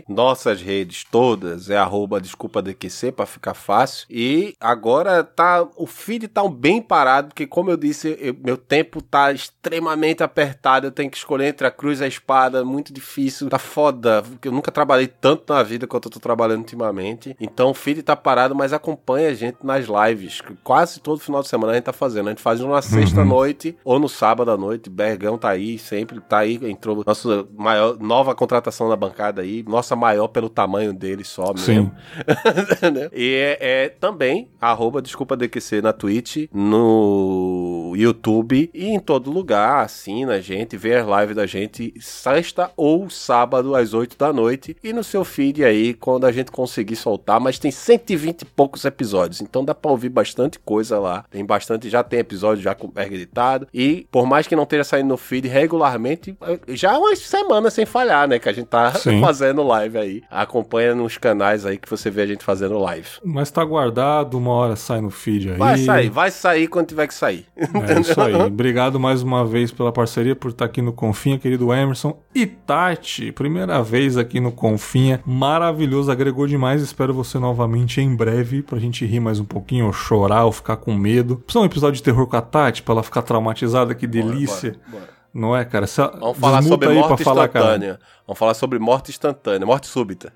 Nossas 0.09 0.63
redes 0.63 1.05
todas 1.05 1.69
é 1.69 1.77
arroba 1.77 2.23
desculpadqc 2.23 3.13
pra 3.13 3.27
ficar 3.27 3.53
fácil. 3.53 4.07
E 4.09 4.55
agora 4.59 5.23
tá, 5.23 5.69
o 5.77 5.87
feed 5.87 6.27
tá 6.29 6.49
bem 6.49 6.81
parado, 6.81 7.29
porque 7.29 7.47
como 7.47 7.71
eu 7.71 7.77
disse, 7.77 7.98
eu, 8.05 8.37
meu 8.43 8.57
tempo 8.57 9.03
tá 9.03 9.33
extremamente 9.33 10.23
apertado. 10.23 10.87
Eu 10.87 10.91
tenho 10.91 11.11
que 11.11 11.17
escolher 11.17 11.49
entre 11.49 11.67
a 11.67 11.71
cruz 11.71 12.01
e 12.01 12.05
a 12.05 12.09
espada, 12.09 12.65
muito 12.65 12.93
difícil. 12.93 13.49
Tá 13.49 13.59
foda, 13.59 14.23
eu 14.45 14.53
nunca 14.53 14.71
trabalhei 14.71 15.07
tanto 15.07 15.53
na 15.53 15.63
vida 15.63 15.87
quanto 15.87 16.07
eu 16.07 16.13
tô 16.13 16.21
trabalhando 16.21 16.61
ultimamente. 16.61 17.37
Então 17.41 17.71
o 17.71 17.75
feed 17.75 18.03
tá 18.03 18.15
parado, 18.15 18.55
mas 18.55 18.73
acompanha 18.73 19.29
a 19.29 19.35
gente 19.35 19.59
nas 19.63 19.87
lives. 19.87 20.41
que 20.41 20.55
Quase 20.63 21.01
todo 21.01 21.21
final 21.21 21.43
de 21.43 21.49
semana 21.49 21.73
a 21.73 21.75
gente 21.77 21.85
tá 21.85 21.93
fazendo. 21.93 22.29
A 22.29 22.31
gente 22.31 22.43
faz 22.43 22.61
uma 22.61 22.83
sexta-noite 22.83 23.77
ou 23.85 23.99
no 23.99 24.09
sábado 24.09 24.51
à 24.51 24.57
noite. 24.57 24.91
Bergão 24.91 25.39
tá 25.39 25.51
aí, 25.51 25.79
sempre 25.79 26.21
tá 26.21 26.39
aí. 26.39 26.59
Entrou 26.63 27.03
nossa 27.07 27.47
maior, 27.57 27.99
nova 27.99 28.35
contratação 28.35 28.89
na 28.89 28.97
bancada 28.97 29.43
aí. 29.43 29.65
Nossa 29.67 29.97
maior 29.97 30.29
pelo 30.29 30.49
tamanho 30.49 30.93
dele 30.93 31.25
só 31.25 31.53
mesmo. 31.53 31.65
Sim. 31.65 31.91
E 33.13 33.35
é, 33.35 33.59
é 33.61 33.89
também 33.89 34.51
arroba 34.61 35.03
desculpa 35.03 35.37
DQC 35.37 35.83
na 35.83 35.93
Twitch, 35.93 36.49
no 36.53 37.88
YouTube 37.97 38.71
e 38.73 38.87
em 38.87 38.99
todo 38.99 39.31
lugar. 39.31 39.85
Assina 39.85 40.35
a 40.35 40.41
gente, 40.41 40.77
vê 40.77 40.97
as 40.97 41.07
lives 41.07 41.37
da 41.37 41.47
gente 41.47 41.93
sexta 42.01 42.71
ou 42.77 43.09
sábado 43.11 43.75
às 43.75 43.95
8 43.95 44.17
da 44.19 44.33
noite 44.33 44.77
e 44.83 44.93
no 44.93 45.05
seu 45.05 45.25
feed 45.25 45.65
aí 45.65 45.95
quando 45.95 46.27
a 46.27 46.33
gente 46.33 46.51
conseguir 46.51 46.97
soltar. 46.97 47.41
Mas 47.41 47.59
tem 47.59 47.71
120 47.71 48.43
e 48.43 48.45
poucos 48.45 48.85
episódios, 48.85 49.41
então 49.41 49.65
dá 49.65 49.75
pra 49.75 49.91
ouvir 49.91 50.09
bastante 50.09 50.59
coisa 50.59 50.99
lá. 50.99 51.25
Tem 51.31 51.45
bastante, 51.45 51.89
já 51.89 52.03
tem 52.03 52.21
episódio 52.21 52.63
já 52.63 52.75
com 52.75 52.89
Berg 52.89 53.15
editado 53.15 53.67
e 53.73 54.07
por 54.11 54.27
mais 54.27 54.47
que 54.47 54.57
não 54.57 54.63
esteja 54.65 54.85
saindo 54.85 55.09
no 55.09 55.17
feed 55.17 55.49
regularmente, 55.49 56.37
já 56.69 56.95
é 56.95 56.99
umas 56.99 57.19
semanas 57.19 57.75
sem 57.75 57.87
falhar, 57.87 58.29
né? 58.29 58.39
Que 58.39 58.49
a 58.49 58.53
gente 58.53 58.67
tá 58.67 58.93
Sim. 58.97 59.21
fazendo 59.21 59.63
live 59.63 59.99
aí. 59.99 60.23
Acompanha 60.31 60.95
nos 60.95 61.17
canais 61.19 61.65
aí 61.67 61.79
que 61.79 61.89
você 61.89 62.11
vê 62.11 62.23
a 62.23 62.27
gente 62.27 62.45
fazendo 62.45 62.79
live. 62.79 63.09
Mas 63.25 63.51
tá 63.51 63.65
guardado, 63.65 64.37
uma 64.39 64.53
hora 64.53 64.77
sai 64.77 65.01
no 65.01 65.11
feed 65.11 65.51
aí. 65.51 65.57
Vai 65.57 65.79
sair, 65.79 66.11
vai 66.11 66.31
sair 66.31 66.69
quando 66.69 66.89
tiver 66.89 67.07
que 67.07 67.15
sair. 67.15 67.47
É 67.83 68.01
isso 68.01 68.21
aí. 68.21 68.35
Obrigado 68.43 68.99
mais 68.99 69.23
uma 69.23 69.45
vez 69.45 69.71
pela 69.71 69.93
parceria, 69.93 70.35
por 70.35 70.51
estar 70.51 70.65
aqui 70.65 70.83
no 70.83 70.93
Confinha, 70.93 71.39
querido 71.39 71.73
Emerson. 71.73 72.19
E 72.35 72.47
Tati, 72.47 73.33
primeira 73.33 73.83
vez 73.83 74.17
aqui 74.17 74.41
no 74.41 74.53
Confinha. 74.53 75.21
Maravilhoso, 75.25 76.11
agregou 76.11 76.47
demais. 76.47 76.83
Espero 76.83 77.13
você 77.13 77.39
novamente 77.39 78.01
em 78.01 78.15
breve 78.15 78.63
pra 78.63 78.79
gente 78.79 79.05
rir 79.05 79.21
mais 79.21 79.41
um 79.41 79.45
pouquinho, 79.45 79.87
ou 79.87 79.93
chorar, 79.93 80.45
ou 80.45 80.53
ficar 80.53 80.77
com 80.77 80.95
medo. 80.95 81.37
Precisa 81.37 81.63
um 81.63 81.67
episódio 81.67 81.97
de 81.97 82.03
terror 82.03 82.27
com 82.27 82.37
a 82.37 82.43
Tati 82.43 82.83
pra 82.83 82.95
ela 82.95 83.03
ficar 83.03 83.23
traumatizada, 83.23 83.95
que 83.95 84.07
delícia. 84.07 84.73
Bora, 84.73 84.83
bora, 84.91 85.01
bora. 85.01 85.19
Não 85.33 85.55
é, 85.55 85.65
cara? 85.65 85.87
Vamos 85.87 86.39
falar 86.39 86.61
desmuta 86.61 86.87
sobre 86.87 87.01
morte 87.01 87.25
falar, 87.25 87.49
cara. 87.49 87.65
instantânea. 87.67 87.99
Vamos 88.27 88.39
falar 88.39 88.55
sobre 88.55 88.79
morte 88.79 89.11
instantânea, 89.11 89.67
morte 89.67 89.87
súbita. 89.87 90.33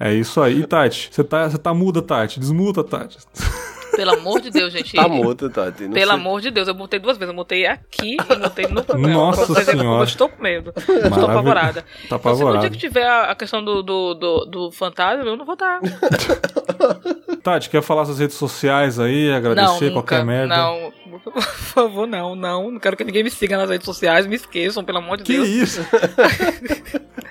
É 0.00 0.14
isso 0.14 0.40
aí. 0.40 0.60
E, 0.60 0.66
Tati, 0.66 1.10
você 1.12 1.22
tá, 1.22 1.48
você 1.48 1.58
tá 1.58 1.74
muda, 1.74 2.00
Tati. 2.00 2.40
Desmuta, 2.40 2.82
Tati. 2.82 3.18
Pelo 3.96 4.12
amor 4.14 4.40
de 4.40 4.50
Deus, 4.50 4.72
gente. 4.72 4.94
Tá 4.94 5.06
muda, 5.08 5.48
Tati. 5.50 5.84
não 5.84 5.92
Pelo 5.92 6.10
sei- 6.10 6.14
amor 6.20 6.40
de 6.40 6.50
Deus, 6.50 6.68
eu 6.68 6.74
mutei 6.74 6.98
duas 6.98 7.16
vezes. 7.16 7.30
Eu 7.30 7.34
mutei 7.36 7.66
aqui 7.66 8.16
e 8.16 8.36
mutei 8.38 8.66
no 8.66 8.82
papel. 8.84 9.00
Nossa 9.08 9.46
Pra 9.52 9.64
que 9.64 9.70
Senhora. 9.70 10.00
Eu 10.00 10.04
estou 10.04 10.28
com 10.28 10.42
medo. 10.42 10.72
Estou 10.76 10.94
Maravilha. 10.96 11.24
apavorada. 11.24 11.82
Tá 12.08 12.16
Então, 12.16 12.36
se 12.36 12.44
no 12.44 12.58
dia 12.60 12.70
que 12.70 12.78
tiver 12.78 13.06
a, 13.08 13.34
questão 13.34 13.64
do, 13.64 13.82
do, 13.82 14.14
do, 14.14 14.44
do 14.46 14.72
fantasma, 14.72 15.24
eu 15.24 15.36
não 15.36 15.44
vou 15.44 15.54
estar. 15.54 15.80
Tati, 17.42 17.68
quer 17.70 17.82
falar 17.82 18.04
suas 18.06 18.18
redes 18.18 18.36
sociais 18.36 18.98
aí, 18.98 19.28
Não, 19.28 19.36
agradecer 19.36 19.84
nunca. 19.90 19.92
qualquer 19.92 20.24
merda? 20.24 20.56
Não, 20.56 20.92
por 21.22 21.42
favor, 21.42 22.06
não, 22.06 22.34
não. 22.34 22.70
Não 22.70 22.80
quero 22.80 22.96
que 22.96 23.04
ninguém 23.04 23.22
me 23.22 23.30
siga 23.30 23.56
nas 23.58 23.68
redes 23.68 23.84
sociais. 23.84 24.26
Me 24.26 24.34
esqueçam, 24.36 24.82
pelo 24.84 24.98
amor 24.98 25.18
de 25.18 25.24
Que 25.24 25.34
Deus. 25.34 25.48
isso? 25.48 25.80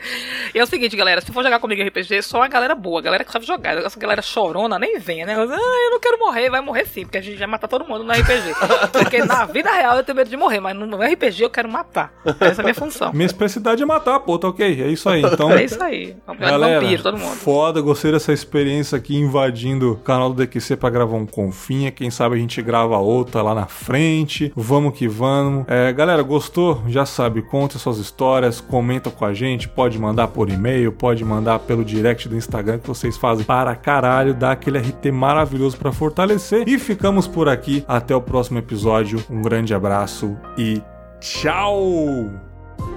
E 0.53 0.59
é 0.59 0.63
o 0.63 0.67
seguinte, 0.67 0.95
galera, 0.95 1.21
se 1.21 1.31
for 1.31 1.43
jogar 1.43 1.59
comigo 1.59 1.81
RPG, 1.81 2.21
só 2.21 2.41
a 2.43 2.47
galera 2.47 2.75
boa, 2.75 2.99
a 2.99 3.03
galera 3.03 3.23
que 3.23 3.31
sabe 3.31 3.45
jogar. 3.45 3.77
Essa 3.77 3.99
galera 3.99 4.21
chorona 4.21 4.77
nem 4.79 4.99
venha, 4.99 5.25
né? 5.25 5.33
Ah, 5.35 5.85
eu 5.85 5.91
não 5.91 5.99
quero 5.99 6.19
morrer, 6.19 6.49
vai 6.49 6.61
morrer 6.61 6.85
sim, 6.85 7.01
porque 7.03 7.17
a 7.17 7.21
gente 7.21 7.37
vai 7.37 7.47
matar 7.47 7.67
todo 7.67 7.85
mundo 7.87 8.03
no 8.03 8.11
RPG. 8.11 8.53
Porque 8.91 9.23
na 9.23 9.45
vida 9.45 9.71
real 9.71 9.97
eu 9.97 10.03
tenho 10.03 10.15
medo 10.15 10.29
de 10.29 10.37
morrer, 10.37 10.59
mas 10.59 10.75
no 10.75 10.97
RPG 11.01 11.43
eu 11.43 11.49
quero 11.49 11.69
matar. 11.69 12.13
Essa 12.39 12.61
é 12.61 12.63
a 12.63 12.63
minha 12.63 12.75
função. 12.75 13.11
Minha 13.13 13.25
especialidade 13.25 13.81
é 13.81 13.85
matar, 13.85 14.19
pô, 14.19 14.37
tá 14.37 14.47
ok. 14.47 14.81
É 14.83 14.87
isso 14.87 15.09
aí. 15.09 15.21
Então, 15.21 15.51
É 15.51 15.63
isso 15.63 15.81
aí. 15.83 16.15
É 16.27 16.31
um 16.31 16.35
galera, 16.37 16.79
vampiro, 16.81 17.03
todo 17.03 17.17
mundo. 17.17 17.35
foda, 17.35 17.81
gostei 17.81 18.11
dessa 18.11 18.31
experiência 18.33 18.97
aqui 18.97 19.15
invadindo 19.15 19.93
o 19.93 19.95
canal 19.97 20.29
do 20.29 20.35
DQC 20.35 20.75
pra 20.77 20.89
gravar 20.89 21.15
um 21.17 21.25
Confinha. 21.25 21.91
Quem 21.91 22.09
sabe 22.11 22.35
a 22.35 22.37
gente 22.39 22.61
grava 22.61 22.97
outra 22.97 23.41
lá 23.41 23.55
na 23.55 23.65
frente. 23.65 24.51
Vamos 24.55 24.97
que 24.97 25.07
vamos. 25.07 25.65
É, 25.67 25.91
galera, 25.93 26.21
gostou? 26.21 26.83
Já 26.87 27.05
sabe, 27.05 27.41
conta 27.41 27.77
suas 27.79 27.97
histórias, 27.97 28.59
comenta 28.61 29.09
com 29.09 29.25
a 29.25 29.33
gente, 29.33 29.67
pode 29.67 29.92
mandar 29.99 30.27
por 30.29 30.49
e-mail, 30.49 30.91
pode 30.91 31.23
mandar 31.23 31.59
pelo 31.59 31.83
direct 31.83 32.27
do 32.27 32.35
Instagram 32.35 32.79
que 32.79 32.87
vocês 32.87 33.17
fazem 33.17 33.45
para 33.45 33.75
caralho, 33.75 34.33
dá 34.33 34.51
aquele 34.51 34.79
RT 34.79 35.11
maravilhoso 35.11 35.77
pra 35.77 35.91
fortalecer. 35.91 36.67
E 36.67 36.77
ficamos 36.79 37.27
por 37.27 37.47
aqui. 37.49 37.83
Até 37.87 38.15
o 38.15 38.21
próximo 38.21 38.59
episódio. 38.59 39.23
Um 39.29 39.41
grande 39.41 39.73
abraço 39.73 40.37
e 40.57 40.81
tchau! 41.19 42.29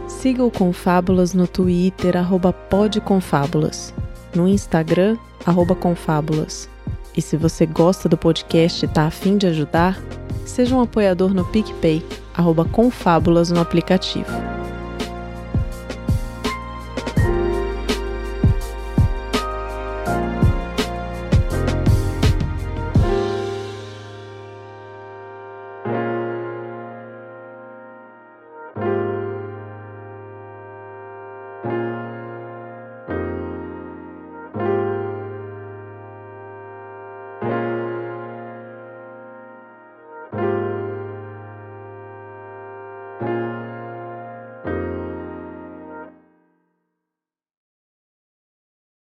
Siga 0.09 0.45
o 0.45 0.51
Confábulas 0.51 1.35
no 1.35 1.47
Twitter, 1.47 2.17
arroba 2.17 2.53
podconfábulas. 2.53 3.93
No 4.35 4.47
Instagram, 4.47 5.17
arroba 5.45 5.75
confábulas. 5.75 6.69
E 7.17 7.23
se 7.23 7.37
você 7.37 7.65
gosta 7.65 8.09
do 8.09 8.17
podcast 8.17 8.85
e 8.85 8.89
tá 8.89 9.07
afim 9.07 9.39
de 9.39 9.47
ajudar, 9.47 9.99
seja 10.45 10.77
um 10.77 10.83
apoiador 10.83 11.33
no 11.33 11.45
PicPay, 11.47 12.05
arroba 12.35 12.65
confábulas 12.65 13.51
no 13.51 13.61
aplicativo. 13.61 14.31